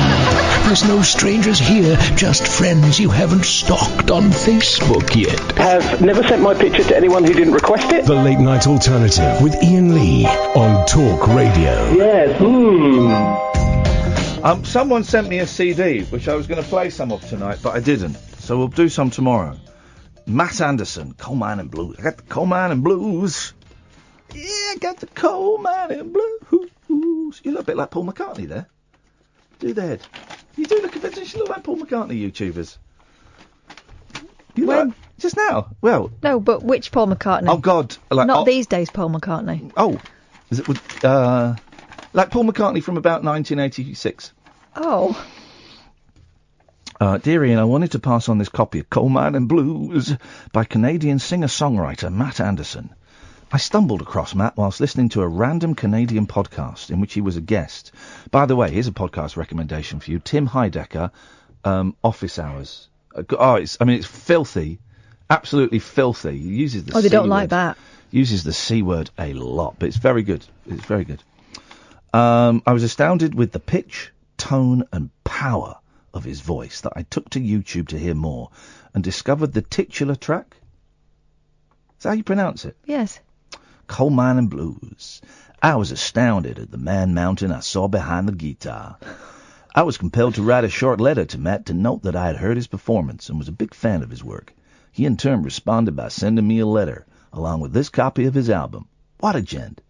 There's 0.67 0.85
no 0.87 1.01
strangers 1.01 1.59
here, 1.59 1.97
just 2.17 2.47
friends 2.47 3.01
you 3.01 3.09
haven't 3.09 3.47
stalked 3.47 4.11
on 4.11 4.25
Facebook 4.25 5.17
yet. 5.17 5.41
Have 5.57 6.03
never 6.03 6.23
sent 6.23 6.43
my 6.43 6.53
picture 6.53 6.85
to 6.85 6.95
anyone 6.95 7.25
who 7.25 7.33
didn't 7.33 7.55
request 7.55 7.91
it. 7.93 8.05
The 8.05 8.15
Late 8.15 8.39
Night 8.39 8.67
Alternative 8.67 9.41
with 9.41 9.55
Iain 9.55 9.95
Lee 9.95 10.27
on 10.27 10.85
Talk 10.85 11.29
Radio. 11.29 11.93
Yes. 11.95 12.39
Hmm. 12.39 14.45
Um, 14.45 14.67
someone 14.67 15.03
sent 15.03 15.31
me 15.31 15.39
a 15.39 15.47
CD 15.47 16.03
which 16.05 16.29
I 16.29 16.35
was 16.35 16.47
going 16.47 16.63
to 16.63 16.69
play 16.69 16.91
some 16.91 17.11
of 17.11 17.27
tonight, 17.27 17.61
but 17.63 17.75
I 17.75 17.81
didn't. 17.81 18.17
So 18.41 18.59
we'll 18.59 18.69
do 18.69 18.91
some 18.91 19.09
tomorrow. 19.09 19.57
Matt 20.27 20.61
Andersen, 20.61 21.15
Coal 21.15 21.37
Mining 21.37 21.69
Blues. 21.69 21.97
I 21.99 22.03
got 22.03 22.19
the 22.19 22.23
Coal 22.25 22.45
Mining 22.45 22.83
Blues. 22.83 23.55
Yeah, 24.37 24.73
I 24.73 24.77
got 24.81 24.99
the 24.99 25.07
Coal 25.07 25.59
Mining 25.59 26.13
Blues. 26.13 27.41
You 27.43 27.53
look 27.53 27.63
a 27.63 27.65
bit 27.65 27.77
like 27.77 27.91
Paul 27.91 28.05
McCartney 28.07 28.47
there. 28.47 28.67
Do 29.59 29.73
that. 29.75 30.01
You 30.57 30.67
do 30.67 30.81
look 30.83 30.95
a 30.97 30.99
bit. 30.99 31.17
You 31.35 31.41
look 31.41 31.49
like 31.49 31.65
Paul 31.65 31.77
McCartney, 31.79 32.21
YouTubers. 32.31 32.77
You 34.55 34.67
When? 34.67 34.89
look 34.89 34.97
just 35.19 35.37
now. 35.37 35.69
Well, 35.81 36.11
No, 36.23 36.41
but 36.41 36.63
which 36.63 36.93
Paul 36.93 37.07
McCartney? 37.09 37.49
oh 37.49 37.59
God, 37.59 37.97
like 38.11 38.27
Not 38.27 38.39
oh, 38.41 38.45
these 38.45 38.67
days, 38.67 38.91
Paul 38.91 39.11
McCartney. 39.11 39.73
Oh, 39.77 39.99
is 40.51 40.59
it 40.61 40.69
with 40.69 41.05
uh, 41.05 41.57
like 42.13 42.31
Paul 42.31 42.45
McCartney 42.45 42.83
from 42.83 42.97
about 42.97 43.23
1986? 43.25 44.33
Oh, 44.77 45.27
Uh, 47.01 47.19
dear 47.19 47.45
Iain, 47.45 47.59
I 47.59 47.65
wanted 47.65 47.93
to 47.93 47.99
pass 47.99 48.29
on 48.31 48.39
this 48.39 48.49
copy 48.49 48.79
of 48.81 48.89
Coal 48.91 49.09
Mining 49.11 49.47
Blues 49.47 50.15
by 50.53 50.65
Canadian 50.65 51.19
singer-songwriter 51.19 52.11
Matt 52.13 52.41
Andersen. 52.41 52.95
I 53.53 53.59
stumbled 53.59 54.03
across 54.03 54.35
Matt 54.35 54.57
whilst 54.57 54.81
listening 54.81 55.09
to 55.11 55.23
a 55.23 55.29
random 55.29 55.77
Canadian 55.77 56.27
podcast 56.27 56.91
in 56.91 57.01
which 57.01 57.15
he 57.15 57.21
was 57.21 57.37
a 57.37 57.41
guest. 57.41 57.93
By 58.33 58.47
the 58.47 58.57
way, 58.57 58.73
here's 58.73 58.89
a 58.89 58.93
podcast 58.93 59.37
recommendation 59.37 60.01
for 60.01 60.11
you: 60.11 60.19
Tim 60.19 60.49
Heidecker, 60.49 61.13
um, 61.65 61.97
Office 62.03 62.41
Hours. 62.41 62.89
Uh, 63.15 63.23
oh, 63.39 63.55
it's 63.55 63.77
I 63.81 63.85
mean 63.85 63.99
it's 63.99 64.07
filthy, 64.07 64.81
absolutely 65.31 65.79
filthy. 65.79 66.37
He 66.37 66.49
uses 66.57 66.85
the 66.85 66.97
oh, 66.97 67.01
they 67.01 67.09
C 67.09 67.13
don't 67.13 67.29
like 67.29 67.51
that. 67.51 67.79
uses 68.11 68.43
the 68.43 68.53
C 68.53 68.83
word 68.83 69.11
a 69.17 69.33
lot, 69.33 69.77
but 69.79 69.87
it's 69.87 69.97
very 69.97 70.25
good. 70.25 70.45
It's 70.67 70.85
very 70.85 71.05
good. 71.05 71.23
Um, 72.13 72.63
I 72.67 72.73
was 72.73 72.83
astounded 72.83 73.35
with 73.35 73.53
the 73.53 73.61
pitch, 73.61 74.11
tone, 74.39 74.89
and 74.93 75.11
power 75.23 75.79
of 76.13 76.25
his 76.25 76.41
voice 76.41 76.81
that 76.81 76.95
I 76.97 77.03
took 77.03 77.31
to 77.31 77.41
YouTube 77.41 77.89
to 77.89 77.99
hear 77.99 78.15
more 78.15 78.51
and 78.93 79.05
discovered 79.05 79.53
the 79.53 79.63
titular 79.63 80.17
track. 80.17 80.57
Is 81.99 82.03
that 82.03 82.09
how 82.09 82.15
you 82.15 82.25
pronounce 82.25 82.65
it? 82.65 82.77
Yes. 82.85 83.21
Coal 83.89 84.11
mining 84.11 84.49
Blues. 84.49 85.23
I 85.63 85.77
was 85.77 85.91
astounded 85.91 86.59
at 86.59 86.71
the 86.71 86.77
man 86.77 87.15
mountain 87.15 87.51
I 87.51 87.61
saw 87.61 87.89
behind 87.89 88.29
the 88.29 88.33
guitar. 88.33 88.99
I 89.75 89.85
was 89.85 89.97
compelled 89.97 90.35
to 90.35 90.43
write 90.43 90.65
a 90.65 90.69
short 90.69 91.01
letter 91.01 91.25
to 91.25 91.39
Matt 91.39 91.67
to 91.67 91.75
note 91.75 92.03
that 92.03 92.17
I 92.17 92.27
had 92.27 92.37
heard 92.37 92.57
his 92.57 92.67
performance 92.67 93.29
and 93.29 93.39
was 93.39 93.49
a 93.49 93.53
big 93.53 93.73
fan 93.73 94.03
of 94.03 94.11
his 94.11 94.25
work. 94.25 94.55
He 94.93 95.07
in 95.07 95.17
turn 95.17 95.43
responded 95.43 95.97
by 95.97 96.09
sending 96.09 96.47
me 96.47 96.59
a 96.59 96.67
letter 96.67 97.07
along 97.33 97.61
with 97.61 97.73
this 97.73 97.89
copy 97.89 98.27
of 98.27 98.35
his 98.35 98.51
album. 98.51 98.89
What 99.21 99.37
a 99.37 99.41
gent! 99.41 99.81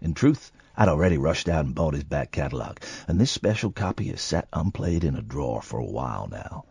In 0.00 0.14
truth, 0.14 0.52
I'd 0.76 0.88
already 0.88 1.18
rushed 1.18 1.48
out 1.48 1.64
and 1.64 1.74
bought 1.74 1.94
his 1.94 2.04
back 2.04 2.30
catalog, 2.30 2.78
and 3.08 3.20
this 3.20 3.30
special 3.30 3.72
copy 3.72 4.08
has 4.08 4.20
sat 4.20 4.48
unplayed 4.52 5.02
in 5.02 5.16
a 5.16 5.22
drawer 5.22 5.60
for 5.60 5.80
a 5.80 5.84
while 5.84 6.28
now. 6.30 6.66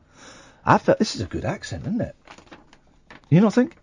I 0.66 0.78
felt 0.78 1.00
this 1.00 1.16
is 1.16 1.22
a 1.22 1.26
good 1.26 1.46
accent, 1.46 1.88
isn't 1.88 2.02
it? 2.02 2.16
You 3.30 3.42
don't 3.42 3.54
think? 3.54 3.76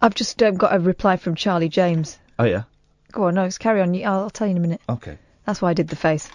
I've 0.00 0.14
just 0.14 0.42
um, 0.42 0.54
got 0.54 0.74
a 0.74 0.78
reply 0.78 1.16
from 1.16 1.34
Charlie 1.34 1.68
James. 1.68 2.18
Oh 2.38 2.44
yeah. 2.44 2.62
Go 3.12 3.24
on, 3.24 3.34
no, 3.34 3.44
just 3.46 3.60
carry 3.60 3.80
on. 3.80 3.94
I'll, 4.04 4.20
I'll 4.24 4.30
tell 4.30 4.46
you 4.46 4.52
in 4.52 4.56
a 4.58 4.60
minute. 4.60 4.80
Okay. 4.88 5.18
That's 5.44 5.62
why 5.62 5.70
I 5.70 5.74
did 5.74 5.88
the 5.88 5.96
face. 5.96 6.28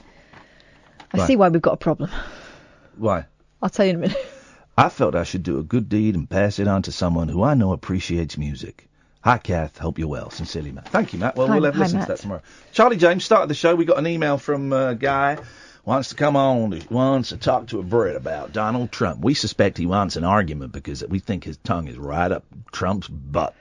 I 1.14 1.17
Right. 1.19 1.27
see 1.27 1.35
why 1.35 1.49
we've 1.49 1.61
got 1.61 1.73
a 1.73 1.77
problem. 1.77 2.09
Why? 2.98 3.25
I'll 3.61 3.69
tell 3.69 3.85
you 3.85 3.91
in 3.91 3.95
a 3.98 3.99
minute. 3.99 4.17
I 4.77 4.90
felt 4.90 5.14
I 5.15 5.23
should 5.23 5.43
do 5.43 5.59
a 5.59 5.64
good 5.64 5.88
deed 5.88 6.15
and 6.15 6.27
pass 6.30 6.57
it 6.57 6.67
on 6.67 6.82
to 6.83 6.91
someone 6.91 7.27
who 7.27 7.43
I 7.43 7.53
know 7.53 7.73
appreciates 7.73 8.38
music. 8.40 8.88
Hi, 9.22 9.38
Kath. 9.38 9.77
Hope 9.77 9.99
you're 9.99 10.07
well. 10.07 10.32
Sincerely, 10.32 10.72
Matt. 10.72 10.90
Thank 10.90 11.14
you, 11.14 11.19
Matt. 11.19 11.35
Well, 11.35 11.48
Hi- 11.48 11.53
we'll 11.56 11.65
have 11.65 11.75
hi, 11.75 11.82
listened 11.82 11.99
Matt. 11.99 12.07
to 12.07 12.14
that 12.14 12.19
tomorrow. 12.22 12.41
Charlie 12.72 12.98
James 12.98 13.23
started 13.23 13.49
the 13.49 13.53
show. 13.53 13.75
We 13.75 13.85
got 13.85 13.99
an 13.99 14.07
email 14.07 14.38
from 14.40 14.73
a 14.73 14.95
guy 14.95 15.38
wants 15.85 16.09
to 16.09 16.15
come 16.15 16.35
on. 16.35 16.82
Wants 16.90 17.30
to 17.30 17.38
talk 17.38 17.67
to 17.67 17.80
a 17.80 17.83
Brit 17.83 18.15
about 18.15 18.51
Donald 18.51 18.91
Trump. 18.91 19.23
We 19.23 19.35
suspect 19.35 19.77
he 19.77 19.85
wants 19.85 20.15
an 20.15 20.23
argument 20.23 20.72
because 20.73 21.06
we 21.07 21.19
think 21.19 21.43
his 21.43 21.57
tongue 21.57 21.88
is 21.88 21.98
right 21.98 22.32
up 22.32 22.43
Trump's 22.72 23.07
butt. 23.07 23.53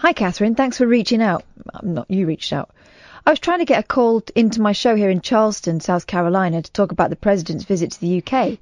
Hi, 0.00 0.14
Katherine. 0.14 0.54
Thanks 0.54 0.78
for 0.78 0.86
reaching 0.86 1.20
out. 1.20 1.44
Um, 1.74 1.92
Not 1.92 2.10
you 2.10 2.26
reached 2.26 2.54
out. 2.54 2.70
I 3.26 3.30
was 3.30 3.38
trying 3.38 3.58
to 3.58 3.66
get 3.66 3.80
a 3.80 3.86
call 3.86 4.22
into 4.34 4.62
my 4.62 4.72
show 4.72 4.96
here 4.96 5.10
in 5.10 5.20
Charleston, 5.20 5.78
South 5.80 6.06
Carolina, 6.06 6.62
to 6.62 6.72
talk 6.72 6.90
about 6.90 7.10
the 7.10 7.16
President's 7.16 7.64
visit 7.64 7.90
to 7.92 8.00
the 8.00 8.22
UK. 8.24 8.58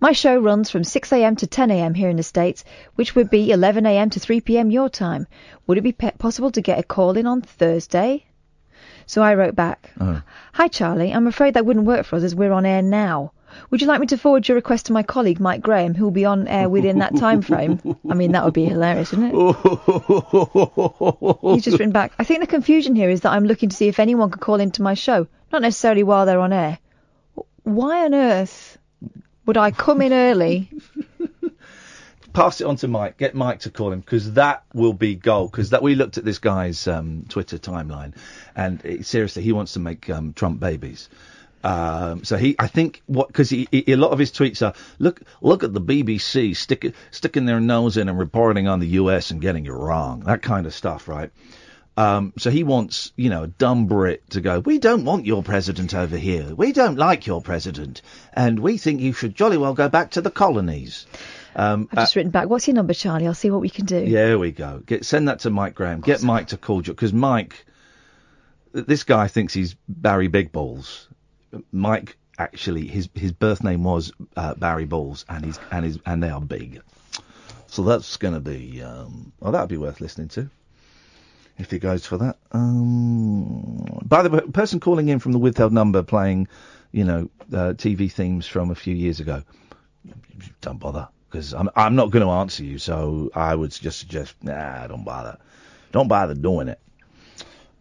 My 0.00 0.12
show 0.12 0.38
runs 0.40 0.70
from 0.70 0.84
6am 0.84 1.36
to 1.38 1.46
10am 1.46 1.94
here 1.94 2.08
in 2.08 2.16
the 2.16 2.22
States, 2.22 2.64
which 2.94 3.14
would 3.14 3.28
be 3.28 3.48
11am 3.48 4.12
to 4.12 4.20
3pm 4.20 4.72
your 4.72 4.88
time. 4.88 5.26
Would 5.66 5.76
it 5.76 5.82
be 5.82 5.92
pe- 5.92 6.12
possible 6.12 6.50
to 6.52 6.62
get 6.62 6.78
a 6.78 6.82
call 6.82 7.18
in 7.18 7.26
on 7.26 7.42
Thursday? 7.42 8.24
So 9.04 9.20
I 9.22 9.34
wrote 9.34 9.54
back, 9.54 9.90
Oh. 10.00 10.22
Hi 10.54 10.68
Charlie, 10.68 11.12
I'm 11.12 11.26
afraid 11.26 11.52
that 11.54 11.66
wouldn't 11.66 11.84
work 11.84 12.06
for 12.06 12.16
us 12.16 12.22
as 12.22 12.34
we're 12.34 12.52
on 12.52 12.64
air 12.64 12.80
now. 12.80 13.32
Would 13.70 13.80
you 13.80 13.86
like 13.86 14.00
me 14.00 14.06
to 14.08 14.18
forward 14.18 14.48
your 14.48 14.54
request 14.54 14.86
to 14.86 14.92
my 14.92 15.02
colleague 15.02 15.40
Mike 15.40 15.60
Graham, 15.60 15.94
who 15.94 16.04
will 16.04 16.10
be 16.10 16.24
on 16.24 16.48
air 16.48 16.68
within 16.68 16.98
that 16.98 17.16
time 17.16 17.42
frame? 17.42 17.80
I 18.08 18.14
mean, 18.14 18.32
that 18.32 18.44
would 18.44 18.54
be 18.54 18.64
hilarious, 18.64 19.12
wouldn't 19.12 19.34
it? 19.34 19.36
He's 21.54 21.64
just 21.64 21.78
written 21.78 21.92
back. 21.92 22.12
I 22.18 22.24
think 22.24 22.40
the 22.40 22.46
confusion 22.46 22.94
here 22.94 23.10
is 23.10 23.22
that 23.22 23.32
I'm 23.32 23.44
looking 23.44 23.68
to 23.68 23.76
see 23.76 23.88
if 23.88 23.98
anyone 23.98 24.30
could 24.30 24.40
call 24.40 24.60
into 24.60 24.82
my 24.82 24.94
show, 24.94 25.26
not 25.52 25.62
necessarily 25.62 26.02
while 26.02 26.26
they're 26.26 26.40
on 26.40 26.52
air. 26.52 26.78
Why 27.62 28.04
on 28.04 28.14
earth 28.14 28.78
would 29.46 29.56
I 29.56 29.70
come 29.70 30.02
in 30.02 30.12
early 30.12 30.70
pass 32.38 32.60
it 32.60 32.66
on 32.66 32.76
to 32.76 32.88
Mike. 32.88 33.16
Get 33.16 33.34
Mike 33.34 33.60
to 33.60 33.70
call 33.70 33.92
him 33.92 34.00
because 34.00 34.34
that 34.34 34.62
will 34.72 34.92
be 34.92 35.16
gold. 35.16 35.50
Because 35.50 35.70
that 35.70 35.82
we 35.82 35.96
looked 35.96 36.18
at 36.18 36.24
this 36.24 36.38
guy's 36.38 36.86
um, 36.86 37.24
Twitter 37.28 37.58
timeline, 37.58 38.14
and 38.54 38.84
it, 38.84 39.06
seriously, 39.06 39.42
he 39.42 39.52
wants 39.52 39.72
to 39.72 39.80
make 39.80 40.08
um, 40.08 40.32
Trump 40.32 40.60
babies. 40.60 41.08
Um, 41.64 42.24
so 42.24 42.36
he, 42.36 42.54
I 42.58 42.68
think, 42.68 43.02
what 43.06 43.28
because 43.28 43.50
he, 43.50 43.68
he, 43.70 43.92
a 43.92 43.96
lot 43.96 44.12
of 44.12 44.18
his 44.18 44.30
tweets 44.30 44.64
are 44.66 44.74
look, 44.98 45.20
look 45.40 45.64
at 45.64 45.74
the 45.74 45.80
BBC 45.80 46.56
stick, 46.56 46.94
sticking 47.10 47.46
their 47.46 47.60
nose 47.60 47.96
in 47.96 48.08
and 48.08 48.18
reporting 48.18 48.68
on 48.68 48.80
the 48.80 48.88
U.S. 48.88 49.30
and 49.30 49.40
getting 49.40 49.66
it 49.66 49.72
wrong, 49.72 50.20
that 50.20 50.42
kind 50.42 50.66
of 50.66 50.74
stuff, 50.74 51.08
right? 51.08 51.30
Um, 51.98 52.32
so 52.38 52.50
he 52.50 52.62
wants, 52.62 53.10
you 53.16 53.28
know, 53.28 53.42
a 53.42 53.48
dumb 53.48 53.86
Brit 53.86 54.30
to 54.30 54.40
go, 54.40 54.60
we 54.60 54.78
don't 54.78 55.04
want 55.04 55.26
your 55.26 55.42
president 55.42 55.94
over 55.94 56.16
here. 56.16 56.54
We 56.54 56.70
don't 56.70 56.94
like 56.94 57.26
your 57.26 57.42
president. 57.42 58.02
And 58.32 58.60
we 58.60 58.78
think 58.78 59.00
you 59.00 59.12
should 59.12 59.34
jolly 59.34 59.56
well 59.58 59.74
go 59.74 59.88
back 59.88 60.12
to 60.12 60.20
the 60.20 60.30
colonies. 60.30 61.06
Um, 61.56 61.88
I've 61.90 61.98
just 61.98 62.14
written 62.14 62.30
back. 62.30 62.48
What's 62.48 62.68
your 62.68 62.76
number, 62.76 62.94
Charlie? 62.94 63.26
I'll 63.26 63.34
see 63.34 63.50
what 63.50 63.60
we 63.60 63.68
can 63.68 63.84
do. 63.84 63.98
yeah, 63.98 64.26
there 64.26 64.38
we 64.38 64.52
go. 64.52 64.80
Get 64.86 65.04
send 65.04 65.26
that 65.26 65.40
to 65.40 65.50
Mike 65.50 65.74
Graham. 65.74 66.00
Get 66.00 66.22
Mike 66.22 66.48
to 66.48 66.56
call 66.56 66.76
you 66.76 66.92
because 66.92 67.12
Mike, 67.12 67.66
this 68.72 69.02
guy 69.02 69.26
thinks 69.26 69.52
he's 69.52 69.74
Barry 69.88 70.28
Big 70.28 70.52
Balls. 70.52 71.07
Mike 71.72 72.16
actually 72.38 72.86
his 72.86 73.08
his 73.14 73.32
birth 73.32 73.64
name 73.64 73.82
was 73.82 74.12
uh, 74.36 74.54
Barry 74.54 74.84
Balls 74.84 75.24
and 75.28 75.44
he's 75.44 75.58
and 75.70 75.84
his 75.84 75.98
and 76.06 76.22
they 76.22 76.30
are 76.30 76.40
big. 76.40 76.82
So 77.66 77.82
that's 77.82 78.16
going 78.16 78.34
to 78.34 78.40
be 78.40 78.82
um, 78.82 79.32
oh 79.42 79.50
that'd 79.50 79.68
be 79.68 79.76
worth 79.76 80.00
listening 80.00 80.28
to 80.28 80.50
if 81.58 81.70
he 81.70 81.78
goes 81.78 82.06
for 82.06 82.18
that. 82.18 82.36
Um, 82.52 84.00
by 84.04 84.22
the 84.22 84.30
way, 84.30 84.40
person 84.40 84.80
calling 84.80 85.08
in 85.08 85.18
from 85.18 85.32
the 85.32 85.38
withheld 85.38 85.72
number 85.72 86.02
playing, 86.02 86.48
you 86.92 87.04
know, 87.04 87.30
uh, 87.52 87.74
TV 87.74 88.10
themes 88.10 88.46
from 88.46 88.70
a 88.70 88.74
few 88.74 88.94
years 88.94 89.20
ago. 89.20 89.42
Don't 90.60 90.78
bother 90.78 91.08
because 91.28 91.52
I'm 91.52 91.68
I'm 91.74 91.96
not 91.96 92.10
going 92.10 92.24
to 92.24 92.30
answer 92.30 92.64
you. 92.64 92.78
So 92.78 93.30
I 93.34 93.54
would 93.54 93.72
just 93.72 93.98
suggest 93.98 94.34
nah, 94.42 94.86
don't 94.86 95.04
bother, 95.04 95.38
don't 95.92 96.08
bother 96.08 96.34
doing 96.34 96.68
it. 96.68 96.80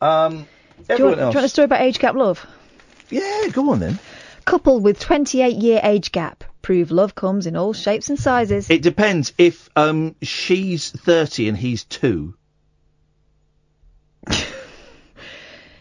Um, 0.01 0.47
Do 0.87 0.95
you, 0.97 1.05
want, 1.05 1.15
do 1.15 1.21
you 1.21 1.25
want 1.27 1.37
a 1.37 1.49
story 1.49 1.65
about 1.65 1.81
age 1.81 1.99
gap 1.99 2.15
love? 2.15 2.45
Yeah, 3.09 3.47
go 3.51 3.71
on 3.71 3.79
then. 3.79 3.99
Couple 4.45 4.79
with 4.79 4.99
28 4.99 5.55
year 5.57 5.79
age 5.83 6.11
gap 6.11 6.43
prove 6.61 6.91
love 6.91 7.15
comes 7.15 7.47
in 7.47 7.55
all 7.55 7.73
shapes 7.73 8.09
and 8.09 8.19
sizes. 8.19 8.69
It 8.69 8.81
depends 8.81 9.31
if 9.37 9.69
um 9.75 10.15
she's 10.21 10.89
thirty 10.91 11.47
and 11.47 11.57
he's 11.57 11.83
two. 11.85 12.35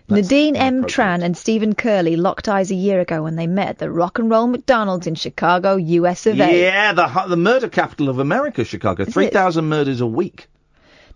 Nadine 0.08 0.54
M. 0.54 0.84
Tran 0.84 1.24
and 1.24 1.36
Stephen 1.36 1.74
Curley 1.74 2.14
locked 2.14 2.48
eyes 2.48 2.70
a 2.70 2.76
year 2.76 3.00
ago 3.00 3.24
when 3.24 3.34
they 3.34 3.48
met 3.48 3.68
at 3.70 3.78
the 3.78 3.90
Rock 3.90 4.20
and 4.20 4.30
Roll 4.30 4.46
McDonald's 4.46 5.08
in 5.08 5.16
Chicago, 5.16 5.74
US 5.74 6.26
of 6.26 6.40
A. 6.40 6.62
Yeah, 6.62 6.92
the 6.92 7.08
hu- 7.08 7.28
the 7.28 7.36
murder 7.36 7.68
capital 7.68 8.08
of 8.08 8.20
America, 8.20 8.64
Chicago. 8.64 9.04
Three 9.04 9.28
thousand 9.30 9.64
murders 9.68 10.00
a 10.00 10.06
week 10.06 10.46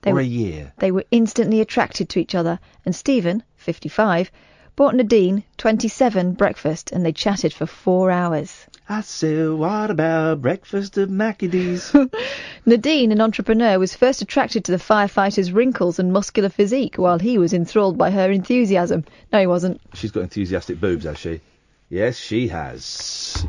They 0.02 0.10
or 0.10 0.14
were- 0.14 0.20
a 0.20 0.24
year. 0.24 0.72
They 0.78 0.90
were 0.90 1.04
instantly 1.12 1.60
attracted 1.60 2.08
to 2.10 2.18
each 2.18 2.34
other, 2.34 2.58
and 2.84 2.94
Stephen, 2.94 3.44
55, 3.58 4.32
bought 4.76 4.94
Nadine, 4.94 5.44
27, 5.58 6.32
breakfast, 6.32 6.92
and 6.92 7.04
they 7.04 7.12
chatted 7.12 7.52
for 7.52 7.66
four 7.66 8.10
hours. 8.10 8.66
I 8.88 9.02
said, 9.02 9.50
what 9.50 9.90
about 9.90 10.42
breakfast 10.42 10.98
at 10.98 11.10
Mackey's? 11.10 11.94
Nadine, 12.66 13.12
an 13.12 13.20
entrepreneur, 13.20 13.78
was 13.78 13.94
first 13.94 14.20
attracted 14.20 14.64
to 14.64 14.72
the 14.72 14.78
firefighter's 14.78 15.52
wrinkles 15.52 15.98
and 15.98 16.12
muscular 16.12 16.48
physique, 16.48 16.96
while 16.96 17.18
he 17.18 17.38
was 17.38 17.52
enthralled 17.52 17.96
by 17.96 18.10
her 18.10 18.30
enthusiasm. 18.30 19.04
No, 19.32 19.40
he 19.40 19.46
wasn't. 19.46 19.80
She's 19.94 20.10
got 20.10 20.22
enthusiastic 20.22 20.80
boobs, 20.80 21.04
has 21.04 21.18
she? 21.18 21.40
Yes, 21.88 22.16
she 22.16 22.48
has. 22.48 23.46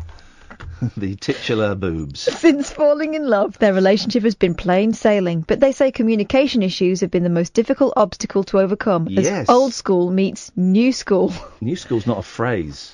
the 0.97 1.15
titular 1.15 1.75
boobs. 1.75 2.21
Since 2.21 2.71
falling 2.71 3.13
in 3.13 3.27
love, 3.27 3.57
their 3.59 3.73
relationship 3.73 4.23
has 4.23 4.35
been 4.35 4.55
plain 4.55 4.93
sailing, 4.93 5.41
but 5.41 5.59
they 5.59 5.71
say 5.71 5.91
communication 5.91 6.63
issues 6.63 7.01
have 7.01 7.11
been 7.11 7.23
the 7.23 7.29
most 7.29 7.53
difficult 7.53 7.93
obstacle 7.95 8.43
to 8.45 8.59
overcome 8.59 9.07
Yes. 9.09 9.25
as 9.25 9.49
old 9.49 9.73
school 9.73 10.09
meets 10.11 10.51
new 10.55 10.91
school. 10.91 11.33
New 11.61 11.75
school's 11.75 12.07
not 12.07 12.17
a 12.17 12.23
phrase. 12.23 12.93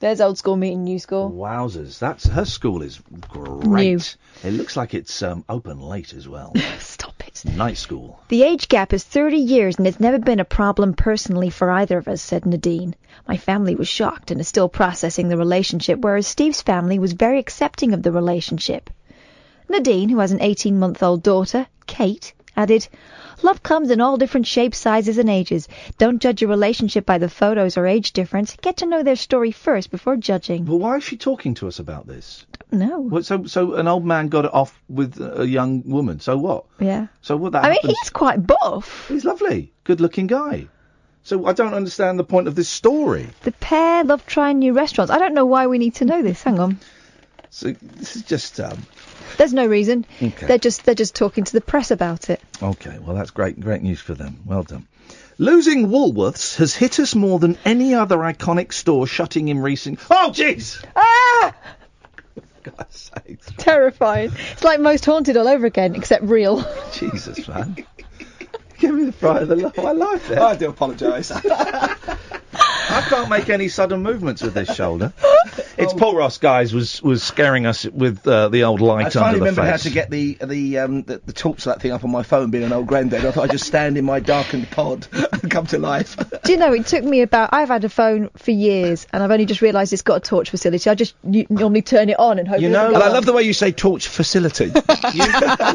There's 0.00 0.20
old 0.20 0.36
school 0.36 0.56
meeting 0.56 0.84
new 0.84 0.98
school. 0.98 1.30
Wowzers, 1.30 1.98
that's 1.98 2.26
her 2.26 2.44
school 2.44 2.82
is 2.82 3.00
great. 3.30 4.16
New. 4.42 4.48
It 4.48 4.52
looks 4.52 4.76
like 4.76 4.92
it's 4.92 5.22
um, 5.22 5.44
open 5.48 5.80
late 5.80 6.12
as 6.12 6.28
well. 6.28 6.52
Stop. 7.36 7.54
Night 7.54 7.76
school. 7.76 8.20
The 8.28 8.44
age 8.44 8.68
gap 8.68 8.92
is 8.92 9.02
30 9.02 9.36
years 9.36 9.76
and 9.76 9.88
it's 9.88 9.98
never 9.98 10.20
been 10.20 10.38
a 10.38 10.44
problem 10.44 10.94
personally 10.94 11.50
for 11.50 11.68
either 11.68 11.98
of 11.98 12.06
us, 12.06 12.22
said 12.22 12.46
Nadine. 12.46 12.94
My 13.26 13.36
family 13.36 13.74
was 13.74 13.88
shocked 13.88 14.30
and 14.30 14.40
is 14.40 14.46
still 14.46 14.68
processing 14.68 15.28
the 15.28 15.36
relationship, 15.36 15.98
whereas 15.98 16.28
Steve's 16.28 16.62
family 16.62 16.96
was 17.00 17.12
very 17.12 17.40
accepting 17.40 17.92
of 17.92 18.04
the 18.04 18.12
relationship. 18.12 18.88
Nadine, 19.68 20.10
who 20.10 20.20
has 20.20 20.30
an 20.30 20.40
18 20.40 20.78
month 20.78 21.02
old 21.02 21.24
daughter, 21.24 21.66
Kate, 21.88 22.32
added, 22.56 22.88
Love 23.42 23.62
comes 23.62 23.90
in 23.90 24.00
all 24.00 24.16
different 24.16 24.46
shapes, 24.46 24.78
sizes, 24.78 25.18
and 25.18 25.28
ages. 25.28 25.68
Don't 25.98 26.22
judge 26.22 26.42
a 26.42 26.48
relationship 26.48 27.04
by 27.04 27.18
the 27.18 27.28
photos 27.28 27.76
or 27.76 27.86
age 27.86 28.12
difference. 28.12 28.56
Get 28.62 28.78
to 28.78 28.86
know 28.86 29.02
their 29.02 29.16
story 29.16 29.50
first 29.50 29.90
before 29.90 30.16
judging. 30.16 30.64
Well, 30.64 30.78
why 30.78 30.96
is 30.96 31.04
she 31.04 31.16
talking 31.16 31.54
to 31.54 31.68
us 31.68 31.78
about 31.78 32.06
this? 32.06 32.46
No. 32.72 33.20
So, 33.20 33.44
so 33.44 33.74
an 33.74 33.86
old 33.86 34.04
man 34.04 34.28
got 34.28 34.46
it 34.46 34.54
off 34.54 34.80
with 34.88 35.20
a 35.20 35.46
young 35.46 35.82
woman. 35.84 36.20
So 36.20 36.38
what? 36.38 36.64
Yeah. 36.78 37.08
So 37.20 37.36
what? 37.36 37.52
That 37.52 37.64
I 37.64 37.70
mean, 37.70 37.80
he's 37.82 38.10
quite 38.10 38.46
buff. 38.46 39.08
He's 39.08 39.24
lovely, 39.24 39.72
good-looking 39.84 40.26
guy. 40.26 40.68
So 41.22 41.46
I 41.46 41.52
don't 41.52 41.74
understand 41.74 42.18
the 42.18 42.24
point 42.24 42.48
of 42.48 42.54
this 42.54 42.68
story. 42.68 43.28
The 43.42 43.52
pair 43.52 44.04
love 44.04 44.26
trying 44.26 44.58
new 44.58 44.72
restaurants. 44.72 45.10
I 45.10 45.18
don't 45.18 45.34
know 45.34 45.46
why 45.46 45.66
we 45.66 45.78
need 45.78 45.96
to 45.96 46.04
know 46.04 46.22
this. 46.22 46.42
Hang 46.42 46.58
on. 46.58 46.78
So 47.54 47.70
this 47.70 48.16
is 48.16 48.22
just 48.22 48.58
um, 48.58 48.84
There's 49.36 49.54
no 49.54 49.64
reason. 49.64 50.04
Okay. 50.20 50.46
They're 50.46 50.58
just 50.58 50.84
they're 50.84 50.96
just 50.96 51.14
talking 51.14 51.44
to 51.44 51.52
the 51.52 51.60
press 51.60 51.92
about 51.92 52.28
it. 52.28 52.40
okay. 52.60 52.98
Well, 52.98 53.14
that's 53.14 53.30
great, 53.30 53.60
great 53.60 53.80
news 53.80 54.00
for 54.00 54.12
them. 54.12 54.40
Well 54.44 54.64
done. 54.64 54.88
Losing 55.38 55.86
Woolworths 55.86 56.56
has 56.56 56.74
hit 56.74 56.98
us 56.98 57.14
more 57.14 57.38
than 57.38 57.56
any 57.64 57.94
other 57.94 58.16
iconic 58.16 58.72
store 58.72 59.06
shutting 59.06 59.48
in 59.48 59.60
recent. 59.60 60.00
Oh, 60.10 60.32
jeez! 60.34 60.84
Ah! 60.96 61.54
God's 62.64 63.12
sakes. 63.24 63.48
Terrifying. 63.56 64.32
It's 64.50 64.64
like 64.64 64.80
Most 64.80 65.04
Haunted 65.04 65.36
all 65.36 65.46
over 65.46 65.64
again, 65.64 65.94
except 65.94 66.24
real. 66.24 66.64
Jesus, 66.92 67.46
man. 67.46 67.76
Give 68.80 68.96
me 68.96 69.04
the 69.04 69.12
fright 69.12 69.42
of 69.42 69.48
the 69.48 69.56
laugh. 69.56 69.78
I 69.78 69.92
like 69.92 70.26
that. 70.26 70.42
I 70.42 70.56
do 70.56 70.70
apologise. 70.70 71.30
I 72.94 73.00
can't 73.02 73.28
make 73.28 73.48
any 73.50 73.68
sudden 73.68 74.02
movements 74.02 74.42
with 74.42 74.54
this 74.54 74.74
shoulder. 74.74 75.12
It's 75.76 75.92
Paul 75.92 76.14
Ross, 76.16 76.38
guys, 76.38 76.72
was 76.72 77.02
was 77.02 77.22
scaring 77.22 77.66
us 77.66 77.84
with 77.84 78.26
uh, 78.26 78.48
the 78.48 78.62
old 78.64 78.80
light 78.80 79.12
finally 79.12 79.40
under 79.40 79.40
the 79.40 79.46
face. 79.46 79.58
I 79.58 79.60
finally 79.60 79.64
remembered 79.64 79.70
how 79.70 79.76
to 79.76 79.90
get 79.90 80.10
the 80.10 80.38
the 80.40 80.78
um 80.78 81.02
the, 81.02 81.18
the 81.26 81.32
torch 81.32 81.66
light 81.66 81.80
thing 81.80 81.90
up 81.90 82.04
on 82.04 82.10
my 82.12 82.22
phone. 82.22 82.50
Being 82.50 82.62
an 82.64 82.72
old 82.72 82.86
granddad, 82.86 83.24
I 83.24 83.32
thought 83.32 83.44
I'd 83.44 83.50
just 83.50 83.66
stand 83.66 83.98
in 83.98 84.04
my 84.04 84.20
darkened 84.20 84.70
pod 84.70 85.08
and 85.12 85.50
come 85.50 85.66
to 85.66 85.78
life. 85.78 86.16
Do 86.44 86.52
you 86.52 86.58
know, 86.58 86.72
it 86.72 86.86
took 86.86 87.02
me 87.02 87.22
about, 87.22 87.50
I've 87.52 87.68
had 87.68 87.84
a 87.84 87.88
phone 87.88 88.30
for 88.36 88.52
years 88.52 89.06
and 89.12 89.22
I've 89.22 89.30
only 89.32 89.46
just 89.46 89.62
realised 89.62 89.92
it's 89.92 90.02
got 90.02 90.16
a 90.16 90.20
torch 90.20 90.50
facility. 90.50 90.88
I 90.88 90.94
just 90.94 91.14
u- 91.28 91.46
normally 91.50 91.82
turn 91.82 92.08
it 92.08 92.18
on 92.20 92.38
and 92.38 92.46
hope 92.46 92.60
it 92.60 92.68
doesn't 92.72 92.94
and 92.94 93.02
I 93.02 93.08
love 93.08 93.26
the 93.26 93.32
way 93.32 93.42
you 93.42 93.52
say 93.52 93.72
torch 93.72 94.06
facility. 94.06 94.70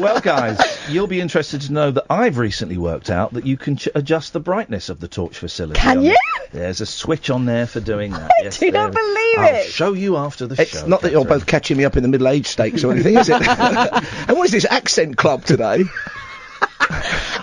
well, 0.00 0.20
guys, 0.20 0.58
you'll 0.88 1.06
be 1.08 1.20
interested 1.20 1.60
to 1.62 1.72
know 1.72 1.90
that 1.90 2.06
I've 2.08 2.38
recently 2.38 2.78
worked 2.78 3.10
out 3.10 3.34
that 3.34 3.46
you 3.46 3.56
can 3.56 3.76
ch- 3.76 3.88
adjust 3.94 4.32
the 4.32 4.40
brightness 4.40 4.88
of 4.88 4.98
the 4.98 5.08
torch 5.08 5.36
facility. 5.36 5.78
Can 5.78 6.02
you? 6.02 6.16
There's 6.52 6.80
a 6.80 6.86
switch 6.86 7.09
on 7.30 7.44
there 7.46 7.66
for 7.66 7.80
doing 7.80 8.12
that. 8.12 8.30
I 8.40 8.44
yes, 8.44 8.58
do 8.58 8.70
not 8.70 8.92
there- 8.92 9.02
believe 9.02 9.38
I'll 9.38 9.54
it. 9.56 9.66
show 9.66 9.92
you 9.94 10.16
after 10.16 10.46
the 10.46 10.60
It's 10.60 10.70
show. 10.80 10.86
not 10.86 11.00
that 11.02 11.12
you're 11.12 11.24
both 11.24 11.46
catching 11.46 11.76
me 11.76 11.84
up 11.84 11.96
in 11.96 12.02
the 12.02 12.08
middle 12.08 12.28
age 12.28 12.46
stakes 12.46 12.84
or 12.84 12.92
anything, 12.92 13.16
is 13.16 13.28
it? 13.28 13.40
and 13.48 14.36
what 14.36 14.44
is 14.44 14.52
this 14.52 14.64
accent 14.64 15.16
club 15.16 15.44
today? 15.44 15.84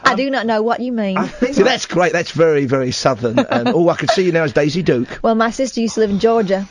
I 0.05 0.13
do 0.15 0.29
not 0.29 0.45
know 0.45 0.61
what 0.61 0.79
you 0.79 0.91
mean. 0.91 1.17
See, 1.51 1.63
that's 1.63 1.85
great. 1.85 2.13
That's 2.13 2.31
very, 2.31 2.65
very 2.65 2.91
southern. 2.91 3.39
And 3.39 3.69
all 3.69 3.89
I 3.89 3.95
can 3.95 4.07
see 4.09 4.23
you 4.25 4.31
now 4.31 4.43
is 4.43 4.53
Daisy 4.53 4.83
Duke. 4.83 5.19
Well, 5.21 5.35
my 5.35 5.51
sister 5.51 5.81
used 5.81 5.95
to 5.95 5.99
live 6.01 6.09
in 6.11 6.19
Georgia. 6.19 6.67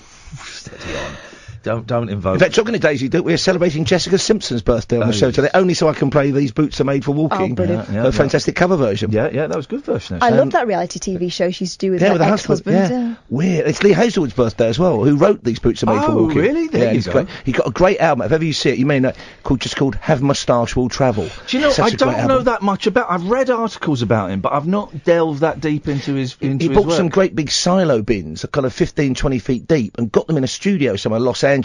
Don't 1.67 1.85
don't 1.85 2.09
invoke. 2.09 2.35
In 2.35 2.39
fact, 2.41 2.55
talking 2.55 2.75
to 2.75 2.79
Daisy 2.79 3.09
Duke, 3.09 3.25
we 3.25 3.35
are 3.35 3.37
celebrating 3.39 3.85
Jessica 3.85 4.19
Simpson's 4.19 4.63
birthday 4.63 5.01
on 5.01 5.09
the 5.09 5.13
show 5.13 5.33
today, 5.33 5.49
only 5.53 5.75
so 5.75 5.89
I 5.89 5.95
can 5.95 6.11
play 6.11 6.31
These 6.31 6.53
Boots 6.53 6.81
Are 6.81 6.85
Made 6.85 7.05
for 7.05 7.11
Walking. 7.11 7.53
Oh, 7.53 7.55
brilliant. 7.57 7.89
Yeah, 7.89 8.03
yeah, 8.05 8.07
a 8.07 8.13
fantastic 8.13 8.55
cover 8.55 8.77
version. 8.77 9.11
Yeah, 9.11 9.31
yeah, 9.33 9.49
that 9.49 9.57
was 9.57 9.67
a 9.67 9.69
good 9.71 9.85
version. 9.85 10.19
I 10.23 10.31
love 10.31 10.41
um, 10.43 10.51
that 10.51 10.69
reality 10.69 11.01
TV 11.01 11.33
show 11.33 11.51
she 11.51 11.65
used 11.65 11.81
to 11.81 11.87
do 11.87 11.91
with 11.91 12.03
Yeah, 12.03 12.09
her 12.09 12.13
with 12.15 12.21
the 12.21 12.27
husband. 12.27 12.61
ex-husband. 12.77 13.09
Yeah. 13.09 13.15
Weird. 13.31 13.67
It's 13.67 13.83
Lee 13.83 13.91
Hazlewood's 13.91 14.35
birthday 14.35 14.69
as 14.69 14.79
well, 14.79 15.03
who 15.03 15.17
wrote 15.17 15.43
These 15.43 15.59
Boots 15.59 15.83
Are 15.83 15.87
Made 15.87 16.05
for 16.05 16.13
Walking." 16.13 16.19
Oh, 16.19 16.23
Walking. 16.23 16.39
really? 16.39 16.69
There 16.69 16.83
yeah, 16.85 16.89
you 16.91 16.95
he's 16.95 17.07
go. 17.07 17.13
great. 17.15 17.27
He 17.45 17.51
got 17.51 17.67
a 17.67 17.73
great 17.73 17.99
album. 17.99 18.25
If 18.27 18.31
ever 18.31 18.45
you 18.45 18.53
see 18.53 18.71
it, 18.71 18.79
you 18.79 18.87
may 18.87 19.01
know, 19.01 19.13
called 19.43 19.61
just 19.61 19.75
called 19.77 19.97
Have 19.97 20.23
Moustache 20.23 20.77
Will 20.77 20.89
Travel. 20.89 21.29
Do 21.49 21.57
you 21.57 21.65
know? 21.65 21.71
Such 21.73 21.83
I 21.83 21.87
a 21.89 21.91
great 21.91 21.99
don't 21.99 22.29
know 22.29 22.35
album. 22.35 22.45
that 22.45 22.63
much 22.63 22.87
about. 22.87 23.11
I've 23.11 23.25
read 23.29 23.51
articles 23.51 24.03
about 24.03 24.31
him, 24.31 24.41
but 24.41 24.53
I've 24.53 24.69
not 24.69 25.03
delved 25.03 25.41
that 25.41 25.61
deep 25.61 25.89
into 25.89 26.15
his 26.15 26.37
into 26.41 26.63
He 26.63 26.69
his 26.69 26.77
bought 26.79 26.87
work. 26.87 26.97
some 26.97 27.09
great 27.09 27.35
big 27.35 27.51
silo 27.51 28.03
bins, 28.03 28.45
a 28.45 28.47
kind 28.49 28.67
of 28.67 28.73
15, 28.73 29.17
20 29.17 29.41
feet 29.41 29.67
deep, 29.67 29.99
and 29.99 30.13
got 30.13 30.29
them 30.29 30.37
in 30.37 30.45
a 30.45 30.49
studio 30.49 30.95
somewhere 30.95 31.19
in 31.19 31.25
Los 31.25 31.43
Angeles 31.43 31.56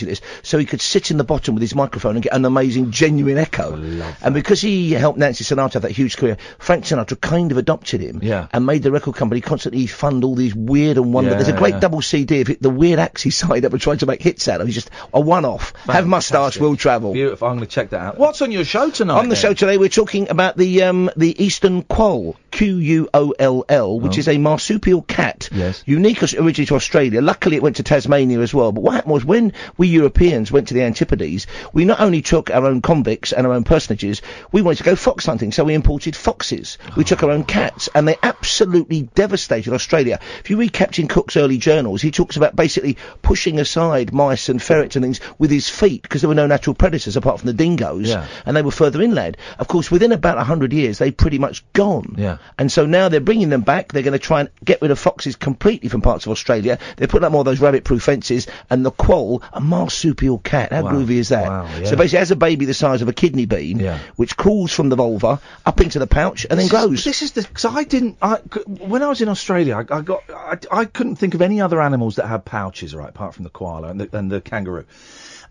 so 0.43 0.57
he 0.57 0.65
could 0.65 0.81
sit 0.81 1.11
in 1.11 1.17
the 1.17 1.23
bottom 1.23 1.55
with 1.55 1.61
his 1.61 1.75
microphone 1.75 2.15
and 2.15 2.23
get 2.23 2.33
an 2.33 2.45
amazing, 2.45 2.91
genuine 2.91 3.37
echo. 3.37 3.75
And 4.21 4.33
because 4.33 4.61
he 4.61 4.91
helped 4.91 5.19
Nancy 5.19 5.43
Sinatra 5.43 5.73
have 5.73 5.81
that 5.83 5.91
huge 5.91 6.17
career, 6.17 6.37
Frank 6.59 6.85
Sinatra 6.85 7.19
kind 7.19 7.51
of 7.51 7.57
adopted 7.57 8.01
him 8.01 8.19
Yeah. 8.21 8.47
and 8.51 8.65
made 8.65 8.83
the 8.83 8.91
record 8.91 9.15
company 9.15 9.41
constantly 9.41 9.87
fund 9.87 10.23
all 10.23 10.35
these 10.35 10.55
weird 10.55 10.97
and 10.97 11.13
wonder. 11.13 11.31
Yeah, 11.31 11.37
There's 11.37 11.49
a 11.49 11.53
great 11.57 11.75
yeah. 11.75 11.79
double 11.79 12.01
CD 12.01 12.41
of 12.41 12.49
it, 12.49 12.61
the 12.61 12.69
weird 12.69 12.99
acts 12.99 13.21
he 13.21 13.29
signed 13.41 13.65
up 13.65 13.71
and 13.73 13.81
tried 13.81 13.99
to 13.99 14.05
make 14.05 14.21
hits 14.21 14.47
out 14.47 14.61
of. 14.61 14.67
He's 14.67 14.75
just 14.75 14.91
a 15.13 15.19
one-off. 15.19 15.73
Have 15.87 16.07
moustache, 16.07 16.57
will 16.57 16.75
travel. 16.75 17.13
Beautiful. 17.13 17.47
I'm 17.47 17.57
going 17.57 17.67
to 17.67 17.73
check 17.73 17.89
that 17.91 17.99
out. 18.01 18.17
What's 18.17 18.41
on 18.41 18.51
your 18.51 18.63
show 18.65 18.89
tonight? 18.89 19.19
On 19.19 19.29
the 19.29 19.35
then? 19.35 19.41
show 19.41 19.53
today, 19.53 19.77
we're 19.77 19.89
talking 19.89 20.29
about 20.29 20.57
the 20.57 20.83
um, 20.83 21.09
the 21.17 21.43
Eastern 21.43 21.83
Quoll, 21.83 22.35
Q 22.51 22.77
U 22.77 23.09
O 23.13 23.33
L 23.37 23.65
L, 23.69 23.99
which 23.99 24.17
Oh. 24.17 24.19
is 24.19 24.27
a 24.27 24.37
marsupial 24.37 25.01
cat. 25.01 25.49
Yes. 25.51 25.83
Unique 25.85 26.21
originally 26.23 26.65
to 26.65 26.75
Australia. 26.75 27.21
Luckily, 27.21 27.55
it 27.55 27.63
went 27.63 27.77
to 27.77 27.83
Tasmania 27.83 28.39
as 28.39 28.53
well. 28.53 28.71
But 28.71 28.81
what 28.81 28.93
happened 28.95 29.13
was 29.13 29.25
when 29.25 29.53
we 29.77 29.87
Europeans 29.87 30.51
went 30.51 30.69
to 30.69 30.73
the 30.73 30.81
Antipodes, 30.81 31.47
we 31.73 31.85
not 31.85 31.99
only 31.99 32.21
took 32.21 32.49
our 32.49 32.65
own 32.65 32.81
convicts 32.81 33.31
and 33.33 33.45
our 33.45 33.53
own 33.53 33.63
personages, 33.63 34.21
we 34.51 34.61
wanted 34.61 34.79
to 34.79 34.83
go 34.83 34.95
fox 34.95 35.25
hunting, 35.25 35.51
so 35.51 35.63
we 35.63 35.73
imported 35.73 36.15
foxes. 36.15 36.77
We 36.95 37.03
took 37.03 37.23
our 37.23 37.31
own 37.31 37.43
cats, 37.43 37.89
and 37.93 38.07
they 38.07 38.17
absolutely 38.21 39.03
devastated 39.03 39.73
Australia. 39.73 40.19
If 40.39 40.49
you 40.49 40.57
read 40.57 40.73
Captain 40.73 41.07
Cook's 41.07 41.37
early 41.37 41.57
journals, 41.57 42.01
he 42.01 42.11
talks 42.11 42.37
about 42.37 42.55
basically 42.55 42.97
pushing 43.21 43.59
aside 43.59 44.13
mice 44.13 44.49
and 44.49 44.61
ferrets 44.61 44.95
and 44.95 45.03
things 45.03 45.19
with 45.37 45.51
his 45.51 45.69
feet 45.69 46.01
because 46.01 46.21
there 46.21 46.29
were 46.29 46.35
no 46.35 46.47
natural 46.47 46.73
predators 46.73 47.15
apart 47.17 47.39
from 47.39 47.47
the 47.47 47.53
dingoes 47.53 48.09
Yeah. 48.09 48.25
and 48.45 48.55
they 48.55 48.61
were 48.61 48.71
further 48.71 49.01
inland. 49.01 49.37
Of 49.59 49.67
course, 49.67 49.91
within 49.91 50.11
about 50.11 50.37
100 50.37 50.73
years, 50.73 50.97
they've 50.97 51.15
pretty 51.15 51.39
much 51.39 51.63
gone. 51.73 52.15
Yeah. 52.17 52.37
And 52.57 52.71
so 52.71 52.85
now 52.85 53.09
they're 53.09 53.19
bringing 53.19 53.49
them 53.49 53.61
back. 53.61 53.91
They're 53.91 54.03
going 54.03 54.13
to 54.13 54.19
try 54.19 54.41
and 54.41 54.49
get 54.63 54.81
rid 54.81 54.91
of 54.91 54.99
foxes 54.99 55.35
completely 55.35 55.89
from 55.89 56.01
parts 56.01 56.25
of 56.25 56.31
Australia. 56.31 56.77
They're 56.97 57.07
putting 57.07 57.25
up 57.25 57.31
more 57.31 57.41
of 57.41 57.45
those 57.45 57.59
rabbit-proof 57.61 58.01
fences, 58.03 58.47
and 58.69 58.85
the 58.85 58.91
quoll, 58.91 59.43
a 59.61 59.63
marsupial 59.63 60.37
cat. 60.39 60.71
How 60.73 60.83
Wow. 60.83 60.91
groovy 60.91 61.11
is 61.17 61.29
that? 61.29 61.47
Wow, 61.47 61.67
yeah. 61.79 61.85
So 61.85 61.95
basically, 61.95 62.19
has 62.19 62.31
a 62.31 62.35
baby 62.35 62.65
the 62.65 62.73
size 62.73 63.01
of 63.01 63.07
a 63.07 63.13
kidney 63.13 63.45
bean, 63.45 63.79
Yeah. 63.79 63.99
which 64.15 64.35
crawls 64.35 64.71
from 64.71 64.89
the 64.89 64.95
vulva 64.95 65.39
up 65.65 65.81
into 65.81 65.99
the 65.99 66.07
pouch 66.07 66.45
and 66.49 66.51
then 66.59 66.65
This 66.65 66.65
is- 66.65 66.71
grows. 66.71 67.03
this 67.03 67.21
is 67.21 67.31
the 67.33 67.41
because 67.43 67.65
I 67.65 67.83
didn't. 67.83 68.17
I 68.21 68.37
when 68.79 69.03
I 69.03 69.07
was 69.07 69.21
in 69.21 69.29
Australia, 69.29 69.75
I, 69.89 69.97
I 69.97 70.01
got. 70.01 70.23
I, 70.29 70.57
I 70.71 70.85
couldn't 70.85 71.15
think 71.17 71.33
of 71.33 71.41
any 71.41 71.61
other 71.61 71.81
animals 71.81 72.15
that 72.17 72.27
had 72.27 72.43
pouches, 72.45 72.95
right, 72.95 73.09
apart 73.09 73.35
from 73.35 73.43
the 73.43 73.49
koala 73.49 73.89
and 73.89 74.01
the, 74.01 74.17
and 74.17 74.31
the 74.31 74.41
kangaroo. 74.41 74.85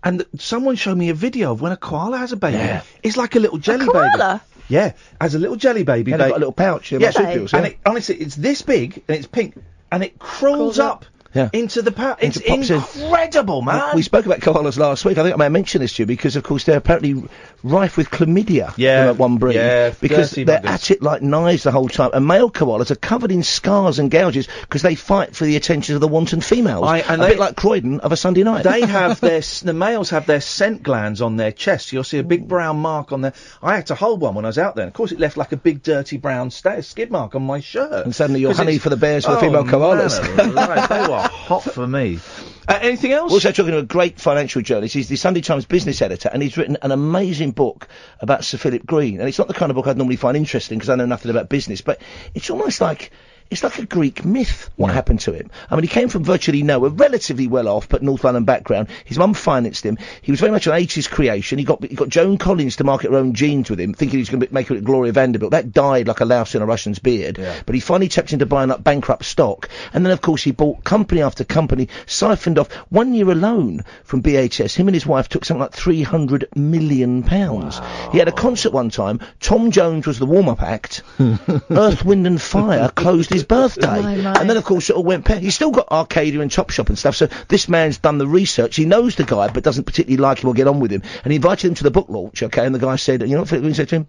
And 0.02 0.20
th- 0.20 0.42
someone 0.42 0.76
showed 0.76 0.96
me 0.96 1.10
a 1.10 1.14
video 1.14 1.52
of 1.52 1.60
when 1.60 1.72
a 1.72 1.76
koala 1.76 2.16
has 2.18 2.32
a 2.32 2.36
baby. 2.36 2.56
Yeah. 2.56 2.82
It's 3.02 3.16
like 3.16 3.36
a 3.36 3.38
little 3.40 3.58
jelly 3.58 3.86
koala? 3.86 4.40
baby. 4.42 4.64
Yeah, 4.68 4.92
has 5.20 5.34
a 5.34 5.38
little 5.38 5.56
jelly 5.56 5.82
baby. 5.82 6.12
Yeah, 6.12 6.16
they've 6.16 6.26
ba- 6.26 6.30
got 6.30 6.36
a 6.36 6.38
little 6.38 6.52
pouch, 6.52 6.92
yeah, 6.92 6.98
yeah, 7.00 7.10
marsupials, 7.14 7.52
and 7.54 7.66
it, 7.66 7.78
honestly, 7.84 8.14
it's 8.16 8.36
this 8.36 8.62
big 8.62 9.02
and 9.08 9.16
it's 9.18 9.26
pink, 9.26 9.54
and 9.90 10.02
it 10.04 10.18
crawls, 10.18 10.76
Crawls 10.76 10.78
up. 10.78 10.92
up. 10.96 11.04
Yeah. 11.34 11.48
Into 11.52 11.82
the 11.82 11.92
pouch. 11.92 12.18
It's 12.22 12.38
incredible, 12.38 13.62
man. 13.62 13.94
We 13.94 14.02
spoke 14.02 14.26
about 14.26 14.40
koalas 14.40 14.78
last 14.78 15.04
week. 15.04 15.16
I 15.16 15.22
think 15.22 15.40
I 15.40 15.48
mentioned 15.48 15.82
this 15.82 15.94
to 15.94 16.02
you 16.02 16.06
because, 16.06 16.34
of 16.34 16.42
course, 16.42 16.64
they're 16.64 16.78
apparently 16.78 17.22
rife 17.62 17.96
with 17.96 18.10
chlamydia. 18.10 18.72
Yeah, 18.76 19.06
that 19.06 19.16
one 19.18 19.38
breed. 19.38 19.54
yeah, 19.56 19.90
because 20.00 20.30
they're 20.32 20.44
buggers. 20.44 20.64
at 20.64 20.90
it 20.90 21.02
like 21.02 21.22
knives 21.22 21.62
the 21.64 21.70
whole 21.72 21.88
time. 21.88 22.10
And 22.14 22.26
male 22.26 22.50
koalas 22.50 22.90
are 22.90 22.96
covered 22.96 23.30
in 23.32 23.42
scars 23.42 23.98
and 23.98 24.10
gouges 24.10 24.48
because 24.62 24.82
they 24.82 24.94
fight 24.94 25.34
for 25.36 25.44
the 25.44 25.56
attention 25.56 25.94
of 25.94 26.00
the 26.00 26.08
wanton 26.08 26.40
females. 26.40 26.86
I- 26.86 26.98
and 27.00 27.20
a 27.20 27.24
they- 27.24 27.30
bit 27.32 27.38
like 27.38 27.56
Croydon 27.56 28.00
of 28.00 28.12
a 28.12 28.16
Sunday 28.16 28.42
night. 28.42 28.64
they 28.64 28.80
have 28.86 29.20
their 29.20 29.40
the 29.62 29.72
males 29.74 30.10
have 30.10 30.26
their 30.26 30.40
scent 30.40 30.82
glands 30.82 31.20
on 31.22 31.36
their 31.36 31.52
chest. 31.52 31.92
You'll 31.92 32.04
see 32.04 32.18
a 32.18 32.22
big 32.24 32.46
brown 32.48 32.78
mark 32.78 33.12
on 33.12 33.20
there. 33.22 33.32
I 33.62 33.76
had 33.76 33.86
to 33.88 33.94
hold 33.94 34.20
one 34.20 34.34
when 34.34 34.44
I 34.44 34.48
was 34.48 34.58
out 34.58 34.74
there. 34.76 34.84
And 34.84 34.90
of 34.90 34.94
course, 34.94 35.12
it 35.12 35.20
left 35.20 35.36
like 35.36 35.52
a 35.52 35.56
big 35.56 35.82
dirty 35.82 36.16
brown 36.16 36.50
sta- 36.50 36.80
skid 36.82 37.10
mark 37.10 37.34
on 37.34 37.42
my 37.42 37.60
shirt. 37.60 38.04
And 38.04 38.14
suddenly 38.14 38.40
you're 38.40 38.54
honey 38.54 38.78
for 38.78 38.88
the 38.90 38.96
bears 38.96 39.24
for 39.24 39.32
the 39.32 39.36
Oh, 39.38 39.40
female 39.40 39.64
koalas. 39.64 40.36
man 40.36 40.50
alive, 40.50 40.88
they 40.88 41.00
were 41.06 41.18
hot 41.20 41.62
for 41.64 41.86
me. 41.86 42.18
Uh, 42.68 42.78
anything 42.82 43.12
else? 43.12 43.30
We're 43.30 43.36
also 43.36 43.52
talking 43.52 43.72
to 43.72 43.78
a 43.78 43.82
great 43.82 44.20
financial 44.20 44.62
journalist. 44.62 44.94
He's 44.94 45.08
the 45.08 45.16
Sunday 45.16 45.40
Times 45.40 45.64
business 45.64 46.02
editor, 46.02 46.30
and 46.32 46.42
he's 46.42 46.56
written 46.56 46.76
an 46.82 46.92
amazing 46.92 47.52
book 47.52 47.88
about 48.20 48.44
Sir 48.44 48.58
Philip 48.58 48.86
Green. 48.86 49.18
And 49.18 49.28
it's 49.28 49.38
not 49.38 49.48
the 49.48 49.54
kind 49.54 49.70
of 49.70 49.76
book 49.76 49.86
I'd 49.86 49.96
normally 49.96 50.16
find 50.16 50.36
interesting 50.36 50.78
because 50.78 50.90
I 50.90 50.94
know 50.94 51.06
nothing 51.06 51.30
about 51.30 51.48
business, 51.48 51.80
but 51.80 52.00
it's 52.34 52.50
almost 52.50 52.80
like 52.80 53.10
it's 53.50 53.64
like 53.64 53.78
a 53.78 53.86
Greek 53.86 54.24
myth 54.24 54.70
what 54.76 54.92
happened 54.92 55.20
to 55.20 55.32
him. 55.32 55.50
I 55.68 55.74
mean, 55.74 55.82
he 55.82 55.88
came 55.88 56.08
from 56.08 56.22
virtually 56.22 56.62
nowhere, 56.62 56.90
relatively 56.90 57.48
well 57.48 57.68
off, 57.68 57.88
but 57.88 58.02
North 58.02 58.22
London 58.22 58.44
background. 58.44 58.88
His 59.04 59.18
mum 59.18 59.34
financed 59.34 59.84
him. 59.84 59.98
He 60.22 60.30
was 60.30 60.40
very 60.40 60.52
much 60.52 60.66
an 60.66 60.72
80s 60.72 61.10
creation. 61.10 61.58
He 61.58 61.64
got 61.64 61.82
he 61.82 61.96
got 61.96 62.08
Joan 62.08 62.38
Collins 62.38 62.76
to 62.76 62.84
market 62.84 63.10
her 63.10 63.16
own 63.16 63.34
jeans 63.34 63.68
with 63.68 63.80
him, 63.80 63.92
thinking 63.92 64.18
he 64.18 64.22
was 64.22 64.30
going 64.30 64.40
to 64.40 64.54
make 64.54 64.68
her 64.68 64.76
at 64.76 64.84
Gloria 64.84 65.12
Vanderbilt. 65.12 65.50
That 65.50 65.72
died 65.72 66.06
like 66.06 66.20
a 66.20 66.24
louse 66.24 66.54
in 66.54 66.62
a 66.62 66.66
Russian's 66.66 67.00
beard. 67.00 67.38
But 67.66 67.74
he 67.74 67.80
finally 67.80 68.08
tapped 68.08 68.32
into 68.32 68.46
buying 68.46 68.70
up 68.70 68.84
bankrupt 68.84 69.24
stock, 69.24 69.68
and 69.92 70.06
then 70.06 70.12
of 70.12 70.20
course 70.20 70.42
he 70.42 70.52
bought 70.52 70.84
company 70.84 71.22
after 71.22 71.44
company, 71.44 71.88
siphoned 72.06 72.58
off 72.58 72.72
one 72.90 73.14
year 73.14 73.30
alone 73.30 73.84
from 74.04 74.22
BHS. 74.22 74.76
Him 74.76 74.88
and 74.88 74.94
his 74.94 75.06
wife 75.06 75.28
took 75.28 75.44
something 75.44 75.62
like 75.62 75.72
300 75.72 76.48
million 76.54 77.24
pounds. 77.24 77.80
He 78.12 78.18
had 78.18 78.28
a 78.28 78.32
concert 78.32 78.72
one 78.72 78.90
time. 78.90 79.20
Tom 79.40 79.70
Jones 79.72 80.06
was 80.06 80.18
the 80.18 80.26
warm-up 80.26 80.62
act. 80.62 81.02
Earth, 81.18 82.04
Wind 82.04 82.26
and 82.26 82.40
Fire 82.40 82.88
closed 82.90 83.30
his 83.30 83.39
birthday, 83.44 83.86
My, 84.00 84.16
my. 84.16 84.32
and 84.40 84.48
then 84.48 84.56
of 84.56 84.64
course 84.64 84.90
it 84.90 84.96
all 84.96 85.02
went. 85.04 85.24
Pe- 85.24 85.40
he's 85.40 85.54
still 85.54 85.70
got 85.70 85.88
Arcadia 85.90 86.40
and 86.40 86.50
Topshop 86.50 86.88
and 86.88 86.98
stuff. 86.98 87.16
So 87.16 87.28
this 87.48 87.68
man's 87.68 87.98
done 87.98 88.18
the 88.18 88.26
research. 88.26 88.76
He 88.76 88.84
knows 88.84 89.16
the 89.16 89.24
guy, 89.24 89.48
but 89.48 89.62
doesn't 89.64 89.84
particularly 89.84 90.20
like 90.20 90.42
him 90.42 90.48
or 90.50 90.54
get 90.54 90.66
on 90.68 90.80
with 90.80 90.90
him. 90.92 91.02
And 91.24 91.32
he 91.32 91.36
invited 91.36 91.68
him 91.68 91.74
to 91.76 91.84
the 91.84 91.90
book 91.90 92.08
launch. 92.08 92.42
Okay, 92.42 92.64
and 92.64 92.74
the 92.74 92.78
guy 92.78 92.96
said, 92.96 93.22
you 93.22 93.28
know 93.28 93.40
what 93.40 93.48
Philip 93.48 93.62
Green 93.62 93.74
said 93.74 93.88
to 93.90 93.96
him? 93.96 94.06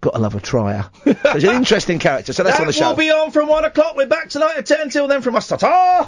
Got 0.00 0.12
to 0.14 0.20
love 0.20 0.36
a 0.36 0.40
trier. 0.40 0.88
so 1.04 1.12
he's 1.32 1.42
an 1.42 1.56
interesting 1.56 1.98
character. 1.98 2.32
So 2.32 2.44
that's 2.44 2.56
that 2.58 2.60
on 2.62 2.66
the 2.68 2.72
show. 2.72 2.90
will 2.90 2.96
be 2.96 3.10
on 3.10 3.32
from 3.32 3.48
one 3.48 3.64
o'clock. 3.64 3.96
We're 3.96 4.06
back 4.06 4.28
tonight 4.28 4.54
at 4.56 4.64
ten. 4.64 4.90
Till 4.90 5.08
then, 5.08 5.22
from 5.22 5.34
us, 5.34 5.48
ta-ta. 5.48 5.66